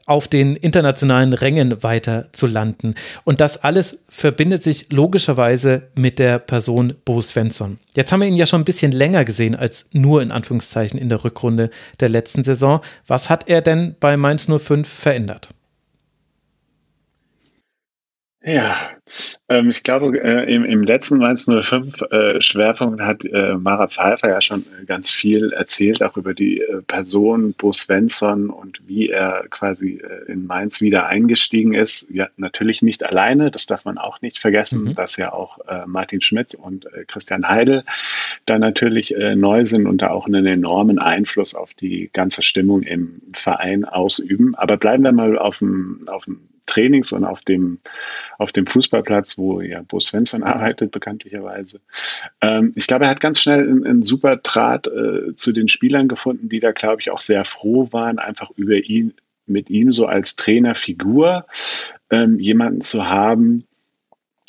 auf 0.08 0.28
den 0.28 0.56
internationalen 0.56 1.34
Rängen 1.34 1.84
weiter 1.84 2.30
zu 2.32 2.48
landen. 2.48 2.96
Und 3.26 3.42
das 3.42 3.64
alles 3.64 4.06
verbindet 4.10 4.64
sich 4.64 4.92
logischerweise 4.92 5.90
mit 5.96 6.18
der 6.18 6.40
Person 6.40 6.96
Bo 7.04 7.20
Svensson. 7.20 7.78
Jetzt 7.94 8.12
haben 8.12 8.22
wir 8.22 8.28
ihn 8.28 8.36
ja 8.36 8.46
schon 8.46 8.62
ein 8.62 8.66
bisschen 8.66 8.94
länger 8.94 9.26
gesehen 9.26 9.56
als 9.56 9.90
nur 9.92 10.22
in 10.22 10.32
Anführungszeichen 10.32 10.98
in 10.98 11.10
der 11.10 11.24
Rückrunde 11.24 11.70
der 12.00 12.10
letzten 12.10 12.44
Saison. 12.44 12.80
Was 13.06 13.30
hat 13.30 13.50
er 13.50 13.62
denn 13.62 13.96
bei 14.00 14.16
Mainz 14.16 14.48
05 14.48 14.88
verändert? 14.88 15.50
Ja, 18.48 18.92
ähm, 19.50 19.70
ich 19.70 19.84
glaube, 19.84 20.18
äh, 20.24 20.54
im, 20.54 20.64
im 20.64 20.82
letzten 20.82 21.18
Mainz 21.18 21.50
05 21.52 22.02
äh, 22.04 22.40
Schwerpunkt 22.40 23.02
hat 23.02 23.26
äh, 23.26 23.56
Mara 23.56 23.90
Pfeiffer 23.90 24.30
ja 24.30 24.40
schon 24.40 24.66
ganz 24.86 25.12
viel 25.12 25.52
erzählt, 25.52 26.02
auch 26.02 26.16
über 26.16 26.34
die 26.34 26.62
äh, 26.62 26.82
Person 26.82 27.54
Bo 27.58 27.74
Svensson 27.74 28.50
und 28.50 28.88
wie 28.88 29.10
er 29.10 29.44
quasi 29.50 30.02
äh, 30.02 30.32
in 30.32 30.48
Mainz 30.48 30.80
wieder 30.80 31.08
eingestiegen 31.08 31.74
ist. 31.74 32.10
Ja, 32.10 32.30
natürlich 32.38 32.82
nicht 32.82 33.06
alleine, 33.06 33.52
das 33.52 33.66
darf 33.66 33.84
man 33.84 33.98
auch 33.98 34.22
nicht 34.22 34.40
vergessen, 34.40 34.86
mhm. 34.86 34.96
dass 34.96 35.18
ja 35.18 35.34
auch 35.34 35.60
äh, 35.68 35.86
Martin 35.86 36.22
Schmidt 36.22 36.56
und 36.56 36.86
äh, 36.86 37.04
Christian 37.06 37.50
Heidel 37.50 37.84
da 38.46 38.58
natürlich 38.60 39.14
äh, 39.14 39.36
neu 39.36 39.66
sind 39.66 39.88
und 39.88 40.02
da 40.02 40.12
auch 40.12 40.26
einen 40.26 40.46
enormen 40.46 41.00
Einfluss 41.00 41.54
auf 41.54 41.74
die 41.74 42.10
ganze 42.14 42.44
Stimmung 42.44 42.84
im 42.84 43.22
Verein 43.34 43.84
ausüben. 43.84 44.56
Aber 44.56 44.78
bleiben 44.78 45.04
wir 45.04 45.12
mal 45.12 45.38
auf 45.38 45.58
dem, 45.58 46.08
auf 46.08 46.24
dem 46.24 46.40
Trainings 46.68 47.12
und 47.12 47.24
auf 47.24 47.42
dem, 47.42 47.80
auf 48.38 48.52
dem 48.52 48.68
Fußballplatz, 48.68 49.38
wo 49.38 49.62
ja 49.62 49.82
Bo 49.82 50.00
Svensson 50.00 50.44
arbeitet, 50.44 50.92
bekanntlicherweise. 50.92 51.80
Ähm, 52.42 52.72
ich 52.76 52.86
glaube, 52.86 53.06
er 53.06 53.12
hat 53.12 53.20
ganz 53.20 53.42
schnell 53.42 53.62
einen, 53.62 53.86
einen 53.86 54.04
super 54.04 54.38
Draht 54.38 54.88
äh, 54.88 55.34
zu 55.36 55.52
den 55.52 55.68
Spielern 55.68 56.08
gefunden, 56.08 56.50
die 56.50 56.60
da, 56.60 56.72
glaube 56.72 57.02
ich, 57.02 57.10
auch 57.10 57.22
sehr 57.22 57.44
froh 57.46 57.90
waren, 57.92 58.20
einfach 58.20 58.52
über 58.56 58.76
ihn, 58.76 59.14
mit 59.48 59.70
ihm 59.70 59.92
so 59.92 60.06
als 60.06 60.36
Trainerfigur 60.36 61.46
ähm, 62.10 62.40
jemanden 62.40 62.82
zu 62.82 63.08
haben, 63.08 63.66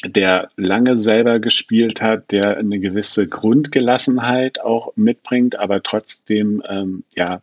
der 0.05 0.51
lange 0.57 0.97
selber 0.97 1.41
gespielt 1.41 2.03
hat, 2.03 2.31
der 2.31 2.57
eine 2.59 2.79
gewisse 2.79 3.27
Grundgelassenheit 3.27 4.61
auch 4.61 4.93
mitbringt, 4.97 5.59
aber 5.59 5.83
trotzdem 5.83 6.63
ähm, 6.69 7.05
ja 7.15 7.43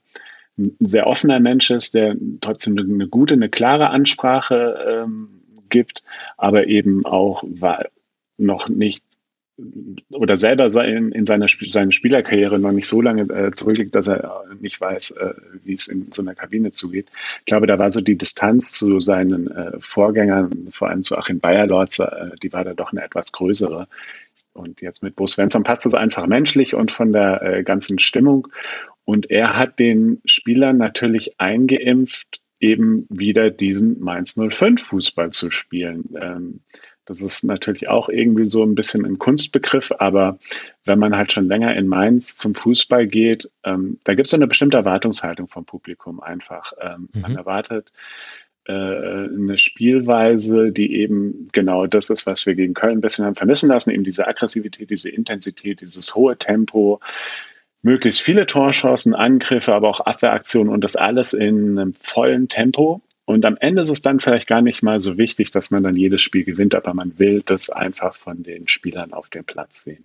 ein 0.57 0.75
sehr 0.79 1.07
offener 1.07 1.39
Mensch 1.39 1.69
ist, 1.71 1.93
der 1.93 2.15
trotzdem 2.41 2.77
eine 2.77 3.07
gute, 3.07 3.33
eine 3.33 3.49
klare 3.49 3.89
Ansprache 3.89 5.03
ähm, 5.05 5.41
gibt, 5.69 6.03
aber 6.37 6.67
eben 6.67 7.05
auch 7.05 7.43
noch 8.37 8.69
nicht 8.69 9.03
oder 10.09 10.35
selber 10.35 10.65
in, 10.85 11.11
in 11.13 11.25
seiner 11.25 11.47
seine 11.65 11.93
Spielerkarriere 11.93 12.59
noch 12.59 12.73
nicht 12.73 12.87
so 12.87 13.01
lange 13.01 13.21
äh, 13.33 13.51
zurückliegt, 13.51 13.95
dass 13.95 14.07
er 14.07 14.43
nicht 14.59 14.81
weiß, 14.81 15.11
äh, 15.11 15.33
wie 15.63 15.73
es 15.73 15.87
in 15.87 16.11
so 16.11 16.21
einer 16.21 16.35
Kabine 16.35 16.71
zugeht. 16.71 17.07
Ich 17.39 17.45
glaube, 17.45 17.65
da 17.65 17.79
war 17.79 17.89
so 17.89 18.01
die 18.01 18.17
Distanz 18.17 18.73
zu 18.73 18.99
seinen 18.99 19.49
äh, 19.49 19.79
Vorgängern, 19.79 20.67
vor 20.71 20.89
allem 20.89 21.03
zu 21.03 21.17
Achim 21.17 21.39
Bayerlorzer, 21.39 22.33
äh, 22.33 22.35
die 22.43 22.51
war 22.51 22.65
da 22.65 22.73
doch 22.73 22.91
eine 22.91 23.03
etwas 23.03 23.31
größere. 23.31 23.87
Und 24.51 24.81
jetzt 24.81 25.03
mit 25.03 25.15
Bo 25.15 25.25
Svensson 25.25 25.63
passt 25.63 25.85
das 25.85 25.93
einfach 25.93 26.27
menschlich 26.27 26.75
und 26.75 26.91
von 26.91 27.13
der 27.13 27.41
äh, 27.41 27.63
ganzen 27.63 27.99
Stimmung. 27.99 28.49
Und 29.05 29.29
er 29.29 29.55
hat 29.55 29.79
den 29.79 30.21
Spielern 30.25 30.77
natürlich 30.77 31.39
eingeimpft, 31.39 32.41
eben 32.59 33.05
wieder 33.09 33.51
diesen 33.51 33.99
Mainz 33.99 34.35
05 34.35 34.81
Fußball 34.81 35.31
zu 35.31 35.51
spielen. 35.51 36.15
Ähm, 36.19 36.61
das 37.05 37.21
ist 37.21 37.43
natürlich 37.43 37.87
auch 37.87 38.09
irgendwie 38.09 38.45
so 38.45 38.63
ein 38.63 38.73
bisschen 38.73 39.05
ein 39.05 39.19
Kunstbegriff, 39.19 39.91
aber 39.99 40.39
wenn 40.85 40.97
man 40.97 41.15
halt 41.15 41.31
schon 41.31 41.47
länger 41.47 41.75
in 41.77 41.87
Mainz 41.87 42.35
zum 42.37 42.55
Fußball 42.55 43.05
geht, 43.05 43.51
ähm, 43.63 43.99
da 44.03 44.15
gibt 44.15 44.27
es 44.27 44.33
eine 44.33 44.47
bestimmte 44.47 44.77
Erwartungshaltung 44.77 45.47
vom 45.47 45.65
Publikum 45.65 46.19
einfach. 46.19 46.73
Ähm, 46.81 47.09
mhm. 47.13 47.21
Man 47.21 47.35
erwartet 47.35 47.93
äh, 48.67 48.73
eine 48.73 49.59
Spielweise, 49.59 50.71
die 50.71 50.95
eben 50.95 51.49
genau 51.51 51.85
das 51.85 52.09
ist, 52.09 52.25
was 52.25 52.47
wir 52.47 52.55
gegen 52.55 52.73
Köln 52.73 52.97
ein 52.97 53.01
bisschen 53.01 53.25
haben 53.25 53.35
vermissen 53.35 53.69
lassen, 53.69 53.91
eben 53.91 54.03
diese 54.03 54.27
Aggressivität, 54.27 54.89
diese 54.89 55.09
Intensität, 55.09 55.81
dieses 55.81 56.15
hohe 56.15 56.37
Tempo, 56.37 56.99
möglichst 57.85 58.19
viele 58.19 58.47
Torchancen, 58.47 59.13
Angriffe, 59.13 59.71
aber 59.73 59.87
auch 59.87 59.99
Abwehraktionen 59.99 60.73
und 60.73 60.83
das 60.83 60.95
alles 60.95 61.33
in 61.33 61.77
einem 61.77 61.93
vollen 61.93 62.49
Tempo. 62.49 63.01
Und 63.25 63.45
am 63.45 63.57
Ende 63.59 63.83
ist 63.83 63.89
es 63.89 64.01
dann 64.01 64.19
vielleicht 64.19 64.47
gar 64.47 64.63
nicht 64.63 64.81
mal 64.81 64.99
so 64.99 65.19
wichtig, 65.19 65.51
dass 65.51 65.69
man 65.69 65.83
dann 65.83 65.95
jedes 65.95 66.23
Spiel 66.23 66.43
gewinnt, 66.43 66.73
aber 66.73 66.95
man 66.95 67.19
will 67.19 67.43
das 67.45 67.69
einfach 67.69 68.15
von 68.15 68.41
den 68.41 68.67
Spielern 68.67 69.13
auf 69.13 69.29
dem 69.29 69.45
Platz 69.45 69.83
sehen. 69.83 70.03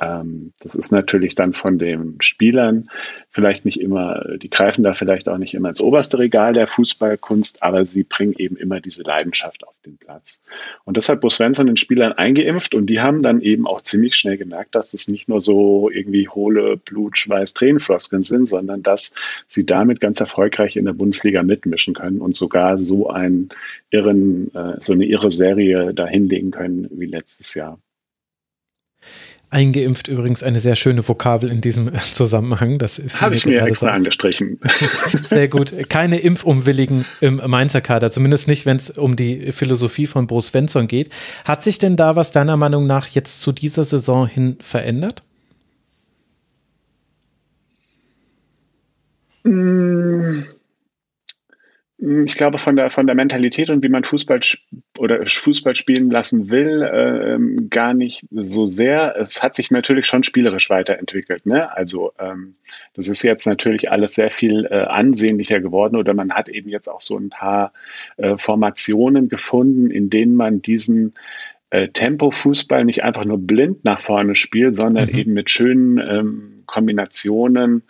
Ähm, 0.00 0.52
das 0.60 0.74
ist 0.74 0.92
natürlich 0.92 1.34
dann 1.34 1.52
von 1.52 1.78
den 1.78 2.16
Spielern 2.20 2.90
vielleicht 3.30 3.64
nicht 3.64 3.80
immer, 3.80 4.22
die 4.36 4.50
greifen 4.50 4.84
da 4.84 4.92
vielleicht 4.92 5.28
auch 5.28 5.38
nicht 5.38 5.54
immer 5.54 5.70
ins 5.70 5.80
oberste 5.80 6.18
Regal 6.18 6.52
der 6.52 6.66
Fußballkunst, 6.66 7.62
aber 7.62 7.84
sie 7.84 8.04
bringen 8.04 8.34
eben 8.38 8.56
immer 8.56 8.80
diese 8.80 9.02
Leidenschaft 9.02 9.66
auf 9.66 9.74
den 9.84 9.98
Platz. 9.98 10.44
Und 10.84 10.96
das 10.96 11.08
hat 11.08 11.20
Bo 11.20 11.30
Svensson 11.30 11.66
den 11.66 11.76
Spielern 11.76 12.12
eingeimpft 12.12 12.74
und 12.74 12.86
die 12.86 13.00
haben 13.00 13.22
dann 13.22 13.40
eben 13.40 13.66
auch 13.66 13.80
ziemlich 13.80 14.14
schnell 14.14 14.38
gemerkt, 14.38 14.74
dass 14.74 14.94
es 14.94 15.08
nicht 15.08 15.28
nur 15.28 15.40
so 15.40 15.90
irgendwie 15.90 16.28
hohle 16.28 16.76
Blut, 16.76 17.18
Schweiß, 17.18 17.54
Tränenfloskeln 17.54 18.22
sind, 18.22 18.46
sondern 18.46 18.82
dass 18.82 19.14
sie 19.46 19.66
damit 19.66 20.00
ganz 20.00 20.20
erfolgreich 20.20 20.76
in 20.76 20.84
der 20.84 20.92
Bundesliga 20.92 21.42
mitmischen 21.42 21.94
können 21.94 22.20
und 22.20 22.36
sogar 22.36 22.78
so 22.78 23.08
einen 23.10 23.48
irren, 23.90 24.54
äh, 24.54 24.76
so 24.80 24.92
eine 24.92 25.06
irre 25.06 25.32
Serie 25.32 25.92
da 25.92 26.06
hinlegen 26.06 26.50
können 26.50 26.88
wie 26.92 27.06
letztes 27.06 27.54
Jahr. 27.54 27.78
Eingeimpft 29.50 30.08
übrigens 30.08 30.42
eine 30.42 30.60
sehr 30.60 30.76
schöne 30.76 31.06
Vokabel 31.06 31.50
in 31.50 31.60
diesem 31.60 31.90
Zusammenhang. 32.00 32.78
Das 32.78 33.02
habe 33.20 33.34
ich 33.34 33.46
mir 33.46 33.62
extra 33.62 33.92
angestrichen. 33.92 34.60
Sehr 35.28 35.48
gut. 35.48 35.72
Keine 35.88 36.18
Impfunwilligen 36.18 37.06
im 37.20 37.40
Mainzer 37.46 37.80
Kader, 37.80 38.10
zumindest 38.10 38.46
nicht, 38.48 38.66
wenn 38.66 38.76
es 38.76 38.90
um 38.90 39.16
die 39.16 39.52
Philosophie 39.52 40.06
von 40.06 40.26
Bo 40.26 40.40
Svensson 40.40 40.86
geht. 40.86 41.08
Hat 41.44 41.62
sich 41.62 41.78
denn 41.78 41.96
da 41.96 42.14
was 42.14 42.30
deiner 42.30 42.58
Meinung 42.58 42.86
nach 42.86 43.06
jetzt 43.08 43.40
zu 43.40 43.52
dieser 43.52 43.84
Saison 43.84 44.26
hin 44.26 44.56
verändert? 44.60 45.22
Mmh 49.44 49.87
ich 52.00 52.36
glaube, 52.36 52.58
von 52.58 52.76
der, 52.76 52.90
von 52.90 53.06
der 53.06 53.16
Mentalität 53.16 53.70
und 53.70 53.82
wie 53.82 53.88
man 53.88 54.04
Fußball 54.04 54.38
oder 54.98 55.26
Fußball 55.26 55.74
spielen 55.74 56.10
lassen 56.10 56.48
will, 56.48 56.82
äh, 56.82 57.66
gar 57.68 57.92
nicht 57.92 58.24
so 58.30 58.66
sehr. 58.66 59.16
Es 59.16 59.42
hat 59.42 59.56
sich 59.56 59.72
natürlich 59.72 60.06
schon 60.06 60.22
spielerisch 60.22 60.70
weiterentwickelt. 60.70 61.44
Ne? 61.44 61.74
Also 61.76 62.12
ähm, 62.20 62.54
das 62.94 63.08
ist 63.08 63.24
jetzt 63.24 63.46
natürlich 63.46 63.90
alles 63.90 64.14
sehr 64.14 64.30
viel 64.30 64.66
äh, 64.70 64.76
ansehnlicher 64.76 65.60
geworden 65.60 65.96
oder 65.96 66.14
man 66.14 66.32
hat 66.32 66.48
eben 66.48 66.68
jetzt 66.68 66.88
auch 66.88 67.00
so 67.00 67.18
ein 67.18 67.30
paar 67.30 67.72
äh, 68.16 68.36
Formationen 68.36 69.28
gefunden, 69.28 69.90
in 69.90 70.08
denen 70.08 70.36
man 70.36 70.62
diesen 70.62 71.14
äh, 71.70 71.88
Tempo-Fußball 71.88 72.84
nicht 72.84 73.02
einfach 73.02 73.24
nur 73.24 73.38
blind 73.38 73.84
nach 73.84 73.98
vorne 73.98 74.36
spielt, 74.36 74.74
sondern 74.74 75.08
mhm. 75.10 75.18
eben 75.18 75.32
mit 75.32 75.50
schönen 75.50 75.98
ähm, 75.98 76.62
Kombinationen 76.66 77.82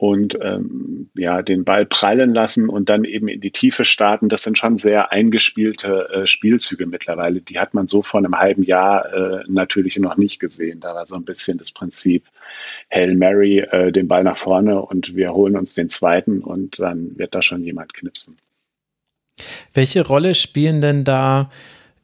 und 0.00 0.38
ähm, 0.40 1.10
ja 1.14 1.42
den 1.42 1.64
Ball 1.64 1.84
prallen 1.84 2.32
lassen 2.32 2.70
und 2.70 2.88
dann 2.88 3.04
eben 3.04 3.28
in 3.28 3.42
die 3.42 3.50
Tiefe 3.50 3.84
starten. 3.84 4.30
Das 4.30 4.42
sind 4.42 4.56
schon 4.56 4.78
sehr 4.78 5.12
eingespielte 5.12 6.08
äh, 6.08 6.26
Spielzüge 6.26 6.86
mittlerweile. 6.86 7.42
Die 7.42 7.58
hat 7.58 7.74
man 7.74 7.86
so 7.86 8.00
vor 8.00 8.16
einem 8.16 8.38
halben 8.38 8.62
Jahr 8.62 9.12
äh, 9.12 9.44
natürlich 9.46 9.98
noch 9.98 10.16
nicht 10.16 10.40
gesehen. 10.40 10.80
Da 10.80 10.94
war 10.94 11.04
so 11.04 11.16
ein 11.16 11.26
bisschen 11.26 11.58
das 11.58 11.72
Prinzip 11.72 12.24
Hail 12.90 13.14
Mary, 13.14 13.58
äh, 13.58 13.92
den 13.92 14.08
Ball 14.08 14.24
nach 14.24 14.38
vorne 14.38 14.80
und 14.80 15.16
wir 15.16 15.34
holen 15.34 15.54
uns 15.54 15.74
den 15.74 15.90
zweiten 15.90 16.40
und 16.40 16.80
dann 16.80 17.18
wird 17.18 17.34
da 17.34 17.42
schon 17.42 17.62
jemand 17.62 17.92
knipsen. 17.92 18.38
Welche 19.74 20.06
Rolle 20.06 20.34
spielen 20.34 20.80
denn 20.80 21.04
da 21.04 21.50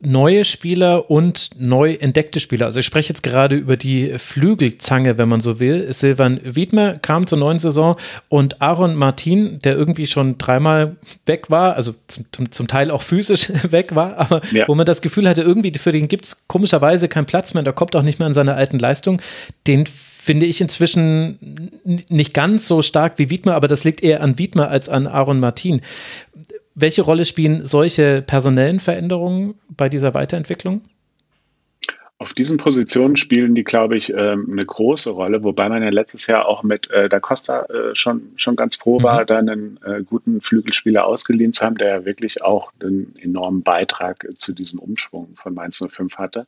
neue 0.07 0.45
Spieler 0.45 1.11
und 1.11 1.51
neu 1.59 1.95
entdeckte 1.95 2.39
Spieler. 2.39 2.67
Also 2.67 2.79
ich 2.81 2.87
spreche 2.87 3.09
jetzt 3.09 3.23
gerade 3.23 3.57
über 3.57 3.77
die 3.77 4.15
Flügelzange, 4.19 5.19
wenn 5.19 5.29
man 5.29 5.41
so 5.41 5.59
will. 5.59 5.93
Silvan 5.93 6.41
Wiedmer 6.45 6.97
kam 6.97 7.27
zur 7.27 7.39
neuen 7.39 7.59
Saison 7.59 7.97
und 8.29 8.63
Aaron 8.63 8.95
Martin, 8.95 9.59
der 9.61 9.75
irgendwie 9.75 10.07
schon 10.07 10.39
dreimal 10.39 10.97
weg 11.27 11.51
war, 11.51 11.75
also 11.75 11.95
zum, 12.07 12.53
zum 12.53 12.69
Teil 12.69 12.93
auch 12.93 13.03
physisch 13.03 13.51
weg 13.71 13.97
war, 13.97 14.17
aber 14.17 14.43
ja. 14.53 14.69
wo 14.69 14.77
man 14.77 14.87
das 14.87 15.03
Gefühl 15.03 15.29
hatte, 15.29 15.43
irgendwie 15.43 15.77
für 15.77 15.93
den 15.93 16.07
gibt 16.07 16.25
es 16.25 16.47
komischerweise 16.47 17.09
keinen 17.09 17.27
Platz 17.27 17.53
mehr, 17.53 17.65
der 17.65 17.73
kommt 17.73 17.97
auch 17.97 18.03
nicht 18.03 18.21
mehr 18.21 18.27
an 18.27 18.35
seine 18.35 18.55
alten 18.55 18.79
Leistungen. 18.79 19.21
Den 19.67 19.87
finde 20.27 20.47
ich 20.47 20.61
inzwischen 20.61 21.71
nicht 21.85 22.35
ganz 22.35 22.67
so 22.67 22.83
stark 22.83 23.13
wie 23.17 23.31
Wiedmer, 23.31 23.55
aber 23.55 23.69
das 23.69 23.85
liegt 23.85 24.03
eher 24.03 24.23
an 24.23 24.41
Wiedmer 24.41 24.69
als 24.69 24.89
an 24.89 25.07
Aaron 25.07 25.39
Martin. 25.39 25.83
Welche 26.79 27.01
Rolle 27.01 27.25
spielen 27.25 27.65
solche 27.65 28.21
personellen 28.21 28.81
Veränderungen 28.81 29.55
bei 29.75 29.89
dieser 29.89 30.13
Weiterentwicklung? 30.13 30.83
Auf 32.19 32.35
diesen 32.35 32.59
Positionen 32.59 33.17
spielen 33.17 33.55
die, 33.55 33.65
glaube 33.65 33.97
ich, 33.97 34.11
ähm, 34.13 34.49
eine 34.51 34.65
große 34.65 35.11
Rolle, 35.11 35.43
wobei 35.43 35.71
man 35.71 35.83
ja 35.83 35.89
letztes 35.89 36.27
Jahr 36.27 36.47
auch 36.47 36.63
mit 36.63 36.91
äh, 36.91 37.09
Da 37.09 37.19
Costa 37.19 37.65
äh, 37.65 37.95
schon, 37.95 38.33
schon 38.37 38.57
ganz 38.57 38.77
froh 38.77 39.03
war, 39.03 39.23
mhm. 39.23 39.27
da 39.27 39.39
einen 39.39 39.81
äh, 39.85 40.03
guten 40.03 40.43
Flügelspieler 40.43 41.07
ausgeliehen 41.07 41.53
zu 41.53 41.65
haben, 41.65 41.77
der 41.77 41.89
ja 41.89 42.05
wirklich 42.05 42.43
auch 42.43 42.73
einen 42.83 43.15
enormen 43.17 43.63
Beitrag 43.63 44.27
zu 44.37 44.55
diesem 44.55 44.79
Umschwung 44.79 45.35
von 45.35 45.55
Mainz 45.55 45.83
05 45.87 46.17
hatte. 46.17 46.47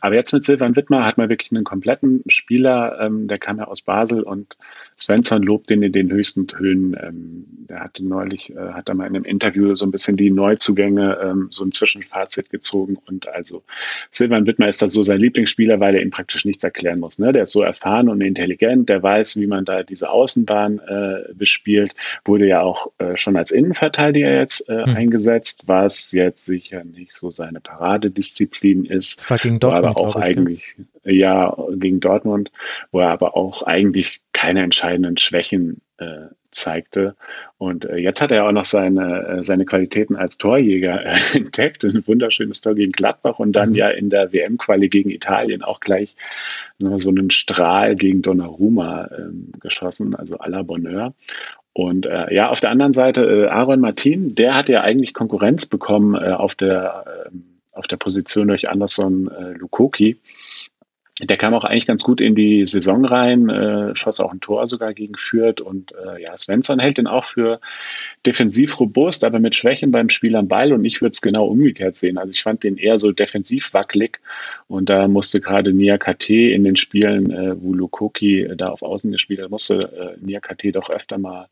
Aber 0.00 0.16
jetzt 0.16 0.32
mit 0.32 0.44
Silvan 0.44 0.74
Wittmer 0.74 1.04
hat 1.04 1.18
man 1.18 1.28
wirklich 1.28 1.52
einen 1.52 1.64
kompletten 1.64 2.24
Spieler, 2.26 2.98
ähm, 3.00 3.28
der 3.28 3.38
kam 3.38 3.58
ja 3.58 3.64
aus 3.64 3.82
Basel 3.82 4.22
und 4.22 4.56
Svensson 5.00 5.42
lobt 5.42 5.70
ihn 5.70 5.82
in 5.82 5.92
den 5.92 6.10
höchsten 6.10 6.48
Tönen. 6.48 6.96
Ähm, 7.00 7.44
der 7.68 7.80
hatte 7.80 8.04
neulich, 8.04 8.50
äh, 8.50 8.72
hat 8.72 8.88
er 8.88 8.94
mal 8.94 9.06
in 9.06 9.14
einem 9.14 9.24
Interview 9.24 9.74
so 9.74 9.84
ein 9.84 9.90
bisschen 9.90 10.16
die 10.16 10.30
Neuzugänge, 10.30 11.18
ähm, 11.22 11.48
so 11.50 11.64
ein 11.64 11.72
Zwischenfazit 11.72 12.50
gezogen. 12.50 12.98
Und 13.06 13.28
also 13.28 13.62
Silvan 14.10 14.46
Wittmer 14.46 14.68
ist 14.68 14.82
da 14.82 14.88
so 14.88 15.02
sein 15.02 15.18
Lieblingsspieler, 15.20 15.78
weil 15.78 15.94
er 15.94 16.02
ihm 16.02 16.10
praktisch 16.10 16.44
nichts 16.44 16.64
erklären 16.64 16.98
muss. 16.98 17.18
Ne? 17.18 17.32
Der 17.32 17.44
ist 17.44 17.52
so 17.52 17.62
erfahren 17.62 18.08
und 18.08 18.20
intelligent, 18.20 18.88
der 18.88 19.02
weiß, 19.02 19.36
wie 19.36 19.46
man 19.46 19.64
da 19.64 19.82
diese 19.82 20.10
Außenbahn 20.10 20.78
äh, 20.78 21.34
bespielt, 21.34 21.94
wurde 22.24 22.46
ja 22.46 22.62
auch 22.62 22.90
äh, 22.98 23.16
schon 23.16 23.36
als 23.36 23.50
Innenverteidiger 23.50 24.34
jetzt 24.34 24.68
äh, 24.68 24.84
mhm. 24.86 24.96
eingesetzt, 24.96 25.64
was 25.66 26.12
jetzt 26.12 26.44
sicher 26.44 26.84
nicht 26.84 27.12
so 27.12 27.30
seine 27.30 27.60
Paradedisziplin 27.60 28.84
ist. 28.84 29.18
Das 29.18 29.30
war 29.30 29.38
gegen 29.38 29.60
Dortmund, 29.60 29.86
aber 29.86 30.00
auch 30.00 30.16
eigentlich, 30.16 30.76
ja, 31.04 31.56
gegen 31.74 32.00
Dortmund, 32.00 32.50
wo 32.90 33.00
er 33.00 33.10
aber 33.10 33.36
auch 33.36 33.62
eigentlich 33.62 34.22
keine 34.38 34.62
entscheidenden 34.62 35.16
Schwächen 35.16 35.80
äh, 35.96 36.28
zeigte. 36.52 37.16
Und 37.58 37.86
äh, 37.86 37.96
jetzt 37.96 38.22
hat 38.22 38.30
er 38.30 38.46
auch 38.46 38.52
noch 38.52 38.64
seine, 38.64 39.26
äh, 39.26 39.42
seine 39.42 39.64
Qualitäten 39.64 40.14
als 40.14 40.38
Torjäger 40.38 41.04
äh, 41.04 41.16
entdeckt. 41.34 41.84
Ein 41.84 42.06
wunderschönes 42.06 42.60
Tor 42.60 42.76
gegen 42.76 42.92
Gladbach 42.92 43.40
und 43.40 43.50
dann 43.50 43.70
mhm. 43.70 43.74
ja 43.74 43.88
in 43.88 44.10
der 44.10 44.32
WM-Quali 44.32 44.90
gegen 44.90 45.10
Italien 45.10 45.64
auch 45.64 45.80
gleich 45.80 46.14
so 46.78 47.10
einen 47.10 47.32
Strahl 47.32 47.96
gegen 47.96 48.22
Donnarumma 48.22 49.08
ähm, 49.18 49.50
geschossen, 49.58 50.14
also 50.14 50.36
à 50.36 50.48
la 50.48 50.62
Bonheur. 50.62 51.14
Und 51.72 52.06
äh, 52.06 52.32
ja, 52.32 52.48
auf 52.48 52.60
der 52.60 52.70
anderen 52.70 52.92
Seite 52.92 53.24
äh, 53.24 53.46
Aaron 53.48 53.80
Martin, 53.80 54.36
der 54.36 54.54
hat 54.54 54.68
ja 54.68 54.82
eigentlich 54.82 55.14
Konkurrenz 55.14 55.66
bekommen 55.66 56.14
äh, 56.14 56.30
auf 56.30 56.54
der 56.54 57.26
äh, 57.26 57.30
auf 57.72 57.88
der 57.88 57.96
Position 57.96 58.46
durch 58.46 58.68
Anderson 58.68 59.28
äh, 59.28 59.52
Lukoki 59.52 60.18
der 61.20 61.36
kam 61.36 61.52
auch 61.54 61.64
eigentlich 61.64 61.86
ganz 61.86 62.04
gut 62.04 62.20
in 62.20 62.36
die 62.36 62.64
Saison 62.66 63.04
rein, 63.04 63.48
äh, 63.48 63.96
schoss 63.96 64.20
auch 64.20 64.32
ein 64.32 64.40
Tor 64.40 64.68
sogar 64.68 64.92
gegen 64.92 65.16
Fürth 65.16 65.60
und 65.60 65.92
äh, 65.92 66.22
ja, 66.22 66.38
Svensson 66.38 66.78
hält 66.78 66.98
den 66.98 67.08
auch 67.08 67.24
für 67.24 67.60
defensiv 68.24 68.78
robust, 68.78 69.24
aber 69.24 69.40
mit 69.40 69.56
Schwächen 69.56 69.90
beim 69.90 70.10
Spiel 70.10 70.36
am 70.36 70.46
Ball 70.46 70.72
und 70.72 70.84
ich 70.84 71.02
würde 71.02 71.10
es 71.10 71.20
genau 71.20 71.46
umgekehrt 71.46 71.96
sehen. 71.96 72.18
Also 72.18 72.30
ich 72.30 72.42
fand 72.42 72.62
den 72.62 72.76
eher 72.76 72.98
so 72.98 73.10
defensiv 73.10 73.74
wackelig 73.74 74.20
und 74.68 74.88
da 74.90 75.08
musste 75.08 75.40
gerade 75.40 75.72
Nia 75.72 75.98
KT 75.98 76.30
in 76.30 76.62
den 76.62 76.76
Spielen, 76.76 77.32
äh, 77.32 77.60
wo 77.60 77.74
Lukoki 77.74 78.40
äh, 78.40 78.56
da 78.56 78.68
auf 78.68 78.82
Außen 78.82 79.10
gespielt 79.10 79.40
hat, 79.42 79.50
musste 79.50 80.16
äh, 80.20 80.24
Nia 80.24 80.38
KT 80.38 80.76
doch 80.76 80.88
öfter 80.88 81.18
mal 81.18 81.48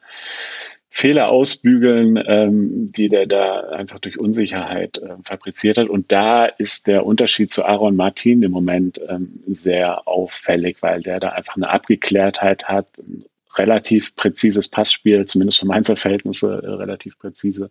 Fehler 0.96 1.28
ausbügeln, 1.28 2.18
ähm, 2.26 2.90
die 2.90 3.10
der 3.10 3.26
da 3.26 3.68
einfach 3.68 3.98
durch 3.98 4.18
Unsicherheit 4.18 4.96
äh, 4.96 5.16
fabriziert 5.24 5.76
hat. 5.76 5.90
Und 5.90 6.10
da 6.10 6.46
ist 6.46 6.86
der 6.86 7.04
Unterschied 7.04 7.52
zu 7.52 7.66
Aaron 7.66 7.96
Martin 7.96 8.42
im 8.42 8.50
Moment 8.50 8.98
ähm, 9.06 9.40
sehr 9.46 10.08
auffällig, 10.08 10.78
weil 10.80 11.02
der 11.02 11.20
da 11.20 11.28
einfach 11.28 11.56
eine 11.56 11.68
Abgeklärtheit 11.68 12.64
hat, 12.64 12.86
ein 12.98 13.26
relativ 13.58 14.16
präzises 14.16 14.68
Passspiel, 14.68 15.26
zumindest 15.26 15.60
für 15.60 15.66
Mainzer 15.66 15.96
Verhältnisse 15.96 16.62
äh, 16.64 16.66
relativ 16.66 17.18
präzise. 17.18 17.70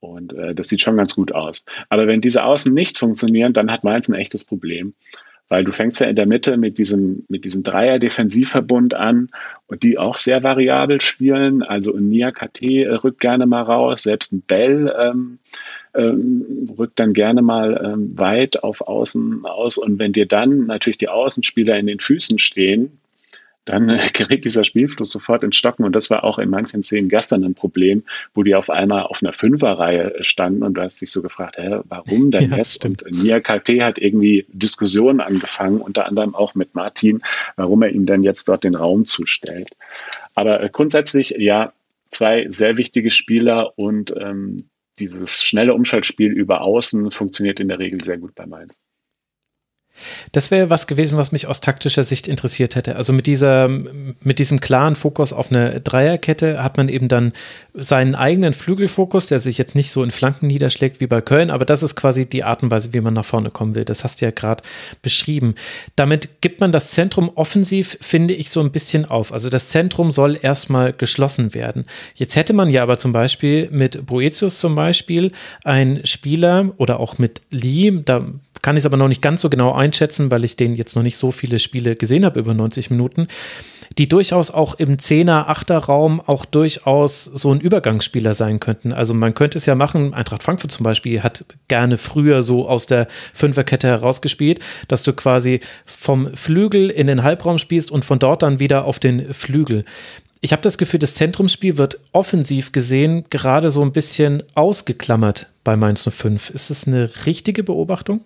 Und 0.00 0.32
äh, 0.32 0.54
das 0.54 0.70
sieht 0.70 0.80
schon 0.80 0.96
ganz 0.96 1.14
gut 1.14 1.34
aus. 1.34 1.66
Aber 1.90 2.06
wenn 2.06 2.22
diese 2.22 2.44
Außen 2.44 2.72
nicht 2.72 2.96
funktionieren, 2.96 3.52
dann 3.52 3.70
hat 3.70 3.84
Mainz 3.84 4.08
ein 4.08 4.14
echtes 4.14 4.46
Problem 4.46 4.94
weil 5.48 5.64
du 5.64 5.72
fängst 5.72 6.00
ja 6.00 6.06
in 6.06 6.16
der 6.16 6.26
Mitte 6.26 6.56
mit 6.56 6.78
diesem, 6.78 7.24
mit 7.28 7.44
diesem 7.44 7.62
Dreier-Defensivverbund 7.62 8.94
an 8.94 9.30
und 9.66 9.82
die 9.82 9.98
auch 9.98 10.16
sehr 10.18 10.42
variabel 10.42 11.00
spielen. 11.00 11.62
Also 11.62 11.94
ein 11.94 12.08
Nia 12.08 12.30
KT 12.30 12.62
rückt 13.02 13.20
gerne 13.20 13.46
mal 13.46 13.62
raus, 13.62 14.02
selbst 14.02 14.32
ein 14.32 14.42
Bell 14.42 14.94
ähm, 14.98 15.38
ähm, 15.94 16.68
rückt 16.78 17.00
dann 17.00 17.14
gerne 17.14 17.42
mal 17.42 17.80
ähm, 17.82 18.18
weit 18.18 18.62
auf 18.62 18.82
Außen 18.82 19.44
aus. 19.44 19.78
Und 19.78 19.98
wenn 19.98 20.12
dir 20.12 20.26
dann 20.26 20.66
natürlich 20.66 20.98
die 20.98 21.08
Außenspieler 21.08 21.78
in 21.78 21.86
den 21.86 22.00
Füßen 22.00 22.38
stehen, 22.38 22.98
dann 23.68 23.88
äh, 23.88 24.08
gerät 24.12 24.44
dieser 24.44 24.64
Spielfluss 24.64 25.10
sofort 25.10 25.42
in 25.42 25.52
Stocken. 25.52 25.84
Und 25.84 25.92
das 25.94 26.10
war 26.10 26.24
auch 26.24 26.38
in 26.38 26.50
manchen 26.50 26.82
Szenen 26.82 27.08
gestern 27.08 27.44
ein 27.44 27.54
Problem, 27.54 28.04
wo 28.34 28.42
die 28.42 28.54
auf 28.54 28.70
einmal 28.70 29.02
auf 29.02 29.22
einer 29.22 29.32
Fünferreihe 29.32 30.16
standen 30.20 30.62
und 30.62 30.74
du 30.74 30.82
hast 30.82 31.00
dich 31.00 31.10
so 31.10 31.22
gefragt, 31.22 31.58
hä, 31.58 31.80
warum 31.84 32.30
denn 32.32 32.50
ja, 32.50 32.56
jetzt? 32.58 32.74
Stimmt. 32.74 33.02
Und 33.02 33.22
Nia 33.22 33.40
KT 33.40 33.80
hat 33.80 33.98
irgendwie 33.98 34.46
Diskussionen 34.48 35.20
angefangen, 35.20 35.80
unter 35.80 36.06
anderem 36.06 36.34
auch 36.34 36.54
mit 36.54 36.74
Martin, 36.74 37.22
warum 37.56 37.82
er 37.82 37.90
ihm 37.90 38.06
denn 38.06 38.22
jetzt 38.22 38.48
dort 38.48 38.64
den 38.64 38.74
Raum 38.74 39.04
zustellt. 39.04 39.70
Aber 40.34 40.62
äh, 40.62 40.68
grundsätzlich, 40.70 41.34
ja, 41.38 41.72
zwei 42.10 42.46
sehr 42.48 42.76
wichtige 42.76 43.10
Spieler 43.10 43.78
und 43.78 44.14
ähm, 44.16 44.64
dieses 44.98 45.44
schnelle 45.44 45.74
Umschaltspiel 45.74 46.32
über 46.32 46.62
Außen 46.62 47.10
funktioniert 47.10 47.60
in 47.60 47.68
der 47.68 47.78
Regel 47.78 48.02
sehr 48.02 48.18
gut 48.18 48.34
bei 48.34 48.46
Mainz. 48.46 48.80
Das 50.32 50.50
wäre 50.50 50.70
was 50.70 50.86
gewesen, 50.86 51.18
was 51.18 51.32
mich 51.32 51.46
aus 51.46 51.60
taktischer 51.60 52.04
Sicht 52.04 52.28
interessiert 52.28 52.74
hätte. 52.76 52.96
Also 52.96 53.12
mit 53.12 53.26
dieser, 53.26 53.68
mit 53.68 54.38
diesem 54.38 54.60
klaren 54.60 54.96
Fokus 54.96 55.32
auf 55.32 55.50
eine 55.50 55.80
Dreierkette 55.80 56.62
hat 56.62 56.76
man 56.76 56.88
eben 56.88 57.08
dann 57.08 57.32
seinen 57.74 58.14
eigenen 58.14 58.54
Flügelfokus, 58.54 59.26
der 59.26 59.38
sich 59.38 59.58
jetzt 59.58 59.74
nicht 59.74 59.90
so 59.90 60.02
in 60.02 60.10
Flanken 60.10 60.46
niederschlägt 60.46 61.00
wie 61.00 61.06
bei 61.06 61.20
Köln, 61.20 61.50
aber 61.50 61.64
das 61.64 61.82
ist 61.82 61.94
quasi 61.94 62.28
die 62.28 62.44
Art 62.44 62.62
und 62.62 62.70
Weise, 62.70 62.92
wie 62.92 63.00
man 63.00 63.14
nach 63.14 63.24
vorne 63.24 63.50
kommen 63.50 63.74
will. 63.74 63.84
Das 63.84 64.04
hast 64.04 64.20
du 64.20 64.24
ja 64.24 64.30
gerade 64.30 64.62
beschrieben. 65.02 65.54
Damit 65.96 66.40
gibt 66.40 66.60
man 66.60 66.72
das 66.72 66.90
Zentrum 66.90 67.30
offensiv, 67.34 67.96
finde 68.00 68.34
ich, 68.34 68.50
so 68.50 68.60
ein 68.60 68.72
bisschen 68.72 69.04
auf. 69.04 69.32
Also 69.32 69.50
das 69.50 69.68
Zentrum 69.68 70.10
soll 70.10 70.38
erstmal 70.40 70.92
geschlossen 70.92 71.54
werden. 71.54 71.84
Jetzt 72.14 72.36
hätte 72.36 72.52
man 72.52 72.70
ja 72.70 72.82
aber 72.82 72.98
zum 72.98 73.12
Beispiel 73.12 73.68
mit 73.70 74.06
Boetius 74.06 74.58
zum 74.58 74.74
Beispiel 74.74 75.32
einen 75.64 76.04
Spieler 76.06 76.72
oder 76.76 77.00
auch 77.00 77.18
mit 77.18 77.40
Lee, 77.50 77.92
da 78.04 78.24
kann 78.62 78.76
ich 78.76 78.82
es 78.82 78.86
aber 78.86 78.96
noch 78.96 79.08
nicht 79.08 79.22
ganz 79.22 79.42
so 79.42 79.50
genau 79.50 79.72
einschätzen, 79.72 80.30
weil 80.30 80.44
ich 80.44 80.56
den 80.56 80.74
jetzt 80.74 80.96
noch 80.96 81.02
nicht 81.02 81.16
so 81.16 81.30
viele 81.30 81.58
Spiele 81.58 81.96
gesehen 81.96 82.24
habe 82.24 82.40
über 82.40 82.54
90 82.54 82.90
Minuten, 82.90 83.28
die 83.96 84.08
durchaus 84.08 84.50
auch 84.50 84.74
im 84.74 84.96
10er, 84.96 85.46
8er 85.48 85.78
Raum 85.78 86.20
auch 86.20 86.44
durchaus 86.44 87.24
so 87.24 87.52
ein 87.52 87.60
Übergangsspieler 87.60 88.34
sein 88.34 88.60
könnten. 88.60 88.92
Also 88.92 89.14
man 89.14 89.34
könnte 89.34 89.58
es 89.58 89.66
ja 89.66 89.74
machen, 89.74 90.14
Eintracht 90.14 90.42
Frankfurt 90.42 90.72
zum 90.72 90.84
Beispiel 90.84 91.22
hat 91.22 91.44
gerne 91.68 91.98
früher 91.98 92.42
so 92.42 92.68
aus 92.68 92.86
der 92.86 93.08
Fünferkette 93.32 93.88
herausgespielt, 93.88 94.60
dass 94.88 95.02
du 95.02 95.12
quasi 95.12 95.60
vom 95.86 96.34
Flügel 96.34 96.90
in 96.90 97.06
den 97.06 97.22
Halbraum 97.22 97.58
spielst 97.58 97.90
und 97.90 98.04
von 98.04 98.18
dort 98.18 98.42
dann 98.42 98.60
wieder 98.60 98.84
auf 98.84 98.98
den 98.98 99.32
Flügel 99.32 99.84
ich 100.40 100.52
habe 100.52 100.62
das 100.62 100.78
Gefühl, 100.78 101.00
das 101.00 101.14
Zentrumsspiel 101.14 101.78
wird 101.78 101.98
offensiv 102.12 102.72
gesehen 102.72 103.24
gerade 103.30 103.70
so 103.70 103.82
ein 103.82 103.92
bisschen 103.92 104.42
ausgeklammert 104.54 105.48
bei 105.64 105.76
Mainz 105.76 106.08
05. 106.08 106.50
Ist 106.50 106.70
das 106.70 106.86
eine 106.86 107.10
richtige 107.26 107.64
Beobachtung? 107.64 108.20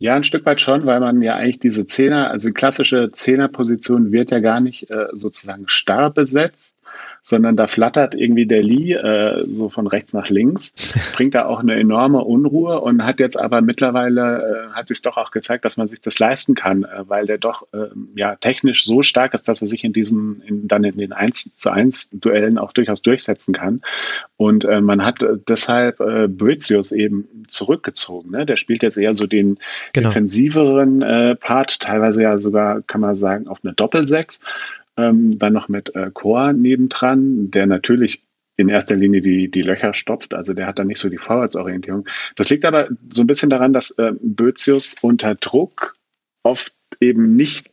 Ja, 0.00 0.14
ein 0.14 0.22
Stück 0.22 0.46
weit 0.46 0.60
schon, 0.60 0.86
weil 0.86 1.00
man 1.00 1.22
ja 1.22 1.34
eigentlich 1.34 1.58
diese 1.58 1.84
Zehner, 1.84 2.30
also 2.30 2.48
die 2.48 2.54
klassische 2.54 3.10
Zehnerposition 3.10 4.12
wird 4.12 4.30
ja 4.30 4.38
gar 4.38 4.60
nicht 4.60 4.88
äh, 4.90 5.08
sozusagen 5.12 5.66
starr 5.66 6.10
besetzt, 6.10 6.78
sondern 7.22 7.56
da 7.56 7.66
flattert 7.66 8.14
irgendwie 8.14 8.46
der 8.46 8.62
Lee 8.62 8.94
äh, 8.94 9.44
so 9.46 9.68
von 9.68 9.86
rechts 9.86 10.12
nach 10.12 10.28
links, 10.28 10.94
bringt 11.14 11.34
da 11.34 11.46
auch 11.46 11.60
eine 11.60 11.74
enorme 11.74 12.24
Unruhe 12.24 12.80
und 12.80 13.04
hat 13.04 13.20
jetzt 13.20 13.38
aber 13.38 13.60
mittlerweile, 13.60 14.68
äh, 14.70 14.74
hat 14.74 14.88
sich 14.88 15.02
doch 15.02 15.16
auch 15.16 15.30
gezeigt, 15.30 15.64
dass 15.64 15.76
man 15.76 15.88
sich 15.88 16.00
das 16.00 16.18
leisten 16.18 16.54
kann, 16.54 16.84
äh, 16.84 17.04
weil 17.08 17.26
der 17.26 17.38
doch 17.38 17.66
äh, 17.72 17.88
ja 18.14 18.36
technisch 18.36 18.84
so 18.84 19.02
stark 19.02 19.34
ist, 19.34 19.48
dass 19.48 19.60
er 19.60 19.66
sich 19.66 19.84
in 19.84 19.92
diesen, 19.92 20.40
in, 20.42 20.68
dann 20.68 20.84
in 20.84 20.98
den 20.98 21.12
1 21.12 21.56
zu 21.56 21.70
1 21.70 22.10
Duellen 22.12 22.58
auch 22.58 22.72
durchaus 22.72 23.02
durchsetzen 23.02 23.52
kann. 23.52 23.82
Und 24.36 24.64
äh, 24.64 24.80
man 24.80 25.04
hat 25.04 25.22
äh, 25.22 25.36
deshalb 25.48 26.00
äh, 26.00 26.28
Boetius 26.28 26.92
eben 26.92 27.28
zurückgezogen. 27.48 28.30
Ne? 28.30 28.46
Der 28.46 28.56
spielt 28.56 28.82
jetzt 28.82 28.96
eher 28.96 29.14
so 29.14 29.26
den 29.26 29.58
genau. 29.92 30.08
defensiveren 30.08 31.02
äh, 31.02 31.34
Part, 31.34 31.80
teilweise 31.80 32.22
ja 32.22 32.38
sogar, 32.38 32.82
kann 32.82 33.00
man 33.00 33.14
sagen, 33.14 33.48
auf 33.48 33.60
eine 33.62 33.74
Doppelsechs. 33.74 34.40
Ähm, 34.98 35.38
dann 35.38 35.52
noch 35.52 35.68
mit 35.68 35.94
äh, 35.94 36.10
Chor 36.12 36.52
nebendran, 36.52 37.50
der 37.50 37.66
natürlich 37.66 38.26
in 38.56 38.68
erster 38.68 38.96
Linie 38.96 39.20
die, 39.20 39.50
die 39.50 39.62
Löcher 39.62 39.94
stopft. 39.94 40.34
Also 40.34 40.52
der 40.52 40.66
hat 40.66 40.78
da 40.78 40.84
nicht 40.84 40.98
so 40.98 41.08
die 41.08 41.16
Vorwärtsorientierung. 41.16 42.06
Das 42.34 42.50
liegt 42.50 42.64
aber 42.64 42.88
so 43.10 43.22
ein 43.22 43.28
bisschen 43.28 43.48
daran, 43.48 43.72
dass 43.72 43.92
äh, 43.92 44.12
Bözius 44.20 44.96
unter 45.00 45.36
Druck 45.36 45.94
oft 46.42 46.72
eben 47.00 47.36
nicht 47.36 47.70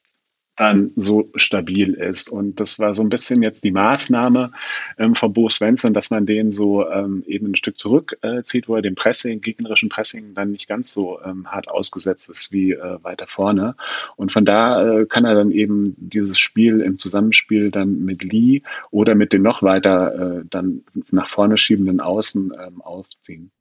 dann 0.56 0.92
so 0.96 1.30
stabil 1.36 1.94
ist. 1.94 2.30
Und 2.30 2.60
das 2.60 2.80
war 2.80 2.94
so 2.94 3.04
ein 3.04 3.10
bisschen 3.10 3.42
jetzt 3.42 3.64
die 3.64 3.72
Maßnahme 3.72 4.52
ähm, 4.98 5.16
von 5.16 5.34
Bo 5.34 5.50
Svensson, 5.50 5.94
dass 5.94 6.10
man 6.10 6.26
den 6.26 6.52
so 6.52 6.90
ähm, 6.90 7.24
eben 7.28 7.52
ein 7.52 7.56
Stück 7.56 7.78
zurückzieht, 7.78 8.66
äh, 8.66 8.68
wo 8.68 8.76
er 8.76 8.82
dem 8.82 8.96
Pressing, 8.96 9.42
gegnerischen 9.42 9.90
Pressing 9.90 10.34
dann 10.34 10.52
nicht 10.52 10.68
ganz 10.68 10.94
so 10.94 11.20
ähm, 11.22 11.52
hart 11.52 11.68
ausgesetzt 11.68 12.30
ist 12.30 12.52
wie 12.52 12.72
äh, 12.72 13.04
weiter 13.04 13.28
vorne. 13.28 13.76
Und 14.16 14.32
von 14.32 14.46
da 14.46 15.00
äh, 15.00 15.06
kann 15.06 15.26
er 15.26 15.36
dann 15.36 15.52
eben 15.52 15.96
dieses 15.98 16.40
Spiel 16.40 16.82
im 16.82 16.98
Zusammenspiel 16.98 17.72
dann 17.72 18.06
mit 18.06 18.24
Lee 18.24 18.62
oder 18.92 19.16
mit 19.16 19.34
den 19.34 19.42
noch 19.42 19.62
weiter 19.62 20.40
äh, 20.40 20.44
dann 20.50 20.84
nach 21.12 21.28
vorne 21.28 21.58
schiebenden 21.58 22.00
Außen 22.00 22.54
ähm, 22.66 22.82
aufziehen. 22.82 23.52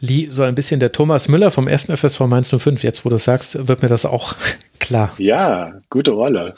Lee, 0.00 0.28
so 0.30 0.42
ein 0.42 0.54
bisschen 0.54 0.80
der 0.80 0.92
Thomas 0.92 1.28
Müller 1.28 1.50
vom 1.50 1.68
ersten 1.68 1.94
FSV 1.94 2.20
Mainz 2.20 2.54
05. 2.56 2.82
Jetzt, 2.82 3.04
wo 3.04 3.10
du 3.10 3.18
sagst, 3.18 3.68
wird 3.68 3.82
mir 3.82 3.88
das 3.88 4.06
auch 4.06 4.34
klar. 4.80 5.12
Ja, 5.18 5.74
gute 5.90 6.10
Rolle. 6.10 6.54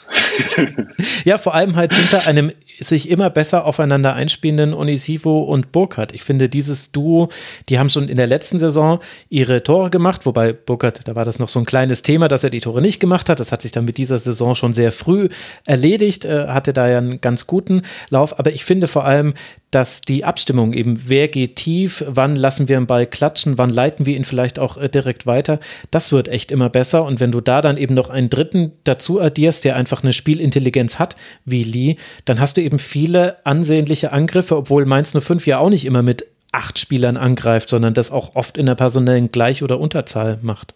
ja, 1.25 1.37
vor 1.37 1.53
allem 1.53 1.75
halt 1.75 1.93
hinter 1.93 2.25
einem 2.25 2.51
sich 2.65 3.09
immer 3.09 3.29
besser 3.29 3.65
aufeinander 3.65 4.13
einspielenden 4.13 4.73
Onisivo 4.73 5.43
und 5.43 5.71
Burkhardt. 5.71 6.13
Ich 6.13 6.23
finde, 6.23 6.49
dieses 6.49 6.91
Duo, 6.91 7.29
die 7.69 7.77
haben 7.77 7.89
schon 7.89 8.07
in 8.07 8.17
der 8.17 8.27
letzten 8.27 8.59
Saison 8.59 8.99
ihre 9.29 9.63
Tore 9.63 9.89
gemacht, 9.89 10.25
wobei 10.25 10.53
Burkhardt, 10.53 11.07
da 11.07 11.15
war 11.15 11.25
das 11.25 11.39
noch 11.39 11.49
so 11.49 11.59
ein 11.59 11.65
kleines 11.65 12.01
Thema, 12.01 12.27
dass 12.27 12.43
er 12.43 12.49
die 12.49 12.61
Tore 12.61 12.81
nicht 12.81 12.99
gemacht 12.99 13.29
hat. 13.29 13.39
Das 13.39 13.51
hat 13.51 13.61
sich 13.61 13.71
dann 13.71 13.85
mit 13.85 13.97
dieser 13.97 14.17
Saison 14.17 14.55
schon 14.55 14.73
sehr 14.73 14.91
früh 14.91 15.29
erledigt, 15.67 16.25
äh, 16.25 16.47
hatte 16.47 16.73
da 16.73 16.87
ja 16.87 16.97
einen 16.97 17.21
ganz 17.21 17.45
guten 17.45 17.83
Lauf. 18.09 18.39
Aber 18.39 18.51
ich 18.51 18.65
finde 18.65 18.87
vor 18.87 19.05
allem, 19.05 19.33
dass 19.73 20.01
die 20.01 20.23
Abstimmung 20.23 20.73
eben, 20.73 20.95
wer 21.07 21.27
geht 21.27 21.55
tief, 21.55 22.03
wann 22.07 22.35
lassen 22.35 22.67
wir 22.67 22.77
einen 22.77 22.85
Ball 22.85 23.07
klatschen, 23.07 23.57
wann 23.57 23.69
leiten 23.69 24.05
wir 24.05 24.15
ihn 24.15 24.23
vielleicht 24.23 24.59
auch 24.59 24.77
äh, 24.77 24.87
direkt 24.87 25.25
weiter, 25.25 25.59
das 25.89 26.11
wird 26.11 26.27
echt 26.27 26.51
immer 26.51 26.69
besser. 26.69 27.03
Und 27.05 27.19
wenn 27.19 27.31
du 27.31 27.41
da 27.41 27.61
dann 27.61 27.77
eben 27.77 27.95
noch 27.95 28.09
einen 28.13 28.29
dritten 28.29 28.71
dazu 28.85 29.19
addierst, 29.19 29.65
der 29.65 29.75
einfach 29.75 30.03
eine 30.03 30.13
Spielintelligenz 30.13 30.99
hat, 30.99 31.17
wie 31.43 31.63
Lee, 31.63 31.97
dann 32.25 32.39
hast 32.39 32.57
du 32.57 32.61
eben 32.61 32.79
viele 32.79 33.45
ansehnliche 33.45 34.13
Angriffe, 34.13 34.55
obwohl 34.55 34.85
Mainz 34.85 35.11
05 35.11 35.45
ja 35.45 35.59
auch 35.59 35.69
nicht 35.69 35.85
immer 35.85 36.03
mit 36.03 36.25
acht 36.53 36.79
Spielern 36.79 37.17
angreift, 37.17 37.67
sondern 37.67 37.93
das 37.93 38.11
auch 38.11 38.35
oft 38.35 38.57
in 38.57 38.67
der 38.67 38.75
personellen 38.75 39.29
Gleich- 39.29 39.63
oder 39.63 39.79
Unterzahl 39.79 40.39
macht. 40.41 40.73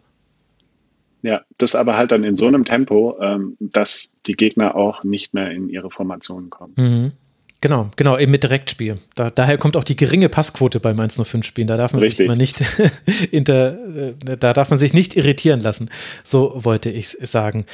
Ja, 1.22 1.42
das 1.58 1.76
aber 1.76 1.98
halt 1.98 2.12
dann 2.12 2.24
in 2.24 2.36
so 2.36 2.48
einem 2.48 2.66
Tempo, 2.66 3.18
ähm, 3.22 3.58
dass 3.60 4.14
die 4.28 4.34
Gegner 4.34 4.76
auch 4.76 5.04
nicht 5.04 5.34
mehr 5.34 5.52
in 5.52 5.70
ihre 5.70 5.90
Formationen 5.90 6.50
kommen. 6.50 6.74
Mhm. 6.78 7.12
Genau, 7.60 7.90
genau, 7.96 8.18
eben 8.18 8.32
mit 8.32 8.44
Direktspiel. 8.44 8.96
Da, 9.16 9.32
daher 9.32 9.58
kommt 9.58 9.76
auch 9.78 9.84
die 9.84 9.96
geringe 9.96 10.30
Passquote 10.30 10.80
bei 10.80 10.94
Mainz 10.94 11.20
05 11.22 11.46
Spielen. 11.46 11.68
Da 11.68 11.76
darf 11.76 11.92
man 11.92 12.02
Richtig. 12.02 12.30
sich 12.30 12.38
nicht 12.38 12.64
inter, 13.32 13.78
äh, 13.96 14.14
da 14.38 14.54
darf 14.54 14.70
man 14.70 14.78
sich 14.78 14.94
nicht 14.94 15.16
irritieren 15.16 15.60
lassen. 15.60 15.90
So 16.24 16.54
wollte 16.56 16.90
ich 16.90 17.10
sagen. 17.10 17.66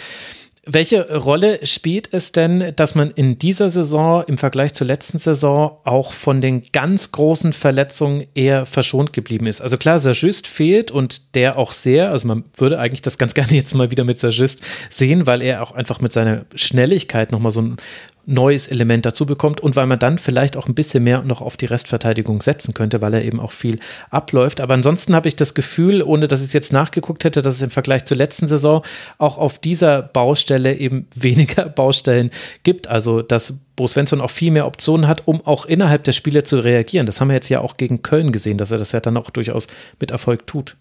Welche 0.66 1.18
Rolle 1.18 1.66
spielt 1.66 2.14
es 2.14 2.32
denn, 2.32 2.72
dass 2.78 2.96
man 2.96 3.12
in 3.12 3.38
dieser 3.38 3.68
Saison 3.68 4.24
im 4.26 4.38
Vergleich 4.38 4.74
zur 4.74 4.88
letzten 4.88 5.18
Saison 5.18 5.78
auch 5.84 6.14
von 6.14 6.40
den 6.40 6.64
ganz 6.72 7.12
großen 7.12 7.52
Verletzungen 7.52 8.26
eher 8.34 8.66
verschont 8.66 9.12
geblieben 9.12 9.46
ist? 9.46 9.60
Also 9.60 9.76
klar, 9.76 10.00
Sajust 10.00 10.48
fehlt 10.48 10.90
und 10.90 11.36
der 11.36 11.58
auch 11.58 11.74
sehr, 11.74 12.12
also 12.12 12.30
man 12.30 12.46
würde 12.56 12.80
eigentlich 12.80 13.02
das 13.02 13.18
ganz 13.18 13.34
gerne 13.34 13.52
jetzt 13.52 13.76
mal 13.76 13.92
wieder 13.92 14.06
mit 14.06 14.22
Sajust 14.22 14.62
sehen, 14.90 15.28
weil 15.28 15.42
er 15.42 15.64
auch 15.64 15.74
einfach 15.74 16.00
mit 16.00 16.14
seiner 16.14 16.46
Schnelligkeit 16.56 17.34
nochmal 17.34 17.52
so 17.52 17.62
ein 17.62 17.78
neues 18.26 18.68
Element 18.68 19.06
dazu 19.06 19.26
bekommt 19.26 19.60
und 19.60 19.76
weil 19.76 19.86
man 19.86 20.00
dann 20.00 20.18
vielleicht 20.18 20.56
auch 20.56 20.68
ein 20.68 20.76
bisschen 20.76 21.04
mehr 21.04 21.24
noch 21.24 21.41
auf 21.41 21.58
die 21.58 21.66
Restverteidigung 21.66 22.41
setzen 22.41 22.74
könnte, 22.74 23.02
weil 23.02 23.14
er 23.14 23.24
eben 23.24 23.40
auch 23.40 23.52
viel 23.52 23.80
abläuft. 24.10 24.62
Aber 24.62 24.74
ansonsten 24.74 25.14
habe 25.14 25.28
ich 25.28 25.36
das 25.36 25.54
Gefühl, 25.54 26.02
ohne 26.02 26.28
dass 26.28 26.41
ich 26.41 26.48
es 26.48 26.54
jetzt 26.54 26.72
nachgeguckt 26.72 27.26
hätte, 27.26 27.41
dass 27.41 27.56
es 27.56 27.62
im 27.62 27.70
Vergleich 27.70 28.06
zur 28.06 28.18
letzten 28.18 28.48
Saison 28.48 28.84
auch 29.18 29.38
auf 29.38 29.60
dieser 29.60 30.02
Baustelle 30.02 30.76
eben 30.76 31.08
weniger 31.16 31.66
Baustellen 31.66 32.32
gibt. 32.64 32.88
Also, 32.88 33.22
dass 33.22 33.60
Bo 33.76 33.88
Svensson 33.88 34.22
auch 34.22 34.30
viel 34.30 34.52
mehr 34.52 34.68
Optionen 34.68 35.08
hat, 35.08 35.28
um 35.28 35.45
auch 35.45 35.66
innerhalb 35.66 36.04
der 36.04 36.12
Spiele 36.14 36.44
zu 36.44 36.60
reagieren. 36.60 37.06
Das 37.06 37.20
haben 37.20 37.28
wir 37.28 37.36
jetzt 37.36 37.50
ja 37.50 37.60
auch 37.60 37.78
gegen 37.78 38.04
Köln 38.04 38.32
gesehen, 38.32 38.58
dass 38.58 38.72
er 38.72 38.78
das 38.78 38.91
ja 38.91 39.00
dann 39.00 39.18
auch 39.18 39.32
durchaus 39.32 39.68
mit 40.00 40.12
Erfolg 40.12 40.48
tut. 40.48 40.78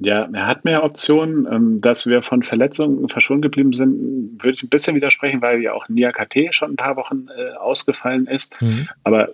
Ja, 0.00 0.28
er 0.32 0.46
hat 0.46 0.64
mehr 0.64 0.84
Optionen. 0.84 1.46
Ähm, 1.50 1.80
dass 1.80 2.06
wir 2.06 2.22
von 2.22 2.42
Verletzungen 2.42 3.08
verschont 3.08 3.42
geblieben 3.42 3.72
sind, 3.72 4.42
würde 4.42 4.54
ich 4.54 4.62
ein 4.62 4.68
bisschen 4.68 4.94
widersprechen, 4.94 5.42
weil 5.42 5.60
ja 5.60 5.72
auch 5.72 5.88
Nia 5.88 6.12
KT 6.12 6.54
schon 6.54 6.72
ein 6.72 6.76
paar 6.76 6.96
Wochen 6.96 7.26
äh, 7.36 7.56
ausgefallen 7.56 8.26
ist. 8.26 8.60
Mhm. 8.60 8.88
Aber 9.04 9.30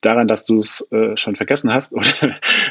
daran, 0.00 0.28
dass 0.28 0.44
du 0.44 0.58
es 0.58 0.90
äh, 0.92 1.16
schon 1.16 1.36
vergessen 1.36 1.72
hast 1.72 1.92
oder 1.92 2.06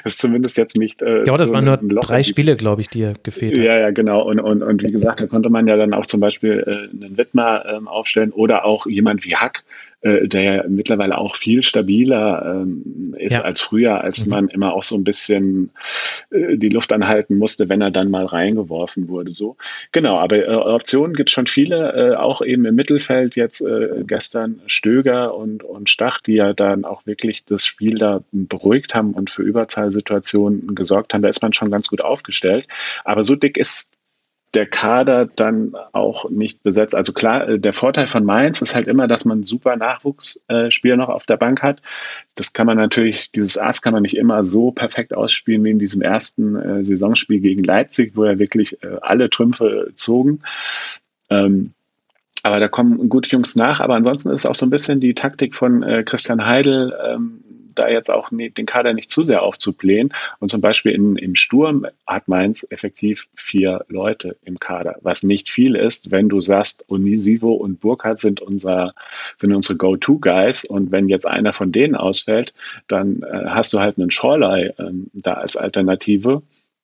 es 0.03 0.17
zumindest 0.17 0.57
jetzt 0.57 0.77
nicht. 0.77 1.01
Äh, 1.01 1.25
ja, 1.25 1.37
das 1.37 1.49
so 1.49 1.55
waren 1.55 1.65
nur 1.65 1.77
drei 1.77 2.23
Spiele, 2.23 2.55
glaube 2.55 2.81
ich, 2.81 2.89
die 2.89 3.01
er 3.01 3.13
gefehlt 3.21 3.57
hat. 3.57 3.63
Ja, 3.63 3.79
ja, 3.79 3.91
genau. 3.91 4.21
Und, 4.21 4.39
und, 4.39 4.61
und 4.63 4.83
wie 4.83 4.91
gesagt, 4.91 5.21
da 5.21 5.27
konnte 5.27 5.49
man 5.49 5.67
ja 5.67 5.77
dann 5.77 5.93
auch 5.93 6.05
zum 6.05 6.19
Beispiel 6.19 6.63
äh, 6.65 7.05
einen 7.05 7.17
Wittmer 7.17 7.65
ähm, 7.65 7.87
aufstellen 7.87 8.31
oder 8.31 8.65
auch 8.65 8.85
jemand 8.85 9.25
wie 9.25 9.35
Hack, 9.35 9.63
äh, 10.01 10.27
der 10.27 10.41
ja 10.41 10.63
mittlerweile 10.67 11.17
auch 11.17 11.35
viel 11.35 11.63
stabiler 11.63 12.61
ähm, 12.61 13.15
ist 13.17 13.35
ja. 13.35 13.41
als 13.41 13.61
früher, 13.61 14.01
als 14.01 14.25
mhm. 14.25 14.31
man 14.31 14.47
immer 14.49 14.73
auch 14.73 14.83
so 14.83 14.95
ein 14.95 15.03
bisschen 15.03 15.71
äh, 16.31 16.57
die 16.57 16.69
Luft 16.69 16.91
anhalten 16.93 17.37
musste, 17.37 17.69
wenn 17.69 17.81
er 17.81 17.91
dann 17.91 18.09
mal 18.09 18.25
reingeworfen 18.25 19.07
wurde. 19.07 19.31
So 19.31 19.57
genau, 19.91 20.17
aber 20.17 20.37
äh, 20.37 20.53
Optionen 20.53 21.15
gibt 21.15 21.29
schon 21.29 21.47
viele, 21.47 21.93
äh, 21.93 22.15
auch 22.15 22.41
eben 22.41 22.65
im 22.65 22.75
Mittelfeld 22.75 23.35
jetzt 23.35 23.61
äh, 23.61 24.03
gestern 24.05 24.61
Stöger 24.67 25.35
und 25.35 25.63
und 25.63 25.89
Stach, 25.89 26.21
die 26.21 26.35
ja 26.35 26.53
dann 26.53 26.85
auch 26.85 27.05
wirklich 27.05 27.45
das 27.45 27.65
Spiel 27.65 27.95
da 27.95 28.23
beruhigt 28.31 28.95
haben 28.95 29.13
und 29.13 29.29
für 29.29 29.43
Überzahlsituationen 29.43 30.75
gesorgt 30.75 31.13
haben. 31.13 31.21
Da 31.21 31.29
ist 31.29 31.41
man 31.41 31.53
schon 31.53 31.71
ganz 31.71 31.87
gut 31.87 32.01
aufgestellt. 32.01 32.67
Aber 33.03 33.23
so 33.23 33.35
dick 33.35 33.57
ist 33.57 33.93
der 34.53 34.65
Kader 34.65 35.25
dann 35.25 35.75
auch 35.93 36.29
nicht 36.29 36.61
besetzt. 36.63 36.93
Also 36.93 37.13
klar, 37.13 37.47
äh, 37.47 37.59
der 37.59 37.73
Vorteil 37.73 38.07
von 38.07 38.25
Mainz 38.25 38.61
ist 38.61 38.75
halt 38.75 38.87
immer, 38.87 39.07
dass 39.07 39.23
man 39.25 39.43
super 39.43 39.77
Nachwuchsspieler 39.77 40.97
noch 40.97 41.09
auf 41.09 41.25
der 41.25 41.37
Bank 41.37 41.63
hat. 41.63 41.81
Das 42.35 42.51
kann 42.53 42.67
man 42.67 42.77
natürlich, 42.77 43.31
dieses 43.31 43.57
Ass 43.57 43.81
kann 43.81 43.93
man 43.93 44.03
nicht 44.03 44.17
immer 44.17 44.43
so 44.43 44.71
perfekt 44.71 45.13
ausspielen 45.13 45.63
wie 45.63 45.71
in 45.71 45.79
diesem 45.79 46.01
ersten 46.01 46.55
äh, 46.55 46.83
Saisonspiel 46.83 47.39
gegen 47.39 47.63
Leipzig, 47.63 48.15
wo 48.15 48.23
er 48.23 48.39
wirklich 48.39 48.83
äh, 48.83 48.97
alle 49.01 49.29
Trümpfe 49.29 49.91
zogen. 49.95 50.41
Ähm, 51.29 51.73
aber 52.43 52.59
da 52.59 52.67
kommen 52.67 53.07
gute 53.07 53.29
Jungs 53.29 53.55
nach. 53.55 53.79
Aber 53.79 53.95
ansonsten 53.95 54.31
ist 54.31 54.45
auch 54.45 54.55
so 54.55 54.65
ein 54.65 54.71
bisschen 54.71 54.99
die 54.99 55.13
Taktik 55.13 55.55
von 55.55 55.83
äh, 55.83 56.03
Christian 56.03 56.45
Heidel, 56.45 56.93
ähm, 57.05 57.41
da 57.75 57.89
jetzt 57.89 58.11
auch 58.11 58.29
den 58.31 58.65
Kader 58.65 58.93
nicht 58.93 59.09
zu 59.09 59.23
sehr 59.23 59.43
aufzublähen. 59.43 60.13
Und 60.39 60.49
zum 60.49 60.61
Beispiel 60.61 60.93
in, 60.93 61.15
im 61.15 61.35
Sturm 61.35 61.85
hat 62.05 62.27
Mainz 62.27 62.65
effektiv 62.69 63.27
vier 63.35 63.85
Leute 63.87 64.37
im 64.43 64.59
Kader, 64.59 64.97
was 65.01 65.23
nicht 65.23 65.49
viel 65.49 65.75
ist, 65.75 66.11
wenn 66.11 66.29
du 66.29 66.41
sagst, 66.41 66.85
Onisivo 66.89 67.53
und 67.53 67.79
Burkhardt 67.79 68.19
sind 68.19 68.41
unser, 68.41 68.93
sind 69.37 69.53
unsere 69.53 69.77
Go-To-Guys. 69.77 70.65
Und 70.65 70.91
wenn 70.91 71.09
jetzt 71.09 71.27
einer 71.27 71.53
von 71.53 71.71
denen 71.71 71.95
ausfällt, 71.95 72.53
dann 72.87 73.23
äh, 73.23 73.45
hast 73.47 73.73
du 73.73 73.79
halt 73.79 73.97
einen 73.97 74.11
Schorlei 74.11 74.73
ähm, 74.77 75.09
da 75.13 75.33
als 75.33 75.55
Alternative 75.55 76.41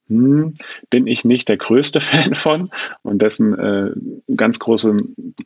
hm, 0.07 0.53
bin 0.89 1.07
ich 1.07 1.25
nicht 1.25 1.49
der 1.49 1.57
größte 1.57 1.99
Fan 2.07 2.33
von 2.33 2.71
und 3.03 3.21
dessen 3.21 3.57
äh, 3.57 3.91
ganz 4.35 4.59
große, 4.59 4.97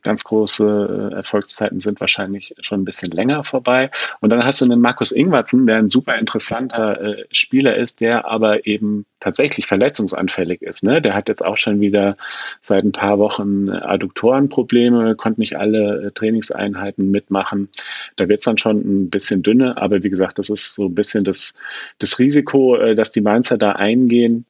ganz 0.02 0.24
große 0.24 1.10
äh, 1.12 1.14
Erfolgszeiten 1.16 1.80
sind 1.80 2.00
wahrscheinlich 2.00 2.54
schon 2.60 2.82
ein 2.82 2.84
bisschen 2.84 3.10
länger 3.10 3.44
vorbei. 3.44 3.90
Und 4.20 4.30
dann 4.30 4.44
hast 4.44 4.60
du 4.60 4.64
einen 4.64 4.80
Markus 4.80 5.12
Ingwertsen, 5.12 5.66
der 5.66 5.76
ein 5.76 5.88
super 5.88 6.16
interessanter 6.16 7.00
äh, 7.00 7.24
Spieler 7.30 7.76
ist, 7.76 8.00
der 8.00 8.26
aber 8.26 8.66
eben 8.66 9.06
tatsächlich 9.22 9.66
verletzungsanfällig 9.66 10.62
ist. 10.62 10.82
Ne? 10.82 11.00
Der 11.00 11.14
hat 11.14 11.28
jetzt 11.28 11.44
auch 11.44 11.56
schon 11.56 11.80
wieder 11.80 12.16
seit 12.60 12.82
ein 12.84 12.90
paar 12.90 13.20
Wochen 13.20 13.70
Adduktorenprobleme, 13.70 15.14
konnte 15.14 15.40
nicht 15.40 15.56
alle 15.56 16.06
äh, 16.06 16.10
Trainingseinheiten 16.10 17.08
mitmachen. 17.08 17.68
Da 18.16 18.28
wird 18.28 18.40
es 18.40 18.44
dann 18.44 18.58
schon 18.58 18.78
ein 18.78 19.10
bisschen 19.10 19.44
dünne, 19.44 19.76
aber 19.76 20.02
wie 20.02 20.10
gesagt, 20.10 20.40
das 20.40 20.50
ist 20.50 20.74
so 20.74 20.86
ein 20.86 20.94
bisschen 20.94 21.22
das, 21.22 21.54
das 21.98 22.18
Risiko, 22.18 22.76
äh, 22.76 22.96
dass 22.96 23.12
die 23.12 23.20
Mainzer 23.20 23.58
da 23.58 23.72
eingehen 23.72 24.44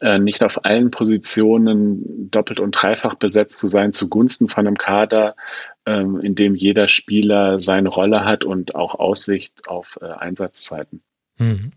äh, 0.00 0.18
nicht 0.18 0.42
auf 0.42 0.64
allen 0.64 0.90
Positionen 0.90 2.30
doppelt 2.30 2.58
und 2.58 2.70
dreifach 2.70 3.16
besetzt 3.16 3.58
zu 3.58 3.68
sein 3.68 3.92
zugunsten 3.92 4.48
von 4.48 4.66
einem 4.66 4.78
Kader, 4.78 5.36
ähm, 5.84 6.20
in 6.20 6.34
dem 6.34 6.54
jeder 6.54 6.88
Spieler 6.88 7.60
seine 7.60 7.90
Rolle 7.90 8.24
hat 8.24 8.44
und 8.44 8.74
auch 8.74 8.94
Aussicht 8.94 9.68
auf 9.68 10.00
Einsatzzeiten. 10.00 11.02
Mhm. 11.36 11.72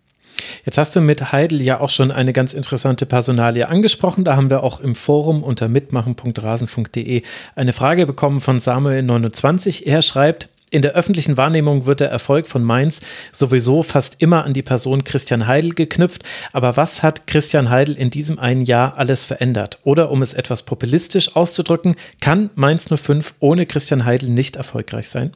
Jetzt 0.66 0.78
hast 0.78 0.96
du 0.96 1.02
mit 1.02 1.32
Heidel 1.32 1.62
ja 1.62 1.80
auch 1.80 1.90
schon 1.90 2.12
eine 2.12 2.34
ganz 2.34 2.54
interessante 2.54 3.06
Personalie 3.06 3.68
angesprochen. 3.68 4.24
Da 4.24 4.36
haben 4.36 4.50
wir 4.50 4.64
auch 4.64 4.80
im 4.80 4.96
Forum 4.96 5.44
unter 5.44 5.68
mitmachen.rasen.de 5.68 7.24
eine 7.56 7.74
Frage 7.74 8.06
bekommen 8.06 8.42
von 8.42 8.60
Samuel29. 8.60 9.86
Er 9.86 10.02
schreibt, 10.02 10.50
in 10.74 10.82
der 10.82 10.94
öffentlichen 10.94 11.38
Wahrnehmung 11.38 11.86
wird 11.86 12.00
der 12.00 12.10
Erfolg 12.10 12.48
von 12.48 12.64
Mainz 12.64 13.02
sowieso 13.32 13.84
fast 13.84 14.24
immer 14.24 14.44
an 14.44 14.54
die 14.54 14.64
Person 14.64 15.04
Christian 15.04 15.46
Heidel 15.46 15.74
geknüpft. 15.74 16.24
Aber 16.52 16.76
was 16.76 17.04
hat 17.04 17.28
Christian 17.28 17.70
Heidel 17.70 17.96
in 17.96 18.10
diesem 18.10 18.40
einen 18.40 18.66
Jahr 18.66 18.98
alles 18.98 19.24
verändert? 19.24 19.78
Oder 19.84 20.10
um 20.10 20.24
es 20.24 20.34
etwas 20.34 20.64
populistisch 20.64 21.36
auszudrücken, 21.36 21.94
kann 22.22 22.50
Mainz 22.56 22.90
05 22.90 23.36
ohne 23.40 23.68
Christian 23.68 24.04
Heidel 24.04 24.30
nicht 24.30 24.56
erfolgreich 24.56 25.10
sein? 25.10 25.36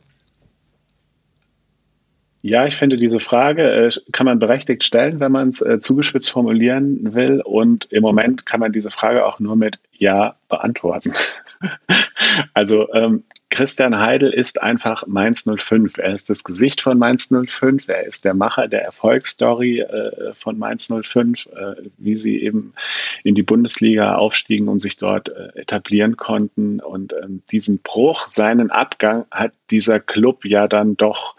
Ja, 2.42 2.66
ich 2.66 2.76
finde, 2.76 2.96
diese 2.96 3.20
Frage 3.20 3.64
äh, 3.64 3.92
kann 4.12 4.26
man 4.26 4.40
berechtigt 4.40 4.84
stellen, 4.84 5.20
wenn 5.20 5.32
man 5.32 5.50
es 5.50 5.62
äh, 5.62 5.80
zugespitzt 5.80 6.32
formulieren 6.32 7.14
will. 7.14 7.42
Und 7.42 7.92
im 7.92 8.04
Moment 8.04 8.46
kann 8.46 8.60
man 8.60 8.72
diese 8.72 8.92
Frage 8.92 9.26
auch 9.26 9.40
nur 9.40 9.56
mit 9.56 9.80
Ja 9.92 10.36
beantworten. 10.48 11.14
also 12.54 12.92
ähm, 12.94 13.24
Christian 13.50 14.00
Heidel 14.00 14.32
ist 14.32 14.62
einfach 14.62 15.08
Mainz 15.08 15.50
05. 15.50 15.98
Er 15.98 16.14
ist 16.14 16.30
das 16.30 16.44
Gesicht 16.44 16.82
von 16.82 17.00
Mainz 17.00 17.30
05. 17.30 17.88
Er 17.88 18.06
ist 18.06 18.24
der 18.24 18.34
Macher 18.34 18.68
der 18.68 18.84
Erfolgsstory 18.84 19.80
äh, 19.80 20.34
von 20.34 20.60
Mainz 20.60 20.94
05, 20.94 21.48
äh, 21.48 21.76
wie 21.98 22.18
sie 22.18 22.42
eben 22.44 22.74
in 23.24 23.36
die 23.36 23.44
Bundesliga 23.44 24.16
aufstiegen 24.16 24.68
und 24.68 24.80
sich 24.80 24.98
dort 24.98 25.30
äh, 25.30 25.60
etablieren 25.60 26.18
konnten. 26.18 26.82
Und 26.82 27.14
ähm, 27.14 27.42
diesen 27.50 27.80
Bruch, 27.80 28.28
seinen 28.28 28.70
Abgang 28.70 29.26
hat 29.32 29.54
dieser 29.72 30.00
Club 30.00 30.46
ja 30.46 30.68
dann 30.68 30.96
doch 30.96 31.36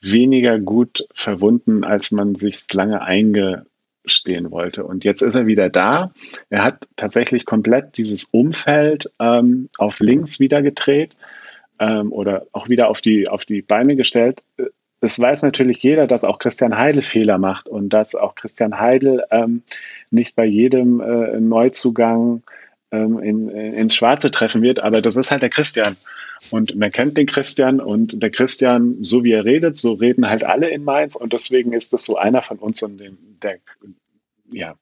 weniger 0.00 0.58
gut 0.58 1.06
verwunden, 1.12 1.84
als 1.84 2.10
man 2.12 2.34
sich 2.34 2.72
lange 2.72 3.02
eingestehen 3.02 4.50
wollte. 4.50 4.84
Und 4.84 5.04
jetzt 5.04 5.22
ist 5.22 5.34
er 5.34 5.46
wieder 5.46 5.68
da. 5.68 6.12
Er 6.50 6.64
hat 6.64 6.88
tatsächlich 6.96 7.44
komplett 7.44 7.98
dieses 7.98 8.24
Umfeld 8.24 9.10
ähm, 9.18 9.68
auf 9.78 10.00
links 10.00 10.40
wieder 10.40 10.62
gedreht 10.62 11.16
ähm, 11.78 12.12
oder 12.12 12.46
auch 12.52 12.68
wieder 12.68 12.88
auf 12.88 13.00
die, 13.00 13.28
auf 13.28 13.44
die 13.44 13.62
Beine 13.62 13.96
gestellt. 13.96 14.42
Es 15.00 15.20
weiß 15.20 15.42
natürlich 15.42 15.82
jeder, 15.82 16.06
dass 16.06 16.24
auch 16.24 16.38
Christian 16.38 16.76
Heidel 16.76 17.02
Fehler 17.02 17.38
macht 17.38 17.68
und 17.68 17.90
dass 17.90 18.14
auch 18.14 18.34
Christian 18.34 18.80
Heidel 18.80 19.24
ähm, 19.30 19.62
nicht 20.10 20.34
bei 20.34 20.44
jedem 20.44 21.00
äh, 21.00 21.38
Neuzugang 21.40 22.42
ähm, 22.90 23.18
in, 23.18 23.48
in, 23.48 23.72
ins 23.74 23.94
Schwarze 23.94 24.30
treffen 24.30 24.62
wird, 24.62 24.80
aber 24.80 25.00
das 25.00 25.16
ist 25.16 25.30
halt 25.30 25.42
der 25.42 25.50
Christian. 25.50 25.96
Und 26.50 26.76
man 26.76 26.90
kennt 26.90 27.16
den 27.16 27.26
Christian 27.26 27.80
und 27.80 28.22
der 28.22 28.30
Christian, 28.30 28.98
so 29.02 29.24
wie 29.24 29.32
er 29.32 29.44
redet, 29.44 29.76
so 29.76 29.92
reden 29.92 30.28
halt 30.28 30.44
alle 30.44 30.70
in 30.70 30.84
Mainz 30.84 31.16
und 31.16 31.32
deswegen 31.32 31.72
ist 31.72 31.92
das 31.92 32.04
so 32.04 32.16
einer 32.16 32.42
von 32.42 32.58
uns 32.58 32.82
und 32.82 32.98
dem, 32.98 33.18
der, 33.42 33.58
ja, 34.50 34.76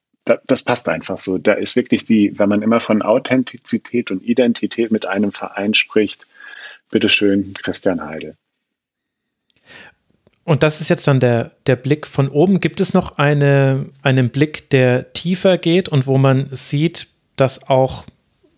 das 0.46 0.62
passt 0.62 0.88
einfach 0.88 1.18
so. 1.18 1.38
Da 1.38 1.52
ist 1.52 1.76
wirklich 1.76 2.04
die, 2.04 2.38
wenn 2.38 2.48
man 2.48 2.62
immer 2.62 2.80
von 2.80 3.02
Authentizität 3.02 4.10
und 4.10 4.22
Identität 4.22 4.90
mit 4.90 5.06
einem 5.06 5.32
Verein 5.32 5.74
spricht, 5.74 6.26
bitteschön, 6.90 7.54
Christian 7.54 8.04
Heidel. 8.04 8.36
Und 10.44 10.62
das 10.62 10.80
ist 10.80 10.88
jetzt 10.88 11.08
dann 11.08 11.20
der, 11.20 11.52
der 11.66 11.76
Blick 11.76 12.06
von 12.06 12.28
oben. 12.28 12.60
Gibt 12.60 12.80
es 12.80 12.94
noch 12.94 13.18
eine, 13.18 13.86
einen 14.02 14.30
Blick, 14.30 14.70
der 14.70 15.12
tiefer 15.12 15.58
geht 15.58 15.88
und 15.88 16.06
wo 16.06 16.18
man 16.18 16.48
sieht, 16.50 17.08
dass 17.36 17.68
auch 17.68 18.04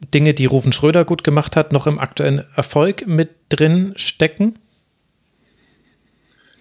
Dinge, 0.01 0.35
die 0.35 0.47
Rufen 0.47 0.73
Schröder 0.73 1.05
gut 1.05 1.25
gemacht 1.25 1.57
hat, 1.57 1.73
noch 1.73 1.87
im 1.87 1.99
aktuellen 1.99 2.43
Erfolg 2.55 3.07
mit 3.07 3.31
drin 3.49 3.93
stecken? 3.97 4.59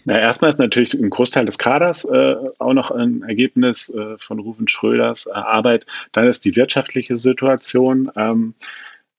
Na, 0.06 0.18
erstmal 0.18 0.50
ist 0.50 0.60
natürlich 0.60 0.94
ein 0.94 1.10
Großteil 1.10 1.46
des 1.46 1.58
Kaders 1.58 2.06
äh, 2.06 2.36
auch 2.60 2.74
noch 2.74 2.92
ein 2.92 3.24
Ergebnis 3.24 3.90
äh, 3.90 4.18
von 4.18 4.40
Rufen 4.40 4.70
Schröders 4.70 5.26
äh, 5.26 5.32
Arbeit. 5.32 5.86
Dann 6.14 6.28
ist 6.28 6.46
die 6.46 6.56
wirtschaftliche 6.56 7.18
Situation 7.18 8.10
ähm, 8.16 8.54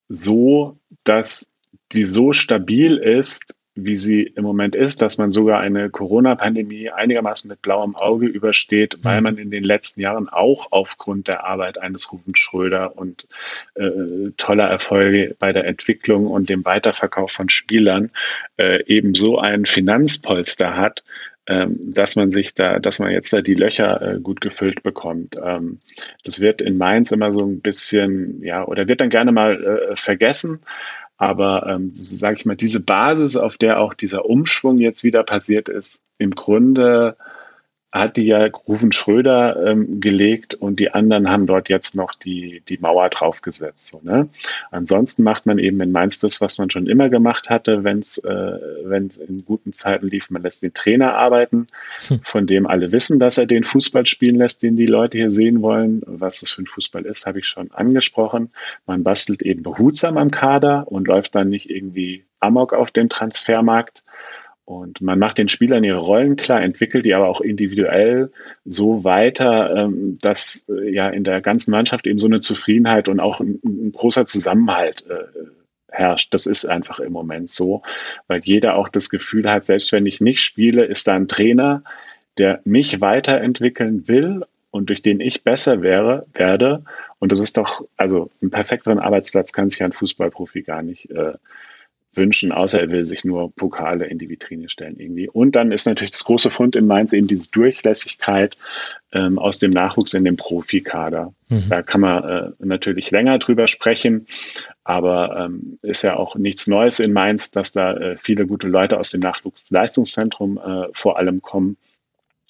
so, 0.08 0.78
dass 1.04 1.52
die 1.92 2.04
so 2.04 2.32
stabil 2.32 2.96
ist, 2.96 3.57
wie 3.84 3.96
sie 3.96 4.22
im 4.22 4.44
Moment 4.44 4.74
ist, 4.74 5.02
dass 5.02 5.18
man 5.18 5.30
sogar 5.30 5.60
eine 5.60 5.90
Corona-Pandemie 5.90 6.90
einigermaßen 6.90 7.48
mit 7.48 7.62
blauem 7.62 7.96
Auge 7.96 8.26
übersteht, 8.26 8.98
weil 9.02 9.20
mhm. 9.20 9.24
man 9.24 9.38
in 9.38 9.50
den 9.50 9.64
letzten 9.64 10.00
Jahren 10.00 10.28
auch 10.28 10.68
aufgrund 10.70 11.28
der 11.28 11.44
Arbeit 11.44 11.80
eines 11.80 12.12
Rufen 12.12 12.34
Schröder 12.34 12.96
und 12.96 13.26
äh, 13.74 14.30
toller 14.36 14.68
Erfolge 14.68 15.36
bei 15.38 15.52
der 15.52 15.66
Entwicklung 15.66 16.26
und 16.26 16.48
dem 16.48 16.64
Weiterverkauf 16.64 17.30
von 17.30 17.48
Spielern 17.48 18.10
äh, 18.58 18.84
eben 18.84 19.14
so 19.14 19.38
ein 19.38 19.66
Finanzpolster 19.66 20.76
hat, 20.76 21.04
ähm, 21.48 21.94
dass 21.94 22.14
man 22.14 22.30
sich 22.30 22.52
da, 22.52 22.78
dass 22.78 22.98
man 22.98 23.10
jetzt 23.10 23.32
da 23.32 23.40
die 23.40 23.54
Löcher 23.54 24.02
äh, 24.02 24.20
gut 24.20 24.42
gefüllt 24.42 24.82
bekommt. 24.82 25.36
Ähm, 25.42 25.78
das 26.22 26.40
wird 26.40 26.60
in 26.60 26.76
Mainz 26.76 27.10
immer 27.10 27.32
so 27.32 27.40
ein 27.40 27.60
bisschen, 27.60 28.42
ja, 28.42 28.66
oder 28.66 28.86
wird 28.86 29.00
dann 29.00 29.08
gerne 29.08 29.32
mal 29.32 29.88
äh, 29.90 29.96
vergessen. 29.96 30.60
Aber 31.18 31.66
ähm, 31.66 31.90
sage 31.94 32.34
ich 32.34 32.46
mal, 32.46 32.56
diese 32.56 32.84
Basis, 32.84 33.36
auf 33.36 33.56
der 33.56 33.80
auch 33.80 33.92
dieser 33.92 34.24
Umschwung 34.24 34.78
jetzt 34.78 35.02
wieder 35.02 35.24
passiert 35.24 35.68
ist, 35.68 36.02
im 36.16 36.30
Grunde 36.30 37.16
hat 37.90 38.18
die 38.18 38.26
ja 38.26 38.44
Rufen 38.44 38.92
Schröder 38.92 39.64
ähm, 39.66 40.00
gelegt 40.00 40.54
und 40.54 40.78
die 40.78 40.90
anderen 40.90 41.30
haben 41.30 41.46
dort 41.46 41.70
jetzt 41.70 41.94
noch 41.94 42.14
die, 42.14 42.62
die 42.68 42.76
Mauer 42.76 43.08
draufgesetzt. 43.08 43.88
So, 43.88 44.00
ne? 44.02 44.28
Ansonsten 44.70 45.22
macht 45.22 45.46
man 45.46 45.58
eben 45.58 45.80
in 45.80 45.90
Mainz 45.90 46.20
das, 46.20 46.40
was 46.42 46.58
man 46.58 46.68
schon 46.68 46.86
immer 46.86 47.08
gemacht 47.08 47.48
hatte, 47.48 47.84
wenn 47.84 48.00
es 48.00 48.18
äh, 48.18 48.58
wenn's 48.84 49.16
in 49.16 49.44
guten 49.46 49.72
Zeiten 49.72 50.06
lief. 50.06 50.28
Man 50.28 50.42
lässt 50.42 50.62
den 50.62 50.74
Trainer 50.74 51.14
arbeiten, 51.14 51.66
hm. 52.08 52.20
von 52.24 52.46
dem 52.46 52.66
alle 52.66 52.92
wissen, 52.92 53.18
dass 53.18 53.38
er 53.38 53.46
den 53.46 53.64
Fußball 53.64 54.04
spielen 54.04 54.36
lässt, 54.36 54.62
den 54.62 54.76
die 54.76 54.86
Leute 54.86 55.16
hier 55.16 55.30
sehen 55.30 55.62
wollen. 55.62 56.02
Was 56.04 56.40
das 56.40 56.52
für 56.52 56.62
ein 56.62 56.66
Fußball 56.66 57.06
ist, 57.06 57.26
habe 57.26 57.38
ich 57.38 57.46
schon 57.46 57.70
angesprochen. 57.70 58.50
Man 58.86 59.02
bastelt 59.02 59.40
eben 59.40 59.62
behutsam 59.62 60.18
am 60.18 60.30
Kader 60.30 60.88
und 60.88 61.08
läuft 61.08 61.34
dann 61.34 61.48
nicht 61.48 61.70
irgendwie 61.70 62.24
amok 62.40 62.74
auf 62.74 62.90
dem 62.90 63.08
Transfermarkt 63.08 64.04
und 64.68 65.00
man 65.00 65.18
macht 65.18 65.38
den 65.38 65.48
Spielern 65.48 65.82
ihre 65.82 65.96
Rollen 65.96 66.36
klar, 66.36 66.60
entwickelt 66.60 67.06
die 67.06 67.14
aber 67.14 67.26
auch 67.26 67.40
individuell 67.40 68.30
so 68.66 69.02
weiter, 69.02 69.74
ähm, 69.74 70.18
dass 70.20 70.66
äh, 70.68 70.92
ja 70.92 71.08
in 71.08 71.24
der 71.24 71.40
ganzen 71.40 71.70
Mannschaft 71.70 72.06
eben 72.06 72.18
so 72.18 72.26
eine 72.26 72.42
Zufriedenheit 72.42 73.08
und 73.08 73.18
auch 73.18 73.40
ein, 73.40 73.92
großer 73.94 74.26
Zusammenhalt 74.26 75.06
äh, 75.08 75.24
herrscht. 75.90 76.34
Das 76.34 76.44
ist 76.44 76.66
einfach 76.66 77.00
im 77.00 77.12
Moment 77.12 77.48
so, 77.48 77.80
weil 78.26 78.42
jeder 78.44 78.76
auch 78.76 78.90
das 78.90 79.08
Gefühl 79.08 79.50
hat, 79.50 79.64
selbst 79.64 79.90
wenn 79.92 80.04
ich 80.04 80.20
nicht 80.20 80.42
spiele, 80.42 80.84
ist 80.84 81.08
da 81.08 81.14
ein 81.14 81.28
Trainer, 81.28 81.82
der 82.36 82.60
mich 82.64 83.00
weiterentwickeln 83.00 84.06
will 84.06 84.44
und 84.70 84.90
durch 84.90 85.00
den 85.00 85.20
ich 85.20 85.44
besser 85.44 85.80
wäre, 85.80 86.26
werde. 86.34 86.84
Und 87.20 87.32
das 87.32 87.40
ist 87.40 87.56
doch, 87.56 87.86
also 87.96 88.30
einen 88.42 88.50
perfekteren 88.50 88.98
Arbeitsplatz 88.98 89.54
kann 89.54 89.70
sich 89.70 89.82
ein 89.82 89.92
Fußballprofi 89.92 90.60
gar 90.60 90.82
nicht 90.82 91.10
äh, 91.10 91.32
wünschen, 92.18 92.52
außer 92.52 92.78
er 92.80 92.90
will 92.90 93.06
sich 93.06 93.24
nur 93.24 93.50
Pokale 93.54 94.06
in 94.06 94.18
die 94.18 94.28
Vitrine 94.28 94.68
stellen 94.68 94.96
irgendwie. 94.98 95.28
Und 95.28 95.56
dann 95.56 95.72
ist 95.72 95.86
natürlich 95.86 96.10
das 96.10 96.24
große 96.24 96.50
Fund 96.50 96.76
in 96.76 96.86
Mainz 96.86 97.14
eben 97.14 97.26
diese 97.26 97.50
Durchlässigkeit 97.50 98.56
ähm, 99.12 99.38
aus 99.38 99.58
dem 99.58 99.70
Nachwuchs 99.70 100.12
in 100.12 100.24
dem 100.24 100.36
Profikader. 100.36 101.32
Mhm. 101.48 101.64
Da 101.70 101.82
kann 101.82 102.02
man 102.02 102.24
äh, 102.24 102.50
natürlich 102.58 103.10
länger 103.10 103.38
drüber 103.38 103.66
sprechen, 103.66 104.26
aber 104.84 105.46
ähm, 105.46 105.78
ist 105.80 106.02
ja 106.02 106.16
auch 106.16 106.36
nichts 106.36 106.66
Neues 106.66 107.00
in 107.00 107.12
Mainz, 107.12 107.50
dass 107.50 107.72
da 107.72 107.94
äh, 107.94 108.16
viele 108.16 108.46
gute 108.46 108.68
Leute 108.68 108.98
aus 108.98 109.10
dem 109.10 109.20
Nachwuchsleistungszentrum 109.20 110.58
äh, 110.58 110.88
vor 110.92 111.18
allem 111.18 111.40
kommen. 111.40 111.78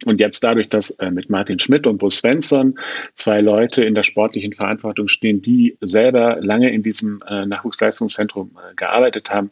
Und 0.05 0.21
jetzt 0.21 0.45
dadurch, 0.45 0.69
dass 0.69 0.91
äh, 0.91 1.11
mit 1.11 1.29
Martin 1.29 1.59
Schmidt 1.59 1.87
und 1.89 1.99
Bo 1.99 2.09
Svensson 2.09 2.79
zwei 3.15 3.41
Leute 3.41 3.85
in 3.85 3.95
der 3.95 4.05
sportlichen 4.05 4.53
Verantwortung 4.53 5.09
stehen, 5.09 5.43
die 5.43 5.77
selber 5.81 6.39
lange 6.41 6.71
in 6.71 6.85
diesem 6.85 7.21
äh, 7.27 7.47
Nachwuchsleistungszentrum 7.47 8.57
äh, 8.57 8.75
gearbeitet 8.77 9.31
haben, 9.31 9.51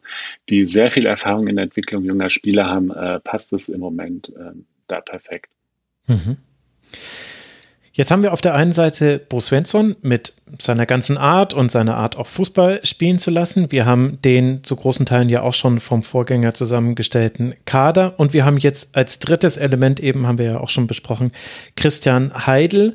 die 0.49 0.67
sehr 0.67 0.91
viel 0.91 1.07
Erfahrung 1.07 1.49
in 1.49 1.57
der 1.57 1.65
Entwicklung 1.65 2.05
junger 2.05 2.31
Spieler 2.31 2.67
haben, 2.67 2.93
äh, 2.93 3.19
passt 3.21 3.53
es 3.53 3.69
im 3.69 3.81
Moment 3.81 4.33
ähm, 4.39 4.67
da 4.87 5.01
perfekt. 5.01 5.51
Mhm. 6.07 6.37
Jetzt 7.97 8.11
haben 8.11 8.23
wir 8.23 8.35
auf 8.35 8.43
der 8.43 8.55
einen 8.55 8.73
Seite 8.73 9.19
Bo 9.19 9.41
Svensson 9.41 9.97
mit 10.03 10.35
seiner 10.59 10.85
ganzen 10.85 11.17
Art 11.17 11.55
und 11.55 11.71
seiner 11.71 11.97
Art 11.97 12.19
auch 12.19 12.27
Fußball 12.27 12.81
spielen 12.85 13.19
zu 13.19 13.31
lassen. 13.31 13.73
Wir 13.73 13.87
haben 13.87 14.19
den 14.21 14.63
zu 14.65 14.77
großen 14.77 15.07
Teilen 15.07 15.31
ja 15.31 15.41
auch 15.41 15.55
schon 15.55 15.81
vom 15.81 16.03
Vorgänger 16.03 16.53
zusammengestellten 16.53 17.55
Kader 17.65 18.21
und 18.21 18.35
wir 18.35 18.45
haben 18.45 18.59
jetzt 18.59 18.95
als 18.95 19.19
drittes 19.19 19.57
Element 19.57 19.99
eben, 19.99 20.27
haben 20.27 20.37
wir 20.37 20.45
ja 20.45 20.61
auch 20.61 20.69
schon 20.69 20.87
besprochen, 20.87 21.33
Christian 21.75 22.47
Heidel, 22.47 22.95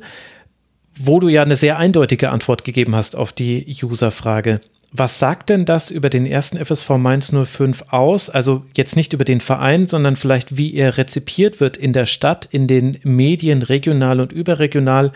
wo 0.96 1.18
du 1.18 1.28
ja 1.28 1.42
eine 1.42 1.56
sehr 1.56 1.78
eindeutige 1.78 2.30
Antwort 2.30 2.62
gegeben 2.62 2.94
hast 2.94 3.16
auf 3.16 3.32
die 3.32 3.76
User-Frage. 3.82 4.60
Was 4.94 5.18
sagt 5.18 5.48
denn 5.48 5.64
das 5.64 5.90
über 5.90 6.10
den 6.10 6.26
ersten 6.26 6.62
FSV 6.62 6.90
Mainz 6.98 7.32
05 7.32 7.84
aus? 7.88 8.28
Also 8.28 8.66
jetzt 8.76 8.94
nicht 8.94 9.14
über 9.14 9.24
den 9.24 9.40
Verein, 9.40 9.86
sondern 9.86 10.16
vielleicht, 10.16 10.58
wie 10.58 10.74
er 10.74 10.98
rezipiert 10.98 11.60
wird 11.60 11.78
in 11.78 11.94
der 11.94 12.04
Stadt, 12.04 12.44
in 12.44 12.66
den 12.66 12.98
Medien, 13.02 13.62
regional 13.62 14.20
und 14.20 14.32
überregional, 14.32 15.12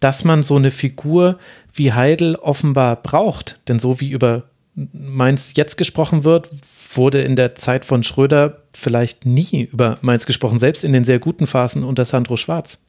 dass 0.00 0.24
man 0.24 0.42
so 0.42 0.56
eine 0.56 0.70
Figur 0.70 1.38
wie 1.74 1.92
Heidel 1.92 2.36
offenbar 2.36 2.96
braucht. 2.96 3.60
Denn 3.68 3.78
so 3.78 4.00
wie 4.00 4.10
über 4.10 4.44
Mainz 4.74 5.52
jetzt 5.56 5.76
gesprochen 5.76 6.24
wird, 6.24 6.48
wurde 6.94 7.20
in 7.20 7.36
der 7.36 7.54
Zeit 7.54 7.84
von 7.84 8.04
Schröder 8.04 8.62
vielleicht 8.72 9.26
nie 9.26 9.68
über 9.70 9.98
Mainz 10.00 10.24
gesprochen, 10.24 10.58
selbst 10.58 10.84
in 10.84 10.94
den 10.94 11.04
sehr 11.04 11.18
guten 11.18 11.46
Phasen 11.46 11.84
unter 11.84 12.06
Sandro 12.06 12.36
Schwarz. 12.36 12.87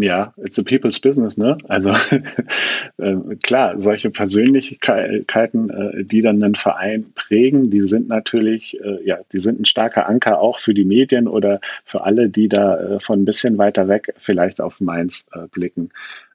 Ja, 0.00 0.34
it's 0.36 0.58
a 0.58 0.62
people's 0.62 1.00
business, 1.00 1.38
ne? 1.38 1.56
Also 1.68 1.90
äh, 2.98 3.16
klar, 3.42 3.80
solche 3.80 4.10
Persönlichkeiten, 4.10 5.70
äh, 5.70 6.04
die 6.04 6.22
dann 6.22 6.42
einen 6.42 6.54
Verein 6.54 7.12
prägen, 7.14 7.70
die 7.70 7.82
sind 7.82 8.08
natürlich, 8.08 8.80
äh, 8.80 9.04
ja, 9.04 9.20
die 9.32 9.38
sind 9.38 9.60
ein 9.60 9.64
starker 9.64 10.08
Anker 10.08 10.40
auch 10.40 10.58
für 10.58 10.74
die 10.74 10.84
Medien 10.84 11.28
oder 11.28 11.60
für 11.84 12.04
alle, 12.04 12.28
die 12.28 12.48
da 12.48 12.78
äh, 12.78 12.98
von 13.00 13.22
ein 13.22 13.24
bisschen 13.24 13.58
weiter 13.58 13.88
weg 13.88 14.14
vielleicht 14.16 14.60
auf 14.60 14.80
Mainz 14.80 15.26
äh, 15.32 15.46
blicken. 15.48 15.90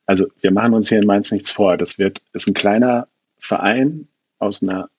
Also 0.05 0.27
wir 0.39 0.51
machen 0.51 0.73
uns 0.73 0.89
hier 0.89 0.99
in 0.99 1.07
Mainz 1.07 1.31
nichts 1.31 1.51
vor. 1.51 1.77
Das 1.77 1.99
wird, 1.99 2.21
ist 2.33 2.47
ein 2.47 2.53
kleiner 2.53 3.07
Verein 3.37 4.07
aus 4.39 4.63
einer 4.63 4.89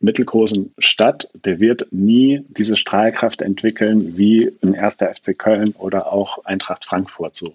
mittelgroßen 0.00 0.74
Stadt, 0.78 1.28
der 1.34 1.60
wird 1.60 1.88
nie 1.90 2.44
diese 2.48 2.76
Strahlkraft 2.76 3.42
entwickeln 3.42 4.16
wie 4.16 4.56
ein 4.62 4.74
erster 4.74 5.14
FC 5.14 5.38
Köln 5.38 5.74
oder 5.78 6.12
auch 6.12 6.44
Eintracht 6.44 6.86
Frankfurt 6.86 7.36
so. 7.36 7.54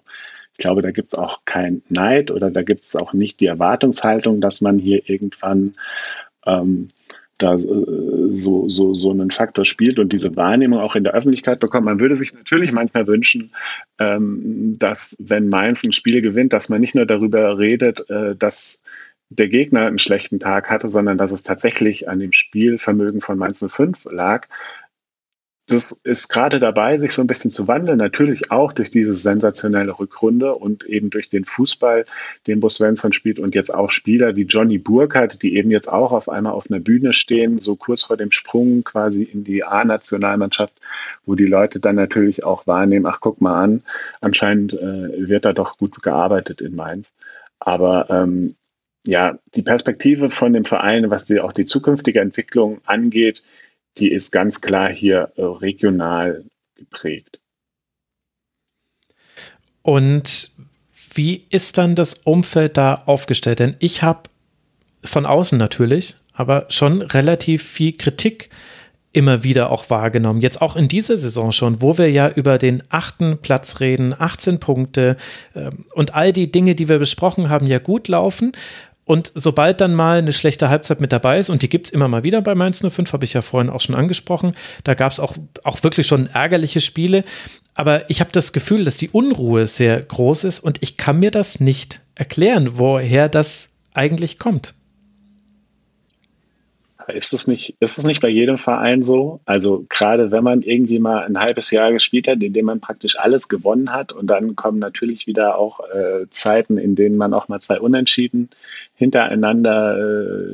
Ich 0.58 0.59
glaube, 0.59 0.82
da 0.82 0.92
gibt 0.92 1.14
es 1.14 1.19
auch 1.19 1.42
kein 1.43 1.84
Neid 1.90 2.32
oder 2.32 2.50
da 2.50 2.64
gibt 2.64 2.84
es 2.84 2.95
auch 2.95 3.11
nicht 3.11 3.42
die 3.42 3.45
Erwartungshaltung, 3.45 4.40
dass 4.40 4.61
man 4.61 4.80
hier 4.80 5.09
irgendwann 5.09 5.75
ähm, 6.45 6.88
da 7.38 7.56
äh, 7.56 7.58
so, 7.58 8.69
so, 8.69 8.93
so 8.93 9.11
einen 9.11 9.32
Faktor 9.32 9.66
spielt 9.66 10.00
und 10.00 10.14
diese 10.14 10.35
Wahrnehmung 10.38 10.80
auch 10.80 10.95
in 10.95 11.03
der 11.03 11.14
Öffentlichkeit 11.14 11.59
bekommt. 11.59 11.85
Man 11.85 12.00
würde 12.00 12.16
sich 12.16 12.34
natürlich 12.34 12.72
manchmal 12.72 13.08
wünschen, 13.08 13.51
ähm, 14.00 14.75
dass 14.80 15.17
wenn 15.19 15.50
Mainz 15.50 15.84
ein 15.84 15.92
Spiel 15.92 16.22
gewinnt, 16.22 16.53
dass 16.53 16.69
man 16.69 16.80
nicht 16.80 16.95
nur 16.95 17.06
darüber 17.06 17.59
redet, 17.59 18.09
äh, 18.09 18.35
dass 18.35 18.82
der 19.30 19.50
Gegner 19.50 19.88
einen 19.88 20.00
schlechten 20.00 20.40
Tag 20.40 20.69
hatte, 20.69 20.88
sondern 20.88 21.17
dass 21.17 21.32
es 21.32 21.43
tatsächlich 21.43 22.08
an 22.08 22.19
dem 22.19 22.32
Spielvermögen 22.32 23.22
von 23.22 23.38
Mainz 23.38 23.66
05 23.67 24.06
lag, 24.11 24.48
das 25.68 25.92
ist 25.92 26.30
gerade 26.30 26.60
dabei, 26.60 27.00
sich 27.00 27.11
so 27.11 27.22
ein 27.22 27.27
bisschen 27.27 27.50
zu 27.50 27.68
wandeln. 27.68 27.98
Natürlich 27.98 28.52
auch 28.52 28.72
durch 28.72 28.92
diese 28.92 29.16
sensationelle 29.16 29.98
Rückrunde 29.98 30.53
und 30.53 30.84
eben 30.84 31.10
durch 31.10 31.30
den 31.30 31.44
Fußball, 31.44 32.06
den 32.45 32.60
Bo 32.60 32.69
Svensson 32.69 33.14
spielt 33.14 33.40
und 33.40 33.56
jetzt 33.56 33.74
auch 33.74 33.90
Spieler 33.90 34.35
wie 34.35 34.44
Johnny 34.44 34.77
Burkhardt, 34.77 35.42
die 35.42 35.56
eben 35.56 35.72
jetzt 35.72 35.92
auch 35.92 36.11
auf 36.11 36.30
einmal 36.30 36.53
auf 36.53 36.69
einer 36.69 36.80
Bühne 36.80 37.14
stehen, 37.14 37.58
so 37.58 37.76
kurz 37.76 38.03
vor 38.03 38.16
dem 38.16 38.30
Sprung 38.30 38.84
quasi 38.84 39.24
in 39.24 39.44
die 39.44 39.64
A-Nationalmannschaft, 39.64 40.74
wo 41.26 41.34
die 41.34 41.48
Leute 41.48 41.80
dann 41.80 41.95
natürlich 41.95 42.44
auch 42.44 42.68
wahrnehmen, 42.68 43.08
ach 43.08 43.19
guck 43.19 43.42
mal 43.42 43.60
an, 43.60 43.82
anscheinend 44.22 44.74
äh, 44.74 45.27
wird 45.27 45.45
da 45.45 45.53
doch 45.53 45.77
gut 45.77 46.03
gearbeitet 46.03 46.61
in 46.61 46.76
Mainz. 46.76 47.11
Aber 47.60 48.08
ähm, 48.11 48.53
ja, 49.08 49.40
die 49.56 49.61
Perspektive 49.64 50.30
von 50.30 50.53
dem 50.53 50.66
Verein, 50.66 51.10
was 51.10 51.26
die, 51.26 51.40
auch 51.40 51.53
die 51.53 51.66
zukünftige 51.66 52.22
Entwicklung 52.22 52.82
angeht, 52.85 53.44
die 53.98 54.11
ist 54.11 54.32
ganz 54.32 54.61
klar 54.61 54.90
hier 54.90 55.32
äh, 55.35 55.41
regional 55.41 56.43
geprägt. 56.75 57.40
Und 59.82 60.51
wie 61.14 61.45
ist 61.49 61.77
dann 61.77 61.95
das 61.95 62.15
Umfeld 62.15 62.77
da 62.77 62.95
aufgestellt? 63.06 63.59
Denn 63.59 63.75
ich 63.80 64.03
habe 64.03 64.24
von 65.03 65.25
außen 65.25 65.57
natürlich, 65.57 66.15
aber 66.33 66.65
schon 66.69 67.01
relativ 67.01 67.64
viel 67.64 67.93
Kritik 67.93 68.49
immer 69.14 69.43
wieder 69.43 69.72
auch 69.72 69.90
wahrgenommen. 69.90 70.41
Jetzt 70.41 70.61
auch 70.61 70.75
in 70.75 70.90
dieser 70.90 71.15
Saison 71.15 71.53
schon, 71.53 71.82
wo 71.82 71.98
wir 71.98 72.11
ja 72.11 72.27
über 72.27 72.57
den 72.57 72.83
achten 72.90 73.38
Platz 73.38 73.80
reden, 73.80 74.14
18 74.17 74.59
Punkte 74.59 75.15
äh, 75.53 75.72
und 75.93 76.15
all 76.15 76.33
die 76.33 76.51
Dinge, 76.51 76.75
die 76.75 76.90
wir 76.90 76.99
besprochen 76.99 77.49
haben, 77.49 77.65
ja 77.65 77.80
gut 77.80 78.09
laufen. 78.09 78.51
Und 79.06 79.32
sobald 79.35 79.82
dann 79.82 79.93
mal 79.93 80.17
eine 80.17 80.34
schlechte 80.34 80.69
Halbzeit 80.69 81.00
mit 81.00 81.14
dabei 81.14 81.38
ist, 81.38 81.50
und 81.50 81.61
die 81.61 81.69
gibt 81.69 81.88
es 81.88 81.93
immer 81.93 82.08
mal 82.08 82.24
wieder 82.24 82.42
bei 82.42 82.56
Mainz 82.56 82.82
05, 82.82 83.14
habe 83.14 83.24
ich 83.24 83.34
ja 83.34 83.43
vorhin 83.43 83.69
auch 83.69 83.82
schon 83.82 83.95
angesprochen, 83.95 84.56
da 84.84 84.95
gab 84.95 85.11
es 85.11 85.19
auch, 85.19 85.35
auch 85.64 85.84
wirklich 85.84 86.08
schon 86.08 86.27
ärgerliche 86.27 86.82
Spiele. 86.82 87.24
Aber 87.75 88.09
ich 88.09 88.19
habe 88.19 88.32
das 88.32 88.51
Gefühl, 88.51 88.84
dass 88.84 88.98
die 88.98 89.09
Unruhe 89.09 89.67
sehr 89.67 90.01
groß 90.01 90.43
ist 90.45 90.59
und 90.59 90.82
ich 90.82 90.98
kann 90.98 91.19
mir 91.19 91.30
das 91.30 91.59
nicht 91.59 92.01
erklären, 92.16 92.77
woher 92.80 93.30
das 93.30 93.69
eigentlich 93.93 94.40
kommt. 94.40 94.74
Ist 97.08 97.34
es 97.34 97.48
nicht, 97.48 97.77
nicht 98.03 98.22
bei 98.22 98.30
jedem 98.30 98.58
Verein 98.58 99.03
so? 99.03 99.40
Also 99.45 99.85
gerade 99.90 100.32
wenn 100.32 100.43
man 100.43 100.61
irgendwie 100.61 101.00
mal 101.00 101.24
ein 101.24 101.40
halbes 101.40 101.69
Jahr 101.69 101.92
gespielt 101.92 102.27
hat, 102.27 102.42
in 102.42 102.53
dem 102.53 102.66
man 102.66 102.80
praktisch 102.80 103.19
alles 103.19 103.48
gewonnen 103.48 103.92
hat 103.92 104.11
und 104.11 104.27
dann 104.27 104.56
kommen 104.56 104.80
natürlich 104.80 105.27
wieder 105.27 105.58
auch 105.58 105.82
äh, 105.82 106.27
Zeiten, 106.32 106.77
in 106.77 106.95
denen 106.95 107.17
man 107.17 107.34
auch 107.34 107.48
mal 107.48 107.59
zwei 107.59 107.80
Unentschieden 107.80 108.50
hintereinander 108.95 109.98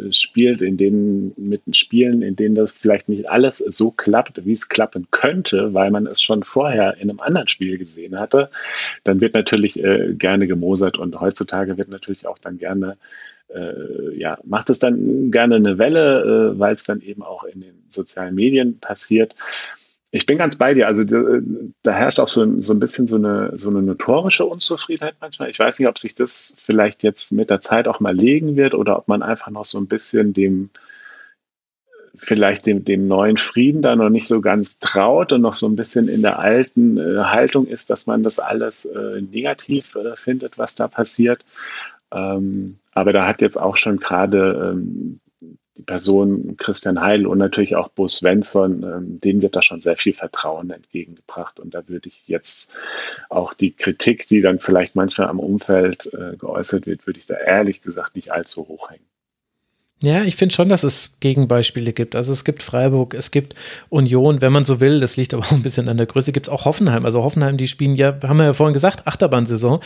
äh, 0.07 0.13
spielt, 0.13 0.61
in 0.61 0.75
denen 0.75 1.33
mit 1.37 1.61
Spielen, 1.75 2.21
in 2.21 2.35
denen 2.35 2.55
das 2.55 2.71
vielleicht 2.71 3.07
nicht 3.07 3.29
alles 3.29 3.59
so 3.59 3.91
klappt, 3.91 4.45
wie 4.45 4.53
es 4.53 4.67
klappen 4.67 5.07
könnte, 5.11 5.73
weil 5.73 5.91
man 5.91 6.07
es 6.07 6.21
schon 6.21 6.43
vorher 6.43 6.95
in 6.97 7.09
einem 7.09 7.19
anderen 7.19 7.47
Spiel 7.47 7.77
gesehen 7.77 8.19
hatte, 8.19 8.49
dann 9.03 9.21
wird 9.21 9.35
natürlich 9.35 9.83
äh, 9.83 10.13
gerne 10.13 10.47
gemosert 10.47 10.97
und 10.97 11.21
heutzutage 11.21 11.77
wird 11.77 11.89
natürlich 11.89 12.25
auch 12.25 12.39
dann 12.39 12.57
gerne 12.57 12.97
äh, 13.53 14.17
ja, 14.17 14.37
macht 14.43 14.69
es 14.69 14.79
dann 14.79 15.29
gerne 15.29 15.55
eine 15.55 15.77
Welle, 15.77 16.53
äh, 16.53 16.59
weil 16.59 16.73
es 16.73 16.83
dann 16.83 17.01
eben 17.01 17.21
auch 17.21 17.43
in 17.43 17.61
den 17.61 17.83
sozialen 17.89 18.35
Medien 18.35 18.79
passiert. 18.79 19.35
Ich 20.13 20.25
bin 20.25 20.37
ganz 20.37 20.57
bei 20.57 20.73
dir. 20.73 20.87
Also 20.87 21.03
da, 21.05 21.91
herrscht 21.91 22.19
auch 22.19 22.27
so, 22.27 22.61
so, 22.61 22.73
ein 22.73 22.79
bisschen 22.79 23.07
so 23.07 23.15
eine, 23.15 23.57
so 23.57 23.69
eine 23.69 23.81
notorische 23.81 24.45
Unzufriedenheit 24.45 25.15
manchmal. 25.21 25.49
Ich 25.49 25.57
weiß 25.57 25.79
nicht, 25.79 25.87
ob 25.87 25.97
sich 25.97 26.15
das 26.15 26.53
vielleicht 26.57 27.01
jetzt 27.03 27.31
mit 27.31 27.49
der 27.49 27.61
Zeit 27.61 27.87
auch 27.87 28.01
mal 28.01 28.15
legen 28.15 28.57
wird 28.57 28.75
oder 28.75 28.97
ob 28.97 29.07
man 29.07 29.23
einfach 29.23 29.49
noch 29.51 29.65
so 29.65 29.77
ein 29.79 29.87
bisschen 29.87 30.33
dem, 30.33 30.69
vielleicht 32.13 32.65
dem, 32.65 32.83
dem 32.83 33.07
neuen 33.07 33.37
Frieden 33.37 33.81
da 33.81 33.95
noch 33.95 34.09
nicht 34.09 34.27
so 34.27 34.41
ganz 34.41 34.79
traut 34.79 35.31
und 35.31 35.41
noch 35.41 35.55
so 35.55 35.67
ein 35.67 35.77
bisschen 35.77 36.09
in 36.09 36.21
der 36.21 36.39
alten 36.39 36.97
äh, 36.97 37.23
Haltung 37.23 37.65
ist, 37.65 37.89
dass 37.89 38.05
man 38.05 38.21
das 38.21 38.39
alles 38.39 38.85
äh, 38.85 39.21
negativ 39.21 39.95
äh, 39.95 40.17
findet, 40.17 40.57
was 40.57 40.75
da 40.75 40.89
passiert. 40.89 41.45
Ähm, 42.11 42.79
aber 42.93 43.13
da 43.13 43.25
hat 43.25 43.39
jetzt 43.39 43.59
auch 43.59 43.77
schon 43.77 43.97
gerade 43.97 44.73
ähm, 44.73 45.21
Person 45.85 46.55
Christian 46.57 47.01
Heil 47.01 47.25
und 47.25 47.37
natürlich 47.37 47.75
auch 47.75 47.89
Bo 47.89 48.07
Svensson, 48.07 48.83
ähm, 48.83 49.21
denen 49.21 49.41
wird 49.41 49.55
da 49.55 49.61
schon 49.61 49.81
sehr 49.81 49.97
viel 49.97 50.13
Vertrauen 50.13 50.69
entgegengebracht. 50.69 51.59
Und 51.59 51.73
da 51.73 51.87
würde 51.87 52.09
ich 52.09 52.27
jetzt 52.27 52.71
auch 53.29 53.53
die 53.53 53.71
Kritik, 53.71 54.27
die 54.27 54.41
dann 54.41 54.59
vielleicht 54.59 54.95
manchmal 54.95 55.27
am 55.27 55.39
Umfeld 55.39 56.13
äh, 56.13 56.37
geäußert 56.37 56.85
wird, 56.85 57.05
würde 57.07 57.19
ich 57.19 57.25
da 57.25 57.35
ehrlich 57.35 57.81
gesagt 57.81 58.15
nicht 58.15 58.31
allzu 58.31 58.67
hoch 58.67 58.89
hängen. 58.89 59.10
Ja, 60.03 60.23
ich 60.23 60.35
finde 60.35 60.55
schon, 60.55 60.67
dass 60.67 60.83
es 60.83 61.17
Gegenbeispiele 61.19 61.93
gibt. 61.93 62.15
Also 62.15 62.33
es 62.33 62.43
gibt 62.43 62.63
Freiburg, 62.63 63.13
es 63.13 63.29
gibt 63.29 63.53
Union, 63.89 64.41
wenn 64.41 64.51
man 64.51 64.65
so 64.65 64.79
will. 64.79 64.99
Das 64.99 65.15
liegt 65.15 65.35
aber 65.35 65.43
auch 65.43 65.51
ein 65.51 65.61
bisschen 65.61 65.87
an 65.89 65.97
der 65.97 66.07
Größe. 66.07 66.31
Gibt 66.31 66.47
es 66.47 66.51
auch 66.51 66.65
Hoffenheim. 66.65 67.05
Also 67.05 67.21
Hoffenheim, 67.21 67.57
die 67.57 67.67
spielen 67.67 67.93
ja, 67.93 68.17
haben 68.23 68.37
wir 68.37 68.45
ja 68.45 68.53
vorhin 68.53 68.73
gesagt, 68.73 69.05
Achterbahnsaison. 69.05 69.79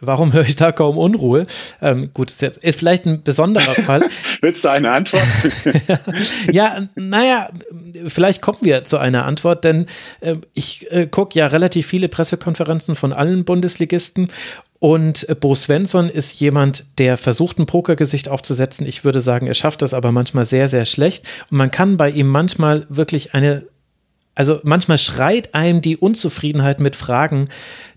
Warum 0.00 0.32
höre 0.32 0.42
ich 0.42 0.56
da 0.56 0.72
kaum 0.72 0.98
Unruhe? 0.98 1.46
Ähm, 1.80 2.10
gut, 2.12 2.32
ist, 2.32 2.42
jetzt, 2.42 2.58
ist 2.58 2.80
vielleicht 2.80 3.06
ein 3.06 3.22
besonderer 3.22 3.74
Fall. 3.74 4.02
Willst 4.40 4.64
du 4.64 4.68
eine 4.68 4.90
Antwort? 4.90 5.22
ja, 6.52 6.88
naja, 6.96 7.50
vielleicht 8.08 8.42
kommen 8.42 8.58
wir 8.62 8.82
zu 8.82 8.98
einer 8.98 9.26
Antwort, 9.26 9.62
denn 9.62 9.86
äh, 10.20 10.36
ich 10.54 10.90
äh, 10.90 11.06
gucke 11.06 11.38
ja 11.38 11.46
relativ 11.46 11.86
viele 11.86 12.08
Pressekonferenzen 12.08 12.96
von 12.96 13.12
allen 13.12 13.44
Bundesligisten 13.44 14.28
und 14.82 15.28
Bo 15.38 15.54
Svensson 15.54 16.08
ist 16.08 16.40
jemand, 16.40 16.98
der 16.98 17.16
versucht, 17.16 17.56
ein 17.60 17.66
Pokergesicht 17.66 18.28
aufzusetzen. 18.28 18.84
Ich 18.84 19.04
würde 19.04 19.20
sagen, 19.20 19.46
er 19.46 19.54
schafft 19.54 19.80
das 19.80 19.94
aber 19.94 20.10
manchmal 20.10 20.44
sehr, 20.44 20.66
sehr 20.66 20.86
schlecht. 20.86 21.24
Und 21.52 21.58
man 21.58 21.70
kann 21.70 21.96
bei 21.96 22.10
ihm 22.10 22.26
manchmal 22.26 22.84
wirklich 22.88 23.32
eine, 23.32 23.64
also 24.34 24.58
manchmal 24.64 24.98
schreit 24.98 25.54
einem 25.54 25.82
die 25.82 25.96
Unzufriedenheit 25.96 26.80
mit 26.80 26.96
Fragen 26.96 27.48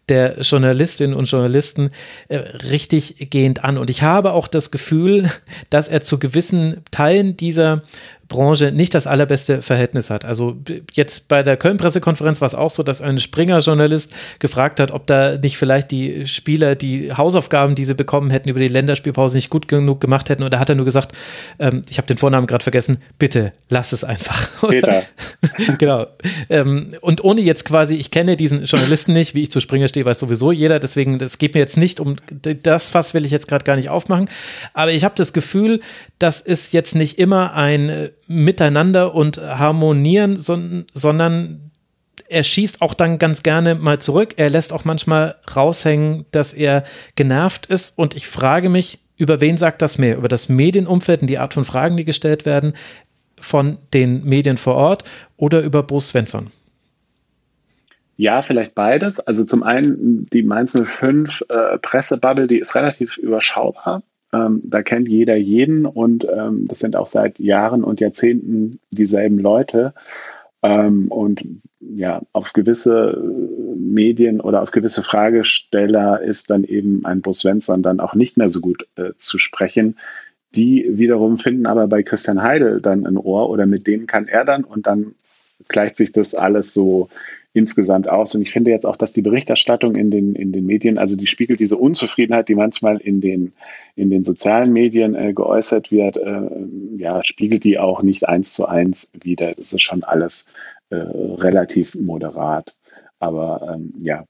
der 0.09 0.41
Journalistinnen 0.41 1.15
und 1.15 1.25
Journalisten 1.25 1.89
äh, 2.27 2.38
richtig 2.38 3.31
gehend 3.31 3.64
an. 3.64 3.80
Und 3.80 3.89
ich 3.89 4.03
habe 4.03 4.33
auch 4.33 4.47
das 4.47 4.69
Gefühl, 4.69 5.27
dass 5.72 5.88
er 5.88 6.01
zu 6.01 6.19
gewissen 6.19 6.83
Teilen 6.91 7.35
dieser 7.35 7.81
Branche 8.28 8.72
nicht 8.72 8.94
das 8.94 9.08
allerbeste 9.08 9.62
Verhältnis 9.62 10.10
hat. 10.10 10.26
Also 10.26 10.58
jetzt 10.94 11.28
bei 11.28 11.44
der 11.44 11.58
Köln-Pressekonferenz 11.58 12.42
war 12.42 12.48
es 12.48 12.56
auch 12.56 12.70
so, 12.70 12.84
dass 12.84 13.02
ein 13.02 13.20
Springer-Journalist 13.20 14.14
gefragt 14.40 14.80
hat, 14.80 14.92
ob 14.92 15.08
da 15.08 15.38
nicht 15.38 15.58
vielleicht 15.58 15.92
die 15.92 16.26
Spieler 16.26 16.76
die 16.76 17.14
Hausaufgaben, 17.14 17.76
die 17.76 17.86
sie 17.86 17.94
bekommen 17.94 18.30
hätten 18.30 18.50
über 18.50 18.60
die 18.60 18.68
Länderspielpause 18.68 19.38
nicht 19.38 19.50
gut 19.50 19.68
genug 19.68 20.02
gemacht 20.02 20.30
hätten. 20.30 20.44
Und 20.44 20.54
da 20.54 20.60
hat 20.60 20.70
er 20.70 20.76
nur 20.76 20.86
gesagt, 20.86 21.14
ähm, 21.60 21.82
ich 21.90 21.98
habe 21.98 22.08
den 22.08 22.18
Vornamen 22.18 22.48
gerade 22.48 22.64
vergessen, 22.64 22.98
bitte 23.20 23.54
lass 23.70 23.92
es 23.92 24.04
einfach. 24.04 24.50
Peter. 24.70 25.04
genau. 25.78 26.08
Ähm, 26.50 26.90
und 27.02 27.24
ohne 27.24 27.42
jetzt 27.42 27.66
quasi, 27.66 27.95
ich 27.95 28.12
kenne 28.12 28.38
diesen 28.38 28.66
Journalisten 28.66 29.14
nicht, 29.14 29.36
wie 29.36 29.44
ich 29.44 29.52
zu 29.52 29.60
Springer 29.60 29.88
stehe, 29.88 30.06
weiß 30.06 30.20
sowieso 30.20 30.52
jeder. 30.52 30.80
Deswegen, 30.80 31.20
das 31.20 31.38
geht 31.38 31.54
mir 31.54 31.60
jetzt 31.60 31.78
nicht 31.78 32.00
um 32.00 32.16
das 32.64 32.88
Fass 32.90 33.14
will 33.14 33.26
ich 33.26 33.32
jetzt 33.32 33.48
gerade 33.48 33.64
gar 33.64 33.76
nicht 33.76 33.90
aufmachen. 33.90 34.30
Aber 34.74 34.92
ich 34.92 35.04
habe 35.04 35.16
das 35.16 35.34
Gefühl, 35.34 35.82
das 36.20 36.42
ist 36.42 36.74
jetzt 36.74 36.95
nicht 36.95 37.18
immer 37.20 37.54
ein 37.54 37.90
äh, 37.90 38.10
Miteinander 38.28 39.14
und 39.14 39.38
Harmonieren, 39.38 40.38
sondern 40.38 41.72
er 42.28 42.44
schießt 42.44 42.82
auch 42.82 42.94
dann 42.94 43.20
ganz 43.20 43.44
gerne 43.44 43.76
mal 43.76 44.00
zurück. 44.00 44.34
Er 44.38 44.50
lässt 44.50 44.74
auch 44.74 44.86
manchmal 44.86 45.36
raushängen, 45.56 46.26
dass 46.32 46.54
er 46.54 46.84
genervt 47.16 47.68
ist. 47.68 47.98
Und 47.98 48.16
ich 48.16 48.28
frage 48.28 48.70
mich, 48.70 49.00
über 49.18 49.42
wen 49.42 49.58
sagt 49.58 49.82
das 49.82 49.98
mehr? 49.98 50.18
Über 50.18 50.28
das 50.28 50.50
Medienumfeld 50.50 51.22
und 51.22 51.28
die 51.28 51.38
Art 51.38 51.54
von 51.54 51.66
Fragen, 51.66 51.98
die 51.98 52.06
gestellt 52.06 52.45
werden 52.45 52.74
von 53.40 53.78
den 53.94 54.24
Medien 54.24 54.58
vor 54.58 54.76
Ort 54.76 55.04
oder 55.38 55.62
über 55.62 55.84
Bo 55.84 56.00
Svensson? 56.00 56.48
Ja, 58.18 58.42
vielleicht 58.42 58.76
beides. 58.76 59.20
Also 59.20 59.44
zum 59.44 59.64
einen 59.64 60.26
die 60.32 60.44
Mainz 60.44 60.78
05 60.82 61.44
äh, 61.50 61.78
Pressebubble, 61.80 62.48
die 62.48 62.60
ist 62.60 62.76
relativ 62.76 63.18
überschaubar. 63.18 64.04
Ähm, 64.34 64.62
da 64.64 64.82
kennt 64.84 65.08
jeder 65.08 65.36
jeden 65.36 65.86
und 65.86 66.26
ähm, 66.26 66.68
das 66.68 66.80
sind 66.80 66.95
auch 66.95 67.08
seit 67.08 67.40
Jahren 67.40 67.84
und 67.84 68.00
Jahrzehnten 68.00 68.80
dieselben 68.92 69.40
Leute. 69.40 69.94
Ähm, 70.64 71.10
und 71.10 71.45
ja, 71.80 72.22
auf 72.34 72.54
gewisse 72.54 73.12
äh, 73.12 73.76
Medien 73.78 74.42
oder 74.42 74.62
auf 74.62 74.72
gewisse 74.72 75.04
Fragesteller 75.04 76.22
ist 76.22 76.50
dann 76.50 76.64
eben 76.64 77.06
ein 77.06 77.22
Bo 77.22 77.34
Svensson 77.34 77.84
dann 77.84 78.00
auch 78.00 78.16
nicht 78.16 78.38
mehr 78.38 78.50
so 78.50 78.62
gut 78.62 78.88
äh, 78.95 79.12
zu 79.18 79.38
sprechen. 79.38 79.98
Die 80.56 80.86
wiederum 80.90 81.38
finden 81.38 81.66
aber 81.66 81.88
bei 81.88 82.02
Christian 82.02 82.42
Heidel 82.42 82.82
dann 82.82 83.06
ein 83.06 83.18
Ohr 83.18 83.50
oder 83.50 83.66
mit 83.66 83.88
denen 83.88 84.08
kann 84.08 84.28
er 84.28 84.45
dann 84.45 84.64
und 84.64 84.88
dann 84.88 85.16
gleicht 85.68 85.98
sich 85.98 86.12
das 86.12 86.34
alles 86.34 86.74
so 86.74 87.10
insgesamt 87.56 88.09
aus. 88.09 88.35
Und 88.35 88.42
ich 88.42 88.51
finde 88.51 88.72
jetzt 88.72 88.85
auch, 88.85 88.98
dass 88.98 89.14
die 89.14 89.22
Berichterstattung 89.22 89.95
in 89.95 90.11
den, 90.11 90.35
in 90.35 90.51
den 90.51 90.66
Medien, 90.66 90.98
also 90.98 91.16
die 91.16 91.25
spiegelt 91.25 91.61
diese 91.61 91.77
Unzufriedenheit, 91.77 92.50
die 92.50 92.56
manchmal 92.56 92.98
in 92.98 93.22
den, 93.22 93.53
in 93.95 94.09
den 94.09 94.25
sozialen 94.25 94.74
Medien 94.74 95.16
äh, 95.16 95.34
geäußert 95.34 95.90
wird, 95.90 96.17
äh, 96.17 96.50
ja, 96.98 97.24
spiegelt 97.24 97.64
die 97.64 97.80
auch 97.80 98.03
nicht 98.03 98.27
eins 98.27 98.53
zu 98.53 98.66
eins 98.67 99.11
wieder. 99.19 99.53
Das 99.53 99.72
ist 99.72 99.82
schon 99.82 100.03
alles 100.03 100.48
äh, 100.90 100.98
relativ 100.98 101.95
moderat. 101.95 102.75
Aber 103.19 103.74
ähm, 103.74 103.93
ja, 104.00 104.25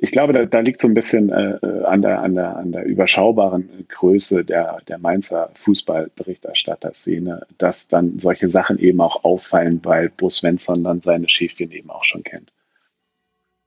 ich 0.00 0.12
glaube, 0.12 0.32
da, 0.32 0.44
da, 0.46 0.60
liegt 0.60 0.80
so 0.80 0.88
ein 0.88 0.94
bisschen 0.94 1.30
äh, 1.30 1.56
äh, 1.62 1.84
an, 1.84 2.02
der, 2.02 2.22
an, 2.22 2.34
der, 2.34 2.56
an 2.56 2.72
der 2.72 2.84
überschaubaren 2.84 3.86
Größe 3.88 4.44
der, 4.44 4.78
der 4.88 4.98
Mainzer 4.98 5.50
Fußballberichterstatter-Szene, 5.54 7.46
dass 7.58 7.88
dann 7.88 8.18
solche 8.18 8.48
Sachen 8.48 8.78
eben 8.78 9.00
auch 9.00 9.24
auffallen, 9.24 9.80
weil 9.82 10.10
Bo 10.10 10.30
Svensson 10.30 10.84
dann 10.84 11.00
seine 11.00 11.28
Schäfchen 11.28 11.70
eben 11.72 11.90
auch 11.90 12.04
schon 12.04 12.22
kennt. 12.22 12.52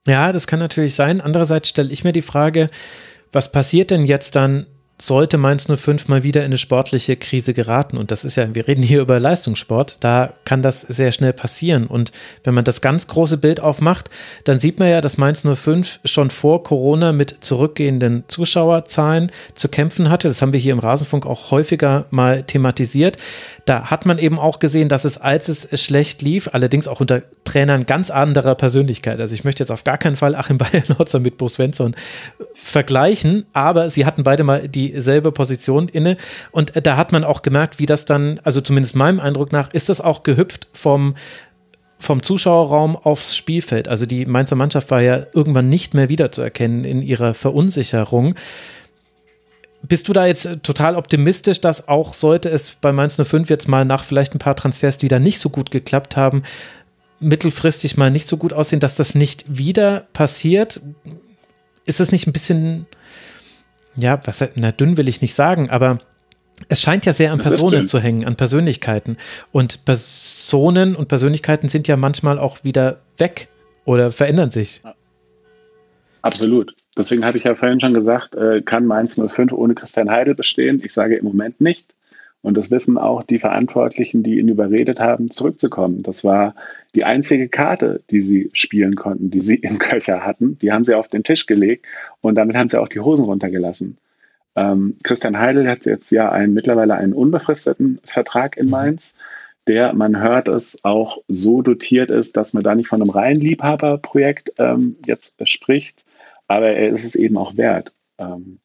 Ja, 0.08 0.32
das 0.32 0.48
kann 0.48 0.60
natürlich 0.60 0.96
sein. 0.96 1.22
Andererseits 1.22 1.70
stelle 1.70 1.92
ich 1.92 2.04
mir 2.04 2.14
die 2.14 2.22
Frage, 2.22 2.68
was 3.32 3.52
passiert 3.52 3.92
denn 3.92 4.06
jetzt 4.06 4.36
dann, 4.36 4.66
sollte 5.02 5.38
Mainz 5.38 5.68
05 5.74 6.08
mal 6.08 6.24
wieder 6.24 6.42
in 6.42 6.48
eine 6.48 6.58
sportliche 6.58 7.16
Krise 7.16 7.54
geraten, 7.54 7.98
und 7.98 8.12
das 8.12 8.26
ist 8.26 8.36
ja, 8.36 8.54
wir 8.54 8.68
reden 8.68 8.84
hier 8.84 9.02
über 9.02 9.20
Leistungssport, 9.20 9.98
da 10.02 10.34
kann 10.46 10.62
das 10.62 10.82
sehr 10.82 11.12
schnell 11.12 11.34
passieren. 11.34 11.88
Und 11.88 12.12
wenn 12.44 12.54
man 12.54 12.66
das 12.66 12.82
ganz 12.82 13.08
große 13.08 13.38
Bild 13.38 13.62
aufmacht, 13.62 14.10
dann 14.44 14.60
sieht 14.60 14.80
man 14.80 14.90
ja, 14.90 15.02
dass 15.02 15.18
Mainz 15.18 15.44
05 15.44 16.02
schon 16.04 16.30
vor 16.30 16.64
Corona 16.64 17.14
mit 17.14 17.38
zurückgehenden 17.40 18.26
Zuschauerzahlen 18.28 19.32
zu 19.56 19.70
kämpfen 19.70 20.10
hatte. 20.10 20.28
Das 20.28 20.42
haben 20.42 20.54
wir 20.54 20.60
hier 20.60 20.74
im 20.74 20.80
Rasenfunk 20.80 21.26
auch 21.26 21.52
häufiger 21.52 22.06
mal 22.10 22.44
thematisiert. 22.44 23.18
Da 23.66 23.86
hat 23.90 24.06
man 24.06 24.18
eben 24.18 24.38
auch 24.38 24.60
gesehen, 24.60 24.90
dass 24.90 25.06
es, 25.06 25.18
als 25.18 25.48
es 25.48 25.82
schlecht 25.82 26.22
lief, 26.22 26.50
allerdings 26.52 26.88
auch 26.88 27.00
unter 27.00 27.22
Trainern 27.46 27.86
ganz 27.86 28.10
anderer 28.10 28.56
Persönlichkeit. 28.56 29.20
Also 29.20 29.34
ich 29.34 29.44
möchte 29.44 29.64
jetzt 29.64 29.72
auf 29.72 29.84
gar 29.84 29.98
keinen 29.98 30.16
Fall 30.16 30.36
Achim 30.36 30.58
Bayerlotzer 30.58 31.20
mit 31.20 31.38
Bo 31.38 31.48
Svensson 31.48 31.96
vergleichen, 32.62 33.46
aber 33.54 33.90
sie 33.90 34.06
hatten 34.06 34.24
beide 34.24 34.44
mal 34.44 34.68
dieselbe 34.68 35.32
Position 35.32 35.88
inne 35.88 36.18
und 36.52 36.74
da 36.86 36.98
hat 36.98 37.12
man 37.12 37.24
auch 37.24 37.42
gemerkt, 37.42 37.80
wie 37.80 37.86
das 37.86 38.06
dann, 38.06 38.40
also 38.44 38.62
zumindest 38.62 38.96
meinem 38.96 39.20
Eindruck 39.20 39.52
nach, 39.52 39.74
ist 39.74 39.90
das 39.90 40.02
auch 40.02 40.24
gehüpft 40.24 40.68
vom 40.74 41.16
vom 42.02 42.24
Zuschauerraum 42.24 42.96
aufs 42.96 43.36
Spielfeld. 43.36 43.90
Also 43.90 44.06
die 44.06 44.26
Mainzer 44.26 44.56
Mannschaft 44.56 44.90
war 44.90 45.02
ja 45.02 45.26
irgendwann 45.34 45.68
nicht 45.68 45.94
mehr 45.94 46.08
wiederzuerkennen 46.08 46.86
in 46.86 47.02
ihrer 47.02 47.34
Verunsicherung. 47.34 48.36
Bist 49.82 50.08
du 50.08 50.14
da 50.14 50.26
jetzt 50.26 50.64
total 50.64 50.96
optimistisch, 50.96 51.62
dass 51.62 51.88
auch 51.88 52.14
sollte 52.14 52.50
es 52.50 52.72
bei 52.82 52.92
Mainz 52.92 53.16
05 53.22 53.50
jetzt 53.50 53.68
mal 53.68 53.86
nach 53.86 54.04
vielleicht 54.04 54.34
ein 54.34 54.40
paar 54.40 54.56
Transfers, 54.56 54.98
die 54.98 55.08
da 55.08 55.20
nicht 55.20 55.40
so 55.40 55.50
gut 55.50 55.72
geklappt 55.72 56.18
haben, 56.18 56.44
mittelfristig 57.20 57.98
mal 57.98 58.12
nicht 58.12 58.28
so 58.28 58.38
gut 58.38 58.54
aussehen, 58.54 58.80
dass 58.80 58.96
das 58.96 59.16
nicht 59.16 59.46
wieder 59.48 60.08
passiert? 60.14 60.82
Ist 61.90 62.00
es 62.00 62.12
nicht 62.12 62.28
ein 62.28 62.34
bisschen, 62.34 62.86
ja, 63.96 64.22
was, 64.24 64.48
na, 64.56 64.72
dünn 64.72 64.96
will 64.96 65.08
ich 65.08 65.22
nicht 65.22 65.34
sagen, 65.34 65.70
aber 65.70 66.00
es 66.68 66.82
scheint 66.82 67.06
ja 67.06 67.14
sehr 67.14 67.32
an 67.32 67.40
Personen 67.40 67.86
zu 67.86 68.00
hängen, 68.00 68.26
an 68.26 68.36
Persönlichkeiten. 68.36 69.18
Und 69.52 69.86
Personen 69.86 70.96
und 70.96 71.08
Persönlichkeiten 71.08 71.70
sind 71.70 71.88
ja 71.88 71.98
manchmal 71.98 72.38
auch 72.38 72.64
wieder 72.64 73.02
weg 73.18 73.48
oder 73.86 74.12
verändern 74.12 74.52
sich. 74.52 74.82
Absolut. 76.22 76.76
Deswegen 76.98 77.26
habe 77.26 77.38
ich 77.38 77.46
ja 77.46 77.56
vorhin 77.56 77.80
schon 77.80 77.94
gesagt, 77.94 78.36
äh, 78.36 78.62
kann 78.62 78.86
Mainz 78.86 79.16
05 79.16 79.54
ohne 79.54 79.74
Christian 79.74 80.12
Heidel 80.12 80.36
bestehen? 80.36 80.82
Ich 80.84 80.94
sage 80.94 81.16
im 81.16 81.24
Moment 81.26 81.62
nicht. 81.62 81.96
Und 82.42 82.56
das 82.56 82.72
wissen 82.72 82.98
auch 82.98 83.24
die 83.24 83.40
Verantwortlichen, 83.40 84.24
die 84.24 84.40
ihn 84.40 84.48
überredet 84.48 85.00
haben, 85.00 85.30
zurückzukommen. 85.30 86.04
Das 86.04 86.24
war 86.24 86.56
die 86.96 87.04
einzige 87.04 87.50
Karte, 87.50 88.02
die 88.10 88.22
sie 88.22 88.50
spielen 88.54 88.96
konnten, 88.96 89.30
die 89.30 89.42
sie 89.42 89.56
im 89.62 89.78
Köcher 89.78 90.26
hatten. 90.26 90.58
Die 90.60 90.72
haben 90.72 90.86
sie 90.86 90.96
auf 90.96 91.08
den 91.08 91.24
Tisch 91.24 91.46
gelegt 91.46 91.86
und 92.22 92.36
damit 92.36 92.56
haben 92.56 92.70
sie 92.70 92.80
auch 92.80 92.88
die 92.88 93.02
Hosen 93.02 93.26
runtergelassen. 93.26 93.98
Ähm, 94.56 94.98
Christian 95.04 95.38
Heidel 95.38 95.70
hat 95.70 95.86
jetzt 95.86 96.12
ja 96.12 96.32
einen, 96.32 96.54
mittlerweile 96.54 96.96
einen 96.96 97.14
unbefristeten 97.14 98.00
Vertrag 98.04 98.58
in 98.58 98.66
mhm. 98.66 98.72
Mainz. 98.72 99.16
der, 99.68 99.94
man 99.94 100.20
hört 100.20 100.48
es, 100.48 100.84
auch 100.84 101.20
so 101.28 101.62
dotiert 101.62 102.10
ist, 102.10 102.38
dass 102.38 102.54
man 102.54 102.64
da 102.64 102.74
nicht 102.74 102.88
von 102.88 103.02
einem 103.02 103.12
reinen 103.12 103.40
Liebhaberprojekt 103.40 104.54
ähm, 104.58 104.96
jetzt 105.06 105.36
spricht, 105.48 106.06
aber 106.48 106.70
er 106.70 106.90
ist 106.90 107.06
es 107.06 107.16
eben 107.16 107.38
auch 107.38 107.56
wert. 107.58 107.94
Ähm, 108.18 108.60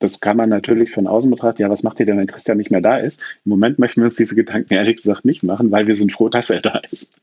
das 0.00 0.20
kann 0.20 0.36
man 0.36 0.48
natürlich 0.48 0.90
von 0.90 1.06
außen 1.06 1.30
betrachten. 1.30 1.62
Ja, 1.62 1.70
was 1.70 1.82
macht 1.82 2.00
ihr 2.00 2.06
denn, 2.06 2.18
wenn 2.18 2.26
Christian 2.26 2.56
nicht 2.56 2.70
mehr 2.70 2.80
da 2.80 2.96
ist? 2.96 3.20
Im 3.44 3.50
Moment 3.50 3.78
möchten 3.78 4.00
wir 4.00 4.06
uns 4.06 4.16
diese 4.16 4.34
Gedanken 4.34 4.74
ehrlich 4.74 4.96
gesagt 4.96 5.24
nicht 5.24 5.42
machen, 5.42 5.70
weil 5.70 5.86
wir 5.86 5.94
sind 5.94 6.12
froh, 6.12 6.28
dass 6.28 6.50
er 6.50 6.60
da 6.60 6.80
ist. 6.90 7.16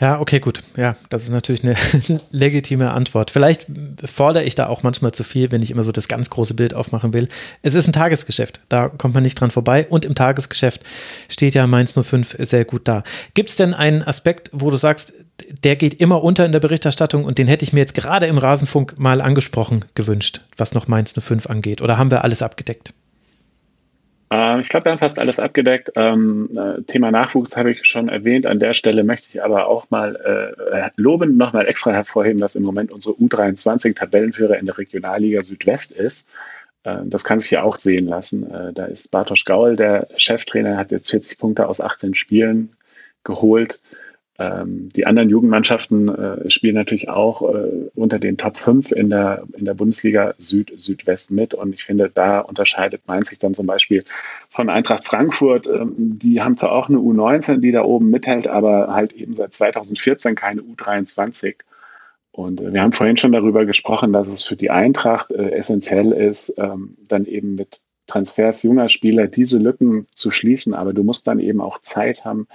Ja, 0.00 0.20
okay, 0.20 0.40
gut. 0.40 0.62
Ja, 0.76 0.96
das 1.08 1.24
ist 1.24 1.30
natürlich 1.30 1.64
eine 1.64 1.76
legitime 2.30 2.90
Antwort. 2.90 3.30
Vielleicht 3.30 3.66
fordere 4.04 4.44
ich 4.44 4.54
da 4.54 4.66
auch 4.66 4.82
manchmal 4.82 5.12
zu 5.12 5.24
viel, 5.24 5.50
wenn 5.50 5.62
ich 5.62 5.70
immer 5.70 5.84
so 5.84 5.92
das 5.92 6.08
ganz 6.08 6.30
große 6.30 6.54
Bild 6.54 6.74
aufmachen 6.74 7.14
will. 7.14 7.28
Es 7.62 7.74
ist 7.74 7.86
ein 7.86 7.92
Tagesgeschäft, 7.92 8.60
da 8.68 8.88
kommt 8.88 9.14
man 9.14 9.22
nicht 9.22 9.40
dran 9.40 9.50
vorbei. 9.50 9.86
Und 9.88 10.04
im 10.04 10.14
Tagesgeschäft 10.14 10.82
steht 11.30 11.54
ja 11.54 11.66
Mainz 11.66 11.94
05 11.94 12.36
sehr 12.40 12.64
gut 12.64 12.88
da. 12.88 13.04
Gibt 13.34 13.50
es 13.50 13.56
denn 13.56 13.74
einen 13.74 14.02
Aspekt, 14.02 14.50
wo 14.52 14.70
du 14.70 14.76
sagst, 14.76 15.14
der 15.64 15.76
geht 15.76 15.94
immer 15.94 16.22
unter 16.22 16.46
in 16.46 16.52
der 16.52 16.60
Berichterstattung 16.60 17.24
und 17.24 17.38
den 17.38 17.46
hätte 17.46 17.64
ich 17.64 17.72
mir 17.72 17.80
jetzt 17.80 17.94
gerade 17.94 18.26
im 18.26 18.38
Rasenfunk 18.38 18.98
mal 18.98 19.20
angesprochen 19.20 19.84
gewünscht, 19.94 20.42
was 20.56 20.74
noch 20.74 20.88
Mainz 20.88 21.14
05 21.18 21.48
angeht? 21.48 21.82
Oder 21.82 21.98
haben 21.98 22.10
wir 22.10 22.24
alles 22.24 22.42
abgedeckt? 22.42 22.94
Äh, 24.30 24.60
ich 24.60 24.68
glaube, 24.68 24.86
wir 24.86 24.92
haben 24.92 24.98
fast 24.98 25.18
alles 25.18 25.38
abgedeckt. 25.38 25.92
Ähm, 25.96 26.50
äh, 26.56 26.82
Thema 26.82 27.10
Nachwuchs 27.10 27.56
habe 27.56 27.70
ich 27.70 27.84
schon 27.84 28.08
erwähnt. 28.08 28.46
An 28.46 28.58
der 28.58 28.74
Stelle 28.74 29.04
möchte 29.04 29.28
ich 29.30 29.42
aber 29.42 29.66
auch 29.66 29.90
mal 29.90 30.16
äh, 30.72 30.90
lobend 30.96 31.36
nochmal 31.36 31.66
extra 31.66 31.92
hervorheben, 31.92 32.40
dass 32.40 32.56
im 32.56 32.62
Moment 32.62 32.90
unsere 32.90 33.14
U23 33.14 33.96
Tabellenführer 33.96 34.58
in 34.58 34.66
der 34.66 34.78
Regionalliga 34.78 35.42
Südwest 35.42 35.92
ist. 35.92 36.28
Äh, 36.82 36.98
das 37.04 37.24
kann 37.24 37.40
sich 37.40 37.50
ja 37.50 37.62
auch 37.62 37.76
sehen 37.76 38.06
lassen. 38.06 38.50
Äh, 38.50 38.72
da 38.72 38.86
ist 38.86 39.10
Bartosz 39.10 39.44
Gaul, 39.44 39.76
der 39.76 40.08
Cheftrainer, 40.16 40.76
hat 40.76 40.92
jetzt 40.92 41.10
40 41.10 41.38
Punkte 41.38 41.68
aus 41.68 41.80
18 41.80 42.14
Spielen 42.14 42.76
geholt. 43.24 43.80
Ähm, 44.38 44.90
die 44.94 45.06
anderen 45.06 45.30
Jugendmannschaften 45.30 46.08
äh, 46.08 46.50
spielen 46.50 46.74
natürlich 46.74 47.08
auch 47.08 47.42
äh, 47.42 47.88
unter 47.94 48.18
den 48.18 48.36
Top 48.36 48.58
5 48.58 48.92
in 48.92 49.08
der, 49.08 49.44
in 49.56 49.64
der 49.64 49.74
Bundesliga 49.74 50.34
Süd, 50.38 50.72
Südwest 50.76 51.30
mit. 51.30 51.54
Und 51.54 51.72
ich 51.72 51.84
finde, 51.84 52.10
da 52.12 52.40
unterscheidet 52.40 53.02
Mainz 53.06 53.30
sich 53.30 53.38
dann 53.38 53.54
zum 53.54 53.66
Beispiel 53.66 54.04
von 54.50 54.68
Eintracht 54.68 55.04
Frankfurt. 55.04 55.66
Ähm, 55.66 55.94
die 55.96 56.42
haben 56.42 56.58
zwar 56.58 56.72
auch 56.72 56.88
eine 56.88 56.98
U19, 56.98 57.58
die 57.58 57.72
da 57.72 57.82
oben 57.82 58.10
mithält, 58.10 58.46
aber 58.46 58.92
halt 58.92 59.12
eben 59.12 59.34
seit 59.34 59.54
2014 59.54 60.34
keine 60.34 60.60
U23. 60.60 61.56
Und 62.30 62.60
äh, 62.60 62.74
wir 62.74 62.82
haben 62.82 62.92
vorhin 62.92 63.16
schon 63.16 63.32
darüber 63.32 63.64
gesprochen, 63.64 64.12
dass 64.12 64.28
es 64.28 64.42
für 64.42 64.56
die 64.56 64.70
Eintracht 64.70 65.32
äh, 65.32 65.50
essentiell 65.52 66.12
ist, 66.12 66.54
ähm, 66.58 66.96
dann 67.08 67.24
eben 67.24 67.54
mit 67.54 67.80
Transfers 68.06 68.62
junger 68.62 68.88
Spieler 68.88 69.26
diese 69.26 69.58
Lücken 69.58 70.06
zu 70.12 70.30
schließen. 70.30 70.74
Aber 70.74 70.92
du 70.92 71.02
musst 71.02 71.26
dann 71.26 71.40
eben 71.40 71.60
auch 71.60 71.80
Zeit 71.80 72.24
haben, 72.24 72.46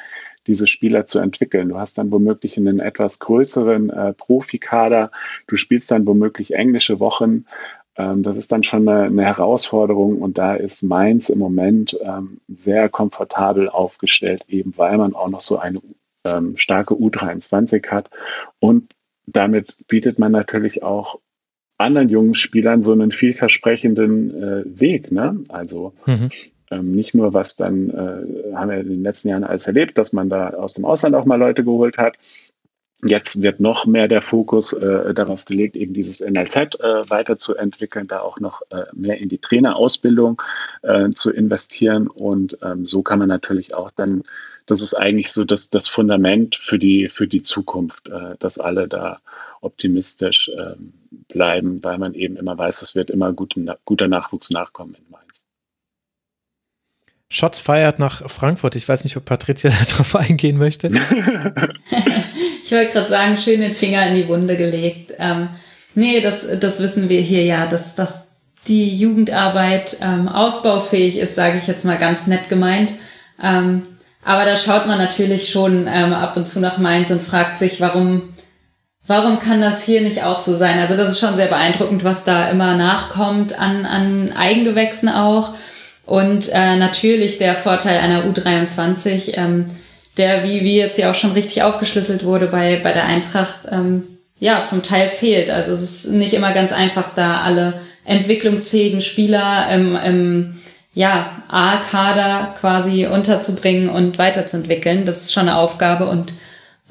diese 0.47 0.67
Spieler 0.67 1.05
zu 1.05 1.19
entwickeln. 1.19 1.69
Du 1.69 1.77
hast 1.77 1.97
dann 1.97 2.11
womöglich 2.11 2.57
einen 2.57 2.79
etwas 2.79 3.19
größeren 3.19 3.89
äh, 3.89 4.13
Profikader, 4.13 5.11
du 5.47 5.55
spielst 5.55 5.91
dann 5.91 6.07
womöglich 6.07 6.55
englische 6.55 6.99
Wochen. 6.99 7.45
Ähm, 7.95 8.23
das 8.23 8.37
ist 8.37 8.51
dann 8.51 8.63
schon 8.63 8.87
eine, 8.87 9.03
eine, 9.03 9.23
Herausforderung 9.23 10.19
und 10.19 10.37
da 10.37 10.55
ist 10.55 10.83
Mainz 10.83 11.29
im 11.29 11.39
Moment 11.39 11.97
ähm, 12.01 12.39
sehr 12.47 12.89
komfortabel 12.89 13.69
aufgestellt, 13.69 14.45
eben 14.47 14.77
weil 14.77 14.97
man 14.97 15.13
auch 15.13 15.29
noch 15.29 15.41
so 15.41 15.59
eine 15.59 15.79
ähm, 16.23 16.57
starke 16.57 16.93
U23 16.93 17.87
hat 17.89 18.09
und 18.59 18.93
damit 19.27 19.75
bietet 19.87 20.19
man 20.19 20.31
natürlich 20.31 20.83
auch 20.83 21.19
anderen 21.77 22.09
jungen 22.09 22.35
Spielern 22.35 22.81
so 22.81 22.91
einen 22.91 23.11
vielversprechenden 23.11 24.31
äh, 24.31 24.79
Weg. 24.79 25.11
Ne? 25.11 25.43
Also 25.49 25.93
mhm. 26.05 26.29
Ähm, 26.71 26.93
nicht 26.93 27.13
nur, 27.13 27.33
was 27.33 27.57
dann, 27.57 27.89
äh, 27.89 28.55
haben 28.55 28.69
wir 28.69 28.79
in 28.79 28.89
den 28.89 29.03
letzten 29.03 29.29
Jahren 29.29 29.43
alles 29.43 29.67
erlebt, 29.67 29.97
dass 29.97 30.13
man 30.13 30.29
da 30.29 30.51
aus 30.51 30.73
dem 30.73 30.85
Ausland 30.85 31.15
auch 31.15 31.25
mal 31.25 31.35
Leute 31.35 31.63
geholt 31.63 31.97
hat. 31.97 32.17
Jetzt 33.03 33.41
wird 33.41 33.59
noch 33.59 33.87
mehr 33.87 34.07
der 34.07 34.21
Fokus 34.21 34.73
äh, 34.73 35.15
darauf 35.15 35.45
gelegt, 35.45 35.75
eben 35.75 35.93
dieses 35.93 36.21
NLZ 36.21 36.79
äh, 36.79 37.09
weiterzuentwickeln, 37.09 38.07
da 38.07 38.19
auch 38.19 38.39
noch 38.39 38.61
äh, 38.69 38.83
mehr 38.93 39.17
in 39.17 39.27
die 39.27 39.39
Trainerausbildung 39.39 40.39
äh, 40.83 41.09
zu 41.09 41.31
investieren. 41.31 42.07
Und 42.07 42.59
ähm, 42.61 42.85
so 42.85 43.01
kann 43.01 43.17
man 43.17 43.27
natürlich 43.27 43.73
auch 43.73 43.89
dann, 43.89 44.23
das 44.67 44.81
ist 44.81 44.93
eigentlich 44.93 45.31
so 45.31 45.45
das, 45.45 45.71
das 45.71 45.87
Fundament 45.87 46.55
für 46.55 46.77
die, 46.77 47.07
für 47.07 47.27
die 47.27 47.41
Zukunft, 47.41 48.07
äh, 48.07 48.35
dass 48.37 48.59
alle 48.59 48.87
da 48.87 49.19
optimistisch 49.61 50.49
äh, 50.49 50.75
bleiben, 51.27 51.83
weil 51.83 51.97
man 51.97 52.13
eben 52.13 52.37
immer 52.37 52.55
weiß, 52.55 52.83
es 52.83 52.95
wird 52.95 53.09
immer 53.09 53.33
gut, 53.33 53.55
guter 53.83 54.07
Nachwuchs 54.07 54.51
nachkommen 54.51 54.93
in 54.93 55.09
Mainz. 55.09 55.43
Shots 57.33 57.61
feiert 57.61 57.97
nach 57.97 58.29
Frankfurt. 58.29 58.75
Ich 58.75 58.89
weiß 58.89 59.05
nicht, 59.05 59.15
ob 59.15 59.23
Patricia 59.23 59.71
darauf 59.91 60.17
eingehen 60.17 60.57
möchte. 60.57 60.87
ich 62.63 62.71
wollte 62.73 62.91
gerade 62.91 63.07
sagen, 63.07 63.37
schön 63.37 63.61
den 63.61 63.71
Finger 63.71 64.05
in 64.07 64.15
die 64.15 64.27
Wunde 64.27 64.57
gelegt. 64.57 65.13
Ähm, 65.17 65.47
nee, 65.95 66.19
das, 66.19 66.59
das 66.59 66.83
wissen 66.83 67.07
wir 67.07 67.21
hier 67.21 67.45
ja, 67.45 67.67
dass, 67.67 67.95
dass 67.95 68.33
die 68.67 68.97
Jugendarbeit 68.97 69.95
ähm, 70.01 70.27
ausbaufähig 70.27 71.19
ist, 71.19 71.35
sage 71.35 71.57
ich 71.57 71.67
jetzt 71.67 71.85
mal 71.85 71.97
ganz 71.97 72.27
nett 72.27 72.49
gemeint. 72.49 72.91
Ähm, 73.41 73.83
aber 74.25 74.43
da 74.43 74.57
schaut 74.57 74.85
man 74.87 74.97
natürlich 74.97 75.49
schon 75.49 75.87
ähm, 75.87 76.11
ab 76.11 76.35
und 76.35 76.49
zu 76.49 76.59
nach 76.59 76.79
Mainz 76.79 77.11
und 77.11 77.21
fragt 77.21 77.57
sich, 77.57 77.79
warum, 77.79 78.23
warum 79.07 79.39
kann 79.39 79.61
das 79.61 79.85
hier 79.85 80.01
nicht 80.01 80.25
auch 80.25 80.39
so 80.39 80.53
sein? 80.57 80.79
Also 80.79 80.97
das 80.97 81.13
ist 81.13 81.21
schon 81.21 81.37
sehr 81.37 81.47
beeindruckend, 81.47 82.03
was 82.03 82.25
da 82.25 82.49
immer 82.49 82.75
nachkommt 82.75 83.57
an, 83.57 83.85
an 83.85 84.33
Eigengewächsen 84.33 85.07
auch. 85.07 85.53
Und 86.05 86.49
äh, 86.49 86.75
natürlich 86.75 87.37
der 87.37 87.55
Vorteil 87.55 87.99
einer 87.99 88.25
U23, 88.25 89.37
ähm, 89.37 89.65
der, 90.17 90.43
wie, 90.43 90.61
wie 90.61 90.75
jetzt 90.75 90.97
ja 90.97 91.09
auch 91.09 91.15
schon 91.15 91.31
richtig 91.31 91.63
aufgeschlüsselt 91.63 92.25
wurde 92.25 92.47
bei, 92.47 92.79
bei 92.81 92.91
der 92.91 93.05
Eintracht, 93.05 93.61
ähm, 93.71 94.03
ja, 94.39 94.63
zum 94.63 94.83
Teil 94.83 95.07
fehlt. 95.07 95.49
Also 95.49 95.73
es 95.73 95.81
ist 95.81 96.11
nicht 96.11 96.33
immer 96.33 96.51
ganz 96.53 96.73
einfach, 96.73 97.13
da 97.15 97.41
alle 97.41 97.79
entwicklungsfähigen 98.05 99.01
Spieler 99.01 99.69
im, 99.71 99.95
im 99.95 100.59
ja, 100.93 101.43
A-Kader 101.47 102.55
quasi 102.59 103.05
unterzubringen 103.05 103.89
und 103.89 104.17
weiterzuentwickeln. 104.17 105.05
Das 105.05 105.21
ist 105.21 105.33
schon 105.33 105.47
eine 105.47 105.57
Aufgabe 105.57 106.07
und 106.07 106.33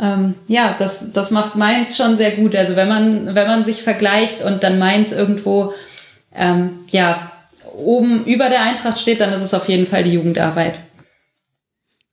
ähm, 0.01 0.35
ja, 0.49 0.75
das, 0.79 1.13
das 1.13 1.31
macht 1.31 1.57
Mainz 1.57 1.97
schon 1.97 2.17
sehr 2.17 2.31
gut. 2.31 2.57
Also 2.57 2.77
wenn 2.77 2.89
man, 2.89 3.35
wenn 3.35 3.47
man 3.47 3.65
sich 3.65 3.83
vergleicht 3.83 4.43
und 4.43 4.63
dann 4.63 4.79
Mainz 4.79 5.13
irgendwo 5.13 5.75
ähm, 6.35 6.71
ja, 6.91 7.30
oben 7.81 8.25
über 8.25 8.49
der 8.49 8.63
Eintracht 8.63 8.99
steht, 8.99 9.21
dann 9.21 9.33
ist 9.33 9.43
es 9.43 9.55
auf 9.55 9.69
jeden 9.69 9.87
Fall 9.87 10.05
die 10.05 10.13
Jugendarbeit. 10.13 10.81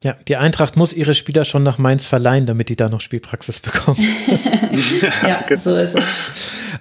Ja, 0.03 0.16
die 0.27 0.38
Eintracht 0.38 0.77
muss 0.77 0.93
ihre 0.93 1.16
Spieler 1.16 1.43
schon 1.43 1.64
nach 1.64 1.80
Mainz 1.80 2.06
verleihen, 2.06 2.45
damit 2.45 2.69
die 2.69 2.76
da 2.76 2.88
noch 2.88 3.01
Spielpraxis 3.01 3.59
bekommen. 3.59 3.98
ja, 5.24 5.43
so 5.56 5.76
ist 5.76 5.95
es. 5.95 6.03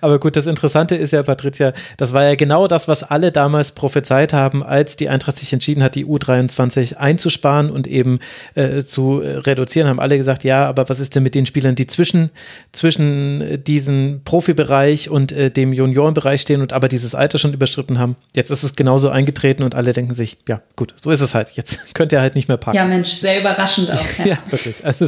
Aber 0.03 0.19
gut, 0.19 0.37
das 0.37 0.47
Interessante 0.47 0.97
ist 0.97 1.13
ja, 1.13 1.23
Patricia, 1.23 1.73
das 1.97 2.13
war 2.13 2.25
ja 2.25 2.35
genau 2.35 2.69
das, 2.69 2.89
was 2.89 3.03
alle 3.03 3.33
damals 3.33 3.73
prophezeit 3.73 4.35
haben, 4.35 4.63
als 4.63 4.97
die 4.97 5.09
Eintracht 5.09 5.39
sich 5.39 5.53
entschieden 5.53 5.83
hat, 5.83 5.95
die 5.95 6.05
U23 6.05 6.97
einzusparen 6.97 7.71
und 7.71 7.87
eben 7.87 8.19
äh, 8.55 8.83
zu 8.83 9.19
reduzieren, 9.19 9.89
haben 9.89 10.01
alle 10.01 10.19
gesagt, 10.19 10.45
ja, 10.45 10.67
aber 10.67 10.89
was 10.89 11.01
ist 11.01 11.15
denn 11.15 11.23
mit 11.23 11.35
den 11.35 11.47
Spielern, 11.47 11.75
die 11.75 11.87
zwischen, 11.87 12.31
zwischen 12.73 13.65
diesem 13.65 14.21
Profibereich 14.25 15.09
und 15.09 15.33
äh, 15.33 15.51
dem 15.51 15.73
Juniorenbereich 15.73 16.43
stehen 16.43 16.61
und 16.61 16.73
aber 16.73 16.89
dieses 16.89 17.15
Alter 17.15 17.39
schon 17.39 17.55
überschritten 17.55 17.99
haben? 17.99 18.17
Jetzt 18.35 18.51
ist 18.51 18.63
es 18.63 18.77
genauso 18.77 19.09
eingetreten 19.09 19.63
und 19.63 19.75
alle 19.75 19.93
denken 19.93 20.15
sich, 20.15 20.39
ja, 20.49 20.61
gut, 20.77 20.95
so 21.01 21.11
ist 21.11 21.21
es 21.21 21.35
halt. 21.35 21.53
Jetzt 21.53 21.95
könnt 21.95 22.13
ihr 22.13 22.21
halt 22.21 22.35
nicht 22.35 22.49
mehr 22.49 22.59
packen. 22.59 22.77
Ja, 22.77 22.85
Mensch, 22.85 23.06
sehr 23.15 23.41
überraschend 23.41 23.91
auch. 23.91 24.05
Ja, 24.19 24.27
ja 24.27 24.39
wirklich. 24.51 24.85
Also 24.85 25.07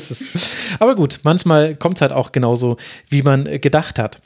aber 0.79 0.95
gut, 0.95 1.21
manchmal 1.23 1.75
kommt 1.75 1.97
es 1.99 2.03
halt 2.03 2.13
auch 2.13 2.33
genauso, 2.33 2.77
wie 3.09 3.23
man 3.23 3.45
gedacht 3.61 3.99
hat. 3.99 4.21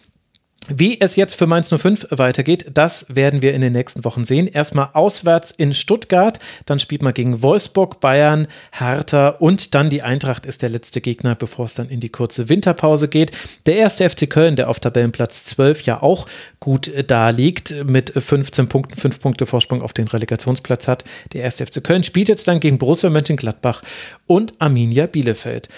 Wie 0.68 1.00
es 1.00 1.16
jetzt 1.16 1.34
für 1.34 1.48
Mainz 1.48 1.74
05 1.76 2.06
weitergeht, 2.10 2.66
das 2.74 3.06
werden 3.08 3.42
wir 3.42 3.52
in 3.52 3.62
den 3.62 3.72
nächsten 3.72 4.04
Wochen 4.04 4.22
sehen. 4.22 4.46
Erstmal 4.46 4.90
auswärts 4.92 5.50
in 5.50 5.74
Stuttgart, 5.74 6.38
dann 6.66 6.78
spielt 6.78 7.02
man 7.02 7.14
gegen 7.14 7.42
Wolfsburg, 7.42 7.98
Bayern, 7.98 8.46
Hertha 8.70 9.30
und 9.30 9.74
dann 9.74 9.90
die 9.90 10.02
Eintracht 10.02 10.46
ist 10.46 10.62
der 10.62 10.68
letzte 10.68 11.00
Gegner, 11.00 11.34
bevor 11.34 11.64
es 11.64 11.74
dann 11.74 11.88
in 11.88 11.98
die 11.98 12.10
kurze 12.10 12.48
Winterpause 12.48 13.08
geht. 13.08 13.32
Der 13.66 13.74
erste 13.74 14.08
FC 14.08 14.30
Köln, 14.30 14.54
der 14.54 14.70
auf 14.70 14.78
Tabellenplatz 14.78 15.44
12 15.46 15.82
ja 15.82 16.00
auch 16.00 16.28
gut 16.60 16.92
da 17.08 17.30
liegt, 17.30 17.74
mit 17.84 18.12
15 18.16 18.68
Punkten, 18.68 18.94
5 18.94 19.18
Punkte 19.18 19.46
Vorsprung 19.46 19.82
auf 19.82 19.92
den 19.92 20.06
Relegationsplatz 20.06 20.86
hat. 20.86 21.02
Der 21.32 21.42
erste 21.42 21.66
FC 21.66 21.82
Köln 21.82 22.04
spielt 22.04 22.28
jetzt 22.28 22.46
dann 22.46 22.60
gegen 22.60 22.78
Borussia 22.78 23.10
Mönchengladbach 23.10 23.82
und 24.32 24.54
Arminia 24.60 25.06
Bielefeld. 25.06 25.68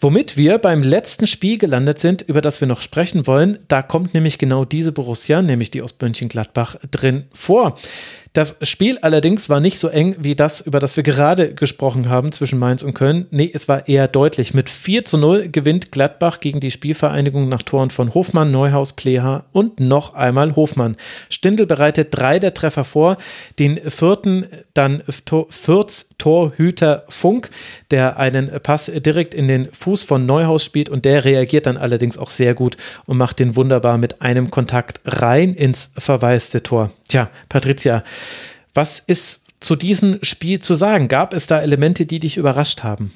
Womit 0.00 0.36
wir 0.36 0.58
beim 0.58 0.84
letzten 0.84 1.26
Spiel 1.26 1.58
gelandet 1.58 1.98
sind, 1.98 2.22
über 2.22 2.40
das 2.40 2.60
wir 2.60 2.68
noch 2.68 2.80
sprechen 2.80 3.26
wollen. 3.26 3.58
Da 3.66 3.82
kommt 3.82 4.14
nämlich 4.14 4.38
genau 4.38 4.64
diese 4.64 4.92
Borussia, 4.92 5.42
nämlich 5.42 5.72
die 5.72 5.82
aus 5.82 5.96
Mönchengladbach, 6.00 6.76
drin 6.92 7.24
vor. 7.32 7.76
Das 8.34 8.56
Spiel 8.62 8.98
allerdings 8.98 9.48
war 9.48 9.60
nicht 9.60 9.78
so 9.78 9.86
eng 9.86 10.16
wie 10.18 10.34
das, 10.34 10.60
über 10.60 10.80
das 10.80 10.96
wir 10.96 11.04
gerade 11.04 11.54
gesprochen 11.54 12.08
haben 12.08 12.32
zwischen 12.32 12.58
Mainz 12.58 12.82
und 12.82 12.92
Köln. 12.92 13.26
Nee, 13.30 13.48
es 13.54 13.68
war 13.68 13.86
eher 13.86 14.08
deutlich. 14.08 14.54
Mit 14.54 14.68
4 14.68 15.04
zu 15.04 15.18
0 15.18 15.50
gewinnt 15.50 15.92
Gladbach 15.92 16.40
gegen 16.40 16.58
die 16.58 16.72
Spielvereinigung 16.72 17.48
nach 17.48 17.62
Toren 17.62 17.90
von 17.90 18.12
Hofmann, 18.12 18.50
Neuhaus, 18.50 18.94
Pleha 18.94 19.44
und 19.52 19.78
noch 19.78 20.14
einmal 20.14 20.56
Hofmann. 20.56 20.96
Stindl 21.28 21.66
bereitet 21.66 22.08
drei 22.10 22.40
der 22.40 22.54
Treffer 22.54 22.82
vor. 22.82 23.18
Den 23.60 23.78
vierten 23.88 24.46
dann 24.74 25.04
Fürths 25.06 26.16
Torhüter 26.18 27.04
Funk, 27.08 27.50
der 27.92 28.18
einen 28.18 28.50
Pass 28.64 28.90
direkt 28.92 29.34
in 29.34 29.46
den 29.46 29.68
Fuß 29.70 30.02
von 30.02 30.26
Neuhaus 30.26 30.64
spielt 30.64 30.88
und 30.88 31.04
der 31.04 31.24
reagiert 31.24 31.66
dann 31.66 31.76
allerdings 31.76 32.18
auch 32.18 32.30
sehr 32.30 32.54
gut 32.54 32.78
und 33.06 33.16
macht 33.16 33.38
den 33.38 33.54
wunderbar 33.54 33.96
mit 33.96 34.22
einem 34.22 34.50
Kontakt 34.50 35.00
rein 35.04 35.54
ins 35.54 35.92
verwaiste 35.96 36.64
Tor. 36.64 36.90
Tja, 37.14 37.30
Patricia, 37.48 38.02
was 38.74 38.98
ist 38.98 39.44
zu 39.60 39.76
diesem 39.76 40.18
Spiel 40.22 40.58
zu 40.58 40.74
sagen? 40.74 41.06
Gab 41.06 41.32
es 41.32 41.46
da 41.46 41.62
Elemente, 41.62 42.06
die 42.06 42.18
dich 42.18 42.38
überrascht 42.38 42.82
haben? 42.82 43.14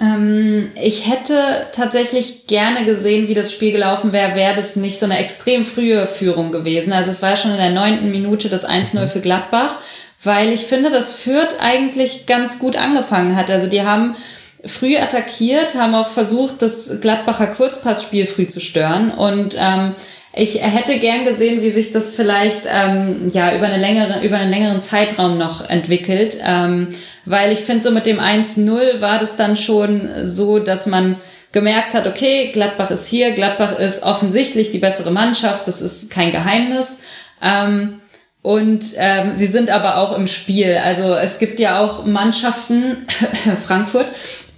Ähm, 0.00 0.72
ich 0.74 1.08
hätte 1.08 1.64
tatsächlich 1.72 2.48
gerne 2.48 2.84
gesehen, 2.84 3.28
wie 3.28 3.34
das 3.34 3.52
Spiel 3.52 3.70
gelaufen 3.70 4.12
wäre, 4.12 4.34
wäre 4.34 4.56
das 4.56 4.74
nicht 4.74 4.98
so 4.98 5.06
eine 5.06 5.18
extrem 5.18 5.64
frühe 5.64 6.04
Führung 6.08 6.50
gewesen. 6.50 6.92
Also 6.92 7.12
es 7.12 7.22
war 7.22 7.36
schon 7.36 7.52
in 7.52 7.58
der 7.58 7.70
neunten 7.70 8.10
Minute 8.10 8.48
das 8.48 8.68
1-0 8.68 9.06
für 9.06 9.20
Gladbach, 9.20 9.76
weil 10.24 10.52
ich 10.52 10.62
finde, 10.62 10.90
dass 10.90 11.18
Fürth 11.20 11.60
eigentlich 11.60 12.26
ganz 12.26 12.58
gut 12.58 12.74
angefangen 12.74 13.36
hat. 13.36 13.52
Also 13.52 13.68
die 13.68 13.82
haben 13.82 14.16
früh 14.64 14.96
attackiert, 14.96 15.76
haben 15.76 15.94
auch 15.94 16.08
versucht, 16.08 16.60
das 16.60 17.00
Gladbacher 17.00 17.46
Kurzpassspiel 17.46 18.26
früh 18.26 18.48
zu 18.48 18.58
stören 18.58 19.12
und 19.12 19.54
ähm, 19.56 19.94
ich 20.34 20.62
hätte 20.62 20.98
gern 20.98 21.24
gesehen, 21.24 21.62
wie 21.62 21.70
sich 21.70 21.92
das 21.92 22.16
vielleicht 22.16 22.62
ähm, 22.66 23.30
ja 23.32 23.54
über 23.54 23.66
eine 23.66 23.76
längere 23.76 24.24
über 24.24 24.38
einen 24.38 24.50
längeren 24.50 24.80
Zeitraum 24.80 25.36
noch 25.36 25.68
entwickelt, 25.68 26.38
ähm, 26.46 26.88
weil 27.24 27.52
ich 27.52 27.60
finde 27.60 27.82
so 27.82 27.90
mit 27.90 28.06
dem 28.06 28.18
1-0 28.18 29.00
war 29.00 29.18
das 29.18 29.36
dann 29.36 29.56
schon 29.56 30.08
so, 30.24 30.58
dass 30.58 30.86
man 30.86 31.16
gemerkt 31.52 31.92
hat, 31.92 32.06
okay, 32.06 32.50
Gladbach 32.52 32.90
ist 32.90 33.08
hier, 33.08 33.32
Gladbach 33.32 33.78
ist 33.78 34.04
offensichtlich 34.04 34.70
die 34.70 34.78
bessere 34.78 35.10
Mannschaft, 35.10 35.68
das 35.68 35.82
ist 35.82 36.10
kein 36.10 36.32
Geheimnis. 36.32 37.02
Ähm, 37.42 38.00
und 38.40 38.84
ähm, 38.96 39.34
sie 39.34 39.46
sind 39.46 39.70
aber 39.70 39.98
auch 39.98 40.16
im 40.16 40.26
Spiel. 40.26 40.80
Also 40.82 41.14
es 41.14 41.38
gibt 41.38 41.60
ja 41.60 41.80
auch 41.80 42.06
Mannschaften, 42.06 43.06
Frankfurt, 43.66 44.06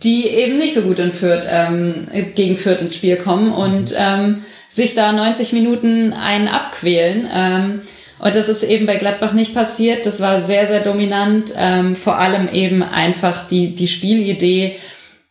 die 0.02 0.26
eben 0.28 0.56
nicht 0.56 0.74
so 0.74 0.82
gut 0.82 0.98
in 0.98 1.12
Fürth, 1.12 1.44
ähm, 1.50 2.08
gegen 2.34 2.56
Fürth 2.56 2.80
ins 2.80 2.96
Spiel 2.96 3.16
kommen 3.16 3.52
und 3.52 3.94
ähm, 3.98 4.42
sich 4.74 4.94
da 4.94 5.12
90 5.12 5.52
Minuten 5.52 6.12
einen 6.12 6.48
abquälen. 6.48 7.28
Ähm, 7.32 7.80
und 8.18 8.34
das 8.34 8.48
ist 8.48 8.64
eben 8.64 8.86
bei 8.86 8.96
Gladbach 8.96 9.32
nicht 9.32 9.54
passiert. 9.54 10.04
Das 10.06 10.20
war 10.20 10.40
sehr, 10.40 10.66
sehr 10.66 10.80
dominant. 10.80 11.54
Ähm, 11.56 11.94
vor 11.94 12.18
allem 12.18 12.48
eben 12.48 12.82
einfach 12.82 13.46
die, 13.46 13.74
die 13.76 13.86
Spielidee, 13.86 14.76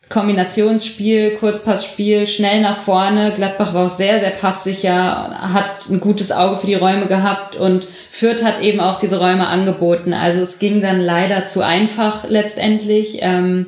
Kombinationsspiel, 0.08 1.32
Kurzpassspiel, 1.32 2.26
schnell 2.26 2.62
nach 2.62 2.76
vorne. 2.76 3.32
Gladbach 3.34 3.74
war 3.74 3.86
auch 3.86 3.90
sehr, 3.90 4.18
sehr 4.18 4.30
passsicher, 4.30 5.38
hat 5.52 5.90
ein 5.90 6.00
gutes 6.00 6.32
Auge 6.32 6.56
für 6.56 6.66
die 6.66 6.74
Räume 6.74 7.06
gehabt 7.06 7.56
und 7.56 7.86
Fürth 8.10 8.44
hat 8.44 8.62
eben 8.62 8.80
auch 8.80 8.98
diese 8.98 9.18
Räume 9.18 9.46
angeboten. 9.46 10.14
Also 10.14 10.42
es 10.42 10.58
ging 10.58 10.80
dann 10.80 11.00
leider 11.00 11.46
zu 11.46 11.66
einfach 11.66 12.28
letztendlich. 12.28 13.18
Ähm, 13.20 13.66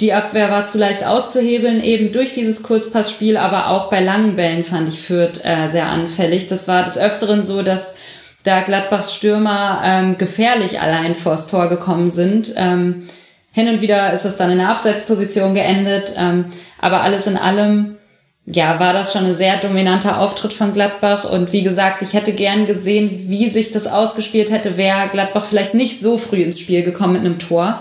die 0.00 0.12
Abwehr 0.12 0.50
war 0.50 0.66
zu 0.66 0.78
leicht 0.78 1.06
auszuhebeln, 1.06 1.82
eben 1.82 2.12
durch 2.12 2.34
dieses 2.34 2.62
Kurzpassspiel, 2.62 3.36
aber 3.36 3.68
auch 3.68 3.88
bei 3.88 4.00
langen 4.00 4.36
Bällen 4.36 4.62
fand 4.62 4.88
ich 4.88 5.00
Fürth 5.00 5.44
äh, 5.44 5.68
sehr 5.68 5.86
anfällig. 5.86 6.48
Das 6.48 6.68
war 6.68 6.84
des 6.84 6.98
Öfteren 6.98 7.42
so, 7.42 7.62
dass 7.62 7.96
da 8.44 8.60
Gladbachs 8.60 9.14
Stürmer 9.14 9.80
ähm, 9.84 10.18
gefährlich 10.18 10.80
allein 10.80 11.14
vors 11.14 11.50
Tor 11.50 11.68
gekommen 11.68 12.10
sind. 12.10 12.54
Ähm, 12.56 13.06
hin 13.52 13.68
und 13.68 13.80
wieder 13.80 14.12
ist 14.12 14.26
es 14.26 14.36
dann 14.36 14.50
in 14.50 14.58
der 14.58 14.68
Abseitsposition 14.68 15.54
geendet, 15.54 16.14
ähm, 16.18 16.44
aber 16.78 17.00
alles 17.00 17.26
in 17.26 17.38
allem, 17.38 17.96
ja, 18.44 18.78
war 18.78 18.92
das 18.92 19.14
schon 19.14 19.24
ein 19.24 19.34
sehr 19.34 19.56
dominanter 19.56 20.20
Auftritt 20.20 20.52
von 20.52 20.74
Gladbach. 20.74 21.24
Und 21.24 21.54
wie 21.54 21.62
gesagt, 21.62 22.02
ich 22.02 22.12
hätte 22.12 22.32
gern 22.32 22.66
gesehen, 22.66 23.10
wie 23.28 23.48
sich 23.48 23.72
das 23.72 23.86
ausgespielt 23.86 24.50
hätte, 24.50 24.76
wäre 24.76 25.08
Gladbach 25.10 25.46
vielleicht 25.46 25.72
nicht 25.72 25.98
so 25.98 26.18
früh 26.18 26.42
ins 26.42 26.60
Spiel 26.60 26.82
gekommen 26.82 27.14
mit 27.14 27.22
einem 27.22 27.38
Tor 27.38 27.80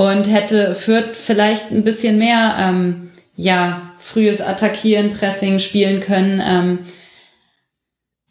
und 0.00 0.32
hätte 0.32 0.74
Fürth 0.74 1.14
vielleicht 1.14 1.72
ein 1.72 1.84
bisschen 1.84 2.16
mehr, 2.16 2.56
ähm, 2.58 3.10
ja, 3.36 3.82
frühes 4.00 4.40
Attackieren, 4.40 5.12
Pressing 5.12 5.58
spielen 5.58 6.00
können. 6.00 6.42
Ähm, 6.42 6.78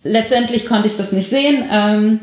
letztendlich 0.02 0.66
konnte 0.66 0.88
ich 0.88 0.98
das 0.98 1.12
nicht 1.12 1.30
sehen, 1.30 1.70
ähm, 1.72 2.22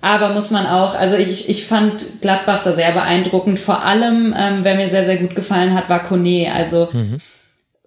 aber 0.00 0.32
muss 0.32 0.52
man 0.52 0.66
auch, 0.66 0.94
also 0.94 1.16
ich, 1.16 1.48
ich 1.48 1.66
fand 1.66 2.20
Gladbach 2.20 2.62
da 2.62 2.70
sehr 2.70 2.92
beeindruckend. 2.92 3.58
Vor 3.58 3.82
allem, 3.82 4.32
ähm, 4.38 4.60
wer 4.62 4.76
mir 4.76 4.88
sehr, 4.88 5.02
sehr 5.02 5.16
gut 5.16 5.34
gefallen 5.34 5.74
hat, 5.74 5.88
war 5.88 6.04
Kone. 6.04 6.52
Also 6.54 6.88
mhm. 6.92 7.16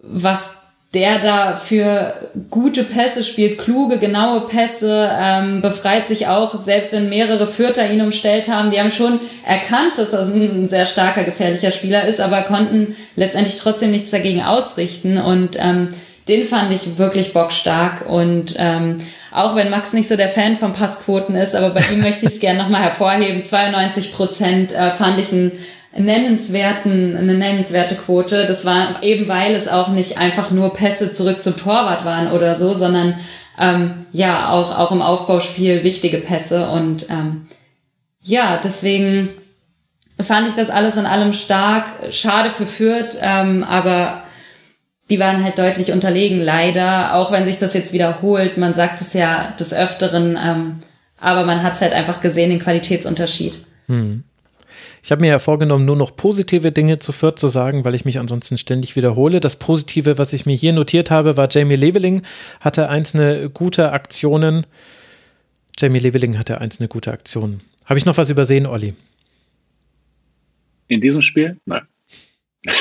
was 0.01 0.66
der 0.97 1.19
da 1.19 1.55
für 1.55 2.15
gute 2.49 2.83
Pässe 2.83 3.23
spielt, 3.23 3.59
kluge, 3.59 3.99
genaue 3.99 4.47
Pässe, 4.47 5.11
ähm, 5.15 5.61
befreit 5.61 6.07
sich 6.07 6.25
auch, 6.25 6.55
selbst 6.55 6.91
wenn 6.93 7.07
mehrere 7.07 7.45
Fürther 7.45 7.87
ihn 7.91 8.01
umstellt 8.01 8.49
haben. 8.49 8.71
Die 8.71 8.79
haben 8.79 8.89
schon 8.89 9.19
erkannt, 9.45 9.99
dass 9.99 10.09
das 10.09 10.33
ein 10.33 10.65
sehr 10.65 10.87
starker, 10.87 11.23
gefährlicher 11.23 11.69
Spieler 11.69 12.07
ist, 12.07 12.19
aber 12.19 12.41
konnten 12.41 12.95
letztendlich 13.15 13.57
trotzdem 13.57 13.91
nichts 13.91 14.09
dagegen 14.09 14.41
ausrichten. 14.41 15.19
Und 15.19 15.57
ähm, 15.59 15.89
den 16.27 16.45
fand 16.45 16.73
ich 16.73 16.97
wirklich 16.97 17.31
bockstark. 17.31 18.09
Und 18.09 18.55
ähm, 18.57 18.97
auch 19.31 19.55
wenn 19.55 19.69
Max 19.69 19.93
nicht 19.93 20.07
so 20.07 20.15
der 20.15 20.29
Fan 20.29 20.57
von 20.57 20.73
Passquoten 20.73 21.35
ist, 21.35 21.55
aber 21.55 21.69
bei 21.69 21.83
ihm 21.93 22.01
möchte 22.01 22.25
ich 22.25 22.33
es 22.33 22.39
gerne 22.41 22.57
nochmal 22.57 22.81
hervorheben. 22.81 23.43
92 23.43 24.15
Prozent 24.15 24.73
äh, 24.73 24.89
fand 24.89 25.19
ich 25.19 25.31
ein 25.31 25.51
nennenswerten, 25.97 27.17
eine 27.17 27.33
nennenswerte 27.33 27.95
Quote. 27.95 28.45
Das 28.45 28.65
war 28.65 29.01
eben, 29.03 29.27
weil 29.27 29.55
es 29.55 29.67
auch 29.67 29.89
nicht 29.89 30.17
einfach 30.17 30.51
nur 30.51 30.73
Pässe 30.73 31.11
zurück 31.11 31.43
zum 31.43 31.57
Torwart 31.57 32.05
waren 32.05 32.31
oder 32.31 32.55
so, 32.55 32.73
sondern 32.73 33.15
ähm, 33.59 34.05
ja, 34.11 34.49
auch, 34.49 34.77
auch 34.77 34.91
im 34.91 35.01
Aufbauspiel 35.01 35.83
wichtige 35.83 36.17
Pässe. 36.17 36.69
Und 36.69 37.09
ähm, 37.09 37.47
ja, 38.21 38.59
deswegen 38.63 39.29
fand 40.19 40.47
ich 40.47 40.55
das 40.55 40.69
alles 40.69 40.97
in 40.97 41.05
allem 41.05 41.33
stark. 41.33 41.85
Schade 42.11 42.49
für 42.49 42.65
Fürth, 42.65 43.17
ähm, 43.21 43.63
aber 43.63 44.23
die 45.09 45.19
waren 45.19 45.43
halt 45.43 45.57
deutlich 45.57 45.91
unterlegen, 45.91 46.41
leider. 46.41 47.15
Auch 47.15 47.31
wenn 47.31 47.45
sich 47.45 47.59
das 47.59 47.73
jetzt 47.73 47.93
wiederholt, 47.93 48.57
man 48.57 48.73
sagt 48.73 49.01
es 49.01 49.13
ja 49.13 49.53
des 49.59 49.73
Öfteren, 49.73 50.37
ähm, 50.43 50.81
aber 51.19 51.43
man 51.45 51.63
hat 51.63 51.73
es 51.73 51.81
halt 51.81 51.93
einfach 51.93 52.21
gesehen, 52.21 52.49
den 52.49 52.59
Qualitätsunterschied. 52.59 53.57
Hm. 53.87 54.23
Ich 55.07 55.11
habe 55.11 55.21
mir 55.21 55.29
ja 55.29 55.39
vorgenommen, 55.39 55.85
nur 55.85 55.95
noch 55.95 56.17
positive 56.17 56.73
Dinge 56.73 56.99
zu 56.99 57.13
Fürth 57.13 57.39
zu 57.39 57.47
sagen, 57.47 57.85
weil 57.85 57.95
ich 57.95 58.03
mich 58.03 58.19
ansonsten 58.19 58.57
ständig 58.57 58.97
wiederhole. 58.97 59.39
Das 59.39 59.55
Positive, 59.55 60.17
was 60.17 60.33
ich 60.33 60.45
mir 60.45 60.53
hier 60.53 60.73
notiert 60.73 61.11
habe, 61.11 61.37
war 61.37 61.47
Jamie 61.49 61.77
Leveling 61.77 62.23
hatte 62.59 62.89
einzelne 62.89 63.49
gute 63.49 63.93
Aktionen. 63.93 64.67
Jamie 65.77 65.99
Leveling 65.99 66.37
hatte 66.37 66.59
einzelne 66.59 66.89
gute 66.89 67.13
Aktionen. 67.13 67.61
Habe 67.85 67.97
ich 67.97 68.05
noch 68.05 68.17
was 68.17 68.29
übersehen, 68.29 68.65
Olli? 68.65 68.95
In 70.89 70.99
diesem 70.99 71.21
Spiel? 71.21 71.57
Nein. 71.63 71.87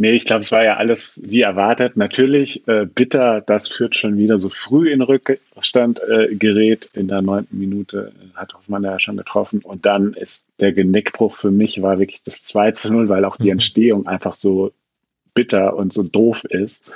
Nee, 0.00 0.12
ich 0.12 0.24
glaube, 0.24 0.40
es 0.40 0.50
war 0.50 0.64
ja 0.64 0.78
alles 0.78 1.20
wie 1.26 1.42
erwartet. 1.42 1.98
Natürlich 1.98 2.66
äh, 2.66 2.86
bitter, 2.86 3.42
dass 3.42 3.68
Fürth 3.68 3.96
schon 3.96 4.16
wieder 4.16 4.38
so 4.38 4.48
früh 4.48 4.90
in 4.90 5.02
Rückstand 5.02 6.00
äh, 6.00 6.34
gerät. 6.34 6.88
In 6.94 7.06
der 7.06 7.20
neunten 7.20 7.58
Minute 7.58 8.10
äh, 8.18 8.34
hat 8.34 8.54
Hoffmann 8.54 8.82
ja 8.82 8.98
schon 8.98 9.18
getroffen. 9.18 9.60
Und 9.62 9.84
dann 9.84 10.14
ist 10.14 10.46
der 10.58 10.72
Genickbruch 10.72 11.36
für 11.36 11.50
mich 11.50 11.82
war 11.82 11.98
wirklich 11.98 12.22
das 12.22 12.44
2 12.44 12.70
zu 12.70 12.90
0, 12.94 13.10
weil 13.10 13.26
auch 13.26 13.36
die 13.36 13.44
mhm. 13.44 13.50
Entstehung 13.50 14.06
einfach 14.06 14.34
so 14.36 14.72
bitter 15.34 15.76
und 15.76 15.92
so 15.92 16.02
doof 16.02 16.44
ist. 16.44 16.88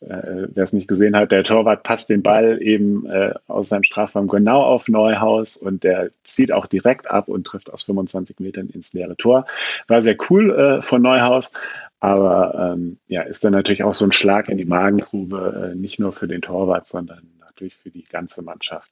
Äh, 0.00 0.48
Wer 0.54 0.64
es 0.64 0.72
nicht 0.72 0.88
gesehen 0.88 1.16
hat, 1.16 1.32
der 1.32 1.44
Torwart 1.44 1.82
passt 1.82 2.08
den 2.08 2.22
Ball 2.22 2.62
eben 2.62 3.04
äh, 3.10 3.34
aus 3.46 3.68
seinem 3.68 3.82
Strafraum 3.82 4.26
genau 4.26 4.62
auf 4.62 4.88
Neuhaus 4.88 5.58
und 5.58 5.84
der 5.84 6.10
zieht 6.24 6.52
auch 6.52 6.66
direkt 6.66 7.10
ab 7.10 7.28
und 7.28 7.46
trifft 7.46 7.70
aus 7.72 7.84
25 7.84 8.40
Metern 8.40 8.68
ins 8.68 8.94
leere 8.94 9.16
Tor. 9.16 9.44
War 9.86 10.00
sehr 10.00 10.16
cool 10.30 10.50
äh, 10.50 10.82
von 10.82 11.02
Neuhaus. 11.02 11.52
Aber 12.00 12.72
ähm, 12.74 12.98
ja, 13.08 13.22
ist 13.22 13.44
dann 13.44 13.52
natürlich 13.52 13.82
auch 13.82 13.94
so 13.94 14.04
ein 14.04 14.12
Schlag 14.12 14.48
in 14.48 14.58
die 14.58 14.64
Magengrube, 14.64 15.72
äh, 15.72 15.74
nicht 15.76 15.98
nur 15.98 16.12
für 16.12 16.28
den 16.28 16.42
Torwart, 16.42 16.86
sondern 16.86 17.22
natürlich 17.40 17.74
für 17.74 17.90
die 17.90 18.04
ganze 18.04 18.42
Mannschaft. 18.42 18.90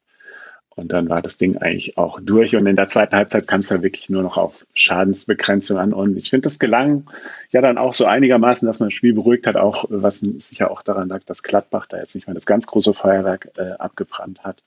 Und 0.77 0.93
dann 0.93 1.09
war 1.09 1.23
das 1.23 1.39
Ding 1.39 1.57
eigentlich 1.57 1.97
auch 1.97 2.21
durch. 2.21 2.55
Und 2.55 2.67
in 2.67 2.77
der 2.77 2.89
zweiten 2.89 3.17
Halbzeit 3.17 3.49
kam 3.49 3.61
es 3.61 3.69
dann 3.69 3.83
wirklich 3.83 4.11
nur 4.11 4.23
noch 4.23 4.37
auf 4.37 4.67
Schadensbegrenzung 4.75 5.79
an. 5.79 5.95
Und 5.95 6.19
ich 6.19 6.29
finde, 6.29 6.49
es 6.49 6.59
gelang 6.59 7.09
ja 7.51 7.63
dann 7.63 7.79
auch 7.79 7.95
so 7.95 8.05
einigermaßen, 8.05 8.67
dass 8.67 8.81
man 8.81 8.91
das 8.91 8.95
Spiel 8.95 9.15
beruhigt 9.15 9.47
hat, 9.47 9.57
auch 9.57 9.87
was 9.89 10.19
sicher 10.19 10.71
auch 10.71 10.83
daran 10.83 11.09
lag, 11.09 11.25
dass 11.25 11.43
Gladbach 11.43 11.87
da 11.87 11.97
jetzt 11.97 12.15
nicht 12.15 12.27
mehr 12.27 12.35
das 12.35 12.45
ganz 12.45 12.67
große 12.67 12.93
Feuerwerk 12.93 13.53
äh, 13.57 13.71
abgebrannt 13.79 14.45
hat. 14.45 14.63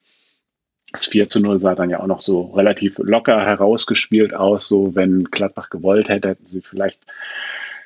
Das 0.92 1.06
4 1.06 1.27
zu 1.27 1.42
0 1.42 1.59
sah 1.59 1.76
dann 1.76 1.92
ja 1.92 2.00
auch 2.00 2.08
noch 2.08 2.22
so 2.22 2.45
relativ 2.48 2.98
locker 2.98 3.45
herausgespielt 3.45 4.34
aus. 4.34 4.68
So, 4.68 4.95
wenn 4.95 5.26
Gladbach 5.26 5.69
gewollt 5.69 6.09
hätte, 6.09 6.30
hätten 6.30 6.48
sie 6.48 6.61
vielleicht 6.61 7.01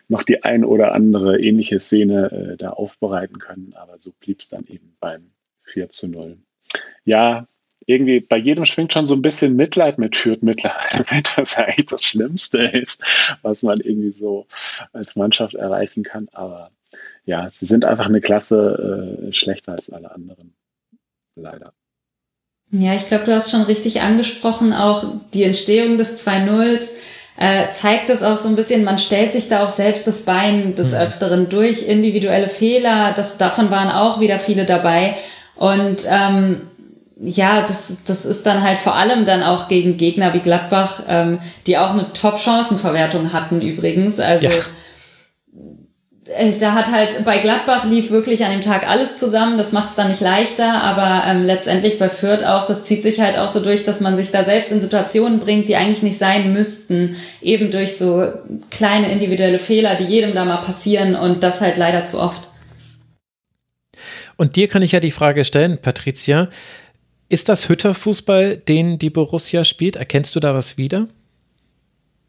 noch 0.08 0.24
die 0.24 0.44
ein 0.44 0.64
oder 0.66 0.94
andere 0.94 1.40
ähnliche 1.40 1.80
Szene 1.80 2.32
äh, 2.32 2.58
da 2.58 2.70
aufbereiten 2.70 3.40
können. 3.40 3.74
Aber 3.76 3.98
so 4.00 4.12
blieb 4.20 4.40
es 4.40 4.50
dann 4.50 4.66
eben 4.68 4.96
beim 5.00 5.32
4 5.64 5.90
zu 5.90 6.08
0. 6.08 6.38
Ja, 7.06 7.48
irgendwie 7.86 8.20
bei 8.22 8.38
jedem 8.38 8.66
schwingt 8.66 8.94
schon 8.94 9.08
so 9.08 9.14
ein 9.14 9.22
bisschen 9.22 9.56
Mitleid 9.56 9.98
mit 9.98 10.16
Fürth 10.16 10.42
mittlerweile 10.42 11.06
mit, 11.12 11.38
was 11.38 11.58
eigentlich 11.58 11.88
das 11.88 12.04
Schlimmste 12.04 12.60
ist, 12.60 13.04
was 13.42 13.64
man 13.64 13.80
irgendwie 13.80 14.12
so 14.12 14.48
als 14.94 15.16
Mannschaft 15.16 15.56
erreichen 15.56 16.04
kann. 16.04 16.30
Aber 16.32 16.72
ja, 17.26 17.50
sie 17.50 17.66
sind 17.66 17.86
einfach 17.86 18.08
eine 18.08 18.22
Klasse 18.22 19.28
äh, 19.28 19.34
schlechter 19.34 19.74
als 19.74 19.90
alle 19.90 20.12
anderen. 20.12 20.54
Leider. 21.36 21.74
Ja, 22.72 22.96
ich 22.96 23.06
glaube, 23.06 23.26
du 23.26 23.34
hast 23.34 23.52
schon 23.52 23.64
richtig 23.64 24.02
angesprochen, 24.02 24.74
auch 24.74 25.04
die 25.34 25.44
Entstehung 25.44 25.98
des 25.98 26.28
2-0s 26.28 27.02
äh, 27.38 27.72
zeigt 27.72 28.10
es 28.10 28.24
auch 28.24 28.38
so 28.38 28.50
ein 28.50 28.56
bisschen, 28.56 28.84
man 28.84 29.00
stellt 29.00 29.32
sich 29.32 29.50
da 29.50 29.66
auch 29.66 29.70
selbst 29.70 30.06
das 30.08 30.26
Bein 30.26 30.76
des 30.76 30.94
mhm. 30.94 31.00
Öfteren 31.00 31.50
durch 31.50 31.88
individuelle 31.88 32.50
Fehler, 32.50 33.14
das, 33.16 33.38
davon 33.38 33.72
waren 33.72 33.90
auch 33.90 34.20
wieder 34.20 34.38
viele 34.38 34.66
dabei. 34.66 35.16
Und 35.56 36.08
ähm, 36.10 36.62
ja, 37.20 37.62
das, 37.62 38.04
das 38.06 38.26
ist 38.26 38.46
dann 38.46 38.64
halt 38.64 38.78
vor 38.78 38.96
allem 38.96 39.26
dann 39.26 39.44
auch 39.44 39.68
gegen 39.68 39.98
Gegner 39.98 40.34
wie 40.34 40.40
Gladbach, 40.40 41.04
ähm, 41.08 41.40
die 41.68 41.78
auch 41.78 41.92
eine 41.92 42.12
Top-Chancenverwertung 42.14 43.34
hatten 43.34 43.62
übrigens. 43.62 44.20
Also 44.20 44.48
ja. 44.48 44.52
Äh, 46.26 46.54
da 46.58 46.74
hat 46.74 46.90
halt 46.90 47.26
bei 47.26 47.40
Gladbach 47.40 47.86
lief 47.86 48.10
wirklich 48.10 48.46
an 48.46 48.52
dem 48.52 48.62
Tag 48.62 48.88
alles 48.88 49.18
zusammen. 49.18 49.58
Das 49.58 49.74
macht 49.74 49.90
es 49.90 49.96
dann 49.96 50.08
nicht 50.08 50.22
leichter, 50.22 50.82
aber 50.82 51.24
ähm, 51.28 51.44
letztendlich 51.44 52.00
bei 52.00 52.10
Fürth 52.10 52.44
auch, 52.46 52.66
das 52.66 52.86
zieht 52.86 53.04
sich 53.04 53.20
halt 53.20 53.38
auch 53.38 53.50
so 53.50 53.62
durch, 53.62 53.84
dass 53.84 54.02
man 54.02 54.16
sich 54.16 54.32
da 54.32 54.46
selbst 54.46 54.72
in 54.72 54.80
Situationen 54.80 55.40
bringt, 55.40 55.68
die 55.68 55.76
eigentlich 55.76 56.04
nicht 56.04 56.18
sein 56.18 56.54
müssten, 56.54 57.18
eben 57.42 57.72
durch 57.72 57.98
so 57.98 58.26
kleine 58.72 59.12
individuelle 59.12 59.60
Fehler, 59.60 59.96
die 59.96 60.06
jedem 60.06 60.34
da 60.34 60.46
mal 60.46 60.58
passieren 60.58 61.16
und 61.16 61.44
das 61.44 61.62
halt 61.62 61.78
leider 61.78 62.06
zu 62.06 62.22
oft. 62.22 62.48
Und 64.38 64.56
dir 64.56 64.68
kann 64.68 64.82
ich 64.82 64.94
ja 64.94 65.00
die 65.00 65.12
Frage 65.12 65.44
stellen, 65.44 65.78
Patricia, 65.78 66.50
ist 67.30 67.50
das 67.50 67.68
Hütterfußball, 67.68 68.58
den 68.58 68.98
die 68.98 69.10
Borussia 69.10 69.64
spielt? 69.64 69.96
Erkennst 69.96 70.36
du 70.36 70.40
da 70.40 70.56
was 70.56 70.78
wieder? 70.78 71.08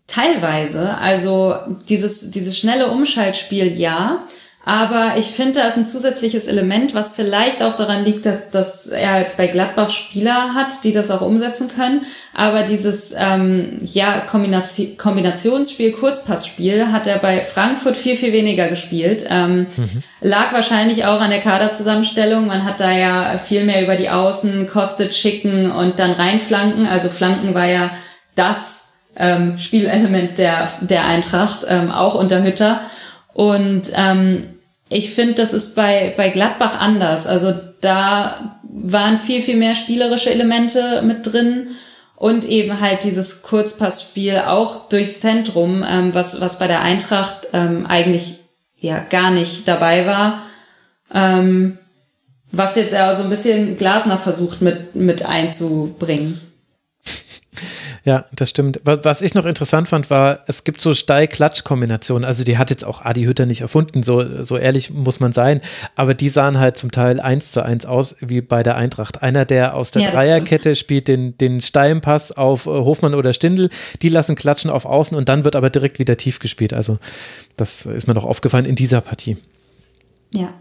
Teilweise. 0.07 0.97
Also 0.99 1.57
dieses, 1.89 2.31
dieses 2.31 2.59
schnelle 2.59 2.89
Umschaltspiel 2.89 3.79
ja. 3.79 4.25
Aber 4.67 5.13
ich 5.19 5.27
finde, 5.27 5.61
da 5.61 5.67
ist 5.67 5.77
ein 5.77 5.87
zusätzliches 5.87 6.47
Element, 6.47 6.95
was 6.95 7.15
vielleicht 7.15 7.63
auch 7.63 7.77
daran 7.77 8.03
liegt, 8.03 8.25
dass, 8.25 8.51
dass 8.51 8.87
er 8.87 9.21
jetzt 9.21 9.37
bei 9.37 9.47
Gladbach 9.47 9.91
Spieler 9.91 10.55
hat, 10.55 10.85
die 10.85 10.93
das 10.93 11.11
auch 11.11 11.21
umsetzen 11.21 11.69
können. 11.69 12.01
Aber 12.33 12.63
dieses 12.63 13.15
ähm, 13.19 13.81
ja, 13.83 14.21
Kombination, 14.21 14.97
Kombinationsspiel, 14.97 15.93
Kurzpassspiel 15.93 16.93
hat 16.93 17.07
er 17.07 17.19
bei 17.19 17.43
Frankfurt 17.43 17.97
viel, 17.97 18.17
viel 18.17 18.33
weniger 18.33 18.69
gespielt. 18.69 19.27
Ähm, 19.29 19.67
mhm. 19.77 20.03
Lag 20.23 20.55
wahrscheinlich 20.55 21.05
auch 21.05 21.21
an 21.21 21.31
der 21.31 21.41
Kaderzusammenstellung. 21.41 22.47
Man 22.47 22.65
hat 22.65 22.81
da 22.81 22.91
ja 22.91 23.37
viel 23.37 23.65
mehr 23.65 23.83
über 23.83 23.97
die 23.97 24.09
Außen, 24.09 24.67
kostet 24.67 25.15
schicken 25.15 25.71
und 25.71 25.99
dann 25.99 26.13
reinflanken. 26.13 26.87
Also 26.87 27.11
Flanken 27.11 27.53
war 27.53 27.67
ja 27.67 27.91
das 28.35 28.94
ähm, 29.17 29.59
Spielelement 29.59 30.39
der, 30.39 30.69
der 30.81 31.05
Eintracht, 31.05 31.67
ähm, 31.69 31.91
auch 31.91 32.15
unter 32.15 32.43
Hütter. 32.43 32.81
Und 33.33 33.93
ähm, 33.97 34.45
ich 34.89 35.15
finde, 35.15 35.35
das 35.35 35.53
ist 35.53 35.77
bei, 35.77 36.13
bei 36.17 36.29
Gladbach 36.29 36.81
anders. 36.81 37.27
Also 37.27 37.53
da 37.81 38.59
waren 38.63 39.19
viel, 39.19 39.43
viel 39.43 39.57
mehr 39.57 39.75
spielerische 39.75 40.31
Elemente 40.31 41.03
mit 41.03 41.27
drin 41.33 41.69
und 42.17 42.45
eben 42.45 42.81
halt 42.81 43.05
dieses 43.05 43.43
Kurzpassspiel 43.43 44.43
auch 44.47 44.89
durchs 44.89 45.21
Zentrum, 45.21 45.85
ähm, 45.89 46.15
was, 46.15 46.41
was 46.41 46.59
bei 46.59 46.67
der 46.67 46.83
Eintracht 46.83 47.49
ähm, 47.53 47.87
eigentlich 47.87 48.39
ja 48.79 48.99
gar 48.99 49.31
nicht 49.31 49.67
dabei 49.69 50.07
war. 50.07 50.43
Ähm, 51.13 51.79
was 52.57 52.77
jetzt 52.77 52.93
ja 52.93 53.13
so 53.15 53.25
ein 53.25 53.31
bisschen 53.31 53.77
Glasner 53.77 54.17
versucht 54.17 54.63
mit, 54.63 54.95
mit 54.95 55.27
einzubringen. 55.27 56.41
Ja, 58.05 58.27
das 58.33 58.51
stimmt. 58.51 58.81
Was 58.85 59.23
ich 59.23 59.33
noch 59.33 59.47
interessant 59.47 59.89
fand, 59.89 60.11
war, 60.11 60.41
es 60.47 60.65
gibt 60.65 60.83
so 60.83 60.93
Steil-Klatsch-Kombinationen. 60.93 62.27
Also 62.27 62.45
die 62.45 62.59
hat 62.59 62.69
jetzt 62.69 62.85
auch 62.85 63.03
Adi 63.03 63.25
Hütter 63.25 63.47
nicht 63.47 63.63
erfunden, 63.63 64.03
so, 64.03 64.43
so 64.43 64.59
ehrlich 64.59 64.91
muss 64.91 65.21
man 65.21 65.33
sein. 65.33 65.63
Aber 65.97 66.13
die 66.13 66.29
sahen 66.29 66.59
halt 66.59 66.77
zum 66.77 66.91
Teil 66.91 67.19
eins 67.19 67.53
zu 67.53 67.65
eins 67.65 67.87
aus, 67.87 68.17
wie 68.21 68.43
bei 68.43 68.63
der 68.63 68.77
Eintracht. 68.77 69.23
Einer, 69.23 69.47
der 69.47 69.75
aus 69.75 69.91
der 69.91 70.03
ja, 70.03 70.11
Dreierkette 70.11 70.75
spielt 70.75 71.09
den, 71.09 71.39
den 71.39 71.63
steilen 71.63 72.03
Pass 72.03 72.31
auf 72.31 72.67
äh, 72.67 72.69
Hofmann 72.69 73.15
oder 73.15 73.33
Stindl. 73.33 73.71
Die 74.03 74.11
lassen 74.11 74.35
klatschen 74.35 74.71
auf 74.71 74.85
Außen 74.85 75.17
und 75.17 75.31
dann 75.31 75.45
wird 75.45 75.57
aber 75.57 75.71
direkt 75.71 75.99
wieder 75.99 76.19
tief 76.19 76.41
gespielt. 76.41 76.75
Also 76.75 76.99
das 77.57 77.87
ist 77.87 78.07
mir 78.07 78.13
noch 78.13 78.27
aufgefallen 78.27 78.67
in 78.67 78.75
dieser 78.75 79.01
Partie. 79.01 79.39
Ja. 80.35 80.53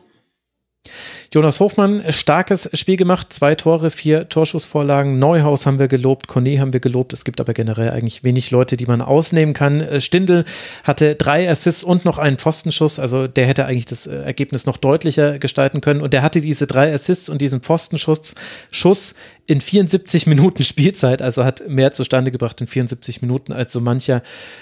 Jonas 1.34 1.60
Hofmann, 1.60 2.04
starkes 2.10 2.70
Spiel 2.74 2.98
gemacht, 2.98 3.34
zwei 3.34 3.56
Tore, 3.56 3.90
vier 3.90 4.30
Torschussvorlagen. 4.30 5.18
Neuhaus 5.18 5.66
haben 5.66 5.80
wir 5.80 5.88
gelobt, 5.88 6.28
Cornet 6.28 6.60
haben 6.60 6.74
wir 6.74 6.80
gelobt. 6.80 7.12
Es 7.14 7.26
gibt 7.26 7.40
aber 7.40 7.54
generell 7.54 7.90
eigentlich 7.90 8.24
wenig 8.24 8.52
Leute, 8.52 8.78
die 8.78 8.86
man 8.86 9.02
ausnehmen 9.02 9.54
kann. 9.54 9.82
Äh, 9.82 10.00
Stindl 10.00 10.46
hatte 10.84 11.16
drei 11.16 11.50
Assists 11.50 11.84
und 11.84 12.06
noch 12.06 12.20
einen 12.20 12.38
Pfostenschuss. 12.38 13.00
Also 13.00 13.28
der 13.28 13.48
hätte 13.48 13.66
eigentlich 13.66 13.88
das 13.88 14.06
äh, 14.06 14.16
Ergebnis 14.18 14.66
noch 14.66 14.78
deutlicher 14.78 15.40
gestalten 15.40 15.82
können. 15.82 16.02
Und 16.02 16.14
der 16.14 16.22
hatte 16.22 16.40
diese 16.40 16.68
drei 16.68 16.94
Assists 16.94 17.30
und 17.30 17.42
diesen 17.42 17.62
Pfostenschuss 17.62 18.36
Schuss 18.70 19.16
in 19.46 19.60
74 19.60 20.26
Minuten 20.26 20.64
Spielzeit, 20.64 21.22
also 21.22 21.44
hat 21.44 21.68
mehr 21.68 21.92
zustande 21.92 22.32
gebracht 22.32 22.62
in 22.62 22.68
74 22.68 23.22
Minuten 23.22 23.52
als 23.52 23.74
so 23.74 23.82
mancher 23.82 24.22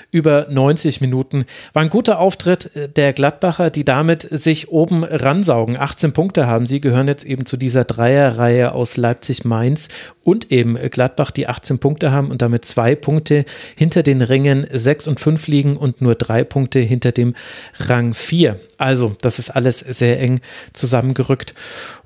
über 0.10 0.48
90 0.50 1.02
Minuten. 1.02 1.46
War 1.74 1.84
ein 1.84 1.90
guter 1.90 2.20
Auftritt 2.20 2.76
äh, 2.76 2.90
der 2.90 3.14
Gladbacher, 3.14 3.70
die 3.70 3.86
damit 3.86 4.24
sich 4.24 4.70
oben 4.70 5.04
ransaugen. 5.04 5.78
18 5.78 6.14
Punkte 6.14 6.48
haben 6.48 6.66
sie, 6.66 6.82
gehören 6.82 7.08
jetzt 7.08 7.26
eben 7.26 7.46
zu 7.46 7.58
dieser 7.58 7.84
Dreierreihe 7.84 8.72
aus 8.72 8.98
Leipzig, 8.98 9.46
Mainz 9.46 9.90
und 10.24 10.52
eben 10.52 10.76
Gladbach, 10.90 11.30
die 11.30 11.48
18 11.48 11.78
Punkte 11.78 12.12
haben 12.12 12.32
und 12.32 12.42
damit 12.42 12.66
zwei 12.66 12.96
Punkte 12.96 13.46
hinter 13.76 14.02
den 14.02 14.22
Rängen 14.22 14.66
6 14.70 15.08
und 15.08 15.20
5 15.20 15.48
liegen 15.48 15.78
und 15.78 16.02
nur 16.02 16.16
drei 16.16 16.44
Punkte 16.44 16.80
hinter 16.80 17.12
dem 17.12 17.36
Rang 17.78 18.16
4. 18.16 18.60
Also, 18.78 19.16
das 19.22 19.38
ist 19.38 19.52
alles 19.52 19.80
sehr 19.80 20.20
eng 20.20 20.42
zusammengerückt. 20.74 21.54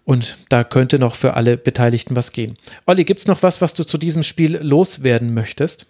Und 0.06 0.38
da 0.50 0.64
könnte 0.64 1.00
noch 1.00 1.16
für 1.16 1.34
alle 1.34 1.58
Beteiligten 1.58 2.16
was 2.16 2.32
gehen. 2.32 2.58
Olli, 2.86 3.04
gibt 3.04 3.20
es 3.20 3.28
noch 3.28 3.44
was, 3.44 3.62
was 3.62 3.74
du 3.74 3.84
zu 3.84 3.98
diesem 3.98 4.24
Spiel 4.24 4.58
loswerden 4.58 5.34
möchtest? 5.34 5.88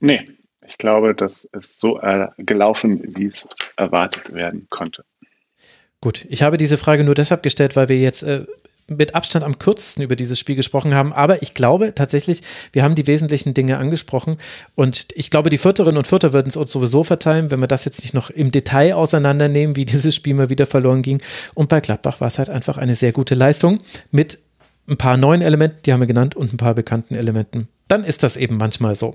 Nee, 0.00 0.24
ich 0.66 0.78
glaube, 0.78 1.14
das 1.14 1.44
ist 1.44 1.80
so 1.80 2.00
äh, 2.00 2.28
gelaufen, 2.36 3.00
wie 3.16 3.26
es 3.26 3.48
erwartet 3.76 4.32
werden 4.34 4.66
konnte. 4.68 5.04
Gut, 6.00 6.26
ich 6.28 6.42
habe 6.42 6.58
diese 6.58 6.76
Frage 6.76 7.04
nur 7.04 7.14
deshalb 7.14 7.42
gestellt, 7.42 7.76
weil 7.76 7.88
wir 7.88 7.98
jetzt 7.98 8.22
äh, 8.24 8.44
mit 8.88 9.14
Abstand 9.14 9.44
am 9.44 9.58
kürzesten 9.58 10.02
über 10.02 10.16
dieses 10.16 10.38
Spiel 10.38 10.56
gesprochen 10.56 10.94
haben. 10.94 11.12
Aber 11.12 11.42
ich 11.42 11.54
glaube 11.54 11.94
tatsächlich, 11.94 12.42
wir 12.72 12.82
haben 12.82 12.94
die 12.94 13.06
wesentlichen 13.06 13.54
Dinge 13.54 13.78
angesprochen. 13.78 14.38
Und 14.74 15.08
ich 15.14 15.30
glaube, 15.30 15.50
die 15.50 15.58
Vierterinnen 15.58 15.98
und 15.98 16.06
Vierter 16.06 16.32
würden 16.32 16.48
es 16.48 16.56
uns 16.56 16.72
sowieso 16.72 17.04
verteilen, 17.04 17.50
wenn 17.50 17.60
wir 17.60 17.68
das 17.68 17.84
jetzt 17.84 18.02
nicht 18.02 18.14
noch 18.14 18.30
im 18.30 18.50
Detail 18.50 18.94
auseinandernehmen, 18.94 19.76
wie 19.76 19.84
dieses 19.92 20.14
Spiel 20.14 20.34
mal 20.34 20.50
wieder 20.50 20.66
verloren 20.66 21.02
ging. 21.02 21.22
Und 21.54 21.68
bei 21.68 21.80
Gladbach 21.80 22.20
war 22.20 22.28
es 22.28 22.38
halt 22.38 22.48
einfach 22.48 22.78
eine 22.78 22.94
sehr 22.94 23.12
gute 23.12 23.34
Leistung 23.34 23.78
mit 24.10 24.38
ein 24.88 24.96
paar 24.96 25.16
neuen 25.16 25.42
Elementen, 25.42 25.78
die 25.86 25.92
haben 25.92 26.00
wir 26.00 26.06
genannt, 26.06 26.34
und 26.34 26.52
ein 26.52 26.56
paar 26.56 26.74
bekannten 26.74 27.14
Elementen. 27.14 27.68
Dann 27.88 28.04
ist 28.04 28.22
das 28.22 28.36
eben 28.36 28.56
manchmal 28.56 28.96
so. 28.96 29.14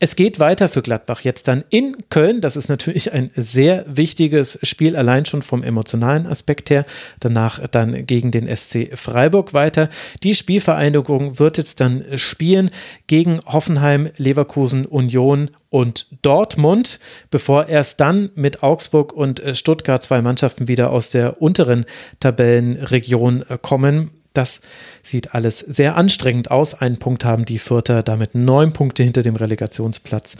Es 0.00 0.14
geht 0.14 0.38
weiter 0.38 0.68
für 0.68 0.80
Gladbach 0.80 1.22
jetzt 1.22 1.48
dann 1.48 1.64
in 1.70 1.96
Köln. 2.08 2.40
Das 2.40 2.56
ist 2.56 2.68
natürlich 2.68 3.12
ein 3.12 3.32
sehr 3.34 3.84
wichtiges 3.88 4.60
Spiel, 4.62 4.94
allein 4.94 5.26
schon 5.26 5.42
vom 5.42 5.64
emotionalen 5.64 6.24
Aspekt 6.26 6.70
her. 6.70 6.86
Danach 7.18 7.66
dann 7.66 8.06
gegen 8.06 8.30
den 8.30 8.46
SC 8.54 8.96
Freiburg 8.96 9.54
weiter. 9.54 9.88
Die 10.22 10.36
Spielvereinigung 10.36 11.40
wird 11.40 11.58
jetzt 11.58 11.80
dann 11.80 12.04
spielen 12.14 12.70
gegen 13.08 13.40
Hoffenheim, 13.44 14.08
Leverkusen, 14.16 14.86
Union 14.86 15.50
und 15.68 16.06
Dortmund, 16.22 17.00
bevor 17.32 17.66
erst 17.66 18.00
dann 18.00 18.30
mit 18.36 18.62
Augsburg 18.62 19.12
und 19.12 19.42
Stuttgart 19.52 20.00
zwei 20.00 20.22
Mannschaften 20.22 20.68
wieder 20.68 20.90
aus 20.90 21.10
der 21.10 21.42
unteren 21.42 21.84
Tabellenregion 22.20 23.44
kommen. 23.62 24.12
Das 24.38 24.60
sieht 25.02 25.34
alles 25.34 25.58
sehr 25.58 25.96
anstrengend 25.96 26.52
aus. 26.52 26.72
Einen 26.72 26.98
Punkt 26.98 27.24
haben 27.24 27.44
die 27.44 27.58
Vierter, 27.58 28.04
damit 28.04 28.36
neun 28.36 28.72
Punkte 28.72 29.02
hinter 29.02 29.24
dem 29.24 29.34
Relegationsplatz. 29.34 30.36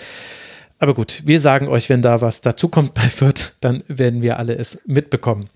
Aber 0.78 0.94
gut, 0.94 1.22
wir 1.24 1.40
sagen 1.40 1.66
euch, 1.66 1.88
wenn 1.88 2.00
da 2.00 2.20
was 2.20 2.40
dazukommt 2.40 2.94
bei 2.94 3.02
Fürth, 3.02 3.54
dann 3.60 3.82
werden 3.88 4.22
wir 4.22 4.38
alle 4.38 4.54
es 4.56 4.78
mitbekommen. 4.86 5.50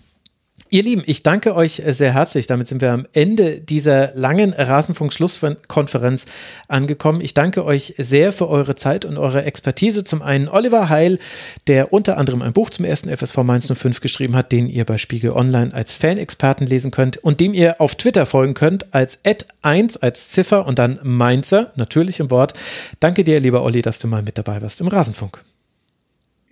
Ihr 0.72 0.84
Lieben, 0.84 1.02
ich 1.04 1.22
danke 1.22 1.54
euch 1.54 1.82
sehr 1.86 2.14
herzlich. 2.14 2.46
Damit 2.46 2.66
sind 2.66 2.80
wir 2.80 2.92
am 2.92 3.06
Ende 3.12 3.60
dieser 3.60 4.14
langen 4.14 4.54
Rasenfunk-Schlusskonferenz 4.54 6.24
angekommen. 6.66 7.20
Ich 7.20 7.34
danke 7.34 7.66
euch 7.66 7.92
sehr 7.98 8.32
für 8.32 8.48
eure 8.48 8.74
Zeit 8.74 9.04
und 9.04 9.18
eure 9.18 9.44
Expertise. 9.44 10.02
Zum 10.02 10.22
einen 10.22 10.48
Oliver 10.48 10.88
Heil, 10.88 11.18
der 11.66 11.92
unter 11.92 12.16
anderem 12.16 12.40
ein 12.40 12.54
Buch 12.54 12.70
zum 12.70 12.86
ersten 12.86 13.14
FSV 13.14 13.36
Mainz 13.42 13.70
05 13.70 14.00
geschrieben 14.00 14.34
hat, 14.34 14.50
den 14.50 14.66
ihr 14.66 14.86
bei 14.86 14.96
Spiegel 14.96 15.32
Online 15.32 15.74
als 15.74 15.94
Fanexperten 15.94 16.66
lesen 16.66 16.90
könnt 16.90 17.18
und 17.18 17.40
dem 17.40 17.52
ihr 17.52 17.78
auf 17.78 17.94
Twitter 17.94 18.24
folgen 18.24 18.54
könnt 18.54 18.94
als 18.94 19.22
Ad1 19.26 20.00
als 20.00 20.30
Ziffer 20.30 20.64
und 20.64 20.78
dann 20.78 20.98
Mainzer, 21.02 21.70
natürlich 21.76 22.18
im 22.18 22.30
Wort. 22.30 22.54
Danke 22.98 23.24
dir, 23.24 23.40
lieber 23.40 23.62
Olli, 23.62 23.82
dass 23.82 23.98
du 23.98 24.08
mal 24.08 24.22
mit 24.22 24.38
dabei 24.38 24.62
warst 24.62 24.80
im 24.80 24.88
Rasenfunk. 24.88 25.42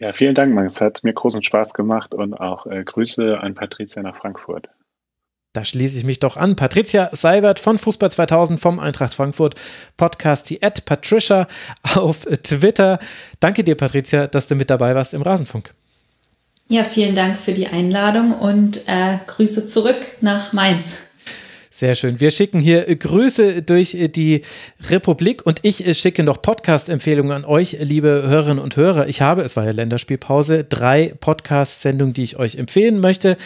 Ja, 0.01 0.15
vielen 0.15 0.35
Dank, 0.35 0.55
Max. 0.55 0.77
Es 0.77 0.81
hat 0.81 1.05
mir 1.05 1.12
großen 1.12 1.45
Spaß 1.45 1.75
gemacht 1.75 2.15
und 2.15 2.33
auch 2.33 2.67
äh, 2.67 2.83
Grüße 2.83 3.39
an 3.39 3.55
Patricia 3.55 4.03
nach 4.03 4.17
Frankfurt. 4.17 4.69
Da 5.53 5.65
schließe 5.65 5.99
ich 5.99 6.05
mich 6.05 6.20
doch 6.20 6.39
an. 6.39 6.57
Patricia 6.57 7.11
Seibert 7.12 7.59
von 7.59 7.77
Fußball 7.77 8.11
2000 8.11 8.59
vom 8.59 8.81
Eintracht 8.81 9.15
Frankfurt 9.15 9.57
Podcast, 9.99 10.49
die 10.49 10.62
at 10.62 10.87
Patricia 10.87 11.49
auf 11.97 12.25
Twitter. 12.43 12.99
Danke 13.41 13.62
dir, 13.62 13.77
Patricia, 13.77 14.27
dass 14.27 14.47
du 14.47 14.55
mit 14.55 14.70
dabei 14.70 14.95
warst 14.95 15.12
im 15.12 15.20
Rasenfunk. 15.20 15.75
Ja, 16.69 16.85
vielen 16.85 17.15
Dank 17.15 17.37
für 17.37 17.53
die 17.53 17.67
Einladung 17.67 18.33
und 18.33 18.83
äh, 18.87 19.19
Grüße 19.27 19.67
zurück 19.67 19.99
nach 20.23 20.55
Mainz. 20.55 21.10
Sehr 21.81 21.94
schön. 21.94 22.20
Wir 22.20 22.31
schicken 22.31 22.60
hier 22.60 22.94
Grüße 22.94 23.62
durch 23.62 23.97
die 24.15 24.42
Republik 24.91 25.47
und 25.47 25.60
ich 25.62 25.99
schicke 25.99 26.23
noch 26.23 26.42
Podcast-Empfehlungen 26.42 27.33
an 27.33 27.47
euch, 27.47 27.78
liebe 27.81 28.25
Hörerinnen 28.26 28.62
und 28.62 28.76
Hörer. 28.76 29.09
Ich 29.09 29.23
habe, 29.23 29.41
es 29.41 29.57
war 29.57 29.65
ja 29.65 29.70
Länderspielpause, 29.70 30.65
drei 30.65 31.15
Podcast-Sendungen, 31.18 32.12
die 32.12 32.23
ich 32.23 32.39
euch 32.39 32.57
empfehlen 32.57 33.00
möchte. 33.00 33.39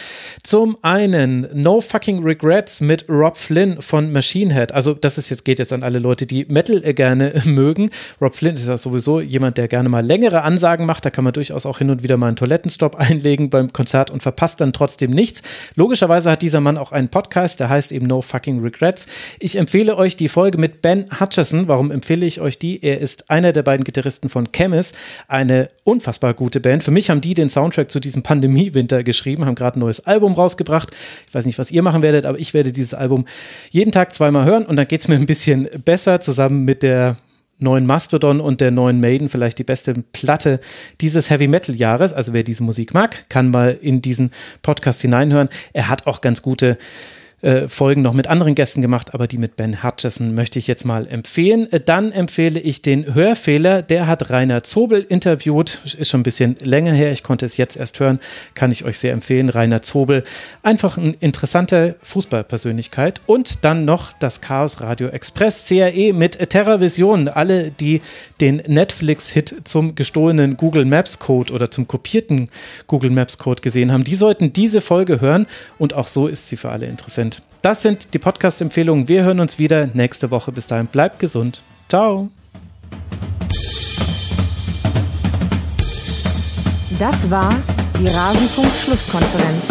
Zum 0.42 0.76
einen 0.82 1.46
No 1.54 1.80
Fucking 1.80 2.24
Regrets 2.24 2.80
mit 2.80 3.08
Rob 3.08 3.36
Flynn 3.36 3.80
von 3.80 4.10
Machine 4.10 4.52
Head. 4.52 4.72
Also 4.72 4.94
das 4.94 5.16
ist 5.16 5.30
jetzt, 5.30 5.44
geht 5.44 5.60
jetzt 5.60 5.72
an 5.72 5.84
alle 5.84 6.00
Leute, 6.00 6.26
die 6.26 6.44
Metal 6.46 6.80
gerne 6.92 7.40
mögen. 7.44 7.90
Rob 8.20 8.34
Flynn 8.34 8.54
ist 8.54 8.66
ja 8.66 8.76
sowieso 8.76 9.20
jemand, 9.20 9.58
der 9.58 9.68
gerne 9.68 9.88
mal 9.88 10.04
längere 10.04 10.42
Ansagen 10.42 10.86
macht. 10.86 11.04
Da 11.04 11.10
kann 11.10 11.22
man 11.22 11.34
durchaus 11.34 11.66
auch 11.66 11.78
hin 11.78 11.88
und 11.88 12.02
wieder 12.02 12.16
mal 12.16 12.26
einen 12.26 12.36
Toilettenstopp 12.36 12.96
einlegen 12.98 13.48
beim 13.48 13.72
Konzert 13.72 14.10
und 14.10 14.24
verpasst 14.24 14.60
dann 14.60 14.72
trotzdem 14.72 15.12
nichts. 15.12 15.42
Logischerweise 15.76 16.32
hat 16.32 16.42
dieser 16.42 16.60
Mann 16.60 16.78
auch 16.78 16.90
einen 16.90 17.10
Podcast, 17.10 17.60
der 17.60 17.68
heißt 17.68 17.92
eben 17.92 18.08
No 18.08 18.23
fucking 18.24 18.60
regrets. 18.60 19.06
Ich 19.38 19.56
empfehle 19.56 19.96
euch 19.96 20.16
die 20.16 20.28
Folge 20.28 20.58
mit 20.58 20.82
Ben 20.82 21.06
Hutchison. 21.20 21.68
Warum 21.68 21.90
empfehle 21.90 22.26
ich 22.26 22.40
euch 22.40 22.58
die? 22.58 22.82
Er 22.82 23.00
ist 23.00 23.30
einer 23.30 23.52
der 23.52 23.62
beiden 23.62 23.84
Gitarristen 23.84 24.28
von 24.28 24.50
Chemis, 24.52 24.92
eine 25.28 25.68
unfassbar 25.84 26.34
gute 26.34 26.60
Band. 26.60 26.82
Für 26.82 26.90
mich 26.90 27.10
haben 27.10 27.20
die 27.20 27.34
den 27.34 27.50
Soundtrack 27.50 27.90
zu 27.90 28.00
diesem 28.00 28.22
Pandemie-Winter 28.22 29.04
geschrieben, 29.04 29.44
haben 29.44 29.54
gerade 29.54 29.78
ein 29.78 29.80
neues 29.80 30.04
Album 30.06 30.32
rausgebracht. 30.32 30.90
Ich 31.28 31.34
weiß 31.34 31.46
nicht, 31.46 31.58
was 31.58 31.70
ihr 31.70 31.82
machen 31.82 32.02
werdet, 32.02 32.26
aber 32.26 32.38
ich 32.38 32.54
werde 32.54 32.72
dieses 32.72 32.94
Album 32.94 33.26
jeden 33.70 33.92
Tag 33.92 34.14
zweimal 34.14 34.44
hören 34.44 34.66
und 34.66 34.76
dann 34.76 34.88
geht 34.88 35.00
es 35.00 35.08
mir 35.08 35.16
ein 35.16 35.26
bisschen 35.26 35.68
besser 35.84 36.20
zusammen 36.20 36.64
mit 36.64 36.82
der 36.82 37.18
neuen 37.58 37.86
Mastodon 37.86 38.40
und 38.40 38.60
der 38.60 38.70
neuen 38.70 39.00
Maiden 39.00 39.28
vielleicht 39.28 39.58
die 39.58 39.64
beste 39.64 39.94
Platte 40.12 40.60
dieses 41.00 41.30
Heavy 41.30 41.48
Metal 41.48 41.74
Jahres. 41.74 42.12
Also 42.12 42.32
wer 42.32 42.42
diese 42.42 42.62
Musik 42.62 42.94
mag, 42.94 43.28
kann 43.28 43.50
mal 43.50 43.78
in 43.80 44.02
diesen 44.02 44.30
Podcast 44.62 45.00
hineinhören. 45.00 45.48
Er 45.72 45.88
hat 45.88 46.06
auch 46.06 46.20
ganz 46.20 46.42
gute 46.42 46.78
äh, 47.44 47.68
Folgen 47.68 48.00
noch 48.02 48.14
mit 48.14 48.26
anderen 48.26 48.54
Gästen 48.54 48.80
gemacht, 48.80 49.12
aber 49.12 49.26
die 49.26 49.36
mit 49.36 49.56
Ben 49.56 49.82
Hutchison 49.82 50.34
möchte 50.34 50.58
ich 50.58 50.66
jetzt 50.66 50.84
mal 50.84 51.06
empfehlen. 51.06 51.70
Äh, 51.70 51.80
dann 51.80 52.10
empfehle 52.10 52.58
ich 52.58 52.80
den 52.80 53.14
Hörfehler. 53.14 53.82
Der 53.82 54.06
hat 54.06 54.30
Rainer 54.30 54.62
Zobel 54.62 55.04
interviewt. 55.06 55.82
Ist 55.98 56.10
schon 56.10 56.20
ein 56.20 56.24
bisschen 56.24 56.56
länger 56.60 56.92
her. 56.92 57.12
Ich 57.12 57.22
konnte 57.22 57.44
es 57.44 57.58
jetzt 57.58 57.76
erst 57.76 58.00
hören. 58.00 58.18
Kann 58.54 58.72
ich 58.72 58.84
euch 58.84 58.98
sehr 58.98 59.12
empfehlen. 59.12 59.50
Rainer 59.50 59.82
Zobel. 59.82 60.24
Einfach 60.62 60.96
eine 60.96 61.12
interessante 61.20 61.96
Fußballpersönlichkeit. 62.02 63.20
Und 63.26 63.64
dann 63.64 63.84
noch 63.84 64.14
das 64.14 64.40
Chaos 64.40 64.80
Radio 64.80 65.08
Express 65.08 65.68
CAE 65.68 66.12
mit 66.14 66.48
TerraVision. 66.48 67.28
Alle, 67.28 67.70
die 67.70 68.00
den 68.44 68.56
Netflix-Hit 68.66 69.62
zum 69.64 69.94
gestohlenen 69.94 70.58
Google 70.58 70.84
Maps 70.84 71.18
Code 71.18 71.50
oder 71.50 71.70
zum 71.70 71.88
kopierten 71.88 72.50
Google 72.86 73.10
Maps 73.10 73.38
Code 73.38 73.62
gesehen 73.62 73.90
haben, 73.90 74.04
die 74.04 74.16
sollten 74.16 74.52
diese 74.52 74.82
Folge 74.82 75.22
hören. 75.22 75.46
Und 75.78 75.94
auch 75.94 76.06
so 76.06 76.26
ist 76.26 76.48
sie 76.48 76.58
für 76.58 76.68
alle 76.68 76.84
interessant. 76.84 77.40
Das 77.62 77.80
sind 77.80 78.12
die 78.12 78.18
Podcast-Empfehlungen. 78.18 79.08
Wir 79.08 79.24
hören 79.24 79.40
uns 79.40 79.58
wieder 79.58 79.88
nächste 79.94 80.30
Woche. 80.30 80.52
Bis 80.52 80.66
dahin, 80.66 80.88
bleibt 80.88 81.20
gesund. 81.20 81.62
Ciao. 81.88 82.28
Das 86.98 87.30
war 87.30 87.48
die 87.98 88.08
Rasenfunk-Schlusskonferenz. 88.08 89.64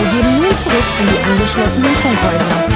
Wir 0.00 0.10
gehen 0.10 0.36
nun 0.36 0.50
zurück 0.62 0.84
in 1.00 1.06
die 1.08 1.30
angeschlossenen 1.30 1.94
Funkhäuser. 1.94 2.73